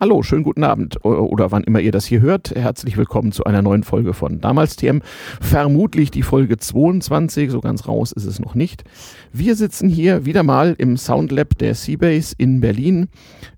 Hallo, 0.00 0.22
schönen 0.22 0.44
guten 0.44 0.62
Abend 0.62 1.04
oder 1.04 1.50
wann 1.50 1.64
immer 1.64 1.80
ihr 1.80 1.90
das 1.90 2.06
hier 2.06 2.20
hört. 2.20 2.54
Herzlich 2.54 2.96
willkommen 2.96 3.32
zu 3.32 3.42
einer 3.42 3.62
neuen 3.62 3.82
Folge 3.82 4.14
von 4.14 4.40
Damals 4.40 4.76
TM. 4.76 5.00
Vermutlich 5.40 6.12
die 6.12 6.22
Folge 6.22 6.56
22, 6.56 7.50
so 7.50 7.60
ganz 7.60 7.88
raus 7.88 8.12
ist 8.12 8.24
es 8.24 8.38
noch 8.38 8.54
nicht. 8.54 8.84
Wir 9.32 9.56
sitzen 9.56 9.88
hier 9.88 10.24
wieder 10.24 10.44
mal 10.44 10.76
im 10.78 10.96
Soundlab 10.96 11.58
der 11.58 11.74
Seabase 11.74 12.32
in 12.38 12.60
Berlin, 12.60 13.08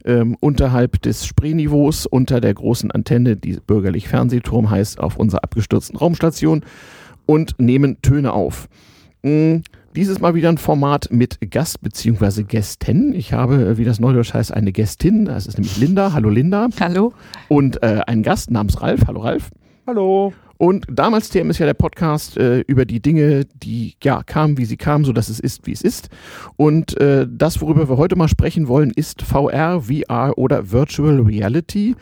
ähm, 0.06 0.34
unterhalb 0.40 1.02
des 1.02 1.26
Spreeniveaus, 1.26 2.06
unter 2.06 2.40
der 2.40 2.54
großen 2.54 2.90
Antenne, 2.90 3.36
die 3.36 3.58
bürgerlich 3.60 4.08
Fernsehturm 4.08 4.70
heißt, 4.70 4.98
auf 4.98 5.18
unserer 5.18 5.44
abgestürzten 5.44 5.98
Raumstation 5.98 6.64
und 7.26 7.56
nehmen 7.58 8.00
Töne 8.00 8.32
auf. 8.32 8.66
Mhm. 9.22 9.62
Dieses 9.96 10.20
Mal 10.20 10.36
wieder 10.36 10.48
ein 10.48 10.58
Format 10.58 11.08
mit 11.10 11.38
Gast 11.50 11.80
bzw. 11.80 12.44
Gästen. 12.44 13.12
Ich 13.12 13.32
habe, 13.32 13.76
wie 13.76 13.84
das 13.84 13.98
Neudeutsch 13.98 14.32
heißt, 14.32 14.52
eine 14.52 14.70
Gästin. 14.70 15.24
Das 15.24 15.48
ist 15.48 15.58
nämlich 15.58 15.76
Linda. 15.78 16.12
Hallo 16.12 16.30
Linda. 16.30 16.68
Hallo. 16.78 17.12
Und 17.48 17.82
äh, 17.82 18.00
einen 18.06 18.22
Gast 18.22 18.52
namens 18.52 18.80
Ralf. 18.80 19.00
Hallo 19.08 19.22
Ralf. 19.22 19.50
Hallo. 19.88 20.32
Und 20.58 20.86
damals 20.88 21.30
TM 21.30 21.50
ist 21.50 21.58
ja 21.58 21.66
der 21.66 21.74
Podcast 21.74 22.36
äh, 22.36 22.60
über 22.60 22.84
die 22.84 23.00
Dinge, 23.00 23.46
die 23.62 23.94
ja 24.04 24.22
kamen, 24.22 24.58
wie 24.58 24.66
sie 24.66 24.76
kamen, 24.76 25.04
so 25.04 25.12
dass 25.12 25.28
es 25.28 25.40
ist, 25.40 25.66
wie 25.66 25.72
es 25.72 25.80
ist. 25.80 26.10
Und 26.56 27.00
äh, 27.00 27.26
das, 27.28 27.60
worüber 27.60 27.88
wir 27.88 27.96
heute 27.96 28.14
mal 28.14 28.28
sprechen 28.28 28.68
wollen, 28.68 28.90
ist 28.94 29.22
VR, 29.22 29.80
VR 29.80 30.36
oder 30.36 30.70
Virtual 30.70 31.18
Reality. 31.18 31.96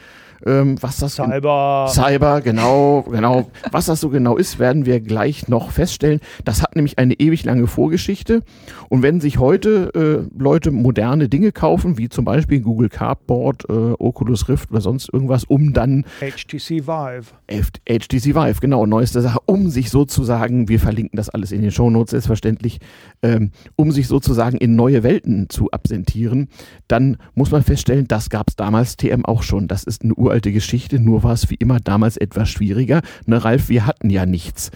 Ähm, 0.47 0.77
was 0.81 0.99
das 0.99 1.17
Cyber. 1.17 1.87
Cyber, 1.89 2.41
genau, 2.41 3.03
genau. 3.03 3.51
Was 3.73 3.87
das 3.87 4.01
so 4.01 4.09
genau 4.09 4.37
ist, 4.37 4.59
werden 4.59 4.87
wir 4.87 5.01
gleich 5.01 5.49
noch 5.49 5.71
feststellen. 5.71 6.21
Das 6.45 6.63
hat 6.63 6.77
nämlich 6.77 6.99
eine 6.99 7.15
ewig 7.15 7.45
lange 7.45 7.67
Vorgeschichte. 7.67 8.43
Und 8.89 9.03
wenn 9.03 9.21
sich 9.21 9.39
heute 9.39 10.29
äh, 10.35 10.39
Leute 10.39 10.71
moderne 10.71 11.29
Dinge 11.29 11.53
kaufen, 11.53 11.99
wie 11.99 12.09
zum 12.09 12.25
Beispiel 12.25 12.61
Google 12.61 12.89
Cardboard, 12.89 13.69
äh, 13.69 13.73
Oculus 13.99 14.49
Rift 14.49 14.71
oder 14.71 14.81
sonst 14.81 15.13
irgendwas, 15.13 15.45
um 15.45 15.73
dann 15.73 16.05
HTC 16.21 16.87
Vive. 16.87 17.33
HTC 17.49 18.35
Vive, 18.35 18.61
genau, 18.61 18.87
neueste 18.87 19.21
Sache, 19.21 19.41
um 19.47 19.71
sich 19.71 19.91
sozusagen, 19.91 20.69
wir 20.69 20.81
verlinken 20.81 21.17
das 21.17 21.29
alles 21.29 21.53
in 21.53 21.63
den 21.63 21.71
Shownotes 21.71 22.11
selbstverständlich, 22.11 22.79
ähm, 23.23 23.51
um 23.77 23.93
sich 23.93 24.07
sozusagen 24.07 24.57
in 24.59 24.77
neue 24.77 25.03
Welten 25.03 25.49
zu 25.49 25.71
absentieren, 25.71 26.49
dann 26.87 27.17
muss 27.35 27.51
man 27.51 27.63
feststellen, 27.63 28.09
das 28.09 28.31
gab 28.31 28.49
es 28.49 28.57
damals 28.57 28.97
TM 28.97 29.25
auch 29.25 29.43
schon. 29.43 29.69
Das 29.69 29.85
ist 29.85 30.03
eine 30.03 30.15
uralte 30.29 30.53
Geschichte, 30.53 31.01
nur 31.01 31.23
war 31.23 31.33
es 31.33 31.49
wie 31.49 31.55
immer 31.55 31.81
damals 31.81 32.19
etwas 32.19 32.51
schwieriger. 32.51 33.01
Ne, 33.27 33.43
Ralf, 33.43 33.71
wir 33.71 33.87
hatten 33.87 34.11
ja 34.11 34.27
nichts. 34.27 34.71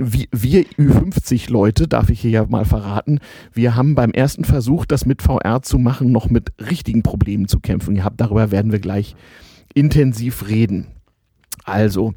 Wir, 0.00 0.26
wir 0.32 0.64
Ü50 0.78 1.50
Leute, 1.50 1.86
darf 1.86 2.08
ich 2.08 2.20
hier 2.20 2.30
ja 2.30 2.46
mal 2.46 2.64
verraten, 2.64 3.18
wir 3.52 3.76
haben 3.76 3.94
beim 3.94 4.12
ersten 4.12 4.44
Versuch, 4.44 4.86
das 4.86 5.04
mit 5.04 5.20
VR 5.20 5.60
zu 5.62 5.78
machen, 5.78 6.10
noch 6.10 6.30
mit 6.30 6.52
richtigen 6.58 7.02
Problemen 7.02 7.48
zu 7.48 7.60
kämpfen 7.60 7.94
gehabt. 7.94 8.20
Darüber 8.20 8.50
werden 8.50 8.72
wir 8.72 8.78
gleich 8.78 9.14
intensiv 9.74 10.48
reden. 10.48 10.86
Also, 11.64 12.14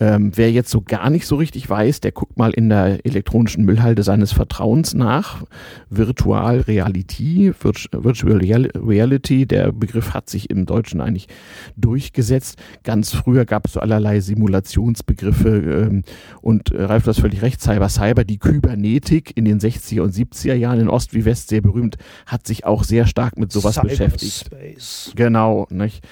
ähm, 0.00 0.32
wer 0.34 0.50
jetzt 0.50 0.70
so 0.70 0.80
gar 0.80 1.10
nicht 1.10 1.26
so 1.26 1.36
richtig 1.36 1.68
weiß, 1.68 2.00
der 2.00 2.12
guckt 2.12 2.38
mal 2.38 2.52
in 2.52 2.70
der 2.70 3.04
elektronischen 3.04 3.64
Müllhalde 3.66 4.02
seines 4.02 4.32
Vertrauens 4.32 4.94
nach. 4.94 5.44
Virtual 5.90 6.60
Reality, 6.60 7.52
Virtual 7.60 8.38
Reality, 8.38 9.44
der 9.46 9.72
Begriff 9.72 10.14
hat 10.14 10.30
sich 10.30 10.48
im 10.48 10.64
Deutschen 10.64 11.02
eigentlich 11.02 11.28
durchgesetzt. 11.76 12.58
Ganz 12.82 13.12
früher 13.12 13.44
gab 13.44 13.66
es 13.66 13.74
so 13.74 13.80
allerlei 13.80 14.20
Simulationsbegriffe 14.20 15.88
ähm, 15.90 16.02
und 16.40 16.70
äh, 16.72 16.82
Ralf, 16.82 17.04
du 17.04 17.10
hast 17.10 17.20
völlig 17.20 17.42
recht, 17.42 17.60
Cyber 17.60 17.90
Cyber, 17.90 18.24
die 18.24 18.38
Kybernetik 18.38 19.36
in 19.36 19.44
den 19.44 19.60
60er 19.60 20.00
und 20.00 20.14
70er 20.14 20.54
Jahren 20.54 20.80
in 20.80 20.88
Ost 20.88 21.12
wie 21.12 21.26
West 21.26 21.48
sehr 21.48 21.60
berühmt, 21.60 21.98
hat 22.24 22.46
sich 22.46 22.64
auch 22.64 22.84
sehr 22.84 23.06
stark 23.06 23.36
mit 23.38 23.52
sowas 23.52 23.78
beschäftigt. 23.82 24.50
Genau, 25.14 25.66
nicht? 25.70 26.02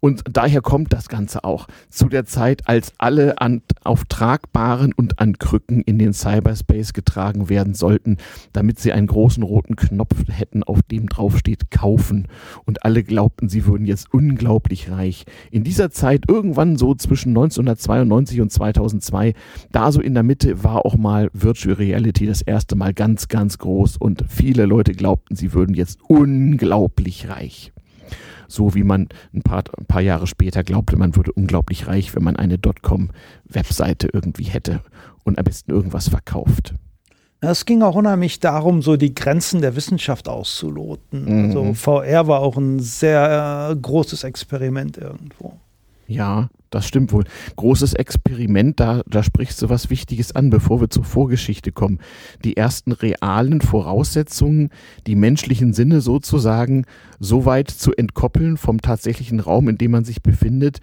Und 0.00 0.22
daher 0.30 0.60
kommt 0.60 0.92
das 0.92 1.08
Ganze 1.08 1.44
auch 1.44 1.66
zu 1.90 2.08
der 2.08 2.24
Zeit, 2.24 2.68
als 2.68 2.92
alle 2.98 3.40
an, 3.40 3.62
auf 3.82 4.04
tragbaren 4.04 4.92
und 4.92 5.18
an 5.18 5.38
Krücken 5.38 5.82
in 5.82 5.98
den 5.98 6.12
Cyberspace 6.12 6.92
getragen 6.92 7.48
werden 7.48 7.74
sollten, 7.74 8.16
damit 8.52 8.78
sie 8.78 8.92
einen 8.92 9.06
großen 9.06 9.42
roten 9.42 9.76
Knopf 9.76 10.14
hätten, 10.28 10.62
auf 10.62 10.82
dem 10.82 11.08
draufsteht 11.08 11.70
kaufen. 11.70 12.28
Und 12.64 12.84
alle 12.84 13.02
glaubten, 13.02 13.48
sie 13.48 13.66
würden 13.66 13.86
jetzt 13.86 14.12
unglaublich 14.12 14.90
reich. 14.90 15.24
In 15.50 15.64
dieser 15.64 15.90
Zeit, 15.90 16.24
irgendwann 16.28 16.76
so 16.76 16.94
zwischen 16.94 17.30
1992 17.30 18.40
und 18.40 18.52
2002, 18.52 19.34
da 19.72 19.92
so 19.92 20.00
in 20.00 20.14
der 20.14 20.22
Mitte 20.22 20.62
war 20.62 20.84
auch 20.84 20.96
mal 20.96 21.30
Virtual 21.32 21.74
Reality 21.74 22.26
das 22.26 22.42
erste 22.42 22.76
Mal 22.76 22.94
ganz, 22.94 23.28
ganz 23.28 23.58
groß 23.58 23.96
und 23.96 24.24
viele 24.28 24.66
Leute 24.66 24.92
glaubten, 24.92 25.36
sie 25.36 25.52
würden 25.52 25.74
jetzt 25.74 25.98
unglaublich 26.08 27.28
reich 27.28 27.72
so 28.48 28.74
wie 28.74 28.82
man 28.82 29.08
ein 29.32 29.42
paar, 29.42 29.62
ein 29.78 29.86
paar 29.86 30.00
Jahre 30.00 30.26
später 30.26 30.64
glaubte, 30.64 30.96
man 30.96 31.14
würde 31.14 31.32
unglaublich 31.32 31.86
reich, 31.86 32.14
wenn 32.16 32.24
man 32.24 32.36
eine 32.36 32.58
Dotcom-Webseite 32.58 34.08
irgendwie 34.12 34.44
hätte 34.44 34.80
und 35.24 35.38
am 35.38 35.44
besten 35.44 35.70
irgendwas 35.70 36.08
verkauft. 36.08 36.74
Es 37.40 37.64
ging 37.64 37.82
auch 37.82 37.94
unheimlich 37.94 38.40
darum, 38.40 38.82
so 38.82 38.96
die 38.96 39.14
Grenzen 39.14 39.60
der 39.60 39.76
Wissenschaft 39.76 40.28
auszuloten. 40.28 41.24
Mhm. 41.24 41.44
Also 41.44 41.74
VR 41.74 42.26
war 42.26 42.40
auch 42.40 42.56
ein 42.56 42.80
sehr 42.80 43.76
großes 43.80 44.24
Experiment 44.24 44.96
irgendwo. 44.96 45.52
Ja, 46.08 46.48
das 46.70 46.86
stimmt 46.88 47.12
wohl. 47.12 47.24
Großes 47.56 47.92
Experiment, 47.92 48.80
da, 48.80 49.02
da 49.06 49.22
sprichst 49.22 49.60
du 49.60 49.68
was 49.68 49.90
Wichtiges 49.90 50.34
an, 50.34 50.48
bevor 50.48 50.80
wir 50.80 50.88
zur 50.88 51.04
Vorgeschichte 51.04 51.70
kommen. 51.70 51.98
Die 52.44 52.56
ersten 52.56 52.92
realen 52.92 53.60
Voraussetzungen, 53.60 54.70
die 55.06 55.16
menschlichen 55.16 55.74
Sinne 55.74 56.00
sozusagen 56.00 56.86
so 57.20 57.44
weit 57.44 57.70
zu 57.70 57.92
entkoppeln 57.92 58.56
vom 58.56 58.80
tatsächlichen 58.80 59.38
Raum, 59.38 59.68
in 59.68 59.76
dem 59.76 59.90
man 59.90 60.04
sich 60.04 60.22
befindet, 60.22 60.80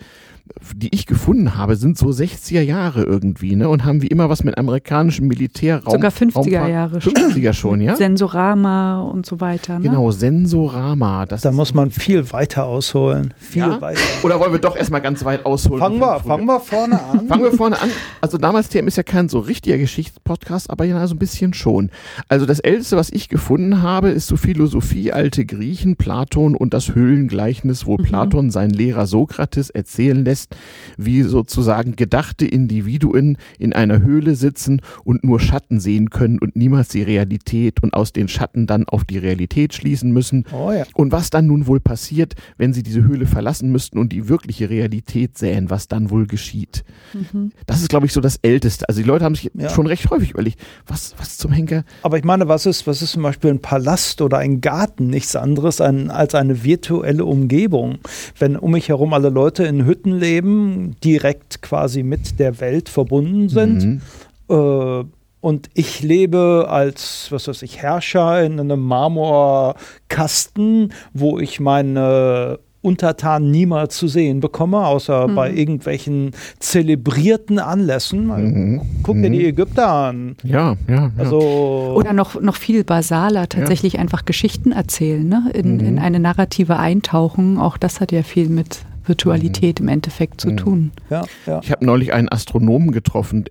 die 0.76 0.94
ich 0.94 1.06
gefunden 1.06 1.56
habe, 1.56 1.76
sind 1.76 1.98
so 1.98 2.08
60er 2.08 2.62
Jahre 2.62 3.04
irgendwie, 3.04 3.56
ne? 3.56 3.68
Und 3.70 3.84
haben 3.84 4.02
wie 4.02 4.08
immer 4.08 4.30
was 4.30 4.44
mit 4.44 4.58
amerikanischem 4.58 5.28
Militärraum. 5.28 5.92
Sogar 5.92 6.12
50er 6.12 6.36
Raumfahrt, 6.36 6.70
Jahre. 6.70 6.98
50er 7.00 7.54
schon, 7.54 7.82
ja? 7.82 7.96
Sensorama 7.96 9.02
und 9.02 9.26
so 9.26 9.42
weiter. 9.42 9.80
Ne? 9.80 9.90
Genau, 9.90 10.12
Sensorama. 10.12 11.26
da 11.26 11.52
muss 11.52 11.74
man 11.74 11.92
viel 11.92 12.32
weiter 12.32 12.66
ausholen. 12.66 13.34
Viel 13.38 13.62
ja? 13.62 13.82
weiter. 13.82 14.00
Oder 14.24 14.40
wollen 14.40 14.52
wir 14.52 14.60
doch 14.60 14.76
erstmal 14.76 15.02
ganz 15.02 15.26
weit 15.26 15.46
ausholen? 15.46 15.80
Fangen 15.80 16.00
wir, 16.00 16.20
fangen 16.20 16.46
wir 16.46 16.60
vorne 16.60 17.04
an. 17.04 17.28
fangen 17.28 17.44
wir 17.44 17.52
vorne 17.52 17.82
an. 17.82 17.90
Also 18.22 18.38
damals 18.38 18.70
TM 18.70 18.88
ist 18.88 18.98
ja 18.98 19.04
kein 19.04 19.30
so 19.30 19.40
richtiger 19.40 19.78
Geschichtspodcast, 19.78 20.70
aber 20.70 20.86
ja 20.86 21.06
so 21.08 21.16
ein 21.16 21.20
bisschen 21.20 21.54
schon. 21.54 21.90
Also 22.30 22.46
das 22.46 22.60
Älteste, 22.60 22.98
was 22.98 23.10
ich 23.10 23.30
gefunden 23.30 23.82
habe, 23.82 24.10
ist 24.10 24.28
so 24.28 24.38
Philosophie, 24.38 25.12
alte 25.12 25.46
Griechen, 25.46 25.96
Platon 25.96 26.56
und 26.56 26.74
das 26.74 26.94
Höhlengleichnis, 26.94 27.86
wo 27.86 27.98
mhm. 27.98 28.04
Platon 28.04 28.52
seinen 28.52 28.72
Lehrer 28.72 29.08
Sokrates 29.08 29.70
erzählen 29.70 30.24
lässt, 30.24 30.35
lässt, 30.36 30.56
wie 30.98 31.22
sozusagen 31.22 31.96
gedachte 31.96 32.46
Individuen 32.46 33.38
in 33.58 33.72
einer 33.72 34.02
Höhle 34.02 34.36
sitzen 34.36 34.82
und 35.06 35.24
nur 35.24 35.40
Schatten 35.40 35.80
sehen 35.80 36.10
können 36.10 36.40
und 36.40 36.58
niemals 36.58 36.90
die 36.90 37.04
Realität 37.04 37.82
und 37.82 37.94
aus 37.94 38.12
den 38.12 38.28
Schatten 38.28 38.68
dann 38.68 38.86
auf 38.86 39.06
die 39.06 39.18
Realität 39.18 39.74
schließen 39.74 40.12
müssen. 40.12 40.44
Oh 40.52 40.72
ja. 40.72 40.84
Und 40.94 41.14
was 41.14 41.30
dann 41.30 41.48
nun 41.48 41.68
wohl 41.68 41.80
passiert, 41.80 42.34
wenn 42.58 42.74
sie 42.74 42.84
diese 42.84 43.04
Höhle 43.04 43.28
verlassen 43.28 43.72
müssten 43.72 43.98
und 43.98 44.12
die 44.12 44.28
wirkliche 44.28 44.70
Realität 44.70 45.38
sähen, 45.38 45.70
was 45.70 45.88
dann 45.88 46.10
wohl 46.10 46.28
geschieht. 46.28 46.84
Mhm. 47.14 47.54
Das 47.66 47.82
ist, 47.82 47.88
glaube 47.88 48.06
ich, 48.06 48.12
so 48.12 48.20
das 48.20 48.36
Älteste. 48.42 48.90
Also 48.90 49.02
die 49.02 49.08
Leute 49.08 49.24
haben 49.24 49.36
sich 49.36 49.52
ja. 49.54 49.70
schon 49.70 49.88
recht 49.88 50.10
häufig 50.10 50.32
überlegt, 50.32 50.60
was, 50.86 51.16
was 51.18 51.38
zum 51.38 51.54
Henker. 51.54 51.86
Aber 52.02 52.18
ich 52.18 52.26
meine, 52.26 52.50
was 52.50 52.66
ist, 52.66 52.88
was 52.88 53.02
ist 53.02 53.12
zum 53.12 53.24
Beispiel 53.24 53.52
ein 53.52 53.62
Palast 53.62 54.22
oder 54.22 54.40
ein 54.40 54.60
Garten? 54.60 55.08
Nichts 55.08 55.36
anderes 55.38 55.80
als 55.80 56.36
eine 56.36 56.64
virtuelle 56.66 57.24
Umgebung. 57.24 58.00
Wenn 58.38 58.58
um 58.58 58.72
mich 58.72 58.90
herum 58.90 59.14
alle 59.14 59.30
Leute 59.30 59.64
in 59.64 59.86
Hütten 59.86 60.12
leben, 60.12 60.25
leben, 60.26 60.96
direkt 61.04 61.62
quasi 61.62 62.02
mit 62.04 62.40
der 62.40 62.60
Welt 62.60 62.90
verbunden 62.90 63.50
sind. 63.50 63.86
Mhm. 63.86 64.02
Äh, 64.50 65.04
und 65.42 65.70
ich 65.76 66.02
lebe 66.02 66.66
als, 66.70 67.28
was 67.30 67.48
weiß 67.48 67.62
ich, 67.62 67.78
Herrscher 67.78 68.44
in 68.44 68.60
einem 68.60 68.82
Marmorkasten, 68.82 70.92
wo 71.14 71.38
ich 71.38 71.60
meine 71.60 72.58
Untertanen 72.86 73.52
niemals 73.52 73.98
zu 73.98 74.08
sehen 74.08 74.40
bekomme, 74.40 74.86
außer 74.86 75.28
mhm. 75.28 75.36
bei 75.36 75.52
irgendwelchen 75.52 76.32
zelebrierten 76.60 77.60
Anlässen. 77.60 78.28
Mhm. 78.28 78.82
Guck 79.04 79.18
dir 79.18 79.30
die 79.30 79.40
mhm. 79.40 79.46
Ägypter 79.46 79.88
an. 79.88 80.36
Ja, 80.44 80.76
ja. 80.88 80.96
ja. 80.96 81.12
Also 81.18 81.94
Oder 81.96 82.14
noch, 82.14 82.40
noch 82.42 82.56
viel 82.56 82.84
basaler, 82.84 83.50
tatsächlich 83.50 83.94
ja. 83.94 84.00
einfach 84.00 84.26
Geschichten 84.26 84.72
erzählen, 84.72 85.28
ne? 85.28 85.52
in, 85.54 85.80
in 85.80 85.94
mhm. 85.94 86.00
eine 86.00 86.20
Narrative 86.20 86.78
eintauchen. 86.78 87.58
Auch 87.58 87.78
das 87.78 88.02
hat 88.02 88.12
ja 88.12 88.22
viel 88.22 88.50
mit 88.50 88.86
Virtualität 89.08 89.80
im 89.80 89.88
Endeffekt 89.88 90.42
zu 90.42 90.52
mhm. 90.52 90.58
tun. 90.58 90.92
Ja, 91.10 91.24
ja. 91.46 91.60
Ich 91.64 91.72
habe 91.72 91.86
neulich 91.86 92.14
einen 92.14 92.30
Astronomen 92.30 92.92
getroffen, 92.92 93.46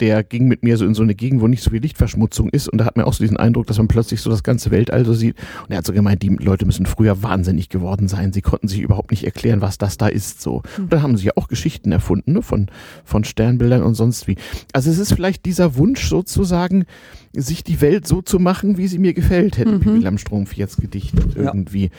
der 0.00 0.24
ging 0.24 0.48
mit 0.48 0.62
mir 0.62 0.76
so 0.76 0.86
in 0.86 0.94
so 0.94 1.02
eine 1.02 1.14
Gegend, 1.14 1.40
wo 1.40 1.46
nicht 1.46 1.62
so 1.62 1.70
viel 1.70 1.80
Lichtverschmutzung 1.80 2.48
ist 2.48 2.68
und 2.68 2.78
da 2.78 2.84
hat 2.86 2.96
mir 2.96 3.06
auch 3.06 3.12
so 3.12 3.22
diesen 3.22 3.36
Eindruck, 3.36 3.66
dass 3.66 3.78
man 3.78 3.88
plötzlich 3.88 4.20
so 4.20 4.30
das 4.30 4.42
ganze 4.42 4.70
Weltall 4.70 5.04
so 5.04 5.12
sieht. 5.12 5.36
Und 5.62 5.70
er 5.70 5.78
hat 5.78 5.86
so 5.86 5.92
gemeint, 5.92 6.22
die 6.22 6.28
Leute 6.28 6.64
müssen 6.64 6.86
früher 6.86 7.22
wahnsinnig 7.22 7.68
geworden 7.68 8.08
sein. 8.08 8.32
Sie 8.32 8.40
konnten 8.40 8.68
sich 8.68 8.80
überhaupt 8.80 9.10
nicht 9.10 9.24
erklären, 9.24 9.60
was 9.60 9.78
das 9.78 9.98
da 9.98 10.08
ist. 10.08 10.40
So. 10.40 10.62
Mhm. 10.76 10.84
Und 10.84 10.92
dann 10.92 11.02
haben 11.02 11.16
sie 11.16 11.26
ja 11.26 11.32
auch 11.36 11.48
Geschichten 11.48 11.92
erfunden 11.92 12.32
ne? 12.32 12.42
von, 12.42 12.68
von 13.04 13.24
Sternbildern 13.24 13.82
und 13.82 13.94
sonst 13.94 14.26
wie. 14.26 14.36
Also 14.72 14.90
es 14.90 14.98
ist 14.98 15.12
vielleicht 15.12 15.44
dieser 15.44 15.76
Wunsch 15.76 16.08
sozusagen, 16.08 16.86
sich 17.32 17.62
die 17.62 17.80
Welt 17.80 18.06
so 18.06 18.22
zu 18.22 18.38
machen, 18.38 18.76
wie 18.76 18.88
sie 18.88 18.98
mir 18.98 19.14
gefällt, 19.14 19.58
hätte 19.58 19.72
mhm. 19.72 19.80
Pippi 19.80 19.98
Lamstrumpf 19.98 20.54
jetzt 20.54 20.80
gedichtet 20.80 21.36
irgendwie. 21.36 21.84
Ja. 21.84 21.90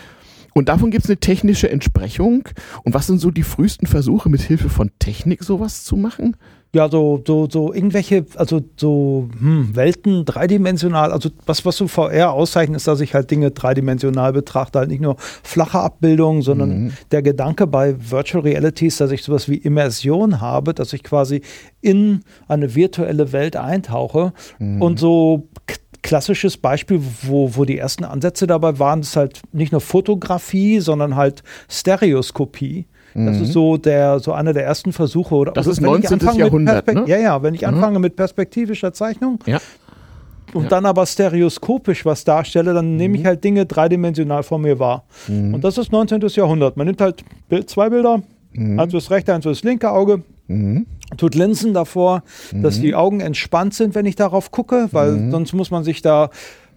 Und 0.53 0.69
davon 0.69 0.91
gibt 0.91 1.05
es 1.05 1.09
eine 1.09 1.19
technische 1.19 1.69
Entsprechung. 1.69 2.47
Und 2.83 2.93
was 2.93 3.07
sind 3.07 3.19
so 3.19 3.31
die 3.31 3.43
frühesten 3.43 3.87
Versuche, 3.87 4.29
mit 4.29 4.41
Hilfe 4.41 4.69
von 4.69 4.91
Technik 4.99 5.43
sowas 5.43 5.83
zu 5.83 5.95
machen? 5.95 6.35
Ja, 6.73 6.89
so, 6.89 7.21
so, 7.27 7.49
so 7.49 7.73
irgendwelche, 7.73 8.25
also 8.35 8.61
so 8.77 9.27
hm, 9.37 9.75
Welten 9.75 10.23
dreidimensional, 10.23 11.11
also 11.11 11.29
was, 11.45 11.65
was 11.65 11.75
so 11.75 11.89
VR 11.89 12.31
auszeichnet, 12.31 12.77
ist, 12.77 12.87
dass 12.87 13.01
ich 13.01 13.13
halt 13.13 13.29
Dinge 13.29 13.51
dreidimensional 13.51 14.31
betrachte, 14.31 14.79
halt 14.79 14.89
nicht 14.89 15.01
nur 15.01 15.17
flache 15.19 15.79
Abbildungen, 15.79 16.41
sondern 16.41 16.83
mhm. 16.85 16.93
der 17.11 17.23
Gedanke 17.23 17.67
bei 17.67 17.95
Virtual 18.09 18.43
Reality 18.43 18.87
ist, 18.87 19.01
dass 19.01 19.11
ich 19.11 19.23
sowas 19.23 19.49
wie 19.49 19.57
Immersion 19.57 20.39
habe, 20.39 20.73
dass 20.73 20.93
ich 20.93 21.03
quasi 21.03 21.41
in 21.81 22.21
eine 22.47 22.73
virtuelle 22.73 23.33
Welt 23.33 23.57
eintauche 23.57 24.31
mhm. 24.57 24.81
und 24.81 24.97
so 24.97 25.49
klassisches 26.01 26.57
Beispiel, 26.57 27.01
wo, 27.23 27.55
wo 27.55 27.65
die 27.65 27.77
ersten 27.77 28.03
Ansätze 28.03 28.47
dabei 28.47 28.79
waren, 28.79 29.01
ist 29.01 29.15
halt 29.15 29.41
nicht 29.51 29.71
nur 29.71 29.81
Fotografie, 29.81 30.79
sondern 30.79 31.15
halt 31.15 31.43
Stereoskopie. 31.69 32.85
Das 33.13 33.37
mhm. 33.37 33.43
ist 33.43 33.53
so 33.53 33.77
der 33.77 34.19
so 34.19 34.31
einer 34.31 34.53
der 34.53 34.63
ersten 34.63 34.93
Versuche. 34.93 35.35
Oder, 35.35 35.51
das 35.51 35.67
ist 35.67 35.81
19. 35.81 36.19
Jahrhundert. 36.35 36.87
Ne? 36.87 37.03
Ja, 37.07 37.17
ja, 37.17 37.43
wenn 37.43 37.53
ich 37.53 37.61
mhm. 37.61 37.67
anfange 37.67 37.99
mit 37.99 38.15
perspektivischer 38.15 38.93
Zeichnung 38.93 39.39
ja. 39.45 39.59
und 40.53 40.63
ja. 40.63 40.69
dann 40.69 40.85
aber 40.85 41.05
stereoskopisch 41.05 42.05
was 42.05 42.23
darstelle, 42.23 42.73
dann 42.73 42.91
mhm. 42.91 42.97
nehme 42.97 43.17
ich 43.17 43.25
halt 43.25 43.43
Dinge 43.43 43.65
dreidimensional 43.65 44.43
vor 44.43 44.59
mir 44.59 44.79
wahr. 44.79 45.03
Mhm. 45.27 45.53
Und 45.53 45.63
das 45.63 45.77
ist 45.77 45.91
19. 45.91 46.21
Jahrhundert. 46.29 46.77
Man 46.77 46.87
nimmt 46.87 47.01
halt 47.01 47.23
Bild, 47.49 47.69
zwei 47.69 47.89
Bilder, 47.89 48.21
mhm. 48.53 48.79
eins 48.79 48.91
fürs 48.91 49.11
rechte, 49.11 49.33
eins 49.33 49.43
fürs 49.43 49.63
linke 49.63 49.91
Auge. 49.91 50.23
Mhm. 50.51 50.85
Tut 51.17 51.35
Linsen 51.35 51.73
davor, 51.73 52.23
dass 52.53 52.79
die 52.79 52.95
Augen 52.95 53.19
entspannt 53.19 53.73
sind, 53.73 53.95
wenn 53.95 54.05
ich 54.05 54.15
darauf 54.15 54.49
gucke, 54.51 54.87
weil 54.91 55.29
sonst 55.29 55.51
muss 55.51 55.69
man 55.69 55.83
sich 55.83 56.01
da 56.01 56.29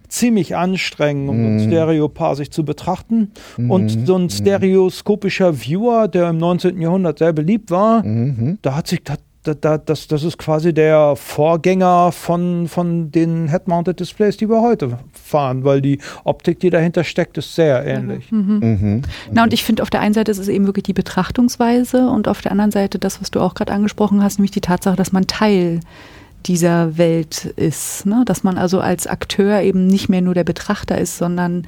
ziemlich 0.09 0.55
anstrengend, 0.55 1.29
um 1.29 1.41
mm. 1.41 1.45
ein 1.45 1.59
Stereopaar 1.61 2.35
sich 2.35 2.51
zu 2.51 2.63
betrachten. 2.63 3.31
Mm. 3.57 3.71
Und 3.71 4.05
so 4.05 4.15
ein 4.15 4.23
mhm. 4.23 4.29
stereoskopischer 4.29 5.61
Viewer, 5.61 6.07
der 6.07 6.29
im 6.29 6.37
19. 6.37 6.79
Jahrhundert 6.81 7.19
sehr 7.19 7.33
beliebt 7.33 7.71
war, 7.71 8.05
mm 8.05 8.57
da 8.61 8.75
hat 8.75 8.87
sich, 8.87 9.03
da, 9.03 9.15
da, 9.53 9.77
das, 9.77 10.07
das 10.07 10.23
ist 10.23 10.37
quasi 10.37 10.73
der 10.73 11.15
Vorgänger 11.15 12.11
von, 12.11 12.67
von 12.67 13.11
den 13.11 13.49
Head-Mounted 13.49 13.99
Displays, 13.99 14.37
die 14.37 14.49
wir 14.49 14.61
heute 14.61 14.97
fahren, 15.13 15.63
weil 15.63 15.81
die 15.81 15.99
Optik, 16.23 16.59
die 16.59 16.69
dahinter 16.69 17.03
steckt, 17.03 17.37
ist 17.37 17.55
sehr 17.55 17.85
ähnlich. 17.85 18.31
Mhm. 18.31 18.59
Mhm. 18.59 19.01
Na, 19.31 19.43
und 19.43 19.53
ich 19.53 19.63
finde, 19.63 19.83
auf 19.83 19.89
der 19.89 20.01
einen 20.01 20.13
Seite 20.13 20.31
ist 20.31 20.39
es 20.39 20.47
eben 20.47 20.65
wirklich 20.65 20.83
die 20.83 20.93
Betrachtungsweise 20.93 22.09
und 22.09 22.27
auf 22.27 22.41
der 22.41 22.51
anderen 22.51 22.71
Seite 22.71 22.99
das, 22.99 23.21
was 23.21 23.31
du 23.31 23.39
auch 23.39 23.53
gerade 23.53 23.73
angesprochen 23.73 24.23
hast, 24.23 24.39
nämlich 24.39 24.51
die 24.51 24.61
Tatsache, 24.61 24.95
dass 24.95 25.11
man 25.11 25.27
Teil 25.27 25.79
dieser 26.45 26.97
Welt 26.97 27.45
ist. 27.55 28.05
Ne? 28.05 28.23
Dass 28.25 28.43
man 28.43 28.57
also 28.57 28.79
als 28.79 29.07
Akteur 29.07 29.61
eben 29.61 29.87
nicht 29.87 30.09
mehr 30.09 30.21
nur 30.21 30.33
der 30.33 30.43
Betrachter 30.43 30.97
ist, 30.97 31.17
sondern 31.17 31.67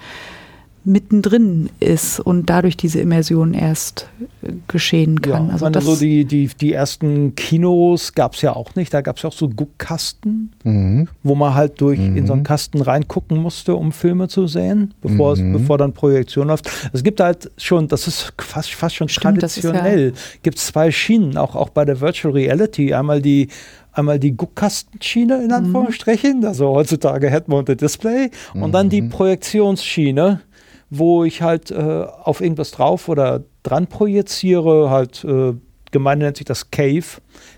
mittendrin 0.87 1.69
ist 1.79 2.19
und 2.19 2.49
dadurch 2.49 2.77
diese 2.77 2.99
Immersion 2.99 3.53
erst 3.53 4.07
äh, 4.41 4.53
geschehen 4.67 5.21
kann. 5.21 5.47
Ja, 5.47 5.53
also 5.53 5.65
meine, 5.65 5.81
so 5.81 5.95
die, 5.95 6.25
die, 6.25 6.47
die 6.47 6.73
ersten 6.73 7.35
Kinos 7.35 8.13
gab 8.13 8.35
es 8.35 8.41
ja 8.41 8.55
auch 8.55 8.73
nicht. 8.75 8.93
Da 8.93 9.01
gab 9.01 9.17
es 9.17 9.23
ja 9.23 9.29
auch 9.29 9.33
so 9.33 9.49
Guckkasten, 9.49 10.53
mhm. 10.63 11.09
wo 11.23 11.35
man 11.35 11.53
halt 11.53 11.81
durch 11.81 11.99
mhm. 11.99 12.17
in 12.17 12.25
so 12.25 12.33
einen 12.33 12.43
mhm. 12.43 12.45
Kasten 12.45 12.81
reingucken 12.81 13.37
musste, 13.37 13.75
um 13.75 13.91
Filme 13.91 14.29
zu 14.29 14.47
sehen, 14.47 14.93
bevor, 15.01 15.35
mhm. 15.35 15.55
es, 15.55 15.61
bevor 15.61 15.77
dann 15.77 15.93
Projektion 15.93 16.47
läuft. 16.47 16.71
Es 16.93 17.03
gibt 17.03 17.19
halt 17.19 17.51
schon, 17.57 17.87
das 17.87 18.07
ist 18.07 18.33
fast, 18.37 18.73
fast 18.73 18.95
schon 18.95 19.09
Stimmt, 19.09 19.41
traditionell, 19.41 20.13
ja 20.15 20.21
gibt 20.41 20.57
es 20.57 20.67
zwei 20.67 20.91
Schienen, 20.91 21.37
auch, 21.37 21.55
auch 21.55 21.69
bei 21.69 21.83
der 21.83 21.99
Virtual 21.99 22.33
Reality. 22.33 22.93
Einmal 22.93 23.21
die 23.21 23.49
einmal 23.97 24.19
die 24.19 24.35
Guckkastenschiene 24.37 25.37
in 25.39 25.47
mhm. 25.47 25.53
Anführungsstrichen, 25.53 26.45
also 26.45 26.69
heutzutage 26.69 27.29
Head-Mounted 27.29 27.81
Display, 27.81 28.29
mhm. 28.53 28.63
und 28.63 28.71
dann 28.71 28.89
die 28.89 29.01
mhm. 29.01 29.09
Projektionsschiene, 29.09 30.41
wo 30.89 31.23
ich 31.23 31.41
halt 31.41 31.71
äh, 31.71 32.05
auf 32.23 32.41
irgendwas 32.41 32.71
drauf 32.71 33.09
oder 33.09 33.43
dran 33.63 33.87
projiziere, 33.87 34.89
halt 34.89 35.23
äh, 35.23 35.53
Gemeinde 35.91 36.25
nennt 36.25 36.37
sich 36.37 36.45
das 36.45 36.69
Cave, 36.69 37.05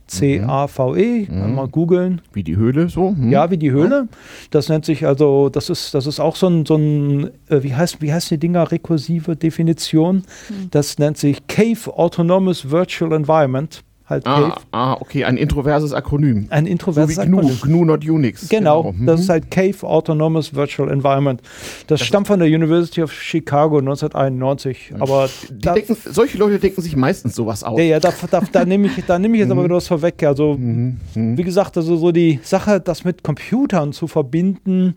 C-A-V-E, 0.07 1.27
mhm. 1.29 1.55
mal 1.55 1.67
googeln. 1.67 2.21
Wie 2.33 2.43
die 2.43 2.55
Höhle 2.55 2.89
so? 2.89 3.09
Hm. 3.09 3.31
Ja, 3.31 3.49
wie 3.51 3.57
die 3.57 3.71
Höhle. 3.71 4.07
Das 4.51 4.69
nennt 4.69 4.85
sich 4.85 5.05
also, 5.05 5.49
das 5.49 5.69
ist, 5.69 5.93
das 5.93 6.05
ist 6.05 6.19
auch 6.19 6.35
so 6.35 6.47
ein, 6.47 6.65
so 6.65 6.75
ein 6.75 7.31
äh, 7.49 7.63
wie, 7.63 7.73
heißt, 7.75 8.01
wie 8.01 8.13
heißt 8.13 8.31
die 8.31 8.37
Dinger, 8.37 8.71
rekursive 8.71 9.35
Definition? 9.35 10.17
Mhm. 10.49 10.69
Das 10.71 10.99
nennt 10.99 11.17
sich 11.17 11.47
Cave 11.47 11.95
Autonomous 11.95 12.69
Virtual 12.69 13.13
Environment 13.13 13.83
halt 14.09 14.25
ah, 14.27 14.41
Cave. 14.41 14.61
Ah, 14.71 14.93
okay, 14.99 15.23
ein 15.23 15.37
introverses 15.37 15.93
Akronym. 15.93 16.47
Ein 16.49 16.65
introverses 16.65 17.15
so 17.15 17.21
wie 17.21 17.27
GNU, 17.27 17.39
Akronym. 17.39 17.57
GNU 17.61 17.85
not 17.85 18.05
Unix. 18.05 18.49
Genau, 18.49 18.83
genau. 18.83 18.93
Mhm. 18.93 19.05
das 19.05 19.21
ist 19.21 19.29
halt 19.29 19.51
Cave 19.51 19.83
Autonomous 19.83 20.53
Virtual 20.53 20.89
Environment. 20.89 21.41
Das, 21.87 21.99
das 21.99 22.07
stammt 22.07 22.27
von 22.27 22.39
der 22.39 22.47
University 22.47 23.01
of 23.01 23.11
Chicago 23.11 23.77
1991. 23.79 24.93
Aber 24.99 25.29
denken, 25.49 25.95
solche 26.05 26.37
Leute 26.37 26.59
denken 26.59 26.81
sich 26.81 26.95
meistens 26.95 27.35
sowas 27.35 27.63
aus. 27.63 27.77
Ja, 27.77 27.85
ja, 27.85 27.99
da, 27.99 28.13
da, 28.29 28.41
da 28.51 28.65
nehme 28.65 28.87
ich, 28.87 29.05
da 29.05 29.19
nehm 29.19 29.33
ich 29.33 29.41
jetzt 29.41 29.51
aber 29.51 29.61
mhm. 29.61 29.65
wieder 29.65 29.75
was 29.75 29.87
vorweg. 29.87 30.23
Also, 30.23 30.55
mhm. 30.55 30.97
mhm. 31.15 31.37
wie 31.37 31.43
gesagt, 31.43 31.77
also 31.77 31.95
so 31.97 32.11
die 32.11 32.39
Sache, 32.43 32.79
das 32.79 33.03
mit 33.03 33.23
Computern 33.23 33.93
zu 33.93 34.07
verbinden, 34.07 34.95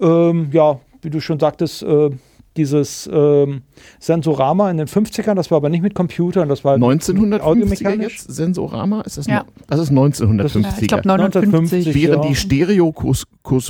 ähm, 0.00 0.48
ja, 0.52 0.78
wie 1.02 1.10
du 1.10 1.20
schon 1.20 1.38
sagtest, 1.38 1.82
äh, 1.82 2.10
dieses 2.56 3.08
ähm, 3.12 3.62
Sensorama 3.98 4.70
in 4.70 4.76
den 4.76 4.86
50ern, 4.86 5.34
das 5.34 5.50
war 5.50 5.56
aber 5.56 5.68
nicht 5.68 5.82
mit 5.82 5.94
Computern, 5.94 6.48
das 6.48 6.64
war 6.64 6.76
1950er 6.76 8.00
jetzt 8.00 8.32
Sensorama? 8.32 9.02
Ist 9.02 9.18
das, 9.18 9.26
ja. 9.26 9.44
das 9.68 9.80
ist 9.80 9.92
1950er. 9.92 10.42
Das 10.42 10.56
ist, 10.56 10.82
ich 10.82 10.88
glaube 10.88 11.10
1950. 11.10 11.94
Während 11.94 12.24
ja. 12.24 12.30
die 12.30 12.36
Stereokos 12.36 13.26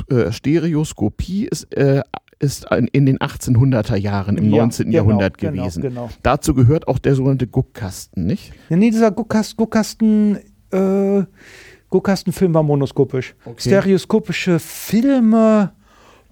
äh, 0.09 0.33
Stereoskopie 0.33 1.47
ist, 1.47 1.73
äh, 1.75 2.03
ist 2.39 2.67
in 2.93 3.07
den 3.07 3.19
1800er 3.19 3.97
Jahren 3.97 4.37
im 4.37 4.51
ja, 4.51 4.63
19. 4.63 4.87
Genau, 4.87 4.97
Jahrhundert 4.97 5.39
genau, 5.39 5.63
gewesen. 5.63 5.83
Genau. 5.83 6.11
Dazu 6.23 6.55
gehört 6.55 6.89
auch 6.89 6.99
der 6.99 7.15
sogenannte 7.15 7.47
Guckkasten, 7.47 8.27
nicht? 8.27 8.53
Ja, 8.69 8.77
nee, 8.77 8.91
dieser 8.91 9.11
Guckkasten, 9.11 9.57
Guckkasten 9.57 10.39
äh, 10.71 11.25
Guckkastenfilm 11.91 12.53
war 12.55 12.65
monoskopisch. 12.65 13.35
Okay. 13.45 13.61
Stereoskopische 13.61 14.59
Filme 14.59 15.73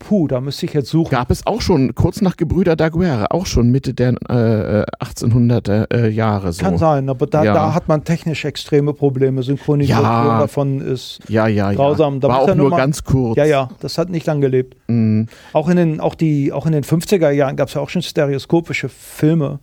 Puh, 0.03 0.27
da 0.27 0.41
müsste 0.41 0.67
ich 0.67 0.73
jetzt 0.73 0.91
suchen. 0.91 1.11
Gab 1.11 1.31
es 1.31 1.47
auch 1.47 1.61
schon, 1.61 1.95
kurz 1.95 2.21
nach 2.23 2.37
Gebrüder 2.37 2.75
Daguerre, 2.75 3.31
auch 3.31 3.47
schon 3.47 3.71
Mitte 3.71 3.95
der 3.95 4.15
äh, 4.29 5.05
1800er 5.05 5.95
äh, 5.95 6.09
Jahre. 6.09 6.53
So. 6.53 6.65
Kann 6.65 6.77
sein, 6.77 7.09
aber 7.09 7.29
da, 7.29 7.45
ja. 7.45 7.55
da, 7.55 7.75
hat 7.75 7.87
man 7.87 8.03
technisch 8.03 8.45
extreme 8.45 8.95
Probleme. 8.95 9.45
Synchronisation 9.45 10.05
ja. 10.05 10.41
davon 10.41 10.81
ist 10.81 11.21
ja, 11.29 11.47
ja, 11.47 11.73
grausam. 11.73 12.19
Da 12.19 12.29
War 12.29 12.41
auch 12.41 12.55
nur 12.55 12.71
mal, 12.71 12.79
ganz 12.79 13.05
kurz. 13.05 13.37
Ja, 13.37 13.45
ja, 13.45 13.69
das 13.79 13.97
hat 13.97 14.11
nicht 14.11 14.27
lang 14.27 14.41
gelebt. 14.41 14.77
Mhm. 14.89 15.29
Auch, 15.53 15.69
in 15.69 15.77
den, 15.77 16.01
auch, 16.01 16.17
die, 16.17 16.53
auch 16.53 16.67
in 16.67 16.73
den 16.73 16.83
50er 16.83 17.31
Jahren 17.31 17.55
gab 17.55 17.69
es 17.69 17.75
ja 17.75 17.81
auch 17.81 17.89
schon 17.89 18.03
stereoskopische 18.03 18.89
Filme. 18.89 19.61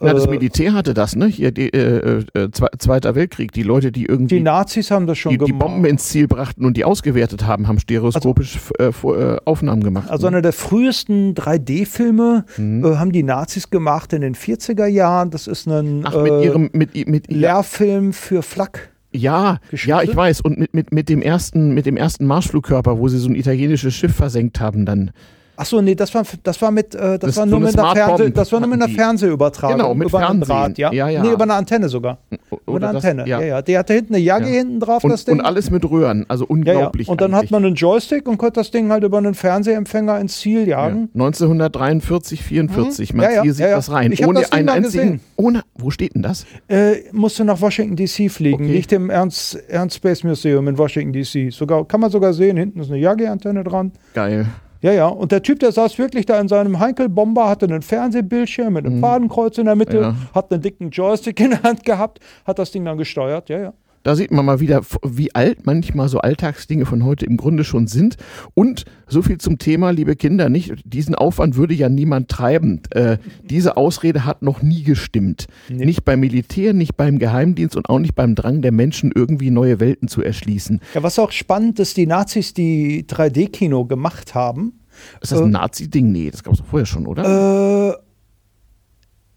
Na, 0.00 0.14
das 0.14 0.26
äh, 0.26 0.30
Militär 0.30 0.74
hatte 0.74 0.94
das, 0.94 1.16
ne? 1.16 1.26
Hier, 1.26 1.50
die, 1.50 1.72
äh, 1.72 2.22
äh, 2.34 2.50
Zweiter 2.50 3.14
Weltkrieg. 3.14 3.52
Die 3.52 3.62
Leute, 3.62 3.90
die 3.90 4.04
irgendwie. 4.04 4.36
Die 4.36 4.42
Nazis 4.42 4.90
haben 4.90 5.06
das 5.06 5.18
schon 5.18 5.30
die, 5.30 5.38
gemacht. 5.38 5.48
Die 5.48 5.58
Bomben 5.58 5.84
ins 5.84 6.08
Ziel 6.08 6.28
brachten 6.28 6.64
und 6.64 6.76
die 6.76 6.84
ausgewertet 6.84 7.44
haben, 7.44 7.66
haben 7.66 7.78
stereoskopisch 7.78 8.58
also, 8.78 9.14
äh, 9.14 9.34
äh, 9.34 9.38
Aufnahmen 9.44 9.82
gemacht. 9.82 10.10
Also, 10.10 10.26
ne? 10.26 10.36
einer 10.36 10.42
der 10.42 10.52
frühesten 10.52 11.34
3D-Filme 11.34 12.44
mhm. 12.56 12.84
Äh, 12.84 12.96
haben 12.96 13.12
die 13.12 13.22
Nazis 13.22 13.70
gemacht 13.70 14.12
in 14.12 14.20
den 14.20 14.34
40er 14.34 14.86
Jahren. 14.86 15.30
Das 15.30 15.46
ist 15.46 15.66
ein 15.66 16.02
Ach, 16.04 16.22
mit 16.22 16.44
ihrem 16.44 16.70
mit, 16.72 17.08
mit, 17.08 17.30
Lehrfilm 17.30 18.12
für 18.12 18.42
Flak. 18.42 18.90
Ja, 19.10 19.58
ja, 19.72 20.02
ich 20.02 20.14
weiß. 20.14 20.42
Und 20.42 20.58
mit, 20.58 20.74
mit, 20.74 20.92
mit, 20.92 21.08
dem 21.08 21.22
ersten, 21.22 21.72
mit 21.74 21.86
dem 21.86 21.96
ersten 21.96 22.26
Marschflugkörper, 22.26 22.98
wo 22.98 23.08
sie 23.08 23.18
so 23.18 23.28
ein 23.28 23.34
italienisches 23.34 23.94
Schiff 23.94 24.14
versenkt 24.14 24.60
haben, 24.60 24.86
dann. 24.86 25.10
Achso, 25.58 25.82
nee, 25.82 25.96
das 25.96 26.14
war, 26.14 26.22
das 26.44 26.62
war 26.62 26.70
mit, 26.70 26.94
äh, 26.94 26.98
das, 26.98 27.18
das, 27.18 27.36
war 27.36 27.46
nur 27.46 27.58
mit 27.58 27.76
einer 27.76 27.92
Fernseh, 27.92 28.30
das 28.30 28.52
war 28.52 28.60
nur 28.60 28.68
mit 28.68 28.80
einer 28.80 28.94
Fernsehübertragung. 28.94 29.76
Genau, 29.76 29.92
mit 29.92 30.08
über 30.08 30.20
Fernsehen. 30.20 30.40
Draht, 30.42 30.78
ja? 30.78 30.92
Ja, 30.92 31.08
ja. 31.08 31.20
Nee, 31.20 31.32
über 31.32 31.42
eine 31.42 31.54
Antenne 31.54 31.88
sogar. 31.88 32.18
Oder 32.48 32.60
über 32.64 32.76
eine 32.76 32.88
Antenne, 32.90 33.26
ja. 33.26 33.40
ja, 33.40 33.46
ja. 33.46 33.62
Die 33.62 33.76
hatte 33.76 33.94
hinten 33.94 34.14
eine 34.14 34.22
Jagge 34.22 34.46
ja. 34.46 34.58
hinten 34.58 34.78
drauf, 34.78 35.02
und, 35.02 35.10
das 35.10 35.24
Ding. 35.24 35.40
Und 35.40 35.44
alles 35.44 35.72
mit 35.72 35.84
Röhren, 35.90 36.26
also 36.28 36.46
unglaublich. 36.46 37.08
Und 37.08 37.20
dann 37.20 37.34
eigentlich. 37.34 37.46
hat 37.46 37.50
man 37.50 37.64
einen 37.64 37.74
Joystick 37.74 38.28
und 38.28 38.38
konnte 38.38 38.60
das 38.60 38.70
Ding 38.70 38.92
halt 38.92 39.02
über 39.02 39.18
einen 39.18 39.34
Fernsehempfänger 39.34 40.20
ins 40.20 40.38
Ziel 40.38 40.68
jagen. 40.68 41.10
1943, 41.14 42.40
44, 42.40 43.12
mhm. 43.12 43.16
man 43.16 43.34
ja, 43.34 43.42
ziehe 43.42 43.70
das 43.70 43.90
rein. 43.90 44.12
Ich 44.12 44.24
ohne 44.24 44.42
das 44.42 44.52
einen 44.52 44.68
einzigen, 44.68 45.20
ohne, 45.34 45.62
wo 45.74 45.90
steht 45.90 46.14
denn 46.14 46.22
das? 46.22 46.46
Äh, 46.68 46.98
musste 47.10 47.44
nach 47.44 47.60
Washington 47.60 47.96
D.C. 47.96 48.28
fliegen, 48.28 48.66
okay. 48.66 48.74
liegt 48.74 48.92
im 48.92 49.10
Ernst, 49.10 49.56
Ernst 49.68 49.96
Space 49.96 50.22
Museum 50.22 50.68
in 50.68 50.78
Washington 50.78 51.12
D.C. 51.12 51.50
Sogar, 51.50 51.84
kann 51.84 51.98
man 51.98 52.12
sogar 52.12 52.32
sehen, 52.32 52.56
hinten 52.56 52.78
ist 52.78 52.90
eine 52.90 53.00
Jagge-Antenne 53.00 53.64
dran. 53.64 53.90
Geil. 54.14 54.46
Ja, 54.80 54.92
ja. 54.92 55.06
Und 55.08 55.32
der 55.32 55.42
Typ, 55.42 55.60
der 55.60 55.72
saß 55.72 55.98
wirklich 55.98 56.26
da 56.26 56.40
in 56.40 56.48
seinem 56.48 56.78
Heinkel-Bomber, 56.78 57.48
hatte 57.48 57.66
einen 57.66 57.82
Fernsehbildschirm 57.82 58.72
mit 58.72 58.86
einem 58.86 58.96
mhm. 58.96 59.00
Fadenkreuz 59.00 59.58
in 59.58 59.66
der 59.66 59.76
Mitte, 59.76 60.00
ja. 60.00 60.14
hat 60.34 60.52
einen 60.52 60.62
dicken 60.62 60.90
Joystick 60.90 61.40
in 61.40 61.50
der 61.50 61.62
Hand 61.62 61.84
gehabt, 61.84 62.20
hat 62.44 62.58
das 62.58 62.70
Ding 62.70 62.84
dann 62.84 62.98
gesteuert. 62.98 63.48
Ja, 63.48 63.58
ja. 63.58 63.72
Da 64.08 64.16
sieht 64.16 64.30
man 64.30 64.46
mal 64.46 64.58
wieder, 64.58 64.80
wie 65.02 65.34
alt 65.34 65.66
manchmal 65.66 66.08
so 66.08 66.20
Alltagsdinge 66.20 66.86
von 66.86 67.04
heute 67.04 67.26
im 67.26 67.36
Grunde 67.36 67.62
schon 67.62 67.88
sind. 67.88 68.16
Und 68.54 68.86
so 69.06 69.20
viel 69.20 69.36
zum 69.36 69.58
Thema, 69.58 69.90
liebe 69.90 70.16
Kinder, 70.16 70.48
nicht, 70.48 70.72
diesen 70.86 71.14
Aufwand 71.14 71.56
würde 71.56 71.74
ja 71.74 71.90
niemand 71.90 72.30
treiben. 72.30 72.80
Äh, 72.92 73.18
diese 73.44 73.76
Ausrede 73.76 74.24
hat 74.24 74.40
noch 74.40 74.62
nie 74.62 74.82
gestimmt. 74.82 75.46
Nee. 75.68 75.84
Nicht 75.84 76.06
beim 76.06 76.20
Militär, 76.20 76.72
nicht 76.72 76.96
beim 76.96 77.18
Geheimdienst 77.18 77.76
und 77.76 77.90
auch 77.90 77.98
nicht 77.98 78.14
beim 78.14 78.34
Drang 78.34 78.62
der 78.62 78.72
Menschen, 78.72 79.12
irgendwie 79.14 79.50
neue 79.50 79.78
Welten 79.78 80.08
zu 80.08 80.22
erschließen. 80.22 80.80
Ja, 80.94 81.02
was 81.02 81.18
auch 81.18 81.30
spannend 81.30 81.78
ist, 81.78 81.98
die 81.98 82.06
Nazis, 82.06 82.54
die 82.54 83.04
3D-Kino 83.06 83.84
gemacht 83.84 84.34
haben. 84.34 84.80
Ist 85.20 85.32
das 85.32 85.40
ein 85.42 85.48
äh, 85.48 85.50
Nazi-Ding? 85.50 86.10
Nee, 86.10 86.30
das 86.30 86.42
gab 86.42 86.54
es 86.54 86.60
vorher 86.60 86.86
schon, 86.86 87.06
oder? 87.06 87.90
Äh, 87.90 87.94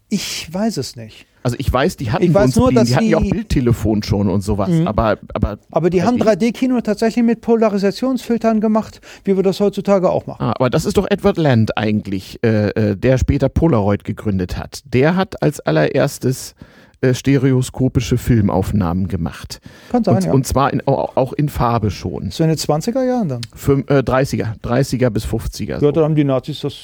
Ich 0.08 0.48
weiß 0.50 0.78
es 0.78 0.96
nicht. 0.96 1.26
Also 1.44 1.56
ich 1.58 1.72
weiß, 1.72 1.96
die 1.96 2.12
hatten 2.12 2.22
Ich 2.24 2.32
weiß 2.32 2.54
nur, 2.56 2.72
dass 2.72 2.88
die 2.88 2.96
hatten 2.96 3.06
ja 3.06 3.18
auch 3.18 3.22
Bildtelefon 3.28 4.02
schon 4.02 4.28
und 4.28 4.42
sowas, 4.42 4.68
Mhm. 4.70 4.86
aber, 4.86 5.18
aber 5.34 5.58
Aber 5.72 5.90
die 5.90 6.02
haben 6.04 6.16
3D-Kino 6.18 6.80
tatsächlich 6.82 7.24
mit 7.24 7.40
Polarisationsfiltern 7.40 8.60
gemacht, 8.60 9.00
wie 9.24 9.36
wir 9.36 9.42
das 9.42 9.58
heutzutage 9.60 10.08
auch 10.10 10.26
machen. 10.26 10.42
Ah, 10.42 10.52
aber 10.56 10.70
das 10.70 10.84
ist 10.84 10.96
doch 10.96 11.06
Edward 11.10 11.36
Land 11.38 11.76
eigentlich, 11.76 12.38
äh, 12.44 12.68
äh, 12.70 12.96
der 12.96 13.18
später 13.18 13.48
Polaroid 13.48 14.04
gegründet 14.04 14.56
hat. 14.56 14.82
Der 14.84 15.16
hat 15.16 15.42
als 15.42 15.58
allererstes 15.60 16.54
äh, 17.02 17.14
stereoskopische 17.14 18.16
Filmaufnahmen 18.16 19.08
gemacht. 19.08 19.60
Kann 19.90 20.04
sein, 20.04 20.16
Und, 20.16 20.24
ja. 20.24 20.32
und 20.32 20.46
zwar 20.46 20.72
in, 20.72 20.86
au- 20.86 21.10
auch 21.14 21.32
in 21.34 21.48
Farbe 21.48 21.90
schon. 21.90 22.30
so 22.30 22.42
in 22.44 22.48
den 22.50 22.58
20er 22.58 23.04
Jahren 23.04 23.28
dann. 23.28 23.40
Fünf, 23.54 23.90
äh, 23.90 23.98
30er, 23.98 24.54
30er 24.62 25.10
bis 25.10 25.26
50er. 25.26 25.64
Ja, 25.72 25.80
So. 25.80 25.90
dann 25.92 26.04
haben 26.04 26.14
die 26.14 26.24
Nazis 26.24 26.60
das, 26.60 26.74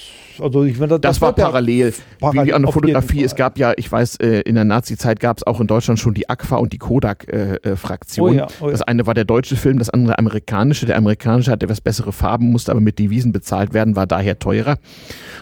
also 0.40 0.64
ich 0.64 0.78
meine, 0.78 0.98
Das, 1.00 1.20
war 1.20 1.28
wird 1.30 1.38
ja 1.38 1.44
parallel. 1.46 1.94
parallel 2.20 2.46
Wie 2.46 2.52
an 2.52 2.62
der 2.62 2.72
Fotografie. 2.72 3.25
Es 3.25 3.34
gab 3.34 3.58
ja, 3.58 3.72
ich 3.76 3.90
weiß, 3.90 4.16
äh, 4.16 4.40
in 4.42 4.54
der 4.56 4.64
Nazi-Zeit 4.64 5.20
gab 5.20 5.38
es 5.38 5.46
auch 5.46 5.60
in 5.60 5.66
Deutschland 5.66 5.98
schon 5.98 6.14
die 6.14 6.28
Aqua 6.28 6.56
und 6.58 6.72
die 6.72 6.78
Kodak-Fraktion. 6.78 8.30
Oh 8.30 8.32
ja, 8.34 8.46
oh 8.60 8.66
ja. 8.66 8.70
Das 8.72 8.82
eine 8.82 9.06
war 9.06 9.14
der 9.14 9.25
deutsche 9.25 9.56
Film, 9.56 9.78
das 9.78 9.90
andere 9.90 10.18
amerikanische. 10.18 10.87
Der 10.87 10.96
amerikanische 10.96 11.50
hatte 11.50 11.66
etwas 11.66 11.80
bessere 11.80 12.12
Farben, 12.12 12.50
musste 12.50 12.70
aber 12.72 12.80
mit 12.80 12.98
Devisen 12.98 13.32
bezahlt 13.32 13.72
werden, 13.75 13.96
war 13.96 14.06
daher 14.06 14.38
teurer. 14.38 14.78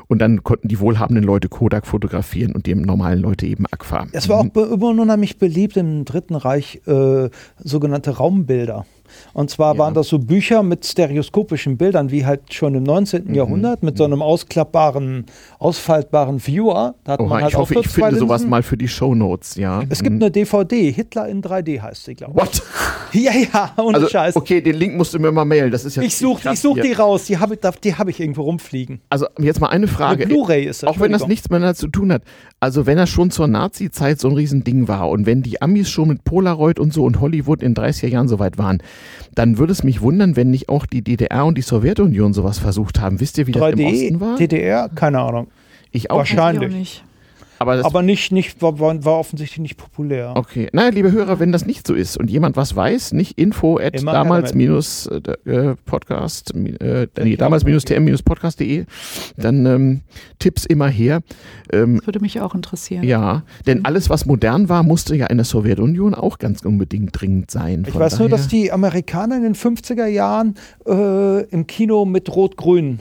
Und 0.09 0.19
dann 0.21 0.43
konnten 0.43 0.69
die 0.69 0.79
wohlhabenden 0.81 1.25
Leute 1.25 1.49
Kodak 1.49 1.87
fotografieren 1.87 2.53
und 2.53 2.67
die 2.67 2.75
normalen 2.75 3.21
Leute 3.21 3.47
eben 3.47 3.65
Aqua. 3.71 4.07
Es 4.13 4.29
war 4.29 4.39
auch 4.41 4.49
be- 4.49 4.66
immer 4.67 4.89
unheimlich 4.89 5.39
beliebt 5.39 5.77
im 5.77 6.05
Dritten 6.05 6.35
Reich, 6.35 6.81
äh, 6.87 7.31
sogenannte 7.59 8.11
Raumbilder. 8.17 8.87
Und 9.37 9.51
zwar 9.51 9.75
Ja. 9.75 9.81
waren 9.81 9.93
das 9.93 10.09
so 10.09 10.19
Bücher 10.19 10.63
mit 10.63 10.87
stereoskopischen 10.87 11.77
Bildern, 11.77 12.11
wie 12.11 12.25
halt 12.25 12.55
schon 12.55 12.75
im 12.75 12.85
19. 12.85 13.25
Mhm. 13.27 13.35
Jahrhundert, 13.35 13.83
mit 13.83 13.99
so 13.99 14.05
einem 14.05 14.23
ausklappbaren, 14.23 15.27
ausfaltbaren 15.59 16.41
Viewer. 16.47 16.95
Da 17.05 17.13
hat 17.13 17.21
Oha, 17.21 17.29
man 17.29 17.43
halt 17.43 17.53
ich 17.53 17.59
hoffe, 17.59 17.75
ich 17.81 17.87
finde 17.89 18.17
sowas 18.17 18.47
mal 18.47 18.63
für 18.63 18.79
die 18.79 18.89
Shownotes, 18.89 19.57
ja. 19.57 19.83
Es 19.91 20.03
gibt 20.03 20.17
Mhm. 20.17 20.23
eine 20.23 20.31
DVD, 20.31 20.91
Hitler 20.91 21.29
in 21.29 21.43
3D 21.43 21.83
heißt 21.83 22.05
sie, 22.07 22.15
glaube 22.15 22.35
What? 22.41 22.51
ich. 22.55 22.63
Ja, 23.13 23.33
ja, 23.33 23.73
ohne 23.79 23.95
Also, 23.97 24.09
Scheiß. 24.09 24.37
okay, 24.37 24.61
den 24.61 24.75
Link 24.75 24.95
musst 24.97 25.15
du 25.15 25.19
mir 25.19 25.31
mal 25.33 25.45
mailen. 25.45 25.71
Das 25.71 25.85
ist 25.85 25.97
ja 25.97 26.03
Ich 26.03 26.17
suche 26.17 26.55
such 26.57 26.81
die 26.81 26.93
raus, 26.93 27.25
die 27.25 27.39
habe 27.39 27.57
die 27.83 27.95
hab 27.95 28.09
ich 28.09 28.21
irgendwo 28.21 28.43
rumfliegen. 28.43 29.01
Also 29.09 29.27
jetzt 29.39 29.61
mal 29.61 29.69
eine 29.69 29.87
Frage. 29.87 30.25
Eine 30.25 30.35
Blu-ray 30.35 30.65
ist 30.67 30.83
das, 30.83 30.91
Auch 30.91 30.99
wenn 31.01 31.13
das 31.13 31.27
nichts 31.27 31.49
miteinander 31.49 31.77
zu 31.77 31.87
tun 31.89 32.13
hat. 32.13 32.23
Also 32.61 32.85
wenn 32.85 32.97
das 32.99 33.09
schon 33.09 33.31
zur 33.31 33.47
Nazi-Zeit 33.47 34.19
so 34.21 34.29
ein 34.29 34.35
Riesending 34.35 34.89
war 34.89 35.09
und 35.09 35.25
wenn 35.25 35.43
die 35.43 35.63
Amis 35.63 35.89
schon 35.89 36.09
mit 36.09 36.25
Polaroid 36.25 36.79
und 36.81 36.93
so 36.93 37.05
und 37.05 37.21
Hollywood 37.21 37.63
in 37.63 37.75
30er 37.75 38.09
Jahren 38.09 38.29
so 38.29 38.39
weit 38.39 38.59
waren, 38.59 38.83
dann 39.37 39.59
würde 39.59 39.73
es 39.73 39.85
mich 39.85 40.01
wundern, 40.01 40.35
wenn 40.35 40.51
nicht 40.51 40.69
auch 40.69 40.87
die 40.87 41.03
DDR 41.03 41.45
und 41.45 41.57
die 41.57 41.63
Sowjetunion 41.63 42.33
sowas 42.33 42.59
versucht 42.59 43.01
haben. 43.01 43.21
Wisst 43.21 43.39
ihr, 43.39 43.47
wie 43.47 43.53
das 43.53 43.63
im 43.73 43.79
3D, 43.79 43.87
Osten 43.87 44.21
war? 44.21 44.37
DDR, 44.37 44.89
keine 44.95 45.21
Ahnung. 45.21 45.47
Ich 45.93 46.11
auch. 46.11 46.19
Wahrscheinlich. 46.19 46.63
Weiß 46.63 46.69
ich 46.71 46.75
auch 46.75 46.79
nicht. 46.79 47.05
Aber 47.59 47.85
Aber 47.85 48.03
nicht, 48.03 48.33
nicht 48.33 48.61
war, 48.63 48.79
war 48.79 49.19
offensichtlich 49.19 49.59
nicht 49.61 49.77
populär. 49.77 50.33
Okay. 50.37 50.69
Naja, 50.73 50.91
liebe 50.91 51.13
Hörer, 51.13 51.39
wenn 51.41 51.53
das 51.53 51.65
nicht 51.67 51.87
so 51.87 51.95
ist 51.95 52.17
und 52.17 52.31
jemand 52.31 52.57
was 52.57 52.77
weiß, 52.77 53.13
nicht 53.13 53.39
info 53.39 53.79
at 53.79 54.01
Immer 54.01 54.13
damals 54.13 54.55
minus 54.55 55.07
äh, 55.07 55.75
Podcast, 55.87 56.55
äh, 56.55 57.07
nee, 57.23 57.37
damals 57.37 57.65
minus 57.65 57.85
tm 57.85 58.05
minus 58.05 58.23
podcast.de, 58.23 58.85
dann 59.37 59.67
ähm, 59.67 60.01
Tipps 60.39 60.65
immer 60.67 60.89
her. 60.89 61.21
Ähm, 61.73 61.97
Das 61.99 62.07
würde 62.07 62.21
mich 62.21 62.41
auch 62.41 62.55
interessieren. 62.55 63.03
ja, 63.05 63.43
denn 63.67 63.85
alles, 63.85 64.11
was 64.11 64.27
modern 64.27 64.69
war, 64.69 64.83
musste 64.83 65.17
ja 65.17 65.27
in 65.27 65.39
der 65.39 65.45
Sowjetunion 65.45 66.15
auch 66.15 66.39
ganz 66.39 66.63
unbedingt 66.63 67.19
dringend 67.21 67.51
sein. 67.51 67.85
Ich 67.89 67.95
weiß 67.95 68.19
nur, 68.19 68.29
daher- 68.29 68.39
dass 68.39 68.49
die 68.49 68.71
Amerikaner 68.73 69.37
in 69.37 69.43
den 69.43 69.55
50er 69.55 70.07
Jahren 70.07 70.55
äh, 70.87 71.43
im 71.45 71.67
Kino 71.67 72.05
mit 72.05 72.35
Rot-Grün 72.35 73.01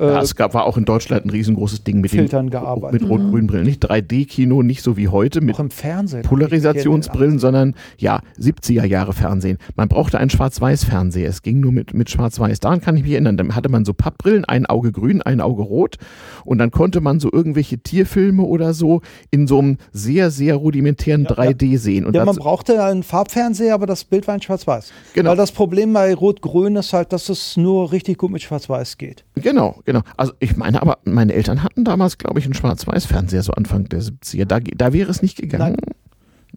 äh, 0.00 0.06
Ja, 0.06 0.22
es 0.22 0.34
gab, 0.34 0.54
war 0.54 0.64
auch 0.64 0.76
in 0.76 0.84
Deutschland 0.84 1.24
ein 1.26 1.30
riesengroßes 1.30 1.84
Ding 1.84 2.00
mit 2.00 2.10
Filtern 2.10 2.46
den, 2.46 2.50
gearbeitet. 2.50 3.00
mit 3.00 3.10
rot-grünen 3.10 3.46
Brillen. 3.46 3.64
Nicht 3.64 3.84
3D-Kino, 3.84 4.62
nicht 4.62 4.82
so 4.82 4.96
wie 4.96 5.08
heute 5.08 5.40
mit 5.40 5.56
auch 5.56 5.60
im 5.60 5.70
Fernsehen. 5.70 6.22
Polarisationsbrillen, 6.22 7.38
sondern 7.38 7.74
ja, 7.98 8.20
70er 8.38 8.84
Jahre 8.84 9.12
Fernsehen. 9.12 9.58
Man 9.76 9.88
brauchte 9.88 10.18
einen 10.18 10.30
Schwarz-Weiß-Fernseher. 10.30 11.28
Es 11.28 11.42
ging 11.42 11.60
nur 11.60 11.72
mit, 11.72 11.94
mit 11.94 12.10
Schwarz-Weiß. 12.10 12.60
Daran 12.60 12.80
kann 12.80 12.96
ich 12.96 13.02
mich 13.02 13.12
erinnern. 13.12 13.36
Dann 13.36 13.54
hatte 13.54 13.68
man 13.68 13.84
so 13.84 13.94
Pappbrillen, 13.94 14.44
ein 14.44 14.66
Auge 14.66 14.92
grün, 14.92 15.22
ein 15.22 15.40
Auge 15.40 15.62
rot. 15.62 15.96
Und 16.44 16.58
dann 16.58 16.70
konnte 16.70 17.00
man 17.00 17.20
so 17.20 17.30
irgendwelche 17.32 17.78
Tierfilme 17.78 18.42
oder 18.42 18.74
so 18.74 19.02
in 19.30 19.46
so 19.46 19.58
einem 19.58 19.76
sehr, 19.92 20.30
sehr 20.30 20.56
rudimentären 20.56 21.24
Ja, 21.24 21.30
3D 21.30 21.78
sehen. 21.78 22.06
Und 22.06 22.14
Ja, 22.14 22.24
man 22.24 22.36
brauchte 22.36 22.82
einen 22.82 23.02
Farbfernseher, 23.02 23.74
aber 23.74 23.86
das 23.86 24.04
Bild 24.04 24.26
war 24.26 24.34
in 24.34 24.42
Schwarz-Weiß. 24.42 24.92
Genau. 25.14 25.30
Weil 25.30 25.36
das 25.36 25.52
Problem 25.52 25.92
bei 25.92 26.14
Rot-Grün 26.14 26.76
ist 26.76 26.92
halt, 26.92 27.12
dass 27.12 27.28
es 27.28 27.56
nur 27.56 27.92
richtig 27.92 28.18
gut 28.18 28.30
mit 28.30 28.42
Schwarz-Weiß 28.42 28.98
geht. 28.98 29.24
Genau, 29.34 29.80
genau. 29.92 30.04
Also 30.16 30.32
ich 30.38 30.56
meine 30.56 30.80
aber, 30.82 30.98
meine 31.04 31.32
Eltern 31.34 31.62
hatten 31.62 31.84
damals, 31.84 32.18
glaube 32.18 32.38
ich, 32.38 32.44
einen 32.44 32.54
Schwarz-Weiß-Fernseher, 32.54 33.42
so 33.42 33.52
Anfang 33.52 33.88
der 33.88 34.00
70er. 34.02 34.44
Da, 34.44 34.60
da 34.60 34.92
wäre 34.92 35.10
es 35.10 35.22
nicht 35.22 35.36
gegangen. 35.38 35.76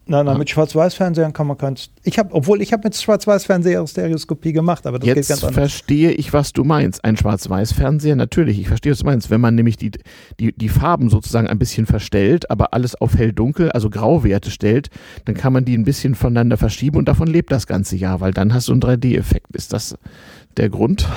Nein, 0.06 0.26
nein, 0.26 0.34
Ah. 0.34 0.38
mit 0.38 0.50
Schwarz-Weiß-Fernsehern 0.50 1.32
kann 1.32 1.46
man 1.46 1.56
keins. 1.56 1.88
Ich 2.02 2.18
habe, 2.18 2.34
obwohl 2.34 2.60
ich 2.60 2.74
habe 2.74 2.82
mit 2.84 2.94
Schwarz-Weiß-Fernseher 2.94 3.86
Stereoskopie 3.86 4.52
gemacht, 4.52 4.86
aber 4.86 4.98
das 4.98 5.06
geht 5.06 5.16
Jetzt 5.16 5.28
ganz 5.28 5.44
anders. 5.44 5.54
verstehe 5.54 6.10
ich, 6.10 6.34
was 6.34 6.52
du 6.52 6.62
meinst. 6.62 7.02
Ein 7.04 7.16
Schwarz-Weiß-Fernseher, 7.16 8.14
natürlich, 8.14 8.58
ich 8.60 8.68
verstehe, 8.68 8.92
was 8.92 8.98
du 8.98 9.06
meinst. 9.06 9.30
Wenn 9.30 9.40
man 9.40 9.54
nämlich 9.54 9.78
die, 9.78 9.92
die, 10.40 10.52
die 10.52 10.68
Farben 10.68 11.08
sozusagen 11.08 11.46
ein 11.46 11.58
bisschen 11.58 11.86
verstellt, 11.86 12.50
aber 12.50 12.74
alles 12.74 12.94
auf 12.96 13.14
hell-dunkel, 13.16 13.70
also 13.72 13.88
Grauwerte 13.88 14.50
stellt, 14.50 14.90
dann 15.24 15.36
kann 15.36 15.54
man 15.54 15.64
die 15.64 15.78
ein 15.78 15.84
bisschen 15.84 16.14
voneinander 16.14 16.58
verschieben 16.58 16.98
und 16.98 17.08
davon 17.08 17.28
lebt 17.28 17.50
das 17.50 17.66
ganze 17.66 17.96
Jahr, 17.96 18.20
weil 18.20 18.32
dann 18.32 18.52
hast 18.52 18.68
du 18.68 18.72
einen 18.72 18.82
3D-Effekt. 18.82 19.56
Ist 19.56 19.72
das 19.72 19.96
der 20.58 20.68
Grund? 20.68 21.08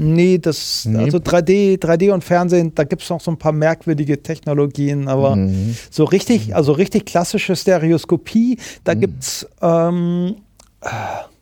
Nee, 0.00 0.38
das, 0.38 0.84
Nee. 0.84 0.98
also 1.04 1.18
3D, 1.18 1.78
3D 1.78 2.12
und 2.12 2.22
Fernsehen, 2.22 2.72
da 2.74 2.84
gibt 2.84 3.02
es 3.02 3.10
noch 3.10 3.20
so 3.20 3.30
ein 3.32 3.36
paar 3.36 3.50
merkwürdige 3.52 4.22
Technologien, 4.22 5.08
aber 5.08 5.34
Mhm. 5.36 5.74
so 5.90 6.04
richtig, 6.04 6.54
also 6.54 6.72
richtig 6.72 7.04
klassische 7.06 7.56
Stereoskopie, 7.56 8.58
da 8.84 8.94
Mhm. 8.94 9.00
gibt's 9.00 9.46
ähm, 9.60 10.36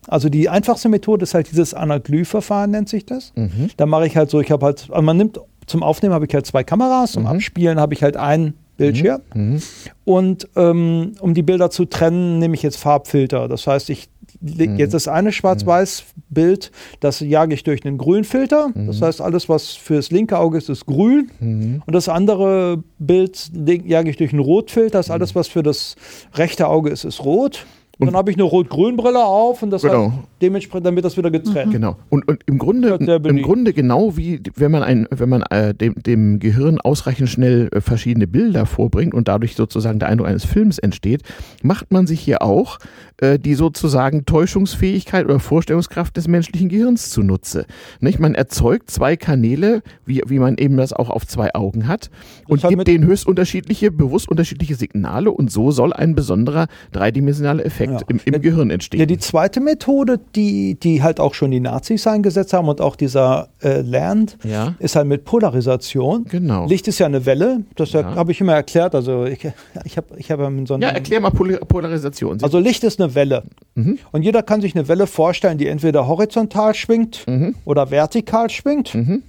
also 0.08 0.28
die 0.28 0.48
einfachste 0.48 0.88
Methode 0.88 1.24
ist 1.24 1.34
halt 1.34 1.50
dieses 1.50 1.74
Anaglyph-Verfahren, 1.74 2.70
nennt 2.70 2.88
sich 2.88 3.04
das. 3.04 3.32
Mhm. 3.36 3.68
Da 3.76 3.86
mache 3.86 4.06
ich 4.06 4.16
halt 4.16 4.30
so, 4.30 4.40
ich 4.40 4.50
habe 4.50 4.64
halt, 4.64 4.86
also 4.90 5.02
man 5.02 5.16
nimmt 5.16 5.38
zum 5.66 5.82
Aufnehmen 5.82 6.14
habe 6.14 6.26
ich 6.26 6.32
halt 6.34 6.46
zwei 6.46 6.62
Kameras, 6.64 7.12
zum 7.12 7.24
Mhm. 7.24 7.28
Abspielen 7.28 7.78
habe 7.80 7.92
ich 7.92 8.02
halt 8.02 8.16
ein 8.16 8.54
Bildschirm. 8.76 9.20
Mhm. 9.34 9.60
Und 10.04 10.48
ähm, 10.54 11.12
um 11.20 11.34
die 11.34 11.42
Bilder 11.42 11.70
zu 11.70 11.86
trennen, 11.86 12.38
nehme 12.38 12.54
ich 12.54 12.62
jetzt 12.62 12.76
Farbfilter. 12.76 13.48
Das 13.48 13.66
heißt, 13.66 13.90
ich 13.90 14.08
Mhm. 14.08 14.15
Jetzt 14.40 14.94
das 14.94 15.08
eine 15.08 15.32
Schwarz-Weiß-Bild, 15.32 16.70
das 17.00 17.20
jage 17.20 17.54
ich 17.54 17.64
durch 17.64 17.84
einen 17.84 17.98
Grünfilter. 17.98 18.70
Das 18.74 19.02
heißt, 19.02 19.20
alles, 19.20 19.48
was 19.48 19.74
fürs 19.74 20.10
linke 20.10 20.38
Auge 20.38 20.58
ist, 20.58 20.68
ist 20.68 20.86
grün. 20.86 21.30
Mhm. 21.40 21.82
Und 21.86 21.94
das 21.94 22.08
andere 22.08 22.82
Bild 22.98 23.50
jage 23.54 24.10
ich 24.10 24.16
durch 24.16 24.32
einen 24.32 24.40
Rotfilter. 24.40 24.98
Das 24.98 25.10
alles, 25.10 25.34
was 25.34 25.48
für 25.48 25.62
das 25.62 25.96
rechte 26.34 26.68
Auge 26.68 26.90
ist, 26.90 27.04
ist 27.04 27.24
rot. 27.24 27.66
Und 27.98 28.08
dann 28.08 28.16
habe 28.16 28.30
ich 28.30 28.36
eine 28.36 28.42
Rot-Grün-Brille 28.44 29.24
auf 29.24 29.62
und 29.62 29.70
das 29.70 29.80
Genau. 29.80 30.12
hat 30.12 30.18
dementsprechend, 30.42 30.86
damit 30.86 31.02
das 31.04 31.16
wieder 31.16 31.30
getrennt. 31.30 31.72
Genau. 31.72 31.96
Und, 32.10 32.28
und 32.28 32.42
im 32.44 32.58
Grunde, 32.58 32.94
im. 32.96 33.42
Grunde 33.42 33.72
genau 33.72 34.18
wie 34.18 34.42
wenn 34.54 34.70
man 34.70 34.82
ein, 34.82 35.06
wenn 35.10 35.30
man 35.30 35.42
äh, 35.44 35.74
dem, 35.74 35.94
dem 35.94 36.38
Gehirn 36.38 36.78
ausreichend 36.78 37.30
schnell 37.30 37.70
äh, 37.72 37.80
verschiedene 37.80 38.26
Bilder 38.26 38.66
vorbringt 38.66 39.14
und 39.14 39.28
dadurch 39.28 39.56
sozusagen 39.56 39.98
der 39.98 40.08
Eindruck 40.08 40.28
eines 40.28 40.44
Films 40.44 40.78
entsteht, 40.78 41.22
macht 41.62 41.90
man 41.90 42.06
sich 42.06 42.20
hier 42.20 42.42
auch 42.42 42.78
äh, 43.18 43.38
die 43.38 43.54
sozusagen 43.54 44.26
Täuschungsfähigkeit 44.26 45.24
oder 45.24 45.40
Vorstellungskraft 45.40 46.18
des 46.18 46.28
menschlichen 46.28 46.68
Gehirns 46.68 47.08
zunutze. 47.08 47.64
Nicht? 48.00 48.18
Man 48.18 48.34
erzeugt 48.34 48.90
zwei 48.90 49.16
Kanäle, 49.16 49.82
wie, 50.04 50.20
wie 50.26 50.38
man 50.38 50.58
eben 50.58 50.76
das 50.76 50.92
auch 50.92 51.08
auf 51.08 51.26
zwei 51.26 51.54
Augen 51.54 51.88
hat, 51.88 52.10
und 52.46 52.62
hat 52.62 52.68
gibt 52.68 52.88
denen 52.88 53.04
höchst 53.06 53.26
unterschiedliche, 53.26 53.90
bewusst 53.90 54.28
unterschiedliche 54.28 54.74
Signale 54.74 55.30
und 55.30 55.50
so 55.50 55.70
soll 55.70 55.94
ein 55.94 56.14
besonderer 56.14 56.66
dreidimensionaler 56.92 57.64
Effekt 57.64 57.85
Ja. 57.92 57.98
im, 58.08 58.20
im 58.24 58.40
Gehirn 58.42 58.70
entstehen. 58.70 59.00
Ja, 59.00 59.06
die 59.06 59.18
zweite 59.18 59.60
Methode, 59.60 60.20
die, 60.34 60.74
die 60.74 61.02
halt 61.02 61.20
auch 61.20 61.34
schon 61.34 61.50
die 61.50 61.60
Nazis 61.60 62.06
eingesetzt 62.06 62.52
haben 62.52 62.68
und 62.68 62.80
auch 62.80 62.96
dieser 62.96 63.48
äh, 63.62 63.80
Land, 63.82 64.38
Ja. 64.44 64.74
ist 64.78 64.96
halt 64.96 65.06
mit 65.06 65.24
Polarisation. 65.24 66.24
Genau. 66.24 66.66
Licht 66.66 66.88
ist 66.88 66.98
ja 66.98 67.06
eine 67.06 67.26
Welle, 67.26 67.64
das 67.76 67.92
Ja. 67.92 68.14
habe 68.14 68.32
ich 68.32 68.40
immer 68.40 68.54
erklärt. 68.54 68.94
Also 68.94 69.24
ich, 69.24 69.40
ich 69.84 69.96
habe 69.96 70.06
ich 70.16 70.30
hab 70.30 70.38
ja 70.40 70.50
so 70.66 70.74
einem, 70.74 70.82
Ja, 70.82 70.88
erklär 70.90 71.20
mal 71.20 71.30
Pol 71.30 71.56
Polarisation. 71.58 72.38
Also 72.42 72.58
Licht 72.58 72.84
ist 72.84 73.00
eine 73.00 73.14
Welle. 73.14 73.42
Mhm. 73.74 73.98
Und 74.12 74.22
jeder 74.22 74.42
kann 74.42 74.60
sich 74.60 74.74
eine 74.74 74.88
Welle 74.88 75.06
vorstellen, 75.06 75.58
die 75.58 75.66
entweder 75.66 76.06
horizontal 76.06 76.74
schwingt 76.74 77.24
Mhm. 77.26 77.54
oder 77.64 77.90
vertikal 77.90 78.50
schwingt. 78.50 78.94
Mhm. 78.94 79.22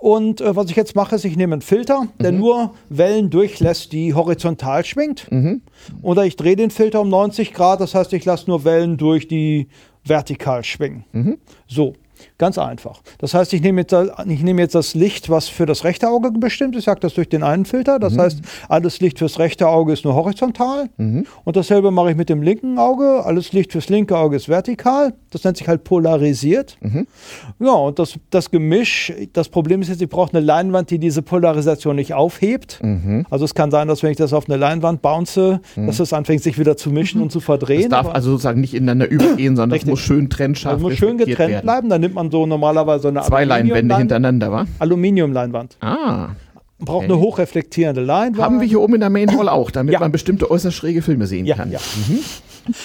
Und 0.00 0.40
äh, 0.40 0.56
was 0.56 0.70
ich 0.70 0.76
jetzt 0.76 0.96
mache, 0.96 1.14
ist, 1.14 1.26
ich 1.26 1.36
nehme 1.36 1.52
einen 1.52 1.62
Filter, 1.62 2.08
der 2.18 2.32
nur 2.32 2.74
Wellen 2.88 3.28
durchlässt, 3.28 3.92
die 3.92 4.14
horizontal 4.14 4.82
schwingt. 4.84 5.30
Mhm. 5.30 5.60
Oder 6.00 6.24
ich 6.24 6.36
drehe 6.36 6.56
den 6.56 6.70
Filter 6.70 7.02
um 7.02 7.10
90 7.10 7.52
Grad, 7.52 7.82
das 7.82 7.94
heißt, 7.94 8.14
ich 8.14 8.24
lasse 8.24 8.48
nur 8.48 8.64
Wellen 8.64 8.96
durch, 8.96 9.28
die 9.28 9.68
vertikal 10.02 10.64
schwingen. 10.64 11.04
Mhm. 11.12 11.38
So. 11.68 11.92
Ganz 12.40 12.56
einfach. 12.56 13.02
Das 13.18 13.34
heißt, 13.34 13.52
ich 13.52 13.60
nehme 13.60 13.82
jetzt, 13.82 13.94
ich 14.26 14.42
nehme 14.42 14.62
jetzt 14.62 14.74
das 14.74 14.94
Licht, 14.94 15.28
was 15.28 15.50
für 15.50 15.66
das 15.66 15.84
rechte 15.84 16.08
Auge 16.08 16.30
bestimmt 16.30 16.74
ist, 16.74 16.84
sage 16.84 16.98
das 17.00 17.12
durch 17.12 17.28
den 17.28 17.42
einen 17.42 17.66
Filter. 17.66 17.98
Das 17.98 18.14
mhm. 18.14 18.20
heißt, 18.20 18.40
alles 18.66 18.98
Licht 19.00 19.18
fürs 19.18 19.38
rechte 19.38 19.68
Auge 19.68 19.92
ist 19.92 20.06
nur 20.06 20.14
horizontal. 20.14 20.88
Mhm. 20.96 21.26
Und 21.44 21.56
dasselbe 21.56 21.90
mache 21.90 22.12
ich 22.12 22.16
mit 22.16 22.30
dem 22.30 22.40
linken 22.40 22.78
Auge. 22.78 23.26
Alles 23.26 23.52
Licht 23.52 23.72
fürs 23.72 23.90
linke 23.90 24.16
Auge 24.16 24.36
ist 24.36 24.48
vertikal. 24.48 25.12
Das 25.28 25.44
nennt 25.44 25.58
sich 25.58 25.68
halt 25.68 25.84
polarisiert. 25.84 26.78
Mhm. 26.80 27.06
Ja, 27.58 27.72
und 27.72 27.98
das, 27.98 28.14
das 28.30 28.50
Gemisch, 28.50 29.12
das 29.34 29.50
Problem 29.50 29.82
ist 29.82 29.88
jetzt, 29.88 30.00
ich 30.00 30.08
brauche 30.08 30.32
eine 30.32 30.40
Leinwand, 30.42 30.88
die 30.88 30.98
diese 30.98 31.20
Polarisation 31.20 31.94
nicht 31.94 32.14
aufhebt. 32.14 32.80
Mhm. 32.82 33.26
Also 33.28 33.44
es 33.44 33.54
kann 33.54 33.70
sein, 33.70 33.86
dass 33.86 34.02
wenn 34.02 34.12
ich 34.12 34.16
das 34.16 34.32
auf 34.32 34.48
eine 34.48 34.56
Leinwand 34.56 35.02
bounce, 35.02 35.60
mhm. 35.76 35.86
dass 35.86 36.00
es 36.00 36.14
anfängt, 36.14 36.42
sich 36.42 36.58
wieder 36.58 36.78
zu 36.78 36.88
mischen 36.88 37.20
und 37.20 37.30
zu 37.30 37.40
verdrehen. 37.40 37.90
Das 37.90 38.04
darf 38.04 38.14
also 38.14 38.30
sozusagen 38.30 38.62
nicht 38.62 38.72
ineinander 38.72 39.10
übergehen, 39.10 39.56
sondern 39.56 39.78
es 39.78 39.84
muss 39.84 40.00
schön 40.00 40.30
trennscharf 40.30 40.76
Das 40.76 40.80
muss 40.80 40.94
schön 40.94 41.18
getrennt 41.18 41.50
werden. 41.50 41.64
bleiben. 41.64 41.88
Dann 41.90 42.00
nimmt 42.00 42.14
man 42.14 42.29
so 42.30 42.46
normalerweise 42.46 43.08
eine 43.08 43.22
Zwei 43.22 43.44
Leinwände 43.44 43.96
hintereinander, 43.96 44.52
wa? 44.52 44.66
Aluminiumleinwand. 44.78 45.76
Ah. 45.80 46.30
Braucht 46.78 47.04
okay. 47.04 47.12
eine 47.12 47.18
hochreflektierende 47.18 48.00
Leinwand. 48.00 48.42
Haben 48.42 48.60
wir 48.60 48.66
hier 48.66 48.80
oben 48.80 48.94
in 48.94 49.00
der 49.00 49.10
Main 49.10 49.36
Hall 49.36 49.48
auch, 49.48 49.70
damit 49.70 49.92
ja. 49.92 50.00
man 50.00 50.12
bestimmte 50.12 50.50
äußerst 50.50 50.76
schräge 50.76 51.02
Filme 51.02 51.26
sehen 51.26 51.44
ja, 51.44 51.56
kann. 51.56 51.70
Ja. 51.70 51.78
Mhm. 52.08 52.20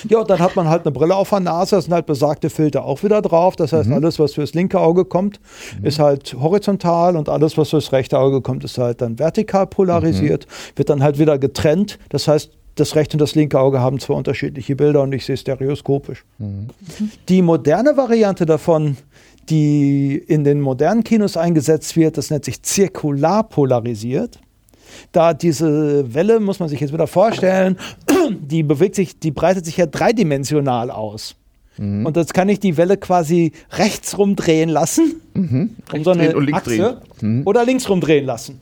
ja, 0.10 0.20
und 0.20 0.30
dann 0.30 0.40
hat 0.40 0.56
man 0.58 0.68
halt 0.68 0.86
eine 0.86 0.92
Brille 0.92 1.16
auf 1.16 1.30
der 1.30 1.40
Nase, 1.40 1.78
da 1.78 1.82
sind 1.82 1.94
halt 1.94 2.06
besagte 2.06 2.50
Filter 2.50 2.84
auch 2.84 3.04
wieder 3.04 3.22
drauf. 3.22 3.56
Das 3.56 3.72
heißt, 3.72 3.88
mhm. 3.88 3.96
alles, 3.96 4.20
was 4.20 4.34
fürs 4.34 4.54
linke 4.54 4.80
Auge 4.80 5.06
kommt, 5.06 5.40
mhm. 5.80 5.86
ist 5.86 6.00
halt 6.00 6.36
horizontal 6.38 7.16
und 7.16 7.30
alles, 7.30 7.58
was 7.58 7.70
fürs 7.70 7.94
rechte 7.94 8.20
Auge 8.20 8.42
kommt, 8.42 8.66
ist 8.66 8.78
halt 8.78 9.02
dann 9.02 9.18
vertikal 9.18 9.66
polarisiert, 9.66 10.46
mhm. 10.46 10.78
wird 10.78 10.90
dann 10.90 11.02
halt 11.02 11.18
wieder 11.18 11.38
getrennt. 11.38 11.98
Das 12.10 12.28
heißt, 12.28 12.52
das 12.76 12.96
rechte 12.96 13.16
und 13.16 13.22
das 13.22 13.36
linke 13.36 13.58
Auge 13.58 13.80
haben 13.80 14.00
zwei 14.00 14.14
unterschiedliche 14.14 14.76
Bilder 14.76 15.02
und 15.02 15.14
ich 15.14 15.26
sehe 15.26 15.38
stereoskopisch. 15.38 16.26
Mhm. 16.38 16.68
Die 17.30 17.42
moderne 17.42 17.96
Variante 17.96 18.46
davon, 18.46 18.98
die 19.50 20.18
in 20.18 20.44
den 20.44 20.62
modernen 20.62 21.04
Kinos 21.04 21.38
eingesetzt 21.38 21.96
wird, 21.96 22.18
das 22.18 22.30
nennt 22.30 22.46
sich 22.46 22.62
zirkular 22.64 23.48
polarisiert. 23.48 24.40
Da 25.12 25.34
diese 25.34 26.14
Welle, 26.14 26.40
muss 26.40 26.60
man 26.60 26.70
sich 26.70 26.80
jetzt 26.80 26.94
wieder 26.94 27.08
vorstellen, 27.08 27.78
die 28.40 28.64
bewegt 28.64 28.96
sich, 28.96 29.20
die 29.20 29.32
breitet 29.32 29.66
sich 29.66 29.78
ja 29.78 29.86
dreidimensional 29.86 30.92
aus. 30.92 31.36
Mhm. 31.78 32.06
Und 32.06 32.18
jetzt 32.18 32.34
kann 32.34 32.50
ich 32.50 32.60
die 32.60 32.78
Welle 32.78 32.98
quasi 32.98 33.52
rechts 33.72 34.18
rumdrehen 34.18 34.70
lassen, 34.70 35.22
mhm. 35.34 35.72
um 35.94 36.04
so 36.04 36.12
eine 36.12 36.34
Achse, 36.54 37.02
mhm. 37.22 37.42
oder 37.46 37.66
links 37.66 37.90
rumdrehen 37.90 38.26
lassen. 38.26 38.60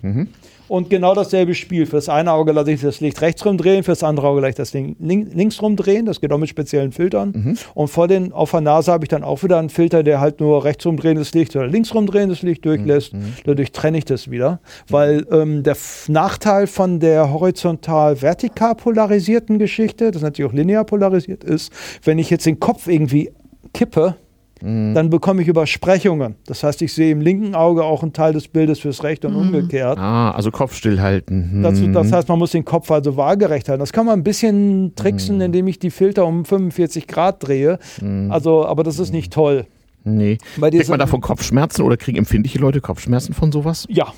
Mhm. 0.68 0.76
Und 0.76 0.90
genau 0.90 1.14
dasselbe 1.14 1.56
Spiel. 1.56 1.86
Für 1.86 1.98
das 1.98 2.10
eine 2.10 2.32
Auge 2.32 2.52
lasse 2.52 2.72
ich 2.72 2.82
das 2.82 3.02
Licht 3.02 3.22
rechts 3.22 3.46
rumdrehen, 3.46 3.84
für 3.84 3.92
das 3.92 4.04
andere 4.04 4.28
Auge 4.28 4.42
lasse 4.42 4.50
ich 4.52 4.56
das 4.56 4.74
Link, 4.74 4.98
links 5.00 5.62
rumdrehen. 5.62 6.06
Das 6.06 6.22
geht 6.22 6.32
auch 6.32 6.38
mit 6.38 6.50
speziellen 6.50 6.92
Filtern. 6.92 7.34
Mhm. 7.36 7.58
Und 7.74 7.88
vor 7.88 8.08
den, 8.08 8.32
auf 8.32 8.52
der 8.52 8.62
Nase 8.62 8.92
habe 8.92 9.06
ich 9.06 9.10
dann 9.10 9.24
auch 9.24 9.44
wieder 9.44 9.58
einen 9.60 9.70
Filter, 9.70 10.04
der 10.04 10.20
halt 10.20 10.40
nur 10.40 10.64
rechts 10.64 10.86
rumdrehendes 10.86 11.34
Licht 11.34 11.56
oder 11.56 11.68
links 11.68 11.94
rumdrehendes 11.94 12.42
Licht 12.42 12.66
durchlässt. 12.66 13.14
Mhm. 13.14 13.34
Dadurch 13.46 13.72
trenne 13.72 13.98
ich 13.98 14.06
das 14.06 14.30
wieder. 14.30 14.60
Weil 14.90 15.26
ähm, 15.32 15.64
der 15.64 15.78
Nachteil 16.08 16.68
von 16.68 17.00
der 17.00 17.32
horizontal-vertikal 17.32 18.76
polarisierten 18.76 19.60
Geschichte, 19.60 20.12
das 20.12 20.22
natürlich 20.22 20.50
auch 20.50 20.56
linear 20.56 20.84
polarisiert 20.84 21.44
ist, 21.44 21.72
wenn 22.04 22.20
ich 22.20 22.30
jetzt 22.30 22.46
den 22.46 22.60
Kopf 22.60 22.88
irgendwie 22.88 23.32
kippe, 23.74 24.16
Mhm. 24.64 24.94
dann 24.94 25.10
bekomme 25.10 25.42
ich 25.42 25.50
Übersprechungen. 25.50 26.36
Das 26.46 26.64
heißt, 26.64 26.82
ich 26.82 26.94
sehe 26.94 27.12
im 27.12 27.20
linken 27.20 27.54
Auge 27.54 27.84
auch 27.84 28.02
einen 28.02 28.14
Teil 28.14 28.32
des 28.32 28.48
Bildes 28.48 28.80
fürs 28.80 29.04
rechte 29.04 29.28
und 29.28 29.34
mhm. 29.34 29.42
umgekehrt. 29.42 30.00
Ah, 30.00 30.32
also 30.32 30.52
Kopf 30.52 30.74
stillhalten. 30.74 31.60
Mhm. 31.60 31.64
Dazu, 31.64 31.88
das 31.88 32.14
heißt, 32.14 32.30
man 32.30 32.40
muss 32.40 32.52
den 32.52 32.64
Kopf 32.64 32.90
also 32.90 33.18
waagerecht 33.18 33.68
halten. 33.68 33.82
Das 33.82 33.92
kann 33.92 34.06
man 34.06 34.18
ein 34.20 34.24
bisschen 34.24 34.96
tricksen, 34.96 35.36
mhm. 35.36 35.42
indem 35.42 35.68
ich 35.68 35.80
die 35.80 35.92
Filter 35.92 36.26
um 36.26 36.46
45 36.46 37.08
Grad 37.08 37.46
drehe. 37.46 37.78
Mhm. 38.02 38.32
Also, 38.32 38.66
aber 38.66 38.84
das 38.84 39.00
ist 39.00 39.12
nicht 39.12 39.34
toll. 39.34 39.66
Nee. 40.06 40.38
Kriegt 40.60 40.90
man 40.90 41.00
davon 41.00 41.20
Kopfschmerzen 41.20 41.82
oder 41.82 41.98
kriegen 41.98 42.18
empfindliche 42.18 42.60
Leute 42.60 42.80
Kopfschmerzen 42.80 43.34
von 43.34 43.52
sowas? 43.52 43.86
Ja. 43.90 44.14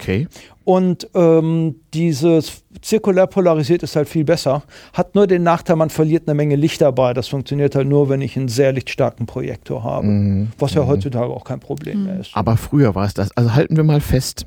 Okay. 0.00 0.26
Und 0.64 1.08
ähm, 1.14 1.76
dieses 1.94 2.62
zirkulär 2.80 3.26
polarisiert 3.26 3.82
ist 3.82 3.96
halt 3.96 4.08
viel 4.08 4.24
besser. 4.24 4.62
Hat 4.92 5.14
nur 5.14 5.26
den 5.26 5.42
Nachteil, 5.42 5.74
man 5.74 5.90
verliert 5.90 6.28
eine 6.28 6.34
Menge 6.36 6.54
Licht 6.54 6.80
dabei. 6.80 7.12
Das 7.12 7.28
funktioniert 7.28 7.74
halt 7.74 7.88
nur, 7.88 8.08
wenn 8.08 8.20
ich 8.20 8.36
einen 8.36 8.48
sehr 8.48 8.72
lichtstarken 8.72 9.26
Projektor 9.26 9.82
habe. 9.82 10.06
Mhm. 10.06 10.48
Was 10.58 10.74
ja 10.74 10.82
mhm. 10.82 10.88
heutzutage 10.88 11.32
auch 11.32 11.44
kein 11.44 11.60
Problem 11.60 12.00
mhm. 12.00 12.04
mehr 12.04 12.20
ist. 12.20 12.30
Aber 12.34 12.56
früher 12.56 12.94
war 12.94 13.04
es 13.06 13.14
das. 13.14 13.36
Also 13.36 13.54
halten 13.54 13.76
wir 13.76 13.84
mal 13.84 14.00
fest, 14.00 14.46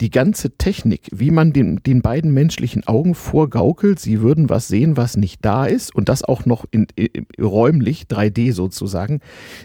die 0.00 0.10
ganze 0.10 0.50
Technik, 0.58 1.08
wie 1.10 1.30
man 1.30 1.52
den, 1.52 1.82
den 1.84 2.02
beiden 2.02 2.34
menschlichen 2.34 2.86
Augen 2.86 3.14
vorgaukelt, 3.14 3.98
sie 3.98 4.20
würden 4.20 4.50
was 4.50 4.68
sehen, 4.68 4.96
was 4.96 5.16
nicht 5.16 5.44
da 5.44 5.64
ist 5.64 5.94
und 5.94 6.08
das 6.08 6.22
auch 6.22 6.44
noch 6.44 6.66
in, 6.70 6.86
in, 6.96 7.26
räumlich, 7.40 8.04
3D 8.10 8.52
sozusagen, 8.52 9.20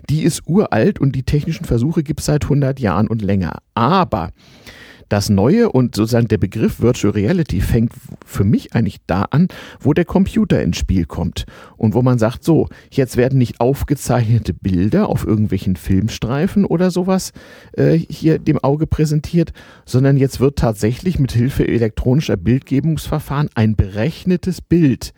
die 0.09 0.21
ist 0.21 0.43
uralt 0.47 0.99
und 0.99 1.15
die 1.15 1.23
technischen 1.23 1.65
Versuche 1.65 2.03
gibt 2.03 2.21
es 2.21 2.27
seit 2.27 2.43
100 2.43 2.79
Jahren 2.79 3.07
und 3.07 3.21
länger. 3.21 3.57
Aber 3.73 4.29
das 5.09 5.29
Neue 5.29 5.69
und 5.69 5.95
sozusagen 5.95 6.27
der 6.27 6.37
Begriff 6.37 6.81
Virtual 6.81 7.13
Reality 7.13 7.61
fängt 7.61 7.93
für 8.25 8.43
mich 8.43 8.73
eigentlich 8.73 8.97
da 9.07 9.23
an, 9.23 9.47
wo 9.79 9.93
der 9.93 10.05
Computer 10.05 10.61
ins 10.61 10.77
Spiel 10.77 11.05
kommt 11.05 11.45
und 11.77 11.93
wo 11.93 12.01
man 12.01 12.19
sagt, 12.19 12.43
so, 12.43 12.67
jetzt 12.91 13.17
werden 13.17 13.37
nicht 13.37 13.59
aufgezeichnete 13.59 14.53
Bilder 14.53 15.09
auf 15.09 15.25
irgendwelchen 15.25 15.75
Filmstreifen 15.75 16.65
oder 16.65 16.91
sowas 16.91 17.31
äh, 17.73 17.97
hier 17.97 18.39
dem 18.39 18.57
Auge 18.59 18.87
präsentiert, 18.87 19.53
sondern 19.85 20.17
jetzt 20.17 20.39
wird 20.39 20.57
tatsächlich 20.57 21.19
mit 21.19 21.31
Hilfe 21.31 21.67
elektronischer 21.67 22.37
Bildgebungsverfahren 22.37 23.49
ein 23.55 23.75
berechnetes 23.75 24.61
Bild 24.61 25.13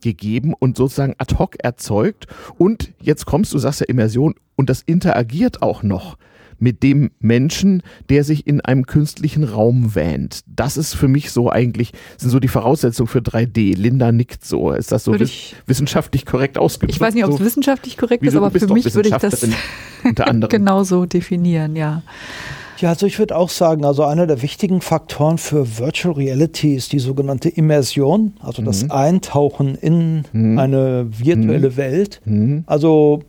gegeben 0.00 0.54
und 0.58 0.76
sozusagen 0.76 1.14
ad 1.18 1.36
hoc 1.36 1.62
erzeugt. 1.62 2.26
Und 2.58 2.92
jetzt 3.00 3.26
kommst 3.26 3.52
du, 3.52 3.58
sagst 3.58 3.80
ja 3.80 3.86
Immersion, 3.86 4.34
und 4.56 4.70
das 4.70 4.82
interagiert 4.82 5.62
auch 5.62 5.82
noch 5.82 6.16
mit 6.60 6.82
dem 6.82 7.10
Menschen, 7.18 7.82
der 8.08 8.22
sich 8.24 8.46
in 8.46 8.60
einem 8.60 8.86
künstlichen 8.86 9.44
Raum 9.44 9.94
wähnt. 9.94 10.40
Das 10.46 10.76
ist 10.76 10.94
für 10.94 11.08
mich 11.08 11.30
so 11.32 11.50
eigentlich, 11.50 11.92
sind 12.16 12.30
so 12.30 12.38
die 12.38 12.48
Voraussetzungen 12.48 13.08
für 13.08 13.20
3D. 13.20 13.76
Linda 13.76 14.12
nickt 14.12 14.44
so. 14.44 14.72
Ist 14.72 14.92
das 14.92 15.04
so 15.04 15.18
wiss 15.18 15.54
wissenschaftlich 15.66 16.26
korrekt 16.26 16.58
ausgedrückt? 16.58 16.94
Ich 16.94 17.00
weiß 17.00 17.14
nicht, 17.14 17.24
ob 17.24 17.32
es 17.32 17.38
so? 17.38 17.44
wissenschaftlich 17.44 17.96
korrekt 17.96 18.24
ist, 18.24 18.36
aber 18.36 18.50
für 18.50 18.72
mich 18.72 18.94
würde 18.94 19.08
ich 19.08 19.16
das 19.16 19.46
unter 20.04 20.28
anderem. 20.28 20.50
genauso 20.50 21.06
definieren, 21.06 21.76
ja. 21.76 22.02
Ja, 22.80 22.88
also 22.88 23.04
ich 23.04 23.18
würde 23.18 23.36
auch 23.36 23.50
sagen, 23.50 23.84
also 23.84 24.04
einer 24.04 24.26
der 24.26 24.40
wichtigen 24.40 24.80
Faktoren 24.80 25.36
für 25.36 25.78
Virtual 25.78 26.14
Reality 26.14 26.74
ist 26.74 26.92
die 26.92 26.98
sogenannte 26.98 27.50
Immersion, 27.50 28.34
also 28.40 28.62
das 28.62 28.84
mhm. 28.84 28.90
Eintauchen 28.90 29.74
in 29.74 30.24
mhm. 30.32 30.58
eine 30.58 31.06
virtuelle 31.10 31.70
mhm. 31.70 31.76
Welt. 31.76 32.20
Mhm. 32.24 32.64
Also 32.66 33.22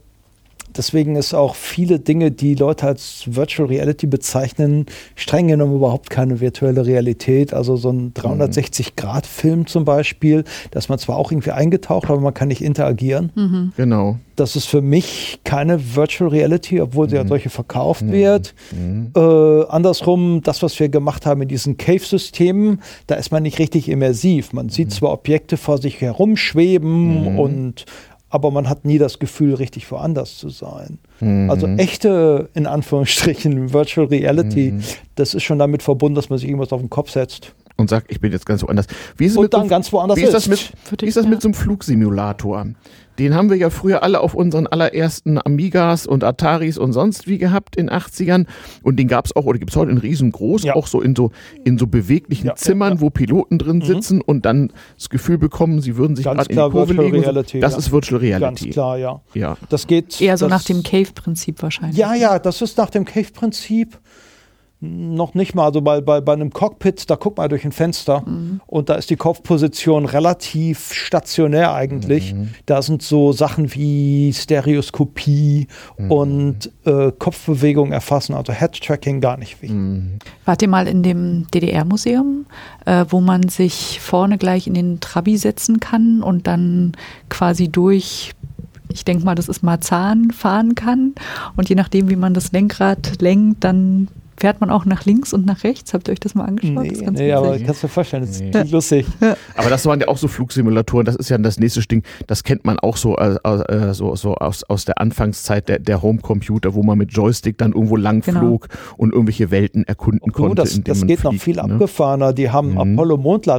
Deswegen 0.76 1.16
ist 1.16 1.34
auch 1.34 1.56
viele 1.56 2.00
Dinge, 2.00 2.32
die 2.32 2.56
Leute 2.56 2.88
als 2.88 3.24
Virtual 3.28 3.68
Reality 3.68 4.08
bezeichnen, 4.08 4.86
streng 5.16 5.48
genommen 5.48 5.76
überhaupt 5.76 6.10
keine 6.10 6.40
virtuelle 6.40 6.86
Realität. 6.86 7.54
Also 7.54 7.76
so 7.76 7.90
ein 7.90 8.14
360-Grad-Film 8.14 9.68
zum 9.68 9.86
Beispiel, 9.86 10.44
da 10.72 10.80
ist 10.80 10.90
man 10.90 11.00
zwar 11.00 11.18
auch 11.18 11.32
irgendwie 11.32 11.52
eingetaucht, 11.52 12.10
aber 12.10 12.20
man 12.20 12.34
kann 12.34 12.48
nicht 12.48 12.62
interagieren. 12.62 13.32
Mhm. 13.36 13.74
Genau. 13.76 14.18
Das 14.36 14.56
ist 14.56 14.66
für 14.66 14.82
mich 14.82 15.40
keine 15.44 15.96
Virtual 15.96 16.30
Reality, 16.30 16.82
obwohl 16.82 17.08
sie 17.08 17.16
mhm. 17.16 17.22
als 17.22 17.30
solche 17.30 17.50
verkauft 17.50 18.04
mhm. 18.04 18.12
wird. 18.12 18.56
Mhm. 18.72 19.12
Äh, 19.16 19.66
andersrum, 19.68 20.42
das, 20.42 20.64
was 20.64 20.80
wir 20.80 20.90
gemacht 20.90 21.26
haben 21.26 21.42
in 21.42 21.48
diesen 21.48 21.78
Cave-Systemen, 21.78 22.82
da 23.08 23.16
ist 23.16 23.32
man 23.32 23.44
nicht 23.44 23.60
richtig 23.60 23.90
immersiv. 23.90 24.54
Man 24.54 24.70
sieht 24.70 24.88
mhm. 24.88 24.92
zwar 24.92 25.12
Objekte 25.12 25.58
vor 25.58 25.78
sich 25.78 26.02
herumschweben 26.02 27.34
mhm. 27.34 27.40
und 27.40 27.86
aber 28.32 28.50
man 28.50 28.70
hat 28.70 28.86
nie 28.86 28.98
das 28.98 29.20
Gefühl, 29.20 29.56
richtig 29.56 29.90
woanders 29.92 30.38
zu 30.38 30.50
sein. 30.50 30.98
Mhm. 31.20 31.50
Also 31.50 31.68
echte, 31.68 32.50
in 32.54 32.66
Anführungsstrichen, 32.66 33.74
Virtual 33.74 34.08
Reality, 34.08 34.72
mhm. 34.72 34.84
das 35.16 35.34
ist 35.34 35.44
schon 35.44 35.60
damit 35.60 35.84
verbunden, 35.84 36.16
dass 36.16 36.30
man 36.30 36.40
sich 36.40 36.48
irgendwas 36.48 36.72
auf 36.72 36.80
den 36.80 36.90
Kopf 36.90 37.12
setzt. 37.12 37.54
Und 37.82 37.90
sagt, 37.90 38.12
ich 38.12 38.20
bin 38.20 38.32
jetzt 38.32 38.46
ganz 38.46 38.64
woanders. 38.64 38.88
Wie 39.18 39.26
ist 39.26 39.38
Und 39.38 39.54
dann 39.54 39.64
so, 39.64 39.68
ganz 39.68 39.92
woanders 39.92 40.18
wie 40.18 40.24
ist. 40.24 40.34
Das 40.34 40.48
mit, 40.48 40.72
wie 41.00 41.06
ist 41.06 41.18
das 41.18 41.28
mit 41.28 41.42
so 41.42 41.48
einem 41.48 41.54
Flugsimulator? 41.54 42.66
Den 43.20 43.36
haben 43.36 43.50
wir 43.50 43.58
ja 43.58 43.70
früher 43.70 44.04
alle 44.04 44.22
auf 44.22 44.34
unseren 44.34 44.68
allerersten 44.68 45.38
Amigas 45.38 46.08
und 46.08 46.24
Ataris 46.24 46.78
und 46.78 46.94
sonst 46.94 47.28
wie 47.28 47.38
gehabt 47.38 47.76
in 47.76 47.90
80ern. 47.90 48.46
Und 48.84 48.98
den 48.98 49.08
gab 49.08 49.26
es 49.26 49.36
auch, 49.36 49.46
oder 49.46 49.60
gibt 49.60 49.72
es 49.72 49.78
heute 49.78 49.92
in 49.92 49.98
riesengroß, 49.98 50.64
ja. 50.64 50.76
auch 50.76 50.88
so 50.88 51.02
in 51.02 51.16
so, 51.16 51.32
in 51.64 51.78
so 51.78 51.88
beweglichen 51.88 52.48
ja, 52.48 52.56
Zimmern, 52.56 52.94
ja, 52.94 53.02
wo 53.02 53.10
Piloten 53.10 53.58
drin 53.58 53.78
mhm. 53.78 53.86
sitzen 53.86 54.22
und 54.22 54.46
dann 54.46 54.72
das 54.98 55.10
Gefühl 55.10 55.38
bekommen, 55.38 55.82
sie 55.82 55.98
würden 55.98 56.16
sich 56.16 56.26
gerade 56.26 56.50
in 56.50 56.58
die 56.58 56.70
Kurve 56.70 56.94
legen. 56.94 57.20
Reality, 57.20 57.60
das 57.60 57.78
ist 57.78 57.92
Virtual 57.92 58.20
Reality. 58.20 58.66
Ganz 58.66 58.74
klar, 58.74 58.98
ja. 58.98 59.22
ja. 59.34 59.58
Das 59.70 59.88
geht. 59.88 60.20
Eher 60.22 60.38
so 60.38 60.48
nach 60.48 60.64
dem 60.64 60.82
Cave-Prinzip 60.82 61.62
wahrscheinlich. 61.62 61.98
Ja, 61.98 62.16
ja, 62.16 62.40
das 62.40 62.62
ist 62.62 62.78
nach 62.78 62.90
dem 62.90 63.06
Cave-Prinzip 63.06 64.00
noch 64.82 65.36
nicht 65.36 65.54
mal, 65.54 65.66
also 65.66 65.82
bei, 65.82 66.02
bei, 66.02 66.22
bei 66.22 66.34
einem 66.34 66.52
Cockpit, 66.52 67.08
da 67.08 67.16
guckt 67.16 67.38
man 67.38 67.48
durch 67.50 67.64
ein 67.66 67.72
Fenster 67.72 68.24
mhm. 68.26 68.62
und 68.66 68.90
da 68.90 68.96
ist 68.96 69.12
die 69.12 69.16
Kopfposition 69.16 70.06
relativ 70.06 70.92
stationär 70.92 71.74
eigentlich. 71.76 72.34
Mhm. 72.34 72.50
Da 72.66 72.82
sind 72.82 73.04
so 73.04 73.32
Sachen 73.32 73.76
wie 73.76 74.34
Stereoskopie 74.34 75.68
mhm. 75.98 76.12
und 76.12 76.72
äh, 76.86 77.12
Kopfbewegung 77.12 77.92
erfassen, 77.92 78.34
also 78.34 78.54
Head-Tracking 78.54 79.22
gar 79.22 79.38
nicht 79.38 79.62
wichtig. 79.62 79.78
Mhm. 79.78 80.18
Wart 80.46 80.64
ihr 80.64 80.68
mal 80.68 80.88
in 80.88 81.04
dem 81.04 81.46
DDR-Museum, 81.54 82.48
äh, 82.86 83.06
wo 83.08 83.22
man 83.22 83.50
sich 83.50 84.00
vorne 84.02 84.40
gleich 84.40 84.66
in 84.66 84.74
den 84.74 85.00
Trabi 85.00 85.38
setzen 85.38 85.80
kann 85.80 86.24
und 86.24 86.48
dann 86.48 86.94
quasi 87.30 87.70
durch 87.70 88.34
ich 88.94 89.06
denke 89.06 89.24
mal, 89.24 89.36
das 89.36 89.48
ist 89.48 89.64
Marzahn 89.64 90.32
fahren 90.32 90.76
kann. 90.76 91.16
Und 91.56 91.70
je 91.70 91.76
nachdem, 91.76 92.10
wie 92.10 92.18
man 92.18 92.34
das 92.34 92.52
Lenkrad 92.52 93.22
lenkt, 93.22 93.64
dann 93.64 94.10
fährt 94.42 94.60
man 94.60 94.70
auch 94.72 94.86
nach 94.86 95.06
links 95.06 95.34
und 95.34 95.46
nach 95.46 95.64
rechts. 95.64 95.94
Habt 95.94 96.08
ihr 96.08 96.14
euch 96.14 96.20
das 96.20 96.34
mal 96.36 96.46
angeschaut? 96.46 96.82
Nee, 96.84 96.90
das 96.90 96.98
ist 97.00 97.06
ganz 97.06 97.20
nee 97.20 97.32
aber 97.32 97.58
kannst 97.60 97.84
du 97.84 97.88
dir 97.88 97.94
vorstellen, 97.94 98.24
das 98.26 98.40
Nee. 98.42 98.50
ist 98.52 98.72
lustig. 98.72 99.06
Aber 99.56 99.70
das 99.70 99.86
waren 99.86 100.00
ja 100.00 100.08
auch 100.08 100.18
so 100.18 100.28
Flugsimulatoren, 100.28 101.06
das 101.06 101.16
ist 101.16 101.30
ja 101.30 101.38
das 101.38 101.60
nächste 101.60 101.82
Ding, 101.82 102.04
das 102.28 102.44
kennt 102.44 102.66
man 102.66 102.80
auch 102.80 102.98
so, 102.98 103.16
äh, 103.18 103.36
äh, 103.44 103.94
so, 103.94 104.16
so 104.16 104.34
aus, 104.36 104.64
aus 104.64 104.86
der 104.86 105.00
Anfangszeit 105.00 105.70
der, 105.70 105.80
der 105.80 106.02
Homecomputer, 106.02 106.74
wo 106.74 106.82
man 106.84 106.98
mit 106.98 107.14
Joystick 107.14 107.58
dann 107.60 107.74
irgendwo 107.74 107.96
lang 107.96 108.22
Genau. 108.22 108.40
flog 108.40 108.68
und 108.98 109.14
irgendwelche 109.14 109.52
Welten 109.52 109.84
erkunden 109.88 110.22
Du, 110.26 110.32
konnte. 110.34 110.56
das, 110.56 110.82
das 110.84 111.00
man 111.00 111.08
geht 111.08 111.24
noch 111.24 111.32
fliegt, 111.32 111.44
viel 111.44 111.56
ne? 111.58 111.64
abgefahrener. 111.64 112.34
Die 112.34 112.50
haben 112.50 112.72
Mhm. 112.72 112.78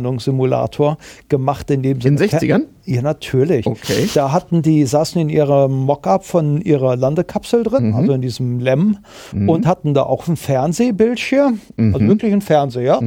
Apollo-Mondlandungssimulator 0.01 0.97
gemacht, 1.29 1.71
in 1.71 1.83
dem 1.83 1.99
In 1.99 2.17
den 2.17 2.19
60ern? 2.19 2.63
Ja, 2.85 3.03
natürlich. 3.03 3.67
Okay. 3.67 4.09
Da 4.15 4.33
hatten 4.33 4.63
die, 4.63 4.85
saßen 4.85 5.21
in 5.21 5.29
ihrem 5.29 5.73
Mockup 5.73 6.25
von 6.25 6.61
ihrer 6.61 6.97
Landekapsel 6.97 7.63
drin, 7.63 7.91
Mhm. 7.91 7.95
also 7.95 8.13
in 8.13 8.21
diesem 8.23 8.59
LEM, 8.59 8.99
und 9.47 9.67
hatten 9.67 9.95
da 9.95 10.03
auch 10.03 10.27
einen 10.27 10.37
Fernsehbildschirm, 10.73 11.61
Mhm. 11.77 11.95
also 11.95 12.07
wirklich 12.09 12.33
einen 12.33 12.41
Fernseher, 12.43 12.99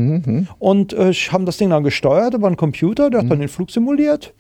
und 0.60 0.94
äh, 0.94 1.12
haben 1.14 1.46
das 1.46 1.58
Ding 1.58 1.70
dann 1.70 1.84
gesteuert 1.84 2.34
über 2.34 2.48
einen 2.48 2.58
Computer, 2.58 3.10
der 3.10 3.20
hat 3.20 3.26
Mhm. 3.26 3.30
dann 3.32 3.40
den 3.40 3.50
Flug 3.50 3.72
simuliert. 3.72 4.34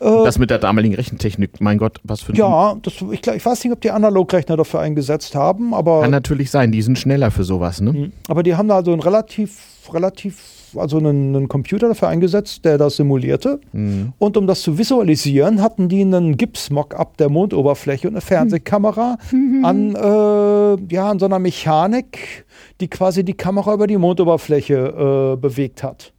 Das 0.00 0.38
mit 0.38 0.50
der 0.50 0.58
damaligen 0.58 0.94
Rechentechnik, 0.94 1.60
mein 1.60 1.78
Gott, 1.78 1.98
was 2.02 2.20
für 2.20 2.32
ein 2.32 2.36
Ja, 2.36 2.76
das, 2.82 2.94
ich, 3.10 3.26
ich 3.26 3.46
weiß 3.46 3.64
nicht, 3.64 3.72
ob 3.72 3.80
die 3.80 3.90
Analogrechner 3.90 4.56
dafür 4.56 4.80
eingesetzt 4.80 5.34
haben, 5.34 5.72
aber, 5.72 6.02
Kann 6.02 6.10
natürlich 6.10 6.50
sein, 6.50 6.72
die 6.72 6.82
sind 6.82 6.98
schneller 6.98 7.30
für 7.30 7.44
sowas, 7.44 7.80
ne? 7.80 7.92
Mhm. 7.92 8.12
aber 8.28 8.42
die 8.42 8.54
haben 8.54 8.68
da 8.68 8.76
also 8.76 8.92
einen 8.92 9.00
relativ, 9.00 9.60
relativ, 9.92 10.42
also 10.76 10.98
einen, 10.98 11.34
einen 11.36 11.48
Computer 11.48 11.88
dafür 11.88 12.08
eingesetzt, 12.08 12.64
der 12.64 12.78
das 12.78 12.96
simulierte. 12.96 13.60
Mhm. 13.72 14.12
Und 14.18 14.36
um 14.36 14.46
das 14.46 14.62
zu 14.62 14.78
visualisieren, 14.78 15.62
hatten 15.62 15.88
die 15.88 16.00
einen 16.02 16.36
Gips-Mock-up 16.36 17.16
der 17.16 17.28
Mondoberfläche 17.28 18.08
und 18.08 18.14
eine 18.14 18.20
Fernsehkamera 18.20 19.16
an, 19.62 19.94
äh, 19.94 20.94
ja, 20.94 21.10
an 21.10 21.18
so 21.18 21.26
einer 21.26 21.38
Mechanik, 21.38 22.46
die 22.80 22.88
quasi 22.88 23.24
die 23.24 23.34
Kamera 23.34 23.74
über 23.74 23.86
die 23.86 23.98
Mondoberfläche 23.98 25.34
äh, 25.34 25.36
bewegt 25.36 25.82
hat. 25.82 26.12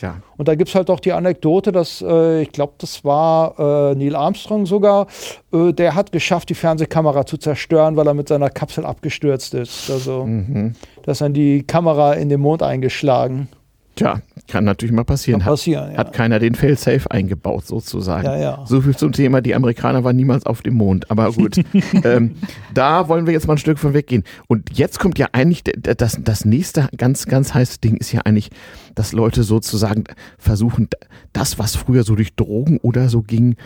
Ja. 0.00 0.16
Und 0.36 0.48
da 0.48 0.56
gibt 0.56 0.70
es 0.70 0.74
halt 0.74 0.90
auch 0.90 0.98
die 0.98 1.12
Anekdote, 1.12 1.70
dass, 1.70 2.02
äh, 2.02 2.42
ich 2.42 2.50
glaube, 2.50 2.72
das 2.78 3.04
war 3.04 3.92
äh, 3.92 3.94
Neil 3.94 4.16
Armstrong 4.16 4.66
sogar, 4.66 5.06
äh, 5.52 5.72
der 5.72 5.94
hat 5.94 6.10
geschafft, 6.10 6.48
die 6.48 6.54
Fernsehkamera 6.54 7.26
zu 7.26 7.36
zerstören, 7.36 7.96
weil 7.96 8.08
er 8.08 8.14
mit 8.14 8.26
seiner 8.26 8.50
Kapsel 8.50 8.84
abgestürzt 8.84 9.54
ist. 9.54 9.88
Also, 9.90 10.24
Mhm. 10.26 10.74
da 11.04 11.12
ist 11.12 11.20
dann 11.20 11.32
die 11.32 11.62
Kamera 11.62 12.14
in 12.14 12.28
den 12.28 12.40
Mond 12.40 12.62
eingeschlagen. 12.64 13.48
Tja, 13.96 14.20
kann 14.48 14.64
natürlich 14.64 14.92
mal 14.92 15.04
passieren. 15.04 15.40
Kann 15.40 15.46
Hat, 15.46 15.52
passieren, 15.52 15.92
ja. 15.92 15.98
hat 15.98 16.12
keiner 16.12 16.38
den 16.38 16.54
Failsafe 16.54 17.10
eingebaut, 17.10 17.66
sozusagen. 17.66 18.24
Ja, 18.24 18.36
ja. 18.36 18.64
So 18.66 18.80
viel 18.80 18.96
zum 18.96 19.12
Thema, 19.12 19.40
die 19.40 19.54
Amerikaner 19.54 20.02
waren 20.02 20.16
niemals 20.16 20.46
auf 20.46 20.62
dem 20.62 20.74
Mond. 20.74 21.10
Aber 21.10 21.32
gut, 21.32 21.58
ähm, 22.04 22.36
da 22.72 23.08
wollen 23.08 23.26
wir 23.26 23.32
jetzt 23.32 23.46
mal 23.46 23.54
ein 23.54 23.58
Stück 23.58 23.78
von 23.78 23.94
weggehen. 23.94 24.24
Und 24.48 24.76
jetzt 24.76 24.98
kommt 24.98 25.18
ja 25.18 25.28
eigentlich, 25.32 25.62
das, 25.62 26.18
das 26.20 26.44
nächste 26.44 26.88
ganz, 26.96 27.26
ganz 27.26 27.54
heiße 27.54 27.78
Ding 27.78 27.96
ist 27.96 28.12
ja 28.12 28.22
eigentlich, 28.22 28.50
dass 28.94 29.12
Leute 29.12 29.42
sozusagen 29.42 30.04
versuchen, 30.38 30.88
das, 31.32 31.58
was 31.58 31.76
früher 31.76 32.04
so 32.04 32.14
durch 32.14 32.34
Drogen 32.34 32.78
oder 32.78 33.08
so 33.08 33.22
ging, 33.22 33.56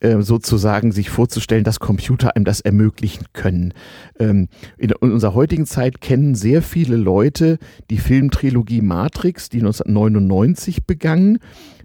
äh, 0.00 0.20
sozusagen 0.22 0.92
sich 0.92 1.10
vorzustellen, 1.10 1.64
dass 1.64 1.80
Computer 1.80 2.34
einem 2.36 2.44
das 2.44 2.60
ermöglichen 2.60 3.26
können. 3.32 3.74
Ähm, 4.18 4.48
in, 4.76 4.92
unserer 4.92 5.34
heutigen 5.34 5.66
Zeit 5.66 6.00
kennen 6.00 6.34
sehr 6.34 6.62
viele 6.62 6.96
Leute 6.96 7.58
die 7.90 7.98
Filmtrilogie 7.98 8.82
Matrix, 8.82 9.48
die 9.48 9.58
1999 9.58 10.84
begann, 10.84 11.38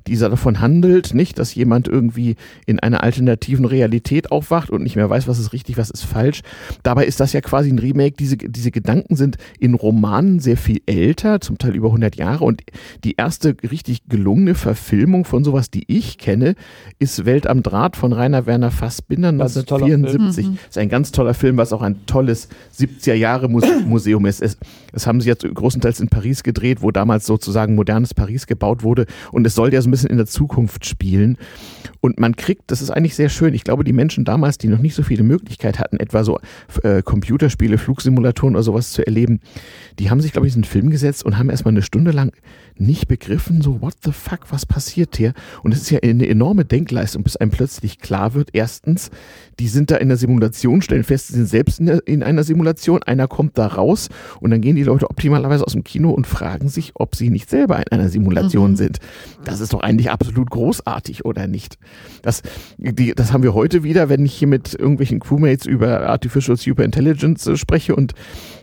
dieser 0.08 0.30
davon 0.30 0.60
handelt, 0.60 1.14
nicht, 1.14 1.40
dass 1.40 1.56
jemand 1.56 1.88
irgendwie 1.88 2.36
in 2.66 2.80
einer 2.80 3.04
alternativen 3.04 3.66
Realität 3.66 4.32
aufwacht 4.32 4.70
und 4.70 4.84
nicht 4.84 4.96
mehr 4.96 5.10
weiß, 5.10 5.28
was 5.28 5.40
ist 5.40 5.54
richtig, 5.54 5.78
was 5.78 5.90
ist 5.90 6.04
falsch. 6.04 6.42
Dabei 6.84 7.06
ist 7.06 7.20
das 7.20 7.34
ja 7.34 7.42
quasi 7.42 7.70
ein 7.70 7.80
Remake. 7.80 8.16
Diese, 8.18 8.38
diese 8.38 8.72
Gedanken 8.72 9.16
sind 9.16 9.38
in 9.60 9.74
Romanen 9.74 10.40
sehr 10.40 10.58
viel 10.58 10.82
älter, 10.86 11.42
zum 11.42 11.58
Teil 11.58 11.76
über 11.76 11.88
100 11.88 12.16
Jahre. 12.16 12.44
Und 12.46 12.62
die 13.04 13.16
erste 13.16 13.56
richtig 13.70 14.08
gelungene 14.08 14.56
Verfilmung 14.56 15.26
von 15.26 15.44
sowas, 15.44 15.72
die 15.72 15.84
ich 15.88 16.18
kenne, 16.18 16.56
ist 17.00 17.26
Welt 17.26 17.48
am 17.48 17.64
Draht 17.64 17.96
von 17.96 18.14
Rainer 18.14 18.46
Werner 18.46 18.72
Fassbinder 18.72 19.32
Das 19.34 19.56
ist 19.56 19.64
ein 19.64 19.66
toller 19.66 19.88
Film. 19.88 20.06
1974. 20.06 20.70
Ist 20.70 20.78
ein 20.78 20.90
ganz 20.90 21.12
toller 21.12 21.34
Film, 21.34 21.58
was 21.58 21.74
auch 21.74 21.82
ein 21.82 22.06
tolles 22.06 22.50
70er-Jahre-Museum 22.78 24.26
ist. 24.26 24.42
Es, 24.42 24.58
es 24.92 25.08
haben 25.08 25.22
sie 25.22 25.30
jetzt 25.30 25.44
großenteils 25.44 26.00
in 26.00 26.10
Paris 26.10 26.44
gedreht, 26.44 26.82
wo 26.82 26.92
damals 26.92 27.26
sozusagen 27.26 27.76
modernes 27.76 28.14
Paris 28.14 28.48
gebaut 28.48 28.84
wurde. 28.84 29.06
Und 29.32 29.46
es 29.48 29.56
soll 29.56 29.74
ja 29.74 29.82
so 29.82 29.90
ein 29.90 29.93
bisschen 29.94 30.10
in 30.10 30.18
der 30.18 30.26
Zukunft 30.26 30.86
spielen. 30.86 31.38
Und 32.02 32.20
man 32.20 32.36
kriegt, 32.36 32.64
das 32.68 32.82
ist 32.82 32.90
eigentlich 32.90 33.16
sehr 33.16 33.30
schön. 33.30 33.54
Ich 33.54 33.64
glaube, 33.64 33.84
die 33.84 33.94
Menschen 33.94 34.26
damals, 34.26 34.58
die 34.58 34.68
noch 34.68 34.80
nicht 34.80 34.96
so 34.96 35.04
viele 35.04 35.24
Möglichkeit 35.24 35.80
hatten, 35.80 35.98
etwa 35.98 36.24
so 36.24 36.40
äh, 36.84 37.02
Computerspiele, 37.02 37.78
Flugsimulatoren 37.78 38.56
oder 38.56 38.64
sowas 38.64 38.92
zu 38.92 39.06
erleben, 39.06 39.40
die 40.00 40.10
haben 40.10 40.22
sich, 40.22 40.32
glaube 40.32 40.48
ich, 40.48 40.54
diesen 40.54 40.64
Film 40.64 40.90
gesetzt 40.90 41.24
und 41.26 41.38
haben 41.38 41.50
erstmal 41.50 41.74
eine 41.74 41.82
Stunde 41.82 42.12
lang 42.12 42.32
nicht 42.76 43.08
begriffen, 43.08 43.62
so, 43.62 43.82
what 43.82 43.94
the 44.04 44.12
fuck, 44.12 44.52
was 44.52 44.66
passiert 44.66 45.16
hier? 45.16 45.34
Und 45.62 45.74
es 45.74 45.84
ist 45.84 45.92
ja 45.92 46.00
eine 46.02 46.28
enorme 46.28 46.66
Denkleistung, 46.66 47.24
bis 47.24 47.36
einem 47.36 47.52
plötzlich 47.52 48.00
klar 48.00 48.34
wird, 48.34 48.50
erstens, 48.54 49.12
die 49.60 49.68
sind 49.68 49.92
da 49.92 49.98
in 49.98 50.08
der 50.08 50.18
Simulation, 50.18 50.82
stellen 50.82 51.04
fest, 51.04 51.28
sie 51.28 51.36
sind 51.36 51.48
selbst 51.48 51.80
in, 51.80 51.86
der, 51.86 52.08
in 52.08 52.24
einer 52.24 52.44
Simulation, 52.44 53.04
einer 53.04 53.28
kommt 53.28 53.58
da 53.58 53.68
raus 53.68 54.10
und 54.40 54.52
dann 54.52 54.62
gehen 54.62 54.76
die 54.76 54.84
Leute 54.84 55.10
optimalerweise 55.10 55.66
aus 55.66 55.74
dem 55.74 55.84
Kino 55.84 56.12
und 56.12 56.26
fragen 56.26 56.70
sich, 56.70 56.92
ob 56.96 57.16
sie 57.16 57.30
nicht 57.30 57.50
selber 57.50 57.78
in 57.78 57.92
einer 57.92 58.10
Simulation 58.10 58.76
sind. 58.76 58.98
Das 59.44 59.60
ist 59.60 59.74
doch 59.74 59.82
eigentlich 59.82 60.10
absolut 60.10 60.50
großartig, 60.50 61.26
oder 61.26 61.48
nicht? 61.48 61.73
Das, 62.22 62.42
die, 62.78 63.14
das 63.14 63.34
haben 63.34 63.44
wir 63.44 63.54
heute 63.54 63.84
wieder, 63.84 64.10
wenn 64.10 64.26
ich 64.26 64.34
hier 64.34 64.48
mit 64.48 64.74
irgendwelchen 64.74 65.20
Crewmates 65.20 65.66
über 65.66 66.08
Artificial 66.10 66.58
Superintelligence 66.58 67.48
äh, 67.48 67.58
spreche 67.58 67.96
und 67.96 68.14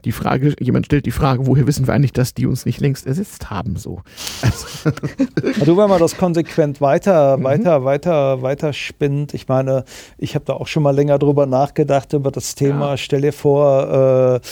die 0.04 0.12
Frage, 0.12 0.54
jemand 0.60 0.86
stellt 0.86 1.04
die 1.06 1.10
Frage, 1.10 1.46
woher 1.46 1.66
wissen 1.66 1.86
wir 1.86 1.92
eigentlich, 1.94 2.12
dass 2.12 2.32
die 2.34 2.46
uns 2.46 2.64
nicht 2.64 2.80
längst 2.80 3.06
ersetzt 3.06 3.50
haben, 3.50 3.76
so. 3.76 4.00
Also, 4.42 4.66
Also 5.60 5.76
wenn 5.76 5.88
man 5.88 5.98
das 6.00 6.16
konsequent 6.16 6.80
weiter, 6.80 7.36
Mhm. 7.36 7.44
weiter, 7.44 7.84
weiter, 7.84 8.42
weiter 8.42 8.72
spinnt, 8.72 9.34
ich 9.34 9.46
meine, 9.48 9.84
ich 10.18 10.34
habe 10.34 10.44
da 10.44 10.54
auch 10.54 10.66
schon 10.66 10.82
mal 10.82 10.94
länger 10.94 11.18
drüber 11.18 11.46
nachgedacht 11.46 12.12
über 12.12 12.30
das 12.30 12.54
Thema. 12.54 12.90
Ja. 12.90 12.96
Stell 12.96 13.20
dir 13.22 13.32
vor, 13.32 14.40
äh, 14.42 14.46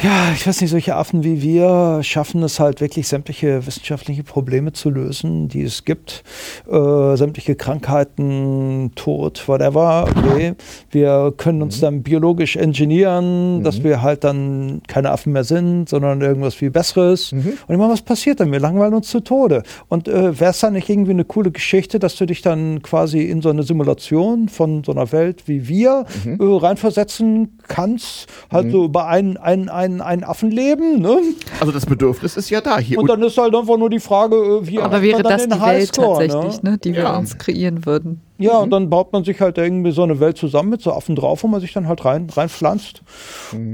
ja, 0.00 0.32
ich 0.34 0.46
weiß 0.46 0.60
nicht, 0.62 0.70
solche 0.70 0.96
Affen 0.96 1.22
wie 1.22 1.42
wir 1.42 2.00
schaffen 2.02 2.42
es 2.42 2.58
halt 2.58 2.80
wirklich, 2.80 3.06
sämtliche 3.06 3.66
wissenschaftliche 3.66 4.24
Probleme 4.24 4.72
zu 4.72 4.90
lösen, 4.90 5.48
die 5.48 5.62
es 5.62 5.84
gibt. 5.84 6.24
Äh, 6.68 7.16
sämtliche 7.16 7.54
Krankheiten, 7.56 8.92
Tod, 8.94 9.46
whatever. 9.46 10.06
Okay. 10.08 10.54
Wir 10.90 11.34
können 11.36 11.62
uns 11.62 11.78
dann 11.80 12.02
biologisch 12.02 12.56
engineeren, 12.56 13.62
dass 13.62 13.84
wir 13.84 14.02
halt 14.02 14.24
dann 14.24 14.80
keine 14.88 15.10
Affen 15.10 15.34
mehr 15.34 15.44
sind, 15.44 15.88
sondern 15.88 16.20
irgendwas 16.22 16.54
viel 16.54 16.70
Besseres. 16.70 17.32
Und 17.32 17.46
ich 17.74 17.76
meine, 17.76 17.92
was 17.92 18.02
passiert 18.02 18.40
dann? 18.40 18.50
Wir 18.50 18.60
langweilen 18.60 18.94
uns 18.94 19.08
zu 19.08 19.20
Tode. 19.20 19.62
Und 19.88 20.08
äh, 20.08 20.40
wäre 20.40 20.52
es 20.52 20.60
dann 20.60 20.72
nicht 20.72 20.88
irgendwie 20.88 21.12
eine 21.12 21.24
coole 21.24 21.50
Geschichte, 21.50 21.98
dass 21.98 22.16
du 22.16 22.26
dich 22.26 22.40
dann 22.40 22.82
quasi 22.82 23.22
in 23.22 23.42
so 23.42 23.50
eine 23.50 23.62
Simulation 23.62 24.48
von 24.48 24.82
so 24.84 24.92
einer 24.92 25.12
Welt 25.12 25.46
wie 25.46 25.68
wir 25.68 26.06
äh, 26.24 26.36
reinversetzen 26.40 27.58
kannst, 27.68 28.26
halt 28.50 28.70
so 28.70 28.84
über 28.84 29.06
einen, 29.06 29.36
einen, 29.36 29.68
einen, 29.68 29.81
einen 30.00 30.24
Affenleben, 30.24 31.00
ne? 31.00 31.18
also 31.60 31.72
das 31.72 31.86
Bedürfnis 31.86 32.36
ist 32.36 32.50
ja 32.50 32.60
da. 32.60 32.78
Hier 32.78 32.98
Und 32.98 33.08
dann 33.08 33.22
ist 33.22 33.36
halt 33.38 33.54
einfach 33.54 33.76
nur 33.76 33.90
die 33.90 34.00
Frage, 34.00 34.36
äh, 34.36 34.66
wie 34.66 34.80
Aber 34.80 35.02
wäre 35.02 35.22
man 35.22 35.22
dann 35.24 35.32
das 35.32 35.42
den 35.42 35.50
die 35.50 35.56
Welt 35.56 35.62
Highscore, 35.62 36.26
tatsächlich, 36.28 36.62
ne? 36.62 36.78
die 36.78 36.94
wir 36.94 37.02
Ja. 37.02 37.16
uns 37.18 37.36
kreieren 37.38 37.84
würden? 37.86 38.20
Ja, 38.42 38.58
und 38.58 38.70
dann 38.70 38.90
baut 38.90 39.12
man 39.12 39.24
sich 39.24 39.40
halt 39.40 39.58
irgendwie 39.58 39.92
so 39.92 40.02
eine 40.02 40.20
Welt 40.20 40.36
zusammen 40.36 40.70
mit 40.70 40.82
so 40.82 40.92
Affen 40.92 41.16
drauf, 41.16 41.42
wo 41.42 41.48
man 41.48 41.60
sich 41.60 41.72
dann 41.72 41.88
halt 41.88 42.04
rein, 42.04 42.26
reinpflanzt. 42.30 43.02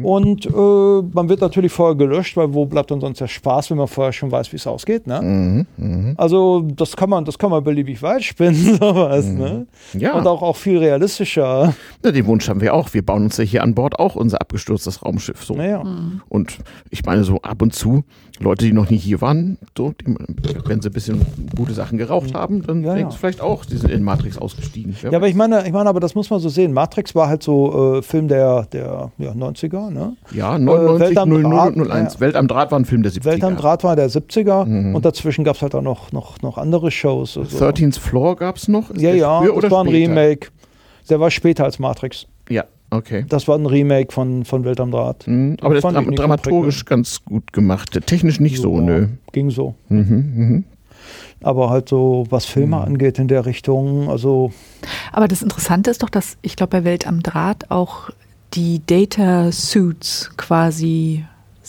Und 0.02 0.46
äh, 0.46 0.50
man 0.50 1.28
wird 1.28 1.40
natürlich 1.40 1.72
vorher 1.72 1.94
gelöscht, 1.96 2.36
weil 2.36 2.52
wo 2.54 2.66
bleibt 2.66 2.90
dann 2.90 3.00
sonst 3.00 3.20
der 3.20 3.28
Spaß, 3.28 3.70
wenn 3.70 3.78
man 3.78 3.88
vorher 3.88 4.12
schon 4.12 4.30
weiß, 4.30 4.52
wie 4.52 4.56
es 4.56 4.66
ausgeht, 4.66 5.06
ne? 5.06 5.66
Also 6.16 6.62
das 6.74 6.96
kann 6.96 7.10
man, 7.10 7.24
das 7.24 7.38
kann 7.38 7.50
man 7.50 7.62
beliebig 7.64 8.02
weit 8.02 8.24
spinnen, 8.24 8.76
sowas, 8.80 9.26
ne? 9.26 9.66
Ja. 9.94 10.14
Und 10.14 10.26
auch, 10.26 10.42
auch 10.42 10.56
viel 10.56 10.78
realistischer. 10.78 11.74
Na, 12.02 12.10
den 12.10 12.26
Wunsch 12.26 12.48
haben 12.48 12.60
wir 12.60 12.74
auch. 12.74 12.92
Wir 12.94 13.04
bauen 13.04 13.24
uns 13.24 13.36
ja 13.36 13.44
hier 13.44 13.62
an 13.62 13.74
Bord 13.74 13.98
auch 13.98 14.14
unser 14.16 14.40
abgestürztes 14.40 15.04
Raumschiff 15.04 15.44
so. 15.44 15.54
Naja. 15.54 15.82
Und 16.28 16.58
ich 16.90 17.04
meine, 17.04 17.24
so 17.24 17.40
ab 17.42 17.62
und 17.62 17.74
zu, 17.74 18.04
Leute, 18.40 18.64
die 18.64 18.72
noch 18.72 18.88
nie 18.90 18.96
hier 18.98 19.20
waren, 19.20 19.58
so, 19.76 19.92
die, 19.92 20.14
wenn 20.66 20.80
sie 20.80 20.88
ein 20.90 20.92
bisschen 20.92 21.26
gute 21.56 21.74
Sachen 21.74 21.98
geraucht 21.98 22.34
haben, 22.34 22.62
dann 22.62 22.82
Ja, 22.82 22.94
denken 22.94 23.08
ja. 23.08 23.12
sie 23.12 23.18
vielleicht 23.18 23.40
auch, 23.40 23.64
die 23.64 23.76
sind 23.76 23.90
in 23.90 24.02
Matrix 24.02 24.38
ausgestiegen. 24.58 24.94
Ja, 25.02 25.16
aber 25.16 25.28
ich 25.28 25.34
meine, 25.34 25.66
ich 25.66 25.72
meine, 25.72 25.88
aber 25.88 26.00
das 26.00 26.14
muss 26.14 26.30
man 26.30 26.40
so 26.40 26.48
sehen. 26.48 26.72
Matrix 26.72 27.14
war 27.14 27.28
halt 27.28 27.42
so 27.42 27.98
äh, 27.98 28.02
Film 28.02 28.28
der, 28.28 28.66
der 28.72 29.10
ja, 29.18 29.30
90er, 29.32 29.90
ne? 29.90 30.16
ja, 30.32 30.58
99, 30.58 31.00
Welt 31.00 31.18
am 31.18 31.28
00 31.28 31.42
Draht, 31.42 31.76
und 31.76 31.90
01. 31.90 32.14
ja. 32.14 32.20
Welt 32.20 32.36
am 32.36 32.48
Draht 32.48 32.70
war 32.70 32.78
ein 32.78 32.84
Film 32.84 33.02
der 33.02 33.12
70er. 33.12 33.24
Welt 33.24 33.44
am 33.44 33.56
Draht 33.56 33.84
war 33.84 33.96
der 33.96 34.10
70er 34.10 34.94
und 34.94 35.04
dazwischen 35.04 35.44
gab 35.44 35.56
es 35.56 35.62
halt 35.62 35.74
auch 35.74 35.82
noch, 35.82 36.12
noch, 36.12 36.40
noch 36.42 36.58
andere 36.58 36.90
Shows. 36.90 37.36
Also. 37.38 37.64
13th 37.64 37.98
Floor 37.98 38.36
gab 38.36 38.56
es 38.56 38.68
noch? 38.68 38.90
Ist 38.90 39.00
Ja, 39.02 39.12
ja, 39.12 39.42
das 39.42 39.70
war 39.70 39.84
ein 39.84 39.88
später? 39.88 40.10
Remake. 40.10 40.48
Der 41.08 41.20
war 41.20 41.30
später 41.30 41.64
als 41.64 41.78
Matrix. 41.78 42.26
Ja, 42.50 42.64
okay. 42.90 43.24
Das 43.28 43.48
war 43.48 43.56
ein 43.56 43.66
Remake 43.66 44.12
von, 44.12 44.44
von 44.44 44.64
Welt 44.64 44.80
am 44.80 44.90
Draht. 44.90 45.26
Mhm, 45.26 45.56
aber 45.60 45.74
das 45.74 45.84
ist 45.84 45.92
dram 45.94 46.04
so 46.04 46.10
dramaturgisch 46.10 46.84
ganz 46.84 47.24
gut 47.24 47.52
gemacht. 47.52 47.98
Technisch 48.06 48.40
nicht 48.40 48.60
so, 48.60 48.76
Ja, 48.76 48.80
nö. 48.82 49.06
Ging 49.32 49.50
so. 49.50 49.74
Mhm, 49.88 50.32
mhm. 50.36 50.64
Aber 51.40 51.70
halt 51.70 51.88
so, 51.88 52.26
was 52.30 52.44
Filme 52.46 52.76
mhm. 52.76 52.82
angeht 52.82 53.18
in 53.18 53.28
der 53.28 53.46
Richtung, 53.46 54.10
also. 54.10 54.52
Aber 55.12 55.28
das 55.28 55.42
Interessante 55.42 55.90
ist 55.90 56.02
doch, 56.02 56.10
dass 56.10 56.36
ich 56.42 56.56
glaube, 56.56 56.70
bei 56.70 56.84
Welt 56.84 57.06
am 57.06 57.22
Draht 57.22 57.70
auch 57.70 58.10
die 58.54 58.82
Data 58.84 59.52
Suits 59.52 60.30
quasi 60.36 61.24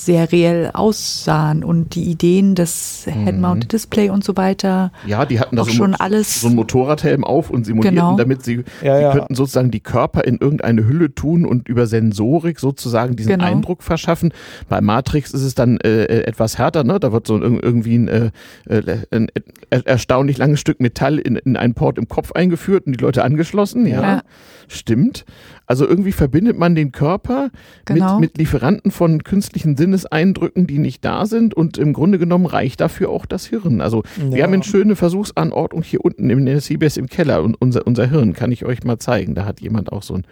sehr 0.05 0.31
reell 0.31 0.71
aussahen 0.73 1.63
und 1.63 1.93
die 1.95 2.03
Ideen 2.03 2.55
des 2.55 3.05
Head-Mounted 3.05 3.65
mhm. 3.65 3.67
Display 3.67 4.09
und 4.09 4.23
so 4.23 4.37
weiter. 4.37 4.93
Ja, 5.05 5.25
die 5.25 5.41
hatten 5.41 5.57
da 5.57 5.65
so, 5.65 5.71
schon 5.71 5.93
alles 5.93 6.39
so 6.39 6.47
ein 6.47 6.55
Motorradhelm 6.55 7.25
auf 7.25 7.49
und 7.49 7.65
simulierten 7.65 7.97
genau. 7.97 8.15
damit 8.15 8.43
sie, 8.43 8.63
ja, 8.81 8.95
sie 8.95 9.03
ja. 9.03 9.11
könnten 9.11 9.35
sozusagen 9.35 9.71
die 9.71 9.81
Körper 9.81 10.23
in 10.23 10.37
irgendeine 10.37 10.87
Hülle 10.87 11.13
tun 11.13 11.45
und 11.45 11.67
über 11.67 11.85
Sensorik 11.85 12.61
sozusagen 12.61 13.17
diesen 13.17 13.33
genau. 13.33 13.43
Eindruck 13.43 13.83
verschaffen. 13.83 14.33
Bei 14.69 14.79
Matrix 14.79 15.33
ist 15.33 15.43
es 15.43 15.53
dann 15.53 15.77
äh, 15.81 16.03
äh 16.03 16.29
etwas 16.29 16.57
härter, 16.57 16.85
ne? 16.85 16.99
Da 16.99 17.11
wird 17.11 17.27
so 17.27 17.37
irgendwie 17.41 17.97
ein, 17.97 18.07
äh, 18.07 18.31
äh 18.69 18.97
ein 19.11 19.27
erstaunlich 19.69 20.37
langes 20.37 20.61
Stück 20.61 20.79
Metall 20.79 21.17
in, 21.17 21.35
in 21.35 21.57
einen 21.57 21.73
Port 21.73 21.97
im 21.97 22.07
Kopf 22.07 22.31
eingeführt 22.31 22.85
und 22.85 22.93
die 22.97 23.03
Leute 23.03 23.23
angeschlossen. 23.23 23.85
ja. 23.85 24.01
ja. 24.01 24.21
stimmt. 24.69 25.25
Also 25.69 25.87
irgendwie 25.87 26.11
verbindet 26.11 26.57
man 26.57 26.73
den 26.73 26.91
Körper 26.91 27.51
genau. 27.85 28.15
mit, 28.15 28.31
mit 28.31 28.37
Lieferanten 28.39 28.89
von 28.89 29.23
künstlichen 29.23 29.77
Sinneseindrücken, 29.77 30.65
die 30.65 30.79
nicht 30.79 31.05
da 31.05 31.27
sind 31.27 31.53
und 31.53 31.77
im 31.77 31.93
Grunde 31.93 32.17
genommen 32.17 32.47
reicht 32.47 32.81
dafür 32.81 33.11
auch 33.11 33.27
das 33.27 33.45
Hirn. 33.45 33.79
Also 33.79 34.01
ja. 34.17 34.35
wir 34.35 34.43
haben 34.43 34.53
eine 34.53 34.63
schöne 34.63 34.95
Versuchsanordnung 34.95 35.83
hier 35.83 36.03
unten 36.03 36.27
der 36.43 36.59
CBS 36.59 36.97
im 36.97 37.05
Keller 37.05 37.43
und 37.43 37.55
unser, 37.61 37.85
unser 37.85 38.07
Hirn 38.07 38.33
kann 38.33 38.51
ich 38.51 38.65
euch 38.65 38.83
mal 38.83 38.97
zeigen. 38.97 39.35
Da 39.35 39.45
hat 39.45 39.61
jemand 39.61 39.91
auch 39.91 40.01
so 40.01 40.15
ein 40.15 40.23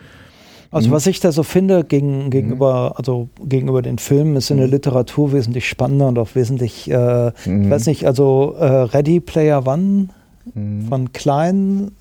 also 0.72 0.90
mhm. 0.90 0.94
was 0.94 1.08
ich 1.08 1.20
da 1.20 1.32
so 1.32 1.44
finde 1.44 1.84
gegen, 1.84 2.30
gegenüber, 2.30 2.96
also 2.98 3.30
gegenüber 3.42 3.82
den 3.82 4.00
Filmen, 4.00 4.36
ist 4.36 4.50
in 4.50 4.58
der 4.58 4.68
mhm. 4.68 4.74
Literatur 4.74 5.32
wesentlich 5.32 5.70
spannender 5.70 6.08
und 6.08 6.18
auch 6.20 6.36
wesentlich, 6.36 6.90
äh, 6.92 7.32
mhm. 7.46 7.64
ich 7.64 7.70
weiß 7.70 7.86
nicht, 7.86 8.06
also 8.06 8.56
äh, 8.60 8.66
Ready 8.66 9.20
Player 9.20 9.66
One 9.66 10.10
Mhm. 10.54 10.88
von 10.88 11.14
Klein. 11.14 11.92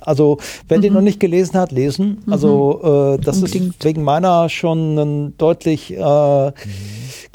Also, 0.00 0.38
wer 0.68 0.78
mhm. 0.78 0.82
den 0.82 0.92
noch 0.94 1.00
nicht 1.00 1.20
gelesen 1.20 1.58
hat, 1.58 1.72
lesen. 1.72 2.18
Also, 2.28 3.16
äh, 3.16 3.22
das 3.22 3.38
Unbedingt. 3.38 3.76
ist 3.76 3.84
wegen 3.84 4.02
meiner 4.02 4.48
schon 4.48 4.98
ein 4.98 5.34
deutlich 5.38 5.96
äh, 5.96 6.46
mhm 6.46 6.52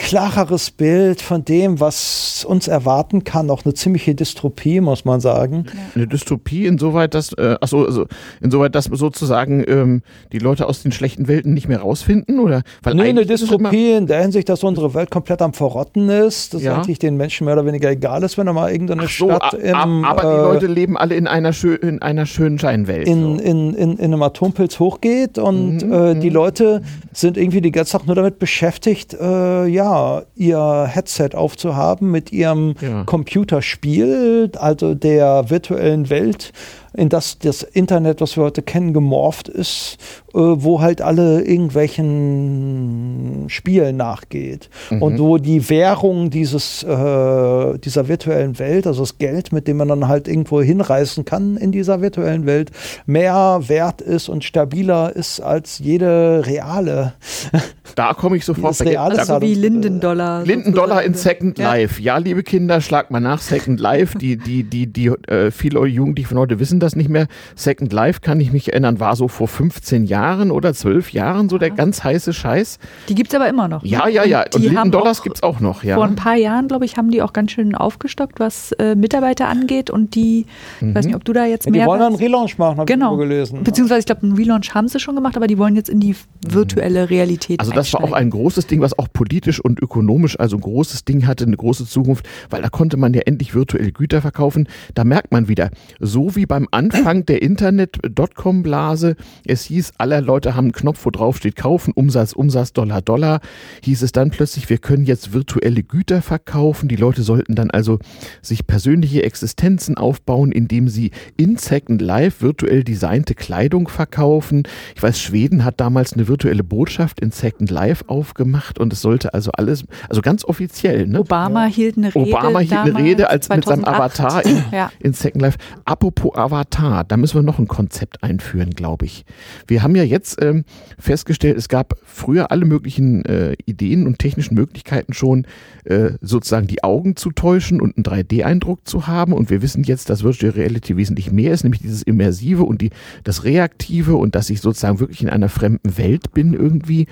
klareres 0.01 0.71
Bild 0.71 1.21
von 1.21 1.45
dem, 1.45 1.79
was 1.79 2.43
uns 2.47 2.67
erwarten 2.67 3.23
kann. 3.23 3.49
Auch 3.49 3.63
eine 3.63 3.73
ziemliche 3.73 4.15
Dystopie, 4.15 4.81
muss 4.81 5.05
man 5.05 5.21
sagen. 5.21 5.67
Eine 5.95 6.07
Dystopie 6.07 6.65
insoweit, 6.65 7.13
dass, 7.13 7.33
äh, 7.33 7.55
achso, 7.61 7.85
also 7.85 8.05
insoweit, 8.41 8.73
dass 8.73 8.85
sozusagen 8.85 9.63
ähm, 9.67 10.01
die 10.31 10.39
Leute 10.39 10.67
aus 10.67 10.81
den 10.81 10.91
schlechten 10.91 11.27
Welten 11.27 11.53
nicht 11.53 11.67
mehr 11.67 11.81
rausfinden? 11.81 12.39
Oder? 12.39 12.63
Weil 12.81 12.95
nee, 12.95 13.09
eine 13.09 13.25
Dystopie 13.25 13.91
in 13.91 14.07
der 14.07 14.21
Hinsicht, 14.23 14.49
dass 14.49 14.63
unsere 14.63 14.93
Welt 14.95 15.11
komplett 15.11 15.41
am 15.41 15.53
Verrotten 15.53 16.09
ist, 16.09 16.55
dass 16.55 16.63
ja. 16.63 16.77
eigentlich 16.77 16.99
den 16.99 17.15
Menschen 17.15 17.45
mehr 17.45 17.53
oder 17.53 17.65
weniger 17.65 17.91
egal 17.91 18.23
ist, 18.23 18.37
wenn 18.37 18.47
er 18.47 18.53
mal 18.53 18.71
irgendeine 18.71 19.03
so, 19.03 19.29
Stadt 19.29 19.53
im, 19.53 20.03
Aber 20.03 20.23
äh, 20.23 20.35
die 20.35 20.41
Leute 20.41 20.50
leben 20.59 20.97
alle 20.97 21.15
in 21.15 21.27
einer, 21.27 21.53
schö 21.53 21.75
in 21.75 22.01
einer 22.01 22.25
schönen 22.25 22.59
Scheinwelt. 22.59 23.07
In, 23.07 23.37
so. 23.37 23.43
in, 23.43 23.73
in, 23.73 23.97
in 23.97 23.99
einem 23.99 24.21
Atompilz 24.23 24.79
hochgeht 24.79 25.37
und 25.37 25.85
mhm, 25.85 25.93
äh, 25.93 26.15
die 26.15 26.29
mhm. 26.29 26.35
Leute 26.35 26.81
sind 27.13 27.37
irgendwie 27.37 27.61
die 27.61 27.71
ganze 27.71 27.93
Zeit 27.93 28.07
nur 28.07 28.15
damit 28.15 28.39
beschäftigt, 28.39 29.13
äh, 29.13 29.65
ja, 29.67 30.23
ihr 30.35 30.85
Headset 30.87 31.29
aufzuhaben 31.33 32.11
mit 32.11 32.31
ihrem 32.31 32.75
ja. 32.81 33.03
Computerspiel, 33.05 34.51
also 34.57 34.95
der 34.95 35.49
virtuellen 35.49 36.09
Welt 36.09 36.51
in 36.93 37.09
das 37.09 37.39
das 37.39 37.63
Internet, 37.63 38.19
was 38.21 38.35
wir 38.35 38.43
heute 38.43 38.61
kennen, 38.61 38.93
gemorpht 38.93 39.47
ist, 39.47 39.97
wo 40.33 40.81
halt 40.81 41.01
alle 41.01 41.41
irgendwelchen 41.41 43.45
Spielen 43.49 43.97
nachgeht. 43.97 44.69
Mhm. 44.89 45.01
Und 45.01 45.19
wo 45.19 45.37
die 45.37 45.69
Währung 45.69 46.29
dieses, 46.29 46.83
äh, 46.83 47.77
dieser 47.79 48.07
virtuellen 48.07 48.57
Welt, 48.59 48.87
also 48.87 49.01
das 49.01 49.17
Geld, 49.17 49.51
mit 49.51 49.67
dem 49.67 49.77
man 49.77 49.89
dann 49.89 50.07
halt 50.07 50.27
irgendwo 50.27 50.61
hinreißen 50.61 51.25
kann 51.25 51.57
in 51.57 51.71
dieser 51.71 52.01
virtuellen 52.01 52.45
Welt, 52.45 52.71
mehr 53.05 53.61
wert 53.67 54.01
ist 54.01 54.29
und 54.29 54.43
stabiler 54.43 55.15
ist 55.15 55.39
als 55.39 55.79
jede 55.79 56.43
reale. 56.45 57.13
Da 57.95 58.13
komme 58.13 58.37
ich 58.37 58.45
sofort. 58.45 58.79
Reale 58.79 59.19
also 59.19 59.41
wie 59.41 59.53
Lindendollar. 59.53 60.45
Lindendollar 60.45 61.03
in 61.03 61.13
Second 61.13 61.57
Life. 61.57 62.01
Ja, 62.01 62.19
liebe 62.19 62.41
Kinder, 62.41 62.79
schlagt 62.79 63.11
mal 63.11 63.19
nach 63.19 63.41
Second 63.41 63.81
Life. 63.81 64.17
Die, 64.17 64.37
die, 64.37 64.63
die, 64.63 64.87
die, 64.87 65.07
äh, 65.27 65.51
viele 65.51 65.85
Jugendliche 65.87 66.29
von 66.29 66.37
heute 66.37 66.57
wissen 66.59 66.79
das 66.79 66.95
nicht 66.95 67.09
mehr. 67.09 67.27
Second 67.53 67.91
Life, 67.91 68.21
kann 68.21 68.39
ich 68.39 68.53
mich 68.53 68.71
erinnern, 68.71 69.01
war 69.01 69.17
so 69.17 69.27
vor 69.27 69.49
15 69.49 70.05
Jahren 70.05 70.20
oder 70.51 70.73
12 70.73 71.13
Jahren 71.13 71.49
so 71.49 71.57
der 71.57 71.69
ganz 71.71 72.03
heiße 72.03 72.33
Scheiß. 72.33 72.79
Die 73.09 73.15
gibt 73.15 73.29
es 73.29 73.35
aber 73.35 73.49
immer 73.49 73.67
noch. 73.67 73.83
Ja, 73.83 74.07
ja, 74.07 74.23
ja. 74.23 74.45
Und, 74.53 74.77
Und 74.77 74.91
Dollars 74.91 75.23
gibt 75.23 75.37
es 75.37 75.43
auch 75.43 75.59
noch, 75.59 75.83
ja. 75.83 75.95
Vor 75.95 76.05
ein 76.05 76.15
paar 76.15 76.35
Jahren, 76.35 76.67
glaube 76.67 76.85
ich, 76.85 76.97
haben 76.97 77.11
die 77.11 77.21
auch 77.21 77.33
ganz 77.33 77.51
schön 77.51 77.75
aufgestockt, 77.75 78.39
was 78.39 78.71
äh, 78.73 78.95
Mitarbeiter 78.95 79.47
angeht. 79.47 79.89
Und 79.89 80.15
die, 80.15 80.45
mhm. 80.79 80.89
ich 80.89 80.95
weiß 80.95 81.05
nicht, 81.05 81.15
ob 81.15 81.25
du 81.25 81.33
da 81.33 81.45
jetzt 81.45 81.65
ja, 81.65 81.71
mehr. 81.71 81.85
Die 81.85 81.87
wollen 81.87 82.01
einen 82.01 82.15
Relaunch 82.15 82.57
machen, 82.57 82.77
habe 82.77 82.85
genau. 82.85 83.13
ich 83.13 83.19
gelesen. 83.19 83.63
Beziehungsweise, 83.63 83.99
ich 83.99 84.05
glaube, 84.05 84.23
einen 84.23 84.35
Relaunch 84.35 84.73
haben 84.73 84.87
sie 84.87 84.99
schon 84.99 85.15
gemacht, 85.15 85.35
aber 85.37 85.47
die 85.47 85.57
wollen 85.57 85.75
jetzt 85.75 85.89
in 85.89 85.99
die 85.99 86.15
virtuelle 86.47 87.09
Realität. 87.09 87.59
Also, 87.59 87.71
das 87.71 87.93
war 87.93 88.03
auch 88.03 88.13
ein 88.13 88.29
großes 88.29 88.67
Ding, 88.67 88.81
was 88.81 88.97
auch 88.97 89.07
politisch 89.11 89.59
und 89.59 89.81
ökonomisch, 89.81 90.39
also 90.39 90.57
ein 90.57 90.61
großes 90.61 91.05
Ding 91.05 91.27
hatte, 91.27 91.45
eine 91.45 91.57
große 91.57 91.85
Zukunft, 91.85 92.27
weil 92.49 92.61
da 92.61 92.69
konnte 92.69 92.97
man 92.97 93.13
ja 93.13 93.21
endlich 93.25 93.53
virtuell 93.53 93.91
Güter 93.91 94.21
verkaufen. 94.21 94.67
Da 94.93 95.03
merkt 95.03 95.31
man 95.31 95.47
wieder, 95.47 95.71
so 95.99 96.35
wie 96.35 96.45
beim 96.45 96.67
Anfang 96.71 97.25
der 97.25 97.41
Internet-Dotcom-Blase. 97.41 99.15
Es 99.45 99.65
hieß, 99.65 99.93
alle 99.97 100.10
Leute 100.19 100.55
haben 100.55 100.65
einen 100.65 100.71
Knopf, 100.73 101.05
wo 101.05 101.09
drauf 101.09 101.37
steht 101.37 101.55
kaufen, 101.55 101.93
Umsatz, 101.93 102.33
Umsatz, 102.33 102.73
Dollar, 102.73 103.01
Dollar. 103.01 103.39
Hieß 103.83 104.01
es 104.01 104.11
dann 104.11 104.31
plötzlich, 104.31 104.69
wir 104.69 104.77
können 104.77 105.05
jetzt 105.05 105.33
virtuelle 105.33 105.83
Güter 105.83 106.21
verkaufen. 106.21 106.89
Die 106.89 106.95
Leute 106.95 107.23
sollten 107.23 107.55
dann 107.55 107.71
also 107.71 107.99
sich 108.41 108.67
persönliche 108.67 109.23
Existenzen 109.23 109.97
aufbauen, 109.97 110.51
indem 110.51 110.89
sie 110.89 111.11
in 111.37 111.57
Second 111.57 112.01
Life 112.01 112.41
virtuell 112.41 112.83
designte 112.83 113.35
Kleidung 113.35 113.87
verkaufen. 113.87 114.63
Ich 114.95 115.03
weiß, 115.03 115.19
Schweden 115.19 115.63
hat 115.63 115.79
damals 115.79 116.13
eine 116.13 116.27
virtuelle 116.27 116.63
Botschaft 116.63 117.19
in 117.19 117.31
Second 117.31 117.69
Life 117.69 118.05
aufgemacht 118.07 118.79
und 118.79 118.91
es 118.93 119.01
sollte 119.01 119.33
also 119.33 119.51
alles, 119.51 119.85
also 120.09 120.21
ganz 120.21 120.43
offiziell. 120.43 121.07
Ne? 121.07 121.19
Obama 121.19 121.65
ja. 121.65 121.73
hielt 121.73 121.97
eine 121.97 122.13
Rede. 122.13 122.29
Obama 122.29 122.59
hielt 122.59 122.73
eine 122.73 122.97
Rede 122.97 123.29
als 123.29 123.47
2008. 123.47 123.57
mit 123.57 123.85
seinem 123.85 123.95
Avatar 123.95 124.45
in, 124.45 124.63
ja. 124.71 124.91
in 124.99 125.13
Second 125.13 125.41
Life. 125.41 125.57
Apropos 125.85 126.35
Avatar, 126.35 127.03
da 127.03 127.17
müssen 127.17 127.35
wir 127.35 127.43
noch 127.43 127.59
ein 127.59 127.67
Konzept 127.67 128.23
einführen, 128.23 128.71
glaube 128.71 129.05
ich. 129.05 129.25
Wir 129.67 129.83
haben 129.83 129.95
ja 129.95 130.00
jetzt 130.05 130.41
ähm, 130.41 130.63
festgestellt, 130.97 131.57
es 131.57 131.69
gab 131.69 131.95
früher 132.03 132.51
alle 132.51 132.65
möglichen 132.65 133.25
äh, 133.25 133.55
Ideen 133.65 134.07
und 134.07 134.19
technischen 134.19 134.55
Möglichkeiten 134.55 135.13
schon, 135.13 135.45
äh, 135.85 136.11
sozusagen 136.21 136.67
die 136.67 136.83
Augen 136.83 137.15
zu 137.15 137.31
täuschen 137.31 137.81
und 137.81 137.97
einen 137.97 138.03
3D-Eindruck 138.03 138.87
zu 138.87 139.07
haben. 139.07 139.33
Und 139.33 139.49
wir 139.49 139.61
wissen 139.61 139.83
jetzt, 139.83 140.09
dass 140.09 140.23
Virtual 140.23 140.51
Reality 140.51 140.97
wesentlich 140.97 141.31
mehr 141.31 141.53
ist, 141.53 141.63
nämlich 141.63 141.81
dieses 141.81 142.03
Immersive 142.03 142.63
und 142.63 142.81
die, 142.81 142.91
das 143.23 143.43
Reaktive 143.43 144.15
und 144.15 144.35
dass 144.35 144.49
ich 144.49 144.61
sozusagen 144.61 144.99
wirklich 144.99 145.21
in 145.21 145.29
einer 145.29 145.49
fremden 145.49 145.97
Welt 145.97 146.33
bin 146.33 146.53
irgendwie. 146.53 147.07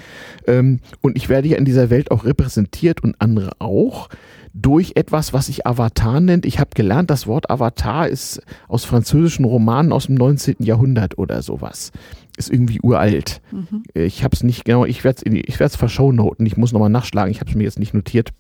Ähm, 0.48 0.80
und 1.02 1.18
ich 1.18 1.30
werde 1.30 1.48
ja 1.48 1.58
in 1.58 1.66
dieser 1.66 1.90
Welt 1.90 2.12
auch 2.12 2.26
repräsentiert 2.26 3.04
und 3.04 3.16
andere 3.20 3.52
auch 3.60 4.10
durch 4.54 4.94
etwas, 4.96 5.34
was 5.34 5.48
sich 5.48 5.66
Avatar 5.66 6.20
nennt. 6.20 6.46
Ich 6.46 6.60
habe 6.60 6.72
gelernt, 6.76 7.10
das 7.10 7.28
Wort 7.28 7.50
Avatar 7.50 8.08
ist 8.08 8.42
aus 8.68 8.86
französischen 8.86 9.46
Romanen 9.46 9.92
aus 9.92 10.08
dem 10.08 10.16
19. 10.16 10.58
Jahrhundert 10.60 11.18
oder 11.18 11.42
sowas. 11.42 11.92
Ist 12.40 12.50
irgendwie 12.50 12.80
uralt. 12.82 13.42
Mhm. 13.52 13.84
Ich 13.94 14.24
habe 14.24 14.34
es 14.34 14.44
nicht 14.44 14.64
genau, 14.64 14.86
ich 14.86 15.04
werde 15.04 15.22
es 15.26 15.34
ich 15.46 15.60
werd's 15.60 15.76
verschonoten, 15.76 16.46
ich 16.46 16.56
muss 16.56 16.72
nochmal 16.72 16.90
nachschlagen, 16.90 17.30
ich 17.30 17.42
habe 17.42 17.50
es 17.50 17.56
mir 17.56 17.66
jetzt 17.66 17.80
nicht 17.80 17.94
notiert. 17.94 18.32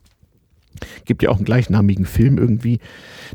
Gibt 1.03 1.21
ja 1.21 1.29
auch 1.29 1.35
einen 1.35 1.43
gleichnamigen 1.43 2.05
Film 2.05 2.37
irgendwie. 2.37 2.79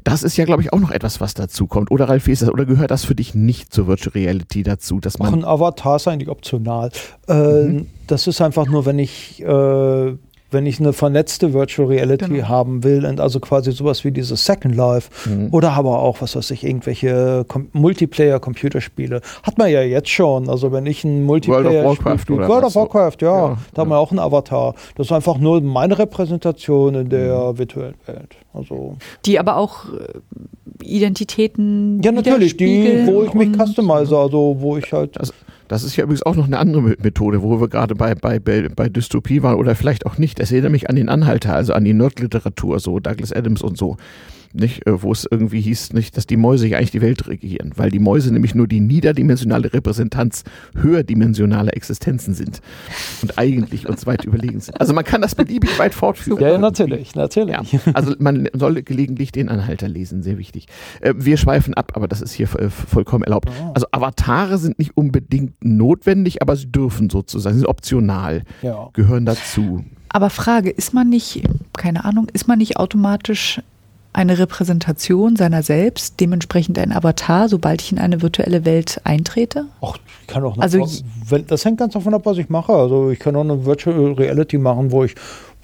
Das 0.04 0.22
ist 0.22 0.38
ja, 0.38 0.46
glaube 0.46 0.62
ich, 0.62 0.72
auch 0.72 0.80
noch 0.80 0.90
etwas, 0.90 1.20
was 1.20 1.34
dazu 1.34 1.66
kommt. 1.66 1.90
Oder 1.90 2.08
Ralf, 2.08 2.26
wie 2.26 2.32
ist 2.32 2.40
das? 2.40 2.48
Oder 2.48 2.64
gehört 2.64 2.90
das 2.90 3.04
für 3.04 3.14
dich 3.14 3.34
nicht 3.34 3.74
zur 3.74 3.86
Virtual 3.86 4.12
Reality 4.14 4.62
dazu? 4.62 5.00
Dass 5.00 5.18
man 5.18 5.28
Auch 5.28 5.32
ein 5.34 5.44
Avatar 5.44 5.96
ist 5.96 6.08
eigentlich 6.08 6.30
optional. 6.30 6.90
Äh, 7.28 7.34
mhm. 7.34 7.86
Das 8.06 8.26
ist 8.26 8.40
einfach 8.40 8.66
nur, 8.66 8.86
wenn 8.86 8.98
ich 8.98 9.42
äh, 9.42 10.16
wenn 10.54 10.64
ich 10.64 10.80
eine 10.80 10.94
vernetzte 10.94 11.52
Virtual 11.52 11.88
Reality 11.88 12.26
genau. 12.26 12.48
haben 12.48 12.82
will 12.82 13.04
und 13.04 13.20
also 13.20 13.40
quasi 13.40 13.72
sowas 13.72 14.04
wie 14.04 14.12
dieses 14.12 14.46
Second 14.46 14.74
Life 14.74 15.10
mhm. 15.28 15.48
oder 15.50 15.72
aber 15.72 15.98
auch, 15.98 16.22
was 16.22 16.34
weiß 16.34 16.50
ich, 16.52 16.64
irgendwelche 16.64 17.44
Multiplayer-Computerspiele. 17.72 19.20
Hat 19.42 19.58
man 19.58 19.70
ja 19.70 19.82
jetzt 19.82 20.08
schon. 20.08 20.48
Also 20.48 20.72
wenn 20.72 20.86
ich 20.86 21.04
ein 21.04 21.24
Multiplayer 21.24 21.64
World 21.64 21.76
of 21.76 21.84
Warcraft, 21.98 22.18
spiele, 22.20 22.48
World 22.48 22.64
of 22.64 22.74
Warcraft, 22.74 23.16
ja, 23.20 23.48
ja, 23.48 23.58
da 23.74 23.82
haben 23.82 23.90
wir 23.90 23.98
auch 23.98 24.10
einen 24.10 24.20
Avatar. 24.20 24.74
Das 24.94 25.08
ist 25.08 25.12
einfach 25.12 25.36
nur 25.36 25.60
meine 25.60 25.98
Repräsentation 25.98 26.94
in 26.94 27.08
der 27.10 27.52
mhm. 27.52 27.58
virtuellen 27.58 27.96
Welt. 28.06 28.36
Also 28.54 28.96
die 29.26 29.38
aber 29.38 29.56
auch 29.56 29.86
äh, 29.86 30.84
Identitäten 30.84 32.00
Ja, 32.02 32.12
natürlich, 32.12 32.56
die, 32.56 33.06
wo 33.06 33.22
ich 33.24 33.34
mich 33.34 33.50
customize, 33.52 34.16
also 34.16 34.56
wo 34.60 34.76
ich 34.76 34.92
halt 34.92 35.18
also 35.18 35.32
das 35.68 35.82
ist 35.82 35.96
ja 35.96 36.04
übrigens 36.04 36.22
auch 36.22 36.36
noch 36.36 36.46
eine 36.46 36.58
andere 36.58 36.82
Methode, 36.82 37.42
wo 37.42 37.60
wir 37.60 37.68
gerade 37.68 37.94
bei, 37.94 38.14
bei, 38.14 38.38
bei 38.38 38.88
Dystopie 38.88 39.42
waren 39.42 39.56
oder 39.56 39.74
vielleicht 39.74 40.06
auch 40.06 40.18
nicht. 40.18 40.40
Es 40.40 40.52
erinnert 40.52 40.72
mich 40.72 40.90
an 40.90 40.96
den 40.96 41.08
Anhalter, 41.08 41.54
also 41.54 41.72
an 41.72 41.84
die 41.84 41.94
Nerdliteratur, 41.94 42.80
so 42.80 43.00
Douglas 43.00 43.32
Adams 43.32 43.62
und 43.62 43.78
so. 43.78 43.96
Nicht, 44.54 44.86
äh, 44.86 45.02
wo 45.02 45.12
es 45.12 45.26
irgendwie 45.30 45.60
hieß, 45.60 45.92
nicht, 45.92 46.16
dass 46.16 46.26
die 46.26 46.36
Mäuse 46.36 46.66
ja 46.68 46.78
eigentlich 46.78 46.90
die 46.92 47.00
Welt 47.02 47.26
regieren, 47.28 47.72
weil 47.76 47.90
die 47.90 47.98
Mäuse 47.98 48.32
nämlich 48.32 48.54
nur 48.54 48.66
die 48.68 48.80
niederdimensionale 48.80 49.72
Repräsentanz 49.72 50.44
höherdimensionaler 50.76 51.76
Existenzen 51.76 52.34
sind 52.34 52.60
und 53.22 53.38
eigentlich 53.38 53.88
uns 53.88 54.06
weit 54.06 54.24
überlegen 54.24 54.60
sind. 54.60 54.80
Also 54.80 54.92
man 54.94 55.04
kann 55.04 55.20
das 55.22 55.34
beliebig 55.34 55.78
weit 55.78 55.94
fortführen. 55.94 56.40
Ja, 56.42 56.58
natürlich, 56.58 57.14
natürlich. 57.14 57.72
Ja, 57.72 57.80
also 57.94 58.14
man 58.18 58.48
soll 58.52 58.82
gelegentlich 58.82 59.32
den 59.32 59.48
Anhalter 59.48 59.88
lesen, 59.88 60.22
sehr 60.22 60.38
wichtig. 60.38 60.66
Äh, 61.00 61.14
wir 61.16 61.36
schweifen 61.36 61.74
ab, 61.74 61.92
aber 61.94 62.08
das 62.08 62.22
ist 62.22 62.32
hier 62.32 62.48
äh, 62.58 62.70
vollkommen 62.70 63.24
erlaubt. 63.24 63.48
Ah. 63.50 63.72
Also 63.74 63.86
Avatare 63.90 64.58
sind 64.58 64.78
nicht 64.78 64.96
unbedingt 64.96 65.52
notwendig, 65.64 66.42
aber 66.42 66.56
sie 66.56 66.70
dürfen 66.70 67.10
sozusagen, 67.10 67.54
sie 67.54 67.60
sind 67.60 67.68
optional, 67.68 68.42
Ja. 68.62 68.88
gehören 68.92 69.26
dazu. 69.26 69.84
Aber 70.08 70.30
Frage, 70.30 70.70
ist 70.70 70.94
man 70.94 71.08
nicht, 71.08 71.42
keine 71.76 72.04
Ahnung, 72.04 72.28
ist 72.32 72.46
man 72.46 72.58
nicht 72.58 72.76
automatisch 72.76 73.60
eine 74.14 74.38
Repräsentation 74.38 75.36
seiner 75.36 75.62
selbst, 75.62 76.20
dementsprechend 76.20 76.78
ein 76.78 76.92
Avatar, 76.92 77.48
sobald 77.48 77.82
ich 77.82 77.92
in 77.92 77.98
eine 77.98 78.22
virtuelle 78.22 78.64
Welt 78.64 79.00
eintrete? 79.04 79.66
Ach, 79.82 79.98
ich 80.22 80.26
kann 80.28 80.42
auch 80.44 80.54
eine 80.54 80.62
Also 80.62 80.86
wenn- 81.28 81.46
das 81.46 81.64
hängt 81.64 81.78
ganz 81.78 81.92
davon 81.94 82.14
ab, 82.14 82.22
was 82.24 82.38
ich 82.38 82.48
mache. 82.48 82.72
Also 82.72 83.10
ich 83.10 83.18
kann 83.18 83.36
auch 83.36 83.40
eine 83.42 83.66
Virtual 83.66 84.12
Reality 84.12 84.56
machen, 84.58 84.90
wo 84.92 85.04
ich, 85.04 85.14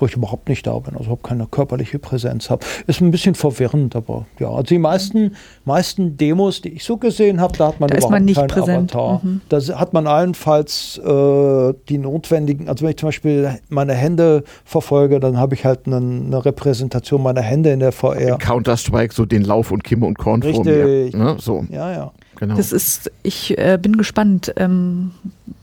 wo 0.01 0.07
ich 0.07 0.15
überhaupt 0.15 0.49
nicht 0.49 0.67
da 0.67 0.79
bin, 0.79 0.95
also 0.95 1.05
überhaupt 1.05 1.25
keine 1.25 1.47
körperliche 1.47 1.99
Präsenz 1.99 2.51
habe. 2.51 2.65
Ist 2.87 3.01
ein 3.01 3.11
bisschen 3.11 3.35
verwirrend, 3.35 3.95
aber 3.97 4.27
ja. 4.39 4.49
Also 4.49 4.63
die 4.65 4.79
meisten, 4.79 5.37
meisten 5.65 6.17
Demos, 6.17 6.61
die 6.63 6.71
ich 6.71 6.85
so 6.85 6.97
gesehen 6.97 7.41
habe, 7.41 7.57
da 7.57 7.69
hat 7.69 7.81
man 7.81 7.89
Da 7.89 7.97
ist 7.97 8.01
überhaupt 8.01 8.13
man 8.13 8.25
nicht 8.25 8.37
keinen 8.37 8.49
präsent. 8.49 8.95
Avatar. 8.95 9.21
Mhm. 9.23 9.41
Da 9.49 9.59
hat 9.79 9.93
man 9.93 10.07
allenfalls 10.07 10.99
äh, 10.99 11.75
die 11.89 11.99
notwendigen, 11.99 12.69
also 12.69 12.83
wenn 12.85 12.91
ich 12.91 12.97
zum 12.97 13.09
Beispiel 13.09 13.59
meine 13.69 13.95
Hände 13.95 14.45
verfolge, 14.65 15.21
dann 15.21 15.37
habe 15.39 15.55
ich 15.55 15.65
halt 15.65 15.87
eine, 15.87 15.97
eine 15.97 16.45
Repräsentation 16.45 17.23
meiner 17.23 17.43
Hände 17.43 17.71
in 17.71 17.81
der 17.81 17.93
VR. 17.93 18.39
Counter-Strike, 18.39 19.15
so 19.15 19.27
den 19.27 19.43
Lauf 19.45 19.71
und 19.71 19.85
Kimme 19.85 20.07
und 20.07 20.19
Korn 20.19 20.43
vor 20.43 20.65
mir. 20.65 20.87
Richtig. 20.87 21.21
Ne? 21.21 21.37
So, 21.39 21.65
Ja, 21.71 21.93
ja. 21.93 22.13
Genau. 22.41 22.57
Das 22.57 22.73
ist, 22.73 23.13
ich 23.23 23.57
äh, 23.57 23.79
bin 23.81 23.97
gespannt, 23.97 24.53
ähm, 24.57 25.13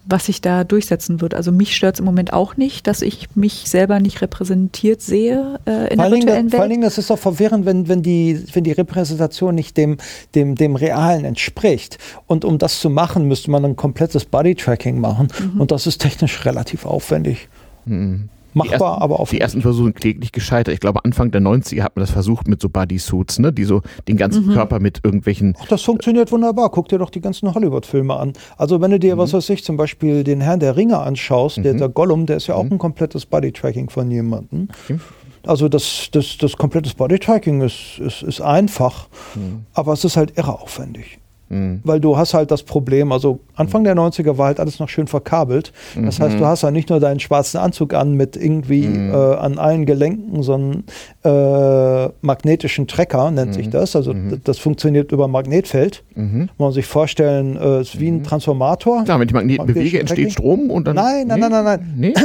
was 0.05 0.27
sich 0.27 0.39
da 0.39 0.63
durchsetzen 0.63 1.19
wird. 1.19 1.33
Also 1.33 1.51
mich 1.51 1.75
stört 1.75 1.95
es 1.95 1.99
im 1.99 2.05
Moment 2.05 2.31
auch 2.31 2.55
nicht, 2.55 2.87
dass 2.87 3.01
ich 3.01 3.35
mich 3.35 3.65
selber 3.65 3.99
nicht 3.99 4.21
repräsentiert 4.21 5.01
sehe 5.01 5.59
äh, 5.65 5.71
in 5.71 5.87
Vor 5.87 5.87
der 5.95 6.03
allen, 6.05 6.13
Dingen, 6.13 6.27
virtuellen 6.27 6.49
vor 6.49 6.59
allen 6.59 6.69
Welt. 6.69 6.71
Dingen, 6.71 6.81
das 6.83 6.97
ist 6.97 7.11
auch 7.11 7.19
verwirrend, 7.19 7.65
wenn, 7.65 7.89
wenn, 7.89 8.01
die, 8.01 8.41
wenn 8.53 8.63
die 8.63 8.71
Repräsentation 8.71 9.53
nicht 9.55 9.75
dem, 9.75 9.97
dem, 10.33 10.55
dem 10.55 10.77
Realen 10.77 11.25
entspricht. 11.25 11.97
Und 12.25 12.45
um 12.45 12.57
das 12.57 12.79
zu 12.79 12.89
machen, 12.89 13.27
müsste 13.27 13.51
man 13.51 13.65
ein 13.65 13.75
komplettes 13.75 14.23
Bodytracking 14.23 14.99
machen. 14.99 15.27
Mhm. 15.39 15.59
Und 15.59 15.71
das 15.71 15.87
ist 15.87 15.99
technisch 15.99 16.45
relativ 16.45 16.85
aufwendig. 16.85 17.49
Mhm. 17.85 18.29
Machbar, 18.57 18.77
die 18.77 18.83
ersten, 18.83 19.01
aber 19.03 19.15
Die 19.15 19.19
aufwendig. 19.21 19.41
ersten 19.41 19.61
Versuche 19.61 19.83
sind 19.85 19.95
kläglich 19.95 20.31
gescheitert. 20.31 20.73
Ich 20.73 20.79
glaube, 20.79 21.03
Anfang 21.05 21.31
der 21.31 21.41
90er 21.41 21.81
hat 21.83 21.95
man 21.95 22.01
das 22.03 22.11
versucht 22.11 22.47
mit 22.47 22.61
so 22.61 22.69
Bodysuits, 22.69 23.39
ne? 23.39 23.53
die 23.53 23.63
so 23.63 23.81
den 24.07 24.17
ganzen 24.17 24.47
Mhm. 24.47 24.53
Körper 24.53 24.79
mit 24.79 24.99
irgendwelchen 25.03 25.55
Ach, 25.61 25.67
das 25.67 25.81
funktioniert 25.83 26.31
wunderbar. 26.31 26.69
Guck 26.69 26.89
dir 26.89 26.97
doch 26.99 27.09
die 27.09 27.21
ganzen 27.21 27.53
Hollywood-Filme 27.53 28.15
an. 28.15 28.33
Also 28.57 28.81
wenn 28.81 28.91
du 28.91 28.99
dir, 28.99 29.15
Mhm. 29.15 29.19
was 29.19 29.33
weiß 29.33 29.49
ich, 29.51 29.63
zum 29.63 29.77
Beispiel 29.77 30.23
den 30.23 30.41
Herrn 30.41 30.59
der 30.59 30.75
Ringe 30.75 30.97
anschaust, 30.99 31.57
der, 31.57 31.73
der 31.73 31.89
Gollum, 31.89 32.25
der 32.25 32.37
ist 32.37 32.47
ja 32.47 32.55
auch 32.55 32.63
Mhm. 32.63 32.73
ein 32.73 32.77
komplettes 32.77 33.25
Bodytracking 33.25 33.89
von 33.89 34.09
jemandem. 34.11 34.67
Okay. 34.85 34.99
Also 35.45 35.69
das, 35.69 36.09
das, 36.11 36.37
das 36.37 36.57
komplettes 36.57 36.93
Bodytracking 36.93 37.61
ist, 37.61 37.99
ist, 37.99 38.21
ist 38.21 38.41
einfach, 38.41 39.07
Mhm. 39.35 39.65
aber 39.73 39.93
es 39.93 40.03
ist 40.03 40.17
halt 40.17 40.37
irre 40.37 40.59
aufwendig. 40.59 41.19
Mhm. 41.49 41.81
Weil 41.83 41.99
du 41.99 42.17
hast 42.17 42.33
halt 42.33 42.51
das 42.51 42.63
Problem, 42.63 43.11
also 43.11 43.39
Anfang 43.55 43.83
der 43.83 43.95
90er 43.95 44.37
war 44.37 44.47
halt 44.47 44.59
alles 44.59 44.79
noch 44.79 44.89
schön 44.89 45.07
verkabelt. 45.07 45.71
Das 45.95 46.19
heißt, 46.19 46.39
du 46.39 46.45
hast 46.45 46.63
ja 46.63 46.71
nicht 46.71 46.89
nur 46.89 46.99
deinen 46.99 47.19
schwarzen 47.19 47.57
Anzug 47.57 47.93
an 47.93 48.13
mit 48.13 48.35
irgendwie 48.35 48.87
Mhm. 48.87 49.11
äh, 49.13 49.15
an 49.35 49.57
allen 49.57 49.85
Gelenken 49.85 50.43
so 50.43 50.53
einen 50.55 50.83
äh, 51.23 52.09
magnetischen 52.21 52.87
Trecker, 52.87 53.31
nennt 53.31 53.53
sich 53.53 53.69
das. 53.69 53.95
Also 53.95 54.13
d- 54.13 54.39
das 54.43 54.57
funktioniert 54.59 55.11
über 55.11 55.27
Magnetfeld. 55.27 56.03
Mhm. 56.15 56.49
Muss 56.57 56.65
man 56.67 56.71
sich 56.73 56.85
vorstellen, 56.85 57.57
äh, 57.57 57.81
ist 57.81 57.99
wie 57.99 58.09
ein 58.09 58.23
Transformator. 58.23 59.03
Klar, 59.03 59.19
wenn 59.19 59.27
ich 59.27 59.33
Magneten 59.33 59.65
bewege, 59.65 59.99
entsteht? 59.99 60.31
Strom 60.33 60.69
und 60.69 60.87
dann. 60.87 60.95
Nein, 60.95 61.27
nein, 61.27 61.39
nee? 61.39 61.49
nein, 61.49 61.63
nein, 61.63 61.93
Nee? 61.97 62.13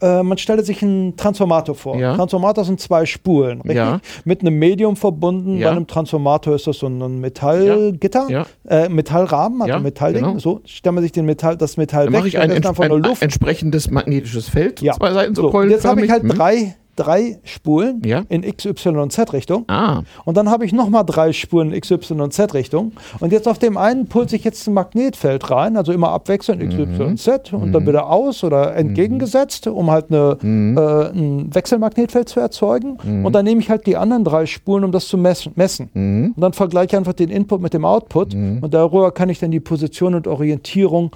Äh, 0.00 0.22
man 0.24 0.36
stelle 0.38 0.64
sich 0.64 0.82
einen 0.82 1.16
Transformator 1.16 1.74
vor. 1.74 1.96
Ja. 1.96 2.16
Transformator 2.16 2.64
sind 2.64 2.80
zwei 2.80 3.06
Spulen, 3.06 3.60
richtig? 3.60 3.76
Ja. 3.76 4.00
Mit 4.24 4.40
einem 4.40 4.58
Medium 4.58 4.96
verbunden. 4.96 5.58
Ja. 5.58 5.68
Bei 5.70 5.76
einem 5.76 5.86
Transformator 5.86 6.54
ist 6.56 6.66
das 6.66 6.78
so 6.78 6.86
ein 6.88 7.20
Metallgitter, 7.20 8.26
Ja. 8.28 8.46
Äh, 8.68 8.88
Metallrahmen, 8.88 9.60
also 9.62 9.74
Ja, 9.74 9.80
Metallding. 9.80 10.22
genau. 10.24 10.38
So 10.38 10.60
stellt 10.64 10.94
man 10.94 11.02
sich 11.02 11.10
den 11.12 11.26
Metall, 11.26 11.56
das 11.56 11.76
Metall 11.76 12.04
Dann 12.04 12.12
weg, 12.12 12.18
mache 12.20 12.28
ich 12.28 12.34
dann 12.34 12.42
ein, 12.42 12.50
ist 12.50 12.56
ents 12.58 12.68
einfach 12.68 12.84
ein, 12.84 13.04
ein 13.04 13.16
entsprechendes 13.20 13.90
magnetisches 13.90 14.48
Feld, 14.48 14.80
Ja. 14.80 14.92
zwei 14.92 15.12
Seiten 15.12 15.34
so, 15.34 15.50
So, 15.50 15.62
jetzt 15.64 15.84
habe 15.84 16.04
ich 16.04 16.10
halt 16.10 16.22
keulenförmig. 16.22 16.68
drei, 16.68 16.76
drei 16.96 17.38
Spulen 17.44 18.02
Ja. 18.04 18.22
in 18.28 18.42
X, 18.42 18.64
Y 18.66 18.98
und 18.98 19.12
Z-Richtung. 19.12 19.64
Ah, 19.68 20.02
Und 20.24 20.36
dann 20.36 20.50
habe 20.50 20.64
ich 20.64 20.72
nochmal 20.72 21.04
drei 21.04 21.32
Spuren 21.32 21.72
X, 21.72 21.90
Y 21.90 22.20
und 22.20 22.32
Z-Richtung. 22.32 22.92
Und 23.20 23.32
jetzt 23.32 23.48
auf 23.48 23.58
dem 23.58 23.76
einen 23.76 24.06
pulse 24.06 24.36
ich 24.36 24.44
jetzt 24.44 24.66
ein 24.66 24.74
Magnetfeld 24.74 25.50
rein, 25.50 25.76
also 25.76 25.92
immer 25.92 26.10
abwechselnd 26.10 26.62
X, 26.62 26.74
Y 26.74 27.06
und 27.08 27.16
Z 27.18 27.52
und 27.52 27.72
dann 27.72 27.86
wieder 27.86 28.08
aus 28.10 28.44
oder 28.44 28.74
entgegengesetzt, 28.76 29.66
um 29.66 29.90
halt 29.90 30.06
eine, 30.10 30.36
äh, 30.42 31.16
ein 31.18 31.54
Wechselmagnetfeld 31.54 32.28
zu 32.28 32.40
erzeugen. 32.40 32.98
Und 33.24 33.32
dann 33.32 33.44
nehme 33.44 33.60
ich 33.60 33.70
halt 33.70 33.86
die 33.86 33.96
anderen 33.96 34.24
drei 34.24 34.46
Spuren, 34.46 34.84
um 34.84 34.92
das 34.92 35.08
zu 35.08 35.16
messen. 35.18 35.52
messen. 35.56 35.90
Und 35.94 36.34
dann 36.40 36.52
vergleiche 36.52 36.86
ich 36.92 36.96
einfach 36.96 37.12
den 37.14 37.30
Input 37.30 37.60
mit 37.62 37.72
dem 37.74 37.84
Output. 37.84 38.34
Und 38.34 38.72
darüber 38.74 39.12
kann 39.12 39.28
ich 39.28 39.38
dann 39.38 39.50
die 39.50 39.60
Position 39.60 40.14
und 40.14 40.26
Orientierung 40.26 41.10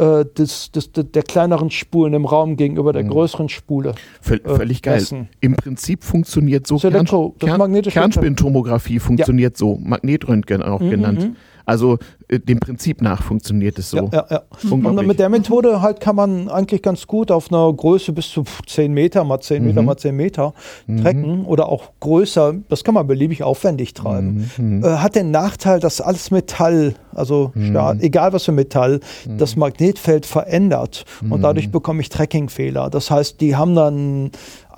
äh, 0.00 0.24
des, 0.24 0.70
des, 0.72 0.90
der 0.92 1.22
kleineren 1.22 1.70
Spulen 1.70 2.14
im 2.14 2.24
Raum 2.24 2.56
gegenüber 2.56 2.92
der 2.92 3.04
größeren 3.04 3.48
Spule. 3.48 3.94
völ 4.20 4.40
Äh, 4.44 4.54
völlig 4.56 4.82
geil. 4.82 4.94
messen. 4.96 5.28
Im 5.40 5.54
Prinzip 5.54 6.02
funktioniert 6.04 6.66
so 6.66 6.76
Das 6.76 6.84
Elektro- 6.84 7.34
das 7.38 7.56
magnetische 7.58 7.98
Kernspintomographie 8.00 8.98
funktioniert 8.98 9.56
so, 9.56 9.78
Magnetröntgen 9.82 10.62
auch 10.62 10.80
genannt. 10.80 11.30
Also 11.70 11.98
äh, 12.28 12.40
dem 12.40 12.58
Prinzip 12.58 13.00
nach 13.00 13.22
funktioniert 13.22 13.78
es 13.78 13.90
so. 13.90 13.96
Ja, 13.98 14.08
ja, 14.12 14.26
ja. 14.28 14.42
Und 14.70 15.06
mit 15.06 15.20
der 15.20 15.28
Methode 15.28 15.80
halt 15.80 16.00
kann 16.00 16.16
man 16.16 16.48
eigentlich 16.48 16.82
ganz 16.82 17.06
gut 17.06 17.30
auf 17.30 17.52
einer 17.52 17.72
Größe 17.72 18.12
bis 18.12 18.28
zu 18.28 18.42
10 18.66 18.92
Meter 18.92 19.22
mal 19.22 19.40
10 19.40 19.62
Mhm. 19.62 19.68
Meter 19.68 19.82
mal 19.82 19.96
10 19.96 20.16
Meter 20.16 20.52
trecken 21.00 21.44
oder 21.44 21.68
auch 21.68 21.84
größer. 22.00 22.54
Das 22.68 22.82
kann 22.82 22.94
man 22.94 23.06
beliebig 23.06 23.44
aufwendig 23.44 23.94
treiben. 23.94 24.50
Mhm. 24.58 24.82
Äh, 24.84 24.88
hat 24.96 25.14
den 25.14 25.30
Nachteil, 25.30 25.78
dass 25.78 26.00
alles 26.00 26.32
Metall, 26.32 26.94
also 27.14 27.52
Mhm. 27.54 27.70
Stahl, 27.70 27.98
egal 28.00 28.32
was 28.32 28.44
für 28.46 28.52
Metall, 28.52 28.98
das 29.38 29.54
Magnetfeld 29.54 30.26
verändert 30.26 31.04
und 31.28 31.42
dadurch 31.42 31.68
Mhm. 31.68 31.72
bekomme 31.72 32.00
ich 32.00 32.08
Trackingfehler. 32.08 32.90
Das 32.90 33.10
heißt, 33.12 33.40
die 33.40 33.54
haben 33.54 33.76
dann 33.76 34.30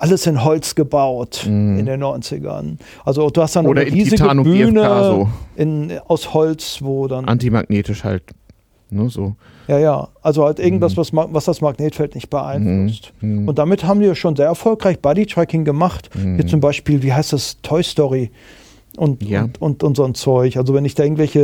alles 0.03 0.27
in 0.27 0.43
Holz 0.43 0.75
gebaut 0.75 1.45
in 1.45 1.85
den 1.85 2.03
90ern. 2.03 2.77
Also 3.05 3.29
du 3.29 3.41
hast 3.41 3.55
dann 3.55 3.65
Mhm. 3.65 3.71
Oder 3.71 3.81
eine 3.81 3.89
in 3.89 3.95
riesige 3.95 4.17
Titan 4.17 4.43
Bühne 4.43 4.81
GFK 4.81 5.03
so. 5.05 5.29
in, 5.55 5.99
aus 6.07 6.33
Holz, 6.33 6.79
wo 6.81 7.07
dann 7.07 7.25
Antimagnetisch 7.25 8.03
halt. 8.03 8.23
Ne, 8.89 9.09
so. 9.09 9.35
ja, 9.67 9.79
ja. 9.79 10.07
Also 10.21 10.43
halt 10.45 10.59
irgendwas, 10.59 10.95
was, 10.97 11.11
ma- 11.13 11.27
was 11.31 11.45
das 11.45 11.61
Magnetfeld 11.61 12.13
nicht 12.13 12.29
beeinflusst. 12.29 13.11
Mhm. 13.21 13.47
Und 13.47 13.57
damit 13.57 13.83
haben 13.85 13.99
die 14.01 14.13
schon 14.15 14.35
sehr 14.35 14.45
erfolgreich 14.45 14.99
Bodytracking 14.99 15.65
gemacht. 15.65 16.11
Mhm. 16.15 16.35
Hier 16.35 16.45
zum 16.45 16.59
Beispiel, 16.59 17.01
wie 17.01 17.11
heißt 17.11 17.33
das, 17.33 17.57
Toy 17.63 17.81
Story 17.81 18.29
und, 18.97 19.23
Ja. 19.23 19.43
und, 19.43 19.61
und, 19.61 19.83
und 19.83 19.97
so 19.97 20.03
ein 20.03 20.13
Zeug. 20.15 20.57
Also 20.57 20.73
wenn 20.73 20.85
ich 20.85 20.95
da 20.95 21.03
irgendwelche, 21.03 21.39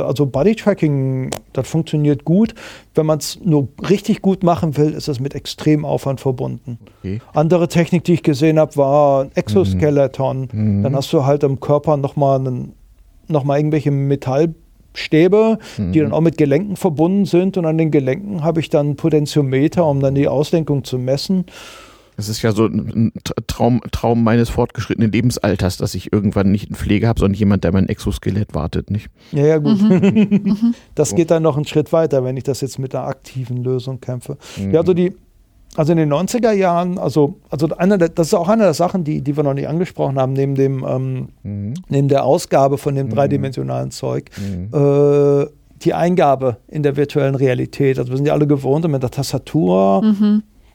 Mhm. 0.00 0.06
also 0.06 0.26
Bodytracking, 0.26 1.30
das 1.52 1.68
funktioniert 1.68 2.24
gut. 2.24 2.54
Wenn 2.94 3.06
man 3.06 3.18
es 3.18 3.38
nur 3.42 3.68
richtig 3.88 4.20
gut 4.22 4.42
machen 4.42 4.76
will, 4.76 4.90
ist 4.92 5.08
es 5.08 5.18
mit 5.20 5.34
extrem 5.34 5.84
Aufwand 5.84 6.20
verbunden. 6.20 6.78
Okay. 7.00 7.20
Andere 7.32 7.68
Technik, 7.68 8.04
die 8.04 8.14
ich 8.14 8.22
gesehen 8.22 8.58
habe, 8.58 8.76
war 8.76 9.22
ein 9.24 9.30
Exoskeleton. 9.34 10.48
Mhm. 10.52 10.82
Dann 10.82 10.94
hast 10.96 11.12
du 11.12 11.24
halt 11.24 11.42
im 11.42 11.60
Körper 11.60 11.96
nochmal 11.96 12.40
noch 13.28 13.44
mal 13.44 13.56
irgendwelche 13.58 13.90
Metallstäbe, 13.92 15.58
Mhm. 15.78 15.92
die 15.92 16.00
dann 16.00 16.12
auch 16.12 16.20
mit 16.20 16.36
Gelenken 16.36 16.76
verbunden 16.76 17.24
sind. 17.24 17.56
Und 17.56 17.64
an 17.66 17.78
den 17.78 17.90
Gelenken 17.90 18.42
habe 18.42 18.60
ich 18.60 18.68
dann 18.70 18.96
Potentiometer, 18.96 19.86
um 19.86 20.00
dann 20.00 20.14
die 20.14 20.28
Auslenkung 20.28 20.84
zu 20.84 20.98
messen. 20.98 21.44
Das 22.20 22.28
ist 22.28 22.42
ja 22.42 22.52
so 22.52 22.66
ein 22.66 23.12
Tra- 23.24 23.32
Traum, 23.46 23.80
Traum 23.92 24.22
meines 24.22 24.50
fortgeschrittenen 24.50 25.10
Lebensalters, 25.10 25.78
dass 25.78 25.94
ich 25.94 26.12
irgendwann 26.12 26.50
nicht 26.52 26.68
einen 26.68 26.76
Pfleger 26.76 27.08
habe, 27.08 27.18
sondern 27.18 27.38
jemand, 27.38 27.64
der 27.64 27.72
mein 27.72 27.88
Exoskelett 27.88 28.54
wartet, 28.54 28.90
nicht? 28.90 29.08
Ja, 29.32 29.46
ja, 29.46 29.56
gut. 29.58 29.80
Mhm. 29.80 30.74
das 30.94 31.14
geht 31.14 31.30
dann 31.30 31.42
noch 31.42 31.56
einen 31.56 31.64
Schritt 31.64 31.92
weiter, 31.94 32.22
wenn 32.24 32.36
ich 32.36 32.44
das 32.44 32.60
jetzt 32.60 32.78
mit 32.78 32.94
einer 32.94 33.06
aktiven 33.06 33.64
Lösung 33.64 34.00
kämpfe. 34.00 34.36
Mhm. 34.58 34.72
Ja, 34.72 34.80
also 34.80 34.92
die, 34.92 35.14
also 35.76 35.92
in 35.92 35.98
den 35.98 36.12
90er 36.12 36.52
Jahren, 36.52 36.98
also, 36.98 37.38
also 37.48 37.68
einer 37.76 37.96
der, 37.96 38.10
das 38.10 38.26
ist 38.26 38.34
auch 38.34 38.48
eine 38.48 38.64
der 38.64 38.74
Sachen, 38.74 39.02
die, 39.04 39.22
die 39.22 39.36
wir 39.36 39.42
noch 39.44 39.54
nicht 39.54 39.68
angesprochen 39.68 40.18
haben, 40.18 40.34
neben 40.34 40.54
dem, 40.56 40.84
ähm, 40.86 41.28
Mhm. 41.42 41.74
neben 41.88 42.08
der 42.08 42.24
Ausgabe 42.26 42.76
von 42.76 42.94
dem 42.96 43.08
dreidimensionalen 43.08 43.90
Zeug, 43.92 44.30
Mhm. 44.36 44.68
äh, 44.76 45.46
die 45.82 45.94
Eingabe 45.94 46.58
in 46.68 46.82
der 46.82 46.96
virtuellen 46.96 47.34
Realität. 47.34 47.98
Also 47.98 48.10
wir 48.10 48.16
sind 48.18 48.26
ja 48.26 48.34
alle 48.34 48.46
gewohnt, 48.46 48.86
mit 48.86 49.02
der 49.02 49.10
Tastatur 49.10 50.02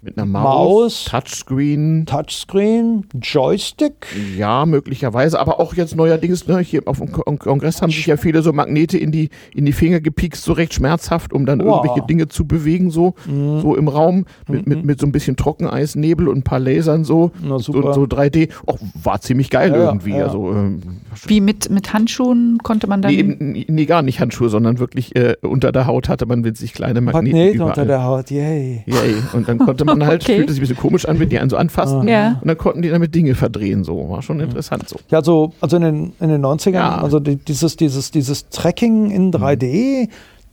Mit 0.06 0.20
einer 0.20 0.28
Maus, 0.28 0.44
Maus. 0.44 1.06
Touchscreen. 1.06 2.06
Touchscreen, 2.06 3.08
Joystick. 3.20 4.06
Ja, 4.38 4.68
möglicherweise, 4.68 5.39
aber 5.39 5.60
auch 5.60 5.74
jetzt 5.74 5.96
neuerdings, 5.96 6.48
ne, 6.48 6.60
hier 6.60 6.84
auf 6.86 7.00
dem 7.00 7.12
Kon- 7.12 7.39
Kongress 7.39 7.82
haben 7.82 7.89
sich 7.91 8.06
ja 8.06 8.15
viele 8.15 8.44
so 8.44 8.54
Magnete 8.54 9.00
in 9.00 9.12
die, 9.12 9.30
in 9.56 9.65
die 9.65 9.74
Finger 9.74 10.00
gepiekst, 10.02 10.44
so 10.44 10.54
recht 10.54 10.76
schmerzhaft, 10.76 11.34
um 11.34 11.48
dann 11.48 11.60
Wow. 11.60 11.78
irgendwelche 11.84 12.06
Dinge 12.08 12.28
zu 12.28 12.46
bewegen, 12.46 12.91
so, 12.91 13.15
Mhm. 13.26 13.62
so 13.62 13.76
im 13.76 13.88
Raum, 13.88 14.26
mit, 14.48 14.68
mit, 14.68 14.86
mit 14.86 15.00
so 15.00 15.08
ein 15.08 15.12
bisschen 15.12 15.38
Trockeneisnebel 15.38 16.28
und 16.28 16.38
ein 16.38 16.43
paar 16.43 16.60
Lasern 16.60 17.03
so, 17.03 17.32
Na, 17.41 17.58
so, 17.58 17.74
super. 17.74 17.93
so 17.95 18.03
3D. 18.06 18.49
Auch 18.68 18.78
war 19.01 19.22
ziemlich 19.22 19.49
geil 19.49 19.72
Ja, 19.72 19.86
irgendwie. 19.86 20.12
ja. 20.12 20.26
Also, 20.26 20.51
ähm, 20.51 20.82
Wie 21.26 21.41
mit, 21.41 21.72
mit 21.72 21.93
Handschuhen 21.93 22.60
konnte 22.62 22.86
man 22.86 23.01
dann. 23.01 23.12
nee, 23.12 23.66
nee, 23.68 23.86
gar 23.86 24.03
nicht 24.03 24.20
Handschuhe, 24.20 24.49
sondern 24.49 24.78
wirklich 24.78 25.16
äh, 25.16 25.34
unter 25.41 25.72
der 25.72 25.88
Haut 25.88 26.10
hatte 26.10 26.28
man 26.28 26.43
winzig 26.43 26.74
kleine 26.74 27.01
Magnete. 27.01 27.36
Magnet 27.36 27.56
überall. 27.56 27.70
unter 27.72 27.86
der 27.86 28.03
Haut, 28.03 28.30
yay. 28.30 28.84
Yay. 28.86 29.16
Und 29.34 29.47
dann 29.49 29.58
konnte 29.58 29.84
man 29.84 29.95
halt, 30.04 30.24
Okay. 30.24 30.38
fühlte 30.38 30.52
sich 30.54 30.60
ein 30.60 30.64
bisschen 30.68 30.78
komisch 30.78 31.06
an, 31.08 31.20
wenn 31.20 31.30
die 31.30 31.38
einen 31.38 31.52
so 31.52 31.58
anfassten. 31.58 32.08
Ja. 32.08 32.39
Und 32.41 32.48
dann 32.48 32.58
konnten 32.58 32.82
die 32.82 32.89
damit 32.89 33.14
Dinge 33.14 33.36
verdrehen. 33.36 33.84
So, 33.84 34.10
war 34.10 34.24
schon 34.24 34.39
interessant 34.39 34.89
so. 34.89 34.98
Ja, 35.12 35.20
also, 35.20 35.54
also 35.62 35.76
in, 35.78 35.84
den, 35.84 36.14
in 36.20 36.30
den 36.30 36.41
90ern, 36.43 36.72
Ja. 36.74 36.98
also 37.02 37.20
die, 37.20 37.36
dieses, 37.36 37.76
dieses, 37.76 38.10
dieses 38.12 38.50
Tracking 38.50 39.12
in 39.12 39.32
3D, 39.32 40.10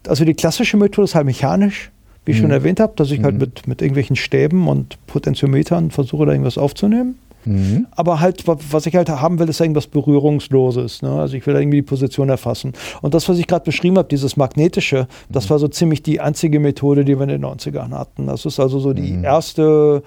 also 0.07 0.25
die 0.25 0.35
klassische 0.35 0.77
Methode 0.77 1.05
ist 1.05 1.15
halt 1.15 1.27
mechanisch, 1.27 1.91
wie 2.25 2.33
ich 2.33 2.37
schon 2.39 2.47
Mhm. 2.47 2.53
erwähnt 2.53 2.79
habe, 2.81 2.93
dass 2.97 3.11
ich 3.11 3.23
halt 3.23 3.35
Mhm. 3.35 3.41
mit, 3.41 3.67
mit 3.67 3.81
irgendwelchen 3.83 4.17
Stäben 4.17 4.69
und 4.69 4.97
Potentiometern 5.09 5.91
versuche, 5.91 6.27
da 6.27 6.33
irgendwas 6.33 6.59
aufzunehmen. 6.59 7.17
Mhm. 7.45 7.87
Aber 7.91 8.21
halt, 8.21 8.47
wa- 8.47 8.57
was 8.71 8.87
ich 8.87 8.95
halt 8.95 9.09
haben 9.09 9.39
will, 9.39 9.49
ist 9.49 9.61
irgendwas 9.61 9.87
Berührungsloses. 9.87 11.03
Ne? 11.03 11.11
Also 11.11 11.37
ich 11.37 11.47
will 11.47 11.55
irgendwie 11.57 11.79
die 11.79 11.83
Position 11.83 12.29
erfassen. 12.29 12.73
Und 13.01 13.15
das, 13.15 13.29
was 13.29 13.39
ich 13.39 13.47
gerade 13.47 13.65
beschrieben 13.65 13.99
habe, 13.99 14.09
dieses 14.09 14.37
Magnetische, 14.37 15.09
das 15.29 15.51
war 15.51 15.59
so 15.59 15.69
ziemlich 15.69 16.03
die 16.03 16.21
einzige 16.21 16.61
Methode, 16.61 17.05
die 17.05 17.17
wir 17.17 17.23
in 17.25 17.29
den 17.29 17.45
90ern 17.45 17.91
hatten. 17.91 18.27
Das 18.27 18.45
ist 18.47 18.61
also 18.61 18.79
so 18.79 18.93
die 18.93 19.13
Mhm. 19.13 19.25
erste 19.25 20.03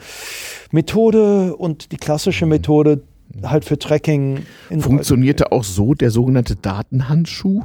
Methode 0.72 1.56
und 1.56 1.92
die 1.92 1.98
klassische 1.98 2.46
Methode 2.46 3.02
halt 3.44 3.66
für 3.66 3.78
Tracking. 3.78 4.40
in 4.70 4.82
Funktionierte 4.82 5.52
auch 5.52 5.64
so 5.64 5.94
der 5.94 6.12
sogenannte 6.12 6.56
Datenhandschuh, 6.56 7.64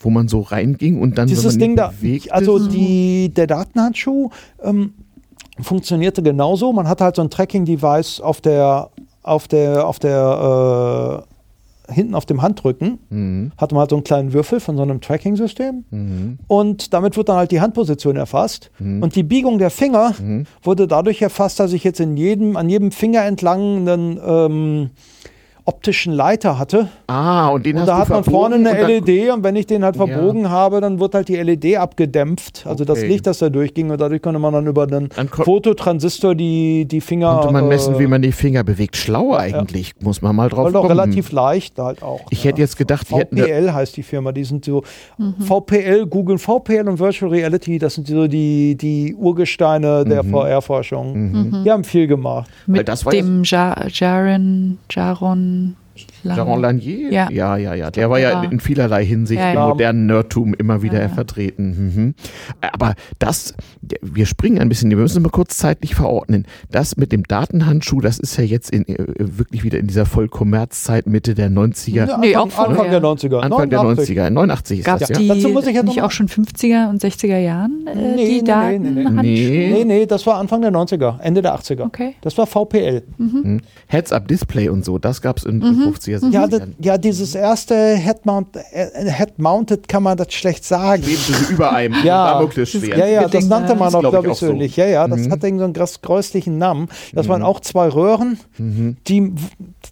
wo 0.00 0.10
man 0.10 0.28
so 0.28 0.40
reinging 0.40 1.00
und 1.00 1.18
dann 1.18 1.28
wenn 1.28 1.34
Dieses 1.34 1.52
man 1.54 1.58
Ding 1.60 1.76
da, 1.76 1.88
bewegte, 1.88 2.32
also 2.32 2.58
so- 2.58 2.70
die, 2.70 3.28
der 3.34 3.46
Datenhandschuh 3.46 4.30
ähm, 4.62 4.94
funktionierte 5.62 6.22
genauso. 6.22 6.72
Man 6.72 6.88
hatte 6.88 7.04
halt 7.04 7.16
so 7.16 7.22
ein 7.22 7.30
Tracking-Device 7.30 8.20
auf 8.20 8.40
der, 8.40 8.90
auf 9.22 9.48
der, 9.48 9.86
auf 9.86 9.98
der, 9.98 11.24
äh, 11.26 11.30
hinten 11.92 12.14
auf 12.14 12.24
dem 12.24 12.40
Handrücken, 12.40 12.98
Mhm. 13.10 13.50
hatte 13.58 13.74
man 13.74 13.80
halt 13.80 13.90
so 13.90 13.96
einen 13.96 14.04
kleinen 14.04 14.32
Würfel 14.32 14.60
von 14.60 14.76
so 14.76 14.82
einem 14.82 15.00
Tracking-System. 15.00 15.84
Mhm. 15.90 16.38
Und 16.46 16.94
damit 16.94 17.16
wird 17.16 17.28
dann 17.28 17.36
halt 17.36 17.50
die 17.50 17.60
Handposition 17.60 18.14
erfasst. 18.16 18.70
Mhm. 18.78 19.02
Und 19.02 19.16
die 19.16 19.24
Biegung 19.24 19.58
der 19.58 19.70
Finger 19.70 20.14
Mhm. 20.20 20.46
wurde 20.62 20.86
dadurch 20.86 21.20
erfasst, 21.20 21.58
dass 21.58 21.72
ich 21.72 21.82
jetzt 21.82 21.98
in 21.98 22.16
jedem, 22.16 22.56
an 22.56 22.68
jedem 22.68 22.92
Finger 22.92 23.24
entlang 23.24 23.88
einen 23.88 24.20
ähm, 24.24 24.90
optischen 25.70 26.12
Leiter 26.12 26.58
hatte. 26.58 26.88
Ah, 27.06 27.48
und 27.48 27.64
den 27.64 27.76
Und 27.76 27.82
hast 27.82 27.88
da 27.88 27.94
du 27.94 28.00
hat 28.00 28.08
man 28.10 28.24
vorne 28.24 28.54
eine 28.56 28.70
und 28.70 29.06
LED 29.06 29.30
und 29.30 29.44
wenn 29.44 29.54
ich 29.56 29.66
den 29.66 29.84
halt 29.84 29.96
Ja. 29.96 30.06
verbogen 30.06 30.50
habe, 30.50 30.80
dann 30.80 30.98
wird 31.00 31.14
halt 31.14 31.28
die 31.28 31.36
LED 31.36 31.76
abgedämpft. 31.76 32.64
Also 32.66 32.84
das 32.84 32.98
Okay. 32.98 33.08
Licht, 33.08 33.26
das 33.26 33.38
da 33.38 33.48
durchging 33.48 33.90
und 33.90 34.00
dadurch 34.00 34.20
konnte 34.22 34.38
man 34.40 34.52
dann 34.52 34.66
über 34.66 34.82
einen 34.84 35.08
Dann 35.14 35.28
Fototransistor 35.28 36.34
die, 36.34 36.86
die 36.86 37.00
Finger. 37.00 37.36
konnte 37.36 37.52
man 37.52 37.68
messen, 37.68 37.94
äh, 37.94 37.98
wie 38.00 38.06
man 38.06 38.22
die 38.22 38.32
Finger 38.32 38.64
bewegt. 38.64 38.96
Schlau 38.96 39.34
eigentlich, 39.34 39.92
muss 40.00 40.22
man 40.22 40.34
mal 40.36 40.48
drauf 40.48 40.66
Weil 40.66 40.72
kommen. 40.72 40.88
relativ 40.88 41.30
leicht 41.32 41.78
halt 41.78 42.02
auch. 42.02 42.20
Ich 42.30 42.42
ja. 42.44 42.48
hätte 42.50 42.60
jetzt 42.62 42.76
gedacht, 42.76 43.06
VPL 43.06 43.72
heißt 43.72 43.96
die 43.96 44.02
Firma, 44.02 44.32
die 44.32 44.44
sind 44.44 44.64
so 44.64 44.82
VPL, 45.38 46.06
Google 46.06 46.38
VPL 46.38 46.88
und 46.88 46.98
Virtual 46.98 47.30
Reality, 47.30 47.78
das 47.78 47.94
sind 47.94 48.06
so 48.08 48.26
die, 48.26 48.76
die 48.76 49.14
Urgesteine 49.14 50.04
der 50.04 50.22
Mhm. 50.24 50.30
VR-Forschung. 50.30 51.12
Mhm. 51.14 51.62
Die 51.64 51.70
haben 51.70 51.84
viel 51.84 52.06
gemacht. 52.06 52.50
Weil 52.66 52.78
mit 52.78 52.88
das 52.88 53.04
war 53.06 53.14
ja 53.14 53.22
dem 53.22 53.42
ja 53.44 53.76
Jaron, 53.92 54.78
Jaron, 54.90 55.59
um, 55.60 55.76
Lang. 56.22 56.36
Jaron 56.36 56.60
Lanier? 56.60 57.12
Ja, 57.12 57.30
ja, 57.30 57.56
ja. 57.56 57.74
ja. 57.74 57.90
Der 57.90 58.10
war 58.10 58.18
ja 58.18 58.42
in 58.42 58.60
vielerlei 58.60 59.04
Hinsicht 59.04 59.40
ja, 59.40 59.52
im 59.52 59.68
modernen 59.70 60.06
Nerdtum 60.06 60.54
immer 60.54 60.82
wieder 60.82 61.00
ja, 61.00 61.08
vertreten. 61.08 61.94
Mhm. 61.94 62.14
Aber 62.72 62.94
das, 63.18 63.54
wir 64.02 64.26
springen 64.26 64.58
ein 64.58 64.68
bisschen, 64.68 64.90
wir 64.90 64.96
müssen 64.96 65.22
mal 65.22 65.30
kurz 65.30 65.56
zeitlich 65.56 65.94
verordnen. 65.94 66.46
Das 66.70 66.96
mit 66.96 67.12
dem 67.12 67.24
Datenhandschuh, 67.24 68.00
das 68.00 68.18
ist 68.18 68.36
ja 68.36 68.44
jetzt 68.44 68.70
in, 68.70 68.86
äh, 68.86 68.96
wirklich 69.18 69.64
wieder 69.64 69.78
in 69.78 69.86
dieser 69.86 70.06
Vollkommerzzeit 70.06 71.06
Mitte 71.06 71.34
der 71.34 71.50
90er. 71.50 72.18
Nee, 72.18 72.34
Anfang, 72.34 72.66
Anfang 72.66 72.90
der 72.90 73.02
90er. 73.02 73.40
Anfang 73.40 73.68
89. 73.68 74.14
der 74.14 74.26
90er, 74.26 74.30
89 74.30 74.78
ist 74.80 74.84
Gab 74.84 74.98
das, 74.98 75.08
ja. 75.08 75.18
Die, 75.18 75.28
Dazu 75.28 75.48
muss 75.48 75.66
ich 75.66 75.74
jetzt 75.74 75.86
nicht 75.86 76.02
auch 76.02 76.10
schon 76.10 76.28
50er 76.28 76.88
und 76.90 77.02
60er 77.02 77.38
Jahren 77.38 77.86
äh, 77.86 77.94
nee, 77.94 78.16
die 78.16 78.32
nee, 78.32 78.42
Datenhandschuhe? 78.42 79.22
Nee. 79.22 79.70
nee, 79.72 79.84
nee, 79.84 80.06
das 80.06 80.26
war 80.26 80.36
Anfang 80.36 80.60
der 80.62 80.72
90er, 80.72 81.20
Ende 81.20 81.42
der 81.42 81.54
80er. 81.54 81.82
Okay. 81.82 82.14
Das 82.20 82.36
war 82.36 82.46
VPL. 82.46 83.02
Mhm. 83.18 83.60
Heads-up-Display 83.86 84.68
und 84.68 84.84
so, 84.84 84.98
das 84.98 85.22
gab 85.22 85.38
es 85.38 85.44
in 85.44 85.58
mhm. 85.58 85.82
50 85.82 86.09
sehr 86.18 86.48
sicher. 86.48 86.58
Ja, 86.58 86.92
ja 86.92 86.98
dieses 86.98 87.34
erste 87.34 87.96
Head-Mounted 87.96 88.64
Head 89.16 89.30
äh, 89.38 89.76
kann 89.86 90.02
man 90.02 90.16
das 90.16 90.32
schlecht 90.32 90.64
sagen. 90.64 91.02
Lebte 91.02 91.52
über 91.52 91.72
einem 91.72 92.04
ja. 92.04 92.32
Damoklesschwert. 92.32 92.98
Ja, 92.98 93.06
ja, 93.06 93.28
das 93.28 93.46
nannte 93.46 93.74
man 93.74 93.94
auch, 93.94 94.00
glaube 94.00 94.18
ich, 94.18 94.24
persönlich. 94.24 94.74
So. 94.74 94.80
Ja, 94.82 94.88
ja, 94.88 95.08
das 95.08 95.20
mhm. 95.20 95.32
hat 95.32 95.44
irgendeinen 95.44 95.86
so 95.86 95.98
gräuslichen 96.02 96.58
Namen. 96.58 96.88
Das 97.12 97.26
mhm. 97.26 97.30
waren 97.30 97.42
auch 97.42 97.60
zwei 97.60 97.88
Röhren, 97.88 98.38
mhm. 98.58 98.96
die 99.06 99.32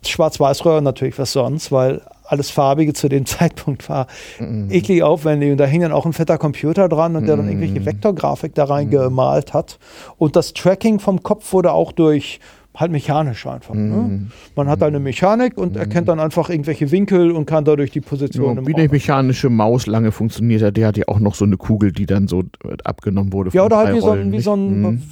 Schwarz-Weiß-Röhren 0.07 0.85
natürlich, 0.85 1.19
was 1.19 1.33
sonst, 1.33 1.73
weil 1.73 2.03
alles 2.29 2.51
Farbige 2.51 2.93
zu 2.93 3.09
dem 3.09 3.27
Zeitpunkt 3.27 3.89
war 3.89 4.07
mhm. 4.39 4.71
eklig 4.71 5.03
aufwendig. 5.03 5.51
Und 5.53 5.59
da 5.59 5.65
hing 5.65 5.81
dann 5.81 5.93
auch 5.93 6.07
ein 6.07 6.13
fetter 6.13 6.39
Computer 6.39 6.89
dran 6.89 7.17
und 7.17 7.27
der 7.27 7.37
dann 7.37 7.47
mhm. 7.47 7.63
irgendwelche 7.63 7.87
Vektorgrafik 7.87 8.55
da 8.55 8.65
reingemalt 8.65 9.55
hat. 9.55 9.79
Und 10.19 10.37
das 10.37 10.53
Tracking 10.53 11.01
vom 11.01 11.23
Kopf 11.23 11.53
wurde 11.53 11.73
auch 11.73 11.93
durch 11.93 12.41
halt 12.79 12.93
mechanisch 12.93 13.47
einfach. 13.47 13.75
Ne? 13.75 13.81
Mhm. 13.97 14.27
Man 14.55 14.69
hat 14.69 14.83
eine 14.83 15.01
Mechanik 15.01 15.59
und 15.59 15.77
erkennt 15.77 16.09
dann 16.09 16.21
einfach 16.21 16.49
irgendwelche 16.49 16.91
Winkel 16.91 17.33
und 17.33 17.45
kann 17.47 17.65
dadurch 17.65 17.91
die 17.91 18.01
Position 18.01 18.57
Ja, 18.57 18.67
wie 18.67 18.75
eine 18.75 18.89
mechanische 18.89 19.51
Maus 19.51 19.87
lange 19.87 20.13
funktioniert 20.13 20.63
hat, 20.63 20.77
der 20.77 20.87
hat 20.89 20.97
ja 20.97 21.05
auch 21.09 21.19
noch 21.19 21.35
so 21.35 21.45
eine 21.45 21.57
Kugel, 21.57 21.91
die 21.93 22.07
dann 22.07 22.29
so 22.29 22.43
äh, 22.65 22.77
abgenommen 22.85 23.33
wurde. 23.33 23.51
Ja, 23.53 23.65
oder 23.65 23.79
halt 23.79 23.97
wie 23.97 24.01
so, 24.01 24.11
ein, 24.11 24.33
wie 24.33 24.41
so 24.41 24.55
ein, 24.55 24.81
Mhm. 24.83 25.03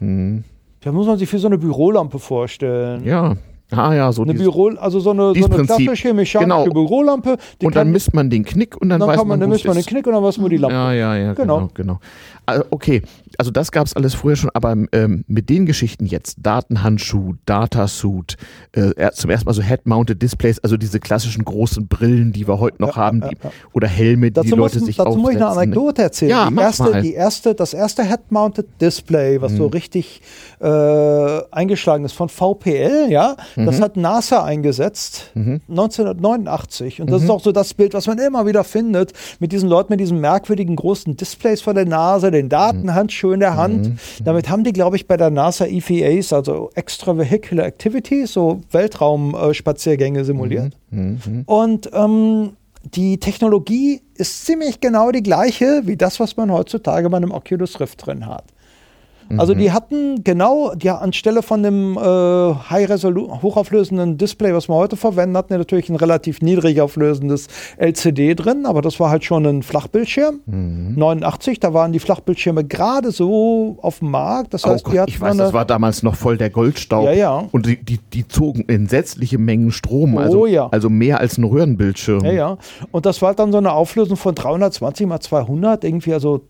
Mhm. 0.00 0.44
da 0.80 0.90
muss 0.92 1.06
man 1.06 1.16
sich 1.18 1.32
wie 1.32 1.38
so 1.38 1.46
eine 1.46 1.58
Bürolampe 1.58 2.18
vorstellen. 2.18 3.04
Ja, 3.04 3.36
ah 3.76 3.94
ja, 3.94 4.12
so 4.12 4.22
Eine 4.22 4.32
dieses- 4.32 4.46
Büro, 4.46 4.68
also 4.78 5.00
so 5.00 5.10
eine, 5.10 5.34
so 5.34 5.46
eine 5.46 5.64
klassische 5.64 6.12
mechanische 6.14 6.38
Genau. 6.38 6.64
Bürolampe. 6.64 7.36
Und 7.62 7.76
dann 7.76 7.90
misst 7.90 8.14
man 8.14 8.30
den 8.30 8.44
Knick 8.44 8.76
und 8.80 8.88
dann, 8.88 9.00
dann 9.00 9.08
weiß 9.08 9.16
kann 9.18 9.28
man, 9.28 9.38
man, 9.38 9.40
dann 9.40 9.50
misst 9.50 9.64
man 9.66 9.76
den. 9.76 9.84
Knick 9.84 10.06
und 10.06 10.12
dann 10.14 10.22
weiß 10.22 10.38
man 10.38 10.50
die 10.50 10.56
Lampe. 10.56 10.74
Ja, 10.74 10.92
ja, 10.92 11.16
ja, 11.16 11.32
Genau. 11.34 11.56
genau, 11.58 11.70
genau. 11.74 12.00
Also, 12.46 12.64
okay, 12.70 13.00
also 13.38 13.50
das 13.50 13.72
gab 13.72 13.86
es 13.86 13.94
alles 13.96 14.14
vorher 14.14 14.36
schon, 14.36 14.50
aber 14.52 14.76
ähm, 14.92 15.24
mit 15.28 15.48
den 15.48 15.64
Geschichten 15.64 16.04
jetzt, 16.04 16.36
Datenhandschuh, 16.42 17.34
Datasuit, 17.46 18.36
äh, 18.72 19.10
zum 19.12 19.30
ersten 19.30 19.46
Mal 19.46 19.54
so 19.54 19.62
Head-Mounted 19.62 20.20
Displays, 20.20 20.58
also 20.60 20.76
diese 20.76 21.00
klassischen 21.00 21.44
großen 21.44 21.88
Brillen, 21.88 22.32
die 22.32 22.46
wir 22.46 22.60
heute 22.60 22.82
noch 22.82 22.96
Ja, 22.96 23.02
haben, 23.02 23.20
ja, 23.22 23.28
die, 23.30 23.36
ja. 23.42 23.50
oder 23.72 23.88
Helme, 23.88 24.26
die 24.26 24.32
Dazu, 24.34 24.48
die 24.50 24.54
Leute 24.56 24.78
muss, 24.78 24.86
sich 24.86 24.96
dazu 24.96 25.16
muss 25.16 25.30
ich 25.30 25.36
eine 25.36 25.46
aufsetzen. 25.48 25.62
Anekdote 25.72 26.02
erzählen. 26.02 26.30
Ja, 26.30 26.50
die, 26.50 26.56
erste, 26.58 26.82
mal. 26.90 27.02
die 27.02 27.14
erste, 27.14 27.54
das 27.54 27.72
erste 27.72 28.04
Head-Mounted 28.04 28.66
Display, 28.80 29.40
was 29.40 29.52
so 29.52 29.66
richtig 29.68 30.20
äh, 30.60 31.40
eingeschlagen 31.50 32.04
ist 32.04 32.12
von 32.12 32.28
VPL, 32.28 33.06
ja, 33.08 33.36
das 33.66 33.80
hat 33.80 33.96
NASA 33.96 34.44
eingesetzt 34.44 35.32
1989. 35.34 37.00
Und 37.00 37.10
das 37.10 37.22
ist 37.22 37.30
auch 37.30 37.40
so 37.40 37.52
das 37.52 37.74
Bild, 37.74 37.94
was 37.94 38.06
man 38.06 38.18
immer 38.18 38.46
wieder 38.46 38.64
findet, 38.64 39.12
mit 39.40 39.52
diesen 39.52 39.68
Leuten 39.68 39.92
mit 39.92 40.00
diesen 40.00 40.20
merkwürdigen 40.20 40.76
großen 40.76 41.16
Displays 41.16 41.60
vor 41.60 41.74
der 41.74 41.86
Nase, 41.86 42.30
den 42.30 42.48
Datenhandschuh 42.48 43.32
in 43.32 43.40
der 43.40 43.56
Hand. 43.56 43.92
Damit 44.24 44.48
haben 44.48 44.64
die, 44.64 44.72
glaube 44.72 44.96
ich, 44.96 45.06
bei 45.06 45.16
der 45.16 45.30
NASA 45.30 45.66
EVAs, 45.66 46.32
also 46.32 46.70
Extravehicular 46.74 47.66
Activities, 47.66 48.32
so 48.32 48.60
Weltraumspaziergänge 48.70 50.24
simuliert. 50.24 50.76
Mhm. 50.90 51.42
Und 51.46 51.90
ähm, 51.92 52.50
die 52.94 53.18
Technologie 53.18 54.02
ist 54.14 54.44
ziemlich 54.44 54.80
genau 54.80 55.10
die 55.10 55.22
gleiche 55.22 55.82
wie 55.84 55.96
das, 55.96 56.20
was 56.20 56.36
man 56.36 56.52
heutzutage 56.52 57.08
bei 57.08 57.16
einem 57.16 57.32
Oculus 57.32 57.80
Rift 57.80 58.06
drin 58.06 58.26
hat. 58.26 58.44
Also 59.36 59.54
die 59.54 59.72
hatten 59.72 60.22
genau, 60.24 60.74
die 60.74 60.90
anstelle 60.90 61.42
von 61.42 61.62
dem 61.62 61.96
äh, 61.96 62.00
high 62.00 62.88
hochauflösenden 63.42 64.18
Display, 64.18 64.54
was 64.54 64.68
wir 64.68 64.74
heute 64.74 64.96
verwenden, 64.96 65.36
hatten 65.36 65.52
die 65.52 65.58
natürlich 65.58 65.88
ein 65.88 65.96
relativ 65.96 66.40
niedrig 66.42 66.80
auflösendes 66.80 67.48
LCD 67.76 68.34
drin, 68.34 68.66
aber 68.66 68.82
das 68.82 69.00
war 69.00 69.10
halt 69.10 69.24
schon 69.24 69.46
ein 69.46 69.62
Flachbildschirm. 69.62 70.40
Mhm. 70.46 70.94
89, 70.96 71.60
da 71.60 71.74
waren 71.74 71.92
die 71.92 71.98
Flachbildschirme 71.98 72.64
gerade 72.64 73.10
so 73.10 73.78
auf 73.82 73.98
dem 74.00 74.10
Markt. 74.10 74.54
Das 74.54 74.64
Oh 74.64 74.70
heißt, 74.70 74.86
die 74.86 74.90
Gott, 74.90 75.00
hatten 75.00 75.10
ich 75.10 75.20
weiß, 75.20 75.36
das 75.36 75.52
war 75.52 75.64
damals 75.64 76.02
noch 76.02 76.14
voll 76.14 76.36
der 76.36 76.50
Goldstaub. 76.50 77.04
Ja, 77.06 77.12
ja. 77.12 77.44
Und 77.52 77.66
die, 77.66 77.82
die, 77.82 77.98
die 78.12 78.28
zogen 78.28 78.68
entsetzliche 78.68 79.38
Mengen 79.38 79.70
Strom, 79.70 80.14
Oh, 80.14 80.18
also, 80.18 80.46
ja. 80.46 80.68
also 80.68 80.90
mehr 80.90 81.20
als 81.20 81.38
ein 81.38 81.44
Röhrenbildschirm. 81.44 82.24
Ja, 82.24 82.32
ja. 82.32 82.58
Und 82.92 83.06
das 83.06 83.20
war 83.22 83.28
halt 83.28 83.38
dann 83.38 83.52
so 83.52 83.58
eine 83.58 83.72
Auflösung 83.72 84.16
von 84.16 84.34
320 84.34 85.06
mal 85.06 85.20
200, 85.20 85.84
irgendwie 85.84 86.12
also 86.12 86.42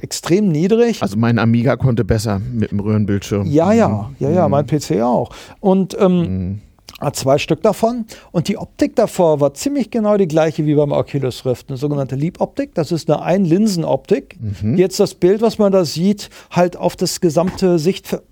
extrem 0.00 0.48
niedrig. 0.48 1.02
Also 1.02 1.16
mein 1.16 1.38
Amiga 1.38 1.76
konnte 1.76 2.04
besser 2.08 2.40
mit 2.40 2.72
dem 2.72 2.80
Röhrenbildschirm. 2.80 3.46
ja, 3.46 3.72
ja, 3.72 4.10
ja, 4.18 4.30
ja, 4.30 4.48
mein 4.48 4.66
PC 4.66 5.00
auch. 5.02 5.30
Und 5.60 5.96
ähm, 6.00 6.60
Hat 7.00 7.14
zwei 7.14 7.38
Stück 7.38 7.62
davon. 7.62 8.06
Und 8.32 8.48
die 8.48 8.56
Optik 8.56 8.96
davor 8.96 9.40
war 9.40 9.54
ziemlich 9.54 9.90
genau 9.90 10.16
die 10.16 10.26
gleiche 10.26 10.66
wie 10.66 10.74
beim 10.74 10.90
Oculus 10.90 11.46
Rift. 11.46 11.68
Eine 11.68 11.76
sogenannte 11.76 12.16
Leap-Optik. 12.16 12.74
Das 12.74 12.90
ist 12.90 13.08
eine 13.08 13.22
Einlinsen-Optik. 13.22 14.36
Mhm. 14.40 14.76
Jetzt 14.76 14.98
das 14.98 15.14
Bild, 15.14 15.40
was 15.40 15.58
man 15.58 15.70
da 15.70 15.84
sieht, 15.84 16.28
halt 16.50 16.76
auf 16.76 16.96
das 16.96 17.20
gesamte 17.20 17.78
Sichtfeld 17.78 18.22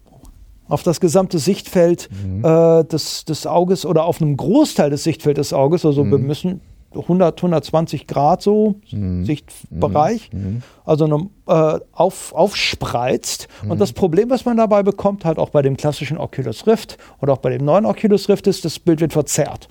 auf 0.69 0.83
das 0.83 0.99
gesamte 0.99 1.39
Sichtfeld 1.39 2.09
mhm. 2.11 2.45
äh, 2.45 2.83
des, 2.83 3.25
des 3.25 3.47
Auges 3.47 3.87
oder 3.87 4.05
auf 4.05 4.21
einem 4.21 4.37
Großteil 4.37 4.91
des 4.91 5.05
Sichtfeldes 5.05 5.51
des 5.51 5.53
Auges. 5.53 5.85
Also 5.85 6.03
mhm. 6.03 6.11
wir 6.11 6.19
müssen 6.19 6.61
100, 6.97 7.39
120 7.39 8.07
Grad 8.07 8.43
so 8.43 8.77
mhm. 8.91 9.25
Sichtbereich, 9.25 10.31
mhm. 10.33 10.41
mhm. 10.41 10.63
also 10.85 11.05
eine, 11.05 11.29
äh, 11.47 11.81
auf, 11.93 12.33
aufspreizt. 12.33 13.49
Mhm. 13.63 13.73
Und 13.73 13.81
das 13.81 13.93
Problem, 13.93 14.31
was 14.31 14.45
man 14.45 14.57
dabei 14.57 14.83
bekommt, 14.83 15.25
halt 15.25 15.39
auch 15.39 15.51
bei 15.51 15.63
dem 15.63 15.77
klassischen 15.77 16.19
Oculus 16.19 16.67
Rift 16.67 16.99
oder 17.21 17.33
auch 17.33 17.39
bei 17.39 17.51
dem 17.51 17.65
neuen 17.65 17.87
Oculus 17.87 18.29
Rift, 18.29 18.47
ist, 18.47 18.65
das 18.65 18.79
Bild 18.79 19.01
wird 19.01 19.13
verzerrt 19.13 19.69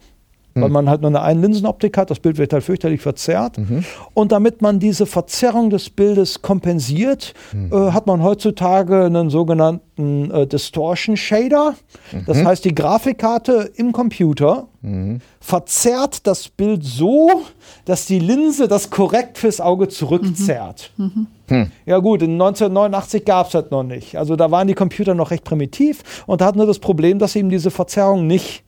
weil 0.55 0.65
hm. 0.65 0.71
man 0.71 0.89
halt 0.89 1.01
nur 1.01 1.09
eine 1.09 1.21
Einlinsenoptik 1.21 1.97
hat. 1.97 2.09
Das 2.09 2.19
Bild 2.19 2.37
wird 2.37 2.53
halt 2.53 2.63
fürchterlich 2.63 3.01
verzerrt. 3.01 3.57
Mhm. 3.57 3.83
Und 4.13 4.31
damit 4.31 4.61
man 4.61 4.79
diese 4.79 5.05
Verzerrung 5.05 5.69
des 5.69 5.89
Bildes 5.89 6.41
kompensiert, 6.41 7.33
mhm. 7.51 7.71
äh, 7.73 7.91
hat 7.91 8.07
man 8.07 8.23
heutzutage 8.23 9.03
einen 9.03 9.29
sogenannten 9.29 10.31
äh, 10.31 10.47
Distortion 10.47 11.17
Shader. 11.17 11.75
Mhm. 12.11 12.23
Das 12.25 12.43
heißt, 12.43 12.63
die 12.63 12.73
Grafikkarte 12.73 13.69
im 13.75 13.91
Computer 13.91 14.67
mhm. 14.81 15.19
verzerrt 15.41 16.25
das 16.25 16.47
Bild 16.47 16.85
so, 16.85 17.41
dass 17.83 18.05
die 18.05 18.19
Linse 18.19 18.69
das 18.69 18.89
korrekt 18.89 19.37
fürs 19.37 19.59
Auge 19.59 19.89
zurückzerrt. 19.89 20.91
Mhm. 20.95 21.05
Mhm. 21.05 21.27
Hm. 21.47 21.71
Ja 21.85 21.99
gut, 21.99 22.21
in 22.23 22.31
1989 22.31 23.23
gab 23.23 23.47
es 23.47 23.51
das 23.51 23.69
noch 23.69 23.83
nicht. 23.83 24.17
Also 24.17 24.35
da 24.35 24.49
waren 24.49 24.67
die 24.67 24.73
Computer 24.73 25.13
noch 25.13 25.31
recht 25.31 25.43
primitiv 25.43 26.23
und 26.25 26.41
da 26.41 26.45
hatten 26.45 26.57
nur 26.57 26.67
das 26.67 26.79
Problem, 26.79 27.19
dass 27.19 27.33
sie 27.33 27.39
eben 27.39 27.49
diese 27.49 27.69
Verzerrung 27.69 28.25
nicht 28.25 28.64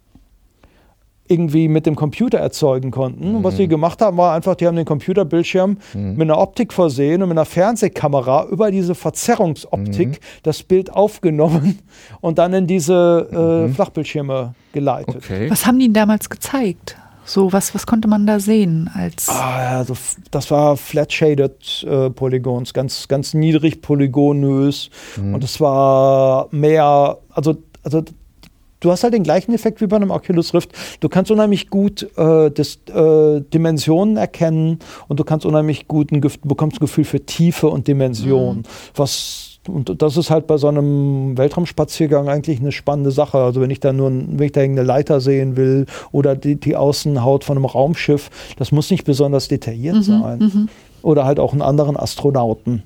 irgendwie 1.27 1.67
mit 1.67 1.85
dem 1.85 1.95
Computer 1.95 2.37
erzeugen 2.39 2.91
konnten. 2.91 3.35
Und 3.35 3.43
was 3.43 3.57
sie 3.57 3.65
mhm. 3.65 3.69
gemacht 3.69 4.01
haben, 4.01 4.17
war 4.17 4.33
einfach, 4.33 4.55
die 4.55 4.67
haben 4.67 4.75
den 4.75 4.85
Computerbildschirm 4.85 5.77
mhm. 5.93 6.11
mit 6.11 6.21
einer 6.21 6.37
Optik 6.37 6.73
versehen 6.73 7.21
und 7.21 7.29
mit 7.29 7.37
einer 7.37 7.45
Fernsehkamera 7.45 8.45
über 8.45 8.71
diese 8.71 8.95
Verzerrungsoptik 8.95 10.07
mhm. 10.07 10.17
das 10.43 10.63
Bild 10.63 10.91
aufgenommen 10.91 11.79
und 12.21 12.37
dann 12.37 12.53
in 12.53 12.67
diese 12.67 13.27
äh, 13.31 13.67
mhm. 13.67 13.73
Flachbildschirme 13.73 14.53
geleitet. 14.73 15.17
Okay. 15.17 15.49
Was 15.49 15.65
haben 15.65 15.79
die 15.79 15.91
damals 15.91 16.29
gezeigt? 16.29 16.97
So, 17.27 17.51
was, 17.51 17.75
was 17.75 17.85
konnte 17.85 18.07
man 18.07 18.25
da 18.25 18.39
sehen 18.39 18.89
als. 18.93 19.27
Ah, 19.27 19.79
also 19.79 19.97
das 20.31 20.49
war 20.49 20.77
flat-shaded 20.77 21.85
äh, 21.85 22.09
Polygons, 22.09 22.73
ganz, 22.73 23.09
ganz 23.09 23.33
niedrig 23.33 23.81
polygonös. 23.81 24.89
Mhm. 25.17 25.33
Und 25.33 25.43
es 25.43 25.59
war 25.59 26.47
mehr, 26.51 27.17
also, 27.29 27.57
also 27.83 28.01
du 28.79 28.91
hast 28.91 29.03
halt 29.03 29.13
den 29.13 29.23
gleichen 29.23 29.53
Effekt 29.53 29.81
wie 29.81 29.87
bei 29.87 29.95
einem 29.95 30.11
Oculus 30.11 30.53
Rift. 30.53 30.71
Du 30.99 31.09
kannst 31.09 31.31
unheimlich 31.31 31.69
gut 31.69 32.03
äh, 32.17 32.51
das, 32.51 32.79
äh, 32.93 33.41
Dimensionen 33.41 34.17
erkennen 34.17 34.79
und 35.07 35.19
du 35.19 35.23
kannst 35.23 35.45
unheimlich 35.45 35.87
gut 35.87 36.11
ein, 36.11 36.21
bekommst 36.21 36.77
ein 36.77 36.79
Gefühl 36.79 37.05
für 37.05 37.25
Tiefe 37.25 37.67
und 37.67 37.87
Dimension. 37.87 38.57
Mhm. 38.57 38.63
Was 38.95 39.53
und 39.67 40.01
das 40.01 40.15
ist 40.15 40.29
halt 40.29 40.47
bei 40.47 40.57
so 40.57 40.67
einem 40.67 41.37
Weltraumspaziergang 41.37 42.29
eigentlich 42.29 42.59
eine 42.59 42.71
spannende 42.71 43.11
Sache. 43.11 43.37
Also 43.37 43.61
wenn 43.61 43.69
ich 43.69 43.79
da 43.81 43.91
nur 43.91 44.09
wenn 44.09 44.45
ich 44.45 44.53
da 44.53 44.61
irgendeine 44.61 44.87
Leiter 44.87 45.19
sehen 45.19 45.57
will 45.57 45.85
oder 46.13 46.35
die, 46.35 46.55
die 46.55 46.75
Außenhaut 46.75 47.43
von 47.43 47.57
einem 47.57 47.65
Raumschiff, 47.65 48.29
das 48.57 48.71
muss 48.71 48.89
nicht 48.89 49.03
besonders 49.03 49.49
detailliert 49.49 49.95
mhm, 49.95 50.01
sein. 50.03 50.39
Mhm. 50.39 50.69
Oder 51.01 51.25
halt 51.25 51.39
auch 51.39 51.51
einen 51.51 51.61
anderen 51.61 51.97
Astronauten. 51.97 52.83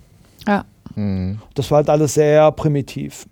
Ja. 0.47 0.65
Mhm. 0.95 1.39
Das 1.53 1.71
war 1.71 1.77
halt 1.77 1.89
alles 1.89 2.15
sehr 2.15 2.51
primitiv. 2.51 3.25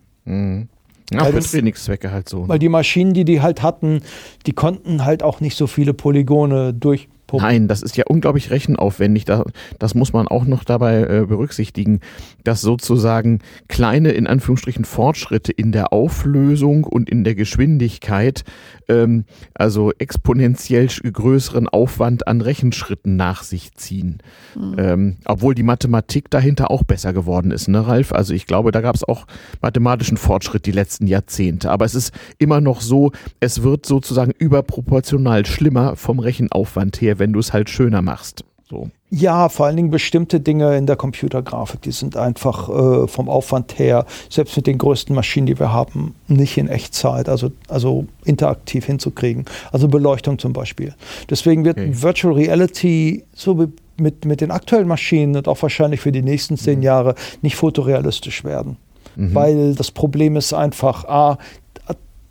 Ja, 1.12 1.26
für 1.26 1.40
Trainingszwecke 1.40 2.12
halt 2.12 2.30
so. 2.30 2.42
Ne? 2.42 2.50
Weil 2.50 2.60
die 2.60 2.70
Maschinen, 2.70 3.14
die 3.14 3.26
die 3.26 3.42
halt 3.42 3.64
hatten, 3.64 4.02
die 4.46 4.54
konnten 4.54 5.06
halt 5.06 5.24
auch 5.24 5.42
nicht 5.42 5.56
so 5.56 5.68
viele 5.68 5.94
Polygone 5.94 6.74
durch. 6.74 7.08
Nein, 7.32 7.68
das 7.68 7.84
ist 7.84 7.96
ja 7.96 8.06
unglaublich 8.08 8.50
rechenaufwendig. 8.50 9.26
Das, 9.26 9.44
das 9.78 9.94
muss 9.94 10.14
man 10.14 10.28
auch 10.28 10.46
noch 10.46 10.64
dabei 10.64 11.02
äh, 11.02 11.26
berücksichtigen, 11.28 12.00
dass 12.44 12.62
sozusagen 12.62 13.40
kleine, 13.68 14.12
in 14.12 14.26
Anführungsstrichen, 14.26 14.86
Fortschritte 14.86 15.52
in 15.52 15.72
der 15.72 15.94
Auflösung 15.94 16.86
und 16.86 17.10
in 17.10 17.24
der 17.24 17.36
Geschwindigkeit, 17.36 18.44
ähm, 18.90 19.26
also 19.54 19.92
exponentiell 19.98 20.88
größeren 20.88 21.70
Aufwand 21.70 22.28
an 22.28 22.42
Rechenschritten 22.42 23.16
nach 23.16 23.44
sich 23.44 23.74
ziehen. 23.76 24.20
Mhm. 24.56 24.76
Ähm, 24.78 25.18
obwohl 25.26 25.56
die 25.56 25.64
Mathematik 25.64 26.30
dahinter 26.30 26.72
auch 26.72 26.84
besser 26.84 27.14
geworden 27.14 27.52
ist, 27.52 27.68
ne, 27.68 27.88
Ralf? 27.88 28.12
Also 28.12 28.34
ich 28.34 28.46
glaube, 28.46 28.72
da 28.72 28.82
gab 28.82 28.96
es 28.96 29.04
auch 29.04 29.26
mathematischen 29.62 30.18
Fortschritt 30.18 30.66
die 30.66 30.72
letzten 30.72 31.08
Jahrzehnte. 31.08 31.72
Aber 31.72 31.86
es 31.86 31.96
ist 31.96 32.14
immer 32.38 32.60
noch 32.62 32.82
so, 32.82 33.12
es 33.40 33.64
wird 33.64 33.86
sozusagen 33.86 34.32
überproportional 34.38 35.46
schlimmer 35.46 35.96
vom 35.96 36.20
Rechenaufwand 36.20 37.00
her, 37.02 37.20
wenn 37.20 37.34
du 37.34 37.40
es 37.40 37.54
halt 37.54 37.70
schöner 37.70 38.02
machst. 38.02 38.44
So. 38.70 38.90
Ja, 39.10 39.50
vor 39.50 39.66
allen 39.66 39.78
Dingen 39.78 39.90
bestimmte 39.90 40.40
Dinge 40.40 40.78
in 40.78 40.86
der 40.86 40.96
Computergrafik, 40.96 41.82
die 41.82 41.92
sind 41.92 42.16
einfach 42.16 42.70
äh, 42.70 43.08
vom 43.08 43.28
Aufwand 43.28 43.80
her, 43.80 44.06
selbst 44.30 44.56
mit 44.56 44.68
den 44.68 44.78
größten 44.78 45.16
Maschinen, 45.16 45.48
die 45.48 45.60
wir 45.60 45.74
haben, 45.74 46.14
nicht 46.28 46.56
in 46.58 46.68
Echtzeit, 46.68 47.28
also, 47.30 47.52
also 47.68 48.06
interaktiv 48.26 48.86
hinzukriegen. 48.86 49.46
Also 49.72 49.88
Beleuchtung 49.88 50.38
zum 50.38 50.54
Beispiel. 50.54 50.94
Deswegen 51.32 51.66
wird 51.66 51.80
okay. 51.80 51.90
Virtual 51.94 52.36
Reality 52.36 53.24
so 53.34 53.68
mit, 53.98 54.26
mit 54.26 54.42
den 54.42 54.52
aktuellen 54.52 54.88
Maschinen 54.88 55.36
und 55.36 55.48
auch 55.48 55.60
wahrscheinlich 55.64 56.02
für 56.02 56.12
die 56.12 56.22
nächsten 56.22 56.56
zehn 56.56 56.78
mhm. 56.78 56.84
Jahre 56.84 57.16
nicht 57.42 57.56
fotorealistisch 57.56 58.44
werden. 58.44 58.78
Mhm. 59.16 59.34
Weil 59.34 59.74
das 59.74 59.90
Problem 59.90 60.36
ist 60.36 60.54
einfach, 60.54 61.06
A, 61.06 61.40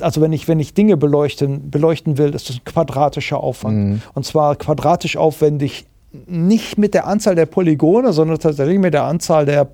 also 0.00 0.20
wenn 0.20 0.32
ich, 0.32 0.46
wenn 0.46 0.60
ich 0.60 0.74
Dinge 0.74 0.96
beleuchten, 0.96 1.72
beleuchten 1.72 2.18
will, 2.18 2.32
ist 2.32 2.48
das 2.48 2.56
ein 2.56 2.64
quadratischer 2.64 3.40
Aufwand. 3.40 3.76
Mhm. 3.76 4.02
Und 4.14 4.24
zwar 4.24 4.54
quadratisch 4.54 5.16
aufwendig, 5.16 5.86
nicht 6.12 6.78
mit 6.78 6.94
der 6.94 7.06
Anzahl 7.06 7.34
der 7.34 7.46
Polygone, 7.46 8.12
sondern 8.12 8.38
tatsächlich 8.38 8.78
mit 8.78 8.94
der 8.94 9.04
Anzahl 9.04 9.46
der 9.46 9.70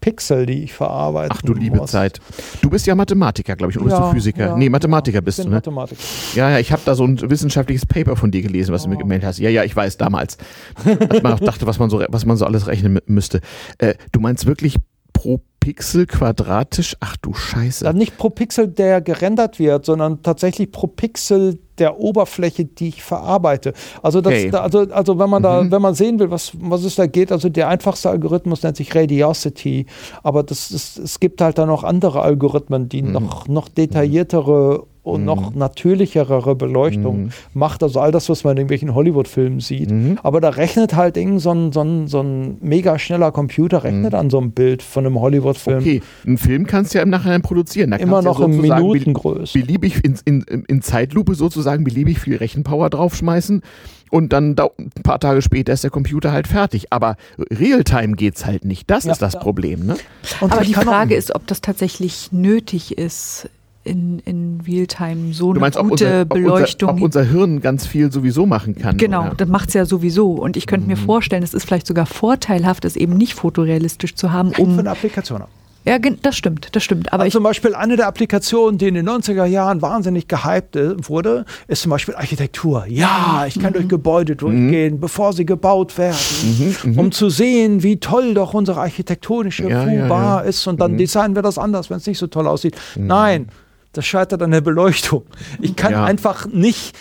Pixel, 0.00 0.46
die 0.46 0.62
ich 0.62 0.72
verarbeite. 0.72 1.34
Ach 1.36 1.42
du 1.42 1.54
liebe 1.54 1.76
muss. 1.76 1.90
Zeit. 1.90 2.20
Du 2.62 2.70
bist 2.70 2.86
ja 2.86 2.94
Mathematiker, 2.94 3.56
glaube 3.56 3.72
ich, 3.72 3.80
oder 3.80 3.90
ja, 3.90 3.98
bist 3.98 4.08
du 4.08 4.14
Physiker? 4.14 4.46
Ja, 4.46 4.56
nee, 4.56 4.68
Mathematiker 4.68 5.16
ja, 5.16 5.20
bist 5.20 5.40
du, 5.40 5.44
ne? 5.44 5.56
Mathematiker. 5.56 6.00
Ja, 6.34 6.50
ja, 6.50 6.58
ich 6.58 6.70
habe 6.70 6.82
da 6.84 6.94
so 6.94 7.04
ein 7.04 7.18
wissenschaftliches 7.30 7.84
Paper 7.84 8.14
von 8.14 8.30
dir 8.30 8.42
gelesen, 8.42 8.72
was 8.72 8.82
oh. 8.82 8.84
du 8.84 8.90
mir 8.90 8.98
gemeldet 8.98 9.26
hast. 9.26 9.38
Ja, 9.38 9.50
ja, 9.50 9.64
ich 9.64 9.74
weiß, 9.74 9.96
damals. 9.96 10.38
Als 10.84 11.22
man 11.22 11.32
auch 11.32 11.40
dachte, 11.40 11.66
was 11.66 11.78
man 11.78 11.90
so, 11.90 12.02
was 12.08 12.24
man 12.24 12.36
so 12.36 12.44
alles 12.44 12.66
rechnen 12.66 13.00
müsste. 13.06 13.40
Äh, 13.78 13.94
du 14.12 14.20
meinst 14.20 14.46
wirklich 14.46 14.76
pro 15.12 15.40
Pixel 15.60 16.06
quadratisch? 16.06 16.96
Ach 17.00 17.16
du 17.16 17.34
Scheiße. 17.34 17.84
Dann 17.84 17.96
nicht 17.96 18.16
pro 18.16 18.30
Pixel, 18.30 18.68
der 18.68 19.00
gerendert 19.00 19.58
wird, 19.58 19.84
sondern 19.84 20.22
tatsächlich 20.22 20.72
pro 20.72 20.86
Pixel 20.86 21.58
der 21.78 21.98
Oberfläche, 21.98 22.64
die 22.64 22.88
ich 22.88 23.02
verarbeite. 23.02 23.72
Also, 24.02 24.20
das, 24.20 24.32
okay. 24.32 24.50
also, 24.52 24.80
also 24.90 25.18
wenn 25.18 25.30
man 25.30 25.42
da, 25.42 25.62
mhm. 25.62 25.70
wenn 25.70 25.82
man 25.82 25.94
sehen 25.94 26.18
will, 26.18 26.30
was, 26.30 26.52
was 26.58 26.84
es 26.84 26.96
da 26.96 27.06
geht, 27.06 27.30
also 27.32 27.48
der 27.48 27.68
einfachste 27.68 28.10
Algorithmus 28.10 28.62
nennt 28.62 28.76
sich 28.76 28.94
Radiosity, 28.94 29.86
aber 30.22 30.42
das, 30.42 30.70
das, 30.70 30.96
es 30.96 31.20
gibt 31.20 31.40
halt 31.40 31.58
dann 31.58 31.68
noch 31.68 31.84
andere 31.84 32.22
Algorithmen, 32.22 32.88
die 32.88 33.02
mhm. 33.02 33.12
noch, 33.12 33.48
noch 33.48 33.68
detailliertere 33.68 34.86
und 35.08 35.20
mhm. 35.20 35.26
noch 35.26 35.54
natürlichere 35.54 36.54
Beleuchtung 36.54 37.24
mhm. 37.24 37.30
macht. 37.54 37.82
Also 37.82 38.00
all 38.00 38.12
das, 38.12 38.28
was 38.28 38.44
man 38.44 38.52
in 38.52 38.58
irgendwelchen 38.58 38.94
Hollywood-Filmen 38.94 39.60
sieht. 39.60 39.90
Mhm. 39.90 40.18
Aber 40.22 40.40
da 40.40 40.50
rechnet 40.50 40.94
halt 40.94 41.16
irgend 41.16 41.40
so 41.40 41.50
ein, 41.50 41.72
so 41.72 41.82
ein, 41.82 42.08
so 42.08 42.20
ein 42.20 42.58
mega 42.60 42.98
schneller 42.98 43.32
Computer, 43.32 43.84
rechnet 43.84 44.12
mhm. 44.12 44.18
an 44.18 44.30
so 44.30 44.38
einem 44.38 44.52
Bild 44.52 44.82
von 44.82 45.06
einem 45.06 45.20
Hollywood-Film. 45.20 45.78
Okay, 45.78 46.02
einen 46.26 46.38
Film 46.38 46.66
kannst 46.66 46.94
du 46.94 46.98
ja 46.98 47.04
im 47.04 47.10
Nachhinein 47.10 47.42
produzieren. 47.42 47.90
Da 47.90 47.96
Immer 47.96 48.22
noch 48.22 48.40
ja 48.40 48.46
in 48.46 48.60
Minutengröße. 48.60 49.58
Beliebig 49.58 50.04
in, 50.04 50.18
in, 50.24 50.64
in 50.66 50.82
Zeitlupe 50.82 51.34
sozusagen 51.34 51.84
beliebig 51.84 52.18
viel 52.18 52.36
Rechenpower 52.36 52.90
draufschmeißen 52.90 53.62
und 54.10 54.32
dann 54.32 54.56
ein 54.58 54.90
paar 55.02 55.20
Tage 55.20 55.42
später 55.42 55.72
ist 55.72 55.84
der 55.84 55.90
Computer 55.90 56.32
halt 56.32 56.48
fertig. 56.48 56.92
Aber 56.92 57.16
Realtime 57.38 58.14
geht 58.14 58.36
es 58.36 58.46
halt 58.46 58.64
nicht. 58.64 58.90
Das 58.90 59.04
ja, 59.04 59.12
ist 59.12 59.22
das 59.22 59.34
ja. 59.34 59.40
Problem. 59.40 59.86
Ne? 59.86 59.96
Aber 60.40 60.62
die 60.62 60.74
Frage 60.74 61.14
ist, 61.14 61.34
ob 61.34 61.46
das 61.46 61.60
tatsächlich 61.60 62.32
nötig 62.32 62.96
ist 62.96 63.48
in, 63.88 64.20
in 64.20 64.60
Realtime 64.66 65.32
so 65.32 65.52
du 65.52 65.60
meinst, 65.60 65.78
eine 65.78 65.88
gute 65.88 66.04
unser, 66.04 66.24
Beleuchtung. 66.24 66.88
Ob 66.88 66.94
unser, 67.02 67.20
ob 67.20 67.22
unser, 67.22 67.32
Hirn 67.32 67.60
ganz 67.60 67.86
viel 67.86 68.12
sowieso 68.12 68.46
machen 68.46 68.76
kann. 68.76 68.96
Genau, 68.96 69.26
oder? 69.26 69.34
das 69.36 69.48
macht 69.48 69.68
es 69.68 69.74
ja 69.74 69.86
sowieso. 69.86 70.32
Und 70.32 70.56
ich 70.56 70.66
könnte 70.66 70.84
mhm. 70.84 70.90
mir 70.92 70.96
vorstellen, 70.96 71.42
es 71.42 71.54
ist 71.54 71.64
vielleicht 71.64 71.86
sogar 71.86 72.06
vorteilhaft, 72.06 72.84
es 72.84 72.96
eben 72.96 73.16
nicht 73.16 73.34
fotorealistisch 73.34 74.14
zu 74.14 74.32
haben. 74.32 74.52
Um 74.58 74.74
Für 74.74 74.80
eine 74.80 74.90
Applikation 74.90 75.42
auch. 75.42 75.48
Ja, 75.84 75.98
das 75.98 76.36
stimmt, 76.36 76.68
das 76.72 76.82
stimmt. 76.82 77.12
Aber 77.14 77.22
also 77.22 77.38
zum 77.38 77.44
Beispiel 77.44 77.74
eine 77.74 77.96
der 77.96 78.08
Applikationen, 78.08 78.76
die 78.76 78.88
in 78.88 78.94
den 78.94 79.08
90er 79.08 79.46
Jahren 79.46 79.80
wahnsinnig 79.80 80.28
gehypt 80.28 80.76
äh, 80.76 80.94
wurde, 81.08 81.46
ist 81.66 81.82
zum 81.82 81.90
Beispiel 81.90 82.14
Architektur. 82.14 82.84
Ja, 82.88 83.44
ich 83.48 83.58
kann 83.58 83.70
mhm. 83.70 83.74
durch 83.74 83.88
Gebäude 83.88 84.36
durchgehen, 84.36 84.96
mhm. 84.96 85.00
bevor 85.00 85.32
sie 85.32 85.46
gebaut 85.46 85.96
werden, 85.96 86.18
mhm, 86.42 86.92
mhm. 86.92 86.98
um 86.98 87.12
zu 87.12 87.30
sehen, 87.30 87.82
wie 87.82 87.98
toll 88.00 88.34
doch 88.34 88.52
unsere 88.52 88.80
architektonische 88.80 89.70
ja, 89.70 89.84
Fuba 89.84 89.90
ja, 89.90 90.40
ja. 90.40 90.40
ist. 90.40 90.66
Und 90.66 90.78
dann 90.78 90.92
mhm. 90.92 90.98
designen 90.98 91.34
wir 91.34 91.42
das 91.42 91.56
anders, 91.56 91.88
wenn 91.88 91.96
es 91.96 92.06
nicht 92.06 92.18
so 92.18 92.26
toll 92.26 92.46
aussieht. 92.46 92.76
Mhm. 92.94 93.06
Nein, 93.06 93.48
das 93.92 94.06
scheitert 94.06 94.42
an 94.42 94.50
der 94.50 94.60
Beleuchtung. 94.60 95.24
Ich 95.60 95.76
kann 95.76 95.92
ja. 95.92 96.04
einfach 96.04 96.46
nicht 96.46 96.96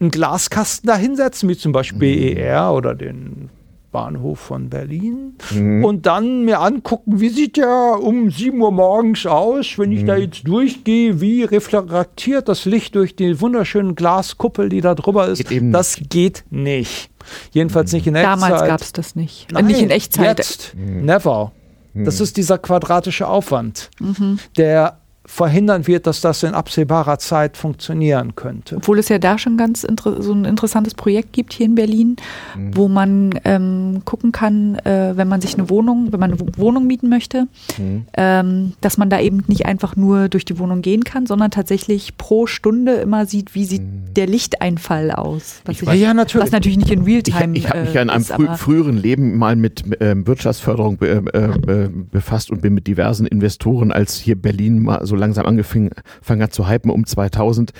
einen 0.00 0.10
Glaskasten 0.10 0.88
da 0.88 0.96
hinsetzen, 0.96 1.48
wie 1.48 1.56
zum 1.56 1.72
Beispiel 1.72 2.34
mhm. 2.34 2.36
ER 2.38 2.72
oder 2.72 2.94
den 2.94 3.50
Hauptbahnhof 3.94 4.38
von 4.38 4.68
Berlin 4.68 5.34
mhm. 5.52 5.84
und 5.84 6.06
dann 6.06 6.44
mir 6.44 6.60
angucken, 6.60 7.20
wie 7.20 7.28
sieht 7.28 7.56
der 7.56 7.98
um 8.02 8.30
7 8.30 8.60
Uhr 8.60 8.72
morgens 8.72 9.24
aus, 9.26 9.78
wenn 9.78 9.92
ich 9.92 10.02
mhm. 10.02 10.06
da 10.06 10.16
jetzt 10.16 10.46
durchgehe, 10.46 11.20
wie 11.20 11.44
reflektiert 11.44 12.48
das 12.48 12.64
Licht 12.64 12.96
durch 12.96 13.14
die 13.14 13.40
wunderschönen 13.40 13.94
Glaskuppel, 13.94 14.68
die 14.68 14.80
da 14.80 14.94
drüber 14.94 15.28
ist. 15.28 15.48
Geht 15.48 15.72
das 15.72 15.98
geht 16.08 16.44
nicht. 16.50 17.10
Jedenfalls 17.52 17.92
nicht 17.92 18.06
in 18.06 18.16
Echtzeit. 18.16 18.42
Damals 18.42 18.66
gab 18.66 18.80
es 18.80 18.92
das 18.92 19.14
nicht. 19.14 19.52
Nein, 19.52 19.66
nicht 19.66 19.80
in 19.80 19.90
Echtzeit. 19.90 20.38
Jetzt. 20.38 20.74
Mhm. 20.74 21.04
Never. 21.04 21.52
Das 21.96 22.18
ist 22.18 22.36
dieser 22.36 22.58
quadratische 22.58 23.28
Aufwand, 23.28 23.88
mhm. 24.00 24.40
der 24.56 24.98
verhindern 25.26 25.86
wird, 25.86 26.06
dass 26.06 26.20
das 26.20 26.42
in 26.42 26.54
absehbarer 26.54 27.18
Zeit 27.18 27.56
funktionieren 27.56 28.34
könnte. 28.34 28.76
Obwohl 28.76 28.98
es 28.98 29.08
ja 29.08 29.18
da 29.18 29.38
schon 29.38 29.56
ganz 29.56 29.82
so 29.82 30.32
ein 30.32 30.44
interessantes 30.44 30.94
Projekt 30.94 31.32
gibt 31.32 31.54
hier 31.54 31.66
in 31.66 31.74
Berlin, 31.74 32.16
mhm. 32.56 32.76
wo 32.76 32.88
man 32.88 33.38
ähm, 33.44 34.02
gucken 34.04 34.32
kann, 34.32 34.76
äh, 34.80 35.12
wenn 35.16 35.28
man 35.28 35.40
sich 35.40 35.54
eine 35.54 35.70
Wohnung, 35.70 36.12
wenn 36.12 36.20
man 36.20 36.32
eine 36.32 36.58
Wohnung 36.58 36.86
mieten 36.86 37.08
möchte, 37.08 37.46
mhm. 37.78 38.04
ähm, 38.16 38.72
dass 38.82 38.98
man 38.98 39.08
da 39.08 39.18
eben 39.18 39.42
nicht 39.46 39.64
einfach 39.64 39.96
nur 39.96 40.28
durch 40.28 40.44
die 40.44 40.58
Wohnung 40.58 40.82
gehen 40.82 41.04
kann, 41.04 41.26
sondern 41.26 41.50
tatsächlich 41.50 42.18
pro 42.18 42.46
Stunde 42.46 42.94
immer 42.94 43.24
sieht, 43.24 43.54
wie 43.54 43.64
sieht 43.64 43.82
mhm. 43.82 44.14
der 44.14 44.26
Lichteinfall 44.26 45.10
aus. 45.10 45.62
Was, 45.64 45.80
ich, 45.80 45.88
ich, 45.88 46.00
ja, 46.00 46.12
natürlich. 46.12 46.44
was 46.44 46.52
natürlich 46.52 46.78
nicht 46.78 46.90
in 46.90 47.02
Realtime 47.02 47.56
Ich, 47.56 47.64
ich 47.64 47.70
habe 47.70 47.80
mich 47.80 47.94
ja 47.94 48.02
in 48.02 48.10
einem 48.10 48.20
ist, 48.20 48.32
frü 48.32 48.54
früheren 48.56 48.96
Leben 48.96 49.38
mal 49.38 49.56
mit 49.56 50.00
äh, 50.00 50.14
Wirtschaftsförderung 50.26 50.98
be 50.98 51.24
äh, 51.32 51.84
äh, 51.84 51.88
befasst 51.88 52.50
und 52.50 52.60
bin 52.60 52.74
mit 52.74 52.86
diversen 52.86 53.26
Investoren, 53.26 53.90
als 53.90 54.16
hier 54.16 54.36
Berlin 54.36 54.82
mal 54.82 55.06
so 55.06 55.13
so 55.14 55.20
langsam 55.20 55.46
angefangen 55.46 55.90
hat 56.42 56.52
zu 56.52 56.68
hypen 56.68 56.90
um 56.90 57.06
2000, 57.06 57.72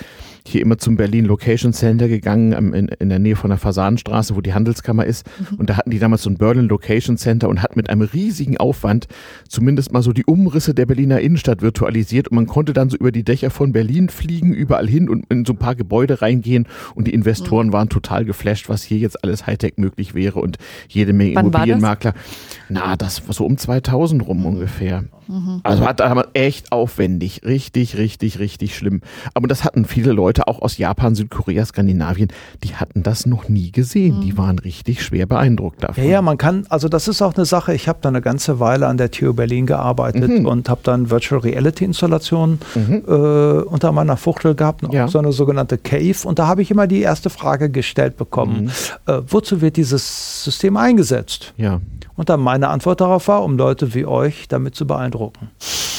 hier 0.47 0.61
immer 0.61 0.77
zum 0.77 0.95
Berlin 0.95 1.25
Location 1.25 1.73
Center 1.73 2.07
gegangen, 2.07 2.73
in, 2.73 2.87
in 2.87 3.09
der 3.09 3.19
Nähe 3.19 3.35
von 3.35 3.49
der 3.49 3.57
Fasanenstraße, 3.57 4.35
wo 4.35 4.41
die 4.41 4.53
Handelskammer 4.53 5.05
ist. 5.05 5.25
Mhm. 5.39 5.57
Und 5.57 5.69
da 5.69 5.77
hatten 5.77 5.89
die 5.89 5.99
damals 5.99 6.23
so 6.23 6.29
ein 6.29 6.37
Berlin 6.37 6.67
Location 6.67 7.17
Center 7.17 7.49
und 7.49 7.63
hat 7.63 7.75
mit 7.75 7.89
einem 7.89 8.01
riesigen 8.01 8.57
Aufwand 8.57 9.07
zumindest 9.49 9.91
mal 9.91 10.03
so 10.03 10.13
die 10.13 10.25
Umrisse 10.25 10.73
der 10.73 10.85
Berliner 10.85 11.19
Innenstadt 11.19 11.61
virtualisiert. 11.61 12.27
Und 12.27 12.35
man 12.35 12.45
konnte 12.45 12.73
dann 12.73 12.89
so 12.89 12.97
über 12.97 13.11
die 13.11 13.23
Dächer 13.23 13.49
von 13.49 13.71
Berlin 13.71 14.09
fliegen, 14.09 14.53
überall 14.53 14.87
hin 14.87 15.09
und 15.09 15.25
in 15.29 15.45
so 15.45 15.53
ein 15.53 15.57
paar 15.57 15.75
Gebäude 15.75 16.21
reingehen. 16.21 16.67
Und 16.93 17.07
die 17.07 17.13
Investoren 17.13 17.67
mhm. 17.67 17.73
waren 17.73 17.89
total 17.89 18.25
geflasht, 18.25 18.69
was 18.69 18.83
hier 18.83 18.99
jetzt 18.99 19.23
alles 19.23 19.47
Hightech 19.47 19.73
möglich 19.77 20.13
wäre 20.13 20.39
und 20.39 20.57
jede 20.87 21.13
Menge 21.13 21.35
Wann 21.35 21.47
Immobilienmakler. 21.47 22.11
Das? 22.11 22.21
Na, 22.69 22.95
das 22.95 23.27
war 23.27 23.33
so 23.33 23.45
um 23.45 23.57
2000 23.57 24.27
rum 24.27 24.45
ungefähr. 24.45 25.05
Mhm. 25.27 25.61
Also 25.63 25.85
hat 25.85 25.99
damals 25.99 26.27
echt 26.33 26.71
aufwendig, 26.71 27.41
richtig, 27.45 27.97
richtig, 27.97 28.39
richtig 28.39 28.75
schlimm. 28.75 29.01
Aber 29.33 29.47
das 29.47 29.63
hatten 29.63 29.85
viele 29.85 30.11
Leute 30.11 30.34
auch 30.43 30.61
aus 30.61 30.77
Japan, 30.77 31.15
Südkorea, 31.15 31.65
Skandinavien, 31.65 32.29
die 32.63 32.75
hatten 32.75 33.03
das 33.03 33.25
noch 33.25 33.49
nie 33.49 33.71
gesehen. 33.71 34.17
Mhm. 34.17 34.21
Die 34.21 34.37
waren 34.37 34.59
richtig 34.59 35.03
schwer 35.03 35.25
beeindruckt 35.25 35.83
davon. 35.83 36.03
Ja, 36.03 36.09
ja, 36.09 36.21
man 36.21 36.37
kann, 36.37 36.65
also 36.69 36.89
das 36.89 37.07
ist 37.07 37.21
auch 37.21 37.35
eine 37.35 37.45
Sache. 37.45 37.73
Ich 37.73 37.87
habe 37.87 37.99
da 38.01 38.09
eine 38.09 38.21
ganze 38.21 38.59
Weile 38.59 38.87
an 38.87 38.97
der 38.97 39.11
TU 39.11 39.33
Berlin 39.33 39.65
gearbeitet 39.65 40.39
mhm. 40.39 40.45
und 40.45 40.69
habe 40.69 40.81
dann 40.83 41.09
Virtual 41.09 41.41
Reality 41.41 41.85
Installationen 41.85 42.59
mhm. 42.75 43.03
äh, 43.07 43.11
unter 43.11 43.91
meiner 43.91 44.17
Fuchtel 44.17 44.55
gehabt, 44.55 44.81
ja. 44.91 45.07
so 45.07 45.19
eine 45.19 45.31
sogenannte 45.31 45.77
Cave. 45.77 46.15
Und 46.25 46.39
da 46.39 46.47
habe 46.47 46.61
ich 46.61 46.71
immer 46.71 46.87
die 46.87 47.01
erste 47.01 47.29
Frage 47.29 47.69
gestellt 47.69 48.17
bekommen: 48.17 48.65
mhm. 48.65 49.13
äh, 49.13 49.21
Wozu 49.27 49.61
wird 49.61 49.77
dieses 49.77 50.43
System 50.43 50.77
eingesetzt? 50.77 51.53
Ja. 51.57 51.81
Und 52.15 52.29
dann 52.29 52.39
meine 52.39 52.69
Antwort 52.69 53.01
darauf 53.01 53.27
war, 53.27 53.43
um 53.43 53.57
Leute 53.57 53.93
wie 53.93 54.05
euch 54.05 54.47
damit 54.47 54.75
zu 54.75 54.87
beeindrucken. 54.87 55.49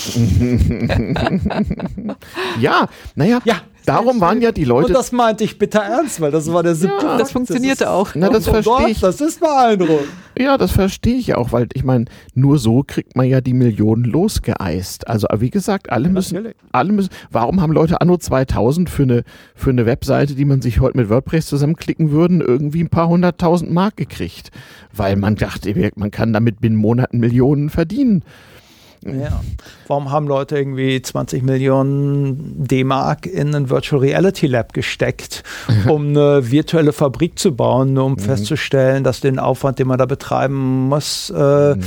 ja, 2.61 2.89
naja, 3.15 3.41
ja, 3.45 3.61
darum 3.87 4.21
waren 4.21 4.43
ja 4.43 4.53
die 4.53 4.65
Leute. 4.65 4.89
Und 4.89 4.95
das 4.95 5.13
meinte 5.13 5.45
ich 5.45 5.59
bitter 5.59 5.81
ernst, 5.81 6.21
weil 6.21 6.31
das 6.31 6.53
war 6.53 6.63
der 6.63 6.75
siebte. 6.75 7.07
Ja, 7.07 7.17
das 7.17 7.33
funktionierte 7.33 7.85
das 7.85 7.89
auch. 7.89 8.11
Na, 8.15 8.29
das 8.29 8.47
verstehe 8.47 8.89
ich. 8.91 9.01
Das 9.01 9.21
ist 9.21 9.41
beeindruckend. 9.41 10.09
Ja, 10.39 10.59
das 10.59 10.73
verstehe 10.73 11.17
ich 11.17 11.35
auch, 11.35 11.53
weil 11.53 11.69
ich 11.73 11.83
meine, 11.83 12.07
nur 12.35 12.59
so 12.59 12.85
kriegt 12.87 13.17
man 13.17 13.27
ja 13.27 13.41
die 13.41 13.55
Millionen 13.55 14.05
losgeeist. 14.05 15.09
Also 15.09 15.29
wie 15.39 15.51
gesagt, 15.51 15.91
alle 15.91 16.09
müssen, 16.09 16.49
alle 16.73 16.93
müssen. 16.93 17.11
Warum 17.31 17.63
haben 17.63 17.73
Leute 17.73 18.01
anno 18.01 18.19
2000 18.19 18.91
für 18.91 19.05
eine 19.05 19.25
für 19.55 19.71
eine 19.71 19.87
Webseite, 19.87 20.35
die 20.35 20.45
man 20.45 20.61
sich 20.61 20.81
heute 20.81 20.99
mit 20.99 21.09
WordPress 21.09 21.47
zusammenklicken 21.47 22.11
würden, 22.11 22.41
irgendwie 22.41 22.83
ein 22.83 22.91
paar 22.91 23.09
hunderttausend 23.09 23.73
Mark 23.73 23.97
gekriegt? 23.97 24.51
Weil 24.93 25.17
man 25.17 25.37
dachte, 25.37 25.75
man 25.97 26.11
kann 26.11 26.33
damit 26.33 26.61
binnen 26.61 26.77
Monaten 26.77 27.19
Millionen 27.19 27.71
verdienen. 27.71 28.23
Ja. 29.05 29.41
Warum 29.87 30.11
haben 30.11 30.27
Leute 30.27 30.57
irgendwie 30.57 31.01
20 31.01 31.43
Millionen 31.43 32.65
D-Mark 32.67 33.27
in 33.27 33.55
ein 33.55 33.71
Virtual 33.71 34.01
Reality 34.01 34.47
Lab 34.47 34.73
gesteckt, 34.73 35.43
um 35.89 36.09
eine 36.09 36.51
virtuelle 36.51 36.93
Fabrik 36.93 37.39
zu 37.39 37.55
bauen, 37.55 37.93
nur 37.93 38.05
um 38.05 38.13
mhm. 38.13 38.19
festzustellen, 38.19 39.05
dass 39.05 39.21
den 39.21 39.39
Aufwand, 39.39 39.79
den 39.79 39.89
man 39.89 39.99
da 39.99 40.07
betreiben 40.07 40.89
muss, 40.89 41.31
äh, 41.31 41.75
mhm. 41.75 41.83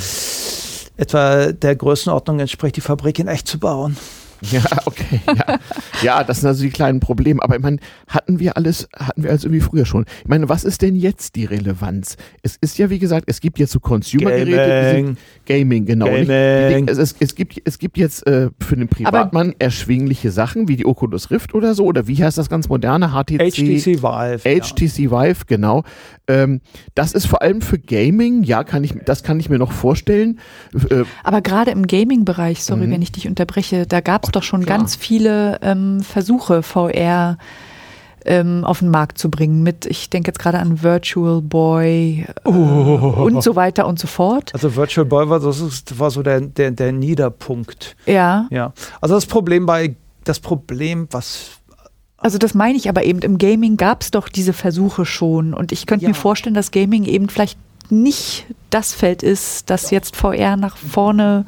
etwa 0.98 1.52
der 1.52 1.76
Größenordnung 1.76 2.40
entspricht, 2.40 2.76
die 2.76 2.82
Fabrik 2.82 3.20
in 3.20 3.28
echt 3.28 3.48
zu 3.48 3.60
bauen? 3.60 3.98
Ja, 4.52 4.64
okay. 4.86 5.20
Ja. 5.28 5.60
ja, 6.02 6.24
das 6.24 6.40
sind 6.40 6.48
also 6.48 6.64
die 6.64 6.70
kleinen 6.70 7.00
Probleme. 7.00 7.42
Aber 7.44 7.56
ich 7.56 7.62
meine, 7.62 7.78
hatten 8.08 8.40
wir 8.40 8.58
alles, 8.58 8.88
hatten 8.96 9.24
wir 9.24 9.30
alles 9.30 9.44
irgendwie 9.44 9.62
früher 9.62 9.86
schon. 9.86 10.06
Ich 10.22 10.28
meine, 10.28 10.50
was 10.50 10.64
ist 10.64 10.82
denn 10.82 10.96
jetzt 10.96 11.36
die 11.36 11.46
Relevanz? 11.46 12.16
Es 12.42 12.58
ist 12.62 12.78
ja, 12.78 12.90
wie 12.90 13.00
gesagt, 13.00 13.26
es 13.28 13.42
gibt 13.42 13.60
jetzt 13.60 13.72
so 13.72 13.80
Consumer-Geräte. 13.80 14.94
Gaming. 14.96 15.18
Gaming, 15.46 15.86
genau. 15.86 16.06
Gaming. 16.06 16.88
Es, 16.88 16.98
es, 16.98 17.16
es, 17.20 17.36
gibt, 17.36 17.62
es 17.66 17.80
gibt 17.80 17.98
jetzt 17.98 18.26
äh, 18.28 18.50
für 18.60 18.76
den 18.76 18.88
Privatmann 18.88 19.50
Aber 19.50 19.56
erschwingliche 19.60 20.32
Sachen 20.32 20.68
wie 20.68 20.76
die 20.76 20.86
Oculus 20.86 21.32
Rift 21.32 21.54
oder 21.54 21.76
so. 21.76 21.86
Oder 21.86 22.08
wie 22.08 22.24
heißt 22.24 22.38
das 22.38 22.50
ganz 22.50 22.70
moderne? 22.70 23.10
HTC. 23.10 23.52
HTC 23.52 24.04
Vive. 24.04 24.40
HTC 24.40 25.00
ja. 25.00 25.12
Vive, 25.12 25.46
genau. 25.48 25.84
Ähm, 26.30 26.62
das 26.94 27.14
ist 27.14 27.26
vor 27.26 27.42
allem 27.42 27.62
für 27.62 27.80
Gaming, 27.80 28.44
ja, 28.44 28.64
kann 28.64 28.84
ich, 28.84 28.94
das 29.04 29.24
kann 29.24 29.40
ich 29.40 29.50
mir 29.50 29.58
noch 29.58 29.72
vorstellen. 29.72 30.40
Äh, 30.92 31.04
Aber 31.24 31.42
gerade 31.42 31.72
im 31.72 31.88
Gaming-Bereich, 31.88 32.64
sorry, 32.64 32.86
mhm. 32.86 32.92
wenn 32.92 33.02
ich 33.02 33.12
dich 33.12 33.28
unterbreche, 33.28 33.88
da 33.88 34.00
gab 34.00 34.26
es 34.26 34.32
doch 34.32 34.44
schon 34.44 34.64
klar. 34.64 34.78
ganz 34.78 34.96
viele 34.96 35.60
ähm, 35.64 36.02
Versuche, 36.02 36.62
VR 36.62 37.40
ähm, 38.26 38.64
auf 38.64 38.80
den 38.80 38.92
Markt 38.92 39.18
zu 39.18 39.32
bringen 39.32 39.64
mit, 39.64 39.88
ich 39.88 40.12
denke 40.12 40.30
jetzt 40.30 40.40
gerade 40.40 40.60
an 40.60 40.84
Virtual 40.84 41.42
Boy 41.42 42.28
äh, 42.28 42.48
oh. 42.48 43.24
und 43.24 43.42
so 43.44 43.56
weiter 43.56 43.88
und 43.88 43.98
so 43.98 44.08
fort. 44.08 44.52
Also 44.54 44.76
Virtual 44.76 45.06
Boy 45.06 45.30
war, 45.30 45.40
das 45.40 45.84
war 45.98 46.12
so 46.12 46.22
der, 46.22 46.42
der, 46.42 46.70
der 46.70 46.92
Niederpunkt. 46.92 47.96
Ja. 48.06 48.48
Ja. 48.52 48.74
Also 49.02 49.16
das 49.16 49.26
Problem 49.26 49.66
bei, 49.66 49.96
das 50.26 50.40
Problem, 50.40 51.08
was 51.10 51.59
also 52.20 52.38
das 52.38 52.54
meine 52.54 52.78
ich 52.78 52.90
aber 52.90 53.04
eben, 53.04 53.20
im 53.20 53.38
Gaming 53.38 53.78
gab 53.78 54.02
es 54.02 54.12
doch 54.12 54.30
diese 54.30 54.54
Versuche 54.54 55.06
schon 55.06 55.54
und 55.54 55.72
ich 55.72 55.86
könnte 55.86 56.04
ja. 56.04 56.10
mir 56.10 56.16
vorstellen, 56.16 56.54
dass 56.54 56.72
Gaming 56.72 57.06
eben 57.06 57.30
vielleicht 57.30 57.58
nicht 57.92 58.46
das 58.70 58.94
Feld 58.94 59.24
ist, 59.24 59.70
das 59.70 59.90
jetzt 59.90 60.16
VR 60.16 60.56
nach 60.56 60.78
vorne 60.78 61.46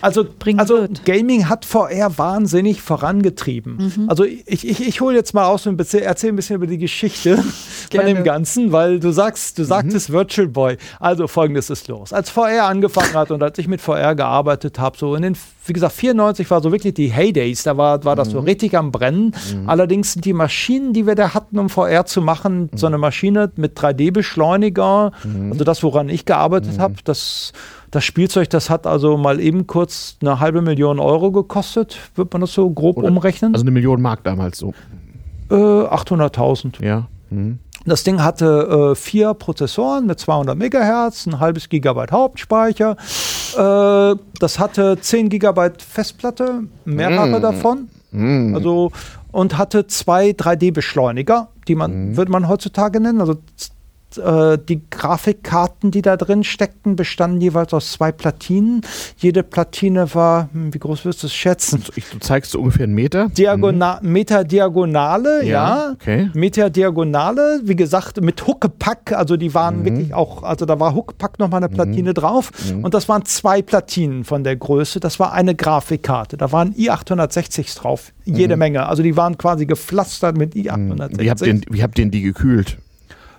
also, 0.00 0.26
bringen 0.38 0.60
also 0.60 0.76
wird. 0.76 1.04
Gaming 1.04 1.48
hat 1.48 1.64
VR 1.64 2.18
wahnsinnig 2.18 2.82
vorangetrieben. 2.82 3.92
Mhm. 3.96 4.10
Also 4.10 4.24
ich, 4.24 4.68
ich, 4.68 4.86
ich 4.86 5.00
hole 5.00 5.16
jetzt 5.16 5.32
mal 5.32 5.46
aus 5.46 5.66
und 5.66 5.80
erzähle 5.80 6.32
ein 6.32 6.36
bisschen 6.36 6.56
über 6.56 6.66
die 6.66 6.78
Geschichte 6.78 7.42
von 7.90 8.04
dem 8.04 8.24
Ganzen, 8.24 8.72
weil 8.72 9.00
du 9.00 9.10
sagst, 9.10 9.58
du 9.58 9.64
sagtest 9.64 10.10
mhm. 10.10 10.14
Virtual 10.14 10.48
Boy. 10.48 10.76
Also 10.98 11.26
folgendes 11.26 11.70
ist 11.70 11.88
los. 11.88 12.12
Als 12.12 12.28
VR 12.28 12.64
angefangen 12.64 13.14
hat 13.14 13.30
und 13.30 13.42
als 13.42 13.58
ich 13.58 13.66
mit 13.66 13.80
VR 13.80 14.14
gearbeitet 14.14 14.78
habe, 14.78 14.98
so 14.98 15.14
in 15.14 15.22
den, 15.22 15.36
wie 15.64 15.72
gesagt, 15.72 15.94
94 15.94 16.50
war 16.50 16.62
so 16.62 16.72
wirklich 16.72 16.92
die 16.92 17.10
Heydays, 17.10 17.62
da 17.62 17.78
war, 17.78 18.04
war 18.04 18.16
das 18.16 18.28
mhm. 18.28 18.32
so 18.32 18.40
richtig 18.40 18.76
am 18.76 18.92
Brennen. 18.92 19.34
Mhm. 19.54 19.68
Allerdings 19.68 20.12
sind 20.12 20.26
die 20.26 20.34
Maschinen, 20.34 20.92
die 20.92 21.06
wir 21.06 21.14
da 21.14 21.32
hatten, 21.32 21.58
um 21.58 21.70
VR 21.70 22.04
zu 22.04 22.20
machen, 22.20 22.68
so 22.74 22.86
eine 22.86 22.98
Maschine 22.98 23.50
mit 23.56 23.78
3D-Beschleuniger, 23.78 25.12
mhm. 25.24 25.52
also 25.52 25.64
das, 25.70 25.82
woran 25.82 26.08
ich 26.08 26.24
gearbeitet 26.24 26.76
mhm. 26.76 26.80
habe. 26.80 26.94
Das, 27.04 27.52
das 27.90 28.04
Spielzeug, 28.04 28.50
das 28.50 28.68
hat 28.70 28.86
also 28.86 29.16
mal 29.16 29.40
eben 29.40 29.66
kurz 29.66 30.16
eine 30.20 30.40
halbe 30.40 30.62
Million 30.62 30.98
Euro 30.98 31.32
gekostet, 31.32 31.96
wird 32.14 32.32
man 32.32 32.40
das 32.42 32.52
so 32.52 32.68
grob 32.70 32.98
Oder, 32.98 33.08
umrechnen. 33.08 33.54
Also 33.54 33.62
eine 33.62 33.70
Million 33.70 34.02
Mark 34.02 34.24
damals 34.24 34.58
so. 34.58 34.74
Äh, 35.50 35.54
800.000. 35.54 36.84
Ja. 36.84 37.08
Mhm. 37.30 37.58
Das 37.86 38.04
Ding 38.04 38.22
hatte 38.22 38.90
äh, 38.92 38.94
vier 38.94 39.32
Prozessoren 39.32 40.06
mit 40.06 40.20
200 40.20 40.56
Megahertz, 40.56 41.26
ein 41.26 41.40
halbes 41.40 41.68
Gigabyte 41.68 42.12
Hauptspeicher. 42.12 42.96
Äh, 43.56 44.16
das 44.38 44.58
hatte 44.58 44.98
10 45.00 45.30
Gigabyte 45.30 45.80
Festplatte, 45.80 46.64
mehrere 46.84 47.38
mm. 47.38 47.42
davon. 47.42 47.88
Mm. 48.10 48.54
Also 48.54 48.92
und 49.32 49.56
hatte 49.56 49.86
zwei 49.86 50.30
3D-Beschleuniger, 50.30 51.48
die 51.68 51.74
man, 51.74 52.10
mm. 52.10 52.16
würde 52.16 52.32
man 52.32 52.48
heutzutage 52.48 53.00
nennen, 53.00 53.20
also 53.20 53.36
äh, 54.18 54.58
die 54.58 54.82
Grafikkarten, 54.90 55.90
die 55.90 56.02
da 56.02 56.16
drin 56.16 56.44
steckten, 56.44 56.96
bestanden 56.96 57.40
jeweils 57.40 57.72
aus 57.72 57.92
zwei 57.92 58.12
Platinen. 58.12 58.82
Jede 59.16 59.42
Platine 59.42 60.14
war, 60.14 60.48
hm, 60.52 60.74
wie 60.74 60.78
groß 60.78 61.04
wirst 61.04 61.22
du 61.22 61.26
es 61.26 61.34
schätzen? 61.34 61.82
Du 62.12 62.18
zeigst 62.18 62.52
so 62.52 62.58
ungefähr 62.58 62.84
einen 62.84 62.94
Meter. 62.94 63.28
Diagona 63.28 64.00
mhm. 64.02 64.12
Meter 64.12 64.44
Diagonale, 64.44 65.44
ja. 65.44 65.50
ja. 65.50 65.92
Okay. 65.92 66.30
Meter 66.34 66.70
Diagonale, 66.70 67.60
wie 67.64 67.76
gesagt, 67.76 68.20
mit 68.20 68.46
Huckepack, 68.46 69.12
also 69.12 69.36
die 69.36 69.54
waren 69.54 69.80
mhm. 69.80 69.84
wirklich 69.84 70.14
auch, 70.14 70.42
also 70.42 70.66
da 70.66 70.78
war 70.80 70.94
Huckepack 70.94 71.38
nochmal 71.38 71.62
eine 71.62 71.70
mhm. 71.70 71.76
Platine 71.76 72.10
mhm. 72.10 72.14
drauf. 72.14 72.50
Und 72.82 72.94
das 72.94 73.08
waren 73.08 73.24
zwei 73.24 73.62
Platinen 73.62 74.24
von 74.24 74.44
der 74.44 74.56
Größe. 74.56 75.00
Das 75.00 75.18
war 75.18 75.32
eine 75.32 75.54
Grafikkarte. 75.54 76.36
Da 76.36 76.52
waren 76.52 76.74
i860 76.74 77.78
drauf. 77.78 78.12
Jede 78.24 78.56
mhm. 78.56 78.60
Menge. 78.60 78.86
Also 78.86 79.02
die 79.02 79.16
waren 79.16 79.38
quasi 79.38 79.66
gepflastert 79.66 80.36
mit 80.36 80.54
i860. 80.54 81.18
Wie 81.20 81.30
habt 81.30 81.42
ihr, 81.42 81.60
wie 81.70 81.82
habt 81.82 81.98
ihr 81.98 82.06
die 82.06 82.22
gekühlt? 82.22 82.78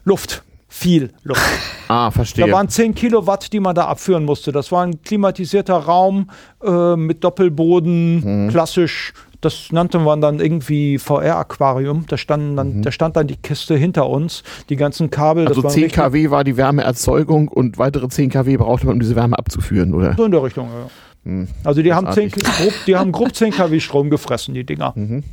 Luft. 0.04 0.44
Viel 0.72 1.12
Luft. 1.24 1.42
Ah, 1.94 2.10
verstehe. 2.10 2.46
Da 2.48 2.54
waren 2.54 2.70
10 2.70 2.96
Kilowatt, 2.96 3.52
die 3.52 3.60
man 3.60 3.76
da 3.76 3.88
abführen 3.88 4.24
musste. 4.24 4.54
Das 4.54 4.72
war 4.72 4.84
ein 4.86 5.02
klimatisierter 5.02 5.76
Raum 5.76 6.30
äh, 6.64 6.96
mit 6.96 7.22
Doppelboden, 7.26 8.46
Mhm. 8.46 8.50
klassisch. 8.50 9.12
Das 9.42 9.74
nannte 9.74 10.00
man 10.00 10.22
dann 10.22 10.40
irgendwie 10.40 10.98
VR-Aquarium. 10.98 12.06
Da, 12.08 12.16
standen 12.16 12.56
dann- 12.56 12.82
da 12.82 12.92
stand 12.94 13.18
dann 13.18 13.28
die 13.28 13.36
Kiste 13.36 13.76
hinter 13.76 14.08
uns, 14.10 14.44
die 14.70 14.78
ganzen 14.78 15.10
Kabel. 15.10 15.44
Mhm. 15.44 15.48
also 15.50 15.64
war 15.64 15.72
10 15.72 15.84
richtig- 15.84 16.02
kW 16.02 16.30
war 16.30 16.46
die 16.46 16.56
Wärmeerzeugung 16.56 17.50
und 17.50 17.78
weitere 17.78 18.08
10 18.08 18.30
kW 18.30 18.56
brauchte 18.56 18.86
man, 18.86 18.94
um 18.94 19.00
diese 19.02 19.18
Wärme 19.18 19.38
abzuführen, 19.38 19.94
oder? 19.94 20.14
So 20.16 20.24
in 20.24 20.32
der 20.32 20.44
Richtung, 20.44 20.68
ja. 20.70 20.90
Hm. 21.30 21.48
Also 21.66 21.82
die 21.84 21.94
haben, 21.94 22.10
10, 22.14 22.30
Großartig. 22.32 22.58
grob, 22.58 22.74
die 22.88 22.96
haben 22.96 23.12
grob 23.12 23.36
10 23.36 23.52
kW 23.52 23.80
Strom 23.82 24.10
gefressen, 24.10 24.54
die 24.54 24.64
Dinger. 24.64 24.94
Mhm. 24.96 25.24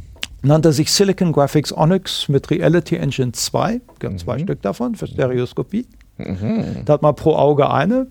Nannte 0.42 0.72
sich 0.72 0.92
Silicon 0.92 1.32
Graphics 1.32 1.72
Onyx 1.76 2.28
mit 2.28 2.50
Reality 2.50 2.96
Engine 2.96 3.32
2. 3.32 3.80
Gab 3.98 4.12
Mhm. 4.12 4.18
zwei 4.18 4.38
Stück 4.38 4.62
davon 4.62 4.94
für 4.94 5.06
Stereoskopie. 5.06 5.86
Da 6.84 6.92
hat 6.94 7.02
man 7.02 7.14
pro 7.14 7.34
Auge 7.34 7.70
eine. 7.70 8.06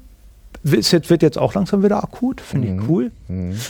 Jetzt, 0.63 1.09
wird 1.09 1.21
jetzt 1.21 1.37
auch 1.37 1.53
langsam 1.53 1.83
wieder 1.83 2.03
akut, 2.03 2.41
finde 2.41 2.67
Mhm. 2.69 2.79
ich 2.81 2.89
cool. 2.89 3.11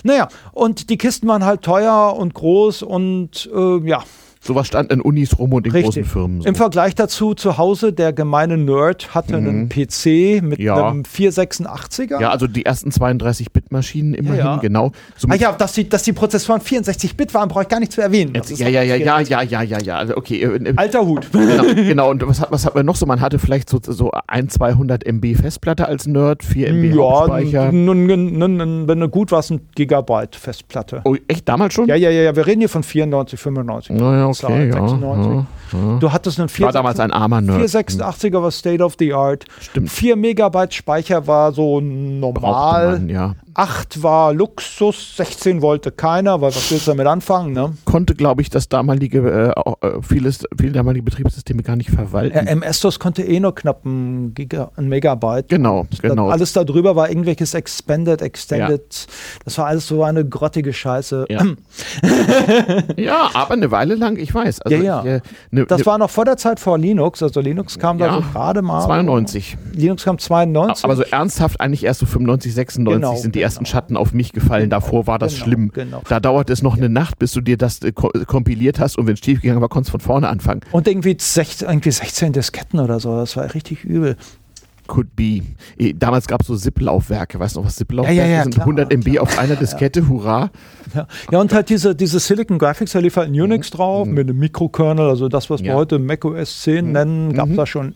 Naja, 0.03 0.29
und 0.53 0.89
die 0.89 0.97
Kisten 0.97 1.27
waren 1.27 1.43
halt 1.45 1.61
teuer 1.61 2.15
und 2.17 2.33
groß 2.33 2.81
und 2.83 3.49
äh, 3.53 3.77
ja, 3.87 4.03
Sowas 4.47 4.67
stand 4.67 4.91
in 4.91 5.01
Unis 5.01 5.37
rum 5.37 5.53
und 5.53 5.65
in 5.67 5.73
großen 5.73 5.85
richtig. 5.87 6.07
Firmen. 6.07 6.41
So. 6.41 6.47
Im 6.47 6.55
Vergleich 6.55 6.95
dazu 6.95 7.33
zu 7.33 7.57
Hause, 7.57 7.91
der 7.93 8.13
gemeine 8.13 8.57
Nerd 8.57 9.13
hatte 9.13 9.35
einen 9.37 9.67
PC 9.69 10.41
mit 10.41 10.59
Mhm. 10.59 10.65
Ja. 10.65 10.87
einem 10.89 11.03
486er. 11.03 12.19
ja, 12.21 12.29
also 12.31 12.47
die 12.47 12.65
ersten 12.65 12.89
32-Bit-Maschinen 12.91 14.13
immerhin, 14.13 14.37
ja. 14.39 14.57
genau. 14.57 14.91
So 15.17 15.27
Ah 15.29 15.35
ja, 15.35 15.51
dass 15.51 15.73
die, 15.73 15.87
dass 15.87 16.03
die 16.03 16.13
Prozessoren 16.13 16.61
64-Bit 16.61 17.33
waren, 17.33 17.49
brauche 17.49 17.63
ich 17.63 17.67
gar 17.69 17.79
nicht 17.79 17.91
zu 17.91 18.01
erwähnen. 18.01 18.33
Jetzt, 18.35 18.57
ja, 18.57 18.67
ja, 18.69 18.81
ja, 18.81 18.95
ja, 18.95 19.19
ja, 19.21 19.41
ja, 19.41 19.61
ja, 19.61 19.79
ja. 19.79 19.97
Also, 19.97 20.15
okay. 20.17 20.41
äh, 20.41 20.55
äh, 20.69 20.73
Alter 20.75 21.05
Hut. 21.05 21.27
Genau, 21.47 21.63
genau. 21.73 22.09
Und 22.11 22.27
was 22.27 22.41
hat, 22.41 22.51
was 22.51 22.65
hat 22.65 22.75
man 22.75 22.85
noch 22.85 22.95
so? 22.95 23.05
Man 23.05 23.21
hatte 23.21 23.39
vielleicht 23.39 23.69
so, 23.69 23.79
so 23.81 24.11
ein, 24.27 24.49
200 24.49 25.05
MB 25.05 25.35
Festplatte 25.35 25.87
als 25.87 26.05
Nerd, 26.07 26.43
4 26.43 26.69
MB 26.69 26.95
Ja, 27.51 27.71
nun, 27.71 28.05
nun, 28.05 28.87
wenn 28.87 28.99
du 28.99 29.09
gut 29.09 29.31
warst, 29.31 29.51
ein 29.51 29.61
Gigabyte 29.75 30.35
Festplatte. 30.35 31.01
Oh, 31.05 31.15
echt 31.27 31.47
damals 31.47 31.73
schon? 31.73 31.87
Ja, 31.87 31.95
ja, 31.95 32.09
ja, 32.09 32.23
ja, 32.23 32.35
wir 32.35 32.45
reden 32.45 32.59
hier 32.59 32.69
von 32.69 32.83
94, 32.83 33.39
95. 33.39 33.95
Naja, 33.95 34.33
Zahl, 34.37 34.51
okay, 34.51 34.69
ja. 34.69 34.87
96. 34.87 35.31
ja, 35.31 35.79
ja. 35.79 35.99
Du 35.99 36.11
hattest 36.11 36.39
einen 36.39 36.49
Ich 36.49 36.61
war 36.61 36.71
damals 36.71 36.99
ein 36.99 37.11
armer 37.11 37.41
Nerd. 37.41 37.61
486er 37.61 38.41
war 38.41 38.51
State 38.51 38.83
of 38.83 38.95
the 38.99 39.13
Art. 39.13 39.45
Stimmt. 39.59 39.89
4 39.89 40.15
Megabyte 40.15 40.73
Speicher 40.73 41.27
war 41.27 41.51
so 41.51 41.81
normal. 41.81 42.91
man, 42.91 43.09
ja. 43.09 43.35
8 43.57 44.03
war 44.03 44.33
Luxus, 44.33 45.17
16 45.17 45.63
wollte 45.63 45.89
keiner, 45.91 46.41
weil 46.41 46.49
was 46.49 46.69
willst 46.69 46.85
du 46.85 46.91
damit 46.91 47.07
anfangen, 47.07 47.53
ne? 47.53 47.73
Konnte, 47.85 48.13
glaube 48.13 48.43
ich, 48.43 48.51
das 48.51 48.69
damalige, 48.69 49.53
äh, 49.55 49.87
äh, 49.87 50.01
vieles, 50.03 50.43
viele 50.55 50.73
damalige 50.73 51.03
Betriebssysteme 51.03 51.63
gar 51.63 51.75
nicht 51.75 51.89
verwalten. 51.89 52.35
Ja, 52.37 52.43
MS-DOS 52.43 52.99
konnte 52.99 53.23
eh 53.23 53.39
nur 53.39 53.55
knapp 53.55 53.83
ein, 53.83 54.35
Giga, 54.35 54.69
ein 54.75 54.87
Megabyte. 54.87 55.49
genau, 55.49 55.87
genau. 56.03 56.27
Das, 56.27 56.33
alles 56.33 56.53
darüber 56.53 56.95
war 56.95 57.09
irgendwelches 57.09 57.55
Expanded, 57.55 58.21
Extended. 58.21 59.07
Das 59.43 59.57
war 59.57 59.65
alles 59.65 59.87
so 59.87 60.03
eine 60.03 60.23
grottige 60.23 60.71
Scheiße. 60.71 61.25
Ja. 61.27 61.43
ja, 62.95 63.31
aber 63.33 63.53
eine 63.53 63.71
Weile 63.71 63.95
lang, 63.95 64.17
ich 64.17 64.35
weiß. 64.35 64.61
Also 64.61 64.77
Ja, 64.77 64.83
ja. 64.83 64.99
Ich, 65.01 65.07
äh, 65.07 65.21
ne, 65.49 65.65
Das 65.65 65.79
ne, 65.79 65.85
war 65.87 65.97
noch 65.97 66.11
vor 66.11 66.25
der 66.25 66.37
Zeit 66.37 66.59
vor 66.59 66.77
Linux. 66.77 67.23
Also 67.23 67.41
Linux 67.41 67.79
kam 67.79 67.97
da 67.97 68.05
Ja, 68.05 68.13
so 68.13 68.21
gerade 68.21 68.61
mal. 68.61 68.85
92. 68.85 69.57
Linux 69.73 70.03
kam 70.03 70.19
92. 70.19 70.83
Aber 70.85 70.95
so 70.95 71.01
ernsthaft 71.01 71.59
eigentlich 71.59 71.83
erst 71.83 72.01
so 72.01 72.05
95, 72.05 72.53
96 72.53 73.01
Genau, 73.01 73.15
sind 73.15 73.33
die. 73.33 73.46
Ersten 73.47 73.65
Schatten 73.65 73.97
auf 73.97 74.13
mich 74.13 74.31
gefallen. 74.33 74.69
Davor 74.69 75.07
war 75.07 75.19
das 75.19 75.33
Genau, 75.33 75.43
schlimm. 75.45 75.71
genau. 75.73 76.01
Da 76.09 76.19
dauert 76.19 76.49
es 76.49 76.61
noch 76.61 76.77
eine 76.77 76.89
Nacht, 76.89 77.19
bis 77.19 77.31
du 77.31 77.41
dir 77.41 77.57
das 77.57 77.81
äh, 77.81 77.91
ko 77.91 78.09
kompiliert 78.27 78.79
hast 78.79 78.97
und 78.97 79.07
wenn 79.07 79.13
es 79.15 79.19
schief 79.19 79.41
gegangen 79.41 79.61
war, 79.61 79.69
konntest 79.69 79.89
du 79.93 79.99
von 79.99 80.01
vorne 80.01 80.27
anfangen. 80.29 80.61
Und 80.71 80.87
irgendwie 80.87 81.15
16, 81.19 81.67
irgendwie 81.67 81.91
16 81.91 82.33
Disketten 82.33 82.79
oder 82.79 82.99
so. 82.99 83.15
Das 83.17 83.35
war 83.37 83.53
richtig 83.53 83.83
übel. 83.83 84.15
Could 84.87 85.15
be. 85.17 85.41
Eh, 85.77 85.93
Damals 85.93 86.27
gab 86.27 86.39
es 86.41 86.47
so 86.47 86.55
ZIP-Laufwerke. 86.55 87.37
Weißt 87.37 87.55
du 87.55 87.59
noch, 87.59 87.67
was 87.67 87.75
ZIP-Laufwerke 87.75 88.17
Ja, 88.17 88.25
ja, 88.25 88.35
ja, 88.37 88.43
sind? 88.43 88.53
klar, 88.55 88.65
100 88.67 88.93
MB 88.93 89.19
auf 89.19 89.37
einer 89.37 89.57
Diskette, 89.57 90.07
hurra. 90.07 90.49
Ja, 90.95 91.07
ja 91.29 91.39
und 91.41 91.53
halt 91.53 91.67
diese, 91.69 91.93
diese 91.93 92.19
Silicon 92.21 92.57
Graphics, 92.57 92.93
da 92.93 92.99
lief 92.99 93.17
halt 93.17 93.29
ein 93.29 93.39
Unix 93.41 93.69
drauf 93.69 94.07
mit 94.07 94.29
einem 94.29 94.39
Mikrokernel. 94.39 95.09
Also 95.09 95.27
das, 95.27 95.49
was 95.49 95.59
wir 95.61 95.65
Mhm. 95.65 95.67
Ja. 95.67 95.73
Mhm. 95.73 95.77
heute 95.79 95.99
Mac 95.99 96.23
OS 96.23 96.61
10 96.61 96.93
nennen, 96.93 97.33
gab 97.33 97.49
es 97.49 97.55
da 97.57 97.65
schon 97.65 97.95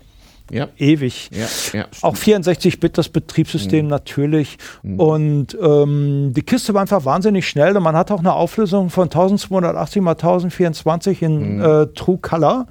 Ja, 0.52 0.68
ewig. 0.78 1.30
ja, 1.32 1.48
ja. 1.80 1.86
Auch 2.02 2.16
64-Bit 2.16 2.98
das 2.98 3.10
Betriebssystem 3.10 3.88
natürlich. 3.88 4.58
Und 4.84 5.58
ähm, 5.62 6.34
die 6.36 6.42
Kiste 6.42 6.74
war 6.74 6.82
einfach 6.82 7.06
wahnsinnig 7.06 7.48
schnell 7.48 7.76
und 7.78 7.84
man 7.84 7.96
hat 7.96 8.12
auch 8.12 8.20
eine 8.20 8.34
Auflösung 8.34 8.90
von 8.90 9.06
1280 9.06 10.02
mal 10.02 10.12
1024 10.12 11.22
in 11.22 11.62
äh, 11.62 11.88
True 11.88 12.20
Color. 12.22 12.68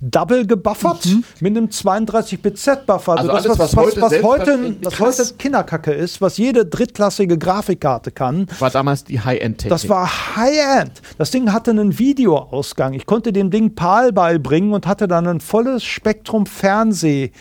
Double 0.00 0.46
gebuffert 0.46 1.06
mit 1.40 1.56
einem 1.56 1.66
32-Bit-Z-Buffer. 1.66 3.18
Also 3.18 3.30
das, 3.30 3.46
alles, 3.46 3.58
was 3.58 3.76
was, 3.76 3.76
heute 3.76 4.00
was, 4.00 4.22
heute, 4.22 4.76
was 4.82 5.00
heute 5.00 5.34
Kinderkacke 5.34 5.92
ist, 5.92 6.20
was 6.20 6.38
jede 6.38 6.64
drittklassige 6.64 7.38
Grafikkarte 7.38 8.10
kann. 8.10 8.46
War 8.58 8.70
damals 8.70 9.04
die 9.04 9.20
High-End-Technik. 9.20 9.70
Das 9.70 9.88
war 9.88 10.36
High-End. 10.36 10.92
Das 11.18 11.30
Ding 11.30 11.52
hatte 11.52 11.70
einen 11.70 11.98
Videoausgang. 11.98 12.94
Ich 12.94 13.06
konnte 13.06 13.32
dem 13.32 13.50
Ding 13.50 13.74
PAL 13.74 14.12
beibringen 14.12 14.72
und 14.72 14.86
hatte 14.86 15.08
dann 15.08 15.26
ein 15.26 15.40
volles 15.40 15.84
Spektrum 15.84 16.46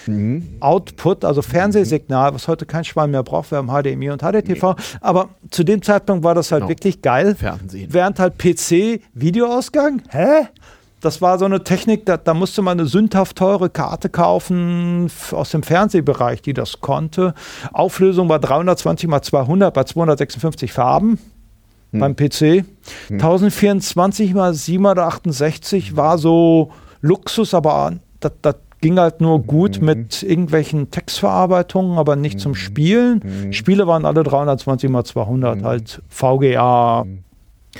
Fernseh-Output, 0.05 1.25
also 1.25 1.41
Fernsehsignal, 1.41 2.33
was 2.33 2.47
heute 2.47 2.65
kein 2.65 2.83
Schwein 2.83 3.11
mehr 3.11 3.23
braucht. 3.23 3.51
Wir 3.51 3.57
haben 3.59 3.67
HDMI 3.69 4.09
und 4.11 4.21
HDTV. 4.21 4.75
Aber 5.01 5.29
zu 5.51 5.63
dem 5.63 5.81
Zeitpunkt 5.81 6.23
war 6.23 6.35
das 6.35 6.51
halt 6.51 6.61
Genau. 6.61 6.69
wirklich 6.69 7.01
geil. 7.01 7.35
Fernsehen. 7.35 7.87
Während 7.93 8.19
halt 8.19 8.37
PC 8.37 9.01
Videoausgang, 9.13 10.01
hä? 10.09 10.47
Das 10.99 11.21
war 11.21 11.37
so 11.37 11.45
eine 11.45 11.63
Technik, 11.63 12.07
da, 12.07 12.17
da 12.17 12.33
musste 12.33 12.63
man 12.63 12.79
eine 12.79 12.87
sündhaft 12.89 13.37
teure 13.37 13.69
Karte 13.69 14.09
kaufen 14.09 15.11
aus 15.31 15.51
dem 15.51 15.61
Fernsehbereich, 15.61 16.41
die 16.41 16.53
das 16.53 16.81
konnte. 16.81 17.35
Auflösung 17.71 18.27
war 18.29 18.39
320 18.39 19.07
mal 19.07 19.21
200 19.21 19.71
bei 19.73 19.83
256 19.83 20.73
Farben 20.73 21.19
beim 21.91 22.15
PC. 22.15 22.65
1024 23.11 24.33
mal 24.33 24.53
768 24.55 25.95
war 25.95 26.17
so 26.17 26.71
Luxus, 27.01 27.53
aber 27.53 27.93
das, 28.19 28.31
das 28.41 28.55
ging 28.81 28.99
halt 28.99 29.21
nur 29.21 29.41
gut 29.41 29.81
mit 29.81 30.23
irgendwelchen 30.23 30.91
Textverarbeitungen, 30.91 31.97
aber 31.97 32.15
nicht 32.15 32.39
zum 32.39 32.55
Spielen. 32.55 33.51
Spiele 33.51 33.87
waren 33.87 34.05
alle 34.05 34.23
320 34.23 34.89
mal 34.89 35.03
200, 35.03 35.63
halt 35.63 36.01
VGA 36.09 37.05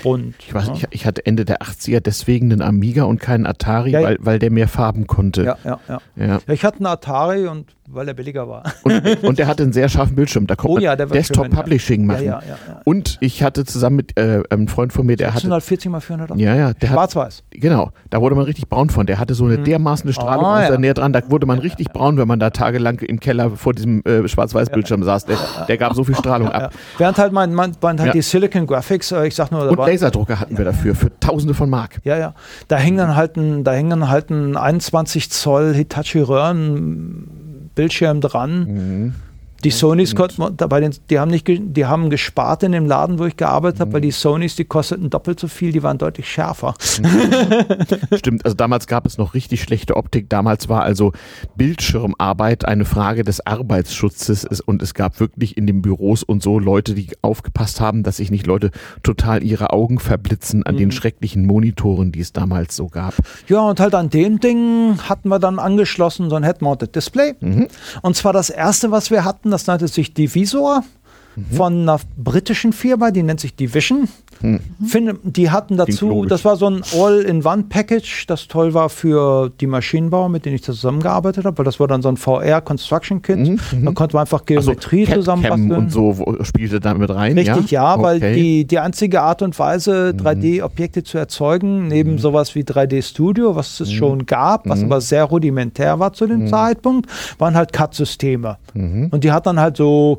und. 0.04 0.34
Ich, 0.38 0.54
weiß, 0.54 0.68
ja. 0.68 0.74
ich, 0.74 0.86
ich 0.90 1.06
hatte 1.06 1.24
Ende 1.26 1.44
der 1.44 1.58
80er 1.62 2.00
deswegen 2.00 2.52
einen 2.52 2.62
Amiga 2.62 3.04
und 3.04 3.20
keinen 3.20 3.46
Atari, 3.46 3.90
Ja, 3.90 4.02
weil, 4.02 4.16
weil 4.20 4.38
der 4.38 4.50
mehr 4.50 4.68
Farben 4.68 5.06
konnte. 5.06 5.44
Ja, 5.44 5.58
ja. 5.64 5.80
Ja. 5.88 6.00
Ja, 6.16 6.40
ich 6.52 6.64
hatte 6.64 6.78
einen 6.78 6.86
Atari 6.86 7.46
und 7.46 7.66
weil 7.90 8.06
er 8.08 8.14
billiger 8.14 8.48
war. 8.48 8.62
Und, 8.82 9.24
und 9.24 9.38
der 9.38 9.46
hatte 9.46 9.62
einen 9.62 9.72
sehr 9.72 9.88
scharfen 9.88 10.14
Bildschirm. 10.14 10.46
Da 10.46 10.56
konnte 10.56 10.72
Oh 10.72 10.74
man 10.74 10.82
ja, 10.82 10.96
Desktop 10.96 11.46
schön, 11.46 11.52
ja. 11.54 11.62
Publishing 11.62 12.06
machen. 12.06 12.24
Ja. 12.24 12.40
Und 12.84 13.16
ich 13.20 13.42
hatte 13.42 13.64
zusammen 13.64 13.96
mit 13.96 14.18
äh, 14.18 14.42
einem 14.50 14.68
Freund 14.68 14.92
von 14.92 15.06
mir, 15.06 15.16
der 15.16 15.28
hatte. 15.28 15.40
640 15.40 15.90
mal 15.90 16.00
400 16.00 16.38
Ja, 16.38 16.54
ja, 16.54 16.72
der 16.74 16.86
Schwarz-Weiß. 16.88 17.44
genau, 17.50 17.90
da 18.10 18.20
wurde 18.20 18.34
man 18.34 18.44
richtig 18.44 18.68
braun 18.68 18.90
von. 18.90 19.06
Der 19.06 19.18
hatte 19.18 19.34
so 19.34 19.44
eine 19.46 19.58
dermaßen 19.58 20.12
Strahlung 20.12 20.44
Ah, 20.44 20.62
aus 20.62 20.68
der. 20.68 20.78
Nähe 20.78 20.94
dran, 20.94 21.12
da 21.12 21.22
wurde 21.30 21.46
man 21.46 21.58
richtig 21.58 21.88
braun, 21.92 22.18
wenn 22.18 22.28
man 22.28 22.38
da 22.38 22.50
tagelang 22.50 22.98
im 23.00 23.20
Keller 23.20 23.50
vor 23.50 23.72
diesem 23.72 24.02
äh, 24.04 24.28
Schwarz-Weiß-Bildschirm 24.28 25.02
saß. 25.02 25.24
Der, 25.26 25.36
der 25.66 25.76
gab 25.78 25.94
so 25.94 26.04
viel 26.04 26.14
Strahlung 26.14 26.48
ab. 26.48 26.72
Während 26.98 27.18
halt 27.18 27.32
mein, 27.32 27.54
mein, 27.54 27.72
mein 27.80 28.00
halt 28.00 28.14
die 28.14 28.22
Silicon 28.22 28.66
Graphics, 28.66 29.12
äh, 29.12 29.26
ich 29.26 29.34
sag 29.34 29.50
nur, 29.50 29.68
Und 29.70 29.78
Laserdrucker 29.78 30.38
hatten 30.40 30.56
wir 30.58 30.64
dafür, 30.64 30.94
für 30.94 31.10
Tausende 31.20 31.54
von 31.54 31.68
Mark. 31.70 31.98
ja, 32.04 32.16
ja, 32.18 32.34
da 32.68 32.76
hängen 32.76 32.98
dann 32.98 33.16
halt 33.16 33.36
ein, 33.36 33.64
da 33.64 33.72
hängen 33.72 34.08
halt 34.08 34.30
ein 34.30 34.56
21 34.56 35.30
Zoll 35.30 35.74
Hitachi 35.74 36.20
Röhren 36.20 37.37
Bildschirm 37.78 38.20
dran. 38.20 38.64
Mhm. 38.64 39.14
Die 39.64 39.70
Sonys 39.70 40.14
konnten 40.14 40.40
man- 40.40 40.56
da 40.56 40.66
bei 40.68 40.80
den, 40.80 40.94
die 41.10 41.18
haben 41.18 41.30
nicht, 41.30 41.46
die 41.48 41.84
haben 41.86 42.10
gespart 42.10 42.62
in 42.62 42.72
dem 42.72 42.86
Laden, 42.86 43.18
wo 43.18 43.24
ich 43.24 43.36
gearbeitet 43.36 43.78
Mhm. 43.78 43.82
habe, 43.82 43.92
weil 43.94 44.00
die 44.02 44.10
Sonys, 44.12 44.54
die 44.56 44.64
kosteten 44.64 45.10
doppelt 45.10 45.40
so 45.40 45.48
viel, 45.48 45.72
die 45.72 45.82
waren 45.82 45.98
deutlich 45.98 46.28
schärfer. 46.30 46.74
Stimmt, 48.14 48.44
also 48.44 48.54
damals 48.56 48.86
gab 48.86 49.06
es 49.06 49.18
noch 49.18 49.34
richtig 49.34 49.62
schlechte 49.62 49.96
Optik. 49.96 50.28
Damals 50.30 50.68
war 50.68 50.82
also 50.82 51.12
Bildschirmarbeit 51.56 52.64
eine 52.64 52.84
Frage 52.84 53.24
des 53.24 53.44
Arbeitsschutzes 53.46 54.44
Es- 54.44 54.60
und 54.60 54.82
es 54.82 54.94
gab 54.94 55.20
wirklich 55.20 55.56
in 55.56 55.66
den 55.66 55.82
Büros 55.82 56.22
und 56.22 56.42
so 56.42 56.58
Leute, 56.58 56.94
die 56.94 57.08
aufgepasst 57.22 57.80
haben, 57.80 58.02
dass 58.02 58.16
sich 58.18 58.30
nicht 58.30 58.46
Leute 58.46 58.70
total 59.02 59.42
ihre 59.42 59.72
Augen 59.72 59.98
verblitzen 59.98 60.64
an 60.64 60.74
Mhm. 60.74 60.78
den 60.78 60.92
schrecklichen 60.92 61.46
Monitoren, 61.46 62.12
die 62.12 62.20
es 62.20 62.32
damals 62.32 62.76
so 62.76 62.86
gab. 62.88 63.14
Ja, 63.48 63.60
und 63.60 63.80
halt 63.80 63.94
an 63.94 64.10
dem 64.10 64.40
Ding 64.40 64.98
hatten 65.08 65.28
wir 65.28 65.38
dann 65.38 65.58
angeschlossen 65.58 66.30
so 66.30 66.36
ein 66.36 66.44
Head-Mounted 66.44 66.94
Display. 66.94 67.34
Mhm. 67.40 67.68
Und 68.02 68.16
zwar 68.16 68.32
das 68.32 68.50
erste, 68.50 68.90
was 68.90 69.10
wir 69.10 69.24
hatten, 69.24 69.47
das 69.50 69.66
nannte 69.66 69.88
sich 69.88 70.14
Divisor. 70.14 70.84
Von 71.50 71.82
einer 71.82 71.98
britischen 72.16 72.72
Firma, 72.72 73.10
die 73.10 73.22
nennt 73.22 73.40
sich 73.40 73.54
Division. 73.54 74.08
Hm. 74.40 74.60
Finde, 74.86 75.16
die 75.24 75.50
hatten 75.50 75.76
dazu, 75.76 76.24
das 76.24 76.44
war 76.44 76.54
so 76.56 76.66
ein 76.70 76.82
All-in-One-Package, 76.96 78.26
das 78.28 78.46
toll 78.46 78.72
war 78.72 78.88
für 78.88 79.50
die 79.60 79.66
Maschinenbauer, 79.66 80.28
mit 80.28 80.44
denen 80.44 80.54
ich 80.54 80.62
zusammengearbeitet 80.62 81.44
habe, 81.44 81.58
weil 81.58 81.64
das 81.64 81.80
war 81.80 81.88
dann 81.88 82.02
so 82.02 82.08
ein 82.08 82.16
VR-Construction-Kit. 82.16 83.36
Mhm, 83.38 83.84
Da 83.84 83.92
konnte 83.92 84.14
man 84.16 84.22
einfach 84.22 84.44
Geometrie 84.46 85.04
Cad-Cam 85.04 85.20
zusammenbasteln. 85.20 85.72
und 85.72 85.90
so 85.92 86.14
spielte 86.42 86.80
da 86.80 86.94
mit 86.94 87.10
rein. 87.10 87.36
Richtig, 87.36 87.70
ja, 87.70 88.00
weil 88.00 88.18
Okay. 88.18 88.30
Mhm. 88.30 88.34
die, 88.36 88.64
die 88.66 88.78
einzige 88.78 89.22
Art 89.22 89.42
und 89.42 89.58
Weise, 89.58 90.14
3D-Objekte 90.16 91.02
zu 91.04 91.18
erzeugen, 91.18 91.88
neben 91.88 92.18
sowas 92.18 92.54
wie 92.54 92.62
3D 92.62 93.02
Studio, 93.02 93.54
was 93.56 93.78
Mhm. 93.80 93.86
es 93.86 93.92
schon 93.92 94.26
gab, 94.26 94.68
was 94.68 94.82
aber 94.82 95.00
sehr 95.00 95.24
rudimentär 95.24 95.98
war 95.98 96.12
zu 96.12 96.26
dem 96.26 96.46
Zeitpunkt, 96.46 97.08
waren 97.38 97.54
halt 97.54 97.72
CAD-Systeme. 97.72 98.56
Mhm. 98.74 99.08
Und 99.10 99.24
die 99.24 99.32
hat 99.32 99.46
dann 99.46 99.58
halt 99.60 99.76
so 99.76 100.18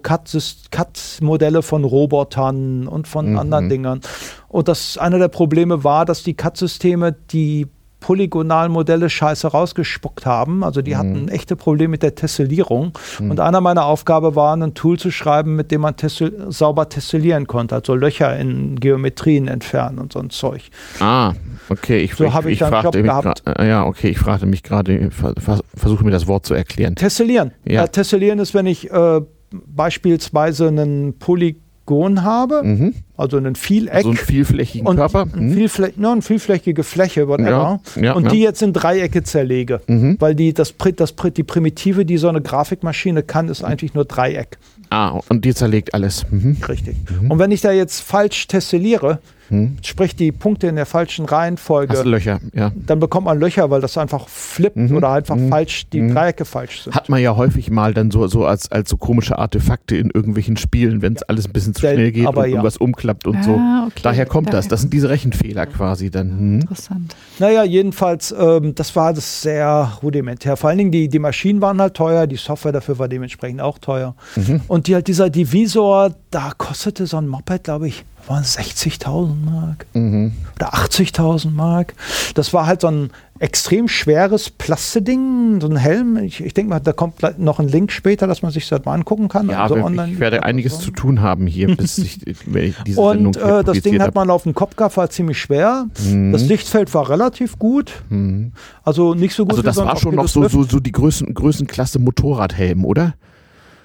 CAD-Modelle 1.18 1.62
von 1.62 1.84
Robotern 1.84 2.88
und 2.88 3.08
von 3.08 3.32
Mhm. 3.32 3.40
anderen 3.40 3.70
Dingern. 3.70 4.02
Und 4.48 4.68
das 4.68 4.98
einer 4.98 5.20
der 5.20 5.28
Probleme 5.30 5.84
war, 5.84 6.06
dass 6.06 6.24
die 6.24 6.34
CAD-Systeme 6.36 7.16
die 7.32 7.68
polygonalen 8.02 8.72
Modelle 8.72 9.10
scheiße 9.10 9.48
rausgespuckt 9.50 10.26
haben. 10.26 10.64
Also 10.64 10.80
Mhm. 10.80 10.84
die 10.86 10.96
hatten 10.96 11.28
echte 11.28 11.58
Probleme 11.58 11.92
mit 11.92 12.02
der 12.02 12.16
Tessellierung. 12.16 12.94
Und 13.20 13.42
einer 13.42 13.60
meiner 13.60 13.84
Aufgabe 13.84 14.38
war, 14.38 14.56
ein 14.56 14.74
Tool 14.74 14.98
zu 14.98 15.12
schreiben, 15.12 15.58
mit 15.58 15.70
dem 15.70 15.82
man 15.82 15.98
tessel 15.98 16.46
sauber 16.50 16.88
tessellieren 16.88 17.46
konnte. 17.46 17.76
Also 17.76 17.96
Löcher 17.96 18.38
in 18.40 18.80
Geometrien 18.80 19.50
entfernen 19.50 20.00
und 20.00 20.14
so 20.14 20.20
ein 20.20 20.30
Zeug. 20.30 20.70
Ah, 21.02 21.34
okay. 21.68 22.00
Ich, 22.00 22.16
So 22.16 22.24
ich, 22.24 22.34
hab 22.34 22.46
ich 22.46 22.54
ich 22.54 22.60
dann 22.60 22.70
fragte 22.70 23.00
Job 23.00 23.06
gehabt. 23.06 23.44
Ja, 23.60 23.86
okay. 23.86 24.08
Ich 24.12 24.20
fragte 24.20 24.46
mich 24.46 24.64
gerade, 24.64 25.12
ver, 25.12 25.34
vers- 25.38 25.64
versuche 25.76 26.06
mir 26.06 26.12
das 26.12 26.26
Wort 26.26 26.46
zu 26.46 26.54
erklären. 26.54 26.96
Tessellieren. 26.96 27.52
Ja. 27.66 27.84
Äh, 27.84 27.90
tessellieren 27.90 28.40
ist, 28.40 28.54
wenn 28.54 28.66
ich 28.66 28.90
äh, 28.90 29.22
beispielsweise 29.52 30.68
einen 30.68 31.14
Polygon 31.18 32.24
habe, 32.24 32.62
Mhm. 32.64 32.94
also 33.18 33.38
einen 33.38 33.56
Vieleck. 33.56 34.04
So 34.04 34.10
einen 34.10 34.18
vielflächigen 34.18 34.88
und 34.88 34.98
Körper. 34.98 35.28
Ein 35.34 35.50
Mhm. 35.50 35.54
Vielflä 35.54 35.94
no, 35.96 36.12
eine 36.12 36.22
vielflächige 36.22 36.84
Fläche, 36.84 37.28
whatever. 37.28 37.80
Ja, 37.96 38.02
ja, 38.02 38.14
und 38.14 38.26
ja. 38.26 38.30
die 38.32 38.42
jetzt 38.42 38.62
in 38.62 38.74
Dreiecke 38.74 39.24
zerlege. 39.24 39.82
Mhm. 39.88 40.18
Weil 40.20 40.36
die, 40.36 40.54
das, 40.54 40.74
das, 40.96 41.16
die 41.36 41.44
Primitive, 41.44 42.06
die 42.06 42.18
so 42.18 42.28
eine 42.30 42.42
Grafikmaschine 42.42 43.24
kann, 43.24 43.48
ist 43.50 43.64
eigentlich 43.64 43.94
nur 43.96 44.06
Dreieck. 44.06 44.58
Ah, 44.92 45.20
und 45.30 45.46
die 45.46 45.54
zerlegt 45.54 45.94
alles. 45.94 46.26
Mhm. 46.30 46.58
Richtig. 46.68 46.96
Und 47.28 47.40
wenn 47.40 47.52
ich 47.52 47.62
da 47.62 47.72
jetzt 47.72 48.02
falsch 48.02 48.48
tesselliere, 48.48 49.20
Mhm. 49.50 49.78
sprich 49.84 50.16
die 50.16 50.32
Punkte 50.32 50.68
in 50.68 50.76
der 50.76 50.86
falschen 50.86 51.26
Reihenfolge, 51.26 51.94
Hast 51.98 52.06
Löcher, 52.06 52.40
ja. 52.54 52.72
dann 52.76 53.00
bekommt 53.00 53.26
man 53.26 53.40
Löcher, 53.40 53.70
weil 53.70 53.82
das 53.82 53.98
einfach 53.98 54.28
flippt 54.28 54.76
Mhm. 54.78 54.96
oder 54.98 55.12
einfach 55.12 55.36
Mhm. 55.36 55.50
falsch, 55.50 55.88
die 55.92 56.02
Mhm. 56.02 56.14
Dreiecke 56.14 56.46
falsch 56.46 56.84
sind. 56.84 56.96
Hat 56.96 57.10
man 57.10 57.22
ja 57.22 57.36
häufig 57.36 57.70
mal 57.72 57.94
dann 57.94 58.12
so, 58.12 58.28
so 58.28 58.46
als, 58.46 58.72
als 58.72 58.90
so 58.90 58.98
komische 58.98 59.38
Artefakte 59.40 59.96
in 59.98 60.10
irgendwelchen 60.12 60.58
Spielen, 60.58 61.02
wenn 61.02 61.14
es 61.14 61.24
alles 61.24 61.48
ein 61.48 61.52
bisschen 61.54 61.74
zu 61.74 61.82
Selten, 61.82 62.00
schnell 62.00 62.12
geht 62.12 62.28
aber 62.28 62.42
und 62.42 62.46
ja. 62.46 62.50
irgendwas 62.52 62.78
umklappt 62.78 63.28
und 63.28 63.44
so. 63.44 63.56
Ah, 63.56 63.86
okay. 63.88 64.00
Daher 64.04 64.26
kommt 64.26 64.48
das. 64.54 64.66
Daher. 64.66 64.70
Das 64.70 64.82
sind 64.82 64.94
diese 64.94 65.10
Rechenfehler 65.10 65.66
quasi 65.66 66.10
dann. 66.12 66.54
Mhm. 66.56 66.60
Interessant. 66.62 67.16
Naja, 67.40 67.64
jedenfalls, 67.64 68.34
ähm, 68.38 68.76
das 68.76 68.96
war 68.96 69.14
das 69.14 69.42
sehr 69.42 69.94
rudimentär. 70.04 70.58
Vor 70.58 70.70
allen 70.70 70.78
Dingen, 70.78 70.92
die, 70.92 71.08
die 71.08 71.20
Maschinen 71.20 71.62
waren 71.62 71.80
halt 71.82 71.94
teuer, 71.96 72.28
die 72.28 72.36
Software 72.36 72.72
dafür 72.72 73.00
war 73.00 73.08
dementsprechend 73.08 73.62
auch 73.62 73.78
teuer. 73.80 74.16
Mhm. 74.36 74.62
Und 74.68 74.88
die, 74.88 74.96
halt 74.96 75.08
dieser 75.08 75.30
Divisor, 75.30 76.12
da 76.32 76.52
kostete 76.58 77.08
so 77.08 77.18
ein 77.18 77.28
Moped, 77.28 77.64
glaube 77.64 77.88
ich, 77.88 78.04
waren 78.30 78.44
60.000 78.44 79.44
Mark 79.44 79.86
Mhm. 79.94 80.34
oder 80.56 80.74
80.000 80.74 81.52
Mark. 81.52 81.94
Das 82.36 82.54
war 82.54 82.68
halt 82.68 82.82
so 82.82 82.88
ein 82.88 83.10
extrem 83.40 83.88
schweres 83.88 84.50
Plasteding, 84.50 85.62
so 85.62 85.68
ein 85.68 85.78
Helm. 85.78 86.18
Ich, 86.18 86.44
ich 86.44 86.54
denke 86.54 86.70
mal, 86.70 86.80
da 86.80 86.92
kommt 86.94 87.16
noch 87.40 87.60
ein 87.60 87.68
Link 87.68 87.92
später, 87.92 88.28
dass 88.28 88.42
man 88.42 88.52
sich 88.52 88.68
das 88.68 88.84
mal 88.86 88.94
angucken 88.94 89.30
kann. 89.30 89.50
Ja, 89.50 89.64
also 89.64 89.76
online. 89.76 90.12
ich 90.14 90.20
werde 90.20 90.44
einiges 90.44 90.80
zu 90.80 90.92
tun 90.92 91.22
haben 91.22 91.48
hier, 91.48 91.76
bis 91.78 91.98
ich, 91.98 92.26
ich 92.28 92.38
diese 92.86 93.00
Und 93.02 93.34
Sendung 93.36 93.60
äh, 93.60 93.64
das 93.64 93.82
Ding 93.82 94.02
hat 94.02 94.14
man 94.16 94.30
auf 94.30 94.44
dem 94.44 94.54
Kopf 94.54 94.76
gehabt, 94.76 94.98
war 94.98 95.10
ziemlich 95.10 95.40
schwer. 95.40 95.88
Mhm. 96.06 96.32
Das 96.32 96.44
Lichtfeld 96.46 96.94
war 96.94 97.10
relativ 97.10 97.58
gut. 97.58 97.94
Mhm. 98.10 98.52
Also 98.84 99.14
nicht 99.16 99.34
so 99.34 99.44
gut 99.46 99.54
Also 99.54 99.64
das 99.64 99.76
so 99.76 99.86
war 99.86 99.96
schon 99.98 100.16
noch 100.16 100.28
so, 100.28 100.48
so, 100.48 100.64
so 100.64 100.80
die 100.80 100.92
Größen, 100.92 101.34
Größenklasse 101.34 102.00
Motorradhelm, 102.00 102.86
oder? 102.86 103.14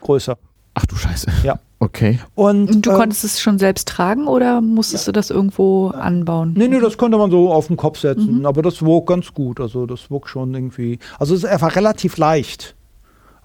größer. 0.01 0.37
Ach 0.75 0.85
du 0.87 0.97
Scheiße. 0.97 1.29
Ja. 1.45 1.59
Okay. 1.85 2.19
Und, 2.35 2.71
Und 2.71 2.87
du 2.87 2.91
äh, 2.91 2.95
konntest 2.95 3.25
es 3.25 3.41
schon 3.41 3.59
selbst 3.59 3.87
tragen 3.89 4.27
oder 4.27 4.61
musstest 4.63 5.07
du 5.07 5.13
das 5.13 5.29
irgendwo 5.29 5.89
anbauen? 5.89 6.55
Nee, 6.57 6.69
nee, 6.69 6.81
das 6.81 6.97
konnte 6.97 7.19
man 7.19 7.31
so 7.31 7.53
auf 7.53 7.67
den 7.67 7.77
Kopf 7.77 7.99
setzen, 7.99 8.39
Mhm. 8.39 8.47
aber 8.47 8.63
das 8.63 8.85
wog 8.85 9.07
ganz 9.07 9.35
gut. 9.35 9.61
Also 9.61 9.85
das 9.85 10.11
wog 10.11 10.29
schon 10.29 10.55
irgendwie. 10.55 10.99
Also 11.19 11.35
es, 11.35 11.45
er 11.45 11.61
war 11.61 11.77
relativ 11.77 12.17
leicht. 12.17 12.75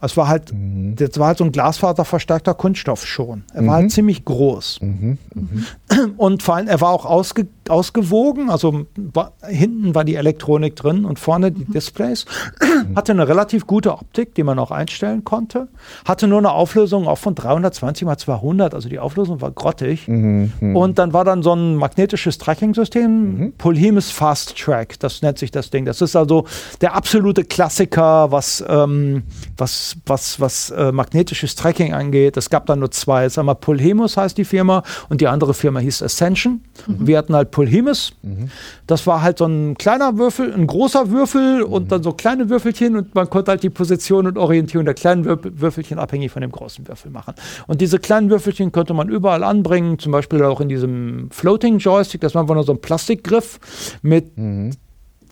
Es 0.01 0.15
war 0.17 0.27
halt, 0.27 0.53
Mhm. 0.53 0.95
das 0.95 1.17
war 1.19 1.27
halt 1.27 1.37
so 1.39 1.43
ein 1.43 1.51
glasfaserverstärkter 1.51 2.53
Kunststoff 2.53 3.05
schon. 3.05 3.43
Er 3.53 3.57
war 3.57 3.63
Mhm. 3.63 3.71
halt 3.71 3.91
ziemlich 3.91 4.23
groß. 4.25 4.79
Mhm. 4.81 5.17
Mhm. 5.33 5.65
Und 6.17 6.43
vor 6.43 6.55
allem, 6.55 6.67
er 6.67 6.79
war 6.81 6.89
auch 6.89 7.05
ausge, 7.05 7.47
ausgewogen. 7.67 8.49
Also 8.49 8.85
war, 8.95 9.33
hinten 9.47 9.95
war 9.95 10.03
die 10.03 10.15
Elektronik 10.15 10.75
drin 10.75 11.05
und 11.05 11.19
vorne 11.19 11.51
die 11.51 11.65
Displays. 11.65 12.25
Hatte 12.95 13.11
eine 13.11 13.27
relativ 13.27 13.67
gute 13.67 13.91
Optik, 13.93 14.33
die 14.35 14.43
man 14.43 14.57
auch 14.59 14.71
einstellen 14.71 15.23
konnte. 15.23 15.67
Hatte 16.05 16.27
nur 16.27 16.39
eine 16.39 16.51
Auflösung 16.51 17.07
auch 17.07 17.17
von 17.17 17.35
320 17.35 18.05
mal 18.05 18.17
200. 18.17 18.73
Also 18.73 18.89
die 18.89 18.99
Auflösung 18.99 19.41
war 19.41 19.51
grottig. 19.51 20.07
Mhm. 20.07 20.51
Mhm. 20.59 20.75
Und 20.75 20.97
dann 20.99 21.13
war 21.13 21.25
dann 21.25 21.43
so 21.43 21.53
ein 21.53 21.75
magnetisches 21.75 22.37
Tracking-System, 22.37 23.09
Mhm. 23.39 23.53
Polhemus 23.57 24.09
Fast 24.11 24.57
Track, 24.57 24.99
das 24.99 25.21
nennt 25.21 25.37
sich 25.37 25.51
das 25.51 25.69
Ding. 25.69 25.85
Das 25.85 26.01
ist 26.01 26.15
also 26.15 26.45
der 26.81 26.95
absolute 26.95 27.43
Klassiker, 27.43 28.31
was, 28.31 28.63
ähm, 28.67 29.23
was, 29.57 29.88
was, 30.05 30.39
was 30.39 30.71
äh, 30.71 30.91
magnetisches 30.91 31.55
Tracking 31.55 31.93
angeht. 31.93 32.37
Es 32.37 32.49
gab 32.49 32.65
da 32.65 32.75
nur 32.75 32.91
zwei. 32.91 33.23
Jetzt 33.23 33.37
einmal 33.37 33.55
Polhemus 33.55 34.17
heißt 34.17 34.37
die 34.37 34.45
Firma 34.45 34.83
und 35.09 35.21
die 35.21 35.27
andere 35.27 35.53
Firma 35.53 35.79
hieß 35.79 36.03
Ascension. 36.03 36.61
Wir 36.87 37.17
hatten 37.17 37.35
halt 37.35 37.51
Polhemus. 37.51 38.13
Mhm. 38.21 38.49
Das 38.87 39.05
war 39.07 39.21
halt 39.21 39.37
so 39.37 39.45
ein 39.45 39.75
kleiner 39.77 40.17
Würfel, 40.17 40.53
ein 40.53 40.67
großer 40.67 41.11
Würfel 41.11 41.61
und 41.61 41.91
dann 41.91 42.03
so 42.03 42.13
kleine 42.13 42.49
Würfelchen 42.49 42.95
und 42.95 43.13
man 43.15 43.29
konnte 43.29 43.51
halt 43.51 43.63
die 43.63 43.69
Position 43.69 44.27
und 44.27 44.37
Orientierung 44.37 44.85
der 44.85 44.93
kleinen 44.93 45.25
Würfel, 45.25 45.59
Würfelchen 45.59 45.99
abhängig 45.99 46.31
von 46.31 46.41
dem 46.41 46.51
großen 46.51 46.87
Würfel 46.87 47.11
machen. 47.11 47.35
Und 47.67 47.81
diese 47.81 47.99
kleinen 47.99 48.29
Würfelchen 48.29 48.71
konnte 48.71 48.93
man 48.93 49.09
überall 49.09 49.43
anbringen, 49.43 49.99
zum 49.99 50.11
Beispiel 50.11 50.43
auch 50.43 50.61
in 50.61 50.69
diesem 50.69 51.29
Floating 51.31 51.77
Joystick, 51.79 52.21
das 52.21 52.35
war 52.35 52.41
einfach 52.41 52.55
nur 52.55 52.63
so 52.63 52.73
ein 52.73 52.81
Plastikgriff 52.81 53.59
mit, 54.01 54.37
Mhm. 54.37 54.71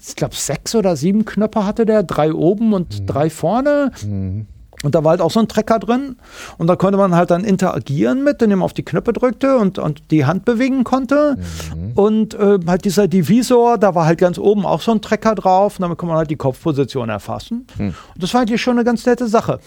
Ich 0.06 0.16
glaube, 0.16 0.36
sechs 0.36 0.76
oder 0.76 0.96
sieben 0.96 1.26
Knöpfe 1.26 1.66
hatte 1.66 1.86
der, 1.86 2.04
drei 2.04 2.34
oben 2.34 2.74
und 2.74 3.04
drei 3.08 3.30
vorne. 3.30 3.92
Mhm. 4.04 4.48
Und 4.84 4.94
da 4.94 5.04
war 5.04 5.12
halt 5.12 5.22
auch 5.22 5.32
so 5.32 5.40
ein 5.40 5.48
Trecker 5.48 5.80
drin. 5.80 6.18
Und 6.60 6.68
da 6.68 6.76
konnte 6.76 6.98
man 6.98 7.16
halt 7.16 7.32
dann 7.32 7.44
interagieren 7.44 8.24
mit, 8.24 8.42
indem 8.42 8.60
man 8.60 8.66
auf 8.66 8.74
die 8.74 8.86
Knöpfe 8.86 9.12
drückte 9.12 9.58
und, 9.58 9.80
und 9.80 10.12
die 10.12 10.26
Hand 10.26 10.46
bewegen 10.46 10.84
konnte. 10.84 11.38
Mhm. 11.76 11.92
Und 11.94 12.34
äh, 12.36 12.60
halt 12.68 12.86
dieser 12.86 13.08
Divisor, 13.08 13.80
da 13.80 13.96
war 13.96 14.06
halt 14.06 14.20
ganz 14.20 14.38
oben 14.38 14.66
auch 14.66 14.82
so 14.82 14.92
ein 14.92 15.02
Trecker 15.02 15.34
drauf. 15.34 15.78
Und 15.78 15.82
damit 15.82 15.98
kann 15.98 16.10
man 16.10 16.18
halt 16.18 16.30
die 16.30 16.36
Kopfposition 16.36 17.10
erfassen. 17.10 17.66
Hm. 17.78 17.88
Und 17.88 18.24
das 18.24 18.34
war 18.34 18.42
eigentlich 18.42 18.62
schon 18.62 18.78
eine 18.78 18.84
ganz 18.84 19.06
nette 19.06 19.28
Sache. 19.28 19.60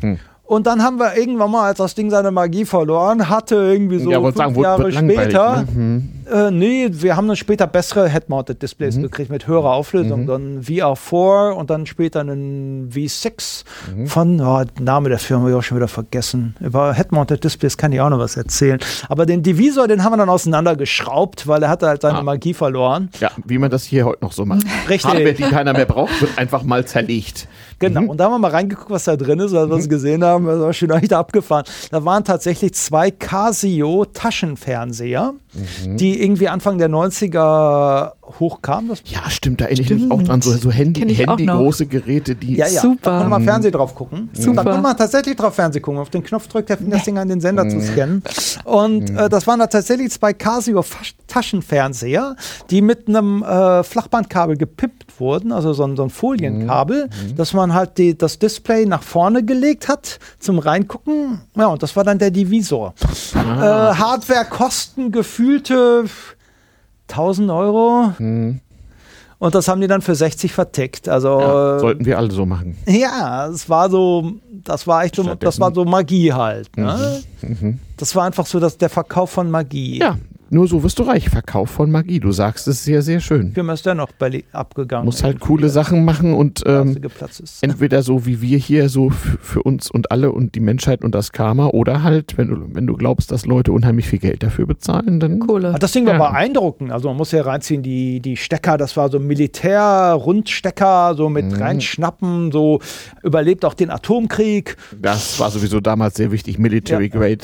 Hm. 0.00 0.18
Und 0.46 0.66
dann 0.66 0.82
haben 0.82 0.98
wir 0.98 1.16
irgendwann 1.16 1.50
mal, 1.50 1.64
als 1.68 1.78
das 1.78 1.94
Ding 1.94 2.10
seine 2.10 2.30
Magie 2.30 2.66
verloren 2.66 3.30
hatte, 3.30 3.54
irgendwie 3.54 3.98
so 3.98 4.10
ja, 4.10 4.20
fünf 4.20 4.36
sagen, 4.36 4.54
wurde, 4.54 4.64
Jahre 4.68 4.82
wird 4.84 4.94
langweilig. 4.94 5.22
später, 5.32 5.56
Ne? 5.62 5.66
Mhm. 5.72 6.10
äh, 6.30 6.50
nee, 6.50 6.88
wir 6.92 7.16
haben 7.16 7.26
dann 7.26 7.36
später 7.36 7.66
bessere 7.66 8.10
Head-Mounted-Displays 8.10 8.96
gekriegt 9.00 9.30
mit 9.30 9.46
höherer 9.46 9.72
Auflösung. 9.72 10.24
Mhm. 10.24 10.26
Dann 10.26 10.60
VR4 10.62 11.52
und 11.52 11.70
dann 11.70 11.86
später 11.86 12.20
einen 12.20 12.90
V6 12.94 13.64
Mhm. 13.96 14.06
von, 14.06 14.40
oh, 14.42 14.62
Name 14.78 15.08
der 15.08 15.18
Firma 15.18 15.44
habe 15.44 15.52
ich 15.52 15.56
auch 15.56 15.62
schon 15.62 15.78
wieder 15.78 15.88
vergessen. 15.88 16.54
Über 16.60 16.92
Head-Mounted-Displays 16.92 17.78
kann 17.78 17.92
ich 17.92 18.02
auch 18.02 18.10
noch 18.10 18.18
was 18.18 18.36
erzählen. 18.36 18.78
Aber 19.08 19.24
den 19.24 19.42
Divisor, 19.42 19.88
den 19.88 20.04
haben 20.04 20.12
wir 20.12 20.18
dann 20.18 20.28
auseinandergeschraubt, 20.28 21.46
weil 21.48 21.62
er 21.62 21.70
hatte 21.70 21.86
halt 21.86 22.02
seine 22.02 22.18
Ah. 22.18 22.22
Magie 22.22 22.52
verloren. 22.54 23.08
Ja, 23.18 23.30
wie 23.46 23.56
man 23.56 23.70
das 23.70 23.84
hier 23.84 24.04
heute 24.04 24.22
noch 24.22 24.32
so 24.32 24.44
macht. 24.44 24.66
Richtig. 24.90 25.10
Hardware, 25.10 25.32
die 25.32 25.42
keiner 25.44 25.72
mehr 25.72 25.86
braucht, 25.86 26.20
wird 26.20 26.36
einfach 26.36 26.62
mal 26.64 26.84
zerlegt. 26.84 27.48
Genau, 27.78 28.02
Mhm. 28.02 28.10
und 28.10 28.16
da 28.18 28.24
haben 28.24 28.32
wir 28.32 28.38
mal 28.38 28.50
reingeguckt, 28.50 28.90
was 28.90 29.04
da 29.04 29.16
drin 29.16 29.40
ist, 29.40 29.52
weil 29.52 29.68
wir 29.68 29.76
es 29.76 29.88
gesehen 29.88 30.22
haben, 30.24 30.46
das 30.46 30.60
war 30.60 30.72
schon 30.72 30.90
echt 30.90 31.12
abgefahren. 31.12 31.64
Da 31.90 32.04
waren 32.04 32.24
tatsächlich 32.24 32.74
zwei 32.74 33.10
Casio 33.10 34.04
Taschenfernseher, 34.04 35.34
Mhm. 35.84 35.96
die 35.96 36.22
irgendwie 36.22 36.48
Anfang 36.48 36.78
der 36.78 36.88
90er 36.88 38.12
hochkamen. 38.40 38.88
Das 38.88 39.02
Ja, 39.06 39.28
stimmt, 39.30 39.60
da 39.60 39.66
erinnere 39.66 39.82
ich 39.84 39.90
mich 40.02 40.10
auch 40.10 40.22
dran. 40.22 40.42
So, 40.42 40.52
so 40.52 40.70
Handy, 40.70 41.04
noch. 41.04 41.38
Handy-große 41.38 41.86
Geräte, 41.86 42.34
die. 42.34 42.56
Ja, 42.56 42.66
ja. 42.66 42.80
Super. 42.80 42.98
Da 43.10 43.16
konnte 43.18 43.30
man 43.30 43.44
Fernsehen 43.44 43.72
drauf 43.72 43.94
gucken. 43.94 44.30
Super. 44.32 44.56
Da 44.56 44.62
konnte 44.64 44.80
man 44.82 44.96
tatsächlich 44.96 45.36
drauf 45.36 45.54
Fernsehen 45.54 45.82
gucken. 45.82 46.00
Auf 46.00 46.10
den 46.10 46.22
Knopf 46.24 46.48
drückt, 46.48 46.68
der 46.68 46.78
fing 46.78 46.90
das 46.90 47.04
Ding 47.04 47.18
an, 47.18 47.28
den 47.28 47.40
Sender 47.40 47.68
zu 47.68 47.80
scannen. 47.80 48.22
Und 48.64 49.10
äh, 49.10 49.28
das 49.28 49.46
waren 49.46 49.58
da 49.60 49.66
tatsächlich 49.66 50.10
zwei 50.10 50.32
Casio 50.32 50.80
Fasch- 50.80 51.14
Taschenfernseher, 51.26 52.36
die 52.70 52.80
mit 52.80 53.08
einem 53.08 53.42
äh, 53.42 53.82
Flachbandkabel 53.82 54.56
gepippt 54.56 55.20
wurden, 55.20 55.52
also 55.52 55.72
so 55.72 55.84
ein, 55.84 55.96
so 55.96 56.04
ein 56.04 56.10
Folienkabel, 56.10 57.08
dass 57.36 57.52
man 57.52 57.74
halt 57.74 57.98
die, 57.98 58.16
das 58.16 58.38
Display 58.38 58.86
nach 58.86 59.02
vorne 59.02 59.44
gelegt 59.44 59.88
hat 59.88 60.18
zum 60.38 60.58
Reingucken. 60.58 61.40
Ja, 61.56 61.66
und 61.66 61.82
das 61.82 61.94
war 61.96 62.04
dann 62.04 62.18
der 62.18 62.30
Divisor. 62.30 62.94
Äh, 63.34 63.38
Hardware-Kosten 63.38 65.12
gefühlte 65.12 66.04
1000 67.08 67.50
Euro. 67.50 68.12
Mhm. 68.18 68.60
Und 69.38 69.54
das 69.54 69.68
haben 69.68 69.80
die 69.80 69.88
dann 69.88 70.00
für 70.00 70.14
60 70.14 70.52
vertickt. 70.52 71.08
Also 71.08 71.38
Ja, 71.40 71.78
sollten 71.78 72.06
wir 72.06 72.16
alle 72.18 72.30
so 72.30 72.46
machen. 72.46 72.78
ja, 72.86 73.46
es 73.48 73.68
war 73.68 73.90
so, 73.90 74.32
das 74.64 74.86
war 74.86 75.04
echt 75.04 75.16
so, 75.16 75.34
das 75.34 75.60
war 75.60 75.74
so 75.74 75.84
Magie 75.84 76.32
halt. 76.32 76.74
Ne? 76.76 77.20
Mhm. 77.42 77.78
Das 77.96 78.14
war 78.16 78.24
einfach 78.24 78.46
so 78.46 78.58
dass 78.60 78.78
der 78.78 78.88
Verkauf 78.88 79.30
von 79.30 79.50
Magie. 79.50 79.98
Ja, 79.98 80.16
nur 80.50 80.68
so 80.68 80.82
wirst 80.82 80.98
du 80.98 81.02
reich. 81.04 81.28
Verkauf 81.30 81.70
von 81.70 81.90
Magie. 81.90 82.20
Du 82.20 82.32
sagst 82.32 82.68
es 82.68 82.84
sehr, 82.84 83.02
sehr 83.02 83.20
schön. 83.20 83.52
Wie 83.56 83.72
ist 83.72 83.86
der 83.86 83.94
noch 83.94 84.12
Berlin 84.12 84.44
abgegangen? 84.52 85.04
Musst 85.06 85.24
halt 85.24 85.40
coole 85.40 85.68
Sachen 85.68 86.04
machen 86.04 86.34
und 86.34 86.62
ähm, 86.66 86.96
entweder 87.62 88.02
so 88.02 88.24
wie 88.26 88.40
wir 88.40 88.58
hier, 88.58 88.88
so 88.88 89.10
für 89.10 89.62
uns 89.62 89.90
und 89.90 90.10
alle 90.10 90.30
und 90.32 90.54
die 90.54 90.60
Menschheit 90.60 91.02
und 91.04 91.14
das 91.14 91.32
Karma, 91.32 91.68
oder 91.68 92.02
halt, 92.02 92.36
wenn 92.38 92.48
du, 92.48 92.56
wenn 92.74 92.86
du 92.86 92.94
glaubst, 92.94 93.32
dass 93.32 93.46
Leute 93.46 93.72
unheimlich 93.72 94.06
viel 94.06 94.18
Geld 94.20 94.42
dafür 94.42 94.66
bezahlen, 94.66 95.20
dann. 95.20 95.38
Kohle. 95.40 95.72
Ah, 95.74 95.78
Das 95.78 95.92
Ding 95.92 96.06
war 96.06 96.14
Ja. 96.14 96.30
beeindruckend. 96.30 96.92
Also 96.92 97.08
man 97.08 97.16
muss 97.16 97.32
ja 97.32 97.42
reinziehen, 97.42 97.82
die, 97.82 98.20
die 98.20 98.36
Stecker, 98.36 98.76
das 98.78 98.96
war 98.96 99.10
so 99.10 99.18
Militär-Rundstecker, 99.18 101.14
so 101.16 101.28
mit 101.28 101.46
Mhm. 101.46 101.54
reinschnappen, 101.62 102.52
so 102.52 102.80
überlebt 103.22 103.64
auch 103.64 103.74
den 103.74 103.90
Atomkrieg. 103.90 104.76
Das 105.00 105.38
war 105.40 105.50
sowieso 105.50 105.80
damals 105.80 106.14
sehr 106.16 106.30
wichtig. 106.32 106.58
Military 106.58 107.08
Grade, 107.08 107.38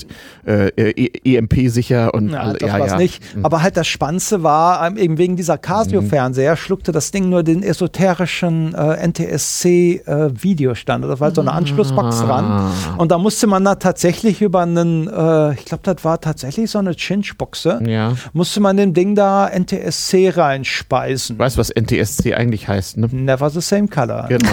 äh, 0.46 0.68
äh, 0.68 1.10
EMP-sicher 1.24 2.14
und 2.14 2.30
Ja, 2.30 2.40
alle- 2.40 2.58
das 2.58 2.68
ja, 2.68 2.74
war's 2.90 2.98
ja. 2.98 2.98
nicht. 2.98 3.22
Aber 3.42 3.62
halt 3.62 3.76
das 3.76 3.86
Spannendste 3.86 4.42
war, 4.42 4.86
ähm, 4.86 4.96
eben 4.96 5.18
wegen 5.18 5.36
dieser 5.36 5.58
Casio-Fernseher 5.58 6.56
schluckte 6.56 6.92
das 6.92 7.10
Ding 7.10 7.28
nur 7.28 7.42
den 7.42 7.62
esoterischen 7.62 8.74
äh, 8.74 9.06
NTSC-Videostandard. 9.06 11.10
da 11.12 11.20
war 11.20 11.26
halt 11.26 11.34
so 11.34 11.40
eine 11.40 11.52
Anschlussbox 11.52 12.20
Ah. 12.20 12.26
dran. 12.26 12.72
Und 12.98 13.10
da 13.10 13.18
musste 13.18 13.46
man 13.46 13.64
da 13.64 13.74
tatsächlich 13.76 14.42
über 14.42 14.60
einen, 14.60 15.08
äh, 15.08 15.54
ich 15.54 15.64
glaube, 15.64 15.82
das 15.84 16.04
war 16.04 16.20
tatsächlich 16.20 16.70
so 16.70 16.78
eine 16.78 16.92
Chinch-Boxe, 16.94 17.80
Ja. 17.86 18.12
musste 18.32 18.60
man 18.60 18.76
dem 18.76 18.94
Ding 18.94 19.14
da 19.14 19.48
NTSC 19.48 20.30
reinspeisen. 20.30 21.38
Weißt 21.38 21.56
du, 21.56 21.60
was 21.60 21.70
NTSC 21.70 22.34
eigentlich 22.34 22.68
heißt, 22.68 22.96
ne? 22.98 23.08
Never 23.12 23.50
the 23.50 23.60
same 23.60 23.88
color. 23.88 24.26
Genau, 24.28 24.48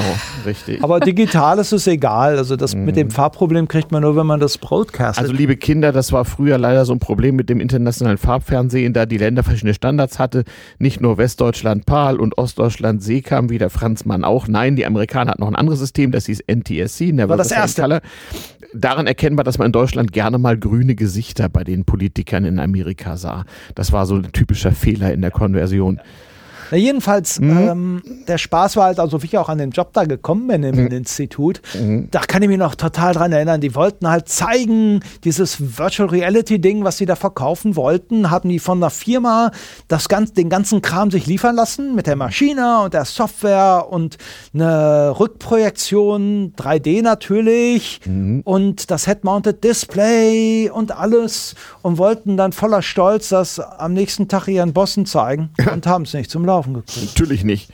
richtig. 0.46 0.84
Aber 0.84 1.00
digital 1.00 1.60
ist 1.60 1.72
es 1.72 1.88
egal. 1.88 2.38
Also 2.38 2.56
das 2.56 2.76
mit 2.76 2.96
dem 2.96 3.12
Farbproblem 3.12 3.68
kriegt 3.68 3.92
man 3.92 4.02
nur, 4.04 4.16
wenn 4.16 4.26
man 4.26 4.40
das 4.40 4.58
broadcastet. 4.58 5.24
Also 5.24 5.34
liebe 5.34 5.58
Kinder, 5.58 5.92
das 5.92 6.12
war 6.12 6.26
früher 6.26 6.58
leider 6.58 6.86
so 6.86 6.94
ein 6.94 7.00
Problem 7.00 7.36
mit 7.36 7.50
dem 7.50 7.60
internationalen 7.60 8.18
Farbfernsehen, 8.28 8.92
da 8.92 9.06
die 9.06 9.18
Länder 9.18 9.42
verschiedene 9.42 9.74
Standards 9.74 10.20
hatte. 10.20 10.44
Nicht 10.80 11.00
nur 11.00 11.18
Westdeutschland 11.18 11.86
PAL 11.86 12.20
und 12.20 12.38
Ostdeutschland 12.38 13.02
SECAM, 13.02 13.50
wie 13.50 13.58
der 13.58 13.70
Franzmann 13.70 14.26
auch. 14.26 14.50
Nein, 14.50 14.76
die 14.76 14.86
Amerikaner 14.86 15.32
hatten 15.32 15.42
noch 15.42 15.48
ein 15.48 15.56
anderes 15.56 15.80
System, 15.80 16.12
das 16.12 16.26
hieß 16.26 16.44
NTSC, 16.46 17.14
Never 17.14 17.30
War 17.30 17.38
das 17.38 17.52
erste. 17.52 17.84
Color. 17.84 18.02
Daran 18.74 19.08
erkennbar, 19.08 19.46
dass 19.46 19.58
man 19.58 19.68
in 19.68 19.72
Deutschland 19.72 20.12
gerne 20.12 20.40
mal 20.40 20.58
grüne 20.58 20.96
Gesichter 20.96 21.48
bei 21.48 21.64
den 21.64 21.86
Politikern 21.86 22.44
in 22.44 22.60
Amerika 22.60 23.16
sah. 23.16 23.46
Das 23.76 23.94
war 23.94 24.06
so 24.06 24.16
ein 24.16 24.30
typischer 24.34 24.74
Fehler 24.74 25.14
in 25.14 25.22
der 25.22 25.32
Konversion. 25.32 26.02
Na, 26.72 26.78
jedenfalls, 26.78 27.40
Mhm. 27.40 27.58
ähm, 27.58 28.02
der 28.28 28.38
Spaß 28.38 28.76
war 28.78 28.86
halt, 28.86 29.00
also 29.00 29.22
wie 29.22 29.28
ich 29.28 29.38
auch 29.38 29.50
an 29.50 29.58
den 29.58 29.72
Job 29.72 29.92
da 29.94 30.06
gekommen 30.06 30.48
bin 30.48 30.64
im 30.64 30.88
Institut, 30.88 31.62
Mhm. 31.80 32.08
da 32.12 32.20
kann 32.22 32.42
ich 32.44 32.50
mich 32.50 32.58
noch 32.58 32.76
total 32.76 33.14
dran 33.14 33.32
erinnern. 33.32 33.62
Die 33.62 33.74
wollten 33.76 34.10
halt 34.10 34.28
zeigen, 34.30 35.02
dieses 35.24 35.78
Virtual 35.78 36.10
Reality 36.10 36.60
Ding, 36.60 36.84
was 36.84 36.98
sie 36.98 37.06
da 37.06 37.16
verkaufen 37.16 37.76
wollten, 37.76 38.30
haben 38.32 38.50
die 38.50 38.60
von 38.60 38.80
der 38.80 38.90
Firma 38.90 39.52
das 39.88 40.10
ganz, 40.10 40.34
den 40.34 40.50
ganzen 40.50 40.82
Kram 40.82 41.12
sich 41.12 41.26
liefern 41.26 41.56
lassen 41.56 41.96
mit 41.96 42.08
der 42.08 42.16
Maschine 42.16 42.82
und 42.84 42.94
der 42.94 43.06
Software 43.06 43.88
und 43.90 44.18
eine 44.54 45.14
Rückprojektion, 45.20 46.54
3D 46.56 47.02
natürlich 47.02 48.00
Mhm. 48.06 48.42
und 48.44 48.92
das 48.92 49.06
Head-Mounted 49.06 49.64
Display 49.64 50.70
und 50.70 50.92
alles 50.98 51.56
und 51.82 51.98
wollten 51.98 52.38
dann 52.38 52.52
voller 52.52 52.82
Stolz 52.82 53.30
das 53.30 53.60
am 53.60 53.94
nächsten 53.94 54.28
Tag 54.28 54.48
ihren 54.48 54.74
Bossen 54.74 55.06
zeigen 55.06 55.50
und 55.74 55.86
haben 55.88 56.04
es 56.04 56.14
nicht 56.14 56.30
zum 56.32 56.46
Laufen 56.46 56.57
gekriegt. 56.66 57.08
Natürlich 57.08 57.44
nicht. 57.44 57.72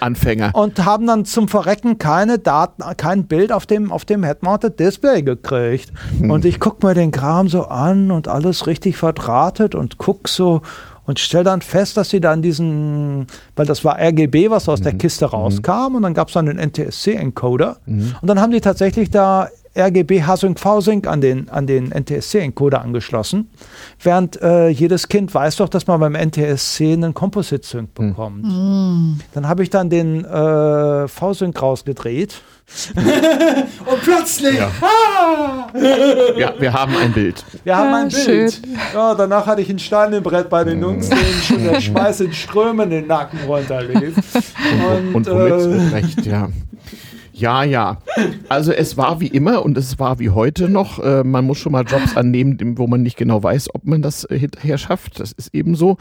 Anfänger. 0.00 0.50
Und 0.54 0.84
haben 0.84 1.06
dann 1.06 1.24
zum 1.24 1.48
Verrecken 1.48 1.98
keine 1.98 2.38
Daten, 2.38 2.82
kein 2.96 3.24
Bild 3.24 3.52
auf 3.52 3.64
dem, 3.66 3.92
auf 3.92 4.04
dem 4.04 4.24
Head-Mounted 4.24 4.78
Display 4.78 5.22
gekriegt. 5.22 5.92
Und 6.20 6.44
ich 6.44 6.60
guck 6.60 6.82
mir 6.82 6.94
den 6.94 7.10
Kram 7.10 7.48
so 7.48 7.64
an 7.64 8.10
und 8.10 8.28
alles 8.28 8.66
richtig 8.66 8.96
verdrahtet 8.96 9.74
und 9.74 9.98
guck 9.98 10.28
so 10.28 10.62
und 11.06 11.20
stell 11.20 11.44
dann 11.44 11.60
fest, 11.60 11.96
dass 11.96 12.10
sie 12.10 12.20
dann 12.20 12.42
diesen, 12.42 13.26
weil 13.56 13.66
das 13.66 13.84
war 13.84 13.98
RGB, 13.98 14.50
was 14.50 14.68
aus 14.68 14.80
der 14.80 14.94
Kiste 14.94 15.26
rauskam 15.26 15.96
und 15.96 16.02
dann 16.02 16.14
gab 16.14 16.28
es 16.28 16.34
dann 16.34 16.46
den 16.46 16.58
NTSC-Encoder 16.58 17.76
und 17.86 18.26
dann 18.26 18.40
haben 18.40 18.52
die 18.52 18.60
tatsächlich 18.60 19.10
da 19.10 19.48
RGB 19.76 20.22
H-Sync 20.22 20.58
V-Sync 20.60 21.06
an 21.06 21.20
den, 21.20 21.48
an 21.48 21.66
den 21.66 21.90
NTSC-Encoder 21.92 22.80
angeschlossen, 22.80 23.50
während 24.02 24.40
äh, 24.40 24.68
jedes 24.68 25.08
Kind 25.08 25.34
weiß 25.34 25.56
doch, 25.56 25.68
dass 25.68 25.86
man 25.86 25.98
beim 26.00 26.14
NTSC 26.14 26.92
einen 26.92 27.12
Composite-Sync 27.14 27.92
bekommt. 27.94 28.44
Dann 29.34 29.48
habe 29.48 29.62
ich 29.62 29.70
dann 29.70 29.90
den 29.90 30.24
äh, 30.24 31.08
V-Sync 31.08 31.60
rausgedreht. 31.60 32.40
und 32.96 34.00
plötzlich, 34.02 34.56
Ja. 34.56 34.70
ah, 34.80 35.66
Ja, 36.38 36.54
wir 36.58 36.72
haben 36.72 36.96
ein 36.96 37.12
Bild. 37.12 37.44
wir 37.62 37.76
haben 37.76 37.90
Ja, 37.90 37.96
ein 38.00 38.08
Bild. 38.08 38.52
schön. 38.54 38.76
Ja, 38.94 39.14
danach 39.14 39.46
hatte 39.46 39.60
ich 39.60 39.68
einen 39.68 39.78
Stein 39.78 40.12
im 40.14 40.22
Brett 40.22 40.48
bei 40.48 40.64
den 40.64 40.80
Jungs, 40.80 41.10
den 41.10 41.18
schon 41.46 41.62
der 41.62 41.80
Schmeiß 41.80 42.20
in 42.20 42.32
Strömen 42.32 42.88
den 42.88 43.06
Nacken 43.06 43.40
runterlief. 43.46 44.16
Und, 45.04 45.14
Und 45.14 45.26
womit 45.30 45.52
äh, 45.52 45.66
mit 45.66 45.92
Recht, 45.92 46.24
ja. 46.26 46.48
Ja, 47.36 47.64
ja. 47.64 47.98
Also 48.48 48.70
es 48.70 48.96
war 48.96 49.20
wie 49.20 49.26
immer 49.26 49.64
und 49.64 49.76
es 49.76 49.98
war 49.98 50.20
wie 50.20 50.30
heute 50.30 50.68
noch. 50.68 51.00
Äh, 51.00 51.24
man 51.24 51.44
muss 51.44 51.58
schon 51.58 51.72
mal 51.72 51.84
Jobs 51.84 52.16
annehmen, 52.16 52.78
wo 52.78 52.86
man 52.86 53.02
nicht 53.02 53.16
genau 53.16 53.42
weiß, 53.42 53.74
ob 53.74 53.84
man 53.84 54.02
das 54.02 54.24
äh, 54.30 54.38
hinterher 54.38 54.78
schafft. 54.78 55.18
Das 55.18 55.32
ist 55.32 55.52
eben 55.52 55.74
so. 55.74 55.96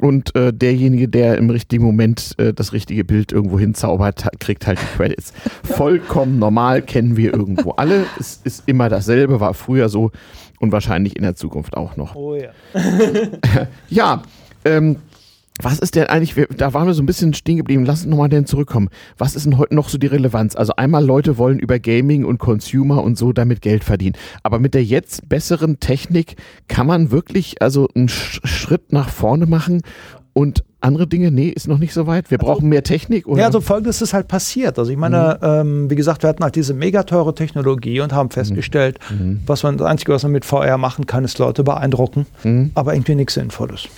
Und 0.00 0.36
äh, 0.36 0.52
derjenige, 0.52 1.08
der 1.08 1.38
im 1.38 1.48
richtigen 1.48 1.82
Moment 1.82 2.34
äh, 2.36 2.52
das 2.52 2.74
richtige 2.74 3.04
Bild 3.04 3.32
irgendwo 3.32 3.58
hinzaubert, 3.58 4.26
kriegt 4.38 4.66
halt 4.66 4.78
die 4.78 4.96
Credits. 4.96 5.32
Vollkommen 5.64 6.38
normal, 6.38 6.82
kennen 6.82 7.16
wir 7.16 7.32
irgendwo 7.32 7.70
alle. 7.70 8.04
Es 8.20 8.42
ist 8.44 8.64
immer 8.66 8.90
dasselbe, 8.90 9.40
war 9.40 9.54
früher 9.54 9.88
so 9.88 10.10
und 10.60 10.72
wahrscheinlich 10.72 11.16
in 11.16 11.22
der 11.22 11.36
Zukunft 11.36 11.74
auch 11.74 11.96
noch. 11.96 12.14
oh 12.14 12.34
ja. 12.34 12.50
Ja, 13.88 14.22
ähm, 14.66 14.96
was 15.62 15.78
ist 15.78 15.94
denn 15.94 16.06
eigentlich, 16.06 16.36
wir, 16.36 16.46
da 16.48 16.74
waren 16.74 16.86
wir 16.86 16.94
so 16.94 17.02
ein 17.02 17.06
bisschen 17.06 17.32
stehen 17.34 17.56
geblieben, 17.56 17.84
lass 17.86 18.00
uns 18.02 18.10
nochmal 18.10 18.28
denn 18.28 18.44
zurückkommen. 18.46 18.88
Was 19.16 19.34
ist 19.34 19.46
denn 19.46 19.56
heute 19.56 19.74
noch 19.74 19.88
so 19.88 19.96
die 19.98 20.06
Relevanz? 20.06 20.54
Also 20.54 20.74
einmal 20.76 21.04
Leute 21.04 21.38
wollen 21.38 21.58
über 21.58 21.78
Gaming 21.78 22.24
und 22.24 22.38
Consumer 22.38 23.02
und 23.02 23.16
so 23.16 23.32
damit 23.32 23.62
Geld 23.62 23.82
verdienen. 23.82 24.16
Aber 24.42 24.58
mit 24.58 24.74
der 24.74 24.84
jetzt 24.84 25.28
besseren 25.28 25.80
Technik 25.80 26.36
kann 26.68 26.86
man 26.86 27.10
wirklich 27.10 27.62
also 27.62 27.88
einen 27.94 28.08
Sch 28.08 28.40
Schritt 28.44 28.92
nach 28.92 29.08
vorne 29.08 29.46
machen 29.46 29.80
und 30.34 30.62
andere 30.82 31.06
Dinge, 31.06 31.30
nee, 31.30 31.48
ist 31.48 31.66
noch 31.66 31.78
nicht 31.78 31.94
so 31.94 32.06
weit. 32.06 32.30
Wir 32.30 32.36
brauchen 32.38 32.68
mehr 32.68 32.82
Technik 32.84 33.26
oder? 33.26 33.40
Ja, 33.40 33.46
also 33.46 33.60
folgendes 33.62 34.02
ist 34.02 34.12
halt 34.12 34.28
passiert. 34.28 34.78
Also 34.78 34.90
ich 34.92 34.98
meine, 34.98 35.38
ähm, 35.42 35.88
wie 35.90 35.96
gesagt, 35.96 36.22
wir 36.22 36.28
hatten 36.28 36.44
halt 36.44 36.54
diese 36.54 36.74
megateure 36.74 37.34
Technologie 37.34 38.00
und 38.00 38.12
haben 38.12 38.30
festgestellt, 38.30 38.98
was 39.46 39.62
man, 39.62 39.78
das 39.78 39.86
Einzige, 39.88 40.12
was 40.12 40.22
man 40.24 40.32
mit 40.32 40.44
VR 40.44 40.76
machen 40.76 41.06
kann, 41.06 41.24
ist 41.24 41.38
Leute 41.38 41.64
beeindrucken, 41.64 42.26
Hm, 42.42 42.70
aber 42.74 42.94
irgendwie 42.94 43.14
nichts 43.14 43.34
Sinnvolles. 43.34 43.88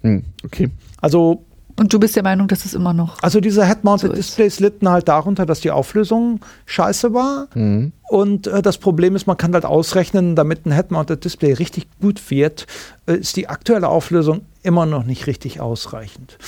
hm, 0.00 0.24
okay. 0.44 0.70
Also, 1.02 1.44
Und 1.78 1.92
du 1.92 1.98
bist 1.98 2.16
der 2.16 2.22
Meinung, 2.22 2.48
dass 2.48 2.64
es 2.64 2.72
immer 2.74 2.94
noch. 2.94 3.18
also 3.22 3.40
diese 3.40 3.66
Head-Mounted 3.66 4.10
So. 4.10 4.16
Displays 4.16 4.60
litten 4.60 4.88
halt 4.88 5.08
darunter, 5.08 5.44
dass 5.44 5.60
die 5.60 5.70
Auflösung 5.70 6.40
scheiße 6.66 7.12
war. 7.12 7.48
Hm. 7.52 7.92
Und 8.08 8.46
äh, 8.46 8.62
das 8.62 8.78
Problem 8.78 9.14
ist, 9.16 9.26
man 9.26 9.36
kann 9.36 9.52
halt 9.52 9.64
ausrechnen, 9.66 10.36
damit 10.36 10.64
ein 10.64 10.72
Head-Mounted 10.72 11.24
Display 11.24 11.52
richtig 11.54 11.88
gut 12.00 12.30
wird, 12.30 12.66
äh, 13.06 13.14
ist 13.16 13.36
die 13.36 13.48
aktuelle 13.48 13.88
Auflösung 13.88 14.42
immer 14.62 14.86
noch 14.86 15.04
nicht 15.04 15.26
richtig 15.26 15.60
ausreichend. 15.60 16.38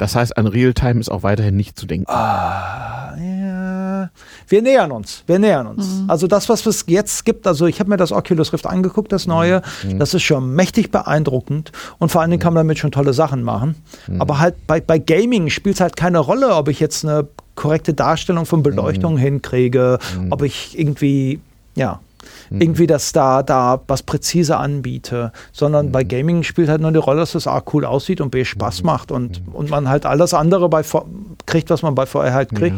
Das 0.00 0.16
heißt, 0.16 0.38
an 0.38 0.46
Realtime 0.46 0.98
ist 0.98 1.10
auch 1.10 1.22
weiterhin 1.22 1.56
nicht 1.56 1.78
zu 1.78 1.84
denken. 1.84 2.10
Ah, 2.10 3.14
ja. 3.18 4.10
Wir 4.48 4.62
nähern 4.62 4.92
uns. 4.92 5.24
Wir 5.26 5.38
nähern 5.38 5.66
uns. 5.66 6.04
Also 6.08 6.26
das, 6.26 6.48
was 6.48 6.64
es 6.64 6.84
jetzt 6.86 7.26
gibt, 7.26 7.46
also 7.46 7.66
ich 7.66 7.80
habe 7.80 7.90
mir 7.90 7.98
das 7.98 8.10
Oculus 8.10 8.50
Rift 8.54 8.66
angeguckt, 8.66 9.12
das 9.12 9.26
neue, 9.26 9.60
das 9.98 10.14
ist 10.14 10.22
schon 10.22 10.54
mächtig 10.54 10.90
beeindruckend 10.90 11.72
und 11.98 12.10
vor 12.10 12.22
allen 12.22 12.30
Dingen 12.30 12.40
kann 12.40 12.54
man 12.54 12.62
damit 12.66 12.78
schon 12.78 12.92
tolle 12.92 13.12
Sachen 13.12 13.42
machen. 13.42 13.74
Aber 14.18 14.38
halt 14.38 14.66
bei, 14.66 14.80
bei 14.80 14.98
Gaming 14.98 15.50
spielt 15.50 15.74
es 15.74 15.80
halt 15.82 15.96
keine 15.96 16.18
Rolle, 16.18 16.54
ob 16.54 16.68
ich 16.68 16.80
jetzt 16.80 17.04
eine 17.04 17.28
korrekte 17.54 17.92
Darstellung 17.92 18.46
von 18.46 18.62
Beleuchtung 18.62 19.18
hinkriege, 19.18 19.98
ob 20.30 20.42
ich 20.42 20.78
irgendwie, 20.78 21.40
ja, 21.76 22.00
irgendwie 22.50 22.86
das 22.86 23.12
da, 23.12 23.42
da 23.42 23.80
was 23.86 24.02
präzise 24.02 24.56
anbiete, 24.56 25.32
sondern 25.52 25.92
bei 25.92 26.04
Gaming 26.04 26.42
spielt 26.42 26.68
halt 26.68 26.80
nur 26.80 26.92
die 26.92 26.98
Rolle, 26.98 27.20
dass 27.20 27.32
das 27.32 27.46
A 27.46 27.62
cool 27.72 27.84
aussieht 27.84 28.20
und 28.20 28.30
B 28.30 28.44
Spaß 28.44 28.82
macht 28.82 29.12
und, 29.12 29.40
und 29.52 29.70
man 29.70 29.88
halt 29.88 30.04
alles 30.06 30.34
andere 30.34 30.68
bei 30.68 30.82
V- 30.82 31.06
kriegt, 31.46 31.70
was 31.70 31.82
man 31.82 31.94
bei 31.94 32.06
VR 32.06 32.32
halt 32.32 32.54
kriegt. 32.54 32.76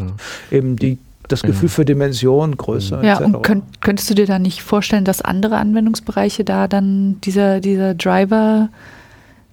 Eben 0.51 0.75
die, 0.75 0.97
das 1.27 1.41
Gefühl 1.41 1.69
für 1.69 1.85
Dimension, 1.85 2.55
Größe. 2.57 2.99
Ja, 3.03 3.13
etc. 3.15 3.25
und 3.25 3.41
könnt, 3.43 3.81
könntest 3.81 4.09
du 4.09 4.13
dir 4.13 4.27
da 4.27 4.39
nicht 4.39 4.61
vorstellen, 4.61 5.05
dass 5.05 5.21
andere 5.21 5.57
Anwendungsbereiche 5.57 6.43
da 6.43 6.67
dann 6.67 7.19
dieser, 7.21 7.59
dieser 7.59 7.93
Driver 7.95 8.69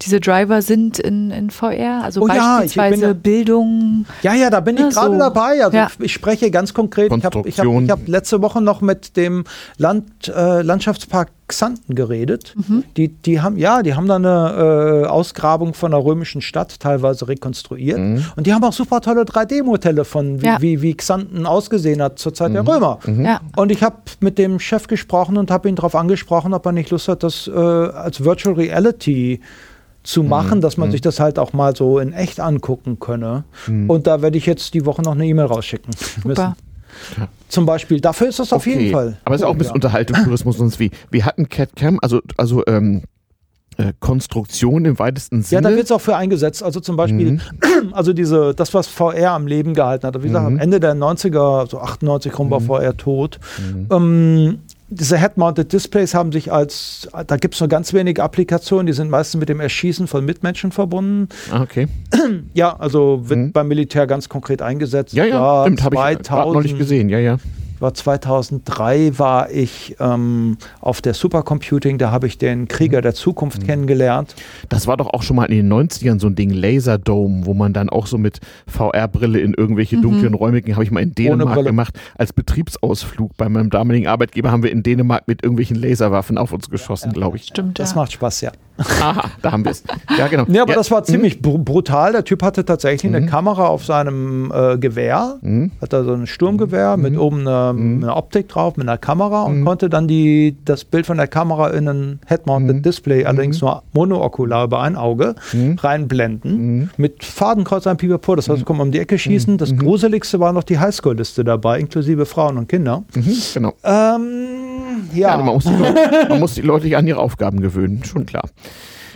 diese 0.03 0.21
Driver 0.21 0.63
sind 0.63 0.99
in, 0.99 1.31
in 1.31 1.51
VR, 1.51 2.03
also 2.03 2.23
Oh 2.23 2.29
ja, 2.29 2.63
ich 2.65 2.75
beispielsweise 2.75 2.91
bin 2.97 3.01
ja- 3.01 3.13
Bildung. 3.15 4.07
Ja, 4.23 4.35
ja, 4.35 4.51
da 4.51 4.61
bin 4.61 4.77
ich 4.77 4.83
Ja, 4.83 4.89
gerade 4.89 5.13
so. 5.13 5.19
dabei. 5.19 5.65
Also 5.65 5.77
Ja. 5.77 5.89
ich, 5.99 6.13
spreche 6.13 6.51
ganz 6.51 6.73
konkret. 6.75 7.07
Ich 7.07 7.13
habe 7.13 7.19
ich 7.21 7.25
hab, 7.25 7.33
Konstruktion. 7.65 7.85
ich 7.85 7.91
hab 7.91 8.09
letzte 8.09 8.41
Woche 8.43 8.61
noch 8.61 8.81
mit 8.81 9.17
dem 9.17 9.45
Land, 9.77 10.29
äh, 10.29 10.63
Landschaftspark 10.63 11.29
Xanten 11.49 11.97
geredet. 11.97 12.55
Mhm. 12.57 12.85
Die, 12.97 13.09
die 13.09 13.41
haben, 13.41 13.57
ja, 13.59 13.83
die 13.83 13.95
haben 13.95 14.07
da 14.07 14.15
eine 14.17 15.03
äh, 15.03 15.07
Ausgrabung 15.09 15.75
von 15.75 15.91
der 15.91 16.03
römischen 16.05 16.43
Stadt 16.43 16.79
teilweise 16.79 17.27
rekonstruiert. 17.27 17.99
Und 17.99 18.47
die 18.47 18.55
haben 18.55 18.63
auch 18.63 18.73
super 18.73 19.01
tolle 19.01 19.23
3D-Modelle 19.23 20.05
von, 20.05 20.41
wie, 20.41 20.47
Ja. 20.47 20.59
wie, 20.61 20.81
wie 20.81 20.95
Xanten 20.95 21.47
ausgesehen 21.47 22.01
hat 22.01 22.21
zur 22.21 22.35
Zeit 22.35 22.55
der 22.55 22.65
Römer. 22.67 23.01
Ja. 23.07 23.41
Und 23.57 23.73
ich 23.73 23.83
habe 23.83 23.97
mit 24.21 24.39
dem 24.39 24.61
Chef 24.61 24.87
gesprochen 24.87 25.37
und 25.37 25.51
habe 25.51 25.69
ihn 25.69 25.75
darauf 25.75 25.97
angesprochen, 25.97 26.55
ob 26.55 26.65
er 26.67 26.73
nicht 26.73 26.91
Lust 26.91 27.09
hat, 27.09 27.25
das 27.25 27.49
äh, 27.49 27.51
als 27.59 28.23
Virtual 28.23 28.55
Reality 28.55 29.41
zu 30.03 30.23
machen, 30.23 30.61
dass 30.61 30.77
man 30.77 30.91
sich 30.91 31.01
das 31.01 31.21
halt 31.21 31.39
auch 31.39 31.53
mal 31.53 31.77
so 31.77 31.99
in 31.99 32.13
echt 32.13 32.41
angucken 32.41 32.99
könne. 33.01 33.45
Und 33.67 34.07
da 34.07 34.23
werde 34.23 34.39
ich 34.39 34.47
jetzt 34.47 34.75
die 34.75 34.87
Woche 34.87 35.03
noch 35.03 35.13
eine 35.13 35.27
E-Mail 35.27 35.47
rausschicken. 35.47 35.93
Super. 36.23 36.57
Zum 37.49 37.67
Beispiel. 37.67 38.01
Dafür 38.01 38.29
ist 38.29 38.39
das 38.39 38.53
auf 38.53 38.67
jeden 38.67 38.91
Fall. 38.93 39.17
Aber 39.25 39.35
es 39.35 39.41
ist 39.43 39.47
auch 39.47 39.53
ein 39.53 39.59
bisschen 39.59 39.73
Ja. 39.73 39.75
Unterhaltungstourismus 39.77 40.57
sonst 40.59 40.79
wie. 40.81 40.91
Wir 41.11 41.25
hatten 41.25 41.49
CatCam, 41.49 41.99
also, 42.03 42.21
also 42.37 42.65
ähm, 42.67 43.03
äh, 43.77 43.93
Konstruktion 44.01 44.85
im 44.85 44.99
weitesten 44.99 45.37
Ja, 45.39 45.43
Sinne. 45.43 45.63
da 45.63 45.71
wird 45.71 45.85
es 45.85 45.93
auch 45.93 46.01
für 46.01 46.17
eingesetzt. 46.17 46.63
Also 46.63 46.81
zum 46.81 46.97
Beispiel, 46.97 47.41
also 47.93 48.13
diese, 48.13 48.55
das, 48.55 48.75
was 48.75 48.87
VR 48.89 49.33
am 49.33 49.47
Leben 49.47 49.75
gehalten 49.75 50.07
hat. 50.07 50.21
Wie 50.23 50.27
gesagt, 50.29 50.47
am 50.47 50.59
Ende 50.59 50.81
der 50.81 50.95
90er, 50.95 51.69
so 51.71 51.79
98 51.79 52.39
rum 52.39 52.51
war 52.51 52.61
VR 52.61 52.97
tot. 52.97 53.39
Ähm, 53.91 54.59
diese 54.91 55.19
Head-Mounted 55.19 55.73
Displays 55.73 56.15
haben 56.15 56.33
sich 56.33 56.53
als, 56.53 57.09
da 57.27 57.37
gibt 57.37 57.55
es 57.55 57.61
nur 57.61 57.69
ganz 57.69 57.93
wenige 57.93 58.23
Applikationen, 58.23 58.87
die 58.87 58.93
sind 58.93 59.09
meistens 59.09 59.39
mit 59.39 59.49
dem 59.49 59.61
Erschießen 59.61 60.09
von 60.09 60.25
Mitmenschen 60.25 60.73
verbunden. 60.73 61.29
ah, 61.51 61.63
okay. 61.63 61.87
Ja, 62.55 62.77
also 62.77 63.29
wird 63.29 63.53
beim 63.53 63.69
Militär 63.69 64.07
ganz 64.07 64.29
konkret 64.29 64.63
eingesetzt. 64.63 65.15
Ja, 65.15 65.25
ja, 65.25 65.63
stimmt, 65.63 65.83
habe 65.83 65.97
ich 66.61 66.73
nicht 66.73 66.79
gesehen. 66.79 67.09
Ja, 67.09 67.19
ja. 67.19 67.39
War 67.81 67.95
2003 67.95 69.19
war 69.19 69.51
ich 69.51 69.97
ähm, 70.01 70.59
auf 70.81 71.01
der 71.01 71.15
Supercomputing, 71.15 71.99
da 71.99 72.11
habe 72.11 72.27
ich 72.27 72.39
den 72.39 72.69
Krieger 72.69 73.01
der 73.01 73.15
Zukunft 73.15 73.65
kennengelernt. 73.65 74.35
Das 74.69 74.87
war 74.87 74.97
doch 74.97 75.09
auch 75.09 75.23
schon 75.23 75.37
mal 75.37 75.47
in 75.47 75.57
den 75.57 75.73
90ern 75.73 76.21
so 76.21 76.29
ein 76.29 76.35
Ding, 76.35 76.51
Laserdome, 76.51 77.47
wo 77.47 77.55
man 77.55 77.73
dann 77.73 77.89
auch 77.89 78.07
so 78.07 78.19
mit 78.19 78.41
VR-Brille 78.67 79.41
in 79.41 79.55
irgendwelche 79.55 80.01
dunklen 80.01 80.35
Räume 80.35 80.63
ging, 80.63 80.75
habe 80.75 80.85
ich 80.85 80.91
mal 80.91 81.01
in 81.01 81.15
Dänemark 81.15 81.65
gemacht. 81.65 81.99
Als 82.17 82.33
Betriebsausflug 82.33 83.37
bei 83.37 83.49
meinem 83.49 83.71
damaligen 83.71 84.07
Arbeitgeber 84.07 84.51
haben 84.51 84.63
wir 84.63 84.71
in 84.71 84.83
Dänemark 84.83 85.27
mit 85.27 85.43
irgendwelchen 85.43 85.77
Laserwaffen 85.77 86.39
auf 86.39 86.53
uns 86.53 86.69
geschossen, 86.69 87.13
glaube 87.13 87.37
ich. 87.37 87.45
Stimmt, 87.45 87.79
Das 87.79 87.91
ja. 87.91 87.97
macht 87.97 88.13
Spaß, 88.13 88.43
ja. 88.43 88.53
Aha, 88.81 89.31
da 89.43 89.53
haben 89.53 89.65
wir 89.65 89.71
es. 89.73 89.83
Ja, 90.17 90.27
genau. 90.29 90.45
Ja, 90.49 90.63
aber 90.63 90.73
Ja, 90.73 90.77
das 90.79 90.91
war 90.91 91.05
ziemlich 91.05 91.43
br 91.43 91.59
brutal. 91.59 92.13
Der 92.13 92.25
Typ 92.25 92.43
hatte 92.43 92.65
tatsächlich 92.65 93.15
eine 93.15 93.27
Kamera 93.27 93.67
auf 93.67 93.85
seinem 93.85 94.53
äh, 94.55 94.79
Gewehr. 94.79 95.39
Hat 95.81 95.93
da 95.93 96.05
so 96.05 96.13
ein 96.13 96.27
Sturmgewehr 96.27 96.97
mit 96.97 97.19
oben 97.19 97.41
eine, 97.47 97.71
eine 97.71 98.17
Optik 98.17 98.49
drauf, 98.49 98.77
mit 98.77 98.89
einer 98.89 98.99
Kamera 98.99 99.43
und 99.43 99.65
konnte 99.65 99.89
dann 99.91 100.09
die, 100.09 100.57
das 100.65 100.85
Bild 100.85 101.07
von 101.07 101.17
der 101.17 101.27
Kamera 101.29 101.69
in 101.71 101.89
ein 101.89 102.19
Head-Mounted 102.27 102.85
Display, 102.85 103.25
allerdings 103.25 103.61
nur 103.61 103.83
monookular 103.93 104.65
über 104.65 104.81
ein 104.81 104.97
Auge, 104.97 105.35
reinblenden. 105.79 106.91
Mit 106.97 107.25
Fadenkreuz 107.25 107.87
ein 107.87 107.97
Pipapo. 107.97 108.37
Das 108.37 108.49
heißt, 108.49 108.65
kommen 108.65 108.81
um 108.81 108.91
die 108.93 108.99
Ecke 108.99 109.19
schießen. 109.19 109.59
Das 109.59 109.77
Gruseligste 109.77 110.41
war 110.41 110.53
noch 110.53 110.65
die 110.65 110.79
Highschool-Liste 110.79 111.45
dabei, 111.45 111.81
inklusive 111.81 112.27
Frauen 112.27 112.59
und 112.59 112.69
Kinder. 112.69 113.03
mhm, 113.15 113.37
genau. 113.55 113.73
Ähm, 113.85 114.70
Ja, 115.13 115.31
ja. 115.31 115.37
man, 115.39 115.55
muss 115.55 115.65
die 115.65 115.71
Leute, 115.71 116.27
man 116.29 116.41
muss 116.41 116.55
die 116.55 116.63
Leute 116.63 116.97
an 116.97 117.07
ihre 117.07 117.21
Aufgaben 117.21 117.61
gewöhnen, 117.61 118.05
schon 118.05 118.27
klar. 118.27 118.49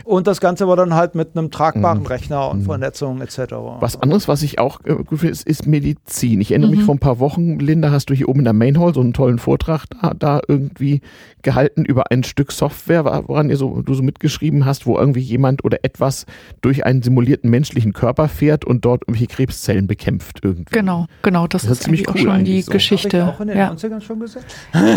Und 0.05 0.27
das 0.27 0.41
Ganze 0.41 0.69
war 0.69 0.77
dann 0.77 0.95
halt 0.95 1.15
mit 1.15 1.37
einem 1.37 1.51
tragbaren 1.51 2.07
Rechner 2.07 2.51
und 2.51 2.63
Vernetzung 2.63 3.21
etc. 3.23 3.55
Was 3.81 4.01
anderes, 4.01 4.29
was 4.29 4.43
ich 4.43 4.59
auch 4.59 4.81
äh, 4.85 4.95
gut 4.95 5.21
finde, 5.21 5.33
ist, 5.33 5.47
ist 5.47 5.67
Medizin. 5.67 6.41
Ich 6.41 6.51
erinnere 6.51 6.71
mich 6.71 6.83
vor 6.83 6.95
ein 6.95 6.99
paar 6.99 7.19
Wochen, 7.21 7.59
Linda, 7.59 7.91
hast 7.91 8.11
du 8.11 8.15
hier 8.15 8.29
oben 8.29 8.41
in 8.41 8.45
der 8.45 8.53
Main 8.53 8.79
Hall 8.79 8.93
so 8.95 9.01
einen 9.01 9.15
tollen 9.15 9.39
Vortrag 9.39 9.87
da, 10.03 10.13
da 10.15 10.41
irgendwie 10.47 11.01
gehalten 11.43 11.85
über 11.85 12.11
ein 12.11 12.23
Stück 12.25 12.53
Software, 12.53 13.05
woran 13.27 13.51
ihr 13.51 13.57
so, 13.57 13.83
du 13.83 13.95
so 13.95 14.03
mitgeschrieben 14.03 14.65
hast, 14.65 14.87
wo 14.87 14.99
irgendwie 14.99 15.21
jemand 15.21 15.65
oder 15.65 15.79
etwas 15.83 16.27
durch 16.61 16.85
einen 16.87 17.03
simulierten 17.03 17.51
menschlichen 17.51 17.93
Körper 17.93 18.29
fährt 18.29 18.65
und 18.65 18.85
dort 18.85 19.03
irgendwelche 19.03 19.27
Krebszellen 19.35 19.87
bekämpft 19.87 20.41
irgendwie. 20.43 20.73
Genau, 20.73 21.07
genau, 21.23 21.47
das, 21.47 21.63
Das 21.63 21.71
ist 21.71 21.79
ist 21.79 21.85
ziemlich 21.85 22.09
eigentlich 22.09 22.27
auch 22.27 22.29
cool 22.29 22.37
schon 22.37 22.45
die 22.45 22.63
so. 22.63 22.73
Geschichte. 22.73 23.27
auch 23.27 23.41
in 23.41 23.49
den 23.49 23.57
Ja. 23.59 23.73
90ern 23.73 24.01
schon 24.01 24.21
gesagt? 24.21 24.47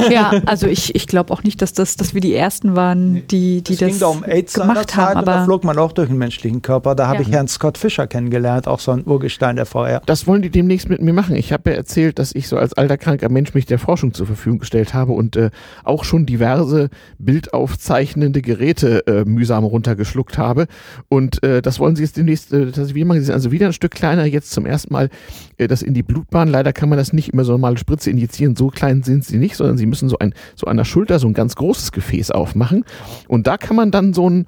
ja, 0.09 0.31
also 0.45 0.67
ich, 0.67 0.95
ich 0.95 1.07
glaube 1.07 1.33
auch 1.33 1.43
nicht, 1.43 1.61
dass, 1.61 1.73
das, 1.73 1.95
dass 1.95 2.13
wir 2.13 2.21
die 2.21 2.33
Ersten 2.35 2.75
waren, 2.75 3.27
die, 3.27 3.61
die 3.61 3.75
das 3.75 3.89
ging 3.89 3.99
da 3.99 4.07
um 4.07 4.23
AIDS 4.23 4.53
gemacht 4.53 4.75
seinerzeit 4.75 4.96
haben. 4.97 5.19
und 5.19 5.27
da 5.27 5.35
Aber 5.35 5.45
flog 5.45 5.63
man 5.63 5.77
auch 5.77 5.91
durch 5.91 6.09
den 6.09 6.17
menschlichen 6.17 6.61
Körper. 6.61 6.95
Da 6.95 7.07
habe 7.07 7.17
Ja. 7.17 7.21
ich 7.21 7.31
Herrn 7.31 7.47
Scott 7.47 7.77
Fischer 7.77 8.07
kennengelernt, 8.07 8.67
auch 8.67 8.79
so 8.79 8.91
ein 8.91 9.03
Urgestein 9.05 9.55
der 9.55 9.65
VR. 9.65 10.01
Das 10.05 10.27
wollen 10.27 10.41
die 10.41 10.49
demnächst 10.49 10.89
mit 10.89 11.01
mir 11.01 11.13
machen. 11.13 11.35
Ich 11.35 11.53
habe 11.53 11.69
ja 11.71 11.75
erzählt, 11.77 12.19
dass 12.19 12.33
ich 12.35 12.47
so 12.47 12.57
als 12.57 12.73
alter 12.73 12.97
kranker 12.97 13.29
Mensch 13.29 13.53
mich 13.53 13.65
der 13.65 13.79
Forschung 13.79 14.13
zur 14.13 14.25
Verfügung 14.27 14.59
gestellt 14.59 14.93
habe 14.93 15.13
und 15.13 15.35
äh, 15.35 15.49
auch 15.83 16.03
schon 16.03 16.25
diverse 16.25 16.89
bildaufzeichnende 17.19 18.41
Geräte 18.41 19.05
äh, 19.07 19.23
mühsam 19.25 19.63
runtergeschluckt 19.63 20.37
habe. 20.37 20.67
Und 21.09 21.43
äh, 21.43 21.61
das 21.61 21.79
wollen 21.79 21.95
sie 21.95 22.03
jetzt 22.03 22.17
demnächst, 22.17 22.51
äh, 22.53 22.67
wieder 22.95 23.05
machen. 23.05 23.19
Sie 23.19 23.25
sind 23.25 23.33
also 23.35 23.51
wieder 23.51 23.67
ein 23.67 23.73
Stück 23.73 23.91
kleiner, 23.91 24.25
jetzt 24.25 24.51
zum 24.51 24.65
ersten 24.65 24.93
Mal 24.93 25.09
äh, 25.57 25.67
das 25.67 25.81
in 25.81 25.93
die 25.93 26.03
Blutbahn. 26.03 26.47
Leider 26.47 26.73
kann 26.73 26.89
man 26.89 26.97
das 26.97 27.13
nicht 27.13 27.29
immer 27.33 27.43
so 27.43 27.53
normale 27.53 27.77
Spritze 27.77 28.09
injizieren. 28.09 28.55
So 28.55 28.67
klein 28.67 29.03
sind 29.03 29.23
sie 29.25 29.37
nicht, 29.37 29.55
sondern 29.55 29.77
sie 29.77 29.85
müssen 29.85 30.09
so 30.09 30.17
ein 30.19 30.33
so 30.55 30.67
an 30.67 30.77
der 30.77 30.85
Schulter 30.85 31.19
so 31.19 31.27
ein 31.27 31.33
ganz 31.33 31.55
großes 31.55 31.91
Gefäß 31.91 32.31
aufmachen. 32.31 32.83
Und 33.27 33.47
da 33.47 33.57
kann 33.57 33.75
man 33.75 33.91
dann 33.91 34.13
so 34.13 34.29
ein 34.29 34.45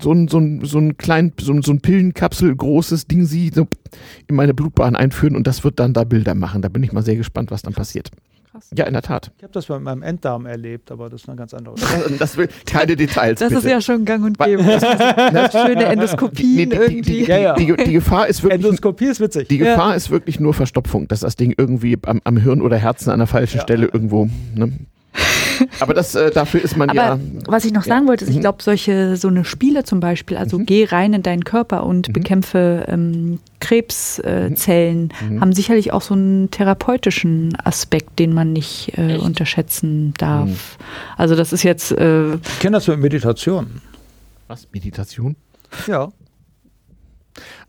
so 0.00 0.12
ein, 0.12 0.28
so 0.28 0.38
ein, 0.38 0.64
so 0.64 0.78
ein 0.78 0.96
klein, 0.96 1.32
so 1.40 1.52
ein, 1.52 1.62
so 1.62 1.72
ein 1.72 1.80
Pillenkapsel 1.80 2.54
großes 2.54 3.06
Ding 3.06 3.24
sie 3.26 3.50
so 3.54 3.66
in 4.26 4.36
meine 4.36 4.54
Blutbahn 4.54 4.96
einführen 4.96 5.36
und 5.36 5.46
das 5.46 5.62
wird 5.64 5.78
dann 5.78 5.92
da 5.92 6.04
Bilder 6.04 6.34
machen. 6.34 6.62
Da 6.62 6.68
bin 6.68 6.82
ich 6.82 6.92
mal 6.92 7.02
sehr 7.04 7.16
gespannt, 7.16 7.50
was 7.50 7.62
dann 7.62 7.74
passiert. 7.74 8.10
Krass. 8.50 8.70
Ja, 8.76 8.84
in 8.86 8.92
der 8.92 9.02
Tat. 9.02 9.32
Ich 9.38 9.42
habe 9.42 9.52
das 9.52 9.66
bei 9.66 9.78
meinem 9.80 10.02
Enddarm 10.02 10.46
erlebt, 10.46 10.92
aber 10.92 11.10
das 11.10 11.22
ist 11.22 11.28
eine 11.28 11.36
ganz 11.36 11.54
andere 11.54 11.74
Das, 12.08 12.18
das 12.18 12.36
will 12.36 12.48
keine 12.66 12.94
Details. 12.94 13.40
das 13.40 13.48
bitte. 13.48 13.60
ist 13.66 13.70
ja 13.70 13.80
schon 13.80 14.04
gang 14.04 14.24
und 14.24 14.38
gäbe. 14.38 14.62
Das 14.62 14.82
ist 14.82 15.52
schöne 15.60 15.76
die, 15.76 15.82
Endoskopien 15.84 16.56
nee, 16.56 16.64
die, 16.64 16.68
die, 16.68 16.76
irgendwie. 16.76 17.02
die, 17.02 17.24
Ja, 17.24 17.38
ja. 17.38 17.54
die, 17.54 17.74
die 17.84 17.92
Gefahr 17.92 18.28
ist 18.28 18.42
wirklich 18.44 18.64
Endoskopie 18.64 19.06
ist 19.06 19.20
witzig. 19.20 19.48
die 19.48 19.58
Ja. 19.58 19.74
Gefahr 19.74 19.96
ist 19.96 20.10
wirklich 20.10 20.38
nur 20.38 20.54
Verstopfung, 20.54 21.08
dass 21.08 21.20
das 21.20 21.34
Ding 21.36 21.52
irgendwie 21.56 21.98
am, 22.06 22.20
am 22.22 22.36
Hirn 22.36 22.62
oder 22.62 22.76
Herzen 22.76 23.10
an 23.10 23.18
der 23.18 23.26
falschen 23.26 23.56
Ja. 23.56 23.62
Stelle 23.62 23.86
irgendwo. 23.92 24.28
Ne? 24.54 24.72
Aber 25.80 25.94
das, 25.94 26.14
äh, 26.14 26.30
dafür 26.30 26.62
ist 26.62 26.76
man 26.76 26.88
Aber 26.90 26.98
ja. 27.00 27.18
was 27.46 27.64
ich 27.64 27.72
noch 27.72 27.84
Ja. 27.86 27.94
sagen 27.94 28.06
wollte, 28.06 28.24
ist, 28.24 28.30
ich 28.30 28.36
Mhm. 28.36 28.40
glaube, 28.40 28.62
solche 28.62 29.16
so 29.16 29.28
eine 29.28 29.44
Spiele 29.44 29.84
zum 29.84 30.00
Beispiel, 30.00 30.36
also 30.36 30.58
Mhm. 30.58 30.66
geh 30.66 30.84
rein 30.84 31.12
in 31.14 31.22
deinen 31.22 31.44
Körper 31.44 31.84
und 31.84 32.12
bekämpfe 32.12 32.84
ähm, 32.88 33.38
Krebszellen, 33.60 35.10
äh, 35.20 35.24
Mhm. 35.24 35.40
haben 35.40 35.52
sicherlich 35.52 35.92
auch 35.92 36.02
so 36.02 36.14
einen 36.14 36.50
therapeutischen 36.50 37.56
Aspekt, 37.64 38.18
den 38.18 38.32
man 38.32 38.52
nicht 38.52 38.92
äh, 38.98 39.16
unterschätzen 39.18 40.14
darf. 40.18 40.48
Mhm. 40.48 40.84
Also 41.16 41.34
das 41.36 41.52
ist 41.52 41.62
jetzt 41.62 41.92
äh, 41.92 42.34
Ich 42.34 42.58
kenne 42.60 42.76
das 42.76 42.86
mit 42.88 43.00
Meditation. 43.00 43.80
Was? 44.48 44.68
Meditation? 44.72 45.36
Ja. 45.86 46.10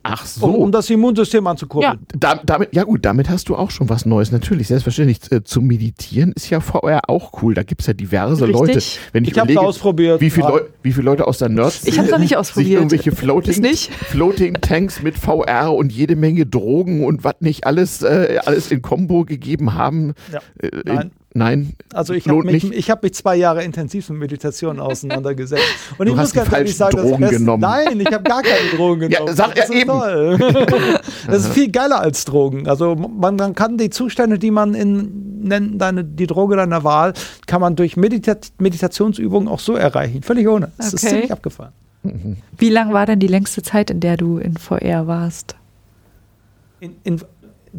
Ach 0.07 0.25
so. 0.25 0.45
Um, 0.45 0.55
um 0.55 0.71
das 0.71 0.89
Immunsystem 0.89 1.45
anzukurbeln. 1.47 1.99
Da, 2.15 2.39
damit, 2.45 2.75
ja 2.75 2.83
gut, 2.83 3.03
damit 3.05 3.27
hast 3.29 3.49
du 3.49 3.55
auch 3.55 3.71
schon 3.71 3.89
was 3.89 4.05
Neues. 4.05 4.31
Natürlich, 4.31 4.67
selbstverständlich. 4.67 5.19
Äh, 5.31 5.43
zu 5.43 5.61
meditieren 5.61 6.31
ist 6.33 6.49
ja 6.51 6.59
VR 6.59 7.01
auch 7.09 7.41
cool. 7.41 7.55
Da 7.55 7.63
gibt 7.63 7.81
es 7.81 7.87
ja 7.87 7.93
diverse 7.93 8.47
Richtig. 8.47 8.53
Leute. 8.59 8.79
Wenn 9.13 9.23
ich, 9.23 9.31
Ich 9.31 9.39
habe 9.39 9.59
ausprobiert. 9.59 10.21
wie 10.21 10.29
viele, 10.29 10.45
Ja. 10.45 10.51
Leu 10.51 10.61
wie 10.83 10.91
viele 10.91 11.05
Leute 11.05 11.25
aus 11.25 11.39
der 11.39 11.49
Nerds 11.49 11.87
Ich 11.87 11.97
hab's 11.97 12.11
noch 12.11 12.19
nicht 12.19 12.29
sich 12.29 12.37
ausprobiert. 12.37 12.73
irgendwelche 12.81 13.09
Ist 13.09 13.17
Floating, 13.19 13.61
nicht? 13.61 13.91
Floating 13.93 14.53
Tanks 14.61 15.01
mit 15.01 15.17
VR 15.17 15.73
und 15.73 15.91
jede 15.91 16.15
Menge 16.15 16.45
Drogen 16.45 17.03
und 17.03 17.23
was 17.23 17.35
nicht 17.39 17.65
alles, 17.65 18.03
äh, 18.03 18.39
alles 18.45 18.71
in 18.71 18.81
Kombo 18.83 19.25
gegeben 19.25 19.73
haben. 19.73 20.13
Ja. 20.31 20.39
Äh, 20.61 20.69
Nein. 20.85 21.11
Nein. 21.37 21.73
Also 21.93 22.13
ich 22.13 22.29
habe 22.29 22.43
mich, 22.43 22.63
ich 22.71 22.89
hab 22.89 23.03
mich 23.03 23.13
zwei 23.13 23.35
Jahre 23.35 23.61
intensiv 23.61 24.09
mit 24.09 24.19
Meditation 24.19 24.79
auseinandergesetzt. 24.79 25.61
Und 25.97 26.07
Du 26.07 26.13
ich 26.13 26.17
hast 26.17 26.27
muss 26.27 26.31
die 26.31 26.37
ganz 26.37 26.53
ehrlich 26.53 26.75
falschen 26.75 26.77
sagen, 26.77 26.95
das 26.97 27.05
Drogen 27.05 27.19
Beste- 27.21 27.37
genommen. 27.39 27.61
Nein, 27.61 27.99
ich 27.99 28.05
habe 28.13 28.23
gar 28.23 28.41
keine 28.41 28.69
Drogen 28.75 29.01
Ja, 29.11 29.19
genommen. 29.19 29.35
sag 29.35 29.53
das 29.55 29.69
ist 29.69 29.75
eben. 29.75 29.89
toll. 29.89 30.37
Das 31.27 31.37
ist 31.43 31.49
viel 31.53 31.69
geiler 31.71 31.99
als 31.99 32.23
Drogen. 32.25 32.67
Also 32.69 32.95
man, 32.95 33.35
man 33.35 33.53
kann 33.53 33.77
die 33.77 33.89
Zustände, 33.89 34.39
die 34.39 34.49
man 34.51 34.73
in 34.75 35.41
nennen 35.43 35.77
deine, 35.77 36.03
die 36.05 36.25
Droge 36.27 36.55
deiner 36.55 36.83
Wahl, 36.85 37.13
kann 37.47 37.59
man 37.61 37.75
durch 37.75 37.97
Medita 37.97 38.35
Meditationsübungen 38.59 39.47
auch 39.49 39.59
so 39.59 39.73
erreichen. 39.75 40.23
Völlig 40.23 40.47
ohne. 40.47 40.71
Das 40.77 40.93
ist 40.93 41.03
Okay. 41.03 41.09
ziemlich 41.09 41.31
abgefahren. 41.33 41.73
wie 42.57 42.69
lang 42.69 42.93
war 42.93 43.05
denn 43.05 43.19
die 43.19 43.27
längste 43.27 43.61
Zeit, 43.61 43.89
in 43.91 43.99
der 43.99 44.15
du 44.15 44.37
in 44.37 44.55
VR 44.55 45.05
warst? 45.07 45.55
In, 46.79 46.95
in, 47.03 47.21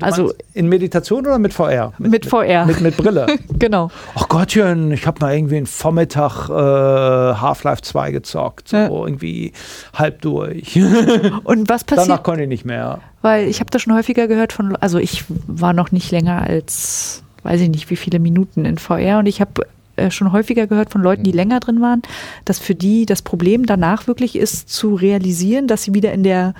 Also- 0.03 0.33
in 0.55 0.69
Meditation 0.69 1.27
oder 1.27 1.39
mit 1.39 1.53
VR? 1.55 1.93
Mit 1.99 2.27
VR. 2.27 2.67
Mit, 2.67 2.81
mit 2.81 2.97
Brille. 2.97 3.27
Genau. 3.59 3.91
Ach 4.15 4.29
Gottchen, 4.29 4.93
ich 4.93 5.07
habe 5.07 5.21
mal 5.21 5.35
irgendwie 5.35 5.57
einen 5.57 5.67
Vormittag 5.67 6.49
äh, 6.51 6.53
Half-Life 6.53 7.83
2 7.83 8.11
gezockt. 8.11 8.69
So 8.69 8.77
Ja. 8.77 8.89
irgendwie 8.89 9.53
halb 9.95 10.21
durch. 10.23 10.77
Und 11.45 11.69
was 11.69 11.85
passiert? 11.85 12.09
Danach 12.09 12.23
konnte 12.23 12.43
ich 12.43 12.49
nicht 12.49 12.65
mehr. 12.65 13.01
Weil 13.23 13.49
ich 13.49 13.61
habe 13.61 13.71
das 13.71 13.83
schon 13.83 13.95
häufiger 13.95 14.29
gehört 14.29 14.53
von, 14.53 14.77
also 14.77 14.99
ich 14.99 15.25
war 15.47 15.73
noch 15.73 15.91
nicht 15.93 16.11
länger 16.11 16.43
als, 16.43 17.23
weiß 17.43 17.61
ich 17.61 17.71
nicht, 17.71 17.89
wie 17.91 17.97
viele 17.97 18.19
Minuten 18.19 18.65
in 18.65 18.79
VR 18.79 19.19
und 19.19 19.27
ich 19.27 19.41
habe 19.41 19.67
äh, 19.97 20.11
schon 20.11 20.31
häufiger 20.33 20.67
gehört 20.67 20.91
von 20.91 21.01
Leuten, 21.03 21.23
die 21.25 21.31
Mhm. 21.31 21.37
länger 21.37 21.61
drin 21.61 21.81
waren, 21.81 22.03
dass 22.45 22.59
für 22.59 22.75
die 22.75 23.07
das 23.07 23.23
Problem 23.23 23.65
danach 23.65 24.07
wirklich 24.07 24.37
ist, 24.37 24.69
zu 24.69 24.95
realisieren, 24.95 25.67
dass 25.67 25.85
sie 25.85 25.95
wieder 25.95 26.13
in 26.13 26.23
der 26.23 26.53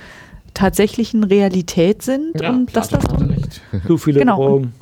tatsächlichen 0.57 1.23
Realität 1.23 2.01
sind 2.01 2.41
und 2.41 2.75
dass 2.75 2.89
das 2.89 3.03
recht. 3.19 3.61
Zu 3.85 3.97
viele 3.97 4.19
Genau. 4.19 4.37
Drogen. 4.37 4.73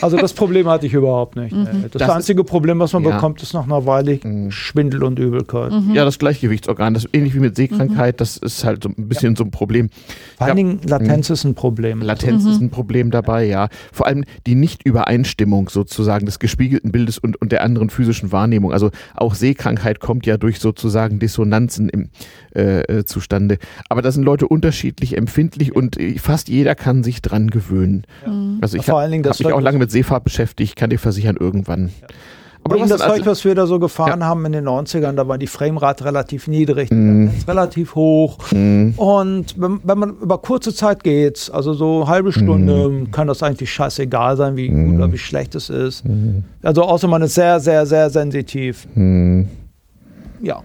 Also 0.00 0.16
das 0.16 0.32
Problem 0.32 0.68
hatte 0.68 0.86
ich 0.86 0.94
überhaupt 0.94 1.36
nicht. 1.36 1.54
Nee. 1.54 1.66
Das, 1.90 2.00
Das 2.00 2.10
einzige 2.10 2.44
Problem, 2.44 2.78
was 2.78 2.92
man 2.92 3.02
ja. 3.04 3.10
bekommt, 3.14 3.42
ist 3.42 3.54
nach 3.54 3.64
einer 3.64 3.86
Weile 3.86 4.20
Schwindel 4.50 5.02
und 5.02 5.18
Übelkeit. 5.18 5.72
Ja, 5.92 6.04
das 6.04 6.18
Gleichgewichtsorgan, 6.18 6.94
das 6.94 7.06
ähnlich 7.12 7.34
wie 7.34 7.40
mit 7.40 7.56
Sehkrankheit, 7.56 8.20
das 8.20 8.36
ist 8.36 8.64
halt 8.64 8.82
so 8.82 8.90
ein 8.90 9.08
bisschen 9.08 9.36
so 9.36 9.44
ein 9.44 9.50
Problem. 9.50 9.90
Vor 10.36 10.46
allen 10.46 10.56
Dingen 10.56 10.80
Latenz 10.84 11.30
ist 11.30 11.44
ein 11.44 11.54
Problem. 11.54 12.02
Latenz 12.02 12.44
ist 12.44 12.60
ein 12.60 12.70
Problem 12.70 13.10
dabei, 13.10 13.44
ja. 13.44 13.68
Vor 13.92 14.06
allem 14.06 14.24
die 14.46 14.54
Nicht-Übereinstimmung 14.54 15.68
sozusagen 15.68 16.26
des 16.26 16.38
gespiegelten 16.38 16.92
Bildes 16.92 17.18
und, 17.18 17.40
und 17.40 17.52
der 17.52 17.62
anderen 17.62 17.90
physischen 17.90 18.32
Wahrnehmung. 18.32 18.72
Also 18.72 18.90
auch 19.14 19.34
Sehkrankheit 19.34 20.00
kommt 20.00 20.26
ja 20.26 20.36
durch 20.36 20.60
sozusagen 20.60 21.18
Dissonanzen 21.18 21.88
im, 21.88 22.10
äh, 22.54 22.80
äh, 22.80 23.04
zustande. 23.04 23.58
Aber 23.88 24.02
da 24.02 24.10
sind 24.10 24.22
Leute 24.24 24.48
unterschiedlich 24.48 25.16
empfindlich 25.16 25.74
und 25.74 25.98
äh, 25.98 26.18
fast 26.18 26.48
jeder 26.48 26.74
kann 26.74 27.04
sich 27.04 27.22
dran 27.22 27.50
gewöhnen. 27.50 28.04
Also 28.60 28.76
ich 28.76 28.84
Vor 28.84 28.94
habe 28.94 29.02
allen 29.02 29.12
Dingen 29.12 29.22
das 29.22 29.40
hab 29.40 29.47
mich 29.48 29.56
auch 29.56 29.60
lange 29.60 29.78
mit 29.78 29.90
Sehfarb 29.90 30.24
beschäftigt, 30.24 30.76
kann 30.76 30.90
dir 30.90 30.98
versichern, 30.98 31.36
irgendwann. 31.38 31.90
Aber 32.64 32.80
was 32.80 32.88
das 32.90 33.00
Zeug, 33.00 33.10
also- 33.20 33.26
was 33.26 33.44
wir 33.46 33.54
da 33.54 33.66
so 33.66 33.78
gefahren 33.78 34.24
haben 34.24 34.44
in 34.44 34.52
den 34.52 34.64
90ern, 34.64 35.16
da 35.16 35.26
war 35.26 35.38
die 35.38 35.46
Framerate 35.46 36.04
relativ 36.04 36.48
niedrig, 36.48 36.90
Mhm. 36.90 37.26
Latenz 37.26 37.48
relativ 37.48 37.94
hoch. 37.94 38.36
Und 38.52 39.44
wenn, 39.56 39.80
wenn 39.84 39.98
man 39.98 40.16
über 40.20 40.38
kurze 40.38 40.74
Zeit 40.74 41.02
geht, 41.02 41.50
also 41.54 41.72
so 41.72 42.08
halbe 42.08 42.30
Stunde, 42.32 42.88
Mhm. 42.90 43.10
kann 43.10 43.26
das 43.26 43.42
eigentlich 43.42 43.72
scheißegal 43.72 44.36
sein, 44.36 44.56
wie 44.56 44.68
gut 44.68 44.96
oder 44.96 45.10
wie 45.12 45.18
schlecht 45.18 45.54
es 45.54 45.70
ist. 45.70 46.04
Also 46.62 46.82
außer 46.82 47.08
man 47.08 47.22
ist 47.22 47.36
sehr, 47.36 47.58
sehr, 47.60 47.86
sehr 47.86 48.10
sensitiv. 48.10 48.86
Ja. 50.42 50.60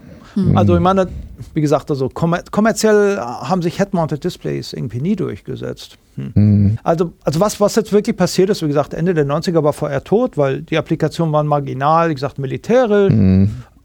Also 0.54 0.74
ich 0.74 0.82
meine, 0.82 1.06
wie 1.52 1.60
gesagt, 1.60 1.90
also 1.90 2.08
kommer 2.08 2.42
kommerziell 2.50 3.18
haben 3.18 3.62
sich 3.62 3.78
Head-Mounted 3.78 4.22
Displays 4.22 4.72
irgendwie 4.72 5.00
nie 5.00 5.16
durchgesetzt. 5.16 5.98
Hm. 6.16 6.78
Also, 6.82 7.12
also 7.24 7.40
was, 7.40 7.60
was 7.60 7.74
jetzt 7.74 7.92
wirklich 7.92 8.16
passiert 8.16 8.50
ist, 8.50 8.62
wie 8.62 8.68
gesagt, 8.68 8.94
Ende 8.94 9.14
der 9.14 9.26
90er 9.26 9.62
war 9.62 9.72
VR 9.72 10.04
tot, 10.04 10.36
weil 10.36 10.62
die 10.62 10.78
Applikationen 10.78 11.32
waren 11.32 11.46
marginal, 11.46 12.10
wie 12.10 12.14
gesagt, 12.14 12.38
militärisch. 12.38 13.12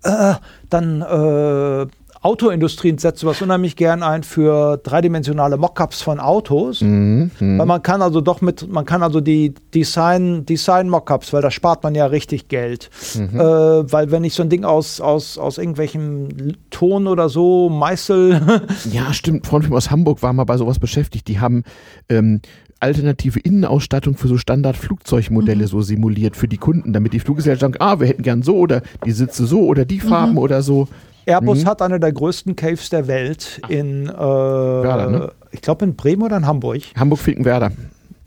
Äh, 0.04 0.36
dann 0.70 1.02
äh, 1.02 1.88
Autoindustrie 2.22 2.96
setzt 2.98 3.22
sowas 3.22 3.41
unheimlich 3.41 3.76
gern 3.76 4.04
ein 4.04 4.24
für 4.24 4.78
dreidimensionale 4.78 5.58
Mockups 5.58 6.02
von 6.02 6.20
Autos. 6.20 6.82
Mhm. 6.82 7.32
Weil 7.40 7.66
man 7.66 7.82
kann 7.82 8.02
also 8.02 8.22
doch 8.22 8.41
mit, 8.41 8.68
man 8.70 8.86
kann 8.86 9.04
also 9.04 9.22
die 9.22 9.54
Design, 9.74 10.46
Design 10.46 10.90
Mockups, 10.90 11.32
weil 11.32 11.41
da 11.41 11.52
spart 11.52 11.84
man 11.84 11.96
ja 11.96 12.06
richtig 12.08 12.48
Geld. 12.48 12.90
Äh, 13.16 13.38
weil 13.40 14.12
wenn 14.12 14.24
ich 14.24 14.34
so 14.34 14.44
ein 14.44 14.50
Ding 14.50 14.66
aus, 14.66 15.00
aus, 15.00 15.38
aus 15.38 15.58
irgendwelchem 15.58 16.54
Ton 16.70 17.08
oder 17.08 17.30
so 17.30 17.70
meißel, 17.70 18.41
Ja, 18.91 19.14
stimmt. 19.14 19.44
Ein 19.44 19.50
Freund 19.50 19.66
von 19.66 19.72
mir 19.72 19.78
aus 19.78 19.91
Hamburg 19.91 20.22
war 20.22 20.34
mal 20.34 20.44
bei 20.44 20.58
sowas 20.58 20.80
beschäftigt. 20.80 21.28
Die 21.28 21.40
haben 21.40 21.64
ähm, 22.10 22.41
alternative 22.80 23.40
Innenausstattung 23.40 24.16
für 24.16 24.28
so 24.28 24.38
Standard-Flugzeugmodelle 24.38 25.68
so 25.68 25.82
simuliert 25.82 26.36
für 26.36 26.48
die 26.48 26.58
Kunden, 26.58 26.94
damit 26.94 27.14
die 27.14 27.20
Fluggesellschaft 27.20 27.62
sagen, 27.62 27.76
ah, 27.80 28.00
wir 28.00 28.08
hätten 28.08 28.24
gern 28.24 28.41
so 28.41 28.58
oder 28.58 28.82
die 29.06 29.12
Sitze 29.12 29.46
so 29.46 29.62
oder 29.66 29.86
die 29.86 30.00
Farben 30.00 30.38
oder 30.38 30.62
so. 30.62 30.88
Airbus 31.30 31.66
hat 31.66 31.82
eine 31.82 32.00
der 32.00 32.12
größten 32.12 32.56
Caves 32.56 32.90
der 32.90 33.08
Welt 33.08 33.62
in, 33.70 34.08
äh, 34.08 34.12
ne? 34.12 35.32
ich 35.52 35.62
glaube 35.62 35.86
in 35.86 35.96
Bremen 35.96 36.24
oder 36.24 36.38
in 36.38 36.46
Hamburg. 36.48 36.82
Hamburg-Finkenwerder. 36.98 37.72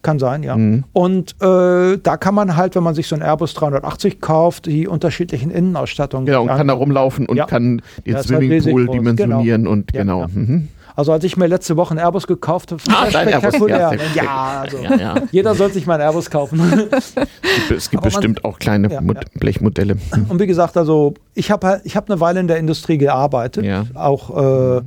Kann 0.03 0.19
sein, 0.19 0.43
ja. 0.43 0.57
Mhm. 0.57 0.83
Und 0.93 1.37
äh, 1.41 1.97
da 1.99 2.17
kann 2.17 2.35
man 2.35 2.57
halt, 2.57 2.75
wenn 2.75 2.83
man 2.83 2.95
sich 2.95 3.07
so 3.07 3.15
ein 3.15 3.23
Airbus 3.23 3.55
380 3.55 4.21
kauft, 4.21 4.67
die 4.67 4.89
unterschiedlichen 4.89 5.51
Innenausstattungen. 5.53 6.27
Genau, 6.27 6.43
und 6.43 6.49
kann 6.49 6.67
da 6.67 6.75
rumlaufen 6.75 7.27
und 7.27 7.37
Ja. 7.37 7.47
kann 7.47 7.83
den 8.05 8.15
halt 8.17 8.25
Swimmingpool 8.27 8.87
groß. 8.87 8.97
dimensionieren 8.97 9.67
und 9.69 9.93
Ja, 9.95 10.01
genau. 10.03 10.21
ja. 10.23 10.29
Mhm. 10.33 10.69
Also 10.95 11.13
als 11.13 11.25
ich 11.25 11.37
mir 11.37 11.47
letzte 11.47 11.77
Woche 11.77 11.93
einen 11.93 12.01
Airbus 12.01 12.27
gekauft 12.27 12.73
habe, 12.73 12.83
Ah, 12.89 13.05
sehr 13.11 13.13
dein 13.25 13.29
Airbus, 13.29 13.55
spektakulär. 13.57 13.95
ja, 14.15 14.23
Ja, 14.23 14.61
also 14.63 14.79
Ja, 14.79 14.95
ja. 14.97 15.15
jeder 15.31 15.55
sollte 15.55 15.75
sich 15.75 15.87
mal 15.87 15.95
einen 15.95 16.03
Airbus 16.03 16.31
kaufen. 16.31 16.61
Es 17.71 17.91
gibt, 17.91 18.03
man- 18.03 18.13
bestimmt 18.13 18.45
auch 18.45 18.59
kleine 18.59 18.91
Ja, 18.91 19.01
Mod 19.01 19.17
ja. 19.17 19.23
Blechmodelle. 19.39 19.97
Und 20.29 20.41
wie 20.41 20.47
gesagt, 20.47 20.77
also 20.77 21.15
ich 21.35 21.51
habe 21.51 21.67
halt, 21.67 21.81
ich 21.85 21.97
habe 21.97 22.13
eine 22.13 22.21
Weile 22.21 22.41
in 22.41 22.47
der 22.49 22.59
Industrie 22.59 22.99
gearbeitet, 22.99 23.65
Ja. 23.65 23.85
auch 23.95 24.79
äh, 24.79 24.83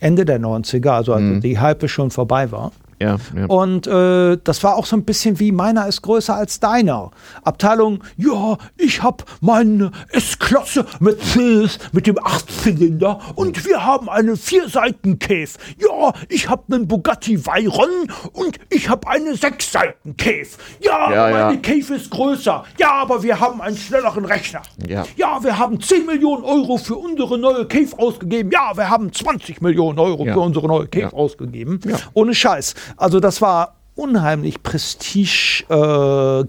Ende 0.00 0.24
der 0.26 0.38
90er, 0.40 0.90
also 0.90 1.14
als 1.14 1.22
Mhm. 1.22 1.40
die 1.40 1.58
Hype 1.58 1.88
schon 1.88 2.10
vorbei 2.10 2.50
war. 2.52 2.72
Ja, 3.00 3.16
ja. 3.36 3.46
Und 3.46 3.86
äh, 3.86 4.38
das 4.42 4.62
war 4.64 4.76
auch 4.76 4.86
so 4.86 4.96
ein 4.96 5.04
bisschen 5.04 5.38
wie 5.38 5.52
meiner 5.52 5.86
ist 5.86 6.02
größer 6.02 6.34
als 6.34 6.60
deiner. 6.60 7.10
Abteilung, 7.44 8.02
ja, 8.16 8.56
ich 8.76 9.02
hab 9.02 9.24
meine 9.40 9.90
S-Klasse 10.10 10.86
Mercedes 11.00 11.78
mit 11.92 12.06
dem 12.06 12.18
Achtzylinder 12.22 13.20
und 13.34 13.66
wir 13.66 13.84
haben 13.84 14.08
eine 14.08 14.36
Vier-Seiten-Cave. 14.36 15.50
Ja, 15.78 16.12
ich 16.28 16.48
hab 16.48 16.72
einen 16.72 16.88
Bugatti 16.88 17.44
Veyron 17.44 18.10
und 18.32 18.58
ich 18.70 18.88
hab 18.88 19.06
eine 19.06 19.36
Sechs-Seiten-Cave. 19.36 20.46
Ja, 20.80 21.10
Ja, 21.12 21.22
meine 21.30 21.54
ja. 21.54 21.60
Cave 21.60 21.94
ist 21.94 22.10
größer. 22.10 22.64
Ja, 22.78 22.92
aber 22.94 23.22
wir 23.22 23.38
haben 23.40 23.60
einen 23.60 23.76
schnelleren 23.76 24.24
Rechner. 24.24 24.62
Ja. 24.88 25.04
ja, 25.16 25.42
wir 25.42 25.58
haben 25.58 25.80
10 25.80 26.06
Millionen 26.06 26.44
Euro 26.44 26.76
für 26.78 26.96
unsere 26.96 27.38
neue 27.38 27.66
Cave 27.66 27.98
ausgegeben. 27.98 28.50
Ja, 28.52 28.72
wir 28.76 28.88
haben 28.88 29.12
20 29.12 29.60
Millionen 29.60 29.98
Euro 29.98 30.24
Ja. 30.24 30.32
für 30.34 30.40
unsere 30.40 30.66
neue 30.66 30.86
Cave 30.86 31.02
Ja. 31.06 31.12
ausgegeben. 31.12 31.80
Ohne 32.14 32.34
Scheiß. 32.34 32.74
Also 32.96 33.20
das 33.20 33.40
war 33.42 33.76
unheimlich 33.94 34.62
Prestige. 34.62 35.64
Äh, 35.70 35.74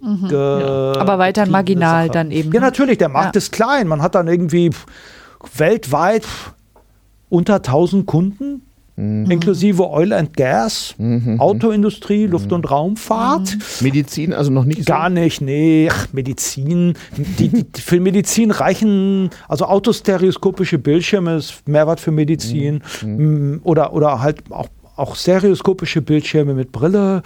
Mhm. 0.06 0.26
Aber 1.00 1.18
weiterhin 1.18 1.52
marginal 1.52 2.08
Sache. 2.08 2.14
dann 2.14 2.32
eben. 2.32 2.52
Ja, 2.52 2.60
natürlich, 2.60 2.98
der 2.98 3.10
Markt 3.10 3.36
Ja. 3.36 3.40
ist 3.40 3.52
klein. 3.52 3.88
Man 3.88 4.02
hat 4.02 4.16
dann 4.16 4.28
irgendwie 4.28 4.70
weltweit 5.56 6.24
unter 7.30 7.62
1000 7.64 8.06
Kunden. 8.06 8.62
Mhm. 9.00 9.30
Inklusive 9.30 9.88
Oil 9.88 10.12
and 10.12 10.36
Gas, 10.36 10.96
Autoindustrie, 11.38 12.26
Luft- 12.26 12.52
und 12.52 12.70
Raumfahrt. 12.72 13.56
Medizin 13.82 14.34
also 14.34 14.50
noch 14.52 14.66
nicht 14.66 14.80
so. 14.80 14.86
Gar 14.86 15.12
nicht, 15.12 15.40
nee. 15.40 15.88
Ach, 15.92 16.08
Medizin. 16.14 16.96
Die, 17.16 17.48
die, 17.50 17.80
für 17.80 18.00
Medizin 18.00 18.50
reichen, 18.50 19.30
also 19.48 19.66
autostereoskopische 19.66 20.80
Bildschirme 20.80 21.36
ist 21.36 21.68
Mehrwert 21.68 22.00
für 22.00 22.10
Medizin. 22.10 22.82
Mm, 23.04 23.58
Oder, 23.64 23.94
oder 23.94 24.20
halt 24.20 24.52
auch, 24.52 24.68
auch 24.98 25.16
stereoskopische 25.16 26.02
Bildschirme 26.02 26.54
mit 26.54 26.72
Brille. 26.72 27.22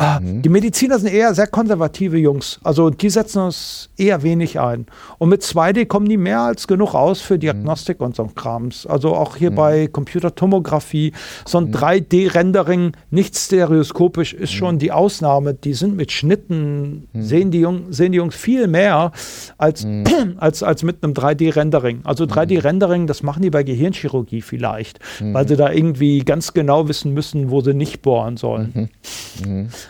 Ah, 0.00 0.18
Die 0.22 0.48
Mediziner 0.48 0.98
sind 0.98 1.12
eher 1.12 1.34
sehr 1.34 1.46
konservative 1.46 2.16
Jungs. 2.16 2.58
Also 2.64 2.88
die 2.88 3.10
setzen 3.10 3.42
uns 3.42 3.90
eher 3.98 4.22
wenig 4.22 4.58
ein. 4.58 4.86
Und 5.18 5.28
mit 5.28 5.42
2D 5.42 5.84
kommen 5.84 6.08
die 6.08 6.16
mehr 6.16 6.40
als 6.40 6.66
genug 6.66 6.94
aus 6.94 7.20
für 7.20 7.38
Diagnostik 7.38 8.00
und 8.00 8.16
so 8.16 8.24
Krams. 8.34 8.86
Also 8.86 9.14
auch 9.14 9.36
hier 9.36 9.50
bei 9.50 9.88
Computertomographie, 9.88 11.12
so 11.44 11.58
ein 11.58 11.70
3D-Rendering, 11.70 12.92
nicht 13.10 13.36
stereoskopisch, 13.36 14.32
ist 14.32 14.52
schon 14.52 14.78
die 14.78 14.90
Ausnahme. 14.90 15.52
Die 15.52 15.74
sind 15.74 15.96
mit 15.96 16.12
Schnitten, 16.12 17.06
sehen, 17.12 17.50
die 17.50 17.60
Jung, 17.60 17.92
sehen 17.92 18.12
die 18.12 18.16
Jungs 18.18 18.34
viel 18.34 18.68
mehr 18.68 19.12
als, 19.58 19.86
als, 20.38 20.62
als 20.62 20.82
mit 20.82 21.04
einem 21.04 21.12
3D-Rendering. 21.12 22.00
Also 22.04 22.24
3D-Rendering, 22.24 23.06
das 23.06 23.22
machen 23.22 23.42
die 23.42 23.50
bei 23.50 23.64
Gehirnchirurgie 23.64 24.40
vielleicht, 24.40 24.98
weil 25.20 25.46
sie 25.46 25.56
da 25.56 25.70
irgendwie 25.70 26.20
ganz 26.20 26.54
genau 26.54 26.88
wissen 26.88 27.12
müssen, 27.12 27.50
wo 27.50 27.60
sie 27.60 27.74
nicht 27.74 28.00
bohren 28.00 28.38
sollen. 28.38 28.88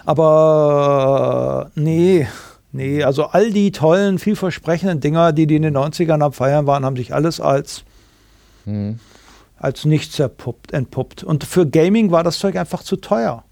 Aber 0.05 1.71
äh, 1.77 1.81
nee, 1.81 2.29
nee, 2.73 3.03
also 3.03 3.25
all 3.25 3.51
die 3.51 3.73
tollen, 3.73 4.19
vielversprechenden 4.19 5.01
Dinger, 5.01 5.33
die 5.33 5.47
die 5.47 5.57
in 5.57 5.63
den 5.63 5.77
90ern 5.77 6.23
am 6.23 6.33
Feiern 6.33 6.67
waren, 6.67 6.85
haben 6.85 6.97
sich 6.97 7.15
alles 7.15 7.41
als, 7.41 7.85
als 9.59 9.85
nichts 9.85 10.19
entpuppt, 10.19 10.73
entpuppt. 10.73 11.25
Und 11.25 11.45
für 11.45 11.67
Gaming 11.67 12.11
war 12.11 12.23
das 12.23 12.39
Zeug 12.39 12.57
einfach 12.57 12.83
zu 12.83 12.97
teuer. 12.97 13.45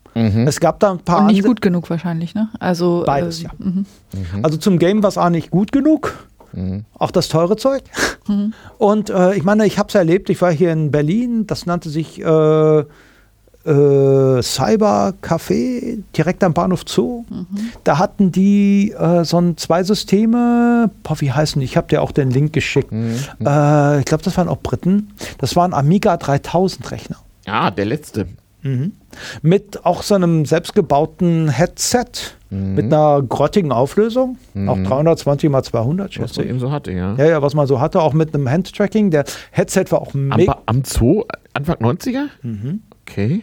Es 0.46 0.58
gab 0.58 0.80
da 0.80 0.90
ein 0.90 0.98
paar 0.98 1.20
Und 1.20 1.26
nicht 1.28 1.44
gut 1.44 1.60
genug 1.60 1.88
wahrscheinlich, 1.90 2.34
ne? 2.34 2.48
Also 2.58 3.04
Beides, 3.06 3.40
äh, 3.40 3.44
ja. 3.44 3.50
mhm. 3.58 3.86
Also 4.42 4.56
zum 4.56 4.80
Game 4.80 5.02
war 5.02 5.08
es 5.08 5.18
auch 5.18 5.30
nicht 5.30 5.50
gut 5.50 5.70
genug. 5.70 6.28
Auch 6.94 7.10
das 7.10 7.28
teure 7.28 7.56
Zeug. 7.56 7.84
Und 8.78 9.10
äh, 9.10 9.34
ich 9.34 9.44
meine, 9.44 9.66
ich 9.66 9.78
habe 9.78 9.88
es 9.88 9.94
erlebt, 9.94 10.28
ich 10.30 10.40
war 10.40 10.50
hier 10.50 10.72
in 10.72 10.90
Berlin, 10.90 11.46
das 11.46 11.66
nannte 11.66 11.88
sich 11.88 12.20
äh, 12.20 12.84
äh, 13.64 14.42
Cyber 14.42 15.14
Café, 15.22 15.98
direkt 16.16 16.42
am 16.44 16.54
Bahnhof 16.54 16.84
Zoo. 16.86 17.24
Da 17.84 17.98
hatten 17.98 18.32
die 18.32 18.92
äh, 18.92 19.24
so 19.24 19.40
ein, 19.40 19.56
zwei 19.56 19.82
Systeme, 19.84 20.90
boah, 21.02 21.20
wie 21.20 21.32
heißen 21.32 21.60
die? 21.60 21.64
Ich 21.66 21.76
habe 21.76 21.88
dir 21.88 22.02
auch 22.02 22.12
den 22.12 22.30
Link 22.30 22.52
geschickt. 22.52 22.92
Äh, 22.92 23.98
ich 23.98 24.04
glaube, 24.04 24.22
das 24.24 24.36
waren 24.36 24.48
auch 24.48 24.58
Briten. 24.62 25.10
Das 25.38 25.56
waren 25.56 25.74
Amiga 25.74 26.16
3000 26.16 26.90
Rechner. 26.90 27.16
Ah, 27.46 27.70
der 27.70 27.84
letzte. 27.86 28.26
Mit 29.42 29.86
auch 29.86 30.02
so 30.02 30.14
einem 30.14 30.44
selbstgebauten 30.44 31.48
Headset 31.48 32.04
mit 32.50 32.86
einer 32.92 33.22
grottigen 33.22 33.72
Auflösung. 33.72 34.36
Auch 34.66 34.76
320 34.78 35.48
mal 35.50 35.62
200, 35.62 36.08
Was 36.08 36.14
schätze 36.14 36.40
er 36.40 36.44
ich. 36.44 36.50
eben 36.50 36.58
so 36.58 36.70
hatte, 36.70 36.92
ja. 36.92 37.14
Ja, 37.16 37.24
ja, 37.26 37.42
was 37.42 37.54
man 37.54 37.66
so 37.66 37.80
hatte, 37.80 38.00
auch 38.02 38.12
mit 38.14 38.34
einem 38.34 38.48
Handtracking. 38.50 39.10
Der 39.10 39.24
Headset 39.52 39.84
war 39.90 40.02
auch 40.02 40.12
Am, 40.14 40.28
mega. 40.28 40.52
Ba- 40.54 40.62
am 40.66 40.82
Zoo, 40.84 41.24
Anfang 41.54 41.76
90er? 41.76 42.26
Mhm. 42.42 42.80
Okay. 43.08 43.42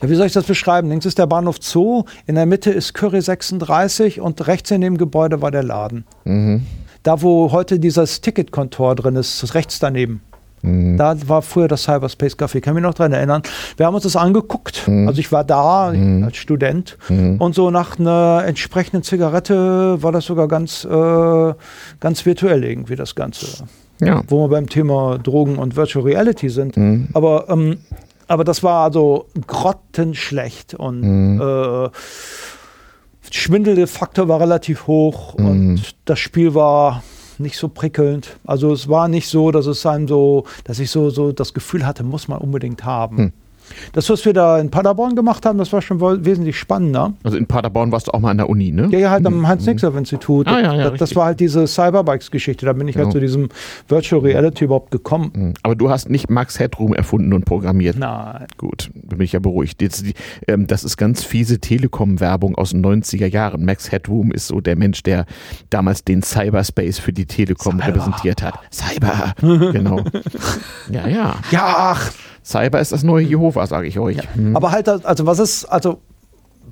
Ja, 0.00 0.08
wie 0.08 0.14
soll 0.14 0.26
ich 0.26 0.32
das 0.32 0.44
beschreiben? 0.44 0.88
Links 0.88 1.04
ist 1.06 1.18
der 1.18 1.26
Bahnhof 1.26 1.56
Zoo, 1.60 2.04
in 2.26 2.36
der 2.36 2.46
Mitte 2.46 2.70
ist 2.70 2.94
Curry 2.94 3.20
36 3.20 4.20
und 4.20 4.46
rechts 4.46 4.70
in 4.70 4.80
dem 4.80 4.96
Gebäude 4.96 5.42
war 5.42 5.50
der 5.50 5.62
Laden. 5.62 6.04
Mhm. 6.24 6.64
da 7.02 7.22
wo 7.22 7.52
heute 7.52 7.78
dieses 7.78 8.20
Ticketkontor 8.20 8.94
drin 8.96 9.16
ist, 9.16 9.54
rechts 9.54 9.78
daneben. 9.78 10.20
Mhm. 10.62 10.96
Da 10.96 11.16
war 11.28 11.42
früher 11.42 11.68
das 11.68 11.84
Cyberspace 11.84 12.36
Café, 12.36 12.60
kann 12.60 12.74
mich 12.74 12.82
noch 12.82 12.94
dran 12.94 13.12
erinnern. 13.12 13.42
Wir 13.76 13.86
haben 13.86 13.94
uns 13.94 14.02
das 14.04 14.16
angeguckt. 14.16 14.86
Mhm. 14.88 15.06
Also 15.06 15.20
ich 15.20 15.30
war 15.30 15.44
da 15.44 15.92
Mhm. 15.92 16.24
als 16.24 16.36
Student 16.36 16.98
Mhm. 17.08 17.36
und 17.40 17.54
so 17.54 17.70
nach 17.70 17.98
einer 17.98 18.42
entsprechenden 18.46 19.02
Zigarette 19.04 20.02
war 20.02 20.12
das 20.12 20.24
sogar 20.26 20.48
ganz, 20.48 20.84
äh, 20.84 21.54
ganz 22.00 22.26
virtuell 22.26 22.64
irgendwie 22.64 22.96
das 22.96 23.14
Ganze. 23.14 23.64
Ja. 24.00 24.22
Wo 24.28 24.44
wir 24.44 24.48
beim 24.48 24.68
Thema 24.68 25.18
Drogen 25.18 25.56
und 25.58 25.76
Virtual 25.76 26.04
Reality 26.04 26.48
sind. 26.50 26.76
Mhm. 26.76 27.08
Aber, 27.14 27.48
ähm, 27.48 27.78
aber 28.28 28.44
das 28.44 28.62
war 28.62 28.84
also 28.84 29.26
grottenschlecht 29.46 30.74
und 30.74 31.00
Mhm. 31.00 31.40
äh, 31.40 31.88
Schwindelfaktor 33.30 34.28
war 34.28 34.40
relativ 34.40 34.86
hoch 34.86 35.36
Mhm. 35.36 35.46
und 35.46 35.94
das 36.04 36.18
Spiel 36.18 36.54
war 36.54 37.02
nicht 37.38 37.56
so 37.56 37.68
prickelnd. 37.68 38.36
Also 38.46 38.72
es 38.72 38.88
war 38.88 39.06
nicht 39.08 39.28
so, 39.28 39.50
dass 39.50 39.66
es 39.66 39.84
einem 39.86 40.08
so, 40.08 40.44
dass 40.64 40.78
ich 40.78 40.90
so, 40.90 41.10
so 41.10 41.32
das 41.32 41.54
Gefühl 41.54 41.86
hatte, 41.86 42.02
muss 42.04 42.26
man 42.28 42.38
unbedingt 42.38 42.84
haben. 42.84 43.16
Hm. 43.18 43.32
Das, 43.92 44.08
was 44.10 44.24
wir 44.24 44.32
da 44.32 44.58
in 44.58 44.70
Paderborn 44.70 45.16
gemacht 45.16 45.44
haben, 45.46 45.58
das 45.58 45.72
war 45.72 45.82
schon 45.82 46.00
wesentlich 46.24 46.58
spannender. 46.58 47.12
Also 47.24 47.36
in 47.36 47.46
Paderborn 47.46 47.92
warst 47.92 48.08
du 48.08 48.12
auch 48.12 48.20
mal 48.20 48.30
an 48.30 48.38
der 48.38 48.48
Uni, 48.48 48.70
ne? 48.70 48.88
Ja, 48.90 48.98
ja, 48.98 49.10
halt 49.10 49.26
am 49.26 49.46
Heinz-Nixdorf-Institut. 49.46 50.46
Ah, 50.48 50.60
ja, 50.60 50.74
ja, 50.74 50.90
das, 50.90 50.98
das 50.98 51.16
war 51.16 51.26
halt 51.26 51.40
diese 51.40 51.66
Cyberbikes-Geschichte. 51.66 52.66
Da 52.66 52.72
bin 52.72 52.88
ich 52.88 52.96
halt 52.96 53.04
Genau. 53.04 53.12
zu 53.12 53.20
diesem 53.20 53.48
Virtual 53.88 54.20
Reality 54.20 54.64
überhaupt 54.64 54.90
gekommen. 54.90 55.32
Mhm. 55.34 55.54
Aber 55.62 55.74
du 55.74 55.88
hast 55.90 56.10
nicht 56.10 56.28
Max 56.30 56.58
Headroom 56.58 56.92
erfunden 56.94 57.32
und 57.32 57.44
programmiert. 57.44 57.96
Nein. 57.96 58.46
Gut, 58.56 58.90
da 58.94 59.16
bin 59.16 59.24
ich 59.24 59.32
ja 59.32 59.38
beruhigt. 59.38 59.80
Jetzt 59.82 60.04
ähm, 60.46 60.66
das 60.66 60.84
ist 60.84 60.96
ganz 60.96 61.22
fiese 61.22 61.58
Telekom-Werbung 61.58 62.54
aus 62.56 62.70
den 62.70 62.84
90er 62.84 63.26
Jahren. 63.26 63.64
Max 63.64 63.90
Headroom 63.92 64.32
ist 64.32 64.48
so 64.48 64.60
der 64.60 64.76
Mensch, 64.76 65.02
der 65.02 65.26
damals 65.70 66.04
den 66.04 66.22
Cyberspace 66.22 66.98
für 66.98 67.12
die 67.12 67.26
Telekom 67.26 67.78
Cyber. 67.78 67.86
repräsentiert 67.88 68.42
hat. 68.42 68.58
Cyber, 68.72 69.34
genau. 69.40 70.00
Ja, 70.90 71.06
ja. 71.06 71.34
Ja, 71.50 71.74
ach, 71.76 72.10
Cyber 72.48 72.80
ist 72.80 72.92
das 72.92 73.02
neue 73.02 73.26
Jehova, 73.26 73.66
sage 73.66 73.88
ich 73.88 73.98
euch. 73.98 74.16
Mhm. 74.34 74.56
Aber 74.56 74.72
halt, 74.72 74.88
also 74.88 75.26
was 75.26 75.38
es, 75.38 75.66
also 75.66 76.00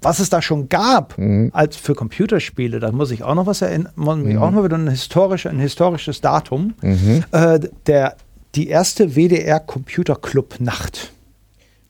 was 0.00 0.20
es 0.20 0.30
da 0.30 0.40
schon 0.40 0.68
gab 0.68 1.18
Mhm. 1.18 1.50
als 1.52 1.76
für 1.76 1.94
Computerspiele, 1.94 2.80
da 2.80 2.92
muss 2.92 3.10
ich 3.10 3.22
auch 3.22 3.34
noch 3.34 3.46
was 3.46 3.60
erinnern, 3.62 3.92
ich 4.26 4.38
auch 4.38 4.50
noch 4.50 4.64
wieder 4.64 4.76
ein, 4.78 4.88
historisch, 4.88 5.46
ein 5.46 5.58
historisches 5.58 6.20
Datum. 6.20 6.74
Mhm. 6.82 7.24
Äh, 7.32 7.60
der, 7.86 8.16
die 8.54 8.68
erste 8.68 9.16
WDR 9.16 9.60
Computer 9.60 10.16
Club 10.16 10.56
Nacht. 10.60 11.12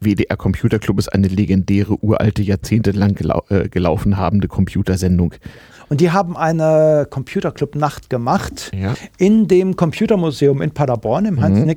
WDR 0.00 0.36
Computer 0.36 0.78
Club 0.78 0.98
ist 0.98 1.08
eine 1.08 1.28
legendäre, 1.28 1.96
uralte, 2.02 2.42
jahrzehntelang 2.42 3.14
gelau 3.14 3.42
äh, 3.48 3.68
gelaufen 3.68 4.16
habende 4.16 4.48
Computersendung. 4.48 5.34
Und 5.88 6.00
die 6.00 6.10
haben 6.10 6.36
eine 6.36 7.06
Computer 7.08 7.52
Club 7.52 7.74
Nacht 7.76 8.10
gemacht 8.10 8.70
Ja. 8.74 8.94
in 9.18 9.46
dem 9.46 9.76
Computermuseum 9.76 10.60
in 10.62 10.72
Paderborn, 10.72 11.26
im. 11.26 11.34
Mhm. 11.36 11.68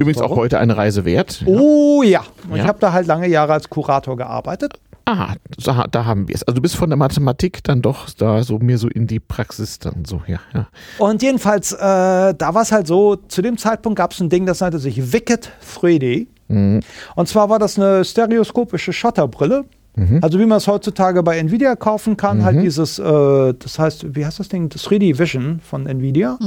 Übrigens 0.00 0.20
auch 0.20 0.36
heute 0.36 0.58
eine 0.58 0.76
Reise 0.76 1.04
wert. 1.04 1.42
Oh 1.46 2.02
ja. 2.02 2.22
Und 2.50 2.56
Ja. 2.56 2.62
ich 2.62 2.68
habe 2.68 2.78
da 2.80 2.92
halt 2.92 3.06
lange 3.06 3.28
Jahre 3.28 3.54
als 3.54 3.70
Kurator 3.70 4.16
gearbeitet. 4.16 4.74
Ah, 5.08 5.34
da, 5.64 5.86
da 5.88 6.04
haben 6.04 6.26
wir 6.26 6.34
es. 6.34 6.42
Also 6.42 6.56
du 6.56 6.62
bist 6.62 6.74
von 6.74 6.90
der 6.90 6.96
Mathematik 6.96 7.62
dann 7.62 7.80
doch 7.80 8.10
da 8.10 8.42
so 8.42 8.58
mir 8.58 8.76
so 8.76 8.88
in 8.88 9.06
die 9.06 9.20
Praxis 9.20 9.78
dann 9.78 10.04
so, 10.04 10.20
ja. 10.26 10.40
ja. 10.52 10.66
Und 10.98 11.22
jedenfalls, 11.22 11.72
äh, 11.72 11.78
da 11.78 12.54
war 12.54 12.62
es 12.62 12.72
halt 12.72 12.88
so, 12.88 13.14
zu 13.14 13.40
dem 13.40 13.56
Zeitpunkt 13.56 13.96
gab 13.96 14.12
es 14.12 14.20
ein 14.20 14.28
Ding, 14.30 14.46
das 14.46 14.60
nannte 14.60 14.80
sich 14.80 15.12
Wicked 15.12 15.52
3D. 15.80 16.26
Mhm. 16.48 16.80
Und 17.14 17.28
zwar 17.28 17.48
war 17.48 17.60
das 17.60 17.78
eine 17.78 18.04
stereoskopische 18.04 18.92
Shutterbrille. 18.92 19.64
Mhm. 19.96 20.18
Also 20.22 20.38
wie 20.38 20.46
man 20.46 20.58
es 20.58 20.68
heutzutage 20.68 21.22
bei 21.22 21.38
Nvidia 21.38 21.74
kaufen 21.74 22.16
kann, 22.16 22.44
halt 22.44 22.62
dieses, 22.62 22.98
äh, 22.98 23.54
das 23.58 23.78
heißt, 23.78 24.14
wie 24.14 24.24
heißt 24.24 24.38
das 24.38 24.48
Ding? 24.48 24.68
Das 24.68 24.84
3D 24.84 25.18
Vision 25.18 25.60
von 25.68 25.86
Nvidia. 25.86 26.38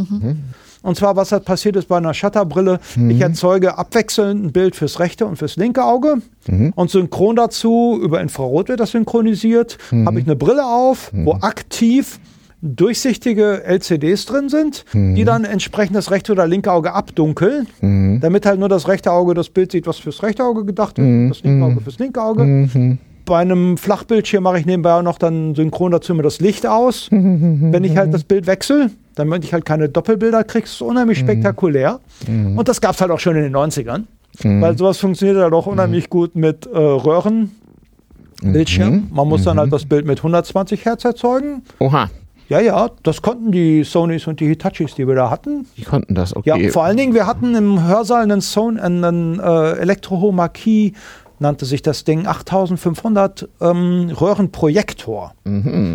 Und 0.81 0.95
zwar, 0.95 1.17
was 1.17 1.33
halt 1.33 1.43
passiert 1.43 1.75
ist 1.75 1.89
bei 1.89 1.97
einer 1.97 2.13
Shutterbrille, 2.13 2.79
ich 3.09 3.19
erzeuge 3.19 3.77
abwechselnd 3.77 4.45
ein 4.45 4.51
Bild 4.53 4.75
fürs 4.77 4.99
rechte 4.99 5.25
und 5.25 5.35
fürs 5.35 5.57
linke 5.57 5.83
Auge 5.83 6.21
und 6.75 6.89
synchron 6.89 7.35
dazu, 7.35 7.99
über 8.01 8.21
Infrarot 8.21 8.69
wird 8.69 8.79
das 8.79 8.91
synchronisiert, 8.91 9.77
habe 10.05 10.19
ich 10.21 10.25
eine 10.25 10.35
Brille 10.37 10.65
auf, 10.65 11.11
wo 11.13 11.33
aktiv 11.33 12.19
durchsichtige 12.61 13.63
LCDs 13.63 14.25
drin 14.25 14.49
sind, 14.49 14.85
die 14.93 15.23
dann 15.25 15.43
entsprechend 15.45 15.95
das 15.95 16.11
rechte 16.11 16.31
oder 16.33 16.45
linke 16.47 16.71
Auge 16.71 16.93
abdunkeln, 16.93 17.67
damit 18.21 18.45
halt 18.45 18.59
nur 18.59 18.69
das 18.69 18.87
rechte 18.87 19.11
Auge 19.11 19.33
das 19.33 19.49
Bild 19.49 19.71
sieht, 19.73 19.87
was 19.87 19.97
fürs 19.97 20.21
rechte 20.23 20.43
Auge 20.45 20.63
gedacht 20.65 20.97
ist, 20.99 21.29
das 21.29 21.43
linke 21.43 21.65
Auge 21.65 21.81
fürs 21.81 21.99
linke 21.99 22.21
Auge. 22.21 22.67
Bei 23.29 23.37
einem 23.37 23.77
Flachbildschirm 23.77 24.43
mache 24.43 24.59
ich 24.59 24.65
nebenbei 24.65 24.93
auch 24.93 25.03
noch 25.03 25.17
dann 25.19 25.53
synchron 25.55 25.91
dazu 25.91 26.13
immer 26.13 26.23
das 26.23 26.39
Licht 26.41 26.65
aus. 26.65 27.07
Wenn 27.11 27.83
ich 27.83 27.95
halt 27.95 28.11
das 28.13 28.23
Bild 28.23 28.47
wechsle, 28.47 28.89
damit 29.15 29.43
ich 29.43 29.53
halt 29.53 29.65
keine 29.65 29.87
Doppelbilder 29.87 30.43
kriege, 30.43 30.65
ist 30.65 30.73
es 30.73 30.81
unheimlich 30.81 31.19
spektakulär. 31.19 31.99
Und 32.27 32.67
das 32.67 32.81
gab 32.81 32.95
es 32.95 33.01
halt 33.01 33.11
auch 33.11 33.19
schon 33.19 33.35
in 33.35 33.43
den 33.43 33.55
90ern. 33.55 34.03
Weil 34.43 34.77
sowas 34.77 34.97
funktioniert 34.97 35.37
halt 35.37 35.53
auch 35.53 35.67
unheimlich 35.67 36.09
gut 36.09 36.35
mit 36.35 36.65
äh, 36.65 36.77
Röhrenbildschirm. 36.77 39.09
Man 39.13 39.27
muss 39.27 39.43
dann 39.43 39.59
halt 39.59 39.71
das 39.73 39.85
Bild 39.85 40.05
mit 40.05 40.19
120 40.19 40.85
Hertz 40.85 41.03
erzeugen. 41.05 41.63
Oha, 41.79 42.09
Ja, 42.47 42.59
ja, 42.61 42.89
das 43.03 43.21
konnten 43.21 43.51
die 43.51 43.83
Sonys 43.83 44.25
und 44.27 44.39
die 44.39 44.47
Hitachis, 44.47 44.95
die 44.95 45.07
wir 45.07 45.15
da 45.15 45.29
hatten. 45.29 45.65
die 45.77 45.83
konnten 45.83 46.15
das, 46.15 46.33
Ja, 46.45 46.55
okay. 46.55 46.69
vor 46.69 46.83
allen 46.83 46.97
Dingen, 46.97 47.13
wir 47.13 47.27
hatten 47.27 47.53
im 47.53 47.85
Hörsaal 47.87 48.23
einen, 48.23 48.41
Son 48.41 48.79
einen 48.79 49.39
äh, 49.39 49.71
Elektrohomarquis, 49.73 50.93
nannte 51.41 51.65
sich 51.65 51.81
das 51.81 52.03
Ding, 52.03 52.27
8500 52.27 53.47
ähm, 53.61 54.09
Röhrenprojektor. 54.19 55.33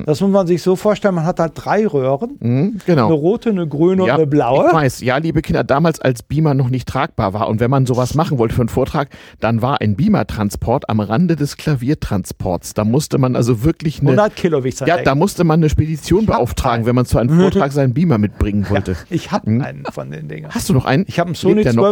Das 0.06 0.20
muss 0.20 0.30
man 0.30 0.46
sich 0.46 0.62
so 0.62 0.74
vorstellen, 0.76 1.14
man 1.14 1.24
hat 1.26 1.38
halt 1.38 1.52
drei 1.54 1.86
Röhren, 1.86 2.36
Mhm, 2.40 2.80
genau. 2.86 3.06
eine 3.06 3.14
rote, 3.14 3.50
eine 3.50 3.66
grüne 3.68 4.06
Ja, 4.06 4.14
und 4.14 4.20
eine 4.20 4.26
blaue. 4.26 4.66
Ich 4.68 4.72
weiß, 4.72 5.00
ja, 5.02 5.16
liebe 5.18 5.42
Kinder, 5.42 5.62
damals 5.64 6.00
als 6.00 6.22
Beamer 6.22 6.54
noch 6.54 6.70
nicht 6.70 6.88
tragbar 6.88 7.32
war 7.34 7.48
und 7.48 7.60
wenn 7.60 7.70
man 7.70 7.86
sowas 7.86 8.14
machen 8.14 8.38
wollte 8.38 8.54
für 8.54 8.62
einen 8.62 8.68
Vortrag, 8.68 9.08
dann 9.40 9.62
war 9.62 9.80
ein 9.80 9.96
Beamer-Transport 9.96 10.88
am 10.88 11.00
Rande 11.00 11.36
des 11.36 11.56
Klaviertransports. 11.56 12.74
Da 12.74 12.84
musste 12.84 13.18
man 13.18 13.36
also 13.36 13.62
wirklich 13.62 14.00
eine, 14.00 14.10
100 14.10 14.36
Kilo 14.36 14.64
wiegt 14.64 14.80
ja, 14.80 15.02
da 15.02 15.14
musste 15.14 15.44
man 15.44 15.60
eine 15.60 15.68
Spedition 15.68 16.26
beauftragen, 16.26 16.78
einen. 16.78 16.86
wenn 16.86 16.94
man 16.96 17.06
zu 17.06 17.18
einem 17.18 17.38
Vortrag 17.40 17.72
seinen 17.72 17.94
Beamer 17.94 18.18
mitbringen 18.18 18.66
wollte. 18.70 18.96
Ich 19.10 19.30
habe 19.30 19.46
einen 19.46 19.84
von 19.92 20.10
den 20.10 20.28
Dingern. 20.28 20.50
Hast 20.52 20.68
du 20.68 20.72
noch 20.72 20.84
einen? 20.84 21.04
Ich 21.06 21.18
habe 21.18 21.28
einen 21.28 21.34
Sony 21.34 21.54
Lebt 21.54 21.66
der 21.66 21.72
noch? 21.74 21.82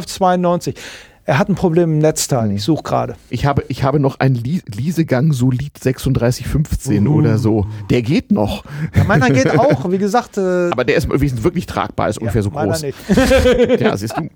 1292. 1.24 1.26
Er 1.26 1.38
hat 1.38 1.48
ein 1.48 1.54
Problem 1.54 1.92
im 1.92 1.98
Netzteil. 1.98 2.50
Ich 2.52 2.64
suche 2.64 2.82
gerade. 2.82 3.14
Ich 3.30 3.46
habe, 3.46 3.64
ich 3.68 3.84
habe 3.84 4.00
noch 4.00 4.18
einen 4.20 4.34
Lie- 4.34 4.62
Liesegang 4.66 5.32
Solid 5.32 5.72
3615 5.82 7.06
Uh. 7.06 7.14
oder 7.14 7.38
so. 7.38 7.66
Der 7.90 8.02
geht 8.02 8.32
noch. 8.32 8.64
Ja, 8.96 9.04
meiner 9.04 9.30
geht 9.30 9.50
auch. 9.58 9.90
Wie 9.90 9.98
gesagt, 9.98 10.36
äh, 10.36 10.70
Aber 10.70 10.84
der 10.84 10.96
ist 10.96 11.08
wirklich 11.08 11.42
wirklich 11.44 11.66
tragbar, 11.66 12.08
ist 12.08 12.18
ungefähr 12.18 12.42
so 12.42 12.50
groß. 12.50 12.82
nicht. 12.82 12.98
Ja, 13.80 13.96
siehst 13.96 14.16
du. 14.16 14.28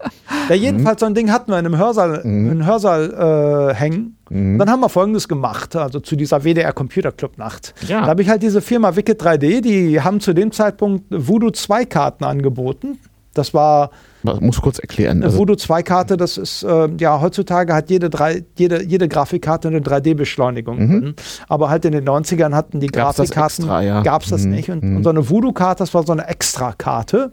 Ja, 0.48 0.54
jedenfalls 0.54 1.00
so 1.00 1.06
ein 1.06 1.14
Ding 1.14 1.30
hatten 1.32 1.50
wir 1.50 1.58
in 1.58 1.66
einem 1.66 1.76
Hörsaal, 1.76 2.20
in 2.24 2.50
einem 2.50 2.66
Hörsaal 2.66 3.70
äh, 3.70 3.74
hängen. 3.74 4.16
Und 4.30 4.58
Dann 4.58 4.70
haben 4.70 4.80
wir 4.80 4.88
Folgendes 4.88 5.28
gemacht, 5.28 5.76
also 5.76 6.00
zu 6.00 6.16
dieser 6.16 6.42
WDR 6.44 6.72
Computer 6.72 7.12
Club 7.12 7.38
Nacht. 7.38 7.74
Ja. 7.86 8.00
Da 8.02 8.06
habe 8.08 8.22
ich 8.22 8.28
halt 8.28 8.42
diese 8.42 8.60
Firma 8.60 8.96
Wicked 8.96 9.22
3D, 9.22 9.60
die 9.60 10.00
haben 10.00 10.20
zu 10.20 10.32
dem 10.32 10.50
Zeitpunkt 10.52 11.04
Voodoo 11.10 11.50
2 11.50 11.84
Karten 11.84 12.24
angeboten. 12.24 12.98
Das 13.34 13.54
war 13.54 13.90
muss 14.40 14.60
kurz 14.60 14.78
erklären. 14.78 15.18
eine 15.18 15.26
Also, 15.26 15.38
Voodoo 15.38 15.54
2 15.56 15.82
Karte, 15.82 16.16
das 16.16 16.36
ist, 16.38 16.62
äh, 16.62 16.88
ja, 17.00 17.20
heutzutage 17.20 17.74
hat 17.74 17.90
jede, 17.90 18.10
drei, 18.10 18.44
jede, 18.58 18.82
jede 18.84 19.08
Grafikkarte 19.08 19.68
eine 19.68 19.80
3D-Beschleunigung 19.80 20.76
drin. 20.78 21.14
Aber 21.48 21.70
halt 21.70 21.84
in 21.84 21.92
den 21.92 22.04
90ern 22.04 22.54
hatten 22.54 22.80
die 22.80 22.86
Mhm. 22.86 22.92
Gab's 22.92 23.16
das 23.16 23.30
Grafikkarten, 23.30 23.64
extra, 23.64 23.82
ja. 23.82 24.02
gab 24.02 24.22
es 24.22 24.30
das 24.30 24.44
Mhm. 24.44 24.50
nicht. 24.50 24.70
Und, 24.70 24.82
und 24.82 25.02
so 25.04 25.10
eine 25.10 25.28
Voodoo-Karte, 25.30 25.82
das 25.82 25.94
war 25.94 26.04
so 26.04 26.12
eine 26.12 26.26
Extra-Karte, 26.26 27.32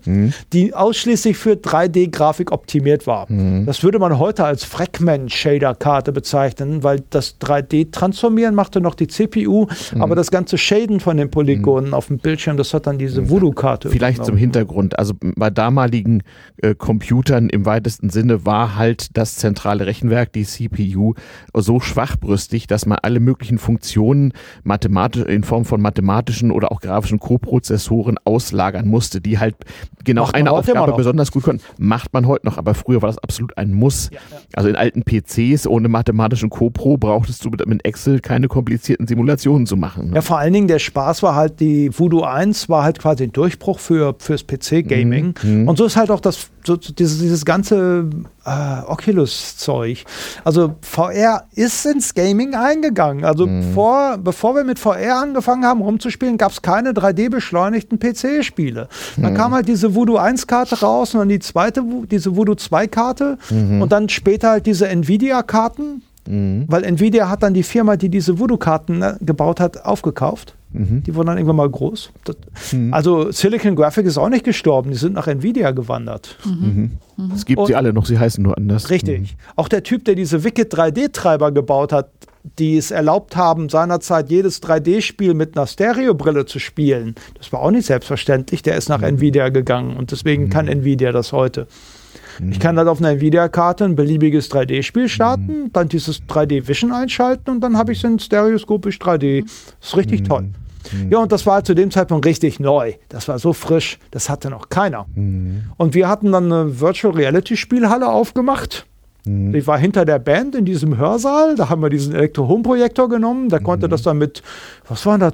die 0.54 0.74
ausschließlich 0.74 1.38
für 1.38 1.56
3D-Grafik 1.56 2.52
optimiert 2.52 3.08
war. 3.08 3.26
Mhm. 3.32 3.66
Das 3.66 3.84
würde 3.84 4.00
man 4.00 4.18
heute 4.20 4.46
als 4.46 4.64
Fragment-Shader-Karte 4.64 6.12
bezeichnen, 6.12 6.84
weil 6.84 7.02
das 7.10 7.38
3D-Transformieren 7.40 8.56
machte 8.56 8.82
noch 8.82 8.96
die 8.96 9.08
CPU, 9.08 9.68
Mhm. 9.94 10.02
aber 10.02 10.16
das 10.16 10.32
ganze 10.32 10.58
Shaden 10.58 11.00
von 11.00 11.18
den 11.18 11.30
Polygonen 11.30 11.94
auf 11.94 12.08
dem 12.08 12.18
Bildschirm, 12.18 12.58
das 12.58 12.74
hat 12.74 12.88
dann 12.88 12.98
diese 12.98 13.30
Voodoo-Karte 13.30 13.90
Vielleicht 13.90 14.24
zum. 14.26 14.34
Hintergrund. 14.38 14.98
Also 15.00 15.14
bei 15.20 15.50
damaligen 15.50 16.24
äh, 16.62 16.74
Computern 16.84 17.48
im 17.48 17.66
weitesten 17.66 18.10
Sinne 18.10 18.46
war 18.46 18.76
halt 18.76 19.16
das 19.16 19.38
zentrale 19.38 19.86
Rechenwerk, 19.86 20.34
die 20.34 20.44
CPU, 20.44 21.14
so 21.54 21.80
schwachbrüstig, 21.80 22.68
dass 22.68 22.86
man 22.86 22.98
alle 23.02 23.22
möglichen 23.22 23.58
Funktionen 23.58 24.34
mathematisch, 24.66 25.24
in 25.24 25.46
Form 25.46 25.64
von 25.64 25.82
mathematischen 25.82 26.52
oder 26.52 26.74
auch 26.74 26.82
grafischen 26.82 27.20
Koprozessoren 27.20 28.18
auslagern 28.26 28.90
musste, 28.90 29.22
die 29.22 29.40
halt 29.40 29.56
genau 30.04 30.30
eine 30.34 30.52
Aufgabe 30.52 30.92
besonders 30.92 31.32
gut 31.32 31.44
konnten. 31.44 31.64
Macht 31.78 32.12
man 32.12 32.28
heute 32.28 32.46
noch, 32.46 32.58
aber 32.58 32.74
früher 32.74 33.02
war 33.02 33.08
das 33.08 33.18
absolut 33.18 33.58
ein 33.58 33.72
Muss. 33.72 34.10
Ja, 34.12 34.20
ja. 34.30 34.38
Also 34.52 34.68
in 34.68 34.76
alten 34.76 35.04
PCs 35.04 35.66
ohne 35.68 35.88
mathematischen 35.88 36.50
Copro 36.50 36.98
brauchtest 36.98 37.46
du 37.46 37.50
mit, 37.50 37.66
mit 37.66 37.86
Excel 37.86 38.20
keine 38.20 38.50
komplizierten 38.50 39.08
Simulationen 39.08 39.68
zu 39.68 39.78
machen. 39.78 40.10
ne? 40.10 40.16
Ja, 40.16 40.22
vor 40.22 40.38
allen 40.38 40.52
Dingen 40.52 40.68
der 40.68 40.80
Spaß 40.80 41.24
war 41.24 41.34
halt, 41.36 41.62
die 41.62 41.98
Voodoo 41.98 42.24
1 42.24 42.68
war 42.68 42.84
halt 42.84 43.00
quasi 43.00 43.24
ein 43.24 43.32
Durchbruch 43.32 43.80
für, 43.80 44.16
fürs 44.20 44.46
PC-Gaming. 44.46 45.36
Mhm. 45.42 45.70
Und 45.70 45.78
so 45.78 45.86
ist 45.86 45.96
halt 45.96 46.12
auch 46.12 46.20
das, 46.20 46.50
so 46.66 46.73
so, 46.82 46.94
dieses, 46.94 47.20
dieses 47.20 47.46
ganze 47.46 48.10
äh, 48.46 48.82
Oculus-Zeug. 48.88 50.04
Also 50.44 50.76
VR 50.82 51.44
ist 51.56 51.86
ins 51.86 52.14
Gaming 52.14 52.56
eingegangen. 52.56 53.26
Also 53.26 53.48
Mhm. 53.48 53.74
vor, 53.74 54.18
bevor 54.18 54.56
wir 54.56 54.64
mit 54.64 54.80
VR 54.80 55.18
angefangen 55.22 55.66
haben 55.66 55.82
rumzuspielen, 55.82 56.38
gab 56.38 56.52
es 56.52 56.62
keine 56.62 56.92
3D-beschleunigten 56.94 58.00
PC-Spiele. 58.00 58.88
Mhm. 59.18 59.22
Dann 59.24 59.34
kam 59.36 59.54
halt 59.54 59.68
diese 59.68 59.96
Voodoo 59.96 60.18
1-Karte 60.18 60.80
raus 60.82 61.14
und 61.14 61.20
dann 61.20 61.30
die 61.30 61.40
zweite, 61.40 61.84
diese 62.10 62.36
Voodoo 62.36 62.54
2-Karte 62.56 63.38
Mhm. 63.50 63.82
und 63.82 63.92
dann 63.92 64.10
später 64.10 64.50
halt 64.52 64.66
diese 64.66 64.88
Nvidia-Karten. 64.88 66.04
Weil 66.26 66.86
Nvidia 66.86 67.28
hat 67.28 67.44
dann 67.44 67.54
die 67.54 67.64
Firma, 67.64 67.98
die 67.98 68.08
diese 68.08 68.40
Voodoo-Karten 68.40 68.98
ne, 69.00 69.18
gebaut 69.20 69.60
hat, 69.60 69.84
aufgekauft. 69.84 70.56
Mhm. 70.74 71.04
Die 71.04 71.14
wurden 71.16 71.28
dann 71.28 71.38
irgendwann 71.38 71.56
mal 71.58 71.70
groß. 71.70 72.12
Das, 72.26 72.36
Also 72.92 73.32
Silicon 73.32 73.76
Graphics 73.76 74.08
ist 74.10 74.18
auch 74.18 74.30
nicht 74.30 74.44
gestorben, 74.44 74.90
die 74.92 74.98
sind 74.98 75.14
nach 75.14 75.28
Nvidia 75.28 75.72
gewandert. 75.72 76.38
Es 77.34 77.46
gibt 77.46 77.60
Und- 77.60 77.68
sie 77.68 77.76
alle 77.76 77.94
noch, 77.94 78.06
sie 78.06 78.18
heißen 78.20 78.44
nur 78.44 78.58
anders. 78.58 78.90
Richtig. 78.90 79.38
Auch 79.56 79.68
der 79.68 79.84
Typ, 79.84 80.04
der 80.06 80.16
diese 80.16 80.44
Wicked 80.44 80.74
3D-Treiber 80.74 81.52
gebaut 81.52 81.94
hat, 81.94 82.10
die 82.60 82.76
es 82.76 82.92
erlaubt 82.92 83.36
haben, 83.38 83.70
seinerzeit 83.70 84.30
jedes 84.30 84.62
3D-Spiel 84.62 85.34
mit 85.34 85.56
einer 85.56 85.66
Stereobrille 85.68 86.46
zu 86.46 86.60
spielen, 86.60 87.16
das 87.38 87.54
war 87.54 87.62
auch 87.62 87.72
nicht 87.72 87.86
selbstverständlich, 87.86 88.62
der 88.64 88.76
ist 88.76 88.90
nach 88.90 89.02
Nvidia 89.02 89.50
gegangen 89.50 89.96
und 89.96 90.12
deswegen 90.12 90.50
kann 90.50 90.68
Nvidia 90.68 91.12
das 91.14 91.32
heute. 91.32 91.68
Ich 92.50 92.60
kann 92.60 92.76
dann 92.76 92.88
auf 92.88 92.98
einer 93.00 93.10
Nvidia-Karte 93.12 93.86
ein 93.86 93.96
beliebiges 93.96 94.50
3D-Spiel 94.50 95.08
starten, 95.08 95.70
dann 95.72 95.88
dieses 95.88 96.24
3D-Vision 96.24 96.92
einschalten 96.92 97.52
und 97.52 97.62
dann 97.62 97.78
habe 97.78 97.92
ich 97.92 98.00
es 98.00 98.04
in 98.04 98.18
stereoskopisch 98.18 98.98
3D. 98.98 99.44
Das 99.80 99.90
ist 99.90 99.96
richtig 99.98 100.24
toll. 100.24 100.50
Ja, 101.10 101.20
und 101.20 101.32
das 101.32 101.46
war 101.46 101.64
zu 101.64 101.74
dem 101.74 101.92
Zeitpunkt 101.92 102.26
richtig 102.26 102.60
neu. 102.60 102.94
Das 103.10 103.28
war 103.28 103.40
so 103.40 103.54
frisch, 103.54 104.00
das 104.12 104.30
hatte 104.30 104.50
noch 104.50 104.70
keiner. 104.70 105.06
Und 105.78 105.94
wir 105.94 106.08
hatten 106.08 106.32
dann 106.32 106.52
eine 106.52 106.80
Virtual 106.80 107.14
Reality 107.14 107.58
Spielhalle 107.58 108.10
aufgemacht. 108.10 108.86
Ich 109.26 109.66
war 109.68 109.78
hinter 109.78 110.04
der 110.04 110.20
Band 110.20 110.54
in 110.54 110.66
diesem 110.66 110.98
Hörsaal. 110.98 111.56
Da 111.56 111.70
haben 111.70 111.82
wir 111.82 111.90
diesen 111.90 112.14
Elektro-Home-Projektor 112.14 113.08
genommen. 113.08 113.48
Da 113.48 113.60
konnte 113.60 113.88
das 113.88 114.02
dann 114.02 114.18
mit, 114.18 114.44
was 114.90 115.06
waren 115.06 115.22
das? 115.22 115.34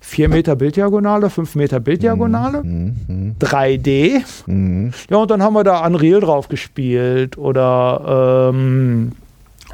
4 0.00 0.28
Meter 0.28 0.56
Bilddiagonale, 0.56 1.30
5 1.30 1.54
Meter 1.54 1.78
Bilddiagonale, 1.78 2.62
3D. 3.38 4.22
Ja, 5.08 5.16
und 5.18 5.30
dann 5.30 5.40
haben 5.40 5.54
wir 5.54 5.62
da 5.62 5.86
Unreal 5.86 6.18
drauf 6.20 6.48
gespielt 6.48 7.38
oder 7.38 8.50
ähm, 8.52 9.12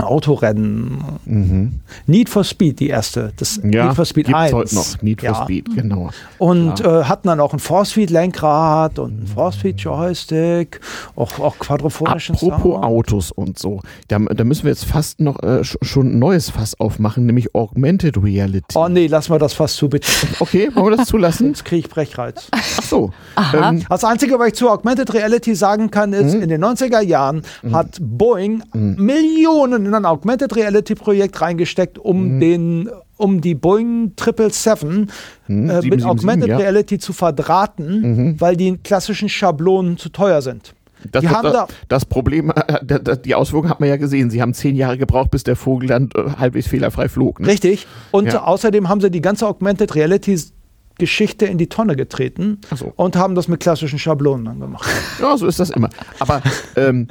Autorennen. 0.06 0.98
Mhm. 1.24 1.80
Need 2.06 2.28
for 2.28 2.44
Speed, 2.44 2.80
die 2.80 2.88
erste. 2.88 3.32
Das 3.36 3.60
Ja, 3.62 3.86
Need 3.86 3.94
for 3.96 4.04
Speed 4.04 4.26
gibt's 4.26 4.40
1. 4.40 4.52
heute 4.52 4.74
noch. 4.74 5.02
Need 5.02 5.20
for 5.20 5.28
Ja. 5.30 5.42
Speed, 5.44 5.74
genau. 5.74 6.10
Und 6.38 6.80
äh, 6.80 7.04
hatten 7.04 7.28
dann 7.28 7.40
auch 7.40 7.52
ein 7.52 7.58
Force-Feed-Lenkrad 7.58 8.98
und 8.98 9.22
ein 9.22 9.26
Force-Feed-Joystick, 9.26 10.80
auch, 11.16 11.38
auch 11.40 11.58
quadrophonischen 11.58 12.34
Apropos 12.36 12.74
Sound. 12.74 12.84
Autos 12.84 13.30
und 13.32 13.58
so, 13.58 13.80
da, 14.08 14.18
da 14.18 14.44
müssen 14.44 14.64
wir 14.64 14.70
jetzt 14.70 14.84
fast 14.84 15.20
noch 15.20 15.42
äh, 15.42 15.60
sch- 15.62 15.76
schon 15.82 16.14
ein 16.14 16.18
neues 16.18 16.50
Fass 16.50 16.78
aufmachen, 16.78 17.26
nämlich 17.26 17.54
Augmented 17.54 18.22
Reality. 18.22 18.76
Oh 18.76 18.88
nee, 18.88 19.06
lass 19.06 19.28
mal 19.28 19.38
das 19.38 19.54
fast 19.54 19.76
zu, 19.76 19.88
bitte. 19.88 20.08
Okay, 20.40 20.70
wollen 20.74 20.92
wir 20.92 20.96
das 20.96 21.08
zulassen? 21.08 21.48
Jetzt 21.48 21.64
kriege 21.64 21.80
ich 21.80 21.88
Brechreiz. 21.88 22.48
Ach 22.50 22.82
so. 22.82 23.10
Aha. 23.34 23.70
Ähm, 23.70 23.84
Das 23.88 24.04
Einzige, 24.04 24.38
was 24.38 24.48
ich 24.48 24.54
zu 24.54 24.68
Augmented 24.70 25.12
Reality 25.14 25.54
sagen 25.54 25.90
kann, 25.90 26.12
ist, 26.12 26.34
in 26.34 26.48
den 26.48 26.62
90er 26.64 27.00
Jahren 27.00 27.42
hat 27.72 27.98
Boeing 28.00 28.62
Millionen 28.74 29.87
in 29.88 29.94
ein 29.94 30.04
Augmented 30.04 30.54
Reality-Projekt 30.54 31.40
reingesteckt, 31.40 31.98
um 31.98 32.38
den 32.40 32.88
um 33.16 33.40
die 33.40 33.56
Boeing 33.56 34.12
777 34.16 35.08
äh, 35.48 35.52
mit 35.52 35.82
777, 35.82 36.06
Augmented 36.06 36.48
ja. 36.50 36.56
Reality 36.56 36.98
zu 36.98 37.12
verdrahten, 37.12 38.36
weil 38.38 38.56
die 38.56 38.76
klassischen 38.78 39.28
Schablonen 39.28 39.96
zu 39.96 40.08
teuer 40.10 40.40
sind. 40.40 40.72
das, 41.10 41.22
die 41.22 41.28
haben 41.28 41.42
das, 41.42 41.52
da, 41.52 41.66
das 41.88 42.04
Problem, 42.04 42.52
die 43.24 43.34
Auswirkungen 43.34 43.70
hat 43.70 43.80
man 43.80 43.88
ja 43.88 43.96
gesehen. 43.96 44.30
Sie 44.30 44.40
haben 44.40 44.54
zehn 44.54 44.76
Jahre 44.76 44.98
gebraucht, 44.98 45.30
bis 45.32 45.42
der 45.42 45.56
Vogel 45.56 45.88
dann 45.88 46.10
äh, 46.14 46.30
halbwegs 46.38 46.68
fehlerfrei 46.68 47.08
flog. 47.08 47.40
Ne? 47.40 47.48
Richtig. 47.48 47.86
Und 48.12 48.32
Ja. 48.32 48.44
außerdem 48.44 48.88
haben 48.88 49.00
sie 49.00 49.10
die 49.10 49.20
ganze 49.20 49.46
Augmented 49.48 49.94
Reality 49.96 50.38
Geschichte 50.98 51.46
in 51.46 51.58
die 51.58 51.68
Tonne 51.68 51.96
getreten 51.96 52.60
so. 52.74 52.92
und 52.96 53.16
haben 53.16 53.34
das 53.34 53.48
mit 53.48 53.60
klassischen 53.60 53.98
Schablonen 53.98 54.44
dann 54.44 54.60
gemacht. 54.60 54.88
Ja, 55.20 55.36
so 55.36 55.46
ist 55.46 55.58
das 55.58 55.70
immer. 55.70 55.88
Aber 56.20 56.42
ähm, 56.76 57.08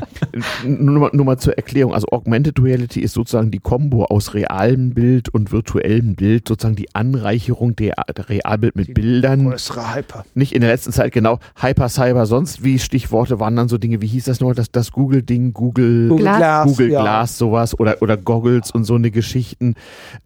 nur, 0.66 1.00
mal, 1.00 1.10
nur 1.12 1.26
mal 1.26 1.38
zur 1.38 1.58
Erklärung. 1.58 1.94
Also 1.94 2.08
Augmented 2.12 2.62
Reality 2.62 3.02
ist 3.02 3.14
sozusagen 3.14 3.52
die 3.52 3.60
Kombo 3.60 4.06
aus 4.06 4.34
realem 4.34 4.94
Bild 4.94 5.28
und 5.30 5.52
virtuellem 5.52 6.16
Bild, 6.16 6.48
sozusagen 6.48 6.76
die 6.76 6.94
Anreicherung 6.96 7.76
der, 7.76 7.96
der 8.16 8.30
Realbild 8.30 8.76
mit 8.76 8.94
Bildern. 8.94 9.50
Größere 9.50 9.94
Hyper. 9.94 10.26
Nicht 10.36 10.54
in 10.54 10.62
der 10.62 10.70
letzten 10.70 10.94
Zeit 10.94 11.12
genau 11.12 11.40
Hyper, 11.56 11.90
Cyber, 11.90 12.26
sonst 12.26 12.64
wie 12.64 12.80
Stichworte 12.80 13.40
waren 13.40 13.56
dann 13.56 13.68
so 13.68 13.78
Dinge, 13.78 14.02
wie 14.02 14.08
hieß 14.08 14.26
das 14.26 14.40
noch, 14.40 14.54
das, 14.54 14.72
das 14.72 14.92
Google-Ding, 14.92 15.54
Google, 15.54 16.10
Google 16.10 16.24
Glass. 16.24 16.38
Glass, 16.38 16.68
Google 16.68 16.92
ja. 16.92 17.02
Glass, 17.02 17.38
sowas 17.38 17.80
oder, 17.80 18.02
oder 18.02 18.16
Goggles 18.16 18.72
und 18.72 18.86
so 18.86 18.96
eine 18.96 19.12
Geschichten. 19.12 19.76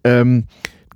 Ähm, 0.04 0.46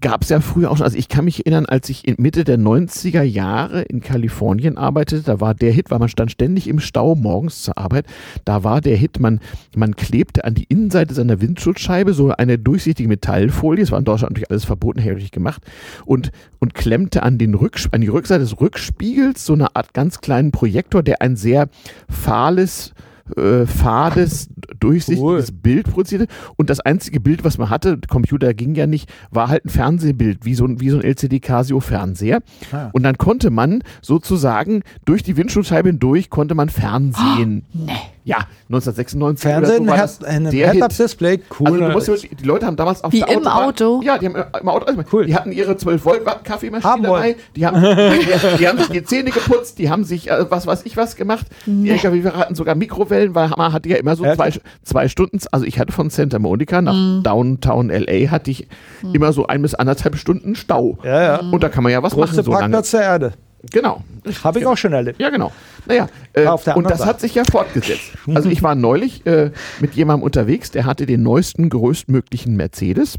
Gab 0.06 0.22
es 0.22 0.30
ja 0.30 0.40
früher 0.40 0.69
auch 0.69 0.77
schon. 0.77 0.84
Also 0.84 0.99
ich 0.99 1.10
kann 1.10 1.26
mich 1.26 1.40
erinnern, 1.40 1.65
als 1.65 1.90
ich 1.90 2.07
in 2.07 2.18
Mitte 2.19 2.44
der 2.44 2.60
90er 2.60 3.23
Jahre 3.23 3.82
in 3.82 4.02
Kalifornien 4.02 4.77
arbeitete, 4.77 5.23
da 5.23 5.41
war 5.41 5.56
der 5.56 5.72
Hit, 5.72 5.90
weil 5.90 5.98
man 5.98 6.10
stand 6.10 6.30
ständig 6.30 6.68
im 6.68 6.80
Stau 6.80 7.15
morgens 7.15 7.64
zur 7.64 7.80
Arbeit, 7.80 8.06
da 8.45 8.64
war 8.64 8.82
der 8.82 8.98
Hit, 8.98 9.19
man, 9.19 9.40
man 9.76 9.95
klebte 9.95 10.45
an 10.45 10.53
die 10.53 10.65
Innenseite 10.65 11.15
seiner 11.15 11.41
Windschutzscheibe 11.41 12.14
so 12.14 12.30
eine 12.30 12.60
durchsichtige 12.60 13.10
Metallfolie, 13.10 13.84
das 13.84 13.90
war 13.90 13.98
in 13.98 14.06
Deutschland 14.06 14.34
natürlich 14.34 14.52
alles 14.52 14.65
verboten, 14.65 14.99
herrlich 14.99 15.32
gemacht, 15.32 15.64
und, 16.06 16.32
und 16.60 16.76
klemmte 16.76 17.23
an, 17.23 17.40
den 17.40 17.56
an 17.56 18.02
die 18.02 18.07
Rückseite 18.07 18.41
des 18.41 18.61
Rückspiegels 18.61 19.44
so 19.44 19.53
eine 19.53 19.76
Art 19.76 19.95
ganz 19.95 20.22
kleinen 20.22 20.52
Projektor, 20.52 21.02
der 21.02 21.23
ein 21.23 21.36
sehr 21.36 21.68
fahles, 22.07 22.94
äh, 23.36 23.66
fades, 23.66 24.50
durchsichtiges 24.80 25.52
Bild 25.52 25.90
produzierte. 25.90 26.28
Und 26.58 26.70
das 26.70 26.80
einzige 26.80 27.20
Bild, 27.20 27.44
was 27.44 27.58
man 27.58 27.70
hatte, 27.70 28.00
Computer 28.08 28.54
ging 28.54 28.76
ja 28.76 28.88
nicht, 28.88 29.12
war 29.32 29.48
halt 29.50 29.66
ein 29.66 29.70
Fernsehbild, 29.70 30.46
wie 30.46 30.56
so 30.56 30.66
ein, 30.66 30.80
wie 30.80 30.90
so 30.90 30.98
ein 30.98 31.04
LCD 31.04 31.40
Casio 31.40 31.80
Fernseher. 31.80 32.42
Ah. 32.72 32.90
Und 32.94 33.04
dann 33.04 33.18
konnte 33.18 33.50
man 33.50 33.84
sozusagen 34.02 34.84
durch 35.06 35.24
die 35.24 35.38
Windschutzscheibe 35.38 35.90
hindurch 35.90 36.30
konnte 36.30 36.56
man 36.56 36.70
Fernsehen. 36.70 37.66
Nee. 37.74 37.92
Ja, 38.28 38.38
1996 38.70 39.40
Fernsehen, 39.42 39.88
oder 39.88 40.08
so 40.08 40.26
ein. 40.26 40.48
Head-Up-Display, 40.48 41.42
cool. 41.60 41.68
Also 41.68 41.80
du 41.80 41.90
musst, 41.92 42.24
die 42.40 42.44
Leute 42.44 42.66
haben 42.66 42.76
damals 42.76 43.04
auf 43.04 43.14
Wie 43.14 43.20
der 43.20 43.30
im 43.30 43.40
Autobahn- 43.48 43.64
Auto? 43.68 44.02
Ja, 44.04 44.18
die 44.18 44.26
haben 44.26 44.36
im 44.60 44.68
Auto. 44.68 44.92
Cool. 45.14 45.26
Die 45.28 45.36
hatten 45.36 45.52
ihre 45.52 45.78
12 45.78 46.04
Volt 46.04 46.26
Watt 46.26 46.44
Kaffeemaschine 46.44 46.92
Haben 46.92 47.04
dabei. 47.04 47.36
Die 47.56 47.66
haben, 47.68 47.80
die, 47.82 48.58
die 48.58 48.68
haben 48.68 48.80
sich 48.80 48.90
die 48.90 49.04
Zähne 49.04 49.30
geputzt. 49.30 49.78
Die 49.78 49.92
haben 49.92 50.04
sich 50.04 50.30
äh, 50.32 50.46
was 50.50 50.66
weiß 50.66 50.82
ich 50.86 50.98
was 50.98 51.16
gemacht. 51.16 51.46
Die 51.68 51.90
LKW 51.90 52.24
hatten 52.32 52.56
sogar 52.56 52.74
Mikrowellen, 52.74 53.36
weil 53.36 53.50
man 53.58 53.72
hatte 53.72 53.90
ja 53.90 53.98
immer 53.98 54.16
so 54.16 54.24
zwei, 54.24 54.52
zwei 54.84 55.08
Stunden. 55.08 55.40
Also 55.52 55.66
ich 55.68 55.78
hatte 55.80 55.94
von 55.94 56.10
Santa 56.10 56.40
Monica 56.40 56.82
nach 56.82 57.22
Downtown 57.22 57.90
LA 57.90 58.32
hatte 58.32 58.50
ich 58.50 58.68
immer 59.14 59.34
so 59.34 59.46
ein 59.46 59.62
bis 59.62 59.76
anderthalb 59.76 60.16
Stunden 60.18 60.56
Stau. 60.56 60.98
ja, 61.04 61.22
ja. 61.22 61.40
Und 61.52 61.62
da 61.62 61.70
kann 61.70 61.84
man 61.84 61.92
ja 61.92 62.02
was 62.02 62.14
Größte 62.14 62.38
machen 62.38 62.46
so 62.46 62.52
lange. 62.52 62.62
Parkplatz 62.64 62.90
der 62.92 63.02
Erde. 63.02 63.34
Genau. 63.72 64.04
Habe 64.44 64.60
ich 64.60 64.66
auch 64.66 64.78
schon 64.78 64.94
erlebt. 64.94 65.20
Ja, 65.20 65.30
genau. 65.30 65.52
Naja, 65.86 66.08
äh, 66.34 66.48
und 66.74 66.90
das 66.90 67.06
hat 67.06 67.20
sich 67.20 67.36
ja 67.36 67.44
fortgesetzt. 67.44 68.12
Also 68.34 68.50
ich 68.50 68.64
war 68.64 68.76
neulich 68.76 69.26
äh, 69.26 69.52
mit 69.80 69.94
jemandem 69.94 70.24
unterwegs, 70.24 70.72
der 70.72 70.86
hatte 70.86 71.06
den 71.06 71.24
neuesten, 71.24 71.70
größtmöglichen 71.70 72.56
Mercedes. 72.56 73.18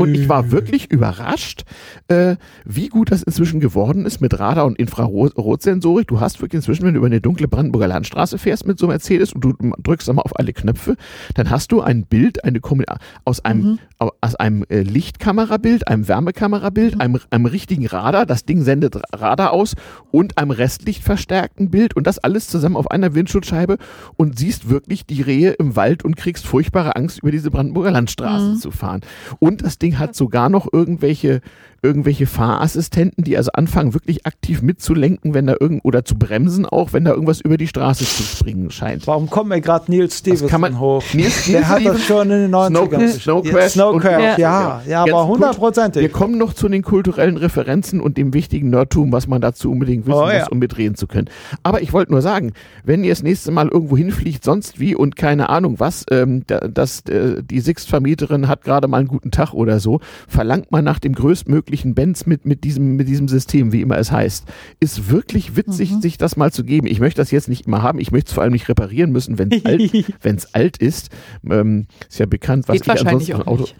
Und 0.00 0.14
ich 0.14 0.28
war 0.30 0.50
wirklich 0.50 0.90
überrascht, 0.90 1.64
äh, 2.08 2.36
wie 2.64 2.88
gut 2.88 3.12
das 3.12 3.22
inzwischen 3.22 3.60
geworden 3.60 4.06
ist 4.06 4.20
mit 4.22 4.38
Radar- 4.38 4.64
und 4.64 4.78
Infrarotsensorik. 4.78 6.08
Du 6.08 6.20
hast 6.20 6.40
wirklich 6.40 6.60
inzwischen, 6.60 6.84
wenn 6.86 6.94
du 6.94 6.98
über 6.98 7.06
eine 7.06 7.20
dunkle 7.20 7.46
Brandenburger 7.46 7.86
Landstraße 7.88 8.38
fährst 8.38 8.66
mit 8.66 8.78
so 8.78 8.86
einem 8.86 8.92
Mercedes 8.94 9.34
und 9.34 9.42
du 9.42 9.52
drückst 9.82 10.08
dann 10.08 10.16
mal 10.16 10.22
auf 10.22 10.38
alle 10.38 10.52
Knöpfe, 10.54 10.96
dann 11.34 11.50
hast 11.50 11.70
du 11.72 11.82
ein 11.82 12.04
Bild, 12.06 12.44
eine 12.44 12.60
Kombi 12.60 12.84
aus 13.24 13.44
einem, 13.44 13.78
au- 13.98 14.12
aus 14.22 14.36
einem 14.36 14.64
äh, 14.70 14.80
Lichtkamerabild, 14.80 15.86
einem 15.86 16.08
Wärmekamerabild, 16.08 17.00
einem, 17.00 17.20
einem 17.30 17.46
richtigen 17.46 17.86
Radar. 17.86 18.24
Das 18.24 18.44
Ding 18.46 18.62
sendet 18.62 18.96
Radar 19.14 19.52
aus 19.52 19.74
und 20.10 20.38
einem 20.38 20.50
restlichtverstärkten 20.50 21.70
Bild 21.70 21.94
und 21.94 22.06
das 22.06 22.18
alles 22.18 22.48
zusammen 22.48 22.76
auf 22.76 22.90
einer 22.90 23.14
Windschutzscheibe 23.14 23.76
und 24.16 24.38
siehst 24.38 24.70
wirklich 24.70 25.04
die 25.04 25.20
Rehe 25.22 25.52
im 25.52 25.76
Wald 25.76 26.04
und 26.04 26.16
kriegst 26.16 26.46
furchtbare 26.46 26.96
Angst, 26.96 27.18
über 27.20 27.30
diese 27.30 27.50
Brandenburger 27.50 27.90
Landstraße 27.90 28.54
zu 28.60 28.70
fahren. 28.70 29.02
Und 29.38 29.62
das 29.62 29.78
Ding 29.78 29.98
hat 29.98 30.14
sogar 30.14 30.48
noch 30.48 30.72
irgendwelche, 30.72 31.40
irgendwelche 31.82 32.26
Fahrassistenten, 32.26 33.24
die 33.24 33.36
also 33.36 33.50
anfangen, 33.52 33.94
wirklich 33.94 34.26
aktiv 34.26 34.62
mitzulenken, 34.62 35.34
wenn 35.34 35.46
da 35.46 35.56
irgend 35.58 35.84
oder 35.84 36.04
zu 36.04 36.16
bremsen 36.16 36.66
auch, 36.66 36.92
wenn 36.92 37.04
da 37.04 37.12
irgendwas 37.12 37.40
über 37.40 37.56
die 37.56 37.66
Straße 37.68 38.04
zu 38.04 38.22
springen 38.22 38.70
scheint. 38.70 39.06
Warum 39.06 39.28
kommt 39.30 39.48
mir 39.50 39.60
gerade 39.60 39.90
Nils 39.90 40.18
Stevenson 40.18 40.48
kann 40.48 40.60
man- 40.60 40.78
hoch? 40.80 41.02
Nils- 41.12 41.46
Der 41.46 41.60
Nils 41.60 41.68
hat 41.68 41.76
das 41.76 41.82
Stevens- 41.82 42.04
schon 42.06 42.30
in 42.30 42.40
den 42.42 42.50
90ern. 42.50 43.08
Snow, 43.08 43.20
Snow 43.20 43.44
Ja, 43.46 43.52
Crash. 43.52 43.72
Snow 43.72 43.94
und- 43.94 44.00
Crash, 44.00 44.38
ja, 44.38 44.82
ja, 44.86 45.02
aber 45.02 45.10
gut, 45.10 45.12
Wir 45.12 45.26
hundertprozentig. 45.28 46.12
kommen 46.12 46.38
noch 46.38 46.54
zu 46.54 46.68
den 46.68 46.82
kulturellen 46.82 47.36
Referenzen 47.36 48.00
und 48.00 48.16
dem 48.16 48.32
wichtigen 48.32 48.70
Nerdtum, 48.70 49.12
was 49.12 49.26
man 49.26 49.40
dazu 49.40 49.70
unbedingt 49.70 50.06
wissen 50.06 50.18
Oh, 50.18 50.28
ja. 50.28 50.40
muss, 50.40 50.48
um 50.48 50.58
mitreden 50.58 50.96
zu 50.96 51.06
können. 51.06 51.28
Aber 51.62 51.82
ich 51.82 51.92
wollte 51.92 52.12
nur 52.12 52.22
sagen, 52.22 52.52
wenn 52.84 53.04
ihr 53.04 53.10
das 53.12 53.22
nächste 53.22 53.50
Mal 53.50 53.68
irgendwo 53.68 53.96
hinfliegt, 53.96 54.44
sonst 54.44 54.80
wie 54.80 54.94
und 54.94 55.16
keine 55.16 55.48
Ahnung 55.50 55.78
was, 55.78 56.04
ähm, 56.10 56.42
da, 56.46 56.60
das, 56.60 57.00
äh, 57.08 57.42
die 57.42 57.60
Sixt-Vermieterin 57.60 58.48
hat 58.48 58.62
gerade 58.64 58.88
mal 58.88 58.98
einen 58.98 59.08
guten 59.08 59.30
Tag 59.30 59.52
oder 59.52 59.80
so, 59.80 60.00
verlangt 60.28 60.70
man 60.72 60.84
nach 60.84 60.98
dem 60.98 61.14
größtmöglichen 61.14 61.65
ein 61.84 61.94
Benz 61.94 62.26
mit, 62.26 62.44
mit, 62.46 62.64
diesem, 62.64 62.96
mit 62.96 63.08
diesem 63.08 63.28
System, 63.28 63.72
wie 63.72 63.80
immer 63.80 63.98
es 63.98 64.12
heißt. 64.12 64.44
Ist 64.80 65.10
wirklich 65.10 65.56
witzig, 65.56 65.92
Mhm. 65.92 66.00
sich 66.00 66.18
das 66.18 66.36
mal 66.36 66.52
zu 66.52 66.64
geben. 66.64 66.86
Ich 66.86 67.00
möchte 67.00 67.20
das 67.20 67.30
jetzt 67.30 67.48
nicht 67.48 67.66
immer 67.66 67.82
haben. 67.82 67.98
Ich 67.98 68.10
möchte 68.12 68.28
es 68.28 68.34
vor 68.34 68.42
allem 68.42 68.52
nicht 68.52 68.68
reparieren 68.68 69.12
müssen, 69.12 69.38
wenn 69.38 69.50
es 69.50 69.64
alt, 69.64 70.46
alt 70.54 70.76
ist. 70.78 71.10
Ähm, 71.50 71.86
ist 72.08 72.18
ja 72.20 72.26
bekannt, 72.26 72.68
was 72.68 72.74
Geht 72.74 72.82
ich 72.82 72.88
wahrscheinlich 72.88 73.34
ansonsten 73.34 73.42
auch 73.42 73.46
Auto. 73.52 73.62
nicht. 73.62 73.76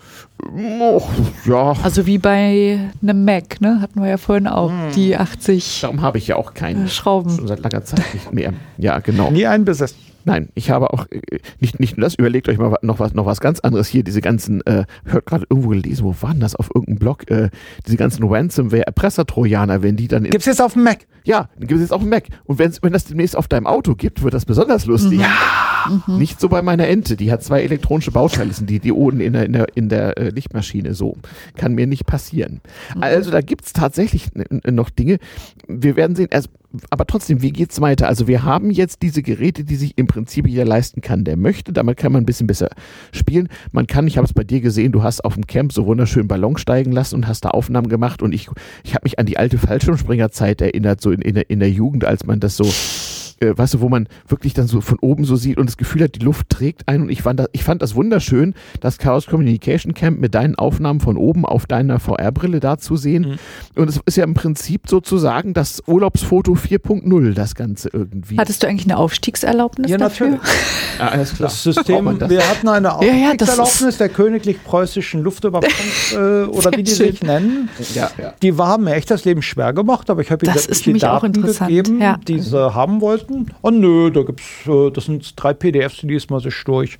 Och, 0.80 1.08
ja, 1.46 1.72
Also 1.82 2.06
wie 2.06 2.18
bei 2.18 2.78
einem 3.02 3.24
Mac, 3.24 3.60
ne? 3.60 3.80
Hatten 3.80 4.00
wir 4.00 4.08
ja 4.08 4.16
vorhin 4.18 4.46
auch 4.46 4.72
die 4.94 5.16
80 5.16 5.80
darum 5.82 6.02
habe 6.02 6.18
ich 6.18 6.26
ja 6.28 6.36
auch 6.36 6.54
keinen. 6.54 6.88
Schrauben. 6.88 7.30
Schon 7.36 7.46
seit 7.48 7.60
langer 7.62 7.84
Zeit 7.84 8.02
nicht 8.14 8.32
mehr. 8.32 8.52
Ja, 8.78 8.98
genau. 8.98 9.30
Nie 9.30 9.46
einen 9.46 9.64
besessen. 9.64 9.96
Nein, 10.26 10.48
ich 10.54 10.70
habe 10.70 10.92
auch 10.92 11.06
äh, 11.10 11.38
nicht, 11.60 11.78
nicht 11.78 11.96
nur 11.96 12.04
das, 12.04 12.16
überlegt 12.16 12.48
euch 12.48 12.58
mal 12.58 12.76
noch 12.82 12.98
was, 12.98 13.14
noch 13.14 13.26
was 13.26 13.40
ganz 13.40 13.60
anderes 13.60 13.86
hier, 13.86 14.02
diese 14.02 14.20
ganzen, 14.20 14.60
äh, 14.66 14.84
hört 15.04 15.24
gerade 15.24 15.46
irgendwo 15.48 15.68
gelesen, 15.68 16.04
wo 16.04 16.16
waren 16.20 16.40
das 16.40 16.56
auf 16.56 16.68
irgendeinem 16.74 16.98
Blog, 16.98 17.30
äh, 17.30 17.50
diese 17.86 17.96
ganzen 17.96 18.24
Ransomware-Erpresser-Trojaner, 18.24 19.82
wenn 19.82 19.96
die 19.96 20.08
dann 20.08 20.24
Gibt's 20.24 20.46
jetzt 20.46 20.60
auf 20.60 20.72
dem 20.72 20.82
Mac? 20.82 21.06
ja, 21.26 21.48
gibt 21.58 21.72
es 21.72 21.80
jetzt 21.80 21.92
auf 21.92 22.00
dem 22.02 22.10
Mac. 22.10 22.24
Und 22.44 22.58
wenn's, 22.58 22.82
wenn 22.82 22.92
das 22.92 23.04
demnächst 23.04 23.36
auf 23.36 23.48
deinem 23.48 23.66
Auto 23.66 23.94
gibt, 23.94 24.22
wird 24.22 24.34
das 24.34 24.44
besonders 24.44 24.86
lustig. 24.86 25.20
Ja. 25.20 25.75
Nicht 26.06 26.40
so 26.40 26.48
bei 26.48 26.62
meiner 26.62 26.86
Ente. 26.88 27.16
Die 27.16 27.30
hat 27.32 27.42
zwei 27.42 27.62
elektronische 27.62 28.10
Bauteile, 28.10 28.52
sind 28.52 28.68
die 28.70 28.80
Dioden 28.80 29.20
in 29.20 29.32
der, 29.32 29.44
in 29.46 29.52
der, 29.52 29.66
in 29.74 29.88
der 29.88 30.16
äh, 30.18 30.28
Lichtmaschine. 30.30 30.94
So. 30.94 31.16
Kann 31.56 31.74
mir 31.74 31.86
nicht 31.86 32.06
passieren. 32.06 32.60
Also 33.00 33.30
da 33.30 33.40
gibt's 33.40 33.72
tatsächlich 33.72 34.28
n- 34.34 34.60
n- 34.64 34.74
noch 34.74 34.90
Dinge. 34.90 35.18
Wir 35.68 35.96
werden 35.96 36.16
sehen. 36.16 36.28
Erst, 36.30 36.48
aber 36.90 37.06
trotzdem, 37.06 37.40
wie 37.42 37.52
geht's 37.52 37.80
weiter? 37.80 38.06
Also 38.08 38.28
wir 38.28 38.42
haben 38.42 38.70
jetzt 38.70 39.00
diese 39.02 39.22
Geräte, 39.22 39.64
die 39.64 39.76
sich 39.76 39.96
im 39.96 40.06
Prinzip 40.06 40.46
jeder 40.46 40.64
leisten 40.64 41.00
kann, 41.00 41.24
der 41.24 41.36
möchte. 41.36 41.72
Damit 41.72 41.96
kann 41.96 42.12
man 42.12 42.22
ein 42.22 42.26
bisschen 42.26 42.46
besser 42.46 42.68
spielen. 43.12 43.48
Man 43.72 43.86
kann, 43.86 44.06
ich 44.06 44.18
habe 44.18 44.26
es 44.26 44.34
bei 44.34 44.44
dir 44.44 44.60
gesehen, 44.60 44.92
du 44.92 45.02
hast 45.02 45.24
auf 45.24 45.34
dem 45.34 45.46
Camp 45.46 45.72
so 45.72 45.86
wunderschön 45.86 46.28
Ballon 46.28 46.56
steigen 46.58 46.92
lassen 46.92 47.14
und 47.16 47.28
hast 47.28 47.44
da 47.44 47.50
Aufnahmen 47.50 47.88
gemacht. 47.88 48.20
Und 48.22 48.32
ich, 48.34 48.48
ich 48.84 48.94
habe 48.94 49.04
mich 49.04 49.18
an 49.18 49.26
die 49.26 49.38
alte 49.38 49.56
Fallschirmspringerzeit 49.58 50.60
erinnert, 50.60 51.00
so 51.00 51.10
in, 51.12 51.22
in, 51.22 51.36
in 51.36 51.60
der 51.60 51.70
Jugend, 51.70 52.04
als 52.04 52.26
man 52.26 52.40
das 52.40 52.56
so 52.56 52.64
äh, 53.40 53.52
weißt 53.56 53.74
du, 53.74 53.80
wo 53.80 53.88
man 53.88 54.08
wirklich 54.28 54.54
dann 54.54 54.66
so 54.66 54.80
von 54.80 54.98
oben 55.00 55.24
so 55.24 55.36
sieht 55.36 55.58
und 55.58 55.66
das 55.66 55.76
Gefühl 55.76 56.02
hat, 56.02 56.14
die 56.14 56.24
Luft 56.24 56.48
trägt 56.48 56.88
ein. 56.88 57.02
Und 57.02 57.08
ich 57.10 57.22
fand 57.22 57.40
das, 57.40 57.48
ich 57.52 57.64
fand 57.64 57.82
das 57.82 57.94
wunderschön, 57.94 58.54
das 58.80 58.98
Chaos 58.98 59.26
Communication 59.26 59.94
Camp 59.94 60.18
mit 60.20 60.34
deinen 60.34 60.54
Aufnahmen 60.54 61.00
von 61.00 61.16
oben 61.16 61.44
auf 61.44 61.66
deiner 61.66 62.00
VR-Brille 62.00 62.60
da 62.60 62.78
zu 62.78 62.96
sehen. 62.96 63.38
Und 63.74 63.88
es 63.88 64.00
ist 64.06 64.16
ja 64.16 64.24
im 64.24 64.34
Prinzip 64.34 64.88
sozusagen 64.88 65.54
das 65.54 65.82
Urlaubsfoto 65.86 66.52
4.0, 66.54 67.34
das 67.34 67.54
Ganze 67.54 67.90
irgendwie. 67.92 68.38
Hattest 68.38 68.62
du 68.62 68.68
eigentlich 68.68 68.86
eine 68.86 68.96
Aufstiegserlaubnis 68.96 69.90
Ja, 69.90 69.98
dafür? 69.98 70.30
natürlich. 70.30 70.50
ja, 70.98 71.08
alles 71.08 71.34
klar. 71.34 71.48
Das 71.48 71.62
System, 71.62 72.18
das? 72.18 72.30
wir 72.30 72.48
hatten 72.48 72.68
eine 72.68 72.88
Ja, 72.88 73.02
ja, 73.02 73.30
Aufstiegserlaubnis 73.30 73.98
der 73.98 74.08
königlich-preußischen 74.08 75.22
Luftüberwachungs- 75.22 76.14
äh, 76.44 76.46
oder 76.46 76.72
wie 76.76 76.82
die 76.82 76.90
Sehr 76.90 77.12
sich 77.12 77.22
nennen. 77.22 77.68
ja, 77.94 78.10
ja. 78.20 78.32
Die 78.42 78.54
haben 78.54 78.84
mir 78.84 78.94
echt 78.94 79.10
das 79.10 79.24
Leben 79.24 79.42
schwer 79.42 79.72
gemacht, 79.72 80.08
aber 80.10 80.22
ich 80.22 80.30
habe 80.30 80.46
ihnen 80.46 80.56
auch 80.56 81.00
Daten 81.00 81.26
interessant, 81.26 81.68
gegeben, 81.68 82.00
ja. 82.00 82.18
die 82.26 82.40
sie 82.40 82.74
haben 82.74 83.00
wollten. 83.00 83.25
Und 83.62 83.80
nö, 83.80 84.10
da 84.10 84.22
gibt's, 84.22 84.66
äh, 84.66 84.90
das 84.90 85.06
sind 85.06 85.32
drei 85.36 85.52
PDFs, 85.52 85.98
die 85.98 86.08
liest 86.08 86.30
man 86.30 86.40
sich 86.40 86.54
durch. 86.64 86.98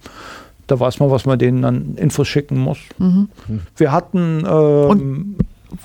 Da 0.67 0.79
weiß 0.81 0.99
man, 0.99 1.11
was 1.11 1.27
man 1.27 1.39
denen 1.39 1.65
an 1.65 1.95
Infos 1.97 2.27
schicken 2.27 2.59
muss. 2.59 2.79
Mhm. 2.99 3.29
Wir 3.77 3.93
hatten 3.93 4.45
ähm, 4.49 5.37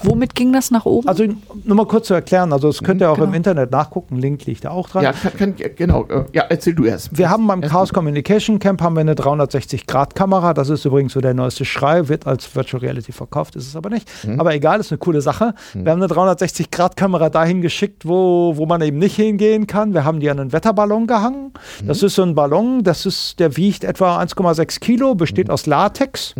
Womit 0.03 0.35
ging 0.35 0.53
das 0.53 0.71
nach 0.71 0.85
oben? 0.85 1.07
Also 1.07 1.25
nur 1.63 1.75
mal 1.75 1.85
kurz 1.85 2.07
zu 2.07 2.13
erklären, 2.13 2.53
also 2.53 2.67
das 2.69 2.81
könnt 2.83 3.01
ihr 3.01 3.09
auch 3.09 3.15
genau. 3.15 3.27
im 3.27 3.33
Internet 3.33 3.71
nachgucken, 3.71 4.17
Link 4.17 4.45
liegt 4.45 4.63
da 4.65 4.71
auch 4.71 4.89
dran. 4.89 5.03
Ja, 5.03 5.11
kann, 5.13 5.55
kann, 5.55 5.55
genau. 5.75 6.05
äh, 6.07 6.23
Ja, 6.33 6.43
erzähl 6.49 6.73
du 6.73 6.85
erst. 6.85 7.17
Wir 7.17 7.29
haben 7.29 7.45
beim 7.47 7.61
Erst 7.61 7.71
Chaos. 7.73 7.93
Communication 7.93 8.59
Camp 8.59 8.81
haben 8.81 8.95
wir 8.95 9.01
eine 9.01 9.13
360-Grad-Kamera. 9.15 10.53
Das 10.53 10.69
ist 10.69 10.85
übrigens 10.85 11.13
so 11.13 11.21
der 11.21 11.33
neueste 11.33 11.65
Schrei, 11.65 12.07
wird 12.07 12.27
als 12.27 12.55
Virtual 12.55 12.81
Reality 12.81 13.11
verkauft, 13.11 13.55
ist 13.55 13.67
es 13.67 13.75
aber 13.75 13.89
nicht. 13.89 14.07
Mhm. 14.25 14.39
Aber 14.39 14.53
egal, 14.53 14.79
ist 14.79 14.91
eine 14.91 14.99
coole 14.99 15.21
Sache. 15.21 15.53
Wir 15.73 15.91
haben 15.91 16.01
eine 16.01 16.11
360-Grad-Kamera 16.11 17.29
dahin 17.29 17.61
geschickt, 17.61 18.07
wo, 18.07 18.53
wo 18.57 18.65
man 18.65 18.81
eben 18.81 18.97
nicht 18.99 19.15
hingehen 19.15 19.67
kann. 19.67 19.93
Wir 19.93 20.03
haben 20.05 20.19
die 20.19 20.29
an 20.29 20.39
einen 20.39 20.53
Wetterballon 20.53 21.07
gehangen. 21.07 21.53
Mhm. 21.81 21.87
Das 21.87 22.03
ist 22.03 22.15
so 22.15 22.23
ein 22.23 22.35
Ballon, 22.35 22.83
das 22.83 23.05
ist, 23.05 23.39
der 23.39 23.57
wiegt 23.57 23.83
etwa 23.83 24.19
1,6 24.19 24.79
Kilo, 24.79 25.15
besteht 25.15 25.47
Mhm. 25.47 25.53
aus 25.53 25.65
Latex 25.65 26.35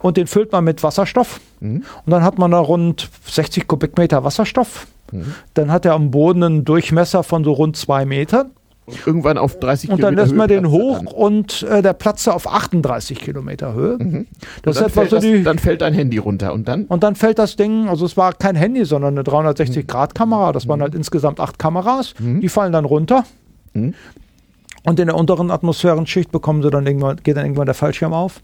und 0.00 0.16
den 0.16 0.26
füllt 0.26 0.52
man 0.52 0.64
mit 0.64 0.82
Wasserstoff. 0.82 1.40
Mhm. 1.60 1.84
Und 2.04 2.10
dann 2.10 2.22
hat 2.22 2.38
man 2.38 2.50
da 2.50 2.58
rund 2.58 3.08
60 3.26 3.66
Kubikmeter 3.66 4.24
Wasserstoff. 4.24 4.86
Mhm. 5.12 5.34
Dann 5.54 5.70
hat 5.72 5.84
er 5.84 5.94
am 5.94 6.10
Boden 6.10 6.42
einen 6.42 6.64
Durchmesser 6.64 7.22
von 7.22 7.44
so 7.44 7.52
rund 7.52 7.76
zwei 7.76 8.04
Metern. 8.04 8.50
Und 8.86 9.06
irgendwann 9.06 9.38
auf 9.38 9.60
30 9.60 9.90
Und 9.90 10.02
dann 10.02 10.14
Kilometer 10.16 10.22
lässt 10.22 10.36
man 10.36 10.48
den 10.48 10.62
platzt 10.62 10.74
hoch 10.74 10.96
dann. 10.98 11.06
und 11.06 11.62
äh, 11.62 11.82
der 11.82 11.92
platzte 11.92 12.34
auf 12.34 12.52
38 12.52 13.20
Kilometer 13.20 13.72
Höhe. 13.74 13.98
Das 13.98 14.00
Und 14.00 14.16
ist 14.16 14.26
dann, 14.64 14.74
etwa 14.86 14.88
fällt 14.88 15.10
so 15.10 15.16
das, 15.16 15.24
die. 15.24 15.42
dann 15.44 15.58
fällt 15.60 15.80
dein 15.82 15.94
Handy 15.94 16.18
runter 16.18 16.52
und 16.52 16.66
dann? 16.66 16.86
Und 16.86 17.02
dann 17.04 17.14
fällt 17.14 17.38
das 17.38 17.54
Ding, 17.54 17.88
also 17.88 18.04
es 18.04 18.16
war 18.16 18.32
kein 18.32 18.56
Handy, 18.56 18.84
sondern 18.84 19.14
eine 19.16 19.22
360-Grad-Kamera. 19.22 20.50
Das 20.52 20.66
waren 20.66 20.82
halt 20.82 20.94
insgesamt 20.96 21.38
acht 21.38 21.58
Kameras. 21.58 22.14
Die 22.18 22.48
fallen 22.48 22.72
dann 22.72 22.84
runter. 22.84 23.24
Mhm. 24.84 24.90
Und 24.90 25.00
in 25.00 25.06
der 25.06 25.16
unteren 25.16 25.50
Atmosphärenschicht 25.50 26.32
bekommen 26.32 26.62
sie 26.62 26.70
dann 26.70 26.86
irgendwann, 26.86 27.16
geht 27.22 27.36
dann 27.36 27.44
irgendwann 27.44 27.66
der 27.66 27.74
Fallschirm 27.74 28.12
auf. 28.12 28.40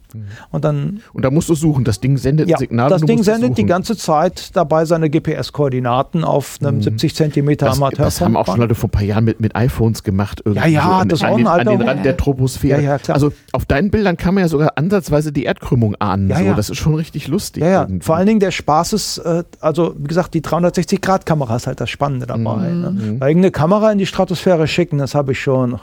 Und 0.50 0.64
dann, 0.64 1.00
Und 1.12 1.24
da 1.24 1.30
musst 1.30 1.48
du 1.48 1.54
suchen. 1.54 1.84
Das 1.84 2.00
Ding 2.00 2.18
sendet 2.18 2.48
ja, 2.48 2.56
ein 2.56 2.60
Signal. 2.60 2.90
das 2.90 3.02
Ding 3.02 3.22
sendet 3.22 3.56
die 3.56 3.62
suchen. 3.62 3.68
ganze 3.68 3.96
Zeit 3.96 4.54
dabei 4.54 4.84
seine 4.84 5.08
GPS-Koordinaten 5.10 6.24
auf 6.24 6.58
einem 6.60 6.82
70 6.82 7.14
Zentimeter 7.14 7.66
Das, 7.66 7.76
Amateur. 7.76 8.04
das 8.04 8.20
haben 8.20 8.36
auch 8.36 8.46
schon 8.46 8.60
Leute 8.60 8.74
vor 8.74 8.88
ein 8.88 8.92
paar 8.92 9.02
Jahren 9.02 9.24
mit, 9.24 9.40
mit 9.40 9.56
iPhones 9.56 10.02
gemacht. 10.02 10.42
irgendwie 10.44 10.72
Ja, 10.72 10.82
ja, 10.82 10.82
so 10.84 10.90
an, 10.92 11.08
das 11.08 11.22
an, 11.22 11.30
ein 11.32 11.36
den, 11.38 11.46
an 11.46 11.66
den. 11.66 11.82
Rand 11.82 12.04
der 12.04 12.16
Troposphäre. 12.16 12.82
Ja, 12.82 12.90
ja, 12.92 12.98
klar. 12.98 13.14
Also 13.14 13.32
auf 13.52 13.64
deinen 13.64 13.90
Bildern 13.90 14.16
kann 14.16 14.34
man 14.34 14.42
ja 14.42 14.48
sogar 14.48 14.72
ansatzweise 14.76 15.32
die 15.32 15.44
Erdkrümmung 15.44 15.94
ahnen. 15.96 16.28
Ja, 16.28 16.38
so. 16.38 16.44
ja. 16.44 16.54
Das 16.54 16.68
ist 16.70 16.76
schon 16.78 16.94
richtig 16.94 17.28
lustig. 17.28 17.62
Ja, 17.62 17.68
ja. 17.70 17.82
irgendwie. 17.82 18.04
Vor 18.04 18.16
allen 18.16 18.26
Dingen 18.26 18.40
der 18.40 18.50
Spaß 18.50 18.92
ist, 18.92 19.18
äh, 19.18 19.44
also 19.60 19.94
wie 19.98 20.06
gesagt, 20.08 20.34
die 20.34 20.42
360-Grad-Kamera 20.42 21.56
ist 21.56 21.66
halt 21.66 21.80
das 21.80 21.90
Spannende 21.90 22.26
dabei. 22.26 22.68
Mhm. 22.68 22.80
Ne? 22.80 23.16
Weil 23.20 23.30
irgendeine 23.30 23.50
Kamera 23.52 23.90
in 23.92 23.98
die 23.98 24.06
Stratosphäre 24.06 24.66
schicken, 24.66 24.98
das 24.98 25.14
habe 25.14 25.32
ich 25.32 25.40
schon. 25.40 25.78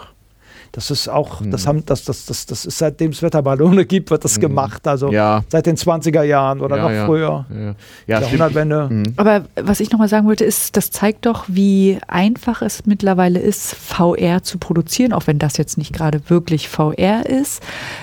Das 0.75 0.89
ist 0.89 1.07
auch, 1.07 1.39
Mhm. 1.39 1.51
das 1.51 1.67
haben, 1.67 1.85
das, 1.85 2.03
das, 2.03 2.25
das, 2.25 2.47
das 2.47 2.65
ist 2.65 2.79
seitdem 2.79 3.11
es 3.11 3.21
Wetterballone 3.21 3.85
gibt, 3.93 4.09
wird 4.09 4.23
das 4.25 4.39
gemacht. 4.39 4.87
Also 4.87 5.07
Mhm. 5.09 5.13
Ja. 5.13 5.43
seit 5.47 5.67
den 5.67 5.77
20er 5.77 6.23
Jahren 6.23 6.61
oder 6.61 6.77
Ja, 6.77 6.81
noch 6.83 6.91
ja. 6.91 7.05
früher. 7.05 7.45
Ja, 7.49 7.55
ja. 7.55 7.65
ja 7.67 8.17
stimmt. 8.17 8.39
Jahrhundertwende. 8.39 8.87
Mhm. 8.89 9.13
Aber 9.17 9.45
was 9.55 9.79
ich 9.79 9.91
nochmal 9.91 10.07
sagen 10.07 10.25
wollte, 10.25 10.43
ist, 10.43 10.75
das 10.75 10.89
zeigt 10.89 11.27
doch, 11.27 11.45
wie 11.47 11.99
einfach 12.07 12.63
es 12.63 12.87
mittlerweile 12.87 13.39
ist, 13.39 13.75
VR 13.75 14.41
zu 14.41 14.57
produzieren, 14.57 15.13
auch 15.13 15.27
wenn 15.27 15.37
das 15.37 15.57
jetzt 15.57 15.77
nicht 15.77 15.93
gerade 15.93 16.27
wirklich 16.31 16.67
VR 16.69 17.23
ist. 17.27 17.61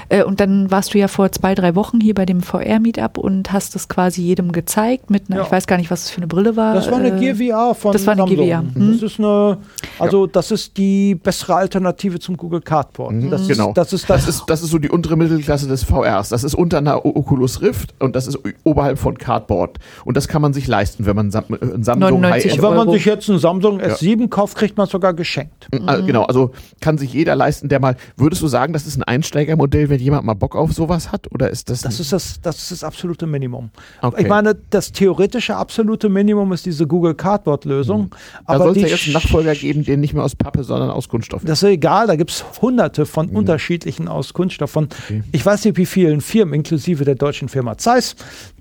Äh, 0.09 0.23
Und 0.23 0.39
dann 0.39 0.71
warst 0.71 0.95
du 0.95 0.99
ja 0.99 1.09
vor 1.09 1.33
zwei, 1.33 1.57
drei 1.57 1.75
Wochen 1.75 2.01
hier 2.01 2.15
bei 2.15 2.25
dem 2.25 2.41
VR-Meetup 2.41 3.19
und 3.19 3.51
hast 3.53 3.75
es 3.75 3.89
quasi 3.89 4.23
jedem 4.23 4.53
gezeigt 4.53 5.11
mit 5.11 5.25
einer, 5.29 5.39
Ja. 5.41 5.43
ich 5.47 5.51
weiß 5.51 5.67
gar 5.67 5.77
nicht, 5.77 5.91
was 5.91 6.05
es 6.05 6.11
für 6.11 6.19
eine 6.19 6.29
Brille 6.29 6.55
war. 6.57 6.75
Das 6.75 6.89
war 6.89 6.99
eine 6.99 7.17
äh, 7.17 7.35
Gear 7.35 7.35
VR 7.35 7.75
von 7.75 7.93
das 7.93 8.07
war 8.07 8.13
eine 8.13 8.23
Samsung. 8.23 8.37
Gear 8.47 8.63
VR. 8.63 8.81
Mhm. 8.81 8.93
Das 8.93 9.03
ist 9.11 9.19
eine, 9.19 9.59
also 9.99 10.27
das 10.29 10.53
ist 10.53 10.77
die 10.77 11.17
bessere 11.17 11.57
Alternative 11.57 12.21
zum 12.21 12.37
Google 12.37 12.60
Cardboard. 12.65 13.15
Das 13.31 13.47
Genau. 13.49 13.69
ist, 13.71 13.77
das 13.77 13.93
ist 13.93 14.09
das, 14.11 14.27
Das 14.27 14.29
ist, 14.37 14.45
das 14.47 14.63
ist 14.63 14.71
so 14.71 14.79
die 14.79 14.91
untere 14.91 15.17
Mittelklasse 15.17 15.67
des 15.69 15.83
VRs. 15.85 16.29
Das 16.31 16.45
ist 16.45 16.55
unter 16.55 16.79
einer 16.79 17.05
Oculus 17.05 17.63
Rift 17.63 17.95
und 18.01 18.15
das 18.17 18.27
ist 18.27 18.39
oberhalb 18.65 18.99
von 18.99 19.17
Cardboard. 19.19 19.79
Und 20.05 20.17
das 20.17 20.29
kann 20.29 20.43
man 20.43 20.53
sich 20.53 20.67
leisten, 20.67 21.07
wenn 21.07 21.17
man 21.17 21.31
Sam 21.31 21.45
äh, 21.51 21.55
ein 21.75 21.83
Samsung 21.85 22.21
99 22.21 22.53
High-End 22.53 22.63
wenn 22.63 22.75
man 22.77 22.91
sich 22.91 23.05
jetzt 23.05 23.29
einen 23.31 23.39
Samsung 23.39 23.81
S7 23.81 24.29
kauft, 24.29 24.57
kriegt 24.57 24.77
man 24.77 24.85
es 24.87 24.91
sogar 24.93 25.15
geschenkt. 25.15 25.69
Also, 25.87 26.05
genau, 26.05 26.25
also 26.25 26.51
kann 26.81 26.99
sich 26.99 27.13
jeder 27.13 27.35
leisten, 27.37 27.69
der 27.69 27.81
mal. 27.81 27.97
Würdest 28.17 28.43
du 28.43 28.47
sagen, 28.49 28.73
das 28.73 28.87
ist 28.87 28.97
ein 28.97 29.03
Einsteigermodell, 29.05 29.89
wenn 29.89 30.01
jemand 30.01 30.25
mal 30.25 30.35
Bock 30.35 30.57
auf 30.57 30.73
sowas 30.73 31.13
hat? 31.13 31.31
Oder 31.33 31.51
ist 31.51 31.71
das. 31.71 31.83
Das 31.83 31.97
ein- 31.97 32.01
ist 32.03 32.13
das, 32.13 32.41
das 32.43 32.59
ist 32.59 32.71
das 32.73 32.85
absolute 32.85 33.27
Minimum. 33.27 33.71
Okay. 34.03 34.23
Ich 34.23 34.29
meine, 34.29 34.57
das 34.71 34.93
theoretische 34.93 35.57
absolute 35.57 36.09
Minimum 36.09 36.53
ist 36.53 36.67
diese 36.67 36.87
Google 36.87 37.15
Cardboard-Lösung. 37.15 38.11
da 38.47 38.55
Aber 38.55 38.65
soll 38.65 38.69
es 38.69 38.75
die 38.75 38.81
ja 38.83 38.87
jetzt 38.89 39.05
einen 39.05 39.15
Nachfolger 39.15 39.55
geben, 39.55 39.85
der 39.85 39.97
nicht 39.97 40.15
mehr 40.15 40.23
aus 40.25 40.35
Pappe, 40.37 40.65
sondern 40.65 40.91
aus 40.91 41.09
Kunststoff. 41.09 41.43
Das 41.45 41.63
ist 41.63 41.69
egal, 41.69 42.07
da 42.07 42.17
gibt 42.17 42.31
es 42.31 42.45
hunderte 42.61 43.07
von 43.07 43.29
unterschiedlichen 43.29 44.09
aus 44.09 44.33
Kunststoff. 44.33 44.71
Von, 44.71 44.89
Ich 45.33 45.45
weiß 45.45 45.65
nicht, 45.65 45.77
wie 45.77 45.87
vielen 45.87 46.21
Firmen, 46.21 46.55
inklusive 46.55 47.05
der 47.05 47.15
deutschen 47.15 47.49
Firma 47.49 47.79
Zeiss, 47.79 48.17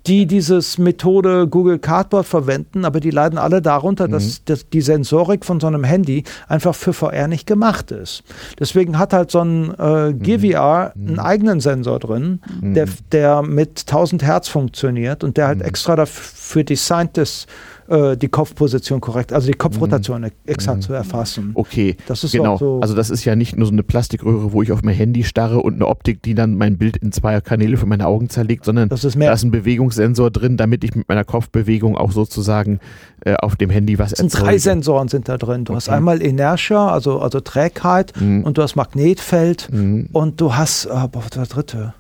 die 0.08 0.26
dieses 0.26 0.78
Methode 0.78 1.48
Google 1.48 1.80
Cardboard 1.80 2.26
verwenden, 2.26 2.86
aber 2.86 3.00
die 3.00 3.12
leiden 3.12 3.38
alle 3.38 3.62
darunter, 3.62 4.08
dass, 4.08 4.44
dass 4.46 4.70
die 4.70 4.82
Sensorik 4.82 5.46
von 5.46 5.60
so 5.60 5.68
einem 5.68 5.84
Handy 5.84 6.24
einfach 6.48 6.74
für 6.74 6.94
VR 6.94 7.28
nicht 7.28 7.46
gemacht 7.46 7.92
ist. 7.92 8.24
Deswegen 8.60 8.98
hat 8.98 9.14
halt 9.14 9.32
so 9.32 9.42
ein 9.42 9.72
äh, 9.78 10.14
Gear 10.14 10.40
VR 10.40 10.94
einen 10.96 11.20
eigenen 11.20 11.60
Sensor 11.60 12.00
drin, 12.00 12.40
der, 12.62 12.88
der 13.12 13.42
mit 13.42 13.82
1000 13.82 14.24
Hertz 14.24 14.48
funktioniert 14.48 15.24
und 15.24 15.38
der 15.38 15.48
halt 15.48 15.62
extra 15.62 15.96
dafür 15.96 16.64
designt 16.64 17.18
ist, 17.18 17.48
äh, 17.90 18.16
die 18.16 18.28
Kopfposition 18.28 19.02
korrekt, 19.02 19.34
also 19.34 19.48
die 19.48 19.54
Kopfrotation 19.58 20.24
e- 20.24 20.32
exakt 20.46 20.84
zu 20.84 20.94
erfassen. 20.94 21.52
Okay, 21.56 21.98
Das 22.08 22.24
ist 22.24 22.32
genau. 22.34 22.58
so- 22.58 22.80
Also 22.82 22.96
das 22.96 23.10
ist 23.10 23.26
ja 23.26 23.36
nicht 23.36 23.58
nur 23.58 23.66
so 23.66 23.72
eine 23.74 23.84
Plastikröhre, 23.84 24.54
wo 24.54 24.62
ich 24.62 24.72
auf 24.72 24.84
mein 24.84 24.96
Handy 24.96 25.24
starre 25.24 25.60
und 25.62 25.74
eine 25.76 25.88
Optik, 25.88 26.22
die 26.22 26.36
dann 26.36 26.56
mein 26.56 26.78
Bild 26.78 26.98
in 26.98 27.12
zwei 27.12 27.42
Kanäle 27.42 27.78
für 27.78 27.86
meine 27.88 28.06
Augen 28.08 28.30
zerlegt, 28.30 28.66
sondern 28.66 28.90
Das 28.90 29.04
ist 29.04 29.16
mehr- 29.16 29.30
da 29.30 29.34
ist 29.34 29.44
ein 29.44 29.52
Bewegungssensor 29.52 30.30
drin, 30.32 30.56
damit 30.58 30.84
ich 30.84 30.94
mit 30.96 31.10
meiner 31.10 31.24
Kopfbewegung 31.24 31.98
auch 31.98 32.12
sozusagen 32.12 32.80
äh, 33.26 33.34
auf 33.36 33.56
dem 33.58 33.70
Handy 33.70 34.00
was 34.00 34.14
Es 34.14 34.20
sind 34.20 34.28
erzeuge. 34.34 34.46
drei 34.52 34.58
Sensoren 34.60 35.08
sind 35.10 35.28
da 35.28 35.38
drin. 35.38 35.66
Du 35.66 35.76
hast 35.76 35.88
Okay. 35.90 35.98
einmal 35.98 36.22
Inertia, 36.22 36.88
also, 36.88 37.20
also 37.20 37.40
Trägheit, 37.42 38.14
Mhm. 38.20 38.44
und 38.44 38.58
du 38.58 38.62
hast 38.62 38.76
Magnetfeld 38.78 39.68
Mhm. 39.72 40.10
und 40.14 40.40
du 40.40 40.56
hast, 40.56 40.86
äh, 40.86 40.90
boah, 41.12 41.24
das 41.30 41.50
dritte? 41.50 41.94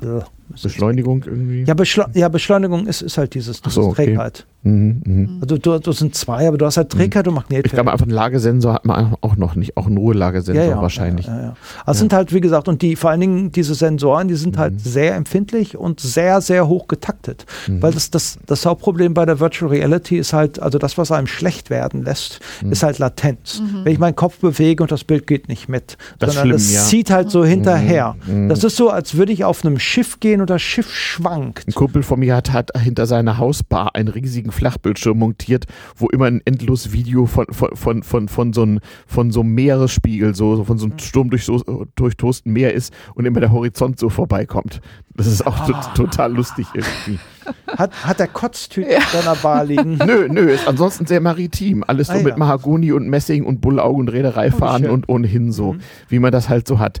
Bäh. 0.00 0.20
Beschleunigung 0.62 1.24
irgendwie. 1.24 1.64
Ja, 1.64 1.74
Beschle 1.74 2.06
ja, 2.14 2.28
Beschleunigung 2.28 2.86
ist, 2.86 3.02
ist 3.02 3.18
halt 3.18 3.34
dieses, 3.34 3.60
dieses 3.62 3.74
so, 3.74 3.82
okay. 3.82 4.06
Trägheit. 4.06 4.46
Mhm, 4.64 5.02
mhm. 5.04 5.38
Also 5.40 5.58
du, 5.58 5.78
du 5.80 5.90
sind 5.92 6.14
zwei, 6.14 6.46
aber 6.46 6.56
du 6.56 6.66
hast 6.66 6.76
halt 6.76 6.90
Trägheit 6.90 7.26
und 7.26 7.34
Magnetfeld. 7.34 7.66
Ich 7.66 7.72
glaube, 7.72 7.90
einfach 7.90 8.04
einen 8.06 8.14
Lagesensor 8.14 8.74
hat 8.74 8.84
man 8.84 9.16
auch 9.20 9.34
noch 9.36 9.56
nicht. 9.56 9.76
Auch 9.76 9.86
einen 9.86 9.96
Ruhelagesensor 9.96 10.80
wahrscheinlich. 10.80 11.26
Ja, 11.26 11.36
ja, 11.36 11.42
ja. 11.42 11.56
Also 11.84 12.00
sind 12.00 12.12
halt, 12.12 12.32
wie 12.32 12.40
gesagt, 12.40 12.68
und 12.68 12.80
die 12.80 12.94
vor 12.94 13.10
allen 13.10 13.20
Dingen 13.20 13.50
diese 13.50 13.74
Sensoren, 13.74 14.28
die 14.28 14.36
sind 14.36 14.58
halt 14.58 14.80
sehr 14.80 15.16
empfindlich 15.16 15.76
und 15.76 15.98
sehr, 15.98 16.40
sehr 16.40 16.68
hoch 16.68 16.86
getaktet. 16.86 17.44
Mhm. 17.66 17.82
Weil 17.82 17.92
das, 17.92 18.10
das, 18.10 18.38
das 18.46 18.64
Hauptproblem 18.64 19.14
bei 19.14 19.26
der 19.26 19.40
Virtual 19.40 19.68
Reality 19.70 20.18
ist 20.18 20.32
halt, 20.32 20.60
also 20.62 20.78
das, 20.78 20.96
was 20.96 21.10
einem 21.10 21.26
schlecht 21.26 21.70
werden 21.70 22.04
lässt, 22.04 22.38
Mhm. 22.62 22.72
ist 22.72 22.82
halt 22.82 22.98
Latenz. 22.98 23.62
Wenn 23.82 23.92
ich 23.92 23.98
meinen 23.98 24.14
Kopf 24.16 24.38
bewege 24.38 24.82
und 24.82 24.92
das 24.92 25.02
Bild 25.04 25.26
geht 25.26 25.48
nicht 25.48 25.68
mit, 25.68 25.96
Das 26.18 26.34
sondern 26.34 26.46
schlimm, 26.48 26.56
es 26.56 26.72
ja. 26.72 26.80
zieht 26.82 27.10
halt 27.10 27.30
so 27.30 27.44
hinterher. 27.44 28.14
Mhm. 28.26 28.48
Das 28.48 28.62
ist 28.62 28.76
so, 28.76 28.90
als 28.90 29.16
würde 29.16 29.32
ich 29.32 29.44
auf 29.44 29.64
einem 29.64 29.78
Schiff 29.78 30.20
gehen 30.20 30.31
und 30.40 30.50
das 30.50 30.62
Schiff 30.62 30.94
schwankt. 30.94 31.68
Ein 31.68 31.74
Kumpel 31.74 32.02
von 32.02 32.18
mir 32.20 32.34
hat, 32.36 32.52
hat 32.52 32.70
hinter 32.78 33.06
seiner 33.06 33.38
Hausbar 33.38 33.94
einen 33.94 34.08
riesigen 34.08 34.52
Flachbildschirm 34.52 35.18
montiert, 35.18 35.66
wo 35.96 36.08
immer 36.08 36.26
ein 36.26 36.40
endlos 36.44 36.92
Video 36.92 37.26
von, 37.26 37.46
von, 37.50 37.76
von, 37.76 38.02
von, 38.02 38.28
von, 38.28 38.52
so, 38.52 38.62
einem, 38.62 38.80
von 39.06 39.30
so 39.30 39.40
einem 39.40 39.54
Meeresspiegel, 39.54 40.34
so, 40.34 40.64
von 40.64 40.78
so 40.78 40.86
einem 40.86 40.98
Sturm 40.98 41.30
durch 41.30 41.44
so, 41.44 41.86
durchtosten 41.96 42.52
Meer 42.52 42.72
ist 42.74 42.92
und 43.14 43.26
immer 43.26 43.40
der 43.40 43.52
Horizont 43.52 43.98
so 43.98 44.08
vorbeikommt. 44.08 44.80
Das 45.14 45.26
ist 45.26 45.46
auch 45.46 45.66
to 45.66 45.74
total 45.94 46.32
lustig 46.32 46.66
irgendwie. 46.74 47.18
Hat, 47.76 47.92
hat 48.04 48.20
der 48.20 48.28
Kotztüte 48.28 48.96
auf 48.98 49.10
seiner 49.10 49.34
Bar 49.34 49.64
liegen. 49.64 49.96
Nö, 50.06 50.28
nö, 50.30 50.48
ist 50.52 50.68
ansonsten 50.68 51.06
sehr 51.06 51.20
maritim. 51.20 51.82
Alles 51.84 52.06
so 52.06 52.12
Ah, 52.12 52.18
mit 52.18 52.28
ja. 52.28 52.36
Mahagoni 52.36 52.92
und 52.92 53.08
Messing 53.08 53.44
und 53.44 53.60
Bullauge 53.60 53.98
und 53.98 54.08
Reederei 54.08 54.52
Oh, 54.54 54.58
fahren 54.58 54.88
und 54.88 55.08
ohnehin 55.08 55.50
so, 55.50 55.72
Mhm. 55.72 55.80
wie 56.08 56.18
man 56.20 56.30
das 56.30 56.48
halt 56.48 56.68
so 56.68 56.78
hat. 56.78 57.00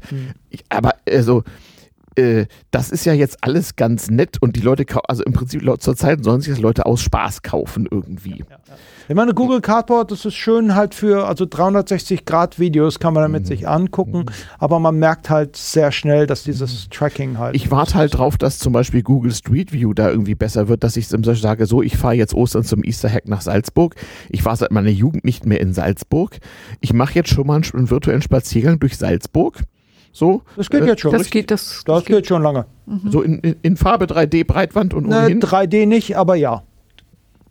Ich, 0.50 0.64
aber 0.68 0.94
also, 1.08 1.40
äh, 1.40 1.42
das 2.70 2.90
ist 2.90 3.04
ja 3.04 3.12
jetzt 3.14 3.38
alles 3.42 3.76
ganz 3.76 4.10
nett 4.10 4.36
und 4.40 4.56
die 4.56 4.60
Leute, 4.60 4.84
also 5.08 5.22
im 5.24 5.32
Prinzip 5.32 5.62
laut- 5.62 5.82
zur 5.82 5.96
Zeit 5.96 6.22
sollen 6.24 6.40
sich 6.40 6.52
das 6.52 6.60
Leute 6.60 6.86
aus 6.86 7.00
Spaß 7.02 7.42
kaufen 7.42 7.88
irgendwie. 7.90 8.44
Ich 9.08 9.14
meine, 9.14 9.34
Google 9.34 9.60
Cardboard, 9.60 10.10
das 10.10 10.24
ist 10.24 10.34
schön 10.34 10.74
halt 10.74 10.94
für, 10.94 11.26
also 11.26 11.44
360 11.48 12.24
Grad 12.24 12.58
Videos 12.58 12.98
kann 12.98 13.14
man 13.14 13.22
Mhm. 13.22 13.32
damit 13.32 13.46
sich 13.46 13.68
angucken, 13.68 14.26
aber 14.58 14.78
man 14.78 14.98
merkt 14.98 15.30
halt 15.30 15.56
sehr 15.56 15.90
schnell, 15.92 16.26
dass 16.26 16.44
dieses 16.44 16.88
Tracking 16.90 17.38
halt. 17.38 17.54
Ich 17.56 17.70
warte 17.70 17.94
halt 17.94 18.16
drauf, 18.16 18.36
dass 18.38 18.58
zum 18.58 18.72
Beispiel 18.72 19.02
Google 19.02 19.32
Street 19.32 19.72
View 19.72 19.92
da 19.94 20.08
irgendwie 20.10 20.34
besser 20.34 20.68
wird, 20.68 20.84
dass 20.84 20.96
ich 20.96 21.08
sage, 21.08 21.66
so, 21.66 21.82
ich 21.82 21.96
fahre 21.96 22.14
jetzt 22.14 22.34
Ostern 22.34 22.64
zum 22.64 22.84
Easter 22.84 23.08
Hack 23.10 23.26
nach 23.28 23.40
Salzburg. 23.40 23.94
Ich 24.30 24.44
war 24.44 24.56
seit 24.56 24.70
meiner 24.70 24.90
Jugend 24.90 25.24
nicht 25.24 25.46
mehr 25.46 25.60
in 25.60 25.72
Salzburg. 25.74 26.38
Ich 26.80 26.92
mache 26.92 27.14
jetzt 27.14 27.30
schon 27.30 27.46
mal 27.46 27.56
einen, 27.56 27.64
einen 27.74 27.90
virtuellen 27.90 28.22
Spaziergang 28.22 28.78
durch 28.80 28.96
Salzburg. 28.96 29.60
So, 30.12 30.42
Das 30.56 30.68
geht 30.70 30.82
äh, 30.82 30.86
jetzt 30.86 31.00
schon. 31.00 31.12
Das 31.12 31.30
geht, 31.30 31.50
das, 31.50 31.82
das 31.86 32.04
geht 32.04 32.26
schon 32.26 32.42
lange. 32.42 32.66
so 33.08 33.22
in, 33.22 33.38
in, 33.40 33.56
in 33.62 33.76
Farbe 33.76 34.04
3D, 34.04 34.44
Breitwand 34.46 34.92
und 34.94 35.08
Ne, 35.08 35.16
ohnehin. 35.16 35.40
3D 35.40 35.86
nicht, 35.86 36.16
aber 36.16 36.34
ja. 36.34 36.62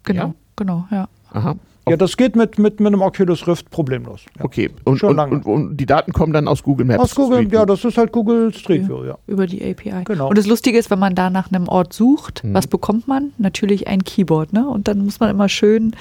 genau, 0.03 0.21
Ja? 0.27 0.33
genau, 0.55 0.85
ja. 0.91 1.07
Aha. 1.31 1.55
Ja, 1.89 1.97
das 1.97 2.15
geht 2.15 2.35
mit, 2.35 2.59
mit, 2.59 2.79
mit 2.79 2.87
einem 2.93 3.01
Oculus 3.01 3.47
Rift 3.47 3.71
problemlos. 3.71 4.21
Ja. 4.37 4.45
Okay. 4.45 4.69
Und, 4.85 4.97
Schon 4.99 5.09
und, 5.09 5.15
lange. 5.15 5.33
und, 5.33 5.45
und 5.47 5.77
die 5.77 5.87
Daten 5.87 6.13
kommen 6.13 6.31
dann 6.31 6.47
aus 6.47 6.61
Google 6.61 6.85
Maps. 6.85 6.99
Aus 7.01 7.15
Google, 7.15 7.39
Street 7.39 7.53
ja, 7.53 7.65
das 7.65 7.83
ist 7.83 7.97
halt 7.97 8.11
Google 8.11 8.53
Street 8.53 8.87
View, 8.87 9.03
ja. 9.05 9.17
Über 9.25 9.47
die 9.47 9.63
API. 9.67 10.03
Genau. 10.05 10.29
Und 10.29 10.37
das 10.37 10.45
Lustige 10.45 10.77
ist, 10.77 10.91
wenn 10.91 10.99
man 10.99 11.15
da 11.15 11.31
nach 11.31 11.51
einem 11.51 11.67
Ort 11.67 11.93
sucht, 11.93 12.43
Mhm. 12.43 12.53
was 12.53 12.67
bekommt 12.67 13.07
man? 13.07 13.31
Natürlich 13.39 13.87
ein 13.87 14.03
Keyboard, 14.03 14.53
ne? 14.53 14.67
Und 14.69 14.87
dann 14.87 14.99
muss 15.03 15.19
man 15.19 15.31
immer 15.31 15.49
schön 15.49 15.95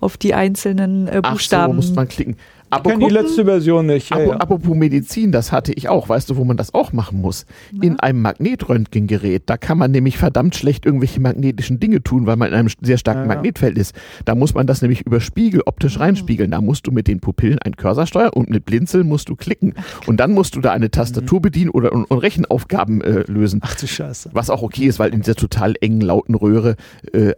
auf 0.00 0.18
die 0.18 0.34
einzelnen 0.34 1.06
äh, 1.08 1.20
Ach 1.22 1.30
so, 1.30 1.32
Buchstaben. 1.32 1.76
muss 1.76 1.92
man 1.94 2.08
klicken. 2.08 2.36
Ich 2.72 2.78
Aber 2.78 2.90
kenne 2.90 3.06
die 3.06 3.12
letzte 3.12 3.44
Version 3.44 3.84
nicht. 3.84 4.08
Ja, 4.08 4.18
ja. 4.18 4.32
Apropos 4.36 4.74
Medizin, 4.74 5.30
das 5.30 5.52
hatte 5.52 5.74
ich 5.74 5.90
auch. 5.90 6.08
Weißt 6.08 6.30
du, 6.30 6.36
wo 6.38 6.44
man 6.44 6.56
das 6.56 6.72
auch 6.72 6.94
machen 6.94 7.20
muss? 7.20 7.44
In 7.82 8.00
einem 8.00 8.22
Magnetröntgengerät. 8.22 9.42
Da 9.44 9.58
kann 9.58 9.76
man 9.76 9.90
nämlich 9.90 10.16
verdammt 10.16 10.56
schlecht 10.56 10.86
irgendwelche 10.86 11.20
magnetischen 11.20 11.80
Dinge 11.80 12.02
tun, 12.02 12.26
weil 12.26 12.36
man 12.36 12.48
in 12.48 12.54
einem 12.54 12.68
sehr 12.80 12.96
starken 12.96 13.22
Ja. 13.22 13.26
Magnetfeld 13.26 13.76
ist. 13.76 13.94
Da 14.24 14.34
muss 14.34 14.54
man 14.54 14.66
das 14.66 14.80
nämlich 14.80 15.04
über 15.04 15.20
Spiegel 15.20 15.60
optisch 15.66 16.00
reinspiegeln. 16.00 16.50
Da 16.50 16.62
musst 16.62 16.86
du 16.86 16.92
mit 16.92 17.08
den 17.08 17.20
Pupillen 17.20 17.58
einen 17.58 17.76
Cursor 17.76 18.06
steuern 18.06 18.30
und 18.30 18.48
mit 18.48 18.64
Blinzeln 18.64 19.06
musst 19.06 19.28
du 19.28 19.36
klicken. 19.36 19.74
Und 20.06 20.18
dann 20.18 20.32
musst 20.32 20.56
du 20.56 20.62
da 20.62 20.72
eine 20.72 20.90
Tastatur 20.90 21.42
bedienen 21.42 21.68
oder 21.68 21.92
und, 21.92 22.04
und 22.04 22.18
Rechenaufgaben 22.18 23.02
äh, 23.02 23.24
lösen. 23.30 23.60
Ach 23.62 23.74
du 23.74 23.86
Scheiße. 23.86 24.30
Was 24.32 24.48
auch 24.48 24.62
okay 24.62 24.86
ist, 24.86 24.98
weil 24.98 25.12
in 25.12 25.20
dieser 25.20 25.34
total 25.34 25.74
engen, 25.82 26.00
lauten 26.00 26.34
Röhre 26.34 26.76
äh, 27.12 27.32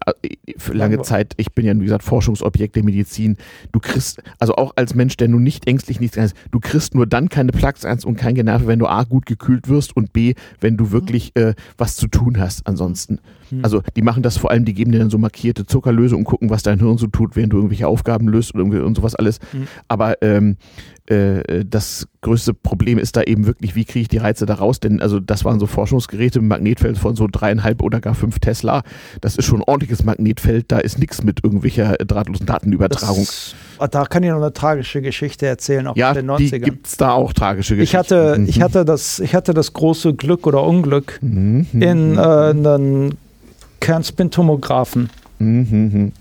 für 0.58 0.74
lange 0.74 1.02
Zeit, 1.02 1.34
ich 1.38 1.52
bin 1.52 1.66
ja, 1.66 1.74
wie 1.74 1.84
gesagt, 1.84 2.04
Forschungsobjekt 2.04 2.76
der 2.76 2.84
Medizin, 2.84 3.36
du 3.72 3.80
kriegst, 3.80 4.22
also 4.38 4.54
auch 4.54 4.72
als 4.76 4.94
Mensch, 4.94 5.16
der 5.16 5.23
nun 5.30 5.42
nicht 5.42 5.66
ängstlich 5.66 6.00
nichts 6.00 6.16
kannst, 6.16 6.36
du 6.50 6.60
kriegst 6.60 6.94
nur 6.94 7.06
dann 7.06 7.28
keine 7.28 7.52
Plaques 7.52 7.84
und 8.04 8.16
kein 8.16 8.34
Generve, 8.34 8.66
wenn 8.66 8.78
du 8.78 8.86
A, 8.86 9.04
gut 9.04 9.26
gekühlt 9.26 9.68
wirst 9.68 9.96
und 9.96 10.12
B, 10.12 10.34
wenn 10.60 10.76
du 10.76 10.90
wirklich 10.90 11.34
äh, 11.36 11.54
was 11.76 11.96
zu 11.96 12.08
tun 12.08 12.38
hast 12.38 12.66
ansonsten. 12.66 13.20
Also 13.62 13.82
die 13.96 14.02
machen 14.02 14.22
das 14.22 14.36
vor 14.36 14.50
allem, 14.50 14.64
die 14.64 14.74
geben 14.74 14.92
dir 14.92 14.98
dann 14.98 15.10
so 15.10 15.18
markierte 15.18 15.66
Zuckerlöse 15.66 16.16
und 16.16 16.24
gucken, 16.24 16.50
was 16.50 16.62
dein 16.62 16.78
Hirn 16.80 16.98
so 16.98 17.06
tut, 17.06 17.36
während 17.36 17.52
du 17.52 17.56
irgendwelche 17.58 17.86
Aufgaben 17.88 18.28
löst 18.28 18.54
und, 18.54 18.60
irgendwie 18.60 18.78
und 18.78 18.96
sowas 18.96 19.14
alles. 19.14 19.38
Aber 19.88 20.20
ähm, 20.22 20.56
äh, 21.06 21.64
das 21.68 22.06
größte 22.22 22.54
Problem 22.54 22.98
ist 22.98 23.16
da 23.16 23.22
eben 23.22 23.46
wirklich, 23.46 23.74
wie 23.74 23.84
kriege 23.84 24.00
ich 24.02 24.08
die 24.08 24.16
Reize 24.18 24.46
da 24.46 24.54
raus? 24.54 24.80
Denn 24.80 25.02
also 25.02 25.20
das 25.20 25.44
waren 25.44 25.60
so 25.60 25.66
Forschungsgeräte 25.66 26.40
mit 26.40 26.48
Magnetfeld 26.48 26.96
von 26.96 27.14
so 27.16 27.26
dreieinhalb 27.30 27.82
oder 27.82 28.00
gar 28.00 28.14
fünf 28.14 28.38
Tesla. 28.38 28.82
Das 29.20 29.36
ist 29.36 29.44
schon 29.44 29.58
ein 29.60 29.64
ordentliches 29.66 30.04
Magnetfeld, 30.04 30.72
da 30.72 30.78
ist 30.78 30.98
nichts 30.98 31.22
mit 31.22 31.44
irgendwelcher 31.44 31.92
drahtlosen 31.98 32.46
Datenübertragung. 32.46 33.24
Das, 33.24 33.54
ah, 33.78 33.86
da 33.88 34.04
kann 34.06 34.22
ich 34.22 34.30
noch 34.30 34.38
eine 34.38 34.52
tragische 34.54 35.02
Geschichte 35.02 35.46
erzählen, 35.46 35.86
auch 35.86 35.96
ja, 35.96 36.10
aus 36.10 36.16
den 36.16 36.26
die 36.26 36.32
90ern. 36.50 36.58
gibt 36.60 36.86
es 36.86 36.96
da 36.96 37.12
auch 37.12 37.32
tragische 37.34 37.74
Ich 37.74 37.80
Geschichten. 37.92 37.98
hatte, 37.98 38.38
Mhm. 38.38 38.48
ich, 38.48 38.62
hatte 38.62 38.84
das, 38.86 39.18
ich 39.20 39.34
hatte 39.34 39.52
das 39.52 39.74
große 39.74 40.14
Glück 40.14 40.46
oder 40.46 40.64
Unglück, 40.64 41.18
Mhm, 41.20 41.66
mhm, 41.72 41.82
in 41.82 42.16
äh, 42.16 42.20
einen 42.20 43.18
Kernspintomographen, 43.84 45.10
mhm, 45.38 45.66
mhm, 45.70 46.12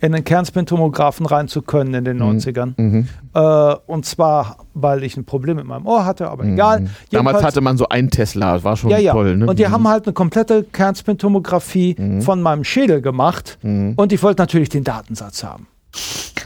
in 0.00 0.14
einen 0.14 0.24
Kernspintomographen 0.24 1.26
rein 1.26 1.46
zu 1.46 1.62
können 1.62 1.94
in 1.94 2.04
den 2.04 2.18
90ern. 2.20 2.74
mhm, 2.76 3.08
Äh, 3.34 3.74
und 3.86 4.04
zwar, 4.04 4.56
weil 4.74 5.04
ich 5.04 5.16
ein 5.16 5.24
Problem 5.24 5.56
mit 5.56 5.64
meinem 5.64 5.86
Ohr 5.86 6.04
hatte, 6.04 6.28
aber 6.28 6.44
mhm. 6.44 6.54
egal. 6.54 6.78
Damals 6.78 7.34
Jedenfalls- 7.36 7.44
hatte 7.44 7.60
man 7.60 7.76
so 7.78 7.88
einen 7.88 8.10
Tesla, 8.10 8.54
das 8.54 8.64
war 8.64 8.76
schon 8.76 8.90
ja, 8.90 8.98
ja. 8.98 9.12
toll. 9.12 9.36
Ne? 9.36 9.46
Und 9.46 9.58
die 9.58 9.64
Mhm. 9.66 9.70
haben 9.70 9.88
halt 9.88 10.04
eine 10.06 10.12
komplette 10.12 10.64
Kernspintomographie 10.64 11.94
Mhm. 11.98 12.20
von 12.22 12.42
meinem 12.42 12.64
Schädel 12.64 13.00
gemacht. 13.00 13.58
Mhm. 13.62 13.94
Und 13.96 14.12
ich 14.12 14.22
wollte 14.22 14.42
natürlich 14.42 14.68
den 14.70 14.84
Datensatz 14.84 15.44
haben. 15.44 15.66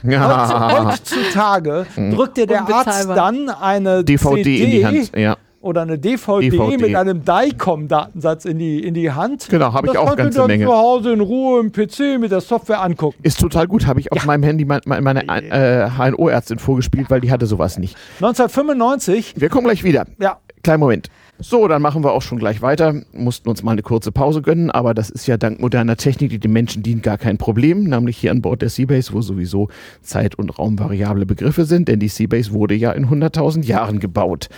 Ja. 0.02 0.84
Heutzutage 0.90 1.86
Mhm. 1.96 2.14
drückt 2.14 2.36
dir 2.36 2.46
der 2.46 2.68
Arzt 2.68 3.08
dann 3.08 3.48
eine 3.48 4.04
DVD 4.04 4.42
CD 4.44 4.64
in 4.64 4.70
die 4.70 4.86
Hand. 4.86 5.16
Ja. 5.16 5.36
Oder 5.66 5.82
eine 5.82 5.98
DVD, 5.98 6.48
DVD. 6.50 6.76
mit 6.78 6.94
einem 6.96 7.22
DICOM-Datensatz 7.24 8.44
in 8.44 8.58
die, 8.58 8.82
in 8.86 8.94
die 8.94 9.10
Hand. 9.12 9.48
Genau, 9.50 9.72
habe 9.72 9.88
ich 9.88 9.92
Das 9.92 10.02
auch 10.02 10.06
kannst 10.16 10.18
du 10.18 10.22
ganze 10.24 10.38
dann 10.38 10.46
Menge. 10.48 10.64
zu 10.66 10.72
Hause 10.72 11.12
in 11.12 11.20
Ruhe 11.20 11.60
im 11.60 11.72
PC 11.72 12.18
mit 12.20 12.30
der 12.32 12.40
Software 12.40 12.80
angucken. 12.82 13.18
Ist 13.22 13.40
total 13.40 13.66
gut, 13.66 13.86
habe 13.86 14.00
ich 14.00 14.10
auf 14.12 14.24
meinem 14.24 14.42
Handy 14.42 14.64
mein, 14.64 14.80
mein, 14.86 15.02
meine 15.04 15.24
äh, 15.26 15.88
HNO-Ärztin 15.90 16.58
vorgespielt, 16.58 17.10
weil 17.10 17.20
die 17.20 17.30
hatte 17.30 17.46
sowas 17.46 17.78
nicht. 17.78 17.96
1995, 18.20 19.34
Wir 19.36 19.48
kommen 19.48 19.64
gleich 19.66 19.84
wieder. 19.84 20.06
ja, 20.18 20.38
Kleinen 20.62 20.80
Moment. 20.80 21.08
So, 21.38 21.68
dann 21.68 21.82
machen 21.82 22.02
wir 22.02 22.12
auch 22.12 22.22
schon 22.22 22.38
gleich 22.38 22.62
weiter. 22.62 22.94
Mussten 23.12 23.48
uns 23.48 23.62
mal 23.62 23.72
eine 23.72 23.82
kurze 23.82 24.10
Pause 24.10 24.40
gönnen, 24.40 24.70
aber 24.70 24.94
das 24.94 25.10
ist 25.10 25.26
ja 25.26 25.36
dank 25.36 25.60
moderner 25.60 25.96
Technik, 25.96 26.30
die 26.30 26.38
den 26.38 26.52
Menschen 26.52 26.82
dient, 26.82 27.02
gar 27.02 27.18
kein 27.18 27.36
Problem. 27.36 27.84
Nämlich 27.84 28.16
hier 28.16 28.30
an 28.30 28.40
Bord 28.40 28.62
der 28.62 28.70
Seabase, 28.70 29.12
wo 29.12 29.20
sowieso 29.20 29.68
Zeit- 30.00 30.36
und 30.36 30.58
Raumvariable 30.58 31.26
Begriffe 31.26 31.66
sind, 31.66 31.88
denn 31.88 32.00
die 32.00 32.08
Seabase 32.08 32.52
wurde 32.52 32.74
ja 32.74 32.92
in 32.92 33.08
100.000 33.08 33.64
Jahren 33.64 34.00
gebaut. 34.00 34.48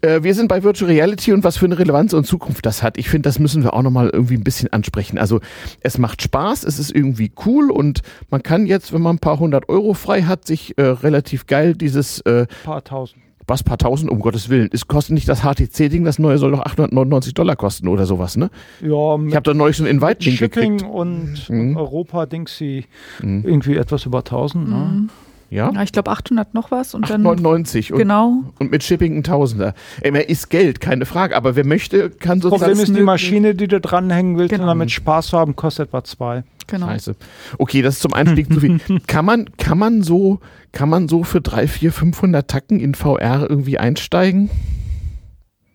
Äh, 0.00 0.22
wir 0.22 0.34
sind 0.34 0.48
bei 0.48 0.62
Virtual 0.62 0.90
Reality 0.90 1.32
und 1.32 1.44
was 1.44 1.58
für 1.58 1.66
eine 1.66 1.78
Relevanz 1.78 2.14
und 2.14 2.26
Zukunft 2.26 2.64
das 2.64 2.82
hat. 2.82 2.96
Ich 2.96 3.10
finde, 3.10 3.28
das 3.28 3.38
müssen 3.38 3.62
wir 3.62 3.74
auch 3.74 3.82
nochmal 3.82 4.08
irgendwie 4.10 4.34
ein 4.34 4.44
bisschen 4.44 4.72
ansprechen. 4.72 5.18
Also, 5.18 5.40
es 5.80 5.98
macht 5.98 6.22
Spaß, 6.22 6.64
es 6.64 6.78
ist 6.78 6.94
irgendwie 6.94 7.32
cool 7.44 7.70
und 7.70 8.00
man 8.30 8.42
kann 8.42 8.66
jetzt, 8.66 8.92
wenn 8.92 9.02
man 9.02 9.16
ein 9.16 9.20
paar 9.20 9.38
hundert 9.38 9.68
Euro 9.68 9.94
frei 9.94 10.22
hat, 10.22 10.46
sich 10.46 10.76
äh, 10.78 10.82
relativ 10.82 11.46
geil 11.46 11.74
dieses 11.74 12.20
äh, 12.20 12.46
paar 12.64 12.82
tausend. 12.82 13.22
Was, 13.48 13.62
paar 13.62 13.78
tausend, 13.78 14.10
um 14.10 14.20
Gottes 14.20 14.48
Willen. 14.48 14.68
Es 14.72 14.86
kostet 14.86 15.14
nicht 15.14 15.28
das 15.28 15.40
HTC-Ding, 15.42 16.04
das 16.04 16.18
neue 16.18 16.38
soll 16.38 16.50
doch 16.52 16.60
899 16.60 17.34
Dollar 17.34 17.56
kosten 17.56 17.88
oder 17.88 18.06
sowas, 18.06 18.36
ne? 18.36 18.50
Ja, 18.80 19.16
Ich 19.26 19.34
habe 19.34 19.42
da 19.42 19.54
neulich 19.54 19.76
so 19.76 19.84
einen 19.84 19.92
Invite-Link 19.94 20.38
Shipping 20.38 20.76
gekriegt. 20.78 20.94
und 20.94 21.48
Mhm. 21.48 21.76
Europa-Dingsy 21.76 22.84
Mhm. 23.22 23.44
irgendwie 23.46 23.76
etwas 23.76 24.04
über 24.06 24.24
1000. 24.24 24.68
Ne? 24.68 24.74
Mhm. 24.76 25.10
Ja? 25.50 25.70
Ja, 25.72 25.82
ich 25.82 25.92
glaube 25.92 26.10
800 26.10 26.52
noch 26.54 26.70
was 26.70 26.94
und 26.94 27.08
dann 27.08 27.22
899 27.22 27.92
und, 27.92 27.98
genau. 27.98 28.44
und 28.58 28.70
mit 28.70 28.84
Shipping 28.84 29.16
ein 29.16 29.22
Tausender. 29.22 29.74
Ey, 30.02 30.10
mehr 30.10 30.28
ist 30.28 30.50
Geld, 30.50 30.80
keine 30.80 31.06
Frage, 31.06 31.36
aber 31.36 31.56
wer 31.56 31.64
möchte, 31.64 32.10
kann 32.10 32.40
Problem 32.40 32.60
sozusagen... 32.60 32.80
ist, 32.80 32.96
die. 32.96 33.02
Maschine, 33.02 33.54
die 33.54 33.68
du 33.68 33.80
dranhängen 33.80 34.36
willst 34.36 34.50
Genau. 34.50 34.64
und 34.64 34.68
damit 34.68 34.90
Spaß 34.90 35.32
haben, 35.32 35.56
kostet 35.56 35.88
etwa 35.88 36.04
zwei. 36.04 36.44
Genau. 36.66 36.86
Scheiße. 36.86 37.16
Okay, 37.56 37.80
das 37.80 37.94
ist 37.94 38.02
zum 38.02 38.12
Einstieg 38.12 38.52
zu 38.52 38.60
viel. 38.60 38.78
Kann 39.06 39.24
man, 39.24 39.56
kann 39.56 39.78
man 39.78 40.02
so, 40.02 40.40
kann 40.72 40.90
man 40.90 41.08
so 41.08 41.24
für 41.24 41.40
3, 41.40 41.66
4, 41.66 41.92
500 41.92 42.48
Tacken 42.48 42.78
in 42.78 42.94
VR 42.94 43.46
irgendwie 43.48 43.78
einsteigen? 43.78 44.50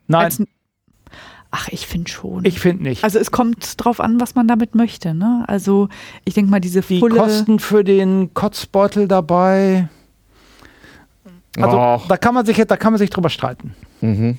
Nein, 0.07 0.25
Als, 0.25 0.43
ach, 1.53 1.69
ich 1.69 1.85
finde 1.87 2.09
schon. 2.11 2.43
ich 2.45 2.59
finde 2.59 2.83
nicht. 2.83 3.03
also 3.03 3.19
es 3.19 3.31
kommt 3.31 3.83
drauf 3.83 3.99
an, 3.99 4.19
was 4.19 4.35
man 4.35 4.47
damit 4.47 4.75
möchte. 4.75 5.13
Ne? 5.13 5.45
Also 5.47 5.87
ich 6.25 6.33
denke 6.33 6.49
mal, 6.51 6.59
diese 6.59 6.81
die 6.81 6.99
Fulle. 6.99 7.15
Kosten 7.15 7.59
für 7.59 7.83
den 7.83 8.33
Kotzbeutel 8.33 9.07
dabei. 9.07 9.87
Also 11.57 11.77
Och. 11.77 12.07
da 12.07 12.17
kann 12.17 12.33
man 12.33 12.45
sich 12.45 12.57
da 12.57 12.75
kann 12.75 12.91
man 12.91 12.97
sich 12.97 13.11
drüber 13.11 13.29
streiten. 13.29 13.75
Mhm. 14.01 14.37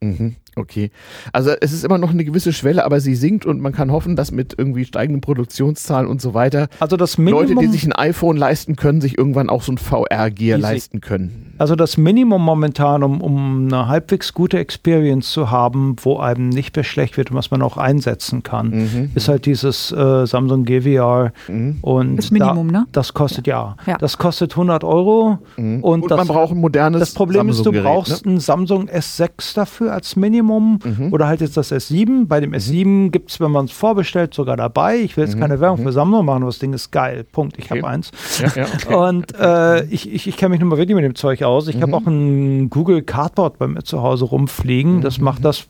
Mhm. 0.00 0.36
Okay. 0.54 0.90
Also 1.32 1.50
es 1.60 1.72
ist 1.72 1.82
immer 1.82 1.96
noch 1.96 2.10
eine 2.10 2.24
gewisse 2.24 2.52
Schwelle, 2.52 2.84
aber 2.84 3.00
sie 3.00 3.14
sinkt 3.14 3.46
und 3.46 3.60
man 3.60 3.72
kann 3.72 3.90
hoffen, 3.90 4.16
dass 4.16 4.32
mit 4.32 4.54
irgendwie 4.58 4.84
steigenden 4.84 5.22
Produktionszahlen 5.22 6.06
und 6.06 6.20
so 6.20 6.34
weiter 6.34 6.68
Also 6.78 6.98
das 6.98 7.16
Minimum, 7.16 7.40
Leute, 7.42 7.54
die 7.60 7.66
sich 7.68 7.84
ein 7.86 7.92
iPhone 7.92 8.36
leisten 8.36 8.76
können, 8.76 9.00
sich 9.00 9.16
irgendwann 9.16 9.48
auch 9.48 9.62
so 9.62 9.72
ein 9.72 9.78
VR-Gear 9.78 10.58
leisten 10.58 11.00
können. 11.00 11.54
also 11.56 11.74
das 11.74 11.96
Minimum 11.96 12.42
momentan, 12.42 13.02
um, 13.02 13.22
um 13.22 13.66
eine 13.68 13.88
halbwegs 13.88 14.34
gute 14.34 14.58
Experience 14.58 15.30
zu 15.30 15.50
haben, 15.50 15.96
wo 16.02 16.18
einem 16.18 16.50
nicht 16.50 16.76
mehr 16.76 16.84
schlecht 16.84 17.16
wird 17.16 17.30
und 17.30 17.36
was 17.38 17.50
man 17.50 17.62
auch 17.62 17.78
einsetzen 17.78 18.42
kann, 18.42 18.68
Mhm. 18.70 19.10
ist 19.14 19.28
halt 19.28 19.46
dieses 19.46 19.90
äh, 19.92 20.26
Samsung 20.26 20.64
GVR. 20.64 21.32
Mhm. 21.48 21.78
Und 21.80 22.16
Das 22.16 22.30
Minimum, 22.30 22.70
da, 22.72 22.80
ne? 22.80 22.86
Das 22.92 23.14
kostet 23.14 23.46
ja. 23.46 23.76
Ja. 23.86 23.96
Das 23.96 24.18
kostet 24.18 24.52
100 24.52 24.84
Euro. 24.84 25.38
Mhm. 25.56 25.82
Und 25.82 26.02
Und, 26.02 26.10
das- 26.10 26.18
man 26.18 26.26
braucht 26.28 26.52
ein 26.52 26.58
modernes 26.60 27.00
Das 27.00 27.14
Problem 27.14 27.48
ist, 27.48 27.58
du 27.60 27.64
Samsung-Gerät, 27.64 27.84
brauchst 27.86 28.26
ne? 28.26 28.32
ein 28.34 28.40
Samsung 28.40 28.88
S6 28.90 29.54
dafür 29.54 29.92
als 29.94 30.14
Minimum 30.16 30.41
Mhm. 30.42 31.12
oder 31.12 31.26
halt 31.26 31.40
jetzt 31.40 31.56
das 31.56 31.72
S7. 31.72 32.26
Bei 32.26 32.40
dem 32.40 32.52
S7 32.52 33.10
gibt 33.10 33.30
es, 33.30 33.40
wenn 33.40 33.50
man 33.50 33.66
es 33.66 33.72
vorbestellt, 33.72 34.34
sogar 34.34 34.56
dabei. 34.56 34.98
Ich 34.98 35.16
will 35.16 35.24
jetzt 35.24 35.36
Mhm. 35.36 35.40
keine 35.40 35.60
Werbung 35.60 35.82
für 35.84 35.92
Samsung 35.92 36.24
machen, 36.24 36.42
aber 36.42 36.46
das 36.50 36.58
Ding 36.58 36.72
ist 36.72 36.90
geil. 36.90 37.24
Punkt. 37.30 37.58
Ich 37.58 37.70
Okay. 37.70 37.80
habe 37.80 37.88
eins. 37.88 38.10
Ja, 38.40 38.52
ja, 38.62 38.66
okay. 38.74 38.94
Und 38.94 39.34
äh, 39.38 39.84
ich, 39.86 40.12
ich, 40.12 40.26
ich 40.26 40.36
kenne 40.36 40.50
mich 40.50 40.60
nun 40.60 40.68
mal 40.68 40.78
wirklich 40.78 40.94
mit 40.94 41.04
dem 41.04 41.14
Zeug 41.14 41.42
aus. 41.42 41.68
Ich 41.68 41.76
Mhm. 41.76 41.82
habe 41.82 41.96
auch 41.96 42.06
ein 42.06 42.70
Google 42.70 43.02
Cardboard 43.02 43.58
bei 43.58 43.66
mir 43.68 43.82
zu 43.82 44.02
Hause 44.02 44.24
rumfliegen. 44.26 45.00
Das 45.00 45.18
macht 45.20 45.44
das, 45.44 45.66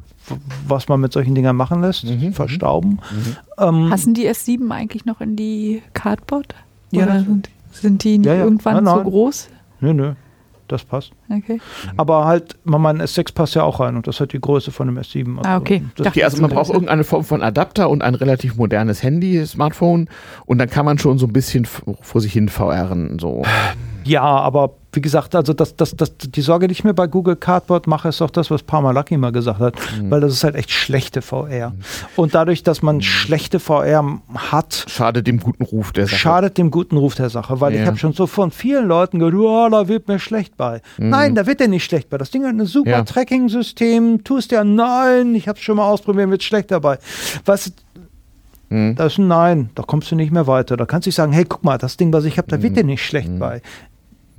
was 0.69 0.89
man 0.89 1.01
mit 1.01 1.12
solchen 1.12 1.35
Dingern 1.35 1.57
machen 1.57 1.81
lässt. 1.81 2.05
Mhm. 2.05 2.32
Verstauben. 2.32 2.99
Mhm. 3.11 3.36
Ähm, 3.59 3.90
Passen 3.90 4.15
die 4.15 4.28
S7 4.28 4.70
eigentlich 4.70 5.05
noch 5.05 5.20
in 5.20 5.36
die 5.36 5.82
Cardboard? 5.94 6.55
Ja, 6.90 7.05
Oder 7.05 7.20
sind, 7.20 7.51
sind 7.73 8.05
die 8.05 8.16
Ja, 8.23 8.35
ja. 8.35 8.44
irgendwann 8.44 8.74
Nein, 8.74 8.85
so 8.86 8.94
nein. 8.97 9.05
groß? 9.05 9.49
nö, 9.81 9.94
nö. 9.94 10.12
Das 10.73 10.85
passt. 10.85 11.12
Okay. 11.31 11.61
Aber 11.99 12.24
halt, 12.24 12.57
mein 12.65 13.03
S6 13.03 13.35
passt 13.35 13.55
ja 13.55 13.62
auch 13.62 13.78
rein 13.78 13.94
und 13.94 14.07
das 14.07 14.20
hat 14.20 14.32
die 14.32 14.40
Größe 14.40 14.70
von 14.70 14.86
dem 14.86 14.97
S7. 14.97 15.44
Ah, 15.44 15.59
okay. 15.59 15.85
Das, 15.97 16.07
Okay, 16.07 16.24
also 16.24 16.40
man 16.40 16.51
braucht 16.51 16.70
irgendeine 16.70 17.05
Form 17.05 17.24
von 17.24 17.43
Adapter 17.43 17.90
und 17.90 18.03
ein 18.03 18.15
relativ 18.15 18.57
modernes 18.57 19.03
Handy, 19.03 19.44
Smartphone 19.44 20.09
und 20.47 20.57
dann 20.57 20.70
kann 20.70 20.86
man 20.86 20.99
schon 20.99 21.19
so 21.19 21.27
ein 21.27 21.32
bisschen 21.35 21.66
vor 21.66 22.20
sich 22.23 22.32
hin 22.32 22.49
VRen. 22.49 23.19
So. 23.19 23.43
Ja, 24.05 24.23
aber 24.23 24.77
wie 24.94 25.01
gesagt, 25.01 25.35
also 25.35 25.55
das, 25.55 25.74
das, 25.74 25.97
das, 25.97 26.12
die 26.19 26.40
Sorge, 26.43 26.69
die 26.69 26.73
ich 26.73 26.85
mir 26.85 26.93
bei 26.93 27.06
Google 27.06 27.35
Cardboard 27.36 27.86
mache, 27.86 28.09
ist 28.10 28.20
auch 28.20 28.31
das, 28.31 28.51
was 28.51 28.62
Parmalaki 28.62 29.16
mal 29.16 29.32
gesagt 29.32 29.59
hat, 29.60 29.74
Mhm. 29.98 30.10
weil 30.10 30.20
das 30.20 30.32
ist 30.35 30.44
halt 30.44 30.55
echt 30.55 30.70
schlechte 30.70 31.23
VR. 31.23 31.73
Und 32.14 32.35
dadurch, 32.35 32.62
dass 32.62 32.82
man 32.82 33.01
schlechte 33.01 33.59
VR 33.59 34.20
hat, 34.35 34.85
Schadet 34.89 35.27
dem 35.27 35.40
guten 35.40 35.64
Ruf 35.64 35.93
der 35.93 36.06
Sache. 36.06 36.16
schadet 36.16 36.59
dem 36.59 36.70
guten 36.70 36.98
Ruf 36.98 37.14
der 37.14 37.31
Sache, 37.31 37.60
weil 37.60 37.73
ich 37.73 37.81
Ja. 37.81 37.86
habe 37.86 37.97
schon 37.97 38.12
so 38.12 38.27
von 38.27 38.51
vielen 38.51 38.86
Leuten 38.86 39.19
gehört, 39.19 39.35
oh, 39.35 39.69
da 39.70 39.89
wird 39.89 40.09
mir 40.09 40.19
schlecht 40.19 40.59
bei. 40.59 40.82
Nein, 40.98 41.35
da 41.35 41.47
wird 41.47 41.60
dir 41.60 41.69
nicht 41.69 41.85
schlecht 41.85 42.10
bei. 42.10 42.19
Das 42.19 42.31
Ding 42.31 42.44
hat 42.44 42.51
ein 42.55 42.66
super 42.66 42.90
Mhm. 42.90 42.93
Ja. 42.93 43.02
Tracking-System, 43.05 44.24
tust 44.24 44.52
ja, 44.52 44.62
nein, 44.62 45.35
ich 45.35 45.48
habe 45.48 45.59
es 45.59 45.64
schon 45.64 45.77
mal 45.77 45.86
ausprobiert, 45.89 46.28
wird 46.28 46.43
schlecht 46.43 46.70
dabei. 46.70 46.98
Was, 47.47 47.73
Mhm. 48.69 48.94
das 48.97 49.12
ist 49.14 49.19
ein 49.19 49.28
Nein, 49.28 49.70
da 49.74 49.82
kommst 49.82 50.10
du 50.10 50.16
nicht 50.16 50.32
mehr 50.32 50.47
weiter. 50.47 50.77
Da 50.77 50.85
kannst 50.86 51.06
du 51.06 51.09
nicht 51.09 51.16
sagen, 51.16 51.32
hey, 51.32 51.44
guck 51.47 51.62
mal, 51.64 51.78
das 51.78 51.97
Ding, 51.97 52.12
was 52.12 52.24
ich 52.24 52.39
habe, 52.39 52.48
da 52.48 52.62
wird 52.62 52.77
dir 52.77 52.85
nicht 52.85 53.05
schlecht 53.05 53.39
bei. 53.39 53.60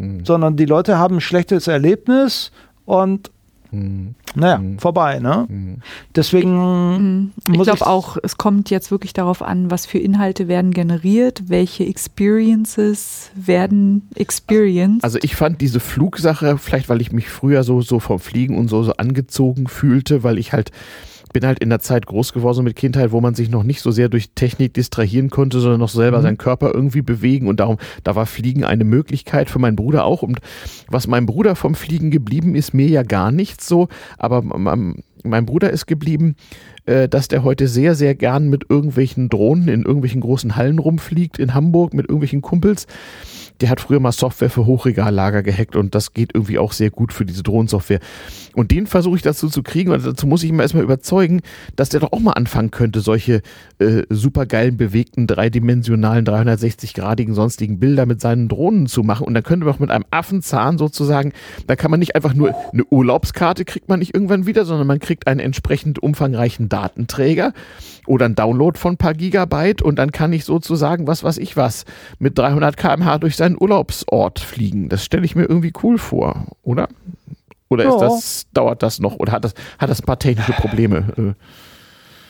Mhm. 0.04 0.26
Sondern 0.26 0.56
die 0.58 0.66
Leute 0.66 0.98
haben 0.98 1.16
ein 1.18 1.22
schlechtes 1.22 1.68
Erlebnis 1.68 2.52
und 2.86 3.32
Mhm. 3.72 4.14
naja, 4.36 4.60
Mhm. 4.60 4.78
vorbei. 4.78 5.18
Ne? 5.18 5.48
Mhm. 5.50 5.78
Deswegen 6.16 6.96
Mhm. 6.96 7.32
Ich 7.48 7.58
muss 7.58 7.66
glaube 7.66 7.88
auch, 7.88 8.18
es 8.22 8.38
kommt 8.38 8.70
jetzt 8.70 8.92
wirklich 8.92 9.14
darauf 9.14 9.42
an, 9.42 9.72
was 9.72 9.88
für 9.88 9.98
Inhalte 9.98 10.48
werden 10.48 10.70
generiert, 10.72 11.50
welche 11.50 11.84
Experiences 11.86 13.32
werden 13.36 14.08
experienced. 14.16 15.04
Also 15.04 15.18
ich 15.24 15.36
fand 15.36 15.60
diese 15.62 15.80
Flugsache, 15.80 16.58
vielleicht 16.60 16.88
weil 16.90 17.02
ich 17.02 17.12
mich 17.12 17.30
früher 17.30 17.64
so, 17.64 17.82
so 17.82 18.00
vom 18.00 18.20
Fliegen 18.20 18.58
und 18.60 18.68
so, 18.68 18.84
so 18.84 18.94
angezogen 18.94 19.68
fühlte, 19.68 20.24
weil 20.24 20.38
ich 20.38 20.54
halt 20.54 20.72
bin 21.34 21.46
halt 21.46 21.60
in 21.60 21.70
der 21.70 21.80
Zeit 21.80 22.06
groß 22.06 22.32
geworden 22.32 22.64
mit 22.64 22.76
Kindheit, 22.76 23.12
wo 23.12 23.20
man 23.20 23.36
sich 23.36 23.50
noch 23.50 23.64
nicht 23.64 23.82
so 23.82 23.92
sehr 23.92 24.08
durch 24.10 24.30
Technik 24.36 24.74
distrahieren 24.74 25.30
konnte, 25.30 25.60
sondern 25.60 25.80
noch 25.80 25.90
selber 25.90 26.20
Mhm. 26.20 26.24
seinen 26.24 26.38
Körper 26.38 26.72
irgendwie 26.74 27.02
bewegen. 27.02 27.48
Und 27.48 27.60
darum, 27.60 27.78
da 28.04 28.16
war 28.16 28.26
Fliegen 28.26 28.64
eine 28.64 28.84
Möglichkeit 28.86 29.50
für 29.50 29.60
meinen 29.60 29.76
Bruder 29.76 30.06
auch. 30.06 30.22
Und 30.22 30.40
was 30.88 31.08
meinem 31.08 31.26
Bruder 31.26 31.56
vom 31.56 31.76
Fliegen 31.76 32.12
geblieben 32.12 32.56
ist, 32.56 32.74
mir 32.74 32.88
ja 32.88 33.04
gar 33.04 33.32
nichts 33.32 33.68
so, 33.68 33.90
aber 34.18 34.42
mein, 34.42 35.04
mein 35.24 35.46
Bruder 35.46 35.70
ist 35.72 35.88
geblieben, 35.88 36.36
äh, 36.86 37.08
dass 37.08 37.28
der 37.30 37.44
heute 37.44 37.68
sehr, 37.68 37.96
sehr 37.96 38.14
gern 38.14 38.50
mit 38.50 38.66
irgendwelchen 38.70 39.30
Drohnen 39.30 39.68
in 39.70 39.84
irgendwelchen 39.84 40.22
großen 40.22 40.56
Hallen 40.56 40.80
rumfliegt 40.80 41.40
in 41.40 41.54
Hamburg 41.54 41.94
mit 41.94 42.06
irgendwelchen 42.06 42.42
Kumpels 42.42 42.88
der 43.62 43.70
hat 43.70 43.82
früher 43.82 44.00
mal 44.00 44.12
Software 44.12 44.50
für 44.50 44.66
Hochregallager 44.66 45.44
gehackt 45.44 45.76
und 45.76 45.96
das 45.96 46.14
geht 46.14 46.32
irgendwie 46.34 46.58
auch 46.60 46.72
sehr 46.72 46.90
gut 46.90 47.14
für 47.14 47.26
diese 47.26 47.44
Drohnensoftware. 47.44 48.00
Und 48.54 48.72
den 48.72 48.88
versuche 48.88 49.16
ich 49.16 49.22
dazu 49.22 49.50
zu 49.50 49.64
kriegen 49.64 49.92
und 49.92 50.06
dazu 50.06 50.28
muss 50.28 50.44
ich 50.44 50.50
ihn 50.50 50.60
erstmal 50.60 50.84
überzeugen, 50.84 51.42
dass 51.76 51.90
der 51.90 52.02
doch 52.02 52.12
auch 52.12 52.20
mal 52.20 52.34
anfangen 52.34 52.72
könnte, 52.72 53.00
solche 53.00 53.42
äh, 53.80 54.04
supergeilen, 54.10 54.78
bewegten, 54.78 55.28
dreidimensionalen, 55.28 56.26
360-gradigen 56.26 57.34
sonstigen 57.34 57.80
Bilder 57.80 58.06
mit 58.06 58.22
seinen 58.22 58.48
Drohnen 58.48 58.88
zu 58.88 59.04
machen. 59.04 59.26
Und 59.26 59.34
dann 59.34 59.44
könnte 59.44 59.66
man 59.66 59.76
auch 59.76 59.80
mit 59.80 59.92
einem 59.92 60.06
Affenzahn 60.12 60.78
sozusagen, 60.78 61.34
da 61.68 61.76
kann 61.76 61.92
man 61.92 62.00
nicht 62.00 62.16
einfach 62.16 62.34
nur 62.34 62.54
eine 62.72 62.84
Urlaubskarte 62.86 63.66
kriegt 63.66 63.90
man 63.90 64.00
nicht 64.00 64.14
irgendwann 64.14 64.46
wieder, 64.46 64.66
sondern 64.66 64.88
man 64.88 65.00
kriegt 65.00 65.28
einen 65.28 65.40
entsprechend 65.40 66.02
umfangreichen 66.02 66.70
Datenträger 66.70 67.54
oder 68.08 68.26
einen 68.26 68.36
Download 68.36 68.78
von 68.78 68.94
ein 68.94 68.98
paar 68.98 69.14
Gigabyte 69.14 69.82
und 69.82 69.98
dann 69.98 70.12
kann 70.12 70.34
ich 70.34 70.46
sozusagen 70.46 71.08
was 71.08 71.24
weiß 71.24 71.38
ich 71.38 71.56
was 71.58 71.86
mit 72.20 72.38
300 72.38 72.76
km/h 72.78 73.18
durch 73.20 73.36
seinen 73.36 73.56
Urlaubsort 73.60 74.40
fliegen. 74.40 74.90
Das 74.90 75.04
stelle 75.06 75.26
ich 75.26 75.36
mir 75.36 75.44
irgendwie 75.44 75.74
cool 75.84 75.98
vor, 75.98 76.46
oder? 76.64 76.88
Oder 77.70 77.86
ist 77.86 77.94
Ja. 77.94 78.00
das, 78.00 78.46
dauert 78.54 78.84
das 78.84 79.00
noch 79.00 79.16
oder 79.16 79.32
hat 79.32 79.46
das, 79.46 79.54
hat 79.80 79.90
das 79.90 80.02
ein 80.02 80.06
paar 80.06 80.20
technische 80.20 80.54
Probleme? 80.54 81.06
Äh, 81.18 81.34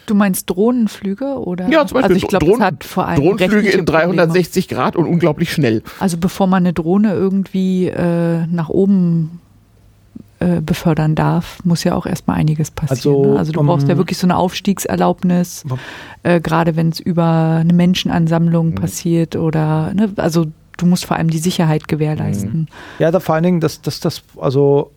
du 0.06 0.16
meinst 0.16 0.50
Drohnenflüge 0.50 1.38
oder? 1.40 1.68
Ja, 1.70 1.86
zum 1.86 1.96
Beispiel 1.96 2.14
also 2.14 2.16
ich 2.16 2.28
glaube, 2.28 2.46
Drohnen- 2.46 2.64
hat 2.64 2.84
vor 2.84 3.08
allem 3.08 3.22
Drohnenflüge 3.22 3.70
in 3.70 3.86
360 3.86 4.68
Grad 4.68 4.96
und 4.96 5.06
unglaublich 5.06 5.52
schnell. 5.52 5.82
Probleme. 5.82 6.02
Also 6.02 6.18
bevor 6.18 6.48
man 6.48 6.64
eine 6.64 6.74
Drohne 6.74 7.14
irgendwie 7.14 7.88
äh, 7.88 8.46
nach 8.48 8.70
oben 8.70 9.40
äh, 10.44 10.62
befördern 10.62 11.16
darf, 11.16 11.60
muss 11.64 11.84
ja 11.84 11.96
auch 11.96 12.06
erstmal 12.06 12.38
einiges 12.38 12.72
passieren. 12.72 13.16
Also, 13.16 13.32
ne? 13.34 13.40
also 13.40 13.52
du 13.54 13.60
um- 13.60 13.68
brauchst 13.68 13.88
ja 13.88 13.98
wirklich 13.98 14.18
so 14.18 14.28
eine 14.28 14.36
Aufstiegserlaubnis, 14.38 15.64
äh, 16.24 16.40
gerade 16.42 16.76
wenn 16.76 16.90
es 16.90 17.00
über 17.00 17.58
eine 17.62 17.74
Menschenansammlung 17.74 18.70
Mhm. 18.72 18.76
passiert 18.76 19.36
oder 19.36 19.94
ne, 19.94 20.10
also 20.18 20.46
du 20.78 20.86
musst 20.86 21.06
vor 21.06 21.18
allem 21.18 21.30
die 21.30 21.38
Sicherheit 21.40 21.88
gewährleisten. 21.88 22.68
Ja, 23.00 23.12
da 23.12 23.20
vor 23.20 23.36
allen 23.36 23.44
Dingen, 23.44 23.60
das, 23.62 23.82
das, 23.82 24.00
das, 24.00 24.24
also 24.38 24.92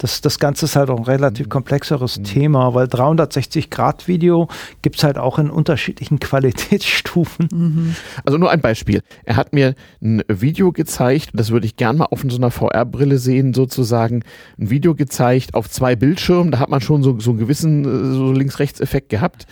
das, 0.00 0.20
das 0.22 0.38
Ganze 0.38 0.64
ist 0.64 0.76
halt 0.76 0.88
auch 0.90 0.96
ein 0.98 1.04
relativ 1.04 1.46
Mhm. 1.46 1.50
komplexeres 1.50 2.20
Thema, 2.22 2.74
weil 2.74 2.86
360-Grad-Video 2.86 4.48
gibt 4.82 4.96
es 4.96 5.04
halt 5.04 5.18
auch 5.18 5.38
in 5.38 5.50
unterschiedlichen 5.50 6.18
Qualitätsstufen. 6.20 7.48
Mhm. 7.52 7.96
Also 8.24 8.38
nur 8.38 8.50
ein 8.50 8.60
Beispiel. 8.60 9.02
Er 9.24 9.36
hat 9.36 9.52
mir 9.52 9.74
ein 10.02 10.22
Video 10.28 10.72
gezeigt, 10.72 11.30
das 11.34 11.50
würde 11.50 11.66
ich 11.66 11.76
gern 11.76 11.98
mal 11.98 12.06
auf 12.06 12.24
so 12.26 12.36
einer 12.36 12.50
VR-Brille 12.50 13.18
sehen, 13.18 13.54
sozusagen. 13.54 14.22
Ein 14.58 14.70
Video 14.70 14.94
gezeigt 14.94 15.54
auf 15.54 15.68
zwei 15.68 15.96
Bildschirmen, 15.96 16.50
da 16.50 16.58
hat 16.58 16.70
man 16.70 16.80
schon 16.80 17.02
so, 17.02 17.18
so 17.20 17.30
einen 17.30 17.38
gewissen 17.38 17.84
äh, 17.84 18.14
so 18.14 18.32
Links-Rechts-Effekt 18.32 19.08
gehabt. 19.10 19.46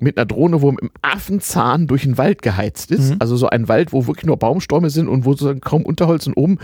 Mit 0.00 0.16
einer 0.16 0.26
Drohne, 0.26 0.60
wo 0.62 0.70
im 0.70 0.90
Affenzahn 1.02 1.86
durch 1.86 2.02
den 2.02 2.18
Wald 2.18 2.42
geheizt 2.42 2.90
ist. 2.90 3.12
Mhm. 3.12 3.16
Also 3.20 3.36
so 3.36 3.48
ein 3.48 3.68
Wald, 3.68 3.92
wo 3.92 4.06
wirklich 4.06 4.26
nur 4.26 4.36
Baumstäume 4.36 4.90
sind 4.90 5.08
und 5.08 5.24
wo 5.24 5.32
sozusagen 5.32 5.60
kaum 5.60 5.82
Unterholz 5.82 6.26
und 6.26 6.34
oben. 6.34 6.58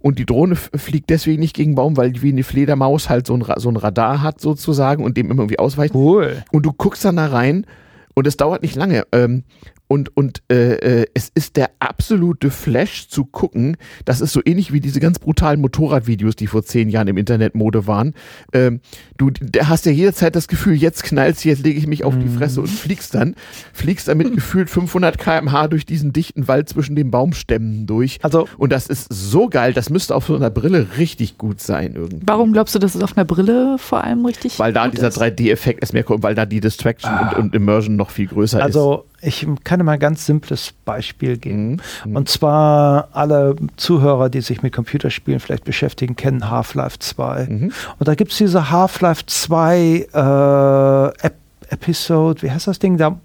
Und 0.00 0.18
die 0.18 0.26
Drohne 0.26 0.56
fliegt 0.56 1.10
deswegen 1.10 1.40
nicht 1.40 1.54
gegen 1.54 1.74
Baum, 1.74 1.96
weil 1.96 2.12
die 2.12 2.22
wie 2.22 2.32
eine 2.32 2.42
Fledermaus 2.42 3.08
halt 3.08 3.26
so 3.26 3.34
ein, 3.34 3.42
Ra- 3.42 3.58
so 3.58 3.68
ein 3.68 3.76
Radar 3.76 4.22
hat 4.22 4.40
sozusagen 4.40 5.04
und 5.04 5.16
dem 5.16 5.30
immer 5.30 5.42
irgendwie 5.42 5.58
ausweicht. 5.58 5.94
Cool. 5.94 6.44
Und 6.52 6.64
du 6.64 6.72
guckst 6.72 7.04
dann 7.04 7.16
da 7.16 7.26
rein 7.26 7.66
und 8.14 8.26
es 8.26 8.36
dauert 8.36 8.62
nicht 8.62 8.76
lange. 8.76 9.04
Ähm, 9.12 9.42
und 9.88 10.16
und 10.16 10.42
äh, 10.50 11.02
äh, 11.02 11.06
es 11.14 11.30
ist 11.34 11.56
der 11.56 11.70
absolute 11.78 12.50
Flash 12.50 13.08
zu 13.08 13.24
gucken. 13.24 13.76
Das 14.04 14.20
ist 14.20 14.32
so 14.32 14.40
ähnlich 14.44 14.72
wie 14.72 14.80
diese 14.80 15.00
ganz 15.00 15.18
brutalen 15.18 15.60
Motorradvideos, 15.60 16.36
die 16.36 16.46
vor 16.46 16.64
zehn 16.64 16.88
Jahren 16.88 17.08
im 17.08 17.16
Internet 17.16 17.54
Mode 17.54 17.86
waren. 17.86 18.14
Ähm, 18.52 18.80
du 19.16 19.30
hast 19.60 19.86
ja 19.86 19.92
jederzeit 19.92 20.36
das 20.36 20.48
Gefühl, 20.48 20.74
jetzt 20.74 21.02
knallst 21.02 21.44
jetzt 21.44 21.64
lege 21.64 21.78
ich 21.78 21.86
mich 21.86 22.04
auf 22.04 22.14
die 22.18 22.28
Fresse 22.28 22.60
und 22.60 22.68
fliegst 22.68 23.14
dann. 23.14 23.34
Fliegst 23.72 24.08
dann 24.08 24.18
mit 24.18 24.32
gefühlt 24.34 24.70
500 24.70 25.18
km/h 25.18 25.68
durch 25.68 25.86
diesen 25.86 26.12
dichten 26.12 26.48
Wald 26.48 26.68
zwischen 26.68 26.96
den 26.96 27.10
Baumstämmen 27.10 27.86
durch. 27.86 28.18
Also 28.22 28.48
Und 28.58 28.72
das 28.72 28.86
ist 28.86 29.06
so 29.10 29.48
geil, 29.48 29.72
das 29.72 29.90
müsste 29.90 30.14
auf 30.14 30.26
so 30.26 30.36
einer 30.36 30.50
Brille 30.50 30.88
richtig 30.98 31.38
gut 31.38 31.60
sein 31.60 31.94
irgendwie. 31.94 32.26
Warum 32.26 32.52
glaubst 32.52 32.74
du, 32.74 32.78
dass 32.78 32.94
es 32.94 33.02
auf 33.02 33.16
einer 33.16 33.24
Brille 33.24 33.76
vor 33.78 34.04
allem 34.04 34.24
richtig 34.26 34.58
Weil 34.58 34.72
da 34.72 34.88
dieser 34.88 35.08
ist? 35.08 35.20
3D-Effekt 35.20 35.82
ist 35.82 35.92
mehr 35.92 36.04
kommt, 36.04 36.22
weil 36.22 36.34
da 36.34 36.46
die 36.46 36.60
Distraction 36.60 37.12
und, 37.18 37.34
und 37.34 37.54
Immersion 37.54 37.96
noch 37.96 38.10
viel 38.10 38.26
größer 38.26 38.58
ist. 38.58 38.64
Also 38.64 39.04
ich 39.22 39.46
kann 39.64 39.84
mal 39.84 39.92
ein 39.92 39.98
ganz 39.98 40.26
simples 40.26 40.72
Beispiel 40.84 41.36
geben. 41.36 41.80
Mhm. 42.04 42.16
Und 42.16 42.28
zwar 42.28 43.08
alle 43.12 43.56
Zuhörer, 43.76 44.28
die 44.28 44.40
sich 44.40 44.62
mit 44.62 44.72
Computerspielen 44.74 45.40
vielleicht 45.40 45.64
beschäftigen, 45.64 46.16
kennen 46.16 46.50
Half-Life 46.50 46.98
2. 46.98 47.46
Mhm. 47.46 47.72
Und 47.98 48.08
da 48.08 48.14
gibt 48.14 48.32
es 48.32 48.38
diese 48.38 48.70
Half-Life 48.70 49.24
2 49.26 50.06
äh, 50.12 51.26
Ep 51.26 51.34
Episode, 51.68 52.42
wie 52.42 52.50
heißt 52.52 52.68
das 52.68 52.78
Ding? 52.78 52.96
Da, 52.96 53.18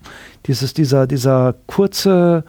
dieses, 0.47 0.73
dieser, 0.73 1.05
dieser 1.05 1.53
kurze, 1.67 2.43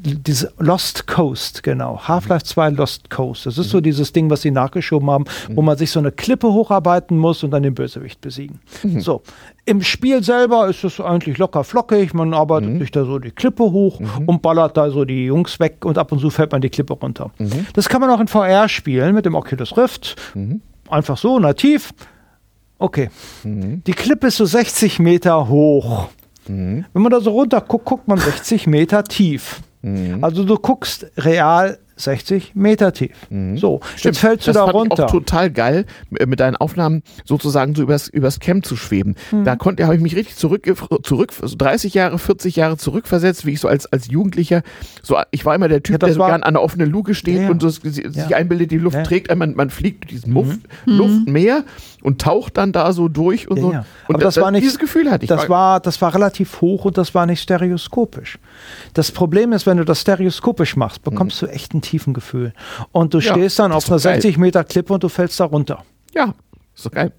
diese 0.00 0.52
Lost 0.58 1.06
Coast, 1.06 1.62
genau. 1.62 2.00
Half-Life 2.06 2.44
2 2.44 2.70
Lost 2.70 3.10
Coast. 3.10 3.46
Das 3.46 3.58
ist 3.58 3.70
so 3.70 3.80
dieses 3.80 4.12
Ding, 4.12 4.30
was 4.30 4.42
sie 4.42 4.50
nachgeschoben 4.50 5.10
haben, 5.10 5.24
wo 5.50 5.62
man 5.62 5.76
sich 5.76 5.90
so 5.90 5.98
eine 5.98 6.12
Klippe 6.12 6.52
hocharbeiten 6.52 7.16
muss 7.16 7.42
und 7.42 7.50
dann 7.50 7.62
den 7.62 7.74
Bösewicht 7.74 8.20
besiegen. 8.20 8.60
So. 8.98 9.22
Im 9.64 9.82
Spiel 9.82 10.22
selber 10.24 10.68
ist 10.68 10.82
es 10.82 11.00
eigentlich 11.00 11.38
locker 11.38 11.64
flockig. 11.64 12.14
Man 12.14 12.34
arbeitet 12.34 12.78
sich 12.80 12.90
da 12.90 13.04
so 13.04 13.18
die 13.18 13.30
Klippe 13.30 13.64
hoch 13.64 14.00
und 14.26 14.42
ballert 14.42 14.76
da 14.76 14.90
so 14.90 15.04
die 15.04 15.26
Jungs 15.26 15.60
weg 15.60 15.84
und 15.84 15.98
ab 15.98 16.12
und 16.12 16.18
zu 16.18 16.30
fällt 16.30 16.52
man 16.52 16.60
die 16.60 16.70
Klippe 16.70 16.94
runter. 16.94 17.30
Das 17.74 17.88
kann 17.88 18.00
man 18.00 18.10
auch 18.10 18.20
in 18.20 18.28
VR 18.28 18.68
spielen 18.68 19.14
mit 19.14 19.24
dem 19.24 19.34
Oculus 19.34 19.76
Rift. 19.76 20.16
Einfach 20.88 21.16
so, 21.16 21.38
nativ. 21.38 21.92
Okay. 22.78 23.10
Die 23.44 23.92
Klippe 23.92 24.26
ist 24.26 24.36
so 24.36 24.44
60 24.44 24.98
Meter 24.98 25.48
hoch. 25.48 26.08
Wenn 26.46 26.84
man 26.92 27.12
da 27.12 27.20
so 27.20 27.30
runter 27.30 27.60
guckt, 27.60 27.84
guckt 27.84 28.08
man 28.08 28.18
60 28.18 28.66
Meter 28.66 29.04
tief. 29.04 29.60
Also 30.20 30.44
du 30.44 30.56
guckst 30.56 31.06
real 31.16 31.78
60 31.96 32.54
Meter 32.54 32.92
tief. 32.92 33.12
So, 33.56 33.80
jetzt 33.98 34.18
fällst 34.18 34.46
du 34.46 34.52
das 34.52 34.56
da 34.56 34.64
fand 34.64 34.74
runter. 34.74 34.94
Ich 34.94 35.00
auch 35.04 35.10
total 35.10 35.50
geil, 35.50 35.86
äh, 36.18 36.26
mit 36.26 36.40
deinen 36.40 36.56
Aufnahmen 36.56 37.02
sozusagen 37.24 37.74
so 37.74 37.82
übers, 37.82 38.08
übers 38.08 38.40
Camp 38.40 38.64
zu 38.64 38.76
schweben. 38.76 39.14
Mhm. 39.30 39.44
Da 39.44 39.56
konnte, 39.56 39.84
habe 39.84 39.94
ich 39.94 40.00
mich 40.00 40.16
richtig 40.16 40.36
zurück, 40.36 40.66
zurück, 41.04 41.32
so 41.40 41.54
30 41.56 41.94
Jahre, 41.94 42.18
40 42.18 42.56
Jahre 42.56 42.76
zurückversetzt, 42.76 43.44
wie 43.46 43.52
ich 43.52 43.60
so 43.60 43.68
als, 43.68 43.86
als 43.86 44.08
Jugendlicher, 44.08 44.62
so, 45.02 45.16
ich 45.30 45.44
war 45.44 45.54
immer 45.54 45.68
der 45.68 45.82
Typ, 45.82 45.94
Ja, 45.94 45.98
der 45.98 46.14
so 46.14 46.24
gern 46.24 46.42
an 46.42 46.54
der 46.54 46.62
offenen 46.62 46.90
Luke 46.90 47.14
steht 47.14 47.42
Ja, 47.42 47.50
und 47.50 47.60
so, 47.60 47.68
sich 47.68 48.02
Ja. 48.14 48.36
einbildet, 48.36 48.70
die 48.70 48.78
Luft 48.78 49.04
trägt, 49.04 49.34
man, 49.36 49.54
man 49.54 49.70
fliegt 49.70 50.04
durch 50.04 50.12
diesen 50.20 50.32
Muff, 50.32 50.58
Luftmeer 50.86 51.64
und 52.02 52.20
taucht 52.20 52.56
dann 52.56 52.72
da 52.72 52.92
so 52.92 53.08
durch 53.08 53.48
und 53.48 53.56
Ja, 53.58 53.62
so. 53.62 53.72
ja. 53.72 53.84
Und 54.08 54.16
Aber 54.16 54.24
das 54.24 54.36
war 54.38 54.50
nicht- 54.50 54.62
dieses 54.64 54.78
Gefühl 54.78 55.10
hatte 55.10 55.24
ich. 55.24 55.28
Das 55.28 55.48
war, 55.48 55.80
das 55.80 56.00
war 56.02 56.14
relativ 56.14 56.60
hoch 56.60 56.84
und 56.84 56.98
das 56.98 57.14
war 57.14 57.26
nicht 57.26 57.40
stereoskopisch. 57.40 58.38
Das 58.94 59.12
Problem 59.12 59.52
ist, 59.52 59.66
wenn 59.66 59.76
du 59.78 59.84
das 59.84 60.00
stereoskopisch 60.00 60.76
machst, 60.76 61.02
bekommst 61.02 61.40
du 61.42 61.46
echt 61.46 61.72
ein 61.74 61.80
tiefen 61.82 62.12
Gefühl. 62.14 62.52
Und 62.90 63.14
du 63.14 63.18
Ja, 63.20 63.32
stehst 63.32 63.58
dann 63.58 63.70
das 63.70 63.84
auf 63.84 63.90
einer 63.90 63.98
doch 63.98 64.04
geil. 64.04 64.14
60 64.22 64.38
Meter 64.38 64.64
Klippe 64.64 64.92
und 64.94 65.02
du 65.02 65.08
fällst 65.08 65.38
da 65.40 65.44
runter. 65.44 65.84
ja, 66.14 66.34
ist 66.74 66.84
doch 66.86 66.90
geil. 66.92 67.12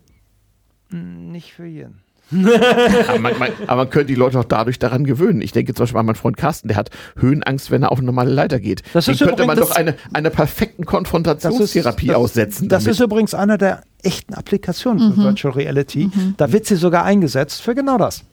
Nicht 0.92 1.54
für 1.54 1.66
jeden. 1.66 2.00
aber, 3.08 3.20
man, 3.20 3.38
man, 3.38 3.50
aber 3.68 3.76
man 3.84 3.90
könnte 3.92 4.08
die 4.08 4.16
Leute 4.16 4.40
auch 4.40 4.44
dadurch 4.46 4.80
daran 4.80 5.04
gewöhnen. 5.04 5.42
Ich 5.42 5.52
denke 5.52 5.74
zum 5.74 5.84
Beispiel 5.84 6.00
an 6.00 6.06
meinen 6.08 6.16
Freund 6.16 6.38
Carsten, 6.38 6.68
der 6.68 6.78
hat 6.78 6.90
Höhenangst, 7.18 7.70
wenn 7.70 7.84
er 7.84 7.92
auf 7.92 8.00
eine 8.00 8.08
normale 8.08 8.32
Leiter 8.32 8.60
geht. 8.60 8.82
Das 8.94 9.06
Den 9.06 9.18
könnte 9.18 9.46
man 9.46 9.58
doch 9.58 9.72
eine, 9.72 9.96
einer 10.14 10.30
perfekten 10.32 10.86
Konfrontationstherapie 10.86 12.08
das, 12.08 12.16
aussetzen. 12.16 12.70
Das 12.70 12.84
damit. 12.86 12.96
ist 12.96 13.04
übrigens 13.04 13.34
einer 13.36 13.58
der 13.58 13.82
echten 14.04 14.34
Applikationen 14.34 15.14
für 15.14 15.18
Virtual 15.24 15.54
Reality. 15.54 16.10
Da 16.38 16.52
wird 16.52 16.66
sie 16.66 16.76
sogar 16.76 17.04
eingesetzt 17.04 17.62
für 17.62 17.74
genau 17.76 17.98
das. 17.98 18.24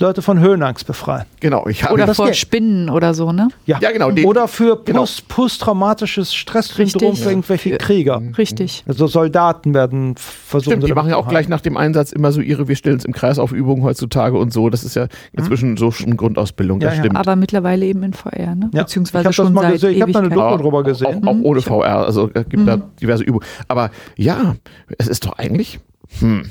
Leute 0.00 0.22
von 0.22 0.38
Höhenangst 0.38 0.86
befreien. 0.86 1.24
genau, 1.40 1.66
ich 1.66 1.82
habe 1.84 1.94
Oder 1.94 2.06
das 2.06 2.16
vor 2.16 2.26
geht. 2.26 2.36
Spinnen 2.36 2.88
oder 2.90 3.14
so, 3.14 3.32
ne? 3.32 3.48
Ja, 3.66 3.78
genau, 3.90 4.10
den- 4.10 4.24
Oder 4.26 4.46
für 4.48 4.80
genau. 4.84 5.00
post, 5.00 5.28
posttraumatisches 5.28 6.34
Stresssyndrom 6.34 7.16
für 7.16 7.30
irgendwelche 7.30 7.76
Krieger. 7.78 8.22
Richtig. 8.38 8.84
Also 8.86 9.06
Soldaten 9.06 9.74
werden 9.74 10.14
versucht. 10.16 10.72
Stimmt, 10.72 10.86
die 10.88 10.92
machen 10.94 11.10
ja 11.10 11.16
auch 11.16 11.28
gleich 11.28 11.48
nach 11.48 11.60
dem 11.60 11.76
Einsatz 11.76 12.12
immer 12.12 12.30
so 12.32 12.40
ihre, 12.40 12.68
wir 12.68 12.76
stellen 12.76 12.96
es 12.98 13.04
im 13.04 13.12
Kreis 13.12 13.38
auf 13.38 13.52
Übungen 13.52 13.82
heutzutage 13.82 14.38
und 14.38 14.52
so. 14.52 14.70
Das 14.70 14.84
ist 14.84 14.94
ja 14.94 15.08
inzwischen 15.32 15.76
so 15.76 15.90
schon 15.90 16.16
Grundausbildung, 16.16 16.80
das 16.80 16.90
Ja, 16.92 16.94
ja. 16.96 17.02
stimmt. 17.04 17.16
Aber 17.16 17.36
mittlerweile 17.36 17.84
eben 17.86 18.02
in 18.04 18.12
VR, 18.12 18.54
ne? 18.54 18.70
Ja, 18.72 18.82
Beziehungsweise 18.82 19.22
ich 19.22 19.26
das 19.26 19.34
schon 19.34 19.52
mal 19.52 19.62
seit 19.62 19.72
gesehen. 19.72 19.94
Ich 19.96 20.02
hab 20.02 20.12
da 20.12 20.18
eine. 20.20 20.28
Doku 20.30 20.56
drüber 20.62 20.82
gesehen. 20.84 21.26
Auch, 21.26 21.30
auch 21.32 21.36
ohne 21.42 21.60
VR, 21.60 22.04
also 22.06 22.30
es 22.32 22.48
gibt 22.48 22.66
da 22.68 22.76
diverse 23.00 23.24
Übungen. 23.24 23.44
Aber 23.66 23.90
ja, 24.16 24.54
es 24.98 25.08
ist 25.08 25.26
doch 25.26 25.32
eigentlich, 25.38 25.80
hm. 26.20 26.44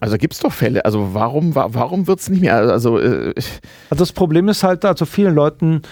Also 0.00 0.16
gibt 0.18 0.34
es 0.34 0.40
doch 0.40 0.52
Fälle. 0.52 0.84
Also 0.84 1.14
warum, 1.14 1.54
wa- 1.54 1.68
warum 1.70 2.06
wird 2.06 2.20
es 2.20 2.28
nicht 2.28 2.40
mehr? 2.40 2.56
Also 2.56 2.98
äh, 2.98 3.32
Also 3.90 4.02
das 4.02 4.12
Problem 4.12 4.48
ist 4.48 4.62
halt, 4.62 4.84
also 4.84 5.04
vielen 5.06 5.34
Leuten, 5.34 5.82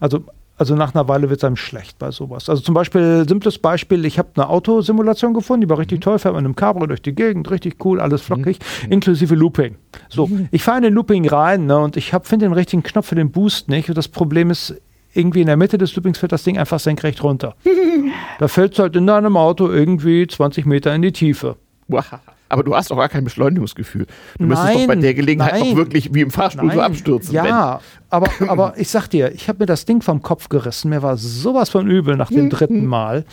also, 0.00 0.24
also 0.56 0.74
nach 0.74 0.94
einer 0.94 1.06
Weile 1.08 1.30
wird 1.30 1.38
es 1.40 1.44
einem 1.44 1.56
schlecht 1.56 1.98
bei 1.98 2.10
sowas. 2.10 2.48
Also 2.48 2.62
zum 2.62 2.74
Beispiel, 2.74 3.24
simples 3.28 3.58
Beispiel, 3.58 4.04
ich 4.04 4.18
habe 4.18 4.28
eine 4.36 4.48
Autosimulation 4.48 5.34
gefunden, 5.34 5.62
die 5.62 5.70
war 5.70 5.78
richtig 5.78 6.00
toll, 6.00 6.18
fährt 6.18 6.34
man 6.34 6.42
in 6.44 6.46
einem 6.46 6.56
Cabrio 6.56 6.86
durch 6.86 7.02
die 7.02 7.14
Gegend, 7.14 7.50
richtig 7.50 7.84
cool, 7.84 8.00
alles 8.00 8.22
flockig, 8.22 8.58
inklusive 8.90 9.34
Looping. 9.34 9.76
So, 10.08 10.28
ich 10.50 10.62
fahre 10.62 10.78
in 10.78 10.84
den 10.84 10.94
Looping 10.94 11.28
rein 11.28 11.66
ne, 11.66 11.78
und 11.78 11.96
ich 11.96 12.10
finde 12.24 12.46
den 12.46 12.52
richtigen 12.52 12.82
Knopf 12.82 13.06
für 13.08 13.14
den 13.14 13.30
Boost 13.30 13.68
nicht 13.68 13.88
und 13.88 13.96
das 13.96 14.08
Problem 14.08 14.50
ist, 14.50 14.74
irgendwie 15.16 15.42
in 15.42 15.46
der 15.46 15.56
Mitte 15.56 15.78
des 15.78 15.94
Loopings 15.94 16.18
fällt 16.18 16.32
das 16.32 16.42
Ding 16.42 16.58
einfach 16.58 16.80
senkrecht 16.80 17.22
runter. 17.22 17.54
da 18.40 18.48
fällt 18.48 18.72
es 18.72 18.80
halt 18.80 18.96
in 18.96 19.06
deinem 19.06 19.36
Auto 19.36 19.68
irgendwie 19.70 20.26
20 20.26 20.66
Meter 20.66 20.92
in 20.92 21.02
die 21.02 21.12
Tiefe. 21.12 21.54
wow. 21.86 22.04
Aber 22.54 22.62
du 22.62 22.76
hast 22.76 22.92
doch 22.92 22.96
gar 22.96 23.08
kein 23.08 23.24
Beschleunigungsgefühl. 23.24 24.06
Du 24.38 24.46
müsstest 24.46 24.74
doch 24.74 24.86
bei 24.86 24.94
Nein, 24.94 25.00
der 25.00 25.14
Gelegenheit 25.14 25.54
nein. 25.54 25.72
auch 25.72 25.76
wirklich 25.76 26.14
wie 26.14 26.20
im 26.20 26.30
Fahrstuhl 26.30 26.70
so 26.70 26.76
Nein. 26.76 26.86
abstürzen. 26.86 27.34
Ja, 27.34 27.80
aber, 28.10 28.28
aber 28.46 28.74
ich 28.76 28.88
sag 28.88 29.08
dir, 29.08 29.32
ich 29.32 29.48
habe 29.48 29.58
mir 29.58 29.66
das 29.66 29.86
Ding 29.86 30.02
vom 30.02 30.22
Kopf 30.22 30.48
gerissen. 30.48 30.90
Mir 30.90 31.02
war 31.02 31.16
sowas 31.16 31.68
von 31.68 31.90
übel 31.90 32.16
nach 32.16 32.30
dem 32.30 32.50
dritten 32.50 32.86
Mal. 32.86 33.24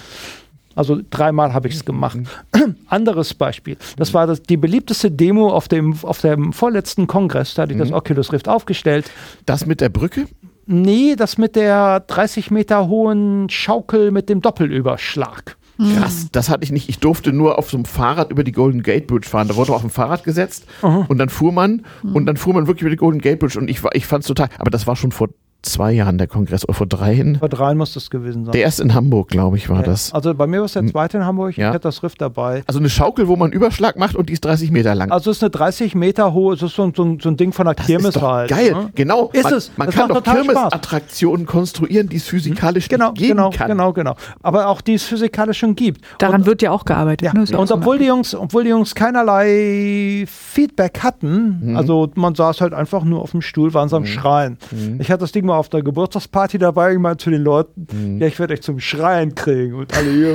Also 0.73 0.99
dreimal 1.07 1.53
habe 1.53 1.67
ich 1.67 1.75
es 1.75 1.85
gemacht. 1.85 2.17
Anderes 2.87 3.35
Beispiel. 3.35 3.77
Das 3.95 4.15
war 4.15 4.25
das, 4.25 4.41
die 4.41 4.57
beliebteste 4.57 5.11
Demo 5.11 5.51
auf 5.51 5.67
dem, 5.67 5.95
auf 6.01 6.21
dem 6.21 6.51
vorletzten 6.51 7.05
Kongress. 7.05 7.53
Da 7.53 7.63
hatte 7.63 7.73
ich 7.73 7.79
das 7.79 7.91
Oculus 7.91 8.33
Rift 8.33 8.49
aufgestellt. 8.49 9.11
Das 9.45 9.67
mit 9.67 9.81
der 9.81 9.89
Brücke? 9.89 10.25
Nee, 10.65 11.15
das 11.15 11.37
mit 11.37 11.55
der 11.55 11.99
30 11.99 12.49
Meter 12.49 12.87
hohen 12.87 13.49
Schaukel 13.49 14.09
mit 14.09 14.29
dem 14.29 14.41
Doppelüberschlag. 14.41 15.57
Krass, 15.77 16.27
das 16.31 16.49
hatte 16.49 16.63
ich 16.63 16.71
nicht. 16.71 16.89
Ich 16.89 16.99
durfte 16.99 17.33
nur 17.33 17.57
auf 17.57 17.69
so 17.71 17.77
einem 17.77 17.85
Fahrrad 17.85 18.31
über 18.31 18.43
die 18.43 18.51
Golden 18.51 18.83
Gate 18.83 19.07
Bridge 19.07 19.27
fahren. 19.27 19.47
Da 19.47 19.55
wurde 19.55 19.73
auf 19.73 19.81
dem 19.81 19.89
Fahrrad 19.89 20.23
gesetzt 20.23 20.65
und 21.07 21.17
dann 21.17 21.29
fuhr 21.29 21.51
man 21.51 21.85
und 22.03 22.25
dann 22.27 22.37
fuhr 22.37 22.53
man 22.53 22.67
wirklich 22.67 22.81
über 22.81 22.89
die 22.91 22.97
Golden 22.97 23.19
Gate 23.19 23.39
Bridge 23.39 23.57
und 23.59 23.69
ich, 23.69 23.83
war- 23.83 23.95
ich 23.95 24.05
fand 24.05 24.23
es 24.23 24.27
total. 24.27 24.49
Aber 24.59 24.69
das 24.69 24.85
war 24.87 24.95
schon 24.95 25.11
vor 25.11 25.29
zwei 25.63 25.91
Jahren 25.91 26.17
der 26.17 26.27
Kongress 26.27 26.63
oder 26.63 26.73
vor 26.73 26.87
dreien. 26.87 27.37
Vor 27.37 27.49
dreien 27.49 27.77
muss 27.77 27.93
das 27.93 28.09
gewesen 28.09 28.45
sein. 28.45 28.51
Der 28.53 28.61
erste 28.61 28.83
in 28.83 28.93
Hamburg, 28.93 29.29
glaube 29.29 29.57
ich, 29.57 29.69
war 29.69 29.83
das. 29.83 30.11
Also 30.13 30.33
bei 30.33 30.47
mir 30.47 30.59
war 30.59 30.65
es 30.65 30.73
der 30.73 30.85
zweite 30.87 31.17
in 31.17 31.25
Hamburg. 31.25 31.55
Ja. 31.57 31.69
Ich 31.69 31.75
hatte 31.75 31.83
das 31.83 32.01
Rift 32.03 32.19
dabei. 32.21 32.63
Also 32.67 32.79
eine 32.79 32.89
Schaukel, 32.89 33.27
wo 33.27 33.35
man 33.35 33.51
Überschlag 33.51 33.95
macht 33.97 34.15
und 34.15 34.29
die 34.29 34.33
ist 34.33 34.43
30 34.45 34.71
Meter 34.71 34.95
lang. 34.95 35.11
Also 35.11 35.29
es 35.31 35.37
ist 35.37 35.43
eine 35.43 35.51
30 35.51 35.93
Meter 35.95 36.33
hohe, 36.33 36.55
es 36.55 36.61
ist 36.61 36.75
so, 36.75 36.83
ein- 36.83 36.93
so, 36.95 37.17
so 37.21 37.29
ein 37.29 37.37
Ding 37.37 37.51
von 37.53 37.65
der 37.65 37.75
das 37.75 37.85
Kirmes 37.85 38.07
ist 38.09 38.15
doch 38.17 38.21
halt. 38.23 38.49
geil. 38.49 38.71
ne? 38.71 38.89
Genau. 38.95 39.29
Ist 39.33 39.43
man, 39.43 39.53
es. 39.53 39.71
Man 39.77 39.85
Das 39.87 39.95
kann 39.95 40.09
doch. 40.09 40.23
Kirmesattraktionen 40.23 41.45
konstruieren, 41.45 42.09
die 42.09 42.17
es 42.17 42.25
physikalisch 42.25 42.87
Genau, 42.87 43.09
nicht 43.11 43.19
geben 43.19 43.37
genau, 43.37 43.49
kann. 43.51 43.67
genau, 43.69 43.93
genau. 43.93 44.15
Aber 44.41 44.67
auch 44.67 44.81
die 44.81 44.95
es 44.95 45.03
physikalisch 45.03 45.59
schon 45.59 45.75
gibt. 45.75 46.01
Daran 46.17 46.41
und, 46.41 46.47
wird 46.47 46.61
ja 46.61 46.71
auch 46.71 46.85
gearbeitet. 46.85 47.21
ja. 47.27 47.33
ne? 47.33 47.45
Ja 47.47 47.57
und 47.57 47.67
so 47.67 47.75
obwohl 47.75 47.97
die 47.99 48.05
Jungs, 48.05 48.33
obwohl 48.35 48.63
die 48.63 48.69
Jungs 48.71 48.95
keinerlei 48.95 50.25
Feedback 50.27 50.99
hatten, 51.03 51.75
also 51.77 52.09
man 52.15 52.35
saß 52.35 52.61
halt 52.61 52.73
einfach 52.73 53.03
nur 53.03 53.21
auf 53.21 53.31
dem 53.31 53.41
Stuhl, 53.41 53.73
waren 53.73 53.89
sie 53.89 53.95
am 53.95 54.05
Schreien. 54.05 54.57
Ich 54.99 55.09
hatte 55.11 55.19
das 55.21 55.31
Ding 55.31 55.45
mal 55.51 55.59
auf 55.59 55.69
der 55.69 55.83
Geburtstagsparty 55.83 56.57
dabei, 56.57 56.97
mal 56.97 57.17
zu 57.17 57.29
den 57.29 57.41
Leuten, 57.41 58.19
ja, 58.19 58.27
ich 58.27 58.39
werde 58.39 58.53
euch 58.53 58.61
zum 58.61 58.79
Schreien 58.79 59.35
kriegen. 59.35 59.75
Und 59.75 59.95
alle 59.95 60.11
hier, 60.11 60.33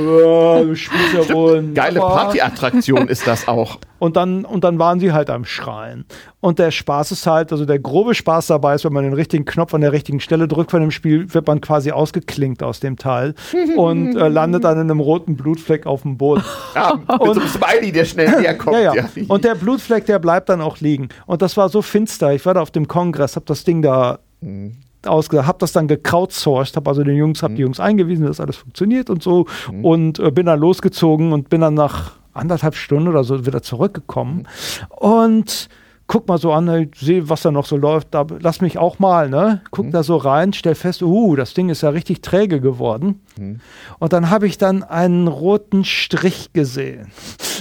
du 0.65 0.75
spielst 0.75 1.13
ja 1.13 1.33
wohl. 1.33 1.63
Geile. 1.73 1.99
Partyattraktion 1.99 3.07
ist 3.07 3.27
das 3.27 3.47
auch. 3.47 3.79
Und 3.99 4.15
dann, 4.15 4.45
und 4.45 4.63
dann 4.63 4.77
waren 4.77 4.99
sie 4.99 5.11
halt 5.11 5.31
am 5.31 5.43
Schreien. 5.43 6.05
Und 6.39 6.59
der 6.59 6.69
Spaß 6.69 7.11
ist 7.11 7.25
halt, 7.25 7.51
also 7.51 7.65
der 7.65 7.79
grobe 7.79 8.13
Spaß 8.13 8.47
dabei 8.47 8.75
ist, 8.75 8.85
wenn 8.85 8.93
man 8.93 9.03
den 9.03 9.13
richtigen 9.13 9.43
Knopf 9.45 9.73
an 9.73 9.81
der 9.81 9.91
richtigen 9.91 10.19
Stelle 10.19 10.47
drückt 10.47 10.69
von 10.69 10.81
dem 10.81 10.91
Spiel, 10.91 11.33
wird 11.33 11.47
man 11.47 11.61
quasi 11.61 11.91
ausgeklinkt 11.91 12.61
aus 12.61 12.79
dem 12.79 12.97
Teil 12.97 13.33
und 13.75 14.15
äh, 14.15 14.27
landet 14.27 14.63
dann 14.65 14.75
in 14.75 14.81
einem 14.81 14.99
roten 14.99 15.35
Blutfleck 15.35 15.87
auf 15.87 16.03
dem 16.03 16.17
Boden. 16.17 16.43
Ja, 16.75 16.93
mit 16.95 17.33
so 17.33 17.41
einem 17.41 17.49
Smiley, 17.49 17.91
der 17.91 18.05
schnell 18.05 18.39
näher 18.39 18.55
kommt. 18.55 18.77
Ja, 18.77 18.93
ja. 18.93 19.05
Und 19.27 19.43
der 19.43 19.55
Blutfleck, 19.55 20.05
der 20.05 20.19
bleibt 20.19 20.49
dann 20.49 20.61
auch 20.61 20.79
liegen. 20.79 21.09
Und 21.25 21.41
das 21.41 21.57
war 21.57 21.69
so 21.69 21.81
finster. 21.81 22.33
Ich 22.33 22.45
war 22.45 22.53
da 22.53 22.61
auf 22.61 22.71
dem 22.71 22.87
Kongress, 22.87 23.35
hab 23.35 23.47
das 23.47 23.63
Ding 23.63 23.81
da 23.81 24.19
ausgesagt, 25.05 25.47
hab 25.47 25.59
das 25.59 25.71
dann 25.71 25.87
gecrowdsourced, 25.87 26.75
hab 26.75 26.87
also 26.87 27.03
den 27.03 27.15
Jungs, 27.15 27.43
hab 27.43 27.55
die 27.55 27.61
Jungs 27.61 27.79
eingewiesen, 27.79 28.25
dass 28.25 28.39
alles 28.39 28.57
funktioniert 28.57 29.09
und 29.09 29.21
so 29.21 29.45
und 29.83 30.19
äh, 30.19 30.31
bin 30.31 30.45
dann 30.45 30.59
losgezogen 30.59 31.33
und 31.33 31.49
bin 31.49 31.61
dann 31.61 31.75
nach 31.75 32.13
anderthalb 32.33 32.75
Stunden 32.75 33.07
oder 33.07 33.23
so 33.23 33.45
wieder 33.45 33.61
zurückgekommen. 33.61 34.47
Und 34.89 35.69
guck 36.07 36.27
mal 36.27 36.37
so 36.37 36.53
an, 36.53 36.69
ich 36.69 36.99
sehe, 36.99 37.29
was 37.29 37.41
da 37.41 37.51
noch 37.51 37.65
so 37.65 37.75
läuft, 37.75 38.09
da, 38.11 38.25
lass 38.39 38.61
mich 38.61 38.77
auch 38.77 38.99
mal, 38.99 39.29
ne? 39.29 39.61
Guck 39.71 39.91
da 39.91 40.03
so 40.03 40.15
rein, 40.15 40.53
stell 40.53 40.75
fest, 40.75 41.03
uh, 41.03 41.35
das 41.35 41.53
Ding 41.53 41.69
ist 41.69 41.81
ja 41.81 41.89
richtig 41.89 42.21
träge 42.21 42.61
geworden. 42.61 43.21
Und 43.99 44.13
dann 44.13 44.29
habe 44.29 44.47
ich 44.47 44.57
dann 44.57 44.83
einen 44.83 45.27
roten 45.27 45.83
Strich 45.83 46.53
gesehen. 46.53 47.11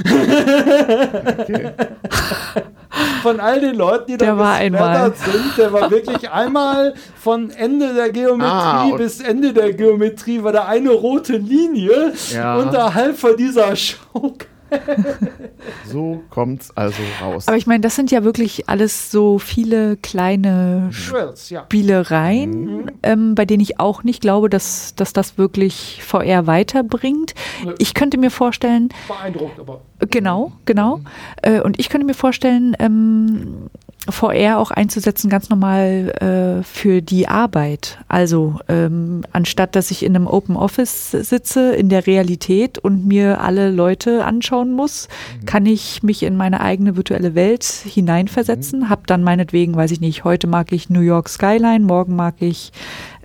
Von 3.23 3.41
all 3.41 3.61
den 3.61 3.75
Leuten, 3.77 4.13
die 4.13 4.17
Der 4.17 4.35
da 4.37 4.59
gesplattert 4.61 5.17
sind, 5.19 5.59
der 5.59 5.73
war 5.73 5.91
wirklich 5.91 6.31
einmal 6.31 6.95
von 7.19 7.51
Ende 7.51 7.95
der 7.95 8.11
Geometrie 8.11 8.93
Ah, 8.93 8.95
bis 8.97 9.21
Ende 9.21 9.53
der 9.53 9.73
Geometrie 9.73 10.43
war 10.43 10.53
da 10.53 10.65
eine 10.67 10.91
rote 10.91 11.37
Linie 11.37 12.13
Ja. 12.33 12.57
unterhalb 12.57 13.19
von 13.19 13.37
dieser 13.37 13.75
Schaukel. 13.77 14.49
So 15.87 16.23
kommt's 16.31 16.77
also 16.77 17.03
raus. 17.21 17.49
Aber 17.49 17.57
ich 17.57 17.67
meine, 17.67 17.81
das 17.81 17.97
sind 17.97 18.11
ja 18.11 18.25
wirklich 18.25 18.69
alles 18.69 19.11
so 19.11 19.39
viele 19.39 19.97
kleine 19.97 20.89
Schwirz, 20.93 21.51
ja. 21.51 21.65
Spielereien, 21.65 22.91
ähm, 23.03 23.35
bei 23.35 23.45
denen 23.45 23.61
ich 23.61 23.79
auch 23.81 24.03
nicht 24.05 24.21
glaube, 24.21 24.49
dass, 24.49 24.95
dass 24.95 25.13
das 25.13 25.39
wirklich 25.39 26.03
VR 26.05 26.47
weiterbringt. 26.47 27.35
Nö. 27.65 27.75
Ich 27.79 27.95
könnte 27.95 28.19
mir 28.19 28.31
vorstellen, 28.31 28.89
Beeindruckt, 29.09 29.59
aber. 29.59 29.81
Genau, 30.11 30.53
genau. 30.65 31.01
Äh, 31.43 31.61
Und 31.61 31.79
ich 31.81 31.89
könnte 31.89 32.07
mir 32.07 32.15
vorstellen, 32.15 32.77
ähm, 32.79 33.71
VR 34.09 34.59
auch 34.59 34.71
einzusetzen, 34.71 35.29
ganz 35.29 35.51
normal 35.51 36.61
äh, 36.61 36.63
für 36.63 37.03
die 37.03 37.29
Arbeit. 37.29 37.99
Also 38.09 38.61
ähm, 38.69 39.23
anstatt 39.33 39.75
dass 39.75 39.91
ich 39.91 40.05
in 40.05 40.15
einem 40.15 40.27
Open 40.27 40.57
Office 40.57 41.11
sitze, 41.11 41.75
in 41.75 41.89
der 41.89 42.07
Realität 42.07 42.79
und 42.79 43.07
mir 43.07 43.41
alle 43.41 43.71
Leute 43.71 44.25
anschauen 44.25 44.73
muss, 44.73 45.09
mhm. 45.41 45.47
kann 45.47 45.67
ich 45.67 46.03
mich 46.03 46.23
in 46.23 46.37
meine 46.37 46.61
eigene 46.61 46.97
virtuelle 46.97 47.35
Welt 47.35 47.65
hineinversetzen, 47.65 48.81
mhm. 48.81 48.89
habe 48.89 49.03
dann 49.07 49.25
meinetwegen, 49.25 49.75
weiß 49.75 49.91
ich 49.91 50.01
nicht, 50.01 50.25
heute 50.25 50.47
mag 50.47 50.73
ich 50.73 50.89
New 50.89 51.01
York 51.01 51.29
Skyline, 51.29 51.85
morgen 51.85 52.15
mag 52.15 52.37
ich 52.41 52.73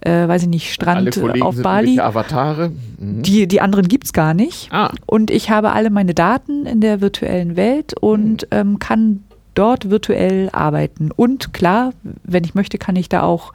äh, 0.02 0.28
weiß 0.28 0.44
ich 0.44 0.50
nicht, 0.50 0.74
Strand 0.74 1.16
auf 1.42 1.62
Bali. 1.62 2.00
Avatare. 2.00 2.72
Mhm. 2.98 3.22
Die, 3.22 3.48
die 3.48 3.62
anderen 3.62 3.88
gibt's 3.88 4.14
gar 4.14 4.34
nicht. 4.34 4.70
Ah. 4.72 4.92
Und 5.06 5.30
ich 5.30 5.52
habe 5.52 5.74
alle 5.74 5.92
meine 5.92 6.16
Daten 6.16 6.66
in 6.66 6.82
der 6.82 7.02
virtuellen 7.02 7.56
Welt 7.56 7.94
und 8.00 8.44
mhm. 8.44 8.48
ähm, 8.50 8.80
kann 8.80 9.24
dort 9.54 9.90
virtuell 9.90 10.50
arbeiten. 10.52 11.12
Und 11.12 11.54
klar, 11.54 11.94
wenn 12.24 12.44
ich 12.44 12.56
möchte, 12.56 12.78
kann 12.78 12.96
ich 12.96 13.10
da 13.10 13.24
auch 13.24 13.54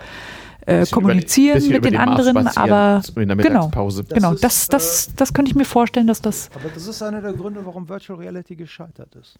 äh, 0.67 0.85
kommunizieren 0.87 1.63
mit 1.69 1.85
den, 1.85 1.93
den 1.93 1.97
anderen, 1.97 2.49
aber 2.49 3.01
genau, 3.15 3.71
genau, 4.09 4.35
das, 4.35 4.67
das, 4.69 5.11
das 5.15 5.33
könnte 5.33 5.51
ich 5.51 5.57
mir 5.57 5.65
vorstellen, 5.65 6.09
dass 6.09 6.21
das. 6.21 6.51
Aber 6.55 6.69
das 6.75 6.87
ist 6.87 7.03
einer 7.03 7.23
der 7.23 7.33
Gründe, 7.33 7.61
warum 7.65 7.89
Virtual 7.89 8.19
Reality 8.19 8.57
gescheitert 8.57 9.15
ist. 9.15 9.39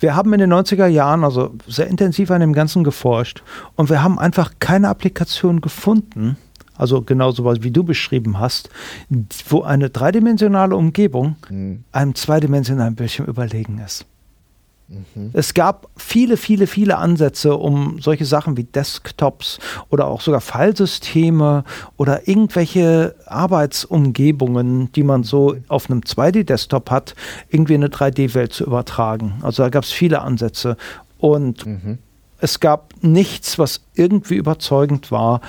Wir 0.00 0.16
haben 0.16 0.32
in 0.32 0.40
den 0.40 0.52
90er 0.52 0.86
Jahren 0.86 1.22
also 1.22 1.54
sehr 1.68 1.86
intensiv 1.86 2.32
an 2.32 2.40
dem 2.40 2.52
Ganzen 2.52 2.82
geforscht 2.82 3.44
und 3.76 3.88
wir 3.88 4.02
haben 4.02 4.18
einfach 4.18 4.54
keine 4.58 4.88
Applikation 4.88 5.60
gefunden, 5.60 6.36
also 6.76 7.02
genauso 7.02 7.44
was 7.44 7.62
wie 7.62 7.70
du 7.70 7.84
beschrieben 7.84 8.40
hast, 8.40 8.70
wo 9.48 9.62
eine 9.62 9.90
dreidimensionale 9.90 10.74
Umgebung 10.74 11.36
mhm. 11.48 11.84
einem 11.92 12.16
zweidimensionalen 12.16 12.96
Bildschirm 12.96 13.26
überlegen 13.26 13.78
ist. 13.78 14.06
Mhm. 14.90 15.30
Es 15.32 15.54
gab 15.54 15.88
viele, 15.96 16.36
viele, 16.36 16.66
viele 16.66 16.98
Ansätze, 16.98 17.56
um 17.56 18.00
solche 18.00 18.24
Sachen 18.24 18.56
wie 18.56 18.64
Desktops 18.64 19.60
oder 19.88 20.08
auch 20.08 20.20
sogar 20.20 20.40
Fallsysteme 20.40 21.64
oder 21.96 22.26
irgendwelche 22.26 23.14
Arbeitsumgebungen, 23.26 24.90
die 24.92 25.04
man 25.04 25.22
so 25.22 25.56
auf 25.68 25.88
einem 25.88 26.00
2D-Desktop 26.00 26.90
hat, 26.90 27.14
irgendwie 27.50 27.74
in 27.74 27.84
eine 27.84 27.92
3D-Welt 27.92 28.52
zu 28.52 28.64
übertragen. 28.64 29.34
Also 29.42 29.62
da 29.62 29.68
gab 29.68 29.84
es 29.84 29.92
viele 29.92 30.22
Ansätze. 30.22 30.76
Und 31.18 31.66
mhm. 31.66 31.98
es 32.40 32.58
gab 32.58 32.94
nichts, 33.00 33.58
was 33.60 33.82
irgendwie 33.94 34.36
überzeugend 34.36 35.12
war, 35.12 35.40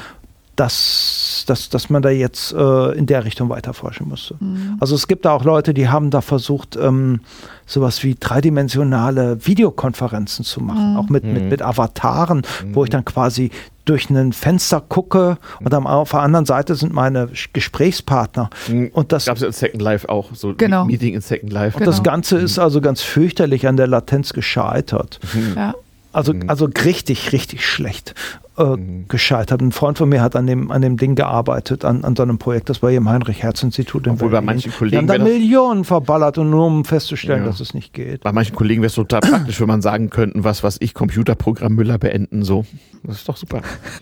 dass, 0.62 1.44
dass, 1.48 1.70
dass 1.70 1.90
man 1.90 2.04
da 2.04 2.12
jetzt 2.12 2.54
äh, 2.54 2.92
in 2.92 3.08
der 3.08 3.26
Richtung 3.26 3.50
weiterforschen 3.50 4.08
musste. 4.08 4.36
Mhm. 4.40 4.78
Also 4.80 4.94
es 4.94 5.08
gibt 5.08 5.26
da 5.26 5.32
auch 5.32 5.44
Leute, 5.44 5.74
die 5.74 5.90
haben 5.90 6.12
da 6.12 6.22
versucht, 6.22 6.76
ähm, 6.76 7.22
sowas 7.66 8.04
wie 8.04 8.14
dreidimensionale 8.14 9.44
Videokonferenzen 9.44 10.46
zu 10.46 10.62
machen, 10.62 10.92
mhm. 10.92 10.98
auch 10.98 11.10
mit, 11.10 11.24
mhm. 11.24 11.34
mit, 11.34 11.50
mit 11.50 11.62
Avataren, 11.64 12.44
wo 12.74 12.84
ich 12.84 12.90
mhm. 12.90 12.92
dann 12.92 13.06
quasi 13.06 13.50
durch 13.86 14.12
ein 14.12 14.34
Fenster 14.34 14.82
gucke 14.82 15.40
und 15.62 15.74
dann 15.74 15.88
auf 15.88 16.12
der 16.12 16.20
anderen 16.20 16.46
Seite 16.46 16.76
sind 16.76 16.94
meine 16.94 17.30
Gesprächspartner. 17.54 18.52
Mhm. 18.68 18.92
Und 18.94 19.12
das 19.12 19.26
gab 19.26 19.38
es 19.38 19.42
in 19.42 19.52
Second 19.52 19.82
Life 19.82 20.08
auch, 20.10 20.30
so 20.36 20.54
genau. 20.56 20.86
Meeting 20.86 21.16
in 21.16 21.22
Second 21.22 21.52
Life. 21.52 21.76
Und 21.76 21.86
genau. 21.86 21.92
das 21.92 22.04
Ganze 22.04 22.38
ist 22.38 22.58
mhm. 22.58 22.64
also 22.64 22.82
ganz 22.82 23.02
fürchterlich 23.02 23.68
an 23.68 23.78
der 23.78 23.88
Latenz 23.88 24.34
gescheitert. 24.34 25.20
Ja. 25.56 25.74
Also, 26.14 26.34
also 26.48 26.66
richtig, 26.84 27.32
richtig 27.32 27.66
schlecht 27.66 28.16
äh, 28.58 28.64
mhm. 28.64 29.08
gescheitert. 29.08 29.62
Ein 29.62 29.72
Freund 29.72 29.98
von 29.98 30.10
mir 30.10 30.22
hat 30.22 30.36
an 30.36 30.46
dem, 30.46 30.72
an 30.72 30.82
dem 30.82 30.98
Ding 30.98 31.16
gearbeitet, 31.16 31.86
an, 31.86 32.04
an 32.04 32.16
so 32.16 32.24
einem 32.24 32.38
Projekt, 32.38 32.70
das 32.70 32.82
war 32.82 32.90
hier 32.90 32.98
im 32.98 33.10
Heinrich-Herz-Institut 33.10 34.08
in 34.08 34.14
Obwohl 34.14 34.30
bei 34.30 34.42
manchen 34.42 34.72
Kollegen. 34.74 35.08
Die 35.08 35.14
haben 35.14 35.20
da 35.20 35.24
Millionen 35.24 35.86
verballert 35.86 36.38
und 36.38 36.50
nur 36.50 36.66
um 36.66 36.84
festzustellen, 36.86 37.44
ja. 37.44 37.48
dass 37.48 37.60
es 37.60 37.74
nicht 37.74 37.94
geht. 37.94 38.22
Bei 38.24 38.32
manchen 38.32 38.56
Kollegen 38.56 38.82
wäre 38.82 38.90
es 38.90 38.96
total 38.96 39.22
praktisch, 39.22 39.60
wenn 39.62 39.68
man 39.68 39.82
sagen 39.82 40.10
könnte, 40.10 40.44
was, 40.44 40.64
was 40.64 40.78
ich, 40.82 40.94
Computerprogramm 40.94 41.76
Müller 41.76 41.98
beenden, 41.98 42.44
so. 42.44 42.66
Das 43.04 43.18
ist 43.18 43.30
doch 43.30 43.38
super. 43.38 43.62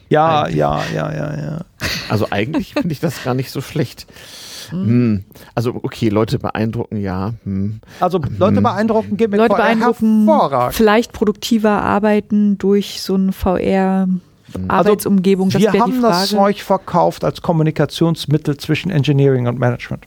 Ja, 0.09 0.43
eigentlich. 0.43 0.55
ja, 0.57 0.81
ja, 0.93 1.13
ja, 1.13 1.37
ja. 1.37 1.65
Also 2.09 2.27
eigentlich 2.31 2.73
finde 2.73 2.91
ich 2.91 2.99
das 2.99 3.23
gar 3.23 3.35
nicht 3.35 3.51
so 3.51 3.61
schlecht. 3.61 4.07
Hm. 4.71 5.23
Also 5.55 5.75
okay, 5.83 6.09
Leute 6.09 6.39
beeindrucken, 6.39 6.97
ja. 6.97 7.33
Hm. 7.43 7.79
Also 7.99 8.19
Leute 8.37 8.57
hm. 8.57 8.63
beeindrucken 8.63 9.17
geht 9.17 9.31
mit 9.31 9.39
Leute 9.39 9.55
VR 9.55 9.63
beeindrucken, 9.63 10.25
hervorragend. 10.25 10.75
vielleicht 10.75 11.13
produktiver 11.13 11.81
arbeiten 11.81 12.57
durch 12.57 13.01
so 13.01 13.15
ein 13.15 13.31
VR. 13.31 14.07
Also 14.53 14.67
Arbeitsumgebung. 14.67 15.51
Also, 15.53 15.59
wir 15.59 15.79
haben 15.79 16.01
das 16.01 16.29
Zeug 16.29 16.61
verkauft 16.61 17.23
als 17.23 17.41
Kommunikationsmittel 17.41 18.57
zwischen 18.57 18.89
Engineering 18.89 19.47
und 19.47 19.59
Management. 19.59 20.05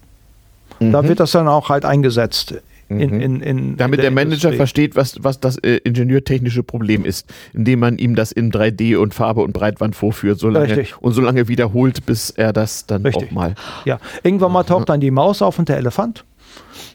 Mhm. 0.80 0.93
Da 0.93 1.05
wird 1.05 1.20
das 1.20 1.30
dann 1.30 1.48
auch 1.48 1.68
halt 1.68 1.84
eingesetzt 1.84 2.55
in, 3.01 3.20
in, 3.20 3.40
in, 3.40 3.77
Damit 3.77 3.98
der, 3.98 4.05
der, 4.05 4.10
Manager 4.10 4.32
Industrie. 4.32 4.56
versteht, 4.56 4.97
was, 4.97 5.23
was 5.23 5.40
das 5.40 5.59
äh, 5.59 5.77
ingenieurtechnische 5.85 6.62
Problem 6.62 7.05
ist, 7.05 7.32
indem 7.52 7.81
man 7.81 7.98
ihm 7.98 8.14
das 8.14 8.32
in 8.32 8.51
3D 8.52 8.97
und 8.97 9.14
Farbe 9.14 9.43
und 9.43 9.52
Breitband 9.52 9.97
vorführt 9.97 10.39
so 10.39 10.48
lange, 10.48 10.86
und 11.01 11.12
so 11.12 11.20
lange 11.20 11.48
wiederholt, 11.48 12.06
bis 12.06 12.31
er 12.31 12.52
das 12.52 12.86
dann 12.86 13.02
Richtig. 13.02 13.28
auch 13.28 13.32
mal. 13.32 13.55
Ja, 13.85 13.98
irgendwann 14.23 14.52
mal 14.52 14.64
taucht 14.64 14.89
dann 14.89 15.01
die 15.01 15.10
Maus 15.10 15.43
auf 15.43 15.59
und 15.59 15.69
der 15.69 15.77
Elefant. 15.77 16.24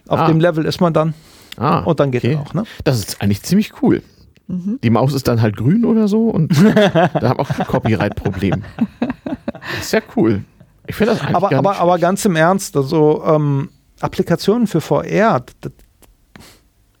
Auf 0.08 0.20
ah. 0.20 0.26
dem 0.26 0.40
Level 0.40 0.64
ist 0.64 0.80
man 0.80 0.92
dann. 0.92 1.14
Ah, 1.56 1.80
und 1.80 1.98
dann 2.00 2.10
geht 2.10 2.24
okay. 2.24 2.34
er 2.34 2.40
auch. 2.40 2.54
Ne? 2.54 2.64
Das 2.84 2.98
ist 2.98 3.20
eigentlich 3.20 3.42
ziemlich 3.42 3.82
cool. 3.82 4.02
Mhm. 4.46 4.78
Die 4.82 4.90
Maus 4.90 5.12
ist 5.12 5.28
dann 5.28 5.42
halt 5.42 5.56
grün 5.56 5.84
oder 5.84 6.08
so 6.08 6.30
und 6.30 6.52
da 6.74 7.28
haben 7.28 7.40
auch 7.40 7.50
ein 7.50 7.66
Copyright-Problem. 7.66 8.64
Ist 9.80 9.92
ja 9.92 10.00
cool. 10.16 10.42
Ich 10.86 10.94
finde 10.94 11.12
das 11.12 11.20
eigentlich 11.20 11.36
aber, 11.36 11.52
aber, 11.52 11.78
aber 11.78 11.98
ganz 11.98 12.24
im 12.24 12.34
Ernst, 12.34 12.76
also 12.76 13.22
ähm, 13.26 13.68
Applikationen 14.00 14.66
für 14.66 14.80
VR, 14.80 15.44
das, 15.60 15.72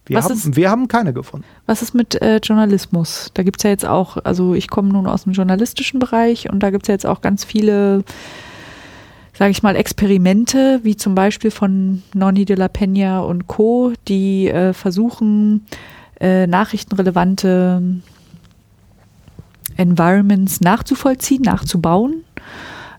wir, 0.08 0.22
haben, 0.22 0.32
ist, 0.32 0.56
wir 0.56 0.70
haben 0.70 0.88
keine 0.88 1.12
gefunden. 1.12 1.46
Was 1.66 1.82
ist 1.82 1.94
mit 1.94 2.20
äh, 2.20 2.38
Journalismus? 2.42 3.30
Da 3.34 3.42
gibt 3.42 3.60
es 3.60 3.64
ja 3.64 3.70
jetzt 3.70 3.86
auch, 3.86 4.16
also 4.24 4.54
ich 4.54 4.68
komme 4.68 4.90
nun 4.90 5.06
aus 5.06 5.24
dem 5.24 5.32
journalistischen 5.32 6.00
Bereich 6.00 6.50
und 6.50 6.62
da 6.62 6.70
gibt 6.70 6.84
es 6.84 6.88
ja 6.88 6.94
jetzt 6.94 7.06
auch 7.06 7.20
ganz 7.20 7.44
viele, 7.44 8.04
sage 9.34 9.50
ich 9.50 9.62
mal, 9.62 9.76
Experimente, 9.76 10.80
wie 10.82 10.96
zum 10.96 11.14
Beispiel 11.14 11.50
von 11.50 12.02
Nonni 12.14 12.44
de 12.44 12.56
la 12.56 12.66
Peña 12.66 13.20
und 13.20 13.46
Co., 13.46 13.92
die 14.08 14.48
äh, 14.48 14.72
versuchen, 14.72 15.66
äh, 16.20 16.46
nachrichtenrelevante 16.46 17.82
Environments 19.76 20.60
nachzuvollziehen, 20.60 21.42
nachzubauen, 21.42 22.24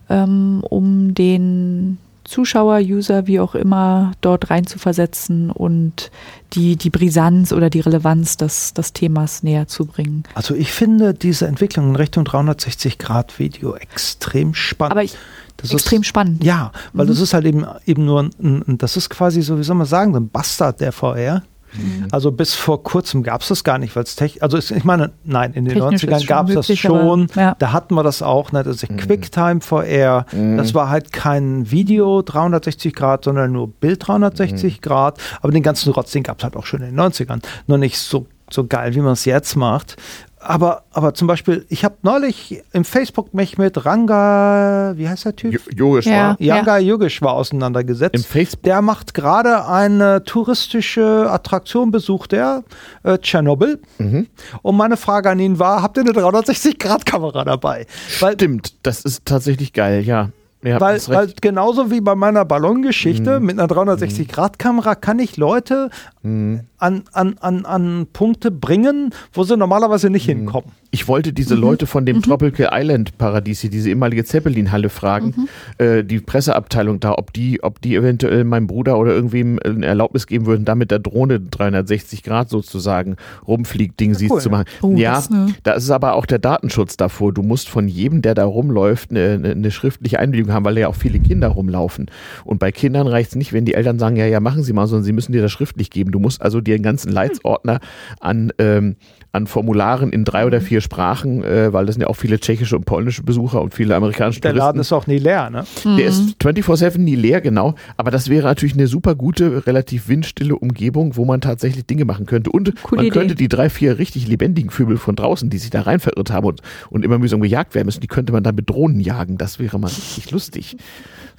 ähm, 0.08 0.62
um 0.68 1.14
den 1.14 1.98
Zuschauer, 2.30 2.78
User, 2.78 3.26
wie 3.26 3.40
auch 3.40 3.56
immer, 3.56 4.12
dort 4.20 4.50
reinzuversetzen 4.50 5.50
und 5.50 6.12
die, 6.52 6.76
die 6.76 6.88
Brisanz 6.88 7.52
oder 7.52 7.70
die 7.70 7.80
Relevanz 7.80 8.36
des, 8.36 8.72
des 8.72 8.92
Themas 8.92 9.42
näher 9.42 9.66
zu 9.66 9.84
bringen. 9.84 10.22
Also 10.34 10.54
ich 10.54 10.70
finde 10.70 11.12
diese 11.12 11.48
Entwicklung 11.48 11.88
in 11.88 11.96
Richtung 11.96 12.24
360-Grad-Video 12.24 13.74
extrem 13.74 14.54
spannend. 14.54 14.92
Aber 14.92 15.02
ich, 15.02 15.16
das 15.56 15.72
extrem 15.72 16.02
ist, 16.02 16.06
spannend. 16.06 16.44
Ja, 16.44 16.70
weil 16.92 17.06
mhm. 17.06 17.10
das 17.10 17.20
ist 17.20 17.34
halt 17.34 17.46
eben, 17.46 17.66
eben 17.84 18.04
nur 18.04 18.30
ein, 18.38 18.78
das 18.78 18.96
ist 18.96 19.10
quasi 19.10 19.42
so, 19.42 19.58
wie 19.58 19.64
soll 19.64 19.74
man 19.74 19.88
sagen, 19.88 20.12
so 20.12 20.20
ein 20.20 20.28
Bastard 20.28 20.80
der 20.80 20.92
VR. 20.92 21.42
Mhm. 21.72 22.08
Also 22.10 22.32
bis 22.32 22.54
vor 22.54 22.82
kurzem 22.82 23.22
gab 23.22 23.42
es 23.42 23.48
das 23.48 23.64
gar 23.64 23.78
nicht, 23.78 23.94
weil 23.96 24.04
es 24.04 24.16
technisch, 24.16 24.42
also 24.42 24.58
ich 24.58 24.84
meine, 24.84 25.12
nein, 25.24 25.52
in 25.52 25.64
den 25.64 25.74
Technisch 25.74 26.04
90ern 26.04 26.26
gab 26.26 26.48
es 26.48 26.66
das 26.66 26.78
schon, 26.78 27.28
aber, 27.30 27.40
ja. 27.40 27.56
da 27.58 27.72
hatten 27.72 27.94
wir 27.94 28.02
das 28.02 28.22
auch, 28.22 28.52
ne, 28.52 28.62
das 28.62 28.82
ist 28.82 28.90
mhm. 28.90 28.96
QuickTime 28.96 29.60
VR, 29.60 30.26
mhm. 30.32 30.56
das 30.56 30.74
war 30.74 30.88
halt 30.88 31.12
kein 31.12 31.70
Video 31.70 32.22
360 32.22 32.94
Grad, 32.94 33.24
sondern 33.24 33.52
nur 33.52 33.68
Bild 33.68 34.06
360 34.06 34.76
mhm. 34.76 34.80
Grad, 34.80 35.18
aber 35.40 35.52
den 35.52 35.62
ganzen 35.62 35.92
Rotz, 35.92 36.12
den 36.12 36.22
gab 36.22 36.38
es 36.38 36.44
halt 36.44 36.56
auch 36.56 36.66
schon 36.66 36.80
in 36.82 36.96
den 36.96 37.00
90ern, 37.00 37.40
nur 37.66 37.78
nicht 37.78 37.98
so 37.98 38.26
so 38.52 38.66
geil, 38.66 38.96
wie 38.96 39.00
man 39.00 39.12
es 39.12 39.24
jetzt 39.24 39.54
macht 39.54 39.96
aber, 40.42 40.84
aber 40.92 41.12
zum 41.12 41.28
Beispiel, 41.28 41.66
ich 41.68 41.84
habe 41.84 41.96
neulich 42.02 42.62
im 42.72 42.84
Facebook 42.84 43.34
mich 43.34 43.58
mit 43.58 43.84
Ranga, 43.84 44.94
wie 44.96 45.06
heißt 45.06 45.26
der 45.26 45.36
Typ? 45.36 45.60
Yogeshwar. 45.76 46.36
Ja, 46.38 46.56
Ranga 46.56 46.78
ja. 46.78 46.88
Yogeshwar 46.88 47.34
auseinandergesetzt. 47.34 48.14
Im 48.14 48.24
Facebook? 48.24 48.62
Der 48.62 48.80
macht 48.80 49.12
gerade 49.12 49.66
eine 49.66 50.24
touristische 50.24 51.30
Attraktion, 51.30 51.90
besucht 51.90 52.32
er, 52.32 52.64
äh, 53.02 53.18
Tschernobyl. 53.18 53.80
Mhm. 53.98 54.28
Und 54.62 54.76
meine 54.76 54.96
Frage 54.96 55.28
an 55.28 55.38
ihn 55.40 55.58
war, 55.58 55.82
habt 55.82 55.98
ihr 55.98 56.04
eine 56.04 56.12
360-Grad-Kamera 56.12 57.44
dabei? 57.44 57.86
Weil, 58.20 58.34
Stimmt, 58.34 58.74
das 58.82 59.04
ist 59.04 59.26
tatsächlich 59.26 59.74
geil, 59.74 60.02
ja. 60.02 60.30
Ja, 60.62 60.78
weil, 60.78 61.00
weil 61.08 61.32
genauso 61.40 61.90
wie 61.90 62.00
bei 62.02 62.14
meiner 62.14 62.44
Ballongeschichte 62.44 63.40
mhm. 63.40 63.46
mit 63.46 63.58
einer 63.58 63.68
360-Grad-Kamera 63.68 64.94
kann 64.94 65.18
ich 65.18 65.36
Leute 65.36 65.90
mhm. 66.22 66.60
An, 66.80 67.04
an, 67.12 67.36
an, 67.40 67.64
an 67.64 68.06
Punkte 68.12 68.50
bringen, 68.50 69.10
wo 69.32 69.44
sie 69.44 69.56
normalerweise 69.56 70.10
nicht 70.10 70.26
mhm. 70.26 70.38
hinkommen. 70.38 70.72
Ich 70.92 71.06
wollte 71.06 71.32
diese 71.32 71.54
mhm. 71.54 71.60
Leute 71.60 71.86
von 71.86 72.04
dem 72.04 72.16
mhm. 72.16 72.22
Tropical 72.22 72.70
Island 72.72 73.16
Paradies, 73.16 73.60
diese 73.60 73.90
ehemalige 73.90 74.24
Zeppelin-Halle 74.24 74.88
fragen, 74.88 75.34
mhm. 75.36 75.84
äh, 75.84 76.02
die 76.02 76.18
Presseabteilung 76.18 76.98
da, 76.98 77.12
ob 77.12 77.32
die, 77.32 77.62
ob 77.62 77.80
die 77.80 77.94
eventuell 77.94 78.44
meinem 78.44 78.66
Bruder 78.66 78.98
oder 78.98 79.12
irgendwem 79.12 79.60
eine 79.62 79.86
Erlaubnis 79.86 80.26
geben 80.26 80.46
würden, 80.46 80.64
da 80.64 80.74
mit 80.74 80.90
der 80.90 80.98
Drohne 80.98 81.38
360 81.38 82.22
Grad 82.22 82.48
sozusagen 82.48 83.16
rumfliegt, 83.46 84.00
Ding 84.00 84.14
ja, 84.14 84.28
cool. 84.30 84.40
zu 84.40 84.50
machen. 84.50 84.64
Oh, 84.82 84.94
ja, 84.96 85.14
das, 85.14 85.30
ne? 85.30 85.54
da 85.62 85.72
ist 85.72 85.90
aber 85.90 86.14
auch 86.14 86.26
der 86.26 86.38
Datenschutz 86.38 86.96
davor. 86.96 87.32
Du 87.32 87.42
musst 87.42 87.68
von 87.68 87.86
jedem, 87.86 88.22
der 88.22 88.34
da 88.34 88.44
rumläuft, 88.44 89.10
eine, 89.10 89.50
eine 89.50 89.70
schriftliche 89.70 90.18
Einwilligung 90.18 90.52
haben, 90.52 90.64
weil 90.64 90.78
ja 90.78 90.88
auch 90.88 90.96
viele 90.96 91.20
Kinder 91.20 91.48
rumlaufen. 91.48 92.10
Und 92.44 92.58
bei 92.58 92.72
Kindern 92.72 93.06
reicht 93.06 93.30
es 93.30 93.36
nicht, 93.36 93.52
wenn 93.52 93.64
die 93.64 93.74
Eltern 93.74 93.98
sagen, 93.98 94.16
ja, 94.16 94.26
ja, 94.26 94.40
machen 94.40 94.62
Sie 94.62 94.72
mal, 94.72 94.86
sondern 94.86 95.04
sie 95.04 95.12
müssen 95.12 95.32
dir 95.32 95.42
das 95.42 95.52
schriftlich 95.52 95.90
geben. 95.90 96.10
Du 96.10 96.18
musst 96.18 96.42
also 96.42 96.60
dir 96.60 96.69
dir 96.70 96.74
einen 96.76 96.84
ganzen 96.84 97.12
Leitsordner 97.12 97.80
an 98.20 98.52
ähm, 98.58 98.96
an 99.32 99.46
Formularen 99.46 100.10
in 100.12 100.24
drei 100.24 100.44
oder 100.44 100.58
Mhm. 100.58 100.64
vier 100.64 100.80
Sprachen, 100.80 101.44
äh, 101.44 101.72
weil 101.72 101.86
das 101.86 101.94
sind 101.94 102.02
ja 102.02 102.08
auch 102.08 102.16
viele 102.16 102.40
tschechische 102.40 102.74
und 102.76 102.84
polnische 102.84 103.22
Besucher 103.22 103.62
und 103.62 103.72
viele 103.74 103.94
amerikanische 103.94 104.40
Der 104.40 104.50
Touristen. 104.50 104.66
Laden 104.66 104.80
ist 104.80 104.92
auch 104.92 105.06
nie 105.06 105.18
leer, 105.18 105.50
ne? 105.50 105.62
Der 105.84 106.04
ist 106.06 106.34
24-7 106.42 106.98
nie 106.98 107.14
leer, 107.14 107.40
genau. 107.40 107.76
Aber 107.96 108.10
das 108.10 108.28
wäre 108.28 108.48
natürlich 108.48 108.74
eine 108.74 108.88
super 108.88 109.14
gute, 109.14 109.68
relativ 109.68 110.08
windstille 110.08 110.56
Umgebung, 110.56 111.16
wo 111.16 111.24
man 111.24 111.40
tatsächlich 111.40 111.86
Dinge 111.86 112.04
machen 112.06 112.26
könnte. 112.26 112.50
Und 112.50 112.74
Coole 112.82 112.98
man 113.02 113.06
Idee. 113.06 113.18
könnte 113.20 113.34
die 113.36 113.46
drei, 113.46 113.70
vier 113.70 113.98
richtig 113.98 114.26
lebendigen 114.26 114.70
Vögel 114.70 114.96
von 114.96 115.14
draußen, 115.14 115.48
die 115.48 115.58
sich 115.58 115.70
da 115.70 115.82
rein 115.82 116.00
verirrt 116.00 116.32
haben 116.32 116.46
und, 116.48 116.60
und 116.88 117.04
immer 117.04 117.18
mühsam 117.18 117.40
gejagt 117.40 117.76
werden 117.76 117.86
müssen, 117.86 118.00
die 118.00 118.08
könnte 118.08 118.32
man 118.32 118.42
dann 118.42 118.56
mit 118.56 118.68
Drohnen 118.68 118.98
jagen. 118.98 119.38
Das 119.38 119.60
wäre 119.60 119.78
mal 119.78 119.86
richtig 119.86 120.32
lustig. 120.32 120.76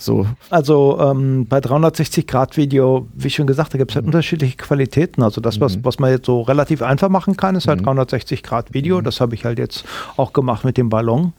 So, 0.02 0.26
Also 0.50 1.00
ähm, 1.00 1.46
bei 1.48 1.60
360-Grad-Video, 1.60 3.08
wie 3.14 3.30
schon 3.30 3.48
gesagt, 3.48 3.74
da 3.74 3.78
gibt 3.78 3.92
es 3.92 3.96
halt 3.96 4.06
unterschiedliche 4.06 4.58
Qualitäten. 4.58 5.22
Also 5.24 5.42
das, 5.42 5.60
was, 5.62 5.78
was 5.84 6.00
man 6.00 6.10
jetzt 6.12 6.26
so 6.26 6.42
relativ 6.42 6.82
einfach 6.82 7.10
machen 7.10 7.38
kann, 7.38 7.56
ist 7.56 7.68
halt 7.68 7.82
360-Grad-Video. 7.82 9.02
Das 9.02 9.22
habe 9.22 9.36
ich 9.36 9.46
halt 9.46 9.60
jetzt 9.60 9.86
auch 10.18 10.34
gemacht 10.34 10.66
mit 10.66 10.78
dem 10.78 10.90
Ballon. 10.90 11.34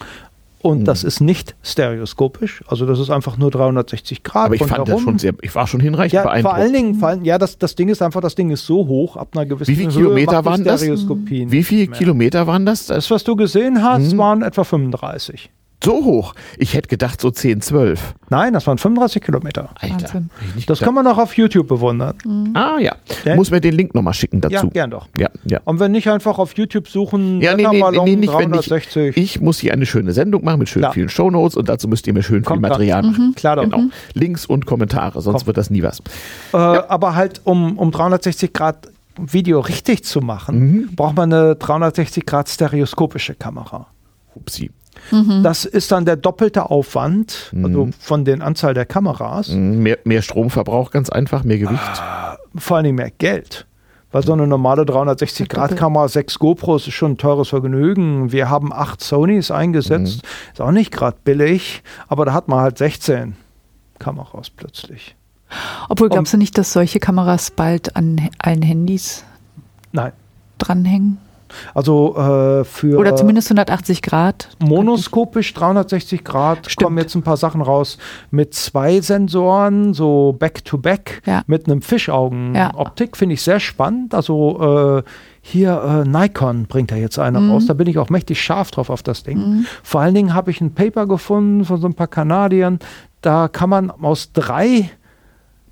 Und 0.60 0.84
das 0.84 1.02
ist 1.02 1.20
nicht 1.20 1.56
stereoskopisch, 1.64 2.62
also 2.68 2.86
das 2.86 3.00
ist 3.00 3.10
einfach 3.10 3.36
nur 3.36 3.50
360 3.50 4.22
Grad. 4.22 4.44
aber 4.46 4.54
ich 4.54 4.60
fand 4.60 4.70
das 4.72 4.78
rundherum. 4.78 5.02
schon 5.02 5.18
sehr, 5.18 5.32
ich 5.42 5.52
war 5.56 5.66
schon 5.66 5.80
hinreichend 5.80 6.12
Ja, 6.12 6.22
beeindruckt. 6.22 6.54
vor 6.54 6.62
allen 6.62 6.72
Dingen, 6.72 6.94
vor 6.94 7.08
allen, 7.08 7.24
ja, 7.24 7.36
das, 7.36 7.58
das 7.58 7.74
Ding 7.74 7.88
ist 7.88 8.00
einfach, 8.00 8.20
das 8.20 8.36
Ding 8.36 8.50
ist 8.52 8.64
so 8.64 8.86
hoch, 8.86 9.16
ab 9.16 9.30
einer 9.34 9.44
gewissen 9.44 9.72
Wie 9.72 9.74
viele 9.74 9.88
Höhe 9.92 10.02
Kilometer 10.02 10.44
waren 10.44 10.62
das? 10.62 10.82
Wie 10.86 11.62
viele. 11.64 11.88
Kilometer 11.88 12.46
waren 12.46 12.64
das? 12.64 12.86
das? 12.86 12.96
Das, 12.96 13.10
was 13.10 13.24
du 13.24 13.34
gesehen 13.34 13.82
hast, 13.82 14.12
Mhm. 14.12 14.18
waren 14.18 14.42
etwa 14.42 14.62
35. 14.62 15.50
So 15.82 16.04
hoch. 16.04 16.34
Ich 16.58 16.74
hätte 16.74 16.88
gedacht 16.88 17.20
so 17.20 17.30
10, 17.30 17.60
12. 17.60 18.14
Nein, 18.30 18.52
das 18.52 18.66
waren 18.66 18.78
35 18.78 19.22
Kilometer. 19.22 19.70
Alter. 19.80 19.94
Wahnsinn. 20.14 20.30
Das 20.66 20.80
kann 20.80 20.94
man 20.94 21.06
auch 21.06 21.18
auf 21.18 21.36
YouTube 21.36 21.68
bewundern. 21.68 22.14
Ah 22.54 22.78
ja. 22.78 22.94
Ja. 23.24 23.34
Muss 23.36 23.50
mir 23.50 23.60
den 23.60 23.74
Link 23.74 23.94
nochmal 23.94 24.14
schicken 24.14 24.40
Ja, 24.44 24.48
dazu. 24.48 24.70
gern 24.70 24.90
doch. 24.90 25.08
Ja, 25.18 25.28
ja. 25.44 25.60
Und 25.64 25.80
wenn 25.80 25.92
nicht 25.92 26.08
einfach 26.08 26.38
auf 26.38 26.56
YouTube 26.56 26.88
suchen, 26.88 27.40
Ja, 27.40 27.54
nee, 27.56 27.62
nee, 27.62 27.68
Wetterballon 27.70 28.04
nee, 28.04 28.16
nicht, 28.16 28.32
wenn 28.32 28.54
ich, 28.54 28.66
360. 28.68 29.16
ich 29.16 29.40
muss 29.40 29.58
hier 29.58 29.72
eine 29.72 29.86
schöne 29.86 30.12
Sendung 30.12 30.44
machen 30.44 30.60
mit 30.60 30.68
schön 30.68 30.82
Klar. 30.82 30.92
vielen 30.92 31.08
Shownotes 31.08 31.56
und 31.56 31.68
dazu 31.68 31.88
müsst 31.88 32.06
ihr 32.06 32.12
mir 32.14 32.22
schön 32.22 32.44
Kommt 32.44 32.60
viel. 32.60 32.68
Material 32.68 33.02
machen. 33.02 33.34
Klar 33.34 33.56
doch. 33.56 33.64
Genau. 33.64 33.82
Links 34.14 34.46
und 34.46 34.66
Kommentare, 34.66 35.20
sonst 35.20 35.46
wird 35.46 35.56
das 35.56 35.70
nie 35.70 35.82
was. 35.82 35.98
Äh, 36.52 36.56
Aber 36.56 37.14
halt, 37.16 37.40
um, 37.44 37.76
um 37.78 37.90
360 37.90 38.52
Grad 38.52 38.88
Video 39.18 39.60
richtig 39.60 40.04
zu 40.04 40.20
machen, 40.20 40.58
Mhm. 40.58 40.94
braucht 40.96 41.16
man 41.16 41.32
eine 41.32 41.54
360 41.56 42.24
Grad 42.24 42.48
stereoskopische 42.48 43.34
Kamera. 43.34 43.86
Upsi. 44.34 44.70
Das 45.42 45.64
ist 45.64 45.90
dann 45.92 46.04
der 46.04 46.16
doppelte 46.16 46.70
Aufwand, 46.70 47.52
also 47.62 47.86
Mhm. 47.86 47.92
von 47.92 48.24
den 48.24 48.40
Anzahl 48.42 48.72
der 48.74 48.86
Kameras, 48.86 49.48
Mehr, 49.48 49.98
mehr 50.04 50.22
Stromverbrauch, 50.22 50.90
ganz 50.90 51.10
einfach, 51.10 51.44
mehr 51.44 51.58
Gewicht. 51.58 52.02
vor 52.56 52.76
allem 52.78 52.94
mehr 52.94 53.10
Geld. 53.10 53.66
Weil 54.10 54.22
so 54.24 54.32
eine 54.34 54.46
normale 54.46 54.84
360 54.84 55.48
Grad 55.48 55.74
Kamera, 55.76 56.06
sechs 56.06 56.38
GoPros 56.38 56.86
ist 56.86 56.92
schon 56.94 57.12
ein 57.12 57.18
teures 57.18 57.48
Vergnügen. 57.48 58.30
Wir 58.30 58.50
haben 58.50 58.70
acht 58.72 59.02
Sonys 59.02 59.50
eingesetzt, 59.50 60.20
ist 60.52 60.60
auch 60.60 60.70
nicht 60.70 60.92
gerade 60.92 61.16
billig, 61.24 61.82
aber 62.08 62.26
da 62.26 62.34
hat 62.34 62.46
man 62.46 62.60
halt 62.60 62.76
16 62.76 63.36
Kameras 63.98 64.50
plötzlich. 64.50 65.16
Obwohl, 65.88 66.08
glaubst 66.10 66.32
du 66.34 66.36
nicht, 66.38 66.56
dass 66.58 66.72
solche 66.72 66.98
Kameras 67.00 67.50
bald 67.50 67.96
an 67.96 68.28
allen 68.38 68.62
Handys 68.62 69.24
Nein, 69.92 70.12
dranhängen? 70.58 71.18
Also 71.74 72.16
äh, 72.16 72.64
für 72.64 72.98
Oder 72.98 73.16
zumindest 73.16 73.48
180 73.48 74.02
Grad? 74.02 74.48
monoskopisch 74.60 75.52
360 75.54 76.24
Grad 76.24 76.70
Stimmt. 76.70 76.84
kommen 76.84 76.98
jetzt 76.98 77.14
ein 77.14 77.22
paar 77.22 77.36
Sachen 77.36 77.60
raus 77.60 77.98
mit 78.30 78.54
zwei 78.54 79.00
Sensoren, 79.00 79.94
so 79.94 80.34
Back-to-Back 80.38 81.22
Ja. 81.26 81.42
mit 81.46 81.66
einem 81.66 81.82
Fischaugen-Optik. 81.82 83.16
Finde 83.16 83.34
ich 83.34 83.42
sehr 83.42 83.60
spannend. 83.60 84.14
Also 84.14 84.98
äh, 84.98 85.08
hier 85.40 86.04
äh, 86.04 86.08
Nikon 86.08 86.66
bringt 86.66 86.90
da 86.92 86.96
jetzt 86.96 87.18
eine 87.18 87.48
raus. 87.48 87.66
Da 87.66 87.74
bin 87.74 87.86
ich 87.88 87.98
auch 87.98 88.10
mächtig 88.10 88.40
scharf 88.40 88.70
drauf 88.70 88.90
auf 88.90 89.02
das 89.02 89.22
Ding. 89.24 89.66
Vor 89.82 90.00
allen 90.00 90.14
Dingen 90.14 90.34
habe 90.34 90.50
ich 90.50 90.60
ein 90.60 90.72
Paper 90.74 91.06
gefunden 91.06 91.64
von 91.64 91.80
so 91.80 91.86
ein 91.88 91.94
paar 91.94 92.06
Kanadiern. 92.06 92.78
Da 93.22 93.48
kann 93.48 93.68
man 93.70 93.90
aus 93.90 94.32
drei 94.32 94.90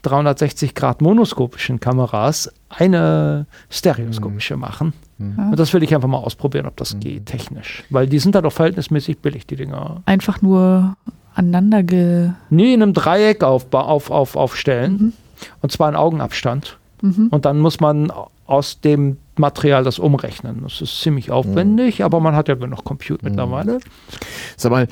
360 0.02 0.74
Grad 0.74 1.02
monoskopischen 1.02 1.78
Kameras 1.78 2.51
eine 2.70 3.47
stereoskopische 3.69 4.57
machen. 4.57 4.93
Und 5.20 5.59
das 5.59 5.72
will 5.74 5.82
ich 5.82 5.94
einfach 5.94 6.09
mal 6.09 6.18
ausprobieren, 6.18 6.66
ob 6.66 6.76
das 6.76 6.98
geht 6.98 7.26
technisch. 7.26 7.84
Weil 7.90 8.06
die 8.06 8.18
sind 8.18 8.34
da 8.34 8.40
doch 8.42 8.52
verhältnismäßig 8.52 9.18
billig, 9.18 9.47
die 9.47 9.56
Dinger. 9.56 10.02
Einfach 10.06 10.40
nur 10.42 10.97
aneinander 11.34 11.82
ge. 11.82 12.30
Nie 12.48 12.72
in 12.74 12.82
einem 12.82 12.94
Dreieck 12.94 13.42
aufba- 13.44 13.82
auf, 13.82 14.10
auf, 14.10 14.34
aufstellen. 14.36 15.12
Und 15.62 15.72
zwar 15.72 15.88
in 15.88 15.97
Augenabstand. 15.97 16.78
Und 17.02 17.44
dann 17.44 17.59
muss 17.60 17.80
man 17.80 18.12
aus 18.47 18.80
dem 18.80 19.16
Material 19.40 19.82
das 19.82 19.98
umrechnen. 19.98 20.60
Das 20.62 20.80
ist 20.80 21.00
ziemlich 21.00 21.30
aufwendig, 21.30 22.04
aber 22.04 22.20
man 22.20 22.36
hat 22.36 22.48
ja 22.48 22.54
genug 22.54 22.84
Compute 22.84 23.24
mittlerweile. 23.24 23.80
Sag 24.56 24.70
mal, 24.70 24.86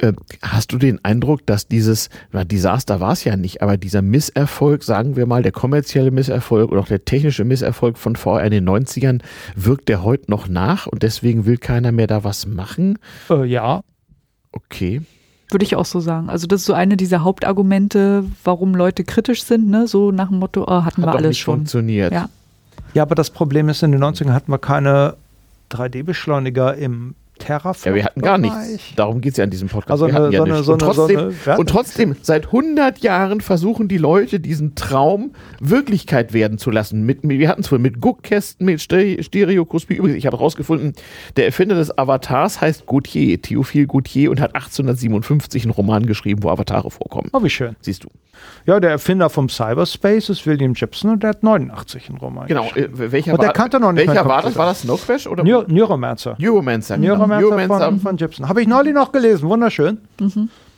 äh, 0.00 0.12
hast 0.42 0.72
du 0.72 0.78
den 0.78 1.04
Eindruck, 1.04 1.46
dass 1.46 1.68
dieses, 1.68 2.10
na, 2.32 2.44
Desaster 2.44 2.98
war 3.00 3.12
es 3.12 3.22
ja 3.24 3.36
nicht, 3.36 3.62
aber 3.62 3.76
dieser 3.76 4.02
Misserfolg, 4.02 4.82
sagen 4.82 5.14
wir 5.16 5.26
mal, 5.26 5.42
der 5.42 5.52
kommerzielle 5.52 6.10
Misserfolg 6.10 6.72
oder 6.72 6.80
auch 6.80 6.88
der 6.88 7.04
technische 7.04 7.44
Misserfolg 7.44 7.98
von 7.98 8.16
VR 8.16 8.44
in 8.44 8.50
den 8.50 8.68
90ern, 8.68 9.20
wirkt 9.54 9.88
der 9.88 10.02
heute 10.02 10.30
noch 10.30 10.48
nach 10.48 10.86
und 10.88 11.02
deswegen 11.02 11.46
will 11.46 11.58
keiner 11.58 11.92
mehr 11.92 12.08
da 12.08 12.24
was 12.24 12.46
machen? 12.46 12.98
Äh, 13.30 13.44
ja, 13.44 13.82
Okay. 14.52 15.02
Würde 15.50 15.64
ich 15.64 15.76
auch 15.76 15.84
so 15.84 16.00
sagen. 16.00 16.30
Also 16.30 16.46
das 16.46 16.60
ist 16.60 16.66
so 16.66 16.72
eine 16.72 16.96
dieser 16.96 17.24
Hauptargumente, 17.24 18.24
warum 18.44 18.74
Leute 18.74 19.04
kritisch 19.04 19.44
sind, 19.44 19.68
ne? 19.68 19.86
So 19.86 20.10
nach 20.10 20.28
dem 20.28 20.38
Motto, 20.38 20.64
oh, 20.64 20.84
hatten 20.84 20.84
Hat 20.84 20.96
wir 20.98 21.06
doch 21.06 21.14
alles 21.14 21.28
nicht 21.28 21.40
schon. 21.40 21.56
funktioniert. 21.56 22.12
Ja. 22.12 22.28
Ja, 22.94 23.02
aber 23.02 23.14
das 23.14 23.30
Problem 23.30 23.68
ist, 23.68 23.82
in 23.82 23.92
den 23.92 24.02
90ern 24.02 24.32
hatten 24.32 24.52
wir 24.52 24.58
keine 24.58 25.16
3D-Beschleuniger 25.70 26.74
im 26.74 27.14
Terraform. 27.38 27.90
Ja, 27.92 27.94
wir 27.96 28.04
hatten 28.04 28.20
gar 28.20 28.38
nichts. 28.38 28.92
Darum 28.94 29.20
geht 29.20 29.32
es 29.32 29.38
ja 29.38 29.44
in 29.44 29.50
diesem 29.50 29.68
Podcast. 29.68 29.90
Also 29.90 30.04
eine- 30.04 30.30
ja 30.30 30.44
so 30.56 30.62
so 30.62 30.72
und, 30.74 30.80
so 30.82 31.64
trotzdem, 31.64 32.10
und 32.10 32.24
seit 32.24 32.46
100 32.46 32.98
Jahren 33.00 33.40
versuchen 33.40 33.88
die 33.88 33.96
Leute, 33.96 34.38
diesen 34.38 34.74
Traum 34.76 35.32
Wirklichkeit 35.58 36.34
werden 36.34 36.58
zu 36.58 36.70
lassen. 36.70 37.04
Mit, 37.04 37.20
wir 37.22 37.48
hatten 37.48 37.62
es 37.62 37.68
vorhin 37.68 37.82
mit 37.82 38.00
Guckkästen, 38.00 38.66
mit 38.66 38.80
Ste- 38.80 39.20
Stereoskopie. 39.24 39.94
Übrigens, 39.94 40.18
ich 40.18 40.26
habe 40.26 40.36
herausgefunden, 40.36 40.92
der 41.36 41.46
Erfinder 41.46 41.74
des 41.74 41.96
Avatars 41.98 42.60
heißt 42.60 42.86
Gautier, 42.86 43.40
Theophile 43.42 43.86
Gautier, 43.88 44.30
und 44.30 44.40
hat 44.40 44.54
1857 44.54 45.64
einen 45.64 45.72
Roman 45.72 46.06
geschrieben, 46.06 46.42
wo 46.44 46.50
Avatare 46.50 46.90
vorkommen. 46.92 47.30
Oh, 47.32 47.42
wie 47.42 47.50
schön. 47.50 47.74
Siehst 47.80 48.04
du. 48.04 48.08
Ja, 48.64 48.78
der 48.80 48.90
Erfinder 48.90 49.28
vom 49.28 49.48
Cyberspace 49.48 50.30
ist 50.30 50.46
William 50.46 50.72
Gibson 50.74 51.10
und 51.10 51.22
der 51.22 51.30
hat 51.30 51.42
89 51.42 52.08
einen 52.08 52.18
Roman 52.18 52.46
Genau. 52.46 52.68
Äh, 52.74 52.88
welcher 52.92 53.32
Und 53.32 53.40
der 53.42 53.48
war, 53.48 53.54
kannte 53.54 53.80
noch 53.80 53.92
nicht 53.92 54.06
welcher 54.06 54.24
war 54.26 54.42
das? 54.42 54.56
War 54.56 54.66
das 54.66 54.82
Snow 54.82 55.04
Crash 55.04 55.26
oder 55.26 55.42
Neu- 55.44 55.64
Neuromancer. 55.66 56.36
Neuromancer? 56.38 56.96
genau. 56.98 57.26
Neuromancer 57.26 57.86
von, 57.86 58.00
von 58.00 58.16
Gibson. 58.16 58.48
Habe 58.48 58.62
ich 58.62 58.68
neulich 58.68 58.94
noch 58.94 59.10
gelesen. 59.12 59.48
Wunderschön. 59.48 59.98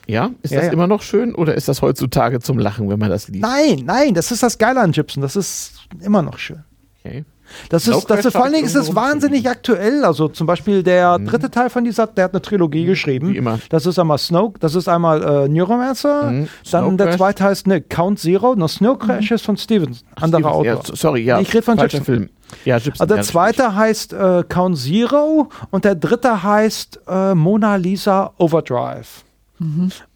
Ja, 0.07 0.29
ist 0.41 0.51
Ja, 0.51 0.57
das 0.59 0.67
ja. 0.67 0.73
immer 0.73 0.87
noch 0.87 1.01
schön 1.01 1.33
oder 1.35 1.55
ist 1.55 1.67
das 1.67 1.81
heutzutage 1.81 2.39
zum 2.39 2.57
Lachen, 2.59 2.89
wenn 2.89 2.99
man 2.99 3.09
das 3.09 3.27
liest? 3.27 3.41
Nein, 3.43 3.83
nein, 3.85 4.13
das 4.13 4.31
ist 4.31 4.41
das 4.43 4.57
Geile 4.57 4.81
an 4.81 4.91
Gibson. 4.91 5.21
Das 5.21 5.35
ist 5.35 5.73
immer 6.01 6.21
noch 6.21 6.37
schön. 6.37 6.63
Okay. 7.03 7.23
Das 7.69 7.87
ist, 7.87 8.09
das 8.09 8.25
ist 8.25 8.33
vor 8.33 8.43
allen 8.43 8.53
Dingen 8.53 8.65
ist 8.65 8.75
es 8.75 8.95
wahnsinnig 8.95 9.49
aktuell. 9.49 10.03
Also 10.05 10.27
zum 10.27 10.47
Beispiel 10.47 10.83
der 10.83 11.19
dritte 11.19 11.49
Teil 11.51 11.69
von 11.69 11.83
dieser, 11.83 12.07
der 12.07 12.25
hat 12.25 12.33
eine 12.33 12.41
Trilogie 12.41 12.85
geschrieben. 12.85 13.27
Mhm. 13.29 13.33
Wie 13.33 13.37
immer. 13.37 13.59
Das 13.69 13.85
ist 13.85 13.97
einmal 13.99 14.17
Snow, 14.17 14.53
das 14.59 14.75
ist 14.75 14.87
einmal 14.87 15.23
äh, 15.23 15.47
Neuromancer, 15.47 16.23
Mhm. 16.31 16.47
dann 16.71 16.83
Snow 16.85 16.97
der 16.97 17.07
Crash. 17.07 17.17
zweite 17.17 17.43
heißt 17.43 17.67
ne, 17.67 17.81
Count 17.81 18.19
Zero, 18.19 18.55
no 18.55 18.67
Snow 18.67 18.97
Crash 18.97 19.31
ist 19.31 19.45
von 19.45 19.57
Stevenson, 19.57 20.07
anderer 20.15 20.41
Stevens, 20.41 20.55
Autor. 20.55 20.65
Ja, 20.89 20.95
sorry, 20.95 21.21
ja. 21.23 21.39
Ich 21.39 21.53
rede 21.53 21.63
von 21.63 21.77
falscher 21.77 21.97
Gibson. 21.99 22.15
Film. 22.15 22.29
Ja, 22.65 22.77
Gibson. 22.77 23.01
Also 23.01 23.05
der 23.15 23.17
ja, 23.17 23.23
zweite 23.23 23.75
heißt 23.75 24.13
äh, 24.13 24.43
Count 24.47 24.77
Zero 24.77 25.49
und 25.71 25.85
der 25.85 25.95
dritte 25.95 26.43
heißt 26.43 26.99
äh, 27.07 27.33
Mona 27.35 27.75
Lisa 27.75 28.31
Overdrive. 28.37 29.23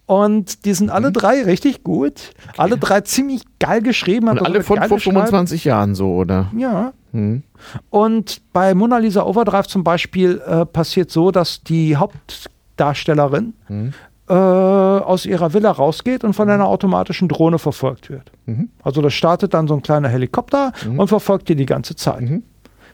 Und 0.09 0.65
die 0.65 0.73
sind 0.73 0.89
alle 0.89 1.11
drei 1.11 1.43
richtig 1.43 1.83
gut. 1.83 2.31
Alle 2.57 2.77
drei 2.77 3.01
ziemlich 3.01 3.43
geil 3.59 3.83
geschrieben. 3.83 4.27
Und 4.27 4.41
alle 4.41 4.63
von 4.63 4.77
vor 4.77 4.99
Schreib- 4.99 5.13
25 5.13 5.65
Jahren 5.65 5.93
so, 5.93 6.15
oder? 6.15 6.47
Ja. 6.57 6.93
Hm. 7.11 7.43
Und 7.91 8.41
bei 8.51 8.73
Mona 8.73 8.97
Lisa 8.97 9.21
Overdrive 9.23 9.67
zum 9.67 9.83
Beispiel 9.83 10.41
äh, 10.47 10.65
passiert 10.65 11.11
so, 11.11 11.29
dass 11.29 11.61
die 11.63 11.95
Hauptdarstellerin 11.95 13.53
Mhm. 13.67 13.93
äh, 14.29 14.33
aus 14.33 15.27
ihrer 15.27 15.53
Villa 15.53 15.69
rausgeht 15.71 16.23
und 16.23 16.33
von 16.33 16.49
einer 16.49 16.65
automatischen 16.65 17.27
Drohne 17.27 17.59
verfolgt 17.59 18.09
wird. 18.09 18.31
Mhm. 18.47 18.69
Also 18.81 19.01
das 19.03 19.13
startet 19.13 19.53
dann 19.53 19.67
so 19.67 19.75
ein 19.75 19.83
kleiner 19.83 20.09
Helikopter 20.09 20.71
und 20.97 21.07
verfolgt 21.07 21.49
die 21.49 21.55
die 21.55 21.65
ganze 21.67 21.95
Zeit. 21.95 22.21
Mhm. 22.21 22.41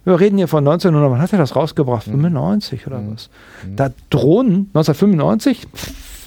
Wir 0.04 0.20
reden 0.20 0.38
hier 0.38 0.48
von 0.50 0.60
1900, 0.68 1.12
wann 1.12 1.22
hat 1.22 1.32
er 1.34 1.40
das 1.40 1.56
rausgebracht? 1.56 2.04
95 2.04 2.86
oder 2.88 3.02
was? 3.10 3.30
Da 3.76 3.90
Drohnen, 4.10 4.70
1995? 4.74 5.66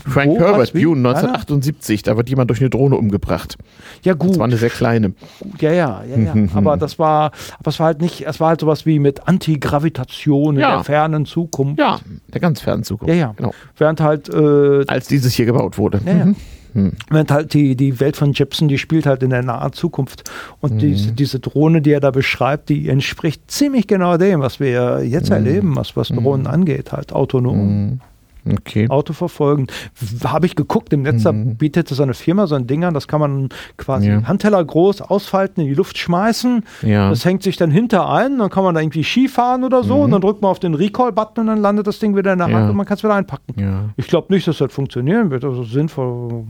Frank 0.08 0.30
Wo, 0.30 0.38
Herbert, 0.38 0.72
Keiner? 0.72 0.90
1978, 0.90 2.02
da 2.02 2.16
wird 2.16 2.28
jemand 2.28 2.50
durch 2.50 2.60
eine 2.60 2.70
Drohne 2.70 2.96
umgebracht. 2.96 3.56
Ja 4.02 4.14
Das 4.14 4.26
gut, 4.26 4.38
war 4.38 4.46
eine 4.46 4.56
sehr 4.56 4.70
kleine. 4.70 5.12
ja, 5.60 5.72
ja, 5.72 6.02
ja, 6.04 6.16
ja. 6.18 6.34
aber 6.54 6.76
das 6.76 6.98
war, 6.98 7.32
aber 7.58 7.68
es 7.68 7.78
war 7.78 7.86
halt 7.86 8.00
nicht, 8.00 8.26
es 8.26 8.40
war 8.40 8.48
halt 8.50 8.60
sowas 8.60 8.86
wie 8.86 8.98
mit 8.98 9.26
Antigravitation 9.28 10.56
in 10.56 10.60
Ja. 10.60 10.76
der 10.76 10.84
fernen 10.84 11.26
Zukunft. 11.26 11.78
Ja, 11.78 12.00
der 12.32 12.40
ganz 12.40 12.60
fernen 12.60 12.84
Zukunft. 12.84 13.14
Ja, 13.14 13.20
ja. 13.20 13.34
Genau. 13.36 13.52
Während 13.76 14.00
halt, 14.00 14.28
äh, 14.28 14.84
Als 14.86 15.08
dieses 15.08 15.34
hier 15.34 15.46
gebaut 15.46 15.78
wurde. 15.78 16.00
ja, 16.04 16.12
ja. 16.12 16.24
Mhm. 16.26 16.36
Hm. 16.74 16.92
Wenn 17.08 17.26
halt 17.28 17.54
die, 17.54 17.76
die 17.76 17.98
Welt 17.98 18.16
von 18.16 18.32
Jepson, 18.32 18.68
die 18.68 18.78
spielt 18.78 19.06
halt 19.06 19.22
in 19.22 19.30
der 19.30 19.42
nahen 19.42 19.72
Zukunft. 19.72 20.30
Und 20.60 20.74
mhm. 20.74 20.78
diese, 20.78 21.12
diese 21.12 21.40
Drohne, 21.40 21.80
die 21.80 21.92
er 21.92 22.00
da 22.00 22.10
beschreibt, 22.10 22.68
die 22.68 22.88
entspricht 22.88 23.50
ziemlich 23.50 23.86
genau 23.86 24.16
dem, 24.16 24.40
was 24.40 24.60
wir 24.60 25.02
jetzt 25.04 25.30
mhm. 25.30 25.36
erleben, 25.36 25.76
was, 25.76 25.96
was 25.96 26.08
Drohnen 26.08 26.42
mhm. 26.42 26.52
angeht, 26.52 26.92
halt 26.92 27.12
autonom. 27.12 28.00
Okay. 28.46 28.88
Auto 28.88 29.12
verfolgen. 29.12 29.66
Habe 30.24 30.46
ich 30.46 30.56
geguckt, 30.56 30.92
im 30.92 31.02
Netz 31.02 31.24
mhm. 31.24 31.56
bietet 31.56 31.88
so 31.88 32.02
eine 32.02 32.14
Firma 32.14 32.46
so 32.46 32.54
ein 32.54 32.66
Ding 32.66 32.84
an, 32.84 32.94
das 32.94 33.08
kann 33.08 33.20
man 33.20 33.48
quasi 33.76 34.08
ja. 34.08 34.22
Handteller 34.24 34.64
groß 34.64 35.02
ausfalten, 35.02 35.60
in 35.60 35.68
die 35.68 35.74
Luft 35.74 35.98
schmeißen. 35.98 36.64
Ja. 36.82 37.10
Das 37.10 37.24
hängt 37.24 37.42
sich 37.42 37.56
dann 37.56 37.70
hinter 37.70 38.08
ein, 38.08 38.38
dann 38.38 38.50
kann 38.50 38.64
man 38.64 38.74
da 38.74 38.80
irgendwie 38.80 39.04
Ski 39.04 39.28
fahren 39.28 39.64
oder 39.64 39.82
so 39.82 39.96
mhm. 39.96 40.02
und 40.02 40.10
dann 40.12 40.20
drückt 40.20 40.42
man 40.42 40.50
auf 40.50 40.60
den 40.60 40.74
Recall-Button 40.74 41.42
und 41.42 41.46
dann 41.46 41.58
landet 41.58 41.86
das 41.86 41.98
Ding 41.98 42.16
wieder 42.16 42.32
in 42.32 42.38
der 42.38 42.46
Hand 42.46 42.54
ja. 42.64 42.70
und 42.70 42.76
man 42.76 42.86
kann 42.86 42.96
es 42.96 43.04
wieder 43.04 43.14
einpacken. 43.14 43.92
Ich 43.96 44.06
glaube 44.06 44.32
nicht, 44.32 44.46
dass 44.46 44.58
das 44.58 44.72
funktionieren 44.72 45.30
wird, 45.30 45.44
also 45.44 45.64
sinnvoll. 45.64 46.44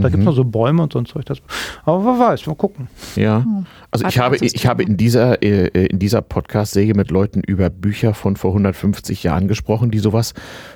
Da 0.00 0.08
mhm. 0.08 0.12
gibt 0.12 0.22
es 0.22 0.26
noch 0.26 0.34
so 0.34 0.44
Bäume 0.44 0.82
und 0.82 0.92
so 0.92 0.98
ein 0.98 1.06
Zeug. 1.06 1.24
Das, 1.26 1.38
aber 1.84 2.04
wer 2.04 2.18
weiß, 2.18 2.46
mal 2.46 2.54
gucken. 2.54 2.88
Ja. 3.16 3.46
Also 3.90 4.06
ich 4.06 4.18
habe, 4.18 4.36
ich 4.36 4.66
habe 4.66 4.82
in 4.82 4.96
dieser, 4.96 5.42
äh, 5.42 5.86
in 5.86 5.98
dieser 5.98 6.22
Podcast-Säge 6.22 6.94
mit 6.94 7.10
Leuten 7.10 7.40
über 7.40 7.70
Bücher 7.70 8.14
von 8.14 8.36
vor 8.36 8.50
150 8.50 9.22
Jahren 9.22 9.48
gesprochen, 9.48 9.90
die 9.90 9.98
sowas 9.98 10.34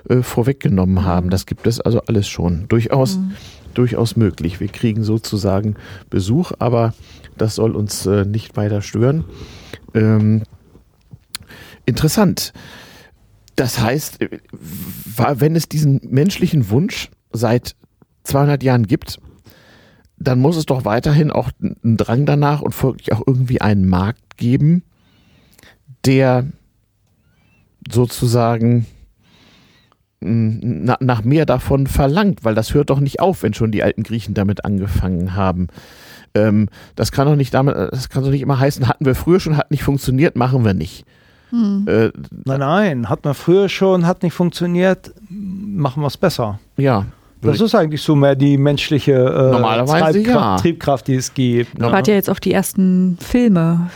äh, 0.09 0.23
vorweggenommen 0.23 1.05
haben. 1.05 1.31
Das 1.31 1.47
gibt 1.47 1.67
es 1.67 1.81
also 1.81 2.01
alles 2.03 2.29
schon. 2.29 2.67
Durchaus, 2.69 3.19
mhm. 3.19 3.35
durchaus 3.75 4.17
möglich. 4.17 4.61
Wir 4.61 4.69
kriegen 4.69 5.05
sozusagen 5.05 5.77
Besuch, 6.11 6.53
aber 6.59 6.95
das 7.37 7.55
soll 7.57 7.77
uns 7.77 8.07
äh, 8.07 8.25
nicht 8.25 8.57
weiter 8.57 8.83
stören. 8.83 9.25
Ähm, 9.95 10.43
interessant. 11.87 12.53
Das 13.57 13.81
heißt, 13.81 14.19
wenn 15.35 15.57
es 15.57 15.69
diesen 15.69 16.01
menschlichen 16.03 16.71
Wunsch 16.71 17.11
seit 17.33 17.77
200 18.25 18.63
Jahren 18.63 18.87
gibt, 18.87 19.21
dann 20.17 20.41
muss 20.41 20.57
es 20.57 20.67
doch 20.67 20.85
weiterhin 20.85 21.31
auch 21.31 21.51
einen 21.61 21.97
Drang 21.97 22.27
danach 22.27 22.63
und 22.63 22.73
folglich 22.73 23.13
auch 23.13 23.23
irgendwie 23.27 23.61
einen 23.61 23.87
Markt 23.89 24.37
geben, 24.37 24.83
der 26.05 26.47
sozusagen 27.91 28.87
nach 30.21 31.23
mehr 31.23 31.45
davon 31.45 31.87
verlangt, 31.87 32.45
weil 32.45 32.55
das 32.55 32.73
hört 32.73 32.89
doch 32.89 33.01
nicht 33.01 33.21
auf, 33.21 33.43
wenn 33.43 33.53
schon 33.53 33.73
die 33.73 33.83
alten 33.83 34.03
Griechen 34.03 34.33
damit 34.33 34.65
angefangen 34.65 35.35
haben. 35.35 35.69
Ähm, 36.35 36.69
das 36.97 37.13
kann 37.13 37.27
doch 37.27 37.37
nicht 37.37 37.53
damit, 37.53 37.77
das 37.77 38.09
kann 38.09 38.25
doch 38.25 38.31
nicht 38.31 38.41
immer 38.41 38.59
heißen, 38.59 38.89
hatten 38.89 39.05
wir 39.05 39.15
früher 39.15 39.39
schon, 39.39 39.57
hat 39.57 39.71
nicht 39.71 39.83
funktioniert, 39.83 40.35
machen 40.35 40.65
wir 40.65 40.73
nicht. 40.73 41.05
Hm. 41.51 41.87
Äh, 41.87 42.11
nein, 42.45 42.61
nein, 42.61 43.09
hat 43.11 43.25
man 43.25 43.35
früher 43.35 43.69
schon, 43.69 44.07
hat 44.07 44.23
nicht 44.23 44.33
funktioniert, 44.33 45.15
machen 45.29 46.03
wir 46.03 46.07
es 46.07 46.17
besser. 46.17 46.59
Ja. 46.77 47.07
Das 47.45 47.61
ist 47.61 47.75
eigentlich 47.75 48.03
so 48.03 48.15
mehr 48.15 48.35
die 48.35 48.57
menschliche 48.57 49.12
äh, 49.12 49.87
Treibkraft, 49.87 50.27
ja. 50.27 50.57
Triebkraft, 50.57 51.09
die 51.09 51.15
es 51.15 51.35
gibt. 51.35 51.79
Ne? 51.79 51.93
Wart 51.93 52.09
ja 52.09 52.15
jetzt 52.15 52.31
auf 52.31 52.41
die 52.41 52.53
ersten 52.53 53.19
Filme 53.21 53.91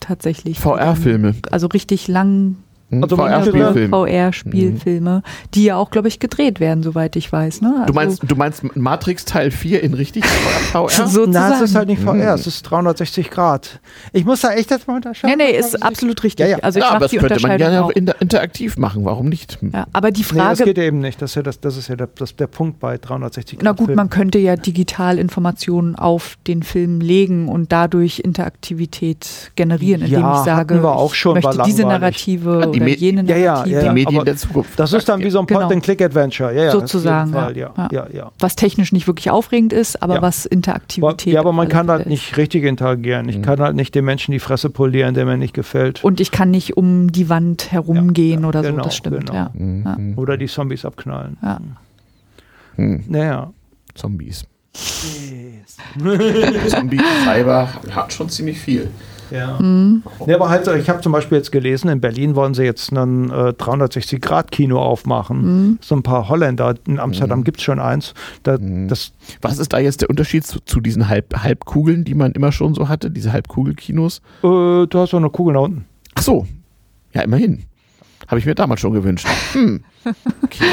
tatsächlich. 0.00 0.58
VR-Filme. 0.58 1.34
Also 1.50 1.66
richtig 1.68 2.08
lang? 2.08 2.56
Also 3.02 3.16
VR-Spielfilme. 3.16 3.88
VR-Spielfilme, 3.88 5.22
die 5.54 5.64
ja 5.64 5.76
auch, 5.76 5.90
glaube 5.90 6.08
ich, 6.08 6.18
gedreht 6.18 6.60
werden, 6.60 6.82
soweit 6.82 7.16
ich 7.16 7.30
weiß. 7.32 7.60
Ne? 7.60 7.74
Also 7.80 7.86
du, 7.86 7.92
meinst, 7.92 8.22
du 8.26 8.36
meinst 8.36 8.76
Matrix 8.76 9.24
Teil 9.24 9.50
4 9.50 9.82
in 9.82 9.94
richtig 9.94 10.24
VR? 10.26 10.88
Sozusagen. 10.88 11.30
Nein, 11.30 11.52
es 11.52 11.60
ist 11.60 11.74
halt 11.74 11.88
nicht 11.88 12.02
VR, 12.02 12.14
mhm. 12.14 12.20
es 12.20 12.46
ist 12.46 12.62
360 12.62 13.30
Grad. 13.30 13.80
Ich 14.12 14.24
muss 14.24 14.40
da 14.40 14.52
echt 14.52 14.70
jetzt 14.70 14.86
mal 14.86 14.96
unterscheiden. 14.96 15.38
Nee, 15.38 15.52
nee, 15.52 15.58
ist 15.58 15.82
absolut 15.82 16.22
richtig. 16.22 16.46
Ja, 16.46 16.56
ja. 16.56 16.58
Also 16.62 16.78
ich 16.78 16.84
ja, 16.84 16.90
aber 16.90 17.00
das 17.00 17.12
könnte 17.12 17.40
man 17.46 17.58
gerne 17.58 17.84
auch 17.84 17.90
interaktiv 17.90 18.76
machen, 18.76 19.04
warum 19.04 19.28
nicht? 19.28 19.58
Ja, 19.72 19.86
aber 19.92 20.10
die 20.10 20.24
Frage... 20.24 20.42
Nee, 20.42 20.48
das 20.50 20.64
geht 20.64 20.78
eben 20.78 21.00
nicht, 21.00 21.20
das 21.20 21.32
ist 21.32 21.36
ja, 21.36 21.42
das, 21.42 21.60
das 21.60 21.76
ist 21.76 21.88
ja 21.88 21.96
der, 21.96 22.08
das, 22.14 22.36
der 22.36 22.46
Punkt 22.46 22.80
bei 22.80 22.98
360 22.98 23.58
Grad. 23.58 23.64
Na 23.64 23.72
gut, 23.72 23.86
Film. 23.86 23.96
man 23.96 24.10
könnte 24.10 24.38
ja 24.38 24.56
digital 24.56 25.18
Informationen 25.18 25.96
auf 25.96 26.36
den 26.46 26.62
Film 26.62 27.00
legen 27.00 27.48
und 27.48 27.72
dadurch 27.72 28.20
Interaktivität 28.20 29.52
generieren, 29.56 30.02
indem 30.02 30.20
ja, 30.20 30.38
ich 30.38 30.44
sage, 30.44 30.82
wir 30.82 30.94
auch 30.94 31.14
schon, 31.14 31.36
ich 31.36 31.44
möchte 31.44 31.62
diese 31.64 31.82
Narrative 31.82 32.70
oder 32.84 32.96
jene 32.96 33.22
Narrative 33.22 33.70
ja, 33.70 33.82
ja, 33.82 33.88
die 33.88 33.94
Medien 33.94 34.24
der 34.24 34.36
Zukunft. 34.36 34.78
Das 34.78 34.92
ist 34.92 35.08
dann 35.08 35.20
wie 35.20 35.30
so 35.30 35.40
ein 35.40 35.46
Point-and-Click-Adventure. 35.46 36.52
Genau. 36.52 36.64
Ja, 36.64 36.70
Sozusagen. 36.70 37.32
Fall, 37.32 37.56
ja. 37.56 37.72
Ja. 37.90 38.32
Was 38.38 38.56
technisch 38.56 38.92
nicht 38.92 39.06
wirklich 39.06 39.30
aufregend 39.30 39.72
ist, 39.72 40.02
aber 40.02 40.22
was 40.22 40.46
Interaktivität. 40.46 41.34
Ja, 41.34 41.40
aber 41.40 41.52
man 41.52 41.68
kann 41.68 41.88
halt 41.88 42.06
nicht 42.06 42.36
richtig 42.36 42.64
interagieren. 42.64 43.28
Ich 43.28 43.38
mhm. 43.38 43.42
kann 43.42 43.60
halt 43.60 43.76
nicht 43.76 43.94
dem 43.94 44.04
Menschen 44.04 44.32
die 44.32 44.38
Fresse 44.38 44.70
polieren, 44.70 45.14
der 45.14 45.24
mir 45.24 45.36
nicht 45.36 45.54
gefällt. 45.54 46.02
Und 46.04 46.20
ich 46.20 46.30
kann 46.30 46.50
nicht 46.50 46.76
um 46.76 47.10
die 47.10 47.28
Wand 47.28 47.72
herumgehen 47.72 48.44
oder 48.44 48.62
genau, 48.62 48.78
so. 48.78 48.82
Das 48.84 48.96
stimmt. 48.96 49.30
Genau. 49.30 49.48
Mhm. 49.54 50.14
Oder 50.16 50.36
die 50.36 50.46
Zombies 50.46 50.84
abknallen. 50.84 51.36
Ja. 51.42 51.58
Mhm. 52.76 53.04
Naja. 53.08 53.52
Zombies. 53.94 54.44
Yes. 54.74 55.76
Zombie, 56.68 57.00
Cyber, 57.24 57.68
hat 57.90 58.12
schon 58.12 58.28
ziemlich 58.28 58.58
viel. 58.58 58.90
Ja. 59.30 59.58
Mhm. 59.60 60.02
ja 60.26 60.36
aber 60.36 60.48
halt, 60.48 60.66
ich 60.66 60.88
habe 60.88 61.00
zum 61.00 61.12
Beispiel 61.12 61.38
jetzt 61.38 61.52
gelesen, 61.52 61.88
in 61.88 62.00
Berlin 62.00 62.34
wollen 62.34 62.54
sie 62.54 62.64
jetzt 62.64 62.92
ein 62.92 63.30
äh, 63.30 63.52
360-Grad-Kino 63.58 64.80
aufmachen. 64.80 65.42
Mhm. 65.42 65.78
So 65.80 65.94
ein 65.96 66.02
paar 66.02 66.28
Holländer. 66.28 66.74
In 66.86 66.98
Amsterdam 66.98 67.40
mhm. 67.40 67.44
gibt 67.44 67.58
es 67.58 67.64
schon 67.64 67.80
eins. 67.80 68.14
Da, 68.42 68.58
mhm. 68.58 68.88
das 68.88 69.12
Was 69.42 69.58
ist 69.58 69.72
da 69.72 69.78
jetzt 69.78 70.02
der 70.02 70.10
Unterschied 70.10 70.46
zu, 70.46 70.60
zu 70.60 70.80
diesen 70.80 71.08
Halb 71.08 71.34
Halbkugeln, 71.42 72.04
die 72.04 72.14
man 72.14 72.32
immer 72.32 72.52
schon 72.52 72.74
so 72.74 72.88
hatte, 72.88 73.10
diese 73.10 73.32
Halbkugelkinos? 73.32 74.18
Äh, 74.42 74.86
du 74.86 74.88
hast 74.94 75.10
so 75.10 75.16
eine 75.16 75.30
Kugel 75.30 75.54
da 75.54 75.60
unten. 75.60 75.84
Ach 76.14 76.22
so. 76.22 76.46
Ja, 77.12 77.22
immerhin. 77.22 77.64
Habe 78.28 78.38
ich 78.38 78.46
mir 78.46 78.54
damals 78.54 78.80
schon 78.80 78.92
gewünscht. 78.92 79.26
Hm. 79.52 79.84
Okay. 80.42 80.64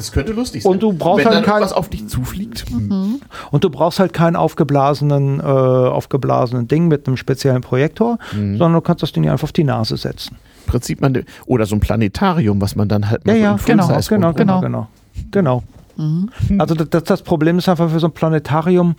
Das 0.00 0.12
könnte 0.12 0.32
lustig 0.32 0.62
sein. 0.62 0.72
Und 0.72 0.82
du 0.82 0.94
brauchst 0.94 1.26
Wenn 1.26 1.34
halt 1.34 1.44
kein, 1.44 1.60
was 1.60 1.74
auf 1.74 1.90
dich 1.90 2.08
zufliegt. 2.08 2.70
Mhm. 2.70 3.20
Und 3.50 3.64
du 3.64 3.68
brauchst 3.68 4.00
halt 4.00 4.14
keinen 4.14 4.34
aufgeblasenen, 4.34 5.40
äh, 5.40 5.42
aufgeblasenen 5.42 6.68
Ding 6.68 6.88
mit 6.88 7.06
einem 7.06 7.18
speziellen 7.18 7.60
Projektor, 7.60 8.18
mhm. 8.32 8.56
sondern 8.56 8.74
du 8.74 8.80
kannst 8.80 9.02
das 9.02 9.12
Ding 9.12 9.28
einfach 9.28 9.44
auf 9.44 9.52
die 9.52 9.64
Nase 9.64 9.98
setzen. 9.98 10.36
Im 10.64 10.70
Prinzip 10.70 11.02
man, 11.02 11.22
oder 11.44 11.66
so 11.66 11.76
ein 11.76 11.80
Planetarium, 11.80 12.62
was 12.62 12.76
man 12.76 12.88
dann 12.88 13.10
halt 13.10 13.26
mal 13.26 13.36
ja, 13.36 13.58
so 13.58 13.68
ja, 13.68 13.74
genau, 13.76 13.98
genau, 14.08 14.32
genau, 14.32 14.60
genau, 14.60 14.88
genau. 15.30 15.62
Mhm. 15.98 16.30
Also 16.58 16.74
das, 16.74 17.04
das 17.04 17.20
Problem 17.20 17.58
ist 17.58 17.68
einfach 17.68 17.90
für 17.90 18.00
so 18.00 18.06
ein 18.06 18.12
Planetarium 18.12 18.94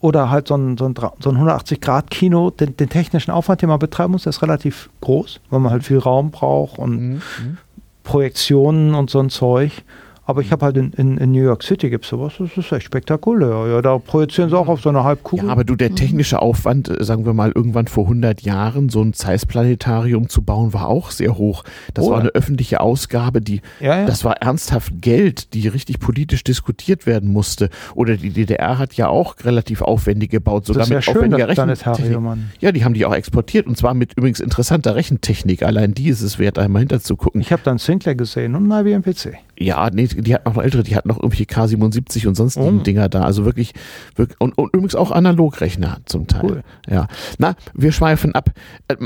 oder 0.00 0.30
halt 0.30 0.46
so 0.46 0.54
ein, 0.54 0.76
so 0.76 0.84
ein, 0.84 0.94
so 1.18 1.30
ein 1.30 1.36
180-Grad-Kino, 1.36 2.50
den, 2.50 2.76
den, 2.76 2.88
technischen 2.90 3.32
Aufwand, 3.32 3.62
den 3.62 3.70
man 3.70 3.80
betreiben 3.80 4.12
muss, 4.12 4.22
der 4.22 4.30
ist 4.30 4.42
relativ 4.42 4.88
groß, 5.00 5.40
weil 5.50 5.58
man 5.58 5.72
halt 5.72 5.82
viel 5.82 5.98
Raum 5.98 6.30
braucht 6.30 6.78
und 6.78 7.00
mhm. 7.00 7.14
mhm. 7.14 7.58
Projektionen 8.04 8.94
und 8.94 9.10
so 9.10 9.18
ein 9.18 9.30
Zeug. 9.30 9.82
Aber 10.26 10.40
ich 10.40 10.52
habe 10.52 10.64
halt 10.64 10.76
in, 10.78 10.92
in, 10.92 11.18
in, 11.18 11.32
New 11.32 11.42
York 11.42 11.62
City 11.62 11.90
gibt 11.90 12.04
es 12.04 12.10
sowas, 12.10 12.34
das 12.38 12.56
ist 12.56 12.72
echt 12.72 12.86
spektakulär. 12.86 13.66
Ja, 13.68 13.82
da 13.82 13.98
projizieren 13.98 14.48
sie 14.48 14.56
auch 14.56 14.68
auf 14.68 14.80
so 14.80 14.88
eine 14.88 15.04
Halbkugel. 15.04 15.46
Ja, 15.46 15.52
aber 15.52 15.64
du, 15.64 15.76
der 15.76 15.90
mhm. 15.90 15.96
technische 15.96 16.40
Aufwand, 16.40 16.88
äh, 16.88 17.04
sagen 17.04 17.26
wir 17.26 17.34
mal, 17.34 17.52
irgendwann 17.54 17.88
vor 17.88 18.04
100 18.04 18.40
Jahren, 18.40 18.88
so 18.88 19.02
ein 19.02 19.12
Zeiss-Planetarium 19.12 20.30
zu 20.30 20.42
bauen, 20.42 20.72
war 20.72 20.88
auch 20.88 21.10
sehr 21.10 21.36
hoch. 21.36 21.64
Das 21.92 22.06
oh, 22.06 22.12
war 22.12 22.20
eine 22.20 22.30
öffentliche 22.30 22.80
Ausgabe, 22.80 23.42
die, 23.42 23.60
ja, 23.80 24.00
ja. 24.00 24.06
das 24.06 24.24
war 24.24 24.38
ernsthaft 24.38 24.92
Geld, 25.02 25.52
die 25.52 25.68
richtig 25.68 26.00
politisch 26.00 26.42
diskutiert 26.42 27.04
werden 27.04 27.30
musste. 27.30 27.68
Oder 27.94 28.16
die 28.16 28.30
DDR 28.30 28.78
hat 28.78 28.94
ja 28.94 29.08
auch 29.08 29.36
relativ 29.44 29.82
aufwendig 29.82 30.30
gebaut, 30.30 30.64
sogar 30.64 30.88
mit 30.88 31.04
schön, 31.04 31.16
aufwendiger 31.16 31.48
Rechentechnik. 31.48 32.18
Ja, 32.60 32.72
die 32.72 32.84
haben 32.84 32.94
die 32.94 33.04
auch 33.04 33.14
exportiert 33.14 33.66
und 33.66 33.76
zwar 33.76 33.92
mit 33.92 34.14
übrigens 34.16 34.40
interessanter 34.40 34.96
Rechentechnik. 34.96 35.62
Allein 35.62 35.92
die 35.92 36.08
ist 36.08 36.22
es 36.22 36.38
wert, 36.38 36.58
einmal 36.58 36.80
hinter 36.80 37.00
zu 37.00 37.16
gucken. 37.16 37.42
Ich 37.42 37.52
habe 37.52 37.62
dann 37.62 37.76
Sinclair 37.76 38.14
gesehen 38.14 38.54
und 38.54 38.70
ein 38.72 38.86
IBM 38.86 39.02
PC. 39.02 39.34
Ja, 39.58 39.88
nee, 39.90 40.06
die 40.06 40.34
hat 40.34 40.46
noch 40.46 40.56
ältere, 40.56 40.82
die 40.82 40.96
hat 40.96 41.06
noch 41.06 41.22
irgendwie 41.22 41.44
K77 41.44 42.26
und 42.26 42.34
sonst 42.34 42.56
oh. 42.56 42.70
Dinger 42.70 43.08
da. 43.08 43.22
Also 43.22 43.44
wirklich, 43.44 43.72
wirklich 44.16 44.40
und, 44.40 44.56
und, 44.58 44.74
übrigens 44.74 44.94
auch 44.94 45.10
Analogrechner 45.10 45.98
zum 46.06 46.26
Teil. 46.26 46.42
Cool. 46.42 46.62
Ja. 46.88 47.08
Na, 47.38 47.54
wir 47.74 47.92
schweifen 47.92 48.34
ab. 48.34 48.50
Äh, 48.88 48.96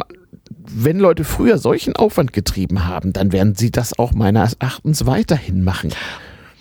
wenn 0.70 0.99
Leute 0.99 1.25
früher 1.25 1.59
solchen 1.59 1.97
Aufwand 1.97 2.33
getrieben 2.33 2.87
haben, 2.87 3.12
dann 3.12 3.33
werden 3.33 3.55
sie 3.55 3.70
das 3.70 3.99
auch 3.99 4.12
meines 4.12 4.55
Erachtens 4.55 5.07
weiterhin 5.07 5.62
machen. 5.62 5.93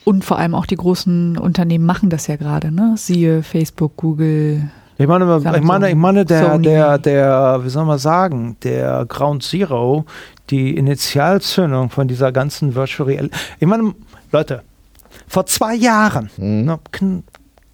Und 0.03 0.23
vor 0.23 0.37
allem 0.37 0.55
auch 0.55 0.65
die 0.65 0.77
großen 0.77 1.37
Unternehmen 1.37 1.85
machen 1.85 2.09
das 2.09 2.27
ja 2.27 2.37
gerade, 2.37 2.71
ne? 2.71 2.95
Siehe 2.97 3.43
Facebook, 3.43 3.97
Google. 3.97 4.69
Ich 4.99 5.07
meine, 5.07 5.37
ich 5.37 5.63
meine, 5.63 5.89
ich 5.89 5.95
meine 5.95 6.25
der, 6.25 6.57
der, 6.57 6.97
der, 6.97 7.59
wie 7.63 7.69
soll 7.69 7.85
man 7.85 7.99
sagen, 7.99 8.57
der 8.63 9.05
Ground 9.07 9.43
Zero, 9.43 10.05
die 10.49 10.75
Initialzündung 10.75 11.89
von 11.89 12.07
dieser 12.07 12.31
ganzen 12.31 12.73
Virtual 12.73 13.07
Reality. 13.07 13.35
Ich 13.59 13.67
meine, 13.67 13.93
Leute, 14.31 14.63
vor 15.27 15.45
zwei 15.45 15.75
Jahren, 15.75 16.29
mhm. 16.37 16.65
ne, 16.65 16.79
kn 16.91 17.23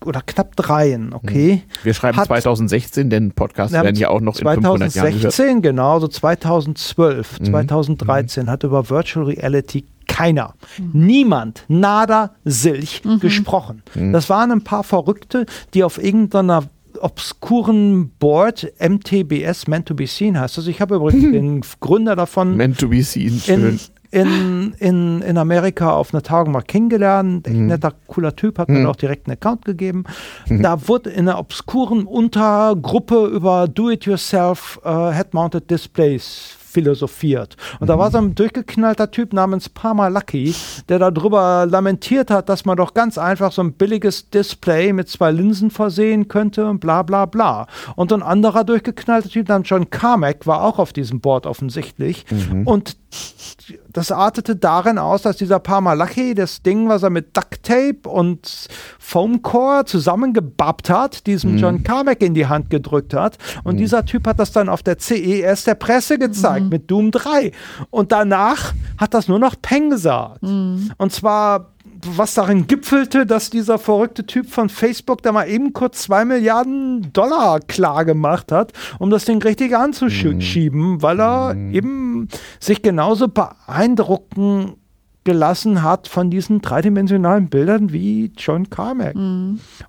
oder 0.06 0.22
knapp 0.22 0.56
dreien, 0.58 1.14
okay? 1.14 1.64
Mhm. 1.64 1.86
Wir 1.86 1.94
schreiben 1.94 2.18
hat, 2.18 2.28
2016, 2.28 3.10
denn 3.10 3.32
Podcasts 3.32 3.72
werden 3.72 3.96
ja 3.96 4.10
auch 4.10 4.20
noch 4.20 4.36
2016, 4.36 4.58
in 4.58 4.62
500 4.62 4.96
Jahren 4.96 5.12
2016, 5.12 5.62
genau, 5.62 6.00
so 6.02 6.08
2012, 6.10 7.40
mhm. 7.40 7.46
2013 7.46 8.44
mhm. 8.44 8.50
hat 8.50 8.64
über 8.64 8.90
Virtual 8.90 9.26
Reality 9.26 9.86
keiner, 10.08 10.56
mhm. 10.78 11.06
niemand, 11.06 11.64
nada, 11.70 12.32
Silch 12.44 13.04
mhm. 13.06 13.20
gesprochen. 13.20 13.82
Mhm. 13.96 14.12
Das 14.12 14.30
waren 14.30 14.52
ein 14.52 14.64
paar 14.64 14.84
Verrückte, 14.84 15.46
die 15.74 15.84
auf 15.86 16.04
irgendeiner 16.04 16.64
obskuren 17.04 18.10
Board, 18.20 18.72
MTBS, 18.80 19.68
Meant 19.68 19.88
to 19.88 19.94
be 19.96 20.08
Seen 20.08 20.40
heißt 20.40 20.58
das. 20.58 20.68
Ich 20.68 20.82
habe 20.82 20.96
übrigens 20.96 21.32
den 21.32 21.62
Gründer 21.80 22.16
davon 22.16 22.56
Meant 22.58 22.80
to 22.80 22.88
be 22.90 23.04
Seen, 23.04 23.40
schön. 23.40 23.80
In, 24.12 24.74
in, 24.80 25.22
in, 25.24 25.38
Amerika 25.40 25.92
auf 25.92 26.14
einer 26.14 26.22
Tagung 26.22 26.54
mal 26.54 26.62
kennengelernt. 26.62 27.48
Echt 27.48 27.56
Mhm. 27.56 27.66
netter, 27.68 27.94
cooler 28.06 28.36
Typ, 28.36 28.60
hat 28.60 28.70
mir 28.70 28.80
Mhm. 28.82 28.86
auch 28.86 28.96
direkt 28.96 29.26
einen 29.28 29.34
Account 29.38 29.66
gegeben. 29.66 30.04
Da 30.48 30.88
wurde 30.88 31.10
in 31.10 31.28
einer 31.28 31.40
obskuren 31.40 32.04
Untergruppe 32.06 33.26
über 33.26 33.68
Do-it-yourself 33.68 34.80
äh, 34.86 35.12
Head-Mounted 35.14 35.70
Displays 35.72 36.56
philosophiert. 36.74 37.56
Und 37.80 37.88
da 37.88 37.98
war 37.98 38.12
so 38.12 38.18
ein 38.18 38.36
durchgeknallter 38.36 39.12
Typ 39.12 39.32
namens 39.32 39.70
Parma 39.70 40.08
Lucky, 40.08 40.54
der 40.90 41.00
darüber 41.00 41.66
lamentiert 41.70 42.32
hat, 42.32 42.50
dass 42.50 42.66
man 42.66 42.78
doch 42.78 42.94
ganz 42.94 43.18
einfach 43.18 43.52
so 43.52 43.62
ein 43.62 43.74
billiges 43.74 44.30
Display 44.30 44.92
mit 44.92 45.08
zwei 45.08 45.32
Linsen 45.32 45.70
versehen 45.70 46.28
könnte 46.28 46.66
und 46.66 46.80
bla 46.80 47.04
bla 47.04 47.26
bla. 47.26 47.68
Und 47.96 48.12
ein 48.12 48.24
anderer 48.24 48.64
durchgeknallter 48.64 49.30
Typ 49.30 49.48
namens 49.48 49.70
John 49.70 49.90
Carmack 49.90 50.48
war 50.48 50.64
auch 50.64 50.80
auf 50.80 50.94
diesem 50.94 51.22
Board 51.22 51.46
offensichtlich. 51.46 52.26
Und 52.66 52.98
das 53.94 54.12
artete 54.12 54.56
darin 54.56 54.98
aus, 54.98 55.22
dass 55.22 55.38
dieser 55.38 55.60
Parmalaki 55.60 56.34
das 56.34 56.62
Ding, 56.64 56.90
was 56.90 57.04
er 57.04 57.10
mit 57.12 57.38
Duct 57.38 57.64
Tape 57.64 58.10
und 58.10 58.68
Foamcore 59.00 59.86
zusammengebappt 59.86 60.90
hat, 60.90 61.28
diesem 61.28 61.58
John 61.58 61.84
Carmack 61.84 62.22
in 62.22 62.34
die 62.34 62.48
Hand 62.48 62.70
gedrückt 62.70 63.14
hat. 63.14 63.38
Und 63.64 63.78
dieser 63.78 64.04
Typ 64.06 64.28
hat 64.28 64.40
das 64.40 64.52
dann 64.52 64.68
auf 64.68 64.84
der 64.84 64.98
CES 65.00 65.64
der 65.64 65.76
Presse 65.76 66.18
gezeigt 66.18 66.70
mit 66.70 66.90
Doom 66.90 67.12
3. 67.12 67.52
Und 67.92 68.12
danach 68.12 68.74
hat 68.98 69.14
das 69.14 69.28
nur 69.28 69.40
noch 69.40 69.56
Peng 69.62 69.92
gesagt. 69.92 70.42
Und 70.98 71.12
zwar 71.12 71.73
was 72.06 72.34
darin 72.34 72.68
gipfelte, 72.68 73.26
dass 73.26 73.50
dieser 73.50 73.78
verrückte 73.78 74.26
Typ 74.26 74.50
von 74.50 74.70
Facebook 74.70 75.22
da 75.22 75.32
mal 75.32 75.48
eben 75.48 75.74
kurz 75.74 76.04
zwei 76.04 76.26
Milliarden 76.26 77.12
Dollar 77.14 77.60
klar 77.60 78.06
gemacht 78.06 78.52
hat, 78.52 78.74
um 79.00 79.10
das 79.10 79.26
Ding 79.26 79.42
richtig 79.42 79.76
anzuschieben, 79.76 81.02
weil 81.02 81.20
er 81.20 81.56
eben 81.72 82.28
sich 82.60 82.82
genauso 82.82 83.28
beeindrucken 83.28 84.76
gelassen 85.24 85.84
hat 85.84 86.08
von 86.08 86.30
diesen 86.30 86.62
dreidimensionalen 86.62 87.48
Bildern 87.50 87.94
wie 87.94 88.32
John 88.38 88.70
Carmack. 88.70 89.16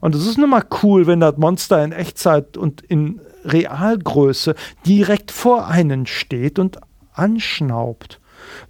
Und 0.00 0.14
es 0.14 0.26
ist 0.26 0.38
nun 0.38 0.50
mal 0.50 0.64
cool, 0.82 1.06
wenn 1.06 1.20
das 1.20 1.36
Monster 1.36 1.82
in 1.84 1.92
Echtzeit 1.92 2.56
und 2.56 2.82
in 2.82 3.20
Realgröße 3.44 4.54
direkt 4.86 5.30
vor 5.30 5.66
einen 5.66 6.06
steht 6.06 6.58
und 6.58 6.78
anschnaubt. 7.12 8.20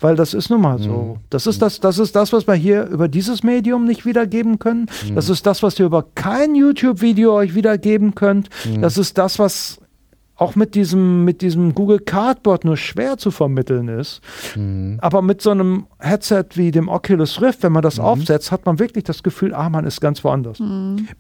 Weil 0.01 0.17
das 0.17 0.35
ist 0.35 0.51
nun 0.51 0.61
mal 0.61 0.79
so. 0.79 1.19
Das 1.31 1.47
ist 1.47 1.63
das, 1.63 1.81
das 1.81 1.99
ist 1.99 2.15
das, 2.17 2.33
was 2.33 2.47
wir 2.47 2.55
hier 2.55 2.85
über 2.87 3.09
dieses 3.09 3.43
Medium 3.43 3.85
nicht 3.85 4.05
wiedergeben 4.07 4.59
können. 4.59 4.87
Das 5.15 5.29
ist 5.29 5.47
das, 5.47 5.63
was 5.63 5.79
ihr 5.79 5.87
über 5.87 6.05
kein 6.15 6.55
YouTube-Video 6.55 7.35
euch 7.35 7.55
wiedergeben 7.55 8.15
könnt. 8.15 8.49
Das 8.81 8.99
ist 8.99 9.19
das, 9.19 9.39
was 9.39 9.79
auch 10.37 10.57
mit 10.57 10.75
diesem, 10.75 11.25
mit 11.25 11.43
diesem 11.43 11.75
Google 11.75 12.01
Cardboard 12.01 12.65
nur 12.65 12.77
schwer 12.77 13.19
zu 13.19 13.31
vermitteln 13.31 13.87
ist. 13.89 14.21
Aber 15.01 15.23
mit 15.23 15.41
so 15.41 15.51
einem 15.51 15.87
Headset 16.01 16.45
wie 16.55 16.73
dem 16.73 16.89
Oculus 16.89 17.41
Rift, 17.41 17.63
wenn 17.63 17.73
man 17.73 17.83
das 17.83 18.01
aufsetzt, 18.01 18.51
hat 18.51 18.67
man 18.67 18.79
wirklich 18.81 19.05
das 19.05 19.23
Gefühl, 19.23 19.55
ah, 19.55 19.71
man 19.71 19.85
ist 19.85 20.01
ganz 20.01 20.25
woanders. 20.25 20.59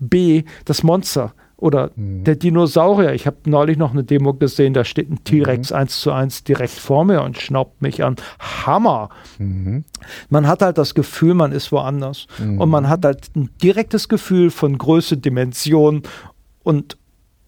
B, 0.01 0.43
das 0.64 0.82
Monster 0.82 1.32
oder 1.56 1.90
der 1.97 2.35
Dinosaurier. 2.36 3.12
Ich 3.14 3.26
habe 3.26 3.36
neulich 3.47 3.78
noch 3.78 3.93
eine 3.93 4.05
Demo 4.05 4.35
gesehen, 4.35 4.74
da 4.74 4.85
steht 4.85 5.10
ein 5.10 5.22
T-Rex 5.24 5.72
eins 5.72 6.01
zu 6.01 6.10
eins 6.12 6.44
direkt 6.44 6.72
vor 6.72 7.05
mir 7.05 7.22
und 7.22 7.39
schnaubt 7.39 7.81
mich 7.81 8.02
an. 8.02 8.16
Hammer! 8.40 9.09
Man 9.39 10.47
hat 10.47 10.62
halt 10.62 10.78
das 10.78 10.94
Gefühl, 10.94 11.35
man 11.35 11.52
ist 11.52 11.70
woanders. 11.72 12.26
Und 12.39 12.68
man 12.68 12.89
hat 12.89 13.05
halt 13.05 13.31
ein 13.36 13.51
direktes 13.62 14.09
Gefühl 14.09 14.51
von 14.51 14.76
Größe, 14.78 15.16
Dimension 15.16 16.02
und 16.62 16.97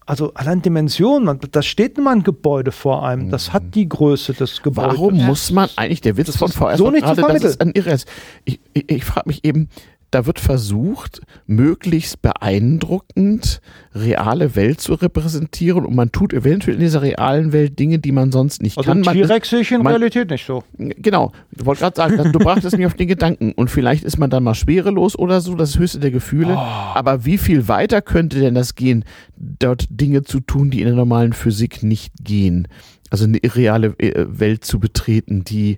also 0.05 0.33
allein 0.35 0.61
Dimension, 0.61 1.25
man, 1.25 1.37
da 1.51 1.61
steht 1.61 1.97
nun 1.97 2.05
mal 2.05 2.15
ein 2.15 2.23
Gebäude 2.23 2.71
vor 2.71 3.05
einem, 3.05 3.29
das 3.29 3.51
hat 3.51 3.75
die 3.75 3.89
Größe 3.89 4.33
des 4.33 4.63
Gebäudes. 4.63 4.97
Warum 4.97 5.17
muss 5.25 5.51
man 5.51 5.69
eigentlich, 5.75 5.99
der 5.99 6.15
Witz 6.15 6.27
Das 6.27 6.37
von 6.37 6.49
VR 6.49 6.77
so 6.77 6.87
ist 6.87 6.93
nicht 6.93 7.05
zu 7.05 7.15
gerade, 7.15 7.21
das 7.21 7.25
vermitteln. 7.25 7.49
ist 7.49 7.61
ein 7.61 7.71
Irres. 7.71 8.05
Ich, 8.45 8.61
ich, 8.73 8.89
ich 8.89 9.03
frage 9.03 9.27
mich 9.27 9.43
eben, 9.43 9.67
da 10.11 10.25
wird 10.25 10.39
versucht, 10.39 11.21
möglichst 11.45 12.21
beeindruckend 12.21 13.61
reale 13.93 14.55
Welt 14.55 14.79
zu 14.79 14.93
repräsentieren 14.93 15.85
und 15.85 15.95
man 15.95 16.11
tut 16.11 16.33
eventuell 16.33 16.75
in 16.75 16.81
dieser 16.81 17.01
realen 17.01 17.51
Welt 17.51 17.77
Dinge, 17.79 17.99
die 17.99 18.11
man 18.11 18.31
sonst 18.31 18.61
nicht 18.61 18.77
Also 18.77 18.89
kann. 18.91 19.03
T-Rex 19.03 19.49
sehe 19.49 19.61
ich 19.61 19.71
in 19.71 19.81
man- 19.83 19.93
Realität 19.93 20.29
nicht 20.29 20.45
so. 20.45 20.63
Genau, 20.77 21.31
ich 21.51 21.65
wollte 21.65 21.81
gerade 21.81 21.95
sagen, 21.95 22.31
du 22.31 22.39
brachtest 22.39 22.77
mich 22.77 22.85
auf 22.85 22.93
den 22.93 23.07
Gedanken 23.07 23.51
und 23.53 23.69
vielleicht 23.69 24.03
ist 24.03 24.17
man 24.17 24.29
dann 24.29 24.43
mal 24.43 24.55
schwerelos 24.55 25.17
oder 25.17 25.41
so, 25.41 25.55
das 25.55 25.77
höchste 25.77 25.99
der 25.99 26.11
Gefühle. 26.11 26.53
Oh. 26.55 26.57
Aber 26.59 27.25
wie 27.25 27.37
viel 27.37 27.67
weiter 27.67 28.01
könnte 28.01 28.39
denn 28.39 28.55
das 28.55 28.75
gehen, 28.75 29.03
dort 29.37 29.85
Dinge 29.89 30.23
zu 30.23 30.39
tun, 30.39 30.69
die 30.69 30.79
in 30.81 30.87
der 30.87 30.95
normalen 30.95 31.33
Physik 31.33 31.83
nicht 31.83 32.13
gehen? 32.23 32.67
Also 33.09 33.25
eine 33.25 33.39
reale 33.43 33.87
äh, 33.99 34.25
Welt 34.27 34.65
zu 34.65 34.79
betreten, 34.79 35.43
die 35.43 35.77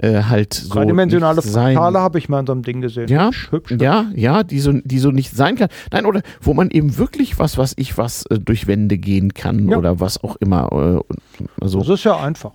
äh, 0.00 0.22
halt 0.22 0.54
so 0.54 0.74
Dreidimensionale 0.74 1.36
nicht 1.40 1.48
sein- 1.48 1.74
Portale 1.74 1.98
habe 2.00 2.18
ich 2.18 2.28
mal 2.28 2.40
in 2.40 2.46
so 2.46 2.52
einem 2.52 2.62
Ding 2.62 2.80
gesehen. 2.80 3.08
Ja, 3.08 3.26
Hübsch, 3.26 3.50
hübsch. 3.50 3.72
ja, 3.80 4.06
ja, 4.14 4.44
die 4.44 4.60
so, 4.60 4.72
die 4.72 4.98
so 5.00 5.10
nicht 5.10 5.34
sein 5.34 5.56
kann. 5.56 5.68
Nein, 5.90 6.06
oder 6.06 6.22
wo 6.40 6.54
man 6.54 6.70
eben 6.70 6.96
wirklich 6.98 7.38
was, 7.40 7.58
was 7.58 7.74
ich 7.76 7.98
was 7.98 8.24
äh, 8.26 8.38
durch 8.38 8.66
Wände 8.68 8.96
gehen 8.98 9.34
kann 9.34 9.68
Ja. 9.68 9.76
oder 9.76 9.98
was 9.98 10.22
auch 10.22 10.36
immer. 10.36 11.02
Äh, 11.02 11.44
also, 11.60 11.80
Das 11.80 11.88
ist 11.88 12.04
ja 12.04 12.16
einfach. 12.20 12.52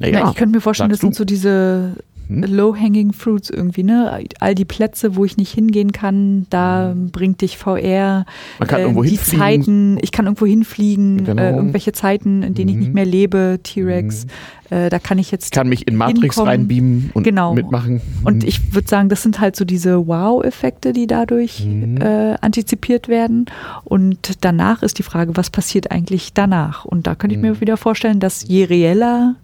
naja, 0.00 0.20
Ja, 0.20 0.30
ich 0.30 0.36
könnte 0.36 0.54
mir 0.56 0.62
vorstellen, 0.62 0.88
das 0.90 1.00
sind 1.00 1.14
so 1.14 1.24
diese 1.26 1.96
Hm? 2.28 2.44
low-hanging 2.44 3.12
fruits 3.12 3.50
irgendwie, 3.50 3.82
ne? 3.82 4.24
All 4.40 4.54
die 4.54 4.64
Plätze, 4.64 5.16
wo 5.16 5.24
ich 5.24 5.36
nicht 5.36 5.52
hingehen 5.52 5.92
kann, 5.92 6.46
da 6.50 6.94
bringt 7.12 7.40
dich 7.42 7.56
VR. 7.58 8.18
Hm. 8.18 8.24
man 8.58 8.68
kann 8.68 8.78
äh, 8.80 8.82
irgendwo 8.82 9.02
die 9.02 9.10
hinfliegen. 9.10 9.38
Zeiten, 9.40 9.98
ich 10.02 10.12
kann 10.12 10.26
irgendwo 10.26 10.46
hinfliegen, 10.46 11.24
Genau. 11.24 11.42
äh, 11.42 11.50
irgendwelche 11.50 11.92
Zeiten, 11.92 12.42
in 12.42 12.54
denen 12.54 12.68
ich 12.70 12.74
Mhm. 12.76 12.80
nicht 12.82 12.94
mehr 12.94 13.04
lebe, 13.06 13.60
T-Rex, 13.62 14.26
äh, 14.70 14.88
da 14.88 14.98
kann 14.98 15.18
ich 15.18 15.30
jetzt 15.30 15.46
Ich 15.46 15.50
kann 15.50 15.68
mich 15.68 15.86
in 15.86 15.96
Matrix 15.96 16.20
hinkommen. 16.36 16.48
reinbeamen 16.48 17.10
und 17.14 17.22
Genau. 17.24 17.54
mitmachen. 17.54 18.00
Und 18.24 18.42
Hm. 18.42 18.48
ich 18.48 18.74
würde 18.74 18.88
sagen, 18.88 19.08
das 19.08 19.22
sind 19.22 19.40
halt 19.40 19.56
so 19.56 19.64
diese 19.64 20.06
Wow-Effekte, 20.06 20.92
die 20.92 21.06
dadurch 21.06 21.64
Mhm. 21.66 21.98
äh, 22.00 22.34
antizipiert 22.40 23.08
werden. 23.08 23.46
Und 23.84 24.44
danach 24.44 24.82
ist 24.82 24.98
die 24.98 25.02
Frage, 25.02 25.36
was 25.36 25.50
passiert 25.50 25.90
eigentlich 25.90 26.32
danach? 26.32 26.84
Und 26.84 27.06
da 27.06 27.14
könnte 27.14 27.36
ich 27.36 27.42
mir 27.42 27.60
wieder 27.60 27.76
vorstellen, 27.76 28.20
dass 28.20 28.46
je 28.46 28.64
reeller 28.64 29.34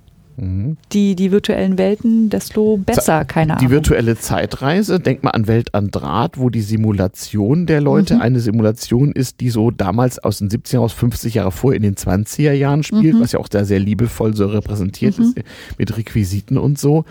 Mhm. 0.40 0.76
die, 0.92 1.16
die 1.16 1.32
virtuellen 1.32 1.78
Welten, 1.78 2.30
desto 2.30 2.76
besser, 2.76 3.24
keine 3.24 3.54
Die 3.54 3.58
Ahnung. 3.58 3.70
virtuelle 3.72 4.16
Zeitreise, 4.16 5.00
denk 5.00 5.22
mal 5.24 5.30
an 5.30 5.46
Welt 5.48 5.74
an 5.74 5.90
Draht, 5.90 6.38
wo 6.38 6.48
die 6.48 6.60
Simulation 6.60 7.66
der 7.66 7.80
Leute 7.80 8.14
Mhm. 8.14 8.20
eine 8.20 8.40
Simulation 8.40 9.12
ist, 9.12 9.40
die 9.40 9.50
so 9.50 9.70
damals 9.70 10.18
aus 10.18 10.38
den 10.38 10.48
70er, 10.48 10.80
aus 10.80 10.92
50 10.92 11.34
Jahre 11.34 11.50
vor 11.50 11.74
in 11.74 11.82
den 11.82 11.96
20er 11.96 12.52
Jahren 12.52 12.82
spielt, 12.84 13.16
Mhm. 13.16 13.20
was 13.20 13.32
ja 13.32 13.40
auch 13.40 13.48
da 13.48 13.64
sehr 13.64 13.80
liebevoll 13.80 14.34
so 14.36 14.46
repräsentiert 14.46 15.18
ist, 15.18 15.34
mit 15.76 15.96
Requisiten 15.96 16.56
und 16.56 16.78
so, 16.78 17.04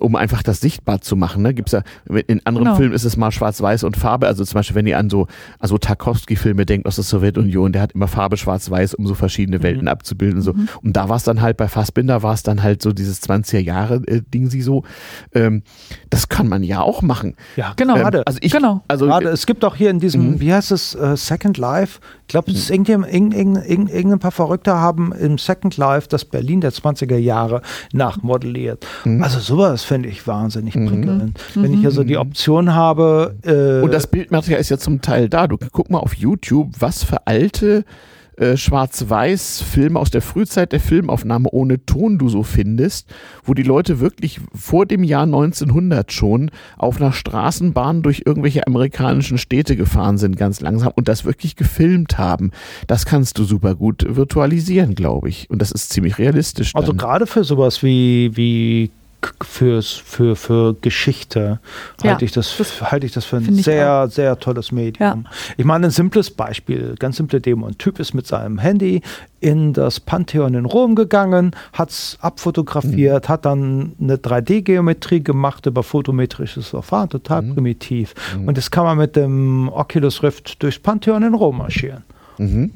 um 0.00 0.16
einfach 0.16 0.42
das 0.42 0.60
sichtbar 0.60 1.00
zu 1.00 1.14
machen. 1.16 1.42
Ne? 1.42 1.54
Gibt's 1.54 1.72
ja, 1.72 1.82
in 2.26 2.44
anderen 2.46 2.66
Genau. 2.66 2.76
Filmen 2.76 2.94
ist 2.94 3.04
es 3.04 3.16
mal 3.16 3.30
schwarz-weiß 3.30 3.84
und 3.84 3.96
Farbe, 3.96 4.26
also 4.26 4.44
zum 4.44 4.54
Beispiel, 4.54 4.74
wenn 4.76 4.86
ihr 4.86 4.98
an 4.98 5.10
so 5.10 5.26
also 5.58 5.78
Tarkovsky-Filme 5.78 6.66
denkt 6.66 6.86
aus 6.86 6.96
der 6.96 7.04
Sowjetunion, 7.04 7.72
der 7.72 7.82
hat 7.82 7.92
immer 7.92 8.08
Farbe 8.08 8.36
schwarz-weiß, 8.36 8.94
um 8.94 9.06
so 9.06 9.14
verschiedene 9.14 9.62
Welten 9.62 9.88
abzubilden. 9.88 10.38
und 10.38 10.42
So. 10.42 10.54
Und 10.82 10.96
da 10.96 11.08
war 11.08 11.16
es 11.16 11.24
dann 11.24 11.40
halt, 11.40 11.56
bei 11.56 11.68
Fassbinder 11.68 12.22
war 12.22 12.34
es 12.34 12.42
dann 12.42 12.62
halt 12.62 12.82
so 12.82 12.92
dieses 12.92 13.22
20er-Jahre-Ding, 13.22 14.50
sie 14.50 14.62
so. 14.62 14.84
Ähm, 15.34 15.62
das 16.10 16.28
kann 16.28 16.48
man 16.48 16.62
ja 16.62 16.80
auch 16.80 17.02
machen. 17.02 17.34
Ja, 17.56 17.72
Genau. 17.76 17.94
Ähm, 17.96 18.00
Gerade. 18.02 18.26
also 18.26 18.38
ich, 18.42 18.52
Genau. 18.52 18.82
also 18.88 19.06
Gerade, 19.06 19.28
es 19.28 19.46
gibt 19.46 19.64
auch 19.64 19.76
hier 19.76 19.90
in 19.90 20.00
diesem, 20.00 20.32
Mhm. 20.32 20.40
wie 20.40 20.52
heißt 20.52 20.72
es, 20.72 20.94
äh, 20.94 21.16
Second 21.16 21.58
Life, 21.58 22.00
glaube, 22.30 22.50
es 22.50 22.58
ist 22.58 22.70
irgendjemand- 22.70 23.12
irgend, 23.12 23.34
irgend, 23.34 23.66
irgend, 23.68 23.90
irgendein 23.90 24.18
paar 24.18 24.30
Verrückte 24.30 24.74
haben 24.74 25.12
im 25.12 25.38
Second 25.38 25.76
Life 25.76 26.08
das 26.08 26.24
Berlin 26.24 26.60
der 26.60 26.72
20er 26.72 27.16
Jahre 27.18 27.62
nachmodelliert. 27.92 28.86
Mhm. 29.04 29.22
Also 29.22 29.38
sowas 29.38 29.84
finde 29.84 30.08
ich 30.08 30.26
wahnsinnig 30.26 30.74
prickelnd. 30.74 31.38
Wenn 31.54 31.74
ich 31.78 31.84
also 31.84 32.04
die 32.04 32.16
Option 32.16 32.74
habe, 32.74 33.34
äh, 33.44 33.84
Und 33.84 33.92
das 33.92 34.06
Bildmaterial 34.06 34.60
ist 34.60 34.70
ja 34.70 34.78
zum 34.78 35.00
Teil 35.00 35.28
da. 35.28 35.46
Du 35.46 35.56
guck 35.72 35.90
mal 35.90 35.98
auf 35.98 36.14
YouTube, 36.14 36.72
was 36.78 37.04
für 37.04 37.26
alte 37.26 37.84
äh, 38.40 38.56
Schwarz-Weiß-Filme 38.56 39.98
aus 39.98 40.10
der 40.10 40.22
Frühzeit 40.22 40.72
der 40.72 40.80
Filmaufnahme 40.80 41.48
ohne 41.50 41.84
Ton 41.84 42.18
du 42.18 42.28
so 42.28 42.42
findest, 42.42 43.06
wo 43.44 43.54
die 43.54 43.62
Leute 43.62 44.00
wirklich 44.00 44.40
vor 44.54 44.86
dem 44.86 45.04
Jahr 45.04 45.24
1900 45.24 46.10
schon 46.10 46.50
auf 46.78 47.00
einer 47.00 47.12
Straßenbahn 47.12 48.02
durch 48.02 48.22
irgendwelche 48.24 48.66
amerikanischen 48.66 49.38
Städte 49.38 49.76
gefahren 49.76 50.16
sind, 50.16 50.36
ganz 50.36 50.60
langsam 50.60 50.92
und 50.96 51.08
das 51.08 51.24
wirklich 51.24 51.54
gefilmt 51.54 52.18
haben. 52.18 52.50
Das 52.86 53.04
kannst 53.04 53.38
du 53.38 53.44
super 53.44 53.74
gut 53.74 54.06
virtualisieren, 54.08 54.94
glaube 54.94 55.28
ich. 55.28 55.50
Und 55.50 55.60
das 55.60 55.70
ist 55.70 55.90
ziemlich 55.90 56.18
realistisch. 56.18 56.74
also 56.74 56.92
dann. 56.92 56.98
gerade 56.98 57.26
für 57.26 57.44
sowas 57.44 57.82
wie, 57.82 58.36
wie 58.36 58.90
fürs, 59.42 59.90
für, 59.92 60.36
für 60.36 60.74
Geschichte 60.80 61.60
Ja, 62.02 62.12
halte 62.12 62.24
ich 62.24 62.32
das, 62.32 62.56
das 62.56 62.80
halte 62.90 63.06
ich 63.06 63.12
das 63.12 63.24
für 63.24 63.36
ein 63.36 63.54
sehr, 63.54 64.08
sehr 64.08 64.38
tolles 64.38 64.72
Medium. 64.72 65.26
Ich 65.56 65.64
meine, 65.64 65.86
ein 65.86 65.90
simples 65.90 66.30
Beispiel, 66.30 66.94
ganz 66.98 67.16
simple 67.16 67.40
Demo. 67.40 67.66
Ein 67.66 67.78
Typ 67.78 67.98
ist 68.00 68.14
mit 68.14 68.26
seinem 68.26 68.58
Handy 68.58 69.02
in 69.40 69.72
das 69.72 70.00
Pantheon 70.00 70.54
in 70.54 70.66
Rom 70.66 70.94
gegangen, 70.94 71.52
hat 71.72 71.90
es 71.90 72.18
abfotografiert, 72.20 73.28
hat 73.28 73.46
dann 73.46 73.92
eine 74.00 74.16
3D-Geometrie 74.16 75.22
gemacht 75.22 75.66
über 75.66 75.82
photometrisches 75.82 76.68
Verfahren, 76.68 77.08
total 77.08 77.42
primitiv. 77.42 78.14
Und 78.46 78.56
jetzt 78.56 78.70
kann 78.70 78.84
man 78.84 78.98
mit 78.98 79.16
dem 79.16 79.68
Oculus 79.70 80.22
Rift 80.22 80.62
durchs 80.62 80.78
Pantheon 80.78 81.22
in 81.22 81.34
Rom 81.34 81.58
marschieren. 81.58 82.04
Mhm. 82.38 82.72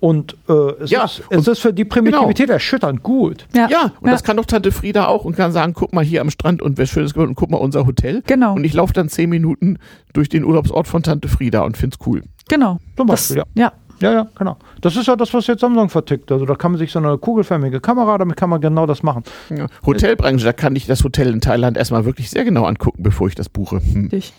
Und 0.00 0.34
äh, 0.48 0.52
es, 0.82 0.90
Ja, 0.90 1.04
ist, 1.04 1.22
es 1.30 1.38
und- 1.38 1.48
ist 1.48 1.58
für 1.60 1.72
die 1.74 1.84
Primitivität 1.84 2.48
erschütternd 2.48 3.02
gut. 3.02 3.46
Ja, 3.54 3.68
Ja, 3.70 3.92
und 4.00 4.10
das 4.10 4.24
kann 4.24 4.38
doch 4.38 4.46
Tante 4.46 4.72
Frieda 4.72 5.06
auch 5.06 5.24
und 5.26 5.36
kann 5.36 5.52
sagen, 5.52 5.74
guck 5.74 5.92
mal 5.92 6.02
hier 6.04 6.22
am 6.22 6.30
Strand 6.30 6.62
und 6.62 6.78
wer 6.78 6.86
schönes 6.86 7.12
gemacht 7.12 7.28
und 7.28 7.34
guck 7.34 7.50
mal 7.50 7.58
unser 7.58 7.86
Hotel. 7.86 8.22
Genau. 8.26 8.54
Und 8.54 8.64
ich 8.64 8.72
laufe 8.72 8.94
dann 8.94 9.08
zehn 9.10 9.28
Minuten 9.28 9.78
durch 10.14 10.28
den 10.30 10.44
Urlaubsort 10.44 10.88
von 10.88 11.02
Tante 11.02 11.28
Frieda 11.28 11.60
und 11.62 11.76
find's 11.76 11.98
cool. 12.06 12.22
Genau. 12.48 12.78
Zum 12.96 13.06
Das, 13.08 13.28
Beispiel, 13.28 13.44
ja. 13.54 13.72
Ja, 14.02 14.12
ja, 14.14 14.26
genau. 14.38 14.56
Das 14.80 14.96
ist 14.96 15.06
ja 15.08 15.14
das, 15.14 15.34
was 15.34 15.46
jetzt 15.46 15.60
Samsung 15.60 15.90
vertickt. 15.90 16.32
Also 16.32 16.46
da 16.46 16.54
kann 16.54 16.72
man 16.72 16.78
sich 16.78 16.90
so 16.90 16.98
eine 16.98 17.18
kugelförmige 17.18 17.80
Kamera, 17.80 18.16
damit 18.16 18.34
kann 18.38 18.48
man 18.48 18.62
genau 18.62 18.86
das 18.86 19.02
machen. 19.02 19.24
Ja. 19.54 19.66
Hotelbranche, 19.84 20.42
da 20.42 20.54
kann 20.54 20.74
ich 20.74 20.86
das 20.86 21.04
Hotel 21.04 21.28
in 21.28 21.42
Thailand 21.42 21.76
erstmal 21.76 22.06
wirklich 22.06 22.30
sehr 22.30 22.44
genau 22.46 22.64
angucken, 22.64 23.02
bevor 23.02 23.28
ich 23.28 23.34
das 23.34 23.50
buche. 23.50 23.76
Hm. 23.76 24.08
Richtig. 24.10 24.32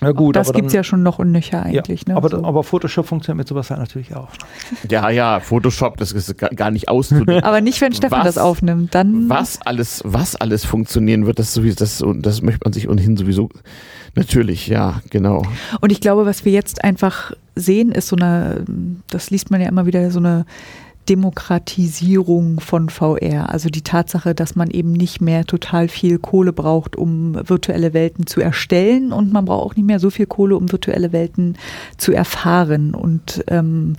Ja 0.00 0.12
gut, 0.12 0.34
das 0.36 0.48
aber 0.48 0.56
gibt 0.56 0.68
es 0.68 0.72
ja 0.72 0.82
schon 0.82 1.02
noch 1.02 1.18
und 1.18 1.30
nöcher 1.30 1.62
eigentlich. 1.62 2.04
ja, 2.06 2.14
ne? 2.14 2.16
aber, 2.16 2.30
so. 2.30 2.42
aber 2.42 2.64
Photoshop 2.64 3.06
funktioniert 3.06 3.38
mit 3.38 3.48
sowas 3.48 3.70
halt 3.70 3.80
natürlich 3.80 4.14
auch. 4.16 4.28
Ja, 4.88 5.10
ja, 5.10 5.40
Photoshop, 5.40 5.98
das 5.98 6.12
ist 6.12 6.38
gar 6.38 6.50
gar 6.50 6.70
nicht 6.70 6.88
auszudenken. 6.88 7.42
aber 7.44 7.60
nicht, 7.60 7.80
wenn 7.80 7.92
Stefan 7.92 8.20
Was- 8.20 8.34
das 8.34 8.38
aufnimmt. 8.38 8.94
Dann 8.94 9.28
was 9.28 9.60
alles, 9.62 10.02
was 10.04 10.36
alles 10.36 10.64
funktionieren 10.64 11.26
wird, 11.26 11.38
das 11.38 11.52
sowieso, 11.52 11.76
das, 11.76 12.02
das 12.22 12.42
möchte 12.42 12.60
man 12.64 12.72
sich 12.72 12.88
ohnehin 12.88 13.16
sowieso. 13.16 13.50
Natürlich, 14.14 14.66
ja, 14.66 15.00
genau. 15.10 15.42
Und 15.80 15.92
ich 15.92 16.00
glaube, 16.00 16.26
was 16.26 16.44
wir 16.44 16.52
jetzt 16.52 16.82
einfach 16.82 17.32
sehen, 17.54 17.92
ist 17.92 18.08
so 18.08 18.16
eine, 18.16 18.64
das 19.08 19.30
liest 19.30 19.50
man 19.50 19.60
ja 19.60 19.68
immer 19.68 19.86
wieder, 19.86 20.10
so 20.10 20.18
eine 20.18 20.46
Demokratisierung 21.08 22.60
von 22.60 22.88
VR. 22.88 23.50
Also 23.50 23.68
die 23.68 23.82
Tatsache, 23.82 24.34
dass 24.34 24.54
man 24.54 24.70
eben 24.70 24.92
nicht 24.92 25.20
mehr 25.20 25.44
total 25.44 25.88
viel 25.88 26.18
Kohle 26.18 26.52
braucht, 26.52 26.96
um 26.96 27.34
virtuelle 27.48 27.92
Welten 27.94 28.26
zu 28.26 28.40
erstellen 28.40 29.12
und 29.12 29.32
man 29.32 29.44
braucht 29.44 29.64
auch 29.64 29.76
nicht 29.76 29.86
mehr 29.86 29.98
so 29.98 30.10
viel 30.10 30.26
Kohle, 30.26 30.56
um 30.56 30.70
virtuelle 30.70 31.12
Welten 31.12 31.56
zu 31.96 32.12
erfahren. 32.12 32.94
Und 32.94 33.44
ähm, 33.48 33.96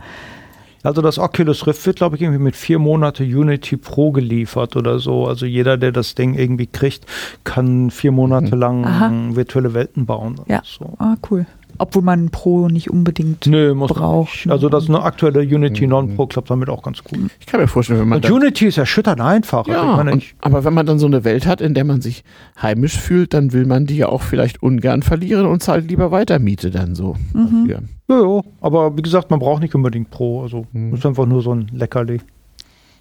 Also 0.84 1.02
das 1.02 1.19
Oculus 1.19 1.68
Rift 1.68 1.86
wird, 1.86 1.98
glaube 1.98 2.15
ich, 2.15 2.22
irgendwie 2.22 2.41
mit 2.41 2.56
vier 2.56 2.80
Monate 2.80 3.23
Unity 3.23 3.78
Pro 3.78 4.11
geliefert 4.11 4.76
oder 4.76 4.99
so. 4.99 5.28
Also 5.28 5.45
jeder, 5.45 5.78
der 5.78 5.91
das 5.91 6.15
Ding 6.15 6.36
irgendwie 6.36 6.68
kriegt, 6.68 7.06
kann 7.44 7.91
vier 7.91 8.11
Monate 8.11 8.56
lang 8.56 8.86
Aha. 8.86 9.11
virtuelle 9.36 9.73
Welten 9.73 10.06
bauen. 10.06 10.40
Ja. 10.48 10.61
So. 10.64 10.95
ah, 10.98 11.15
cool. 11.30 11.45
Obwohl 11.82 12.03
man 12.03 12.30
Pro 12.30 12.68
nicht 12.68 12.91
unbedingt. 12.91 13.48
Nö, 13.48 13.74
muss 13.74 13.90
Braucht, 13.91 14.32
nicht. 14.34 14.45
ne? 14.45 14.52
Also 14.53 14.70
das 14.70 14.88
eine 14.88 15.02
aktuelle 15.02 15.40
Unity 15.41 15.88
Non-Pro 15.88 16.28
klappt 16.28 16.52
damit 16.52 16.70
auch 16.70 16.84
ganz 16.84 17.03
gut. 17.03 17.32
Ich 17.40 17.48
kann 17.48 17.60
mir 17.60 17.68
vorstellen, 17.68 17.99
wenn 18.02 18.08
man 18.08 18.24
Und 18.24 18.30
Unity 18.30 18.68
ist 18.68 18.78
erschütternd 18.78 19.20
einfach. 19.20 19.68
Also 19.68 19.72
ja, 19.72 19.91
ich 19.91 19.98
meine, 19.98 20.12
und, 20.12 20.18
ich, 20.20 20.36
aber 20.41 20.64
wenn 20.64 20.76
man 20.76 20.86
dann 20.86 20.99
so 20.99 21.08
eine 21.08 21.24
Welt 21.24 21.48
hat, 21.48 21.60
in 21.60 21.74
der 21.74 21.84
man 21.84 21.99
sich 22.02 22.24
heimisch 22.62 22.99
fühlt, 22.99 23.34
dann 23.34 23.52
will 23.52 23.66
man 23.66 23.88
die 23.88 23.98
ja 23.98 24.10
auch 24.10 24.22
vielleicht 24.22 24.62
ungern 24.62 25.02
verlieren 25.02 25.48
und 25.48 25.64
zahlt 25.64 25.90
lieber 25.90 26.12
weiter 26.12 26.38
Miete 26.38 26.70
dann 26.70 26.94
so. 26.94 27.16
Mhm. 27.34 27.68
ja, 27.68 27.80
ja, 28.10 28.41
aber 28.62 28.95
wie 28.95 29.02
gesagt, 29.02 29.32
man 29.32 29.40
braucht 29.40 29.62
nicht 29.64 29.74
unbedingt 29.74 30.12
Pro. 30.12 30.44
Also 30.44 30.68
Mhm. 30.74 30.94
ist 30.94 31.06
einfach 31.06 31.26
nur 31.26 31.41
so 31.41 31.56
ein 31.56 31.68
Leckerli. 31.74 32.22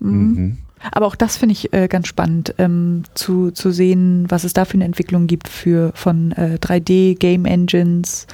Mhm. 0.00 0.10
Mhm. 0.10 0.58
Aber 0.92 1.04
auch 1.06 1.14
das 1.14 1.36
finde 1.36 1.52
ich 1.52 1.74
äh, 1.74 1.88
ganz 1.88 2.06
spannend, 2.06 2.54
ähm, 2.56 3.02
zu, 3.12 3.50
zu 3.50 3.70
sehen, 3.70 4.24
was 4.30 4.44
es 4.44 4.54
da 4.54 4.64
für 4.64 4.74
eine 4.74 4.84
Entwicklung 4.86 5.26
gibt 5.26 5.46
für 5.48 5.90
von 5.94 6.32
äh, 6.32 6.56
3D-Game 6.58 7.44
Engines, 7.44 8.26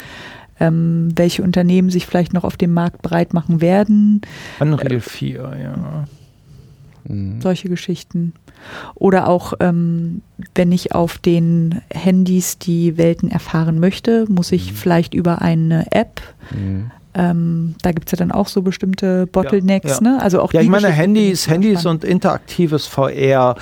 ähm, 0.60 1.08
welche 1.16 1.42
Unternehmen 1.42 1.90
sich 1.90 2.06
vielleicht 2.06 2.32
noch 2.32 2.44
auf 2.44 2.56
dem 2.56 2.72
Markt 2.72 3.02
breit 3.02 3.34
machen 3.34 3.60
werden, 3.60 4.20
Unreal 4.60 5.00
4, 5.00 5.56
ja. 5.62 6.04
Mhm. 7.08 7.40
solche 7.40 7.68
Geschichten. 7.68 8.32
Oder 8.94 9.28
auch, 9.28 9.52
ähm, 9.60 10.22
wenn 10.54 10.72
ich 10.72 10.92
auf 10.94 11.18
den 11.18 11.80
Handys 11.92 12.58
die 12.58 12.96
Welten 12.96 13.30
erfahren 13.30 13.78
möchte, 13.78 14.24
muss 14.28 14.50
ich 14.50 14.72
vielleicht 14.72 15.14
über 15.14 15.40
eine 15.42 15.86
App, 15.92 16.20
Mhm. 16.50 16.90
ähm, 17.14 17.74
da 17.82 17.92
gibt 17.92 18.08
es 18.08 18.12
ja 18.12 18.16
dann 18.18 18.32
auch 18.32 18.48
so 18.48 18.62
bestimmte 18.62 19.26
Bottlenecks, 19.26 20.00
ja. 20.00 20.00
ne? 20.00 20.22
Also 20.22 20.40
auch 20.40 20.52
Ja, 20.52 20.60
die 20.60 20.66
ich 20.66 20.70
meine, 20.70 20.88
Handys, 20.88 21.48
Handys 21.48 21.86
und 21.86 22.02
interaktives 22.02 22.86
VR, 22.86 23.56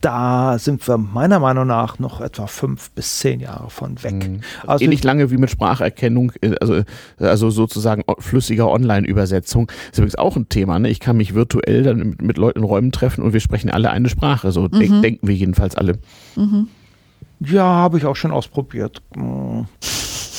da 0.00 0.58
sind 0.58 0.86
wir 0.88 0.96
meiner 0.96 1.38
Meinung 1.40 1.66
nach 1.66 1.98
noch 1.98 2.20
etwa 2.20 2.46
fünf 2.46 2.90
bis 2.92 3.18
zehn 3.18 3.40
Jahre 3.40 3.68
von 3.70 4.02
weg. 4.02 4.14
Mhm. 4.28 4.40
Also 4.66 4.84
Ähnlich 4.84 5.04
lange 5.04 5.30
wie 5.30 5.36
mit 5.36 5.50
Spracherkennung, 5.50 6.32
äh, 6.40 6.54
also, 6.60 6.82
also 7.18 7.50
sozusagen 7.50 8.02
flüssiger 8.18 8.68
Online-Übersetzung. 8.70 9.70
Ist 9.90 9.98
übrigens 9.98 10.16
auch 10.16 10.36
ein 10.36 10.48
Thema. 10.48 10.78
Ne? 10.78 10.88
Ich 10.88 11.00
kann 11.00 11.16
mich 11.16 11.34
virtuell 11.34 11.82
dann 11.82 11.98
mit, 11.98 12.22
mit 12.22 12.36
Leuten 12.38 12.60
in 12.60 12.64
Räumen 12.64 12.92
treffen 12.92 13.22
und 13.22 13.32
wir 13.32 13.40
sprechen 13.40 13.70
alle 13.70 13.90
eine 13.90 14.08
Sprache. 14.08 14.52
So 14.52 14.68
denk- 14.68 14.90
Mhm. 14.90 15.02
denken 15.02 15.26
wir 15.28 15.34
jedenfalls 15.34 15.74
alle. 15.76 15.98
Mhm. 16.36 16.68
Ja, 17.40 17.64
habe 17.64 17.98
ich 17.98 18.04
auch 18.06 18.16
schon 18.16 18.32
ausprobiert. 18.32 19.02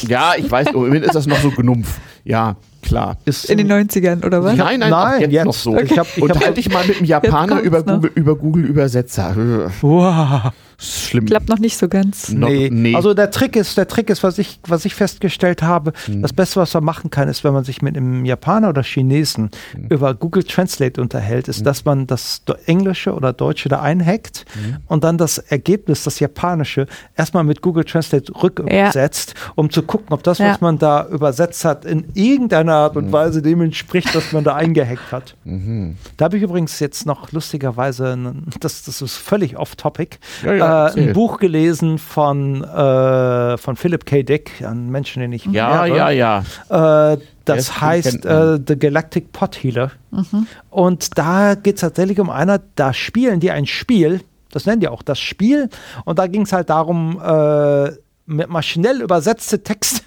Ja, 0.07 0.33
ich 0.37 0.49
weiß, 0.49 0.67
im 0.69 0.75
Moment 0.75 1.05
ist 1.05 1.15
das 1.15 1.27
noch 1.27 1.37
so 1.39 1.51
Gnumpf. 1.51 1.99
Ja, 2.23 2.55
klar. 2.81 3.17
Ist 3.25 3.49
In 3.49 3.57
den 3.57 3.71
90ern, 3.71 4.25
oder 4.25 4.43
was? 4.43 4.55
Nein, 4.57 4.79
nein, 4.79 4.89
Nein, 4.89 5.21
jetzt, 5.21 5.31
jetzt. 5.33 5.45
noch 5.45 5.53
so. 5.53 5.77
Ich 5.79 5.97
hab- 5.97 6.07
ich 6.17 6.23
hab- 6.29 6.43
halt 6.45 6.57
dich 6.57 6.71
mal 6.71 6.85
mit 6.85 6.97
einem 6.97 7.05
Japaner 7.05 7.59
über? 7.61 7.83
Google, 7.83 8.11
über 8.15 8.35
Google 8.35 8.65
Übersetzer. 8.65 9.35
Wow. 9.81 10.51
Schlimm. 10.83 11.27
Klappt 11.27 11.47
noch 11.47 11.59
nicht 11.59 11.77
so 11.77 11.87
ganz. 11.87 12.29
Nee. 12.29 12.69
nee. 12.71 12.95
Also 12.95 13.13
der 13.13 13.29
Trick 13.29 13.55
ist, 13.55 13.77
der 13.77 13.87
Trick 13.87 14.09
ist, 14.09 14.23
was 14.23 14.39
ich, 14.39 14.59
was 14.67 14.83
ich 14.83 14.95
festgestellt 14.95 15.61
habe, 15.61 15.93
Hm. 16.07 16.23
das 16.23 16.33
Beste, 16.33 16.59
was 16.59 16.73
man 16.73 16.83
machen 16.83 17.11
kann, 17.11 17.29
ist, 17.29 17.43
wenn 17.43 17.53
man 17.53 17.63
sich 17.63 17.83
mit 17.83 17.95
einem 17.95 18.25
Japaner 18.25 18.69
oder 18.69 18.81
Chinesen 18.81 19.51
Hm. 19.73 19.85
über 19.89 20.15
Google 20.15 20.41
Translate 20.43 20.99
unterhält, 20.99 21.47
ist, 21.49 21.67
dass 21.67 21.85
man 21.85 22.07
das 22.07 22.41
Englische 22.65 23.13
oder 23.13 23.31
Deutsche 23.31 23.69
da 23.69 23.79
einhackt 23.81 24.45
Hm. 24.53 24.77
und 24.87 25.03
dann 25.03 25.19
das 25.19 25.37
Ergebnis, 25.37 26.03
das 26.03 26.19
Japanische, 26.19 26.87
erstmal 27.15 27.43
mit 27.43 27.61
Google 27.61 27.83
Translate 27.83 28.33
rückübersetzt, 28.41 29.35
um 29.53 29.69
zu 29.69 29.83
gucken, 29.83 30.07
ob 30.09 30.23
das, 30.23 30.39
Ja. 30.39 30.49
was 30.49 30.61
man 30.61 30.79
da 30.79 31.05
übersetzt 31.09 31.63
hat, 31.63 31.85
in 31.85 32.05
irgendeiner 32.15 32.70
Art 32.73 32.95
und 32.95 33.11
Weise 33.11 33.41
dem 33.41 33.61
entspricht, 33.61 34.15
was 34.15 34.31
man 34.31 34.43
da 34.43 34.55
eingehackt 34.55 35.11
hat. 35.11 35.35
Mhm. 35.51 35.97
Da 36.17 36.25
habe 36.25 36.37
ich 36.37 36.43
übrigens 36.43 36.79
jetzt 36.79 37.05
noch 37.05 37.31
lustigerweise, 37.31 38.33
das, 38.59 38.83
das 38.83 39.01
ist 39.01 39.17
völlig 39.17 39.57
off-topic, 39.57 40.17
Ja, 40.43 40.53
ja, 40.53 40.87
äh, 40.87 40.99
ein 40.99 41.13
Buch 41.13 41.39
gelesen 41.39 41.97
von, 41.97 42.63
äh, 42.63 43.57
von 43.57 43.75
Philip 43.75 44.05
K. 44.05 44.23
Dick, 44.23 44.63
einem 44.65 44.89
Menschen, 44.89 45.21
den 45.21 45.33
ich 45.33 45.45
Ja, 45.45 45.85
ja, 45.85 46.09
ja. 46.09 46.43
Äh, 46.69 47.17
das 47.45 47.67
den 47.67 47.81
heißt 47.81 48.25
äh, 48.25 48.59
The 48.65 48.77
Galactic 48.77 49.31
Pot 49.31 49.61
Healer. 49.61 49.91
Mhm. 50.11 50.47
Und 50.69 51.17
da 51.17 51.55
geht 51.55 51.75
es 51.75 51.81
tatsächlich 51.81 52.19
um 52.19 52.29
einer, 52.29 52.61
da 52.75 52.93
spielen 52.93 53.39
die 53.39 53.51
ein 53.51 53.65
Spiel, 53.65 54.21
das 54.51 54.65
nennen 54.65 54.81
die 54.81 54.87
auch 54.87 55.01
das 55.01 55.19
Spiel. 55.19 55.69
Und 56.05 56.19
da 56.19 56.27
ging 56.27 56.43
es 56.43 56.53
halt 56.53 56.69
darum, 56.69 57.19
äh, 57.19 57.91
maschinell 58.31 59.01
übersetzte 59.01 59.61
Texte, 59.63 60.01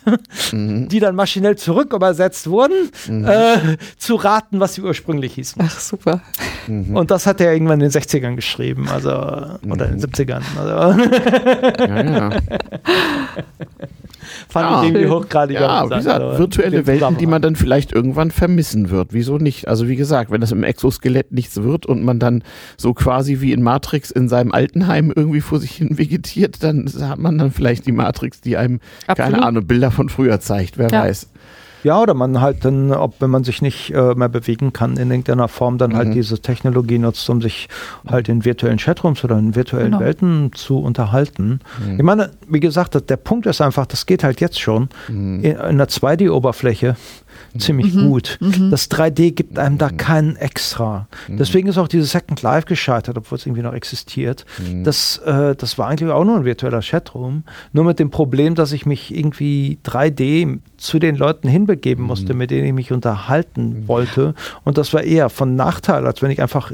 Mhm. 0.52 0.88
die 0.88 1.00
dann 1.00 1.14
maschinell 1.14 1.56
zurück 1.56 1.92
übersetzt 1.92 2.48
wurden, 2.48 2.90
äh, 3.24 3.76
zu 3.98 4.14
raten, 4.16 4.60
was 4.60 4.74
sie 4.74 4.82
ursprünglich 4.82 5.34
hießen. 5.34 5.62
Ach, 5.64 5.78
super. 5.78 6.20
Mhm. 6.66 6.96
Und 6.96 7.10
das 7.10 7.26
hat 7.26 7.40
er 7.40 7.52
irgendwann 7.52 7.80
in 7.80 7.90
den 7.90 8.02
60ern 8.02 8.34
geschrieben, 8.36 8.88
also 8.88 9.10
oder 9.10 9.86
in 9.88 9.98
den 9.98 10.00
70ern. 10.00 10.42
Also, 10.58 11.02
ja, 11.84 12.02
ja. 12.04 12.30
fand 14.48 14.70
Ja. 14.70 14.82
ich 14.82 14.88
irgendwie 14.90 15.08
hochgradig 15.08 15.54
Ja, 15.58 15.84
wie 15.90 15.94
gesagt, 15.94 16.20
aber 16.22 16.38
virtuelle 16.38 16.86
Welten, 16.86 17.16
die 17.18 17.26
man 17.26 17.42
dann 17.42 17.56
vielleicht 17.56 17.92
irgendwann 17.92 18.30
vermissen 18.30 18.90
wird. 18.90 19.12
Wieso 19.12 19.38
nicht? 19.38 19.68
Also 19.68 19.88
wie 19.88 19.96
gesagt, 19.96 20.30
wenn 20.30 20.40
das 20.40 20.52
im 20.52 20.62
Exoskelett 20.64 21.32
nichts 21.32 21.62
wird 21.62 21.86
und 21.86 22.02
man 22.04 22.18
dann 22.18 22.42
so 22.76 22.94
quasi 22.94 23.40
wie 23.40 23.52
in 23.52 23.62
Matrix 23.62 24.10
in 24.10 24.28
seinem 24.28 24.52
Altenheim 24.52 25.12
irgendwie 25.14 25.40
vor 25.40 25.58
sich 25.60 25.72
hin 25.72 25.98
vegetiert, 25.98 26.62
dann 26.62 26.90
hat 27.00 27.18
man 27.18 27.38
dann 27.38 27.50
vielleicht 27.50 27.86
die 27.86 27.92
Matrix, 27.92 28.40
die 28.40 28.56
einem, 28.56 28.80
keine 29.06 29.18
Absolut. 29.20 29.42
Ahnung, 29.44 29.66
Bilder 29.66 29.90
von 29.90 30.08
früher 30.08 30.40
zeigt. 30.40 30.78
Wer 30.78 30.90
Ja. 30.90 31.02
weiß. 31.02 31.28
Ja, 31.84 32.00
oder 32.00 32.14
man 32.14 32.40
halt 32.40 32.64
dann, 32.64 32.90
ob 32.92 33.20
wenn 33.20 33.30
man 33.30 33.44
sich 33.44 33.62
nicht 33.62 33.90
äh, 33.94 34.14
mehr 34.14 34.28
bewegen 34.28 34.72
kann 34.72 34.96
in 34.96 35.10
irgendeiner 35.10 35.48
Form, 35.48 35.78
dann 35.78 35.90
Mhm. 35.92 35.96
halt 35.96 36.14
diese 36.14 36.38
Technologie 36.40 36.98
nutzt, 36.98 37.28
um 37.30 37.40
sich 37.42 37.68
halt 38.08 38.28
in 38.28 38.44
virtuellen 38.44 38.78
Chatrooms 38.78 39.22
oder 39.22 39.38
in 39.38 39.54
virtuellen 39.54 39.92
Genau. 39.92 40.00
Welten 40.00 40.50
zu 40.54 40.78
unterhalten. 40.78 41.60
Mhm. 41.86 41.96
Ich 41.98 42.02
meine, 42.02 42.30
wie 42.48 42.60
gesagt, 42.60 42.98
der 43.08 43.16
Punkt 43.18 43.46
ist 43.46 43.60
einfach, 43.60 43.86
das 43.86 44.06
geht 44.06 44.24
halt 44.24 44.40
jetzt 44.40 44.58
schon 44.58 44.88
Mhm. 45.08 45.40
in, 45.40 45.52
in 45.52 45.56
einer 45.58 45.86
2D-Oberfläche 45.88 46.96
ziemlich 47.58 47.94
Mhm. 47.94 48.08
gut. 48.08 48.38
Mhm. 48.40 48.70
Das 48.70 48.90
3D 48.90 49.32
gibt 49.32 49.58
einem 49.58 49.78
da 49.78 49.90
keinen 49.90 50.36
extra. 50.36 51.06
Mhm. 51.28 51.36
Deswegen 51.38 51.68
ist 51.68 51.78
auch 51.78 51.88
dieses 51.88 52.10
Second 52.12 52.42
Life 52.42 52.66
gescheitert, 52.66 53.16
obwohl 53.18 53.38
es 53.38 53.46
irgendwie 53.46 53.62
noch 53.62 53.74
existiert. 53.74 54.44
Mhm. 54.58 54.84
Das, 54.84 55.18
äh, 55.18 55.54
das 55.56 55.78
war 55.78 55.88
eigentlich 55.88 56.10
auch 56.10 56.24
nur 56.24 56.36
ein 56.36 56.44
virtueller 56.44 56.80
Chatroom. 56.82 57.44
Nur 57.72 57.84
mit 57.84 57.98
dem 57.98 58.10
Problem, 58.10 58.54
dass 58.54 58.72
ich 58.72 58.86
mich 58.86 59.14
irgendwie 59.14 59.78
3D 59.84 60.58
zu 60.76 60.98
den 60.98 61.16
Leuten 61.16 61.48
hinbegeben 61.48 62.04
musste, 62.04 62.34
mit 62.34 62.50
denen 62.50 62.66
ich 62.66 62.72
mich 62.72 62.92
unterhalten 62.92 63.86
wollte. 63.88 64.34
Und 64.64 64.78
das 64.78 64.92
war 64.92 65.02
eher 65.02 65.30
von 65.30 65.56
Nachteil, 65.56 66.06
als 66.06 66.22
wenn 66.22 66.30
ich 66.30 66.42
einfach 66.42 66.72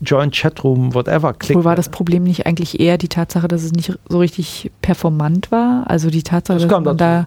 Join 0.00 0.30
Chatroom, 0.30 0.94
whatever 0.94 1.32
klicke. 1.34 1.58
Wo 1.58 1.64
war 1.64 1.74
das 1.74 1.88
Problem 1.88 2.22
nicht 2.22 2.46
eigentlich 2.46 2.78
eher 2.78 2.98
die 2.98 3.08
Tatsache, 3.08 3.48
dass 3.48 3.64
es 3.64 3.72
nicht 3.72 3.98
so 4.08 4.18
richtig 4.20 4.70
performant 4.80 5.50
war? 5.50 5.84
Also 5.90 6.08
die 6.08 6.22
Tatsache, 6.22 6.58
Das 6.60 6.68
dass 6.68 6.70
man 6.72 6.84
dazu. 6.84 6.96
da 6.98 7.26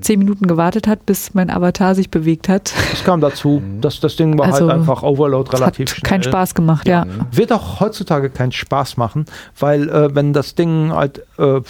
zehn 0.00 0.18
Minuten 0.18 0.46
gewartet 0.46 0.86
hat, 0.86 1.06
bis 1.06 1.34
mein 1.34 1.50
Avatar 1.50 1.94
sich 1.94 2.10
bewegt 2.10 2.48
hat. 2.48 2.72
Das 2.90 3.04
kam 3.04 3.20
dazu, 3.20 3.62
dass 3.80 4.00
das 4.00 4.16
Ding 4.16 4.38
war 4.38 4.46
Also, 4.46 4.68
halt 4.68 4.78
einfach 4.80 5.02
Overload 5.02 5.50
Das 5.50 5.60
relativ 5.60 5.90
hat 5.90 5.96
schnell. 5.96 6.08
keinen 6.08 6.22
Spaß 6.22 6.54
gemacht, 6.54 6.86
ja. 6.88 7.06
Wird 7.32 7.52
auch 7.52 7.80
heutzutage 7.80 8.30
keinen 8.30 8.52
Spaß 8.52 8.96
machen, 8.96 9.24
weil 9.58 9.88
äh, 9.88 10.14
wenn 10.14 10.32
das 10.32 10.54
Ding 10.54 10.92
halt 10.92 11.22
äh, 11.38 11.60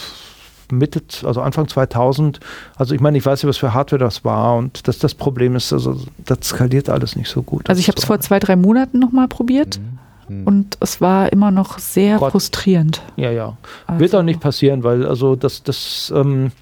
Mitte, 0.70 1.00
also 1.24 1.40
Anfang 1.40 1.66
2000. 1.66 2.40
Also 2.76 2.94
ich 2.94 3.00
meine, 3.00 3.16
ich 3.16 3.24
weiß 3.24 3.42
nicht, 3.42 3.48
was 3.48 3.56
für 3.56 3.72
Hardware 3.72 3.98
das 4.00 4.24
war 4.24 4.56
und 4.56 4.86
das, 4.86 4.98
das 4.98 5.14
Problem 5.14 5.56
ist, 5.56 5.72
also 5.72 5.98
das 6.26 6.38
skaliert 6.42 6.90
alles 6.90 7.16
nicht 7.16 7.30
so 7.30 7.42
gut. 7.42 7.68
Also 7.70 7.80
ich 7.80 7.88
habe 7.88 7.96
es 7.96 8.02
so. 8.02 8.06
vor 8.08 8.20
zwei, 8.20 8.38
drei 8.38 8.56
Monaten 8.56 8.98
nochmal 8.98 9.28
probiert 9.28 9.80
Mhm. 10.28 10.46
und 10.46 10.76
es 10.80 11.00
war 11.00 11.32
immer 11.32 11.50
noch 11.50 11.78
sehr 11.78 12.18
Gott. 12.18 12.32
frustrierend. 12.32 13.00
Ja, 13.16 13.30
ja. 13.30 13.56
Also, 13.86 14.00
Wird 14.00 14.14
auch 14.14 14.22
nicht 14.22 14.40
passieren, 14.40 14.84
weil 14.84 15.06
also 15.06 15.36
das, 15.36 15.62
das, 15.62 16.12
ähm, 16.14 16.52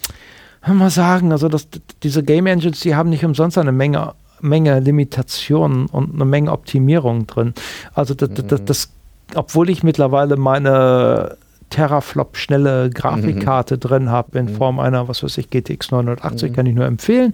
man 0.75 0.91
sagen, 0.91 1.33
also 1.33 1.49
das, 1.49 1.69
diese 2.03 2.23
Game 2.23 2.47
Engines, 2.47 2.81
die 2.81 2.95
haben 2.95 3.11
nicht 3.11 3.25
umsonst 3.25 3.59
eine 3.59 3.73
Menge, 3.73 4.15
Menge 4.41 4.81
Limitationen 4.81 5.87
und 5.87 6.15
eine 6.15 6.25
Menge 6.25 6.53
Optimierung 6.53 7.27
drin. 7.27 7.55
Also 7.95 8.15
das, 8.15 8.31
das, 8.35 8.65
das 8.65 8.91
obwohl 9.35 9.71
ich 9.71 9.83
mittlerweile 9.83 10.37
meine 10.37 11.37
Teraflop 11.71 12.37
schnelle 12.37 12.91
Grafikkarte 12.91 13.79
drin 13.79 14.11
habe 14.11 14.39
in 14.39 14.49
Form 14.49 14.79
einer, 14.79 15.09
was 15.09 15.23
weiß 15.23 15.39
ich, 15.39 15.51
GTX 15.51 15.91
980, 15.91 16.53
kann 16.53 16.67
ich 16.67 16.75
nur 16.75 16.87
empfehlen, 16.87 17.33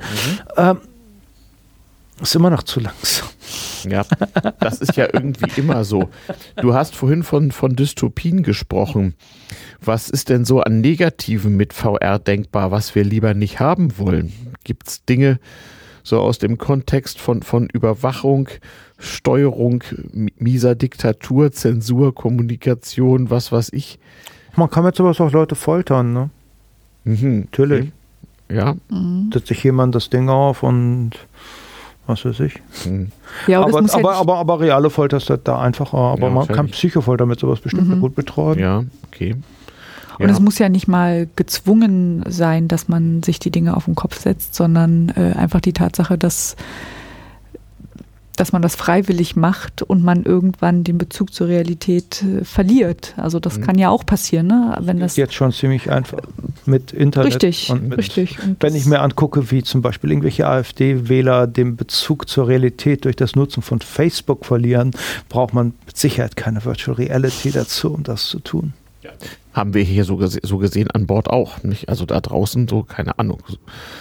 ähm, 0.57 0.79
ist 2.21 2.35
immer 2.35 2.51
noch 2.51 2.63
zu 2.63 2.81
langsam. 2.81 3.29
Ja, 3.85 4.05
das 4.61 4.81
ist 4.81 4.97
ja 4.97 5.09
irgendwie 5.13 5.61
immer 5.61 5.85
so. 5.85 6.09
Du 6.57 6.75
hast 6.75 6.95
vorhin 6.95 7.23
von, 7.23 7.51
von 7.51 7.75
Dystopien 7.75 8.43
gesprochen. 8.43 9.15
Was 9.81 10.09
ist 10.09 10.29
denn 10.29 10.45
so 10.45 10.61
an 10.61 10.81
Negativen 10.81 11.57
mit 11.57 11.73
VR 11.73 12.19
denkbar, 12.19 12.71
was 12.71 12.95
wir 12.95 13.05
lieber 13.05 13.35
nicht 13.35 13.61
haben 13.61 13.99
wollen? 13.99 14.33
Gibt 14.65 14.89
es 14.89 15.05
Dinge 15.05 15.41
so 16.05 16.21
aus 16.21 16.39
dem 16.39 16.59
Kontext 16.59 17.21
von, 17.21 17.43
von 17.43 17.69
Überwachung, 17.73 18.49
Steuerung, 18.99 19.85
mieser 20.13 20.75
Diktatur, 20.75 21.53
Zensur, 21.53 22.15
Kommunikation, 22.15 23.31
was 23.31 23.53
weiß 23.53 23.71
ich? 23.73 23.99
Man 24.57 24.71
kann 24.71 24.85
mit 24.85 24.97
sowas 24.97 25.21
auch 25.21 25.33
Leute 25.33 25.55
foltern, 25.55 26.13
ne? 26.13 26.31
Mhm. 27.05 27.41
Natürlich. 27.41 27.93
Ja. 28.51 28.77
Mhm. 28.91 29.31
Setzt 29.33 29.49
sich 29.49 29.65
jemand 29.65 29.95
das 29.95 30.11
Ding 30.11 30.29
auf 30.29 30.63
und 30.63 31.13
was 32.07 32.25
weiß 32.25 32.41
ich. 32.41 32.55
Mhm. 32.85 33.13
Ja, 33.47 33.61
aber, 33.63 33.79
aber, 33.79 33.95
aber, 33.95 34.13
ja 34.13 34.19
aber, 34.21 34.37
aber 34.39 34.61
reale 34.61 34.91
Folter 34.91 35.19
ist 35.19 35.33
da 35.45 35.61
einfacher. 35.61 35.97
Aber 35.97 36.29
Ja, 36.29 36.31
man 36.31 36.49
kann. 36.49 36.67
Psychofolter 36.69 37.27
mit 37.27 37.39
sowas 37.41 37.61
bestimmt 37.61 37.89
Mhm. 37.89 38.01
gut 38.01 38.15
betreuen. 38.15 38.59
Ja, 38.59 38.85
okay. 39.09 39.37
Und 40.19 40.29
es 40.31 40.39
muss 40.41 40.59
ja 40.59 40.69
nicht 40.69 40.87
mal 40.87 41.27
gezwungen 41.37 42.23
sein, 42.29 42.69
dass 42.69 42.87
man 42.87 43.23
sich 43.25 43.39
die 43.41 43.51
Dinge 43.51 43.77
auf 43.77 43.87
den 43.87 43.95
Kopf 43.97 44.21
setzt, 44.21 44.55
sondern 44.55 45.09
äh, 45.17 45.33
einfach 45.37 45.61
die 45.61 45.73
Tatsache, 45.73 46.17
dass, 46.17 46.55
dass 48.37 48.53
man 48.53 48.63
das 48.63 48.77
freiwillig 48.77 49.37
macht 49.37 49.83
und 49.83 50.03
man 50.03 50.23
irgendwann 50.25 50.85
den 50.85 50.97
Bezug 50.99 51.35
zur 51.35 51.49
Realität 51.49 52.23
äh, 52.23 52.45
verliert. 52.45 53.15
Also 53.17 53.39
das 53.41 53.59
Mhm. 53.59 53.63
kann 53.63 53.79
ja 53.79 53.91
auch 53.91 54.07
passieren, 54.07 54.47
ne? 54.47 54.77
wenn 54.81 55.01
das 55.01 55.17
jetzt 55.17 55.35
schon 55.35 55.53
ziemlich 55.53 55.91
einfach 55.91 56.21
mit 56.65 56.93
Internet. 56.93 57.35
richtig, 57.35 57.69
und 57.71 57.89
mit, 57.89 57.99
richtig. 57.99 58.39
Und 58.43 58.57
Wenn 58.63 58.75
ich 58.75 58.87
mir 58.87 59.01
angucke, 59.01 59.51
wie 59.51 59.63
zum 59.63 59.83
Beispiel 59.83 60.11
irgendwelche 60.11 60.47
AfD-Wähler 60.49 61.47
den 61.47 61.77
Bezug 61.77 62.29
zur 62.29 62.49
Realität 62.49 63.05
durch 63.05 63.17
das 63.17 63.35
Nutzen 63.37 63.63
von 63.63 63.81
Facebook 63.81 64.47
verlieren, 64.47 64.93
braucht 65.29 65.53
man 65.55 65.75
mit 65.87 65.97
Sicherheit 65.97 66.37
keine 66.37 66.65
Virtual 66.65 66.97
Reality 66.97 67.51
dazu, 67.51 67.93
um 67.93 68.03
das 68.03 68.27
zu 68.27 68.39
tun. 68.39 68.73
Haben 69.53 69.75
wir 69.75 69.83
hier 69.83 70.05
so, 70.05 70.17
gese 70.17 70.41
so 70.43 70.59
gesehen 70.59 70.91
an 70.91 71.07
Bord 71.07 71.29
auch. 71.29 71.63
Nicht? 71.63 71.89
Also 71.89 72.07
da 72.07 72.21
draußen 72.21 72.69
so, 72.69 72.83
keine 72.85 73.19
Ahnung. 73.19 73.39
So, 73.47 73.57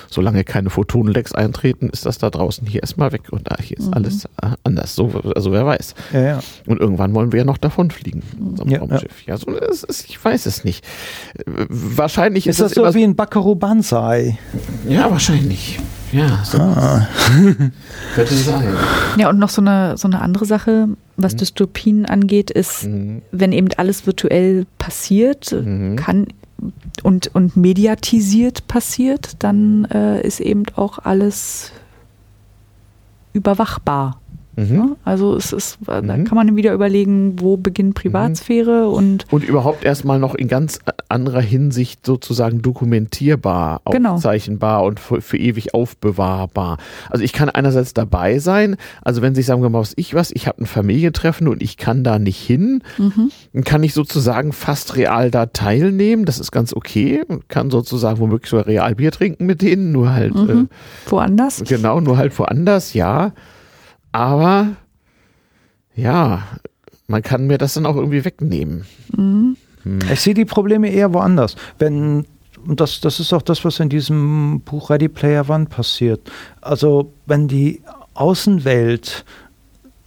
solange 0.09 0.43
keine 0.43 0.69
Photonenlecks 0.69 1.33
eintreten, 1.33 1.89
ist 1.89 2.05
das 2.05 2.17
da 2.19 2.29
draußen 2.29 2.65
hier 2.67 2.81
erstmal 2.81 3.11
weg. 3.11 3.23
Und 3.31 3.49
da 3.51 3.55
hier 3.61 3.77
ist 3.77 3.87
Mhm. 3.87 3.93
alles 3.93 4.25
äh, 4.25 4.49
anders. 4.63 4.95
So, 4.95 5.09
also 5.35 5.51
wer 5.51 5.65
weiß. 5.65 5.95
Ja, 6.13 6.21
ja. 6.21 6.39
Und 6.67 6.79
irgendwann 6.79 7.13
wollen 7.13 7.31
wir 7.31 7.39
ja 7.39 7.45
noch 7.45 7.57
davonfliegen 7.57 8.23
Ja, 8.65 8.79
Raumschiff. 8.79 9.25
Ja, 9.25 9.37
so, 9.37 9.51
ist, 9.51 10.05
ich 10.07 10.23
weiß 10.23 10.45
es 10.45 10.63
nicht. 10.63 10.85
Äh, 11.37 11.43
Wahrscheinlich 11.69 12.47
ist, 12.47 12.59
Ist 12.59 12.71
das 12.71 12.73
immer 12.73 12.91
so 12.91 12.99
wie 12.99 13.03
ein 13.03 13.15
Bakaru 13.15 13.55
Banzai? 13.55 14.37
Ja, 14.87 15.09
wahrscheinlich. 15.11 15.79
Ja, 16.11 16.39
so 16.43 16.59
Ah. 16.59 17.07
könnte 18.15 18.33
sein. 18.33 18.63
ja, 19.17 19.29
und 19.29 19.39
noch 19.39 19.49
so 19.49 19.61
eine, 19.61 19.97
so 19.97 20.07
eine 20.07 20.21
andere 20.21 20.45
Sache, 20.45 20.89
was 21.17 21.33
Mhm. 21.33 21.37
Dystopien 21.37 22.05
angeht, 22.05 22.51
ist, 22.51 22.83
Mhm. 22.85 23.21
wenn 23.31 23.51
eben 23.51 23.69
alles 23.77 24.05
virtuell 24.05 24.65
passiert, 24.77 25.51
Mhm. 25.51 25.95
kann 25.95 26.27
und, 27.03 27.33
und 27.33 27.57
mediatisiert 27.57 28.67
passiert, 28.67 29.31
dann 29.39 29.85
äh, 29.85 30.21
ist 30.21 30.39
eben 30.39 30.63
auch 30.75 30.99
alles 30.99 31.71
überwachbar. 33.33 34.20
Mhm. 34.69 34.75
Ne? 34.77 34.95
Also 35.05 35.35
es 35.35 35.51
ist, 35.53 35.77
da 35.85 36.01
Mhm. 36.01 36.23
kann 36.25 36.35
man 36.35 36.55
wieder 36.55 36.73
überlegen, 36.73 37.39
wo 37.39 37.57
beginnt 37.57 37.95
Privatsphäre 37.95 38.87
und 38.89 39.25
Und 39.31 39.43
überhaupt 39.43 39.83
erstmal 39.83 40.19
noch 40.19 40.35
in 40.35 40.47
ganz 40.47 40.79
anderer 41.09 41.41
Hinsicht 41.41 42.05
sozusagen 42.05 42.61
dokumentierbar, 42.61 43.81
Genau. 43.91 44.13
aufzeichnbar 44.15 44.83
und 44.83 44.99
für, 44.99 45.21
für 45.21 45.37
ewig 45.37 45.73
aufbewahrbar. 45.73 46.77
Also 47.09 47.23
ich 47.23 47.33
kann 47.33 47.49
einerseits 47.49 47.93
dabei 47.93 48.39
sein, 48.39 48.75
also 49.01 49.21
wenn 49.21 49.35
sich 49.35 49.45
sagen 49.45 49.61
wir 49.61 49.69
mal 49.69 49.79
was 49.79 49.93
ich 49.95 50.13
was, 50.13 50.31
ich 50.31 50.47
habe 50.47 50.61
ein 50.61 50.65
Familientreffen 50.65 51.47
und 51.47 51.61
ich 51.61 51.77
kann 51.77 52.03
da 52.03 52.19
nicht 52.19 52.39
hin, 52.41 52.83
mhm. 52.97 53.31
dann 53.53 53.63
kann 53.63 53.83
ich 53.83 53.93
sozusagen 53.93 54.53
fast 54.53 54.95
real 54.95 55.31
da 55.31 55.47
teilnehmen, 55.47 56.25
das 56.25 56.39
ist 56.39 56.51
ganz 56.51 56.73
okay 56.73 57.23
und 57.27 57.49
kann 57.49 57.69
sozusagen 57.71 58.19
womöglich 58.19 58.49
sogar 58.49 58.67
real 58.67 58.95
Bier 58.95 59.11
trinken 59.11 59.45
mit 59.45 59.61
denen, 59.61 59.91
nur 59.91 60.13
halt 60.13 60.35
Mhm. 60.35 60.69
woanders. 61.07 61.61
äh, 61.61 61.65
genau, 61.65 61.99
nur 62.01 62.17
halt 62.17 62.37
woanders, 62.37 62.93
ja. 62.93 63.31
Aber 64.11 64.75
ja, 65.95 66.43
man 67.07 67.21
kann 67.21 67.47
mir 67.47 67.57
das 67.57 67.73
dann 67.73 67.85
auch 67.85 67.95
irgendwie 67.95 68.23
wegnehmen. 68.25 68.85
Mhm. 69.15 69.57
Ich 70.11 70.21
sehe 70.21 70.33
die 70.33 70.45
Probleme 70.45 70.89
eher 70.89 71.13
woanders. 71.13 71.55
Wenn, 71.79 72.25
und 72.65 72.79
das, 72.79 73.01
das 73.01 73.19
ist 73.19 73.33
auch 73.33 73.41
das, 73.41 73.65
was 73.65 73.79
in 73.79 73.89
diesem 73.89 74.61
Buch 74.61 74.89
Ready 74.89 75.09
Player 75.09 75.49
One 75.49 75.65
passiert. 75.65 76.31
Also, 76.61 77.11
wenn 77.25 77.47
die 77.47 77.81
Außenwelt 78.13 79.25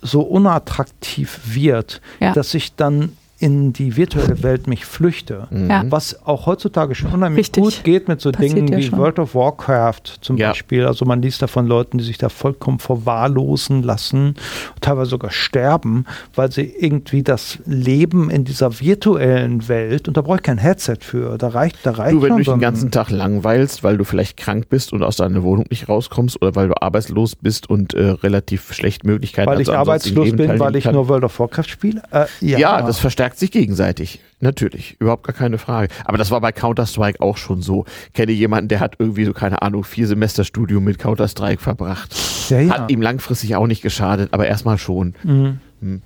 so 0.01 0.21
unattraktiv 0.21 1.41
wird, 1.47 2.01
Ja. 2.21 2.33
dass 2.33 2.55
ich 2.55 2.75
dann 2.77 3.17
in 3.39 3.73
die 3.73 3.97
virtuelle 3.97 4.43
Welt 4.43 4.67
mich 4.69 4.85
flüchte. 4.87 5.49
Mhm. 5.51 5.69
Ja. 5.71 5.83
Was 5.91 6.25
auch 6.25 6.47
heutzutage 6.47 6.95
schon 6.95 7.13
unheimlich 7.13 7.47
Richtig. 7.47 7.63
gut 7.63 7.81
geht 7.85 8.07
mit 8.09 8.21
so 8.21 8.31
Passiert 8.31 8.57
Dingen 8.57 8.69
ja 8.69 8.79
wie 8.79 8.83
schon. 8.85 8.99
World 8.99 9.19
of 9.19 9.35
Warcraft 9.35 10.03
zum 10.21 10.37
Ja. 10.37 10.51
Beispiel. 10.51 10.87
Also 10.87 11.05
man 11.05 11.21
liest 11.21 11.43
da 11.43 11.47
von 11.49 11.67
Leuten, 11.67 11.99
die 11.99 12.05
sich 12.05 12.17
da 12.17 12.29
vollkommen 12.29 12.79
verwahrlosen 12.79 13.83
lassen, 13.83 14.35
teilweise 14.81 15.11
sogar 15.11 15.31
sterben, 15.31 16.05
weil 16.35 16.51
sie 16.53 16.63
irgendwie 16.79 17.23
das 17.23 17.59
Leben 17.67 18.31
in 18.31 18.45
dieser 18.45 18.81
virtuellen 18.81 19.69
Welt, 19.69 20.09
und 20.09 20.17
da 20.17 20.23
brauche 20.23 20.37
ich 20.37 20.43
kein 20.43 20.59
Headset 20.59 20.99
für, 21.01 21.37
da 21.37 21.49
reicht, 21.49 21.79
da 21.85 21.91
reicht 21.93 22.15
Du, 22.15 22.23
wenn 22.23 22.31
du 22.31 22.37
dich 22.39 22.47
den 22.49 22.61
ganzen 22.61 22.91
Tag 22.91 23.11
langweilst, 23.11 23.83
weil 23.83 23.97
du 23.99 24.05
vielleicht 24.05 24.37
krank 24.37 24.69
bist 24.69 24.93
und 24.93 25.03
aus 25.03 25.17
deiner 25.17 25.43
Wohnung 25.43 25.67
nicht 25.71 25.89
rauskommst 25.89 26.41
oder 26.41 26.55
weil 26.55 26.69
du 26.69 26.75
arbeitslos 26.81 27.35
bist 27.37 27.69
und 27.69 27.95
äh, 27.95 28.11
relativ 28.11 28.73
schlecht 28.73 29.05
Möglichkeiten 29.05 29.51
weil 29.51 29.61
ich 29.61 29.69
also 29.69 29.91
ansonsten 29.91 30.11
im 30.11 30.19
arbeitslos 30.19 30.37
bin, 30.49 30.59
weil 30.61 30.77
ich 30.77 30.85
kann. 30.85 30.95
nur 30.95 31.09
World 31.09 31.25
of 31.25 31.39
Warcraft 31.41 31.65
spiele? 31.69 32.03
Äh, 32.13 32.27
ja, 32.41 32.59
Ja, 32.59 32.83
das 32.83 32.99
verstärkt 33.25 33.39
sich 33.39 33.51
gegenseitig. 33.51 34.21
Natürlich, 34.41 34.97
überhaupt 34.99 35.25
gar 35.25 35.35
keine 35.35 35.57
Frage. 35.57 35.89
Aber 36.05 36.19
das 36.19 36.31
war 36.31 36.41
bei 36.43 36.53
Counter-Strike 36.53 37.21
auch 37.23 37.39
schon 37.39 37.63
so. 37.63 37.87
Kenne 38.13 38.33
jemanden, 38.33 38.69
der 38.69 38.81
hat 38.81 38.97
irgendwie 38.99 39.25
so, 39.25 39.33
keine 39.33 39.63
Ahnung, 39.63 39.85
vier 39.85 40.07
Semester 40.07 40.45
Studium 40.45 40.85
mit 40.85 40.99
Counter-Strike 40.99 41.63
verbracht. 41.63 42.15
ja, 42.51 42.61
ja. 42.61 42.71
Hat 42.75 42.91
ihm 42.91 43.01
langfristig 43.01 43.57
auch 43.57 43.67
nicht 43.67 43.81
geschadet, 43.83 44.29
aber 44.33 44.47
erstmal 44.47 44.77
schon. 44.77 45.15
Mhm. 45.23 46.03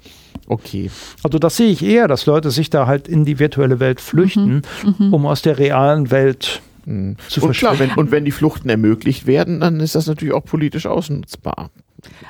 Okay. 0.47 0.91
Also 1.25 1.39
das 1.39 1.57
sehe 1.57 1.71
ich 1.71 1.85
eher, 1.85 2.07
dass 2.09 2.27
Leute 2.27 2.51
sich 2.51 2.71
da 2.71 2.87
halt 2.87 3.09
in 3.09 3.25
die 3.25 3.39
virtuelle 3.39 3.81
Welt 3.81 4.01
flüchten, 4.01 4.63
um 4.99 5.27
aus 5.27 5.43
der 5.43 5.59
realen 5.59 6.11
Welt 6.11 6.63
Mhm. 6.87 7.17
Zu 7.29 7.43
und 7.43 7.53
klar, 7.55 7.73
wenn, 7.73 7.77
verschwinden. 7.79 8.01
und 8.01 8.11
wenn 8.13 8.25
die 8.25 8.31
Fluchten 8.31 8.71
ermöglicht 8.71 9.27
werden, 9.27 9.61
dann 9.61 9.79
ist 9.79 9.95
das 9.95 10.07
natürlich 10.07 10.33
auch 10.33 10.45
politisch 10.45 10.87
ausnutzbar. 10.87 11.69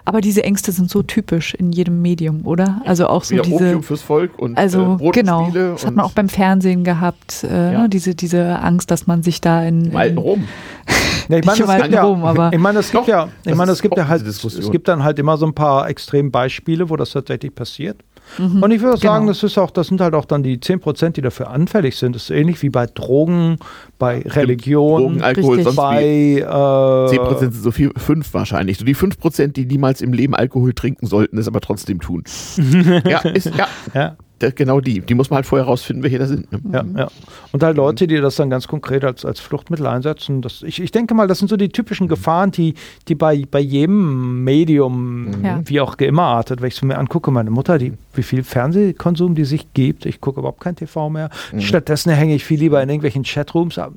Aber 0.04 0.20
diese 0.20 0.42
Ängste 0.44 0.72
sind 0.72 0.90
so 0.90 1.02
typisch 1.02 1.54
in 1.54 1.72
jedem 1.72 2.00
Medium, 2.02 2.46
oder? 2.46 2.80
Also 2.84 3.06
auch 3.06 3.24
so 3.24 3.34
Wieder 3.34 3.42
diese. 3.42 3.54
Opium 3.56 3.82
fürs 3.82 4.02
Volk 4.02 4.38
und 4.38 4.56
Also 4.56 4.98
äh, 5.00 5.10
genau, 5.10 5.38
Brotenspiele 5.50 5.70
das 5.72 5.86
hat 5.86 5.94
man 5.94 6.04
auch 6.04 6.12
beim 6.12 6.28
Fernsehen 6.28 6.84
gehabt, 6.84 7.44
äh, 7.44 7.72
Ja. 7.72 7.82
ne, 7.82 7.88
diese, 7.88 8.14
diese 8.14 8.58
Angst, 8.60 8.90
dass 8.90 9.06
man 9.06 9.22
sich 9.22 9.40
da 9.40 9.62
in, 9.64 9.94
alten 9.94 10.16
in 10.16 10.18
Rom. 10.22 10.48
Ja, 11.28 11.36
ich 11.38 11.60
im 11.60 11.68
alten 11.68 11.92
ja, 11.92 12.02
aber- 12.04 12.50
ich 12.54 12.58
meine, 12.58 12.78
es 12.78 12.90
gibt 12.90 13.02
Doch, 13.02 13.08
ja, 13.08 13.28
ich 13.44 13.54
meine, 13.54 13.72
es 13.72 13.82
gibt 13.82 13.98
ja 13.98 14.08
halt, 14.08 14.26
es 14.26 14.70
gibt 14.70 14.88
dann 14.88 15.04
halt 15.04 15.18
immer 15.18 15.36
so 15.36 15.44
ein 15.44 15.52
paar 15.54 15.86
Extrembeispiele, 15.88 16.88
wo 16.88 16.96
das 16.96 17.10
tatsächlich 17.10 17.54
passiert. 17.54 17.98
Mhm, 18.36 18.62
Und 18.62 18.70
ich 18.70 18.80
würde 18.80 18.98
sagen, 18.98 19.26
genau. 19.26 19.32
das 19.32 19.42
ist 19.42 19.58
auch, 19.58 19.70
das 19.70 19.88
sind 19.88 20.00
halt 20.00 20.14
auch 20.14 20.24
dann 20.24 20.42
die 20.42 20.58
10%, 20.58 21.10
die 21.10 21.22
dafür 21.22 21.50
anfällig 21.50 21.96
sind. 21.96 22.14
Das 22.14 22.24
ist 22.24 22.30
ähnlich 22.30 22.62
wie 22.62 22.68
bei 22.68 22.86
Drogen, 22.86 23.58
bei 23.98 24.22
Religion, 24.26 25.02
Drogen, 25.02 25.22
Alkohol, 25.22 25.62
sonst 25.62 25.76
wie. 25.76 25.80
bei 25.80 26.04
äh, 26.40 27.18
10% 27.18 27.38
sind 27.38 27.54
so 27.54 27.70
viel, 27.70 27.90
5 27.96 28.34
wahrscheinlich. 28.34 28.78
So 28.78 28.84
die 28.84 28.94
5%, 28.94 29.48
die 29.48 29.64
niemals 29.64 30.00
im 30.00 30.12
Leben 30.12 30.34
Alkohol 30.34 30.74
trinken 30.74 31.06
sollten, 31.06 31.38
es 31.38 31.48
aber 31.48 31.60
trotzdem 31.60 32.00
tun. 32.00 32.24
ja, 33.08 33.20
ist, 33.20 33.46
ja, 33.56 33.68
ja. 33.94 34.16
Der, 34.40 34.52
genau 34.52 34.80
die. 34.80 35.00
Die 35.00 35.14
muss 35.14 35.30
man 35.30 35.36
halt 35.38 35.46
vorher 35.46 35.66
rausfinden, 35.66 36.02
welche 36.02 36.18
da 36.18 36.26
sind. 36.26 36.50
Ne? 36.52 36.60
Ja, 36.72 36.84
ja. 37.02 37.08
Und 37.52 37.62
halt 37.62 37.76
Leute, 37.76 38.06
die 38.06 38.16
das 38.20 38.36
dann 38.36 38.50
ganz 38.50 38.68
konkret 38.68 39.04
als, 39.04 39.24
als 39.24 39.40
Fluchtmittel 39.40 39.86
einsetzen. 39.86 40.42
Das, 40.42 40.62
ich, 40.62 40.80
ich 40.80 40.90
denke 40.92 41.14
mal, 41.14 41.26
das 41.26 41.38
sind 41.38 41.48
so 41.48 41.56
die 41.56 41.68
typischen 41.70 42.08
Gefahren, 42.08 42.50
die, 42.50 42.74
die 43.08 43.14
bei, 43.14 43.44
bei 43.50 43.60
jedem 43.60 44.44
Medium, 44.44 45.42
Ja. 45.42 45.60
wie 45.64 45.80
auch 45.80 45.96
immer 45.96 46.22
artet. 46.24 46.60
Wenn 46.60 46.68
ich 46.68 46.74
es 46.74 46.82
mir 46.82 46.98
angucke, 46.98 47.30
meine 47.30 47.50
Mutter, 47.50 47.78
die, 47.78 47.92
wie 48.14 48.22
viel 48.22 48.42
Fernsehkonsum 48.42 49.34
die 49.34 49.44
sich 49.44 49.72
gibt, 49.74 50.06
ich 50.06 50.20
gucke 50.20 50.40
überhaupt 50.40 50.60
kein 50.60 50.76
TV 50.76 51.10
mehr. 51.10 51.30
Stattdessen 51.58 52.12
hänge 52.12 52.34
ich 52.34 52.44
viel 52.44 52.58
lieber 52.60 52.82
in 52.82 52.88
irgendwelchen 52.88 53.24
Chatrooms 53.24 53.78
ab. 53.78 53.92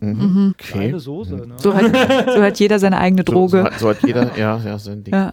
Mhm. 0.00 0.54
Okay. 0.54 0.72
Kleine 0.72 1.00
Soße. 1.00 1.34
Ne? 1.34 1.54
So 1.56 1.74
hat, 1.74 1.84
so 2.34 2.40
hat 2.42 2.58
jeder 2.60 2.78
seine 2.78 2.98
eigene 2.98 3.22
So, 3.26 3.32
so, 3.32 3.38
Droge. 3.38 3.64
hat, 3.64 3.78
so 3.80 3.88
hat 3.88 3.98
jeder, 4.06 4.30
ja, 4.38 4.60
ja, 4.64 4.78
sein 4.78 5.02
Ding. 5.02 5.12
Ja. 5.12 5.32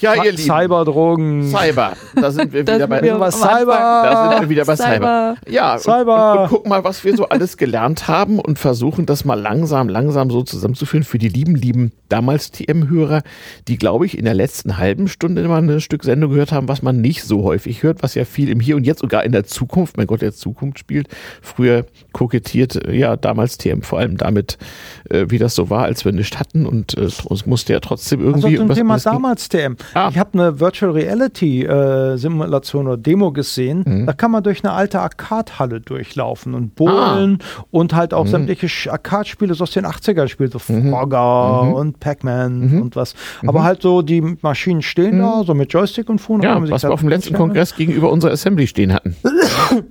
Ja, 0.00 0.14
ihr 0.22 0.32
Lieben. 0.32 0.42
Cyberdrogen. 0.42 1.48
Cyber. 1.50 1.92
Da 2.14 2.30
sind 2.30 2.52
wir 2.52 2.60
wieder 2.66 2.86
bei. 2.86 3.02
wir. 3.02 3.30
Cyber. 3.32 3.66
Da 3.66 4.30
sind 4.30 4.40
wir 4.42 4.48
wieder 4.50 4.64
bei 4.64 4.76
Cyber. 4.76 4.94
Cyber. 4.94 5.36
Ja, 5.48 5.74
und- 5.74 5.80
Cyber. 5.80 6.32
Und, 6.32 6.38
und 6.40 6.48
guck 6.48 6.66
mal, 6.68 6.84
was 6.84 7.04
wir 7.04 7.16
so 7.16 7.28
alles 7.28 7.56
gelernt 7.56 8.08
haben 8.08 8.38
und 8.38 8.58
versuchen 8.58 9.06
das 9.06 9.24
mal 9.24 9.40
langsam, 9.40 9.88
langsam 9.88 10.30
so 10.30 10.42
zusammenzuführen 10.42 11.04
für 11.04 11.18
die 11.18 11.28
lieben, 11.28 11.54
lieben 11.54 11.92
damals 12.08 12.50
TM-Hörer, 12.52 13.22
die, 13.68 13.78
glaube 13.78 14.06
ich, 14.06 14.16
in 14.18 14.24
der 14.24 14.34
letzten 14.34 14.78
halben 14.78 15.08
Stunde 15.08 15.42
mal 15.48 15.62
ein 15.62 15.80
Stück 15.80 16.04
Sendung 16.04 16.30
gehört 16.30 16.52
haben, 16.52 16.68
was 16.68 16.82
man 16.82 17.00
nicht 17.00 17.24
so 17.24 17.42
häufig 17.42 17.82
hört, 17.82 18.02
was 18.02 18.14
ja 18.14 18.24
viel 18.24 18.48
im 18.48 18.60
Hier 18.60 18.76
und 18.76 18.84
Jetzt 18.84 19.00
sogar 19.00 19.24
in 19.24 19.32
der 19.32 19.44
Zukunft, 19.44 19.96
mein 19.96 20.06
Gott, 20.06 20.22
der 20.22 20.32
Zukunft 20.32 20.78
spielt. 20.78 21.08
Früher 21.42 21.86
kokettiert, 22.12 22.76
äh, 22.86 22.94
ja, 22.94 23.16
damals 23.16 23.58
TM 23.58 23.82
vor 23.82 23.98
allem 23.98 24.16
damit, 24.16 24.58
äh, 25.10 25.26
wie 25.28 25.38
das 25.38 25.54
so 25.54 25.70
war, 25.70 25.84
als 25.84 26.04
wir 26.04 26.12
nichts 26.12 26.38
hatten 26.38 26.66
und 26.66 26.96
äh, 26.96 27.02
es 27.02 27.46
musste 27.46 27.72
ja 27.72 27.80
trotzdem 27.80 28.20
Also 28.20 28.46
irgendwie. 28.48 28.56
zum 28.58 28.68
was- 28.68 28.76
Thema 28.76 28.98
damals 28.98 29.48
TM. 29.48 29.76
Ah. 29.94 30.08
Ich 30.10 30.18
habe 30.18 30.30
eine 30.34 30.60
Virtual 30.60 30.92
Reality 30.92 31.64
äh, 31.64 32.16
Simulation 32.16 32.86
oder 32.86 32.96
Demo 32.96 33.32
gesehen. 33.32 33.82
Mhm. 33.86 34.06
Da 34.06 34.12
kann 34.12 34.30
man 34.30 34.42
durch 34.42 34.62
eine 34.64 34.72
alte 34.72 35.00
Arcade-Halle 35.00 35.80
durchlaufen 35.80 36.54
und 36.54 36.74
bohlen 36.74 37.38
Ah. 37.40 37.64
und 37.70 37.94
halt 37.94 38.12
Mhm. 38.12 38.18
auch 38.18 38.26
sämtliche 38.26 38.66
Sch- 38.66 38.90
Arcade-Spiele 38.90 39.54
so 39.54 39.64
aus 39.64 39.70
den 39.72 39.84
80er 39.86 40.28
spielen, 40.28 40.50
so 40.50 40.58
Frogger 40.58 41.64
Mhm. 41.64 41.72
und 41.74 42.00
Pac-Man 42.00 42.80
und 42.82 42.96
was. 42.96 43.14
Aber 43.46 43.62
halt 43.64 43.82
so, 43.82 44.02
die 44.02 44.22
Maschinen 44.42 44.82
stehen 44.82 45.18
da, 45.18 45.42
so 45.44 45.54
mit 45.54 45.72
Joystick 45.72 46.08
und 46.08 46.20
Phone. 46.20 46.38
Mhm. 46.38 46.44
Ja, 46.44 46.70
was 46.70 46.82
wir 46.82 46.90
auf 46.92 47.00
dem 47.00 47.08
letzten 47.08 47.28
hinstellen. 47.28 47.48
Kongress 47.48 47.74
gegenüber 47.76 48.10
unserer 48.10 48.32
Assembly 48.32 48.66
stehen 48.66 48.92
hatten. 48.92 49.16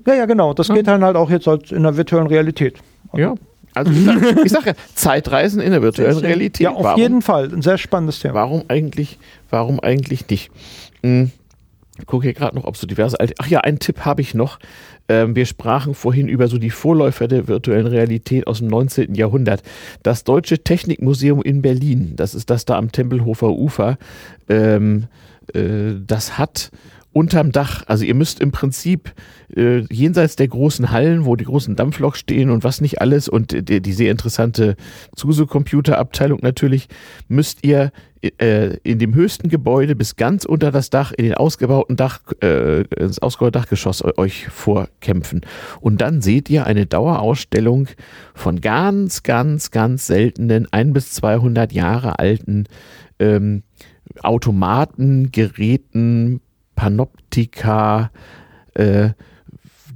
Ja, 0.08 0.14
ja, 0.16 0.26
genau. 0.26 0.54
Das 0.54 0.70
geht 0.70 0.88
dann 0.88 1.04
halt 1.04 1.16
auch 1.16 1.30
jetzt 1.30 1.48
halt 1.48 1.72
in 1.72 1.84
der 1.84 1.98
virtuellen 1.98 2.28
Realität. 2.28 2.78
Ja. 3.14 3.36
Also 3.74 3.92
ich 3.92 4.06
sage 4.06 4.48
sag 4.50 4.66
ja, 4.68 4.74
Zeitreisen 4.94 5.60
in 5.62 5.72
der 5.72 5.82
virtuellen 5.82 6.18
Realität. 6.20 6.64
Ja, 6.64 6.72
auf 6.72 6.84
warum, 6.86 7.00
jeden 7.02 7.22
Fall. 7.22 7.50
Ein 7.54 7.62
sehr 7.62 7.78
spannendes 7.78 8.20
Thema. 8.20 8.36
Warum 8.36 8.64
eigentlich, 8.70 9.20
warum 9.50 9.80
eigentlich 9.80 10.28
nicht? 10.30 10.52
Hm, 11.04 11.32
ich 11.98 12.06
gucke 12.06 12.24
hier 12.24 12.34
gerade 12.34 12.56
noch, 12.56 12.66
ob 12.66 12.76
so 12.76 12.88
diverse 12.88 13.20
alte. 13.20 13.36
Ach 13.40 13.48
ja, 13.48 13.62
einen 13.62 13.80
Tipp 13.80 14.02
habe 14.02 14.22
ich 14.22 14.34
noch. 14.34 14.60
Ähm, 15.08 15.36
wir 15.36 15.46
sprachen 15.46 15.94
vorhin 15.94 16.28
über 16.28 16.48
so 16.48 16.58
die 16.58 16.70
Vorläufer 16.70 17.28
der 17.28 17.48
virtuellen 17.48 17.88
Realität 17.88 18.48
aus 18.48 18.60
dem 18.60 18.68
19. 18.68 19.16
Jahrhundert. 19.16 19.64
Das 20.04 20.24
Deutsche 20.24 20.64
Technikmuseum 20.64 21.42
in 21.42 21.62
Berlin, 21.62 22.14
das 22.16 22.36
ist 22.36 22.50
das 22.50 22.66
da 22.66 22.78
am 22.78 22.92
Tempelhofer 22.92 23.52
Ufer, 23.52 23.98
ähm, 24.50 25.08
äh, 25.54 25.94
das 26.06 26.38
hat 26.38 26.72
unterm 27.16 27.54
Dach, 27.54 27.84
also 27.88 28.04
ihr 28.04 28.14
müsst 28.14 28.42
im 28.42 28.52
Prinzip 28.52 29.14
äh, 29.56 29.86
jenseits 29.90 30.36
der 30.36 30.50
großen 30.50 30.92
Hallen, 30.92 31.24
wo 31.24 31.38
die 31.38 31.46
großen 31.46 31.78
Dampfloks 31.78 32.20
stehen 32.20 32.50
und 32.50 32.66
was 32.66 32.82
nicht 32.82 33.00
alles 33.00 33.30
und 33.30 33.70
die, 33.70 33.82
die 33.82 33.94
sehr 33.94 34.12
interessante 34.12 34.76
Zuse-Computerabteilung 35.16 36.40
natürlich, 36.42 36.90
müsst 37.30 37.66
ihr 37.66 37.94
äh, 38.22 38.76
in 38.84 39.00
dem 39.00 39.16
höchsten 39.16 39.48
Gebäude 39.48 39.96
bis 39.96 40.18
ganz 40.18 40.44
unter 40.44 40.72
das 40.72 40.90
Dach, 40.90 41.14
in 41.14 41.24
den 41.24 41.36
ausgebauten 41.36 41.96
Dach, 41.96 42.20
äh, 42.44 42.82
ins 42.82 43.20
ausgebaute 43.20 43.60
Dachgeschoss 43.60 44.04
eu- 44.04 44.12
euch 44.18 44.48
vorkämpfen. 44.50 45.40
Und 45.80 46.02
dann 46.02 46.22
seht 46.22 46.50
ihr 46.50 46.66
eine 46.66 46.86
Dauerausstellung 46.86 47.88
von 48.34 48.60
ganz, 48.60 49.24
ganz, 49.24 49.72
ganz 49.72 50.06
seltenen, 50.06 50.68
ein 50.72 50.92
bis 50.92 51.14
200 51.14 51.72
Jahre 51.72 52.20
alten 52.20 52.66
ähm, 53.20 53.64
Automaten, 54.22 55.32
Geräten, 55.32 56.42
Panoptika, 56.76 58.12
äh, 58.74 59.10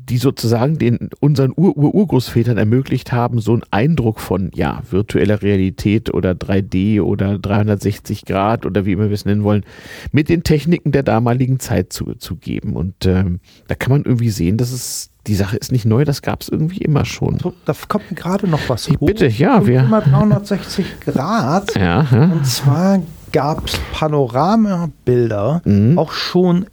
die 0.10 0.18
sozusagen 0.18 0.80
den 0.80 1.10
unseren 1.20 1.54
Ur-Ur-Urgroßvätern 1.56 2.58
ermöglicht 2.58 3.12
haben, 3.12 3.40
so 3.42 3.54
einen 3.54 3.62
Eindruck 3.70 4.20
von 4.20 4.50
ja, 4.56 4.82
virtueller 4.90 5.44
Realität 5.44 6.12
oder 6.12 6.32
3D 6.32 7.00
oder 7.00 7.38
360 7.38 8.26
Grad 8.26 8.66
oder 8.66 8.86
wie 8.88 8.94
immer 8.94 9.10
wir 9.10 9.14
es 9.14 9.26
nennen 9.26 9.44
wollen, 9.44 9.64
mit 10.12 10.28
den 10.30 10.42
Techniken 10.42 10.92
der 10.92 11.04
damaligen 11.04 11.60
Zeit 11.60 11.94
zu, 11.94 12.16
zu 12.16 12.38
geben. 12.38 12.76
Und 12.76 13.06
ähm, 13.06 13.40
da 13.68 13.76
kann 13.76 13.92
man 13.92 14.04
irgendwie 14.04 14.32
sehen, 14.32 14.58
dass 14.58 14.72
es 14.72 15.12
die 15.28 15.36
Sache 15.36 15.58
ist 15.58 15.72
nicht 15.72 15.86
neu, 15.86 16.06
das 16.06 16.24
gab 16.24 16.42
es 16.42 16.50
irgendwie 16.50 16.80
immer 16.80 17.06
schon. 17.06 17.38
So, 17.38 17.54
da 17.66 17.74
kommt 17.88 18.10
mir 18.10 18.18
gerade 18.18 18.48
noch 18.48 18.62
was 18.68 18.88
Ich 18.88 18.98
bitte, 18.98 19.28
ja, 19.28 19.68
wir- 19.68 19.82
Thema 19.84 20.02
360 20.02 21.02
Grad. 21.02 21.76
Ja, 21.76 22.08
ja. 22.12 22.24
Und 22.32 22.48
zwar 22.48 23.00
gab 23.32 23.66
es 23.68 23.80
Panoramabilder 23.94 25.62
Mhm. 25.66 25.98
auch 25.98 26.12
schon 26.12 26.66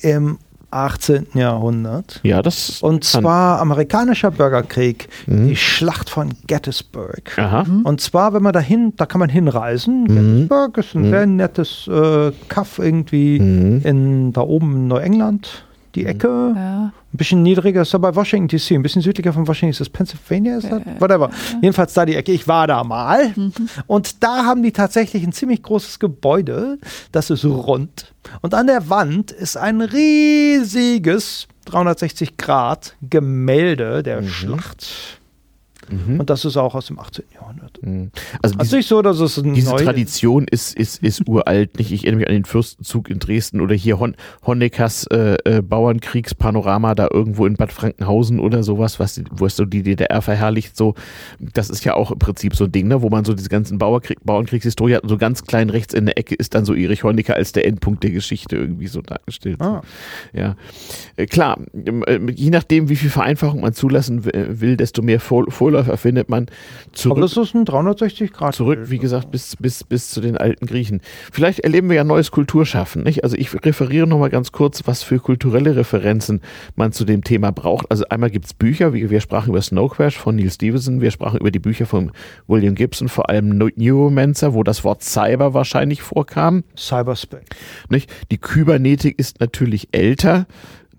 im 0.00 0.38
18. 0.70 1.26
Jahrhundert. 1.34 2.18
ja 2.22 2.40
das 2.40 2.80
Und 2.82 3.02
kann- 3.04 3.22
zwar 3.22 3.60
amerikanischer 3.60 4.30
Bürgerkrieg, 4.30 5.08
Mhm. 5.26 5.48
die 5.48 5.56
Schlacht 5.56 6.08
von 6.08 6.30
Gettysburg. 6.46 7.36
Aha. 7.36 7.66
Und 7.84 8.00
zwar, 8.00 8.32
wenn 8.32 8.42
man 8.42 8.54
dahin, 8.54 8.94
da 8.96 9.04
kann 9.04 9.18
man 9.18 9.28
hinreisen. 9.28 10.04
Mhm. 10.04 10.06
Gettysburg 10.48 10.78
ist 10.78 10.94
ein 10.94 11.10
sehr 11.10 11.26
nettes 11.26 11.86
äh, 11.88 12.32
Kaff 12.48 12.78
irgendwie 12.78 13.38
Mhm. 13.38 13.80
in 13.84 14.32
da 14.32 14.40
oben 14.40 14.72
in 14.76 14.88
Neuengland, 14.88 15.66
die 15.94 16.06
Ecke. 16.06 16.52
Ja. 16.54 16.92
Ein 17.12 17.16
bisschen 17.16 17.42
niedriger 17.42 17.82
ist 17.82 17.92
da 17.92 17.98
bei 17.98 18.14
Washington 18.14 18.48
DC, 18.48 18.72
ein 18.72 18.82
bisschen 18.82 19.02
südlicher 19.02 19.32
von 19.32 19.46
Washington 19.46 19.70
ist 19.70 19.80
das 19.80 19.88
Pennsylvania, 19.88 20.58
ist 20.58 20.70
das? 20.70 20.80
Whatever. 20.98 21.30
Jedenfalls 21.60 21.92
da 21.92 22.06
die 22.06 22.16
Ecke. 22.16 22.32
Ich 22.32 22.48
war 22.48 22.66
da 22.66 22.82
mal. 22.84 23.34
Und 23.86 24.22
da 24.22 24.44
haben 24.44 24.62
die 24.62 24.72
tatsächlich 24.72 25.22
ein 25.22 25.32
ziemlich 25.32 25.62
großes 25.62 25.98
Gebäude. 25.98 26.78
Das 27.12 27.30
ist 27.30 27.44
rund. 27.44 28.14
Und 28.40 28.54
an 28.54 28.66
der 28.66 28.88
Wand 28.88 29.30
ist 29.30 29.56
ein 29.56 29.80
riesiges 29.80 31.48
360 31.66 32.36
Grad 32.36 32.96
Gemälde 33.02 34.02
der 34.02 34.22
Schlacht. 34.22 35.20
Und 35.90 36.30
das 36.30 36.44
ist 36.44 36.56
auch 36.56 36.74
aus 36.74 36.86
dem 36.86 36.98
18. 36.98 37.24
Jahrhundert. 37.34 37.78
Mhm. 37.82 38.10
Also 38.40 38.54
Also 38.58 38.64
diese, 38.64 38.76
nicht 38.76 38.88
so, 38.88 39.02
dass 39.02 39.18
es 39.20 39.40
diese 39.42 39.74
Tradition 39.76 40.46
ist, 40.48 40.74
ist, 40.74 41.02
ist 41.02 41.22
uralt. 41.28 41.78
Nicht? 41.78 41.92
Ich 41.92 42.04
erinnere 42.04 42.20
mich 42.20 42.28
an 42.28 42.34
den 42.34 42.44
Fürstenzug 42.44 43.10
in 43.10 43.18
Dresden 43.18 43.60
oder 43.60 43.74
hier 43.74 43.98
Hon 44.00 44.14
Honeckers 44.46 45.06
äh, 45.08 45.36
äh, 45.44 45.62
Bauernkriegspanorama 45.62 46.94
da 46.94 47.08
irgendwo 47.10 47.46
in 47.46 47.54
Bad 47.54 47.72
Frankenhausen 47.72 48.38
oder 48.40 48.62
sowas, 48.62 48.98
was, 49.00 49.20
wo 49.30 49.46
es 49.46 49.56
so 49.56 49.64
die 49.64 49.82
DDR 49.82 50.22
verherrlicht. 50.22 50.76
So, 50.76 50.94
das 51.40 51.70
ist 51.70 51.84
ja 51.84 51.94
auch 51.94 52.10
im 52.12 52.18
Prinzip 52.18 52.54
so 52.54 52.64
ein 52.64 52.72
Ding, 52.72 52.88
ne? 52.88 53.02
wo 53.02 53.08
man 53.08 53.24
so 53.24 53.34
diese 53.34 53.48
ganzen 53.48 53.78
Bauerkrieg, 53.78 54.18
Bauernkriegshistorie 54.24 54.94
hat 54.96 55.02
und 55.02 55.08
so 55.08 55.18
ganz 55.18 55.44
klein 55.44 55.70
rechts 55.70 55.94
in 55.94 56.06
der 56.06 56.18
Ecke 56.18 56.34
ist 56.34 56.54
dann 56.54 56.64
so 56.64 56.74
Erich 56.74 57.04
Honecker 57.04 57.34
als 57.34 57.52
der 57.52 57.66
Endpunkt 57.66 58.02
der 58.04 58.10
Geschichte 58.10 58.56
irgendwie 58.56 58.86
so 58.86 59.02
dargestellt. 59.02 59.60
Ah. 59.60 59.82
Ja, 60.32 60.56
äh, 61.16 61.26
klar, 61.26 61.58
ähm, 61.74 62.04
äh, 62.06 62.18
je 62.32 62.50
nachdem, 62.50 62.88
wie 62.88 62.96
viel 62.96 63.10
Vereinfachung 63.10 63.60
man 63.60 63.72
zulassen 63.72 64.24
w- 64.24 64.30
will, 64.60 64.76
desto 64.76 65.02
mehr 65.02 65.20
Vor 65.20 65.46
Vorläufer 65.84 65.96
findet 65.96 66.28
man 66.28 66.46
zurück. 66.92 67.18
Aber 67.18 67.20
das 67.22 67.36
ist 67.36 67.54
ein 67.54 67.64
360 67.64 68.32
Grad. 68.32 68.54
Zurück, 68.54 68.78
wie 68.84 68.98
gesagt, 68.98 69.30
bis, 69.30 69.56
bis, 69.56 69.84
bis 69.84 70.10
zu 70.10 70.20
den 70.20 70.36
alten 70.36 70.66
Griechen. 70.66 71.00
Vielleicht 71.32 71.60
erleben 71.60 71.88
wir 71.88 71.96
ja 71.96 72.04
neues 72.04 72.30
Kulturschaffen. 72.30 73.02
Nicht? 73.02 73.24
Also 73.24 73.36
ich 73.36 73.52
referiere 73.64 74.06
nochmal 74.06 74.30
ganz 74.30 74.52
kurz, 74.52 74.82
was 74.86 75.02
für 75.02 75.18
kulturelle 75.18 75.76
Referenzen 75.76 76.40
man 76.76 76.92
zu 76.92 77.04
dem 77.04 77.24
Thema 77.24 77.50
braucht. 77.52 77.90
Also 77.90 78.04
einmal 78.08 78.30
gibt 78.30 78.46
es 78.46 78.54
Bücher, 78.54 78.92
wie 78.94 79.10
wir 79.10 79.20
sprachen 79.20 79.50
über 79.50 79.62
Snow 79.62 79.92
Crash 79.92 80.16
von 80.16 80.36
Neil 80.36 80.50
Stevenson, 80.50 81.00
wir 81.00 81.10
sprachen 81.10 81.38
über 81.40 81.50
die 81.50 81.58
Bücher 81.58 81.86
von 81.86 82.12
William 82.46 82.74
Gibson, 82.74 83.08
vor 83.08 83.28
allem 83.28 83.48
Neu- 83.56 83.72
Neuromancer, 83.76 84.54
wo 84.54 84.62
das 84.62 84.84
Wort 84.84 85.02
Cyber 85.02 85.54
wahrscheinlich 85.54 86.02
vorkam. 86.02 86.64
Cyberspace. 86.76 87.44
Nicht? 87.88 88.10
Die 88.30 88.38
Kybernetik 88.38 89.18
ist 89.18 89.40
natürlich 89.40 89.88
älter. 89.92 90.46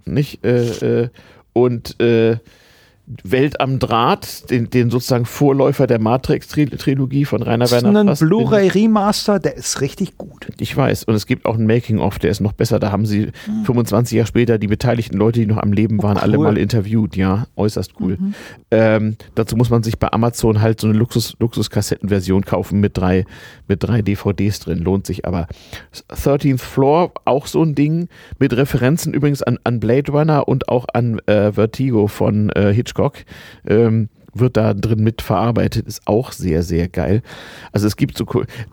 Nicht? 0.06 0.44
Äh, 0.44 1.04
äh, 1.04 1.10
und 1.54 2.00
äh, 2.02 2.38
Welt 3.24 3.60
am 3.60 3.80
Draht, 3.80 4.50
den, 4.50 4.70
den 4.70 4.90
sozusagen 4.90 5.26
Vorläufer 5.26 5.88
der 5.88 6.00
Matrix-Trilogie 6.00 7.26
von 7.26 7.44
Rainer 7.44 7.66
Das 7.66 7.74
ist 7.74 7.84
Werner 7.84 8.00
ein 8.00 8.08
Fassbinder. 8.08 8.36
Blu-ray 8.36 8.68
Remaster, 8.70 9.40
der 9.40 9.58
ist 9.58 9.82
richtig 9.82 10.18
gut. 10.18 10.48
Ich 10.58 10.76
weiß. 10.76 11.04
Und 11.04 11.14
es 11.14 11.26
gibt 11.26 11.46
auch 11.46 11.58
ein 11.58 11.68
Making-of, 11.68 12.18
der 12.20 12.32
ist 12.32 12.40
noch 12.40 12.54
besser. 12.54 12.80
Da 12.80 12.94
haben 12.94 13.06
sie 13.06 13.32
25 13.66 14.16
Jahre 14.16 14.28
später 14.28 14.58
die 14.58 14.68
beteiligten 14.68 15.18
Leute, 15.18 15.42
die 15.42 15.46
noch 15.46 15.58
am 15.58 15.74
Leben 15.74 16.02
waren, 16.02 16.18
alle 16.18 16.38
cool. 16.38 16.46
mal 16.46 16.58
interviewt. 16.58 17.18
Ja, 17.18 17.48
äußerst 17.58 17.92
cool. 18.00 18.18
Ähm, 18.72 19.18
dazu 19.36 19.58
muss 19.58 19.70
man 19.70 19.84
sich 19.84 20.00
bei 20.00 20.10
Amazon 20.14 20.62
halt 20.62 20.80
so 20.80 20.88
eine 20.88 20.98
Luxus, 20.98 21.36
Luxus-Kassettenversion 21.40 22.46
kaufen 22.46 22.80
mit 22.80 22.98
drei, 22.98 23.26
mit 23.68 23.84
drei 23.84 24.02
DVDs 24.02 24.62
drin. 24.62 24.80
Lohnt 24.80 25.06
sich 25.08 25.26
aber. 25.26 25.48
13th 26.10 26.60
Floor, 26.60 27.12
auch 27.26 27.48
so 27.48 27.62
ein 27.64 27.76
Ding. 27.76 28.08
Mit 28.40 28.56
Referenzen 28.56 29.14
übrigens 29.14 29.44
an, 29.44 29.60
an 29.66 29.82
Blade 29.82 30.10
Runner 30.10 30.48
und 30.48 30.70
auch 30.70 30.86
an 30.94 31.20
äh, 31.26 31.52
Vertigo 31.52 32.08
von 32.08 32.50
äh, 32.52 32.74
Hitchcock. 32.74 32.93
Ähm, 33.68 34.10
wird 34.34 34.58
da 34.58 34.74
drin 34.74 35.04
mitverarbeitet, 35.04 35.88
ist 35.88 36.02
auch 36.06 36.32
sehr, 36.32 36.64
sehr 36.64 36.88
geil. 36.90 37.22
Also 37.72 37.88
es 37.88 37.96
gibt 37.96 38.18
so 38.18 38.26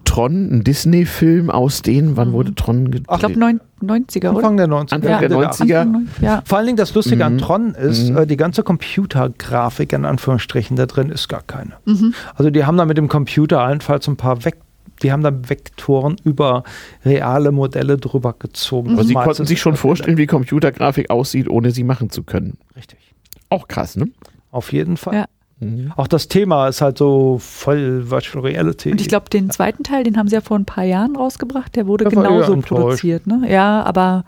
Tron, 0.04 0.50
ein 0.50 0.64
Disney-Film 0.64 1.50
aus 1.50 1.82
denen, 1.82 2.16
wann 2.16 2.28
mhm. 2.28 2.32
wurde 2.32 2.54
Tron 2.54 2.90
gedreht? 2.90 3.06
Ich 3.10 3.18
glaube 3.18 3.60
90er, 3.82 4.30
oder? 4.30 4.36
Anfang 4.38 4.56
der 4.56 4.68
90er. 4.68 4.94
Anfang 4.94 5.20
der 5.20 5.30
90er. 5.30 6.06
Ja. 6.22 6.42
Vor 6.44 6.58
allen 6.58 6.66
Dingen 6.66 6.76
das 6.76 6.94
Lustige 6.94 7.16
mhm. 7.16 7.22
an 7.22 7.38
Tron 7.38 7.74
ist, 7.74 8.10
mhm. 8.10 8.18
äh, 8.18 8.26
die 8.26 8.36
ganze 8.36 8.62
Computergrafik 8.62 9.92
in 9.92 10.04
Anführungsstrichen 10.04 10.76
da 10.76 10.86
drin 10.86 11.10
ist 11.10 11.28
gar 11.28 11.42
keine. 11.42 11.72
Mhm. 11.84 12.14
Also 12.34 12.50
die 12.50 12.64
haben 12.64 12.76
da 12.76 12.84
mit 12.84 12.96
dem 12.96 13.08
Computer 13.08 13.60
allenfalls 13.60 14.08
ein 14.08 14.16
paar 14.16 14.44
weg 14.44 14.56
die 15.02 15.12
haben 15.12 15.22
da 15.22 15.32
Vektoren 15.32 16.16
über 16.24 16.62
reale 17.06 17.52
Modelle 17.52 17.96
drüber 17.96 18.34
gezogen. 18.38 18.92
Aber 18.92 19.04
sie 19.04 19.14
konnten 19.14 19.46
sich 19.46 19.58
schon 19.58 19.74
vorstellen, 19.76 20.18
wie 20.18 20.26
Computergrafik 20.26 21.08
aussieht, 21.08 21.48
ohne 21.48 21.70
sie 21.70 21.84
machen 21.84 22.10
zu 22.10 22.22
können. 22.22 22.58
Richtig. 22.76 23.09
Auch 23.50 23.68
krass, 23.68 23.96
ne? 23.96 24.08
Auf 24.50 24.72
jeden 24.72 24.96
Fall. 24.96 25.14
Ja. 25.14 25.24
Mhm. 25.60 25.92
Auch 25.96 26.06
das 26.06 26.28
Thema 26.28 26.68
ist 26.68 26.80
halt 26.80 26.96
so 26.96 27.38
voll 27.38 28.10
Virtual 28.10 28.44
Reality. 28.44 28.92
Und 28.92 29.00
ich 29.00 29.08
glaube, 29.08 29.28
den 29.28 29.50
zweiten 29.50 29.82
Teil, 29.82 30.04
den 30.04 30.16
haben 30.16 30.28
sie 30.28 30.34
ja 30.34 30.40
vor 30.40 30.58
ein 30.58 30.64
paar 30.64 30.84
Jahren 30.84 31.14
rausgebracht, 31.16 31.76
der 31.76 31.86
wurde 31.86 32.06
genauso 32.06 32.56
produziert. 32.56 33.26
Ne? 33.26 33.44
Ja, 33.46 33.82
aber 33.82 34.24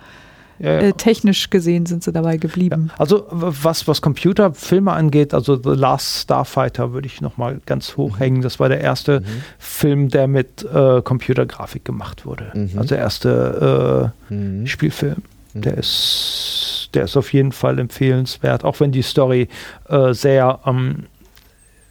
ja, 0.59 0.75
ja. 0.75 0.81
Äh, 0.81 0.93
technisch 0.93 1.51
gesehen 1.51 1.87
sind 1.87 2.05
sie 2.05 2.13
dabei 2.13 2.37
geblieben. 2.37 2.91
Ja. 2.93 3.01
Also 3.01 3.27
was, 3.31 3.89
was 3.89 4.01
Computerfilme 4.01 4.93
angeht, 4.93 5.35
also 5.35 5.57
The 5.57 5.71
Last 5.71 6.23
Starfighter 6.23 6.93
würde 6.93 7.07
ich 7.07 7.21
nochmal 7.21 7.61
ganz 7.67 7.97
hoch 7.97 8.21
hängen. 8.21 8.43
Das 8.43 8.61
war 8.61 8.69
der 8.69 8.81
erste 8.81 9.21
mhm. 9.21 9.25
Film, 9.59 10.09
der 10.09 10.29
mit 10.29 10.65
äh, 10.65 11.03
Computergrafik 11.03 11.85
gemacht 11.85 12.27
wurde. 12.27 12.53
Mhm. 12.55 12.71
Also 12.77 12.91
der 12.91 12.99
erste 12.99 14.13
äh, 14.31 14.35
mhm. 14.35 14.67
Spielfilm. 14.69 15.23
Mhm. 15.55 15.63
Der 15.63 15.79
ist, 15.79 16.82
der 16.95 17.05
ist 17.05 17.17
auf 17.17 17.33
jeden 17.33 17.53
Fall 17.53 17.79
empfehlenswert, 17.79 18.65
auch 18.65 18.81
wenn 18.81 18.93
die 18.93 19.03
Story 19.03 19.49
äh, 19.89 20.13
sehr 20.13 20.61
ähm, 20.67 21.07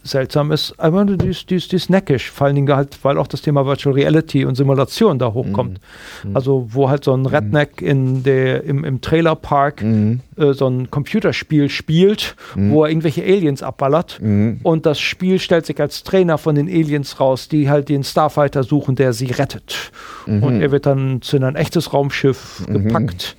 seltsam 0.03 0.51
ist, 0.51 0.73
aber 0.77 1.05
die 1.05 1.27
ist, 1.27 1.49
die, 1.49 1.55
ist, 1.55 1.71
die 1.71 1.75
ist 1.75 1.89
neckisch, 1.89 2.31
vor 2.31 2.47
allen 2.47 2.55
Dingen 2.55 2.75
halt, 2.75 2.97
weil 3.03 3.17
auch 3.17 3.27
das 3.27 3.41
Thema 3.41 3.65
Virtual 3.65 3.93
Reality 3.93 4.45
und 4.45 4.55
Simulation 4.55 5.19
da 5.19 5.33
hochkommt. 5.33 5.79
Mhm. 6.23 6.35
Also 6.35 6.67
wo 6.69 6.89
halt 6.89 7.03
so 7.03 7.13
ein 7.13 7.25
Redneck 7.25 7.81
in 7.81 8.23
der, 8.23 8.63
im, 8.63 8.83
im 8.83 9.01
Trailerpark 9.01 9.83
mhm. 9.83 10.21
äh, 10.37 10.53
so 10.53 10.67
ein 10.67 10.89
Computerspiel 10.89 11.69
spielt, 11.69 12.35
mhm. 12.55 12.71
wo 12.71 12.83
er 12.83 12.89
irgendwelche 12.89 13.23
Aliens 13.23 13.63
abballert 13.63 14.19
mhm. 14.21 14.59
und 14.63 14.85
das 14.85 14.99
Spiel 14.99 15.39
stellt 15.39 15.65
sich 15.65 15.79
als 15.79 16.03
Trainer 16.03 16.37
von 16.37 16.55
den 16.55 16.67
Aliens 16.67 17.19
raus, 17.19 17.47
die 17.47 17.69
halt 17.69 17.89
den 17.89 18.03
Starfighter 18.03 18.63
suchen, 18.63 18.95
der 18.95 19.13
sie 19.13 19.27
rettet. 19.27 19.91
Mhm. 20.25 20.43
Und 20.43 20.61
er 20.61 20.71
wird 20.71 20.85
dann 20.85 21.21
zu 21.21 21.37
einem 21.37 21.55
echtes 21.55 21.93
Raumschiff 21.93 22.63
mhm. 22.67 22.73
gepackt, 22.73 23.35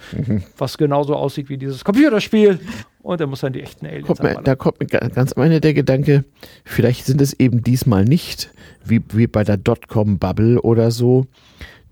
was 0.59 0.79
genauso 0.79 1.17
aussieht 1.17 1.49
wie 1.49 1.59
dieses 1.59 1.85
Computerspiel 1.85 2.61
und 3.03 3.21
er 3.21 3.27
muss 3.27 3.41
dann 3.41 3.53
die 3.53 3.63
echten 3.63 3.87
Aliens 3.87 4.07
kommt 4.07 4.23
mir, 4.23 4.41
Da 4.43 4.55
kommt 4.55 4.81
mir 4.81 4.87
ganz 4.87 5.33
am 5.33 5.43
Ende 5.43 5.61
der 5.61 5.75
Gedanke, 5.75 6.25
vielleicht 6.65 7.07
sind 7.07 7.21
es 7.21 7.33
eben 7.39 7.63
diesmal 7.63 8.05
nicht, 8.05 8.51
wie, 8.85 9.03
wie 9.13 9.27
bei 9.27 9.45
der 9.45 9.57
Dotcom-Bubble 9.57 10.61
oder 10.63 10.91
so, 10.91 11.27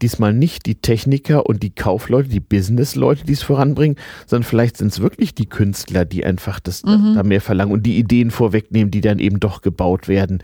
diesmal 0.03 0.33
nicht 0.33 0.67
die 0.67 0.77
Techniker 0.77 1.47
und 1.47 1.63
die 1.63 1.71
Kaufleute, 1.71 2.29
die 2.29 2.41
Businessleute, 2.41 3.25
die 3.25 3.33
es 3.33 3.43
voranbringen, 3.43 3.97
sondern 4.27 4.49
vielleicht 4.49 4.77
sind 4.77 4.93
es 4.93 5.01
wirklich 5.01 5.35
die 5.35 5.47
Künstler, 5.47 6.05
die 6.05 6.25
einfach 6.25 6.61
das 6.61 6.83
mhm. 6.85 7.15
da 7.15 7.23
mehr 7.23 7.41
verlangen 7.41 7.73
und 7.73 7.85
die 7.85 7.99
Ideen 7.99 8.31
vorwegnehmen, 8.31 8.91
die 8.91 9.01
dann 9.01 9.19
eben 9.19 9.41
doch 9.41 9.63
gebaut 9.63 10.09
werden 10.09 10.43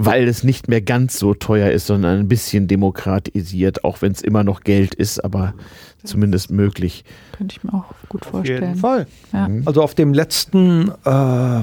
weil 0.00 0.28
es 0.28 0.44
nicht 0.44 0.68
mehr 0.68 0.80
ganz 0.80 1.18
so 1.18 1.34
teuer 1.34 1.72
ist, 1.72 1.88
sondern 1.88 2.20
ein 2.20 2.28
bisschen 2.28 2.68
demokratisiert, 2.68 3.82
auch 3.82 4.00
wenn 4.00 4.12
es 4.12 4.22
immer 4.22 4.44
noch 4.44 4.60
Geld 4.60 4.94
ist, 4.94 5.18
aber 5.24 5.54
zumindest 6.04 6.52
möglich. 6.52 7.04
Könnte 7.36 7.56
ich 7.56 7.64
mir 7.64 7.74
auch 7.74 7.92
gut 8.08 8.24
vorstellen. 8.24 8.62
Auf 8.62 8.68
jeden 8.68 8.80
Fall. 8.80 9.06
Ja. 9.32 9.48
Mhm. 9.48 9.64
Also 9.66 9.82
auf 9.82 9.96
dem 9.96 10.14
letzten, 10.14 10.92
äh, 11.04 11.10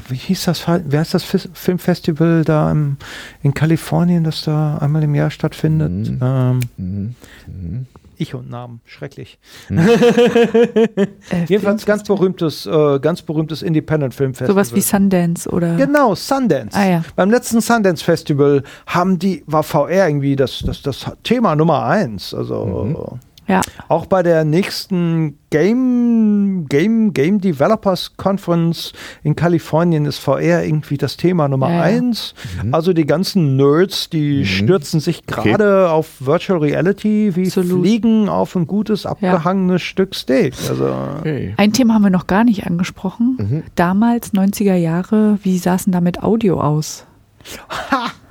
wie 0.09 0.15
hieß 0.15 0.43
das, 0.43 0.67
wer 0.67 1.01
ist 1.01 1.13
das 1.13 1.23
Filmfestival 1.23 2.43
da 2.43 2.69
im, 2.71 2.97
in 3.41 3.53
Kalifornien, 3.53 4.25
das 4.25 4.41
da 4.41 4.79
einmal 4.79 5.03
im 5.03 5.15
Jahr 5.15 5.31
stattfindet? 5.31 5.91
Mhm. 5.91 6.19
Ähm, 6.21 6.59
mhm. 6.75 7.85
Ich 8.17 8.33
und 8.35 8.49
Namen, 8.49 8.81
schrecklich. 8.85 9.39
Hm. 9.67 9.77
äh, 9.79 11.07
Jedenfalls 11.47 11.85
ganz 11.85 12.03
berühmtes, 12.03 12.65
äh, 12.65 12.99
ganz 12.99 13.21
berühmtes 13.21 13.61
Independent 13.61 14.13
Film 14.13 14.33
Festival. 14.33 14.65
Sowas 14.65 14.75
wie 14.75 14.81
Sundance 14.81 15.49
oder? 15.49 15.75
Genau, 15.75 16.15
Sundance. 16.15 16.77
Ah, 16.77 16.87
ja. 16.87 17.03
Beim 17.15 17.29
letzten 17.29 17.61
Sundance 17.61 18.03
Festival 18.03 18.63
haben 18.87 19.19
die, 19.19 19.43
war 19.47 19.63
VR 19.63 20.07
irgendwie 20.07 20.35
das, 20.35 20.63
das, 20.65 20.81
das 20.81 21.11
Thema 21.23 21.55
Nummer 21.55 21.85
eins. 21.85 22.33
Also 22.33 22.65
mhm. 22.65 23.19
Ja. 23.47 23.61
Auch 23.89 24.07
bei 24.07 24.23
der 24.23 24.43
nächsten 24.43 25.37
Game, 25.51 26.65
Game, 26.67 27.13
Game 27.13 27.39
Developers 27.39 28.17
Conference 28.17 28.91
in 29.23 29.35
Kalifornien 29.35 30.05
ist 30.05 30.17
VR 30.17 30.63
irgendwie 30.63 30.97
das 30.97 31.15
Thema 31.17 31.47
Nummer 31.47 31.69
ja. 31.69 31.81
eins. 31.81 32.33
Mhm. 32.63 32.73
Also 32.73 32.93
die 32.93 33.05
ganzen 33.05 33.55
Nerds, 33.55 34.09
die 34.09 34.39
mhm. 34.39 34.45
stürzen 34.45 34.99
sich 34.99 35.25
gerade 35.25 35.85
okay. 35.85 35.93
auf 35.93 36.25
Virtual 36.25 36.59
Reality 36.59 37.35
wie 37.35 37.45
Absolut. 37.45 37.81
Fliegen 37.81 38.29
auf 38.29 38.55
ein 38.55 38.65
gutes, 38.65 39.05
abgehangenes 39.05 39.81
ja. 39.81 39.87
Stück 39.87 40.15
Steak. 40.15 40.53
Also 40.67 40.93
okay. 41.19 41.53
Ein 41.57 41.71
Thema 41.71 41.93
haben 41.93 42.03
wir 42.03 42.09
noch 42.09 42.27
gar 42.27 42.43
nicht 42.43 42.65
angesprochen. 42.65 43.37
Mhm. 43.39 43.63
Damals, 43.75 44.33
90er 44.33 44.75
Jahre, 44.75 45.37
wie 45.43 45.57
saßen 45.57 45.93
da 45.93 46.01
mit 46.01 46.23
Audio 46.23 46.59
aus? 46.59 47.05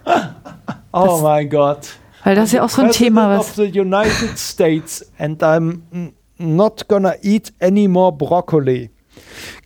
oh 0.93 1.21
mein 1.23 1.49
Gott. 1.49 1.97
Weil 2.25 2.35
das 2.35 2.47
ist 2.47 2.53
ja 2.53 2.63
auch 2.65 2.71
so 2.71 2.83
ein 2.83 2.91
Thema, 2.91 3.39
was. 3.39 3.51
Of 3.51 3.55
the 3.57 3.81
United 3.81 4.39
States 4.39 5.07
and 5.19 5.43
I'm 5.43 6.13
not 6.39 6.89
gonna 6.89 7.15
eat 7.23 7.53
any 7.61 7.87
more 7.87 8.13
broccoli. 8.13 8.91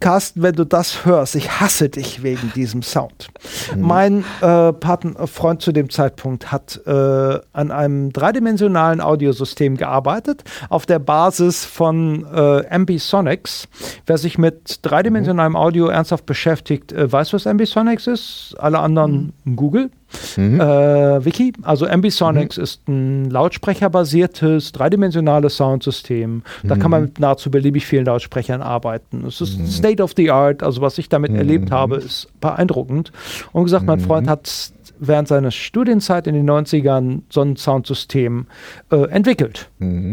Carsten, 0.00 0.42
wenn 0.42 0.54
du 0.54 0.64
das 0.64 1.04
hörst, 1.04 1.34
ich 1.34 1.60
hasse 1.60 1.88
dich 1.88 2.22
wegen 2.22 2.52
diesem 2.54 2.82
Sound. 2.82 3.28
Mhm. 3.74 3.80
Mein 3.80 4.24
äh, 4.40 4.72
Patenfreund 4.72 5.62
zu 5.62 5.72
dem 5.72 5.90
Zeitpunkt 5.90 6.52
hat 6.52 6.80
äh, 6.86 6.90
an 6.90 7.70
einem 7.70 8.12
dreidimensionalen 8.12 9.00
Audiosystem 9.00 9.76
gearbeitet, 9.76 10.44
auf 10.68 10.86
der 10.86 10.98
Basis 10.98 11.64
von 11.64 12.26
äh, 12.32 12.66
Ambisonics. 12.68 13.68
Wer 14.06 14.18
sich 14.18 14.38
mit 14.38 14.80
dreidimensionalem 14.82 15.52
mhm. 15.52 15.56
Audio 15.56 15.86
ernsthaft 15.88 16.26
beschäftigt, 16.26 16.92
äh, 16.92 17.10
weiß, 17.10 17.32
was 17.32 17.46
Ambisonics 17.46 18.06
ist. 18.06 18.54
Alle 18.58 18.78
anderen 18.78 19.32
mhm. 19.44 19.56
Google. 19.56 19.90
Mhm. 20.36 20.60
Äh, 20.60 21.24
Wiki, 21.24 21.52
also 21.62 21.86
Ambisonics 21.86 22.56
mhm. 22.56 22.62
ist 22.62 22.88
ein 22.88 23.30
lautsprecherbasiertes, 23.30 24.72
dreidimensionales 24.72 25.56
Soundsystem. 25.56 26.42
Da 26.62 26.76
mhm. 26.76 26.80
kann 26.80 26.90
man 26.90 27.02
mit 27.02 27.18
nahezu 27.18 27.50
beliebig 27.50 27.86
vielen 27.86 28.06
Lautsprechern 28.06 28.62
arbeiten. 28.62 29.24
Es 29.26 29.40
ist 29.40 29.58
mhm. 29.58 29.66
State 29.89 30.02
of 30.02 30.12
the 30.17 30.31
Art, 30.31 30.62
also 30.62 30.81
was 30.81 30.99
ich 30.99 31.08
damit 31.08 31.34
erlebt 31.34 31.70
mhm. 31.70 31.75
habe, 31.75 31.97
ist 31.97 32.28
beeindruckend. 32.41 33.12
Und 33.52 33.65
gesagt, 33.65 33.86
mein 33.86 34.00
Freund 34.00 34.26
mhm. 34.26 34.31
hat 34.31 34.73
während 35.00 35.28
seiner 35.28 35.50
Studienzeit 35.50 36.26
in 36.26 36.34
den 36.34 36.49
90ern 36.49 37.23
so 37.31 37.41
ein 37.41 37.57
Soundsystem 37.57 38.47
äh, 38.91 39.08
entwickelt. 39.08 39.70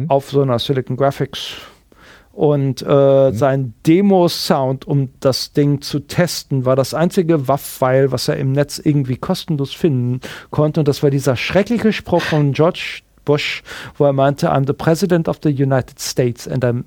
Auf 0.08 0.30
so 0.30 0.42
einer 0.42 0.60
Silicon 0.60 0.96
Graphics 0.96 1.56
und 2.32 2.82
äh, 2.82 3.32
mhm. 3.32 3.34
sein 3.34 3.74
Demo-Sound, 3.88 4.86
um 4.86 5.10
das 5.22 5.54
Ding 5.54 5.82
zu 5.82 6.00
testen, 6.02 6.66
war 6.66 6.76
das 6.76 6.94
einzige 6.94 7.48
WAV-File, 7.48 8.12
was 8.12 8.28
er 8.28 8.38
im 8.38 8.52
Netz 8.52 8.78
irgendwie 8.78 9.16
kostenlos 9.16 9.74
finden 9.74 10.20
konnte. 10.52 10.82
Und 10.82 10.88
das 10.88 11.02
war 11.02 11.10
dieser 11.10 11.38
schreckliche 11.38 11.94
Spruch 11.94 12.22
von 12.22 12.52
George 12.52 13.00
Bush, 13.24 13.64
wo 13.98 14.06
er 14.06 14.14
meinte, 14.14 14.52
I'm 14.52 14.68
the 14.68 14.74
President 14.74 15.30
of 15.30 15.40
the 15.44 15.50
United 15.50 16.00
States 16.00 16.48
and 16.48 16.64
I'm 16.66 16.84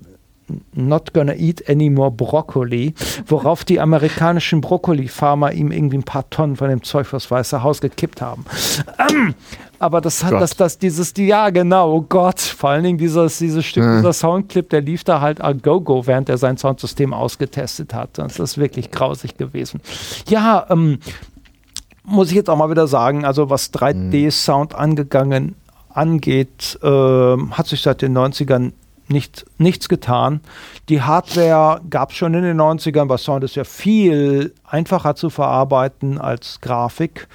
not 0.73 1.13
gonna 1.13 1.35
eat 1.35 1.69
any 1.69 1.89
more 1.89 2.11
Broccoli, 2.11 2.93
worauf 3.25 3.63
die 3.63 3.79
amerikanischen 3.79 4.61
Brokkoli-Farmer 4.61 5.51
ihm 5.53 5.71
irgendwie 5.71 5.97
ein 5.97 6.03
paar 6.03 6.29
Tonnen 6.29 6.55
von 6.55 6.69
dem 6.69 6.83
Zeug 6.83 7.07
fürs 7.07 7.29
Weiße 7.29 7.63
Haus 7.63 7.81
gekippt 7.81 8.21
haben. 8.21 8.45
Ähm, 8.97 9.35
aber 9.79 10.01
das 10.01 10.23
hat 10.23 10.33
das, 10.33 10.55
das, 10.55 10.77
dieses, 10.77 11.13
ja, 11.17 11.49
genau, 11.49 11.93
oh 11.93 12.01
Gott, 12.01 12.39
vor 12.39 12.71
allen 12.71 12.83
Dingen 12.83 12.97
dieses, 12.97 13.37
dieses 13.37 13.65
Stück, 13.65 13.83
mhm. 13.83 13.97
dieser 13.97 14.13
Soundclip, 14.13 14.69
der 14.69 14.81
lief 14.81 15.03
da 15.03 15.21
halt 15.21 15.41
a 15.41 15.53
go-go, 15.53 16.05
während 16.05 16.29
er 16.29 16.37
sein 16.37 16.57
Soundsystem 16.57 17.13
ausgetestet 17.13 17.93
hat. 17.93 18.17
Das 18.17 18.39
ist 18.39 18.57
wirklich 18.57 18.91
grausig 18.91 19.37
gewesen. 19.37 19.81
Ja, 20.27 20.65
ähm, 20.69 20.99
muss 22.03 22.29
ich 22.29 22.35
jetzt 22.35 22.49
auch 22.49 22.57
mal 22.57 22.69
wieder 22.69 22.87
sagen, 22.87 23.23
also 23.23 23.49
was 23.49 23.71
3D-Sound 23.73 24.75
angegangen 24.75 25.55
angeht, 25.89 26.79
äh, 26.81 26.87
hat 26.87 27.67
sich 27.67 27.81
seit 27.81 28.01
den 28.01 28.17
90ern 28.17 28.73
nicht, 29.09 29.45
nichts 29.57 29.89
getan. 29.89 30.41
Die 30.87 31.01
Hardware 31.01 31.81
gab 31.89 32.11
es 32.11 32.17
schon 32.17 32.33
in 32.33 32.43
den 32.43 32.59
90ern, 32.59 33.05
bei 33.05 33.17
Sound 33.17 33.43
ist 33.43 33.55
ja 33.55 33.63
viel 33.63 34.53
einfacher 34.63 35.15
zu 35.15 35.29
verarbeiten 35.29 36.19
als 36.19 36.61
Grafik. 36.61 37.27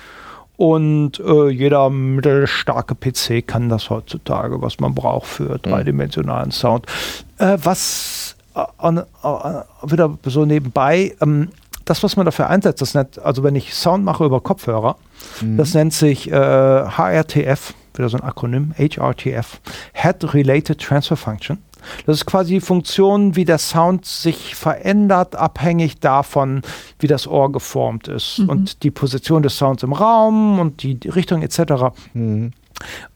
Und 0.57 1.19
äh, 1.19 1.49
jeder 1.49 1.91
mittelstarke 1.91 2.95
PC 2.95 3.47
kann 3.47 3.69
das 3.69 3.91
heutzutage, 3.91 4.63
was 4.63 4.79
man 4.79 4.95
braucht 4.95 5.27
für 5.27 5.59
dreidimensionalen 5.59 6.53
Sound. 6.53 6.87
Äh, 7.39 7.59
was 7.63 8.37
äh, 8.55 8.61
äh, 8.61 9.03
wieder 9.83 10.17
so 10.25 10.45
nebenbei, 10.45 11.17
ähm, 11.21 11.49
das, 11.85 12.03
was 12.05 12.17
man 12.17 12.25
dafür 12.25 12.49
einsetzt, 12.49 12.81
das 12.81 12.95
nennt, 12.95 13.19
also 13.19 13.43
wenn 13.43 13.57
ich 13.57 13.75
Sound 13.75 14.05
mache 14.05 14.25
über 14.25 14.41
Kopfhörer, 14.41 14.97
mhm. 15.41 15.57
das 15.57 15.75
nennt 15.75 15.93
sich 15.93 16.31
HRTF, 16.31 17.71
äh, 17.71 17.75
wieder 17.99 18.09
so 18.09 18.17
ein 18.17 18.23
Akronym, 18.23 18.75
HRTF, 18.77 19.61
Head 19.93 20.35
Related 20.35 20.81
Transfer 20.81 21.17
Function. 21.17 21.59
Das 22.07 22.17
ist 22.17 22.27
quasi 22.27 22.55
die 22.55 22.61
Funktion, 22.61 23.37
wie 23.37 23.45
der 23.45 23.59
Sound 23.59 24.07
sich 24.07 24.55
verändert, 24.55 25.37
abhängig 25.37 26.01
davon, 26.01 26.63
wie 26.99 27.07
das 27.07 27.27
Ohr 27.27 27.53
geformt 27.53 28.09
ist 28.09 28.39
mhm. 28.39 28.49
und 28.49 28.83
die 28.83 28.91
Position 28.91 29.43
des 29.43 29.57
Sounds 29.57 29.83
im 29.83 29.93
Raum 29.93 30.59
und 30.59 30.83
die, 30.83 30.99
Richtung 31.09 31.43
etc. 31.43 31.95
Mhm. 32.15 32.53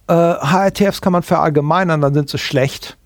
Äh, 0.06 0.12
HRTFs 0.14 1.00
kann 1.00 1.12
man 1.12 1.22
verallgemeinern, 1.22 2.00
dann 2.00 2.14
sind 2.14 2.28
sie 2.28 2.38
schlecht. 2.38 2.96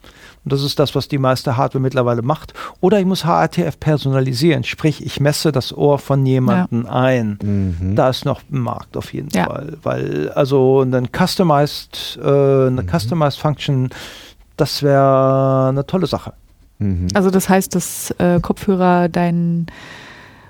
Und 0.45 0.53
das 0.53 0.63
ist 0.63 0.79
das, 0.79 0.95
was 0.95 1.07
die 1.07 1.19
meiste 1.19 1.57
Hardware 1.57 1.81
mittlerweile 1.81 2.23
macht. 2.23 2.53
Oder 2.81 2.99
ich 2.99 3.07
muss 3.07 3.25
HRTF 3.25 3.79
personalisieren, 3.79 4.65
sprich, 4.65 5.05
ich 5.05 5.21
messe 5.21 5.53
das 5.53 5.73
Ohr 5.73 5.99
von 5.99 6.27
jemandem 6.27 6.85
ja. 6.85 6.91
ein. 6.91 7.39
Mhm. 7.43 7.95
Da 7.95 8.09
ist 8.09 8.25
noch 8.25 8.41
ein 8.51 8.59
Markt 8.59 8.97
auf 8.97 9.13
jeden 9.13 9.31
ja. 9.31 9.45
Fall. 9.45 9.79
Weil, 9.83 10.31
also 10.31 10.83
ein 10.83 11.09
Customized, 11.13 12.19
äh, 12.21 12.27
eine 12.27 12.83
mhm. 12.83 12.89
Customized 12.89 13.39
Function, 13.39 13.91
das 14.57 14.83
wäre 14.83 15.69
eine 15.69 15.87
tolle 15.87 16.07
Sache. 16.07 16.33
Mhm. 16.79 17.07
Also 17.15 17.31
das 17.31 17.49
heißt, 17.49 17.75
dass 17.77 18.11
äh, 18.19 18.41
Kopfhörer 18.41 19.09
dein 19.09 19.67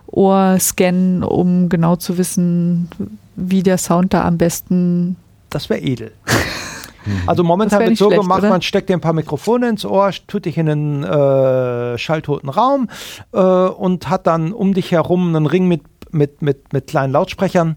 Ohr 0.06 0.56
scannen, 0.58 1.22
um 1.22 1.68
genau 1.68 1.96
zu 1.96 2.16
wissen, 2.16 2.88
wie 3.36 3.62
der 3.62 3.76
Sound 3.76 4.14
da 4.14 4.24
am 4.24 4.38
besten. 4.38 5.16
Das 5.50 5.68
wäre 5.68 5.80
edel. 5.80 6.12
Mhm. 7.04 7.22
Also 7.26 7.44
momentan 7.44 7.80
wird 7.80 7.96
so 7.96 8.06
schlecht, 8.06 8.22
gemacht, 8.22 8.40
oder? 8.40 8.50
man 8.50 8.62
steckt 8.62 8.88
dir 8.88 8.94
ein 8.94 9.00
paar 9.00 9.12
Mikrofone 9.12 9.68
ins 9.68 9.84
Ohr, 9.84 10.10
tut 10.26 10.44
dich 10.44 10.58
in 10.58 10.68
einen 10.68 11.04
äh, 11.04 11.98
schalltoten 11.98 12.48
Raum 12.48 12.88
äh, 13.32 13.38
und 13.38 14.08
hat 14.08 14.26
dann 14.26 14.52
um 14.52 14.74
dich 14.74 14.92
herum 14.92 15.34
einen 15.34 15.46
Ring 15.46 15.68
mit, 15.68 15.82
mit, 16.10 16.42
mit, 16.42 16.72
mit 16.72 16.86
kleinen 16.86 17.12
Lautsprechern 17.12 17.76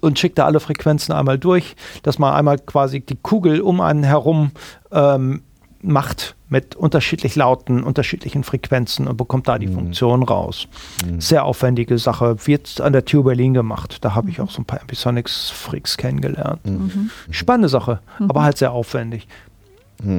und 0.00 0.18
schickt 0.18 0.38
da 0.38 0.46
alle 0.46 0.60
Frequenzen 0.60 1.12
einmal 1.12 1.38
durch, 1.38 1.74
dass 2.02 2.18
man 2.18 2.32
einmal 2.32 2.58
quasi 2.58 3.00
die 3.00 3.16
Kugel 3.16 3.60
um 3.60 3.80
einen 3.80 4.04
herum 4.04 4.52
ähm, 4.92 5.42
macht 5.82 6.36
mit 6.48 6.74
unterschiedlich 6.74 7.36
lauten, 7.36 7.82
unterschiedlichen 7.82 8.44
Frequenzen 8.44 9.06
und 9.06 9.16
bekommt 9.16 9.48
da 9.48 9.58
die 9.58 9.68
mhm. 9.68 9.74
Funktion 9.74 10.22
raus. 10.22 10.68
Mhm. 11.06 11.20
Sehr 11.20 11.44
aufwendige 11.44 11.96
Sache. 11.98 12.36
Wird 12.46 12.80
an 12.80 12.92
der 12.92 13.04
TU 13.04 13.22
Berlin 13.22 13.54
gemacht. 13.54 13.98
Da 14.04 14.14
habe 14.14 14.30
ich 14.30 14.38
mhm. 14.38 14.44
auch 14.44 14.50
so 14.50 14.62
ein 14.62 14.64
paar 14.64 14.80
Ambisonics-Freaks 14.80 15.96
kennengelernt. 15.96 16.64
Mhm. 16.64 16.72
mhm. 16.72 17.10
Spannende 17.30 17.68
Sache, 17.68 18.00
mhm. 18.18 18.30
aber 18.30 18.42
halt 18.42 18.58
sehr 18.58 18.72
aufwendig. 18.72 19.26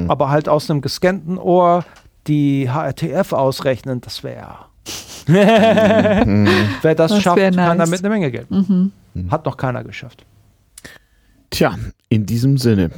Aber 0.08 0.30
halt 0.30 0.48
aus 0.48 0.70
einem 0.70 0.82
gescannten 0.82 1.40
Ohr 1.40 1.84
die 2.28 2.70
HRTF 2.70 3.34
ausrechnen, 3.34 4.00
das 4.00 4.24
wäre. 4.24 4.58
Wer 5.26 6.94
das, 6.94 7.10
das 7.12 7.24
schafft, 7.24 7.38
nice. 7.38 7.56
kann 7.56 7.80
damit 7.80 8.00
eine 8.00 8.10
Menge 8.10 8.30
Geld. 8.30 8.46
Hat 9.32 9.44
noch 9.44 9.58
keiner 9.58 9.84
geschafft. 9.84 10.24
Tja, 11.50 11.76
in 12.10 12.28
diesem 12.28 12.60
Sinne 12.60 12.92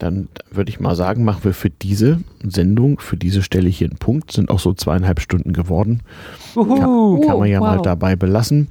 dann 0.00 0.28
würde 0.50 0.70
ich 0.70 0.80
mal 0.80 0.96
sagen, 0.96 1.24
machen 1.24 1.44
wir 1.44 1.52
für 1.52 1.68
diese 1.70 2.20
Sendung, 2.42 2.98
für 3.00 3.18
diese 3.18 3.42
Stelle 3.42 3.68
hier 3.68 3.88
einen 3.88 3.98
Punkt. 3.98 4.32
Sind 4.32 4.50
auch 4.50 4.58
so 4.58 4.72
zweieinhalb 4.72 5.20
Stunden 5.20 5.52
geworden. 5.52 6.00
Kann, 6.54 6.68
kann, 6.68 7.38
man 7.38 7.48
ja 7.48 7.60
oh, 7.60 7.62
wow. 7.62 7.76
mal 7.76 7.82
dabei 7.82 8.16
belassen. 8.16 8.68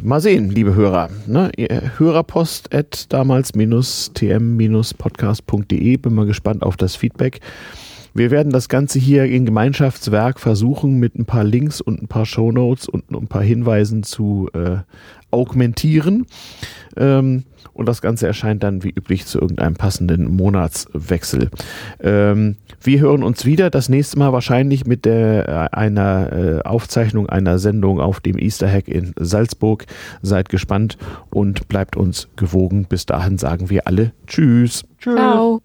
Mal 0.00 0.20
sehen, 0.20 0.50
liebe 0.50 0.74
Hörer. 0.74 1.10
Ne? 1.26 1.50
Hörerpost 1.98 2.74
at 2.74 3.12
damals-tm-podcast.de. 3.12 5.96
Bin 5.98 6.14
mal 6.14 6.26
gespannt 6.26 6.62
auf 6.62 6.78
das 6.78 6.96
Feedback. 6.96 7.40
Wir 8.14 8.30
werden 8.30 8.50
das 8.50 8.68
Ganze 8.68 8.98
hier 8.98 9.26
in 9.26 9.44
Gemeinschaftswerk 9.44 10.40
versuchen, 10.40 10.98
mit 10.98 11.16
ein 11.16 11.26
paar 11.26 11.44
Links 11.44 11.80
und 11.80 12.02
ein 12.02 12.08
paar 12.08 12.26
Shownotes 12.26 12.88
und 12.88 13.08
ein 13.10 13.28
paar 13.28 13.42
Hinweisen 13.42 14.02
zu 14.02 14.48
äh, 14.54 14.78
augmentieren. 15.30 16.26
Ähm, 16.96 17.44
und 17.72 17.88
das 17.88 18.02
Ganze 18.02 18.26
erscheint 18.26 18.62
dann 18.62 18.82
wie 18.82 18.90
üblich 18.90 19.26
zu 19.26 19.40
irgendeinem 19.40 19.74
passenden 19.74 20.34
Monatswechsel. 20.34 21.50
Ähm, 22.00 22.56
wir 22.82 23.00
hören 23.00 23.22
uns 23.22 23.44
wieder 23.44 23.70
das 23.70 23.88
nächste 23.88 24.18
Mal 24.18 24.32
wahrscheinlich 24.32 24.86
mit 24.86 25.04
der, 25.04 25.48
äh, 25.48 25.76
einer 25.76 26.32
äh, 26.32 26.60
Aufzeichnung 26.62 27.28
einer 27.28 27.58
Sendung 27.58 28.00
auf 28.00 28.20
dem 28.20 28.38
Easter 28.38 28.70
Hack 28.70 28.88
in 28.88 29.14
Salzburg. 29.18 29.86
Seid 30.22 30.48
gespannt 30.48 30.98
und 31.30 31.68
bleibt 31.68 31.96
uns 31.96 32.28
gewogen. 32.36 32.86
Bis 32.86 33.06
dahin 33.06 33.38
sagen 33.38 33.70
wir 33.70 33.86
alle 33.86 34.12
Tschüss. 34.26 34.84
Tschüss. 34.98 35.14
Ciao. 35.14 35.62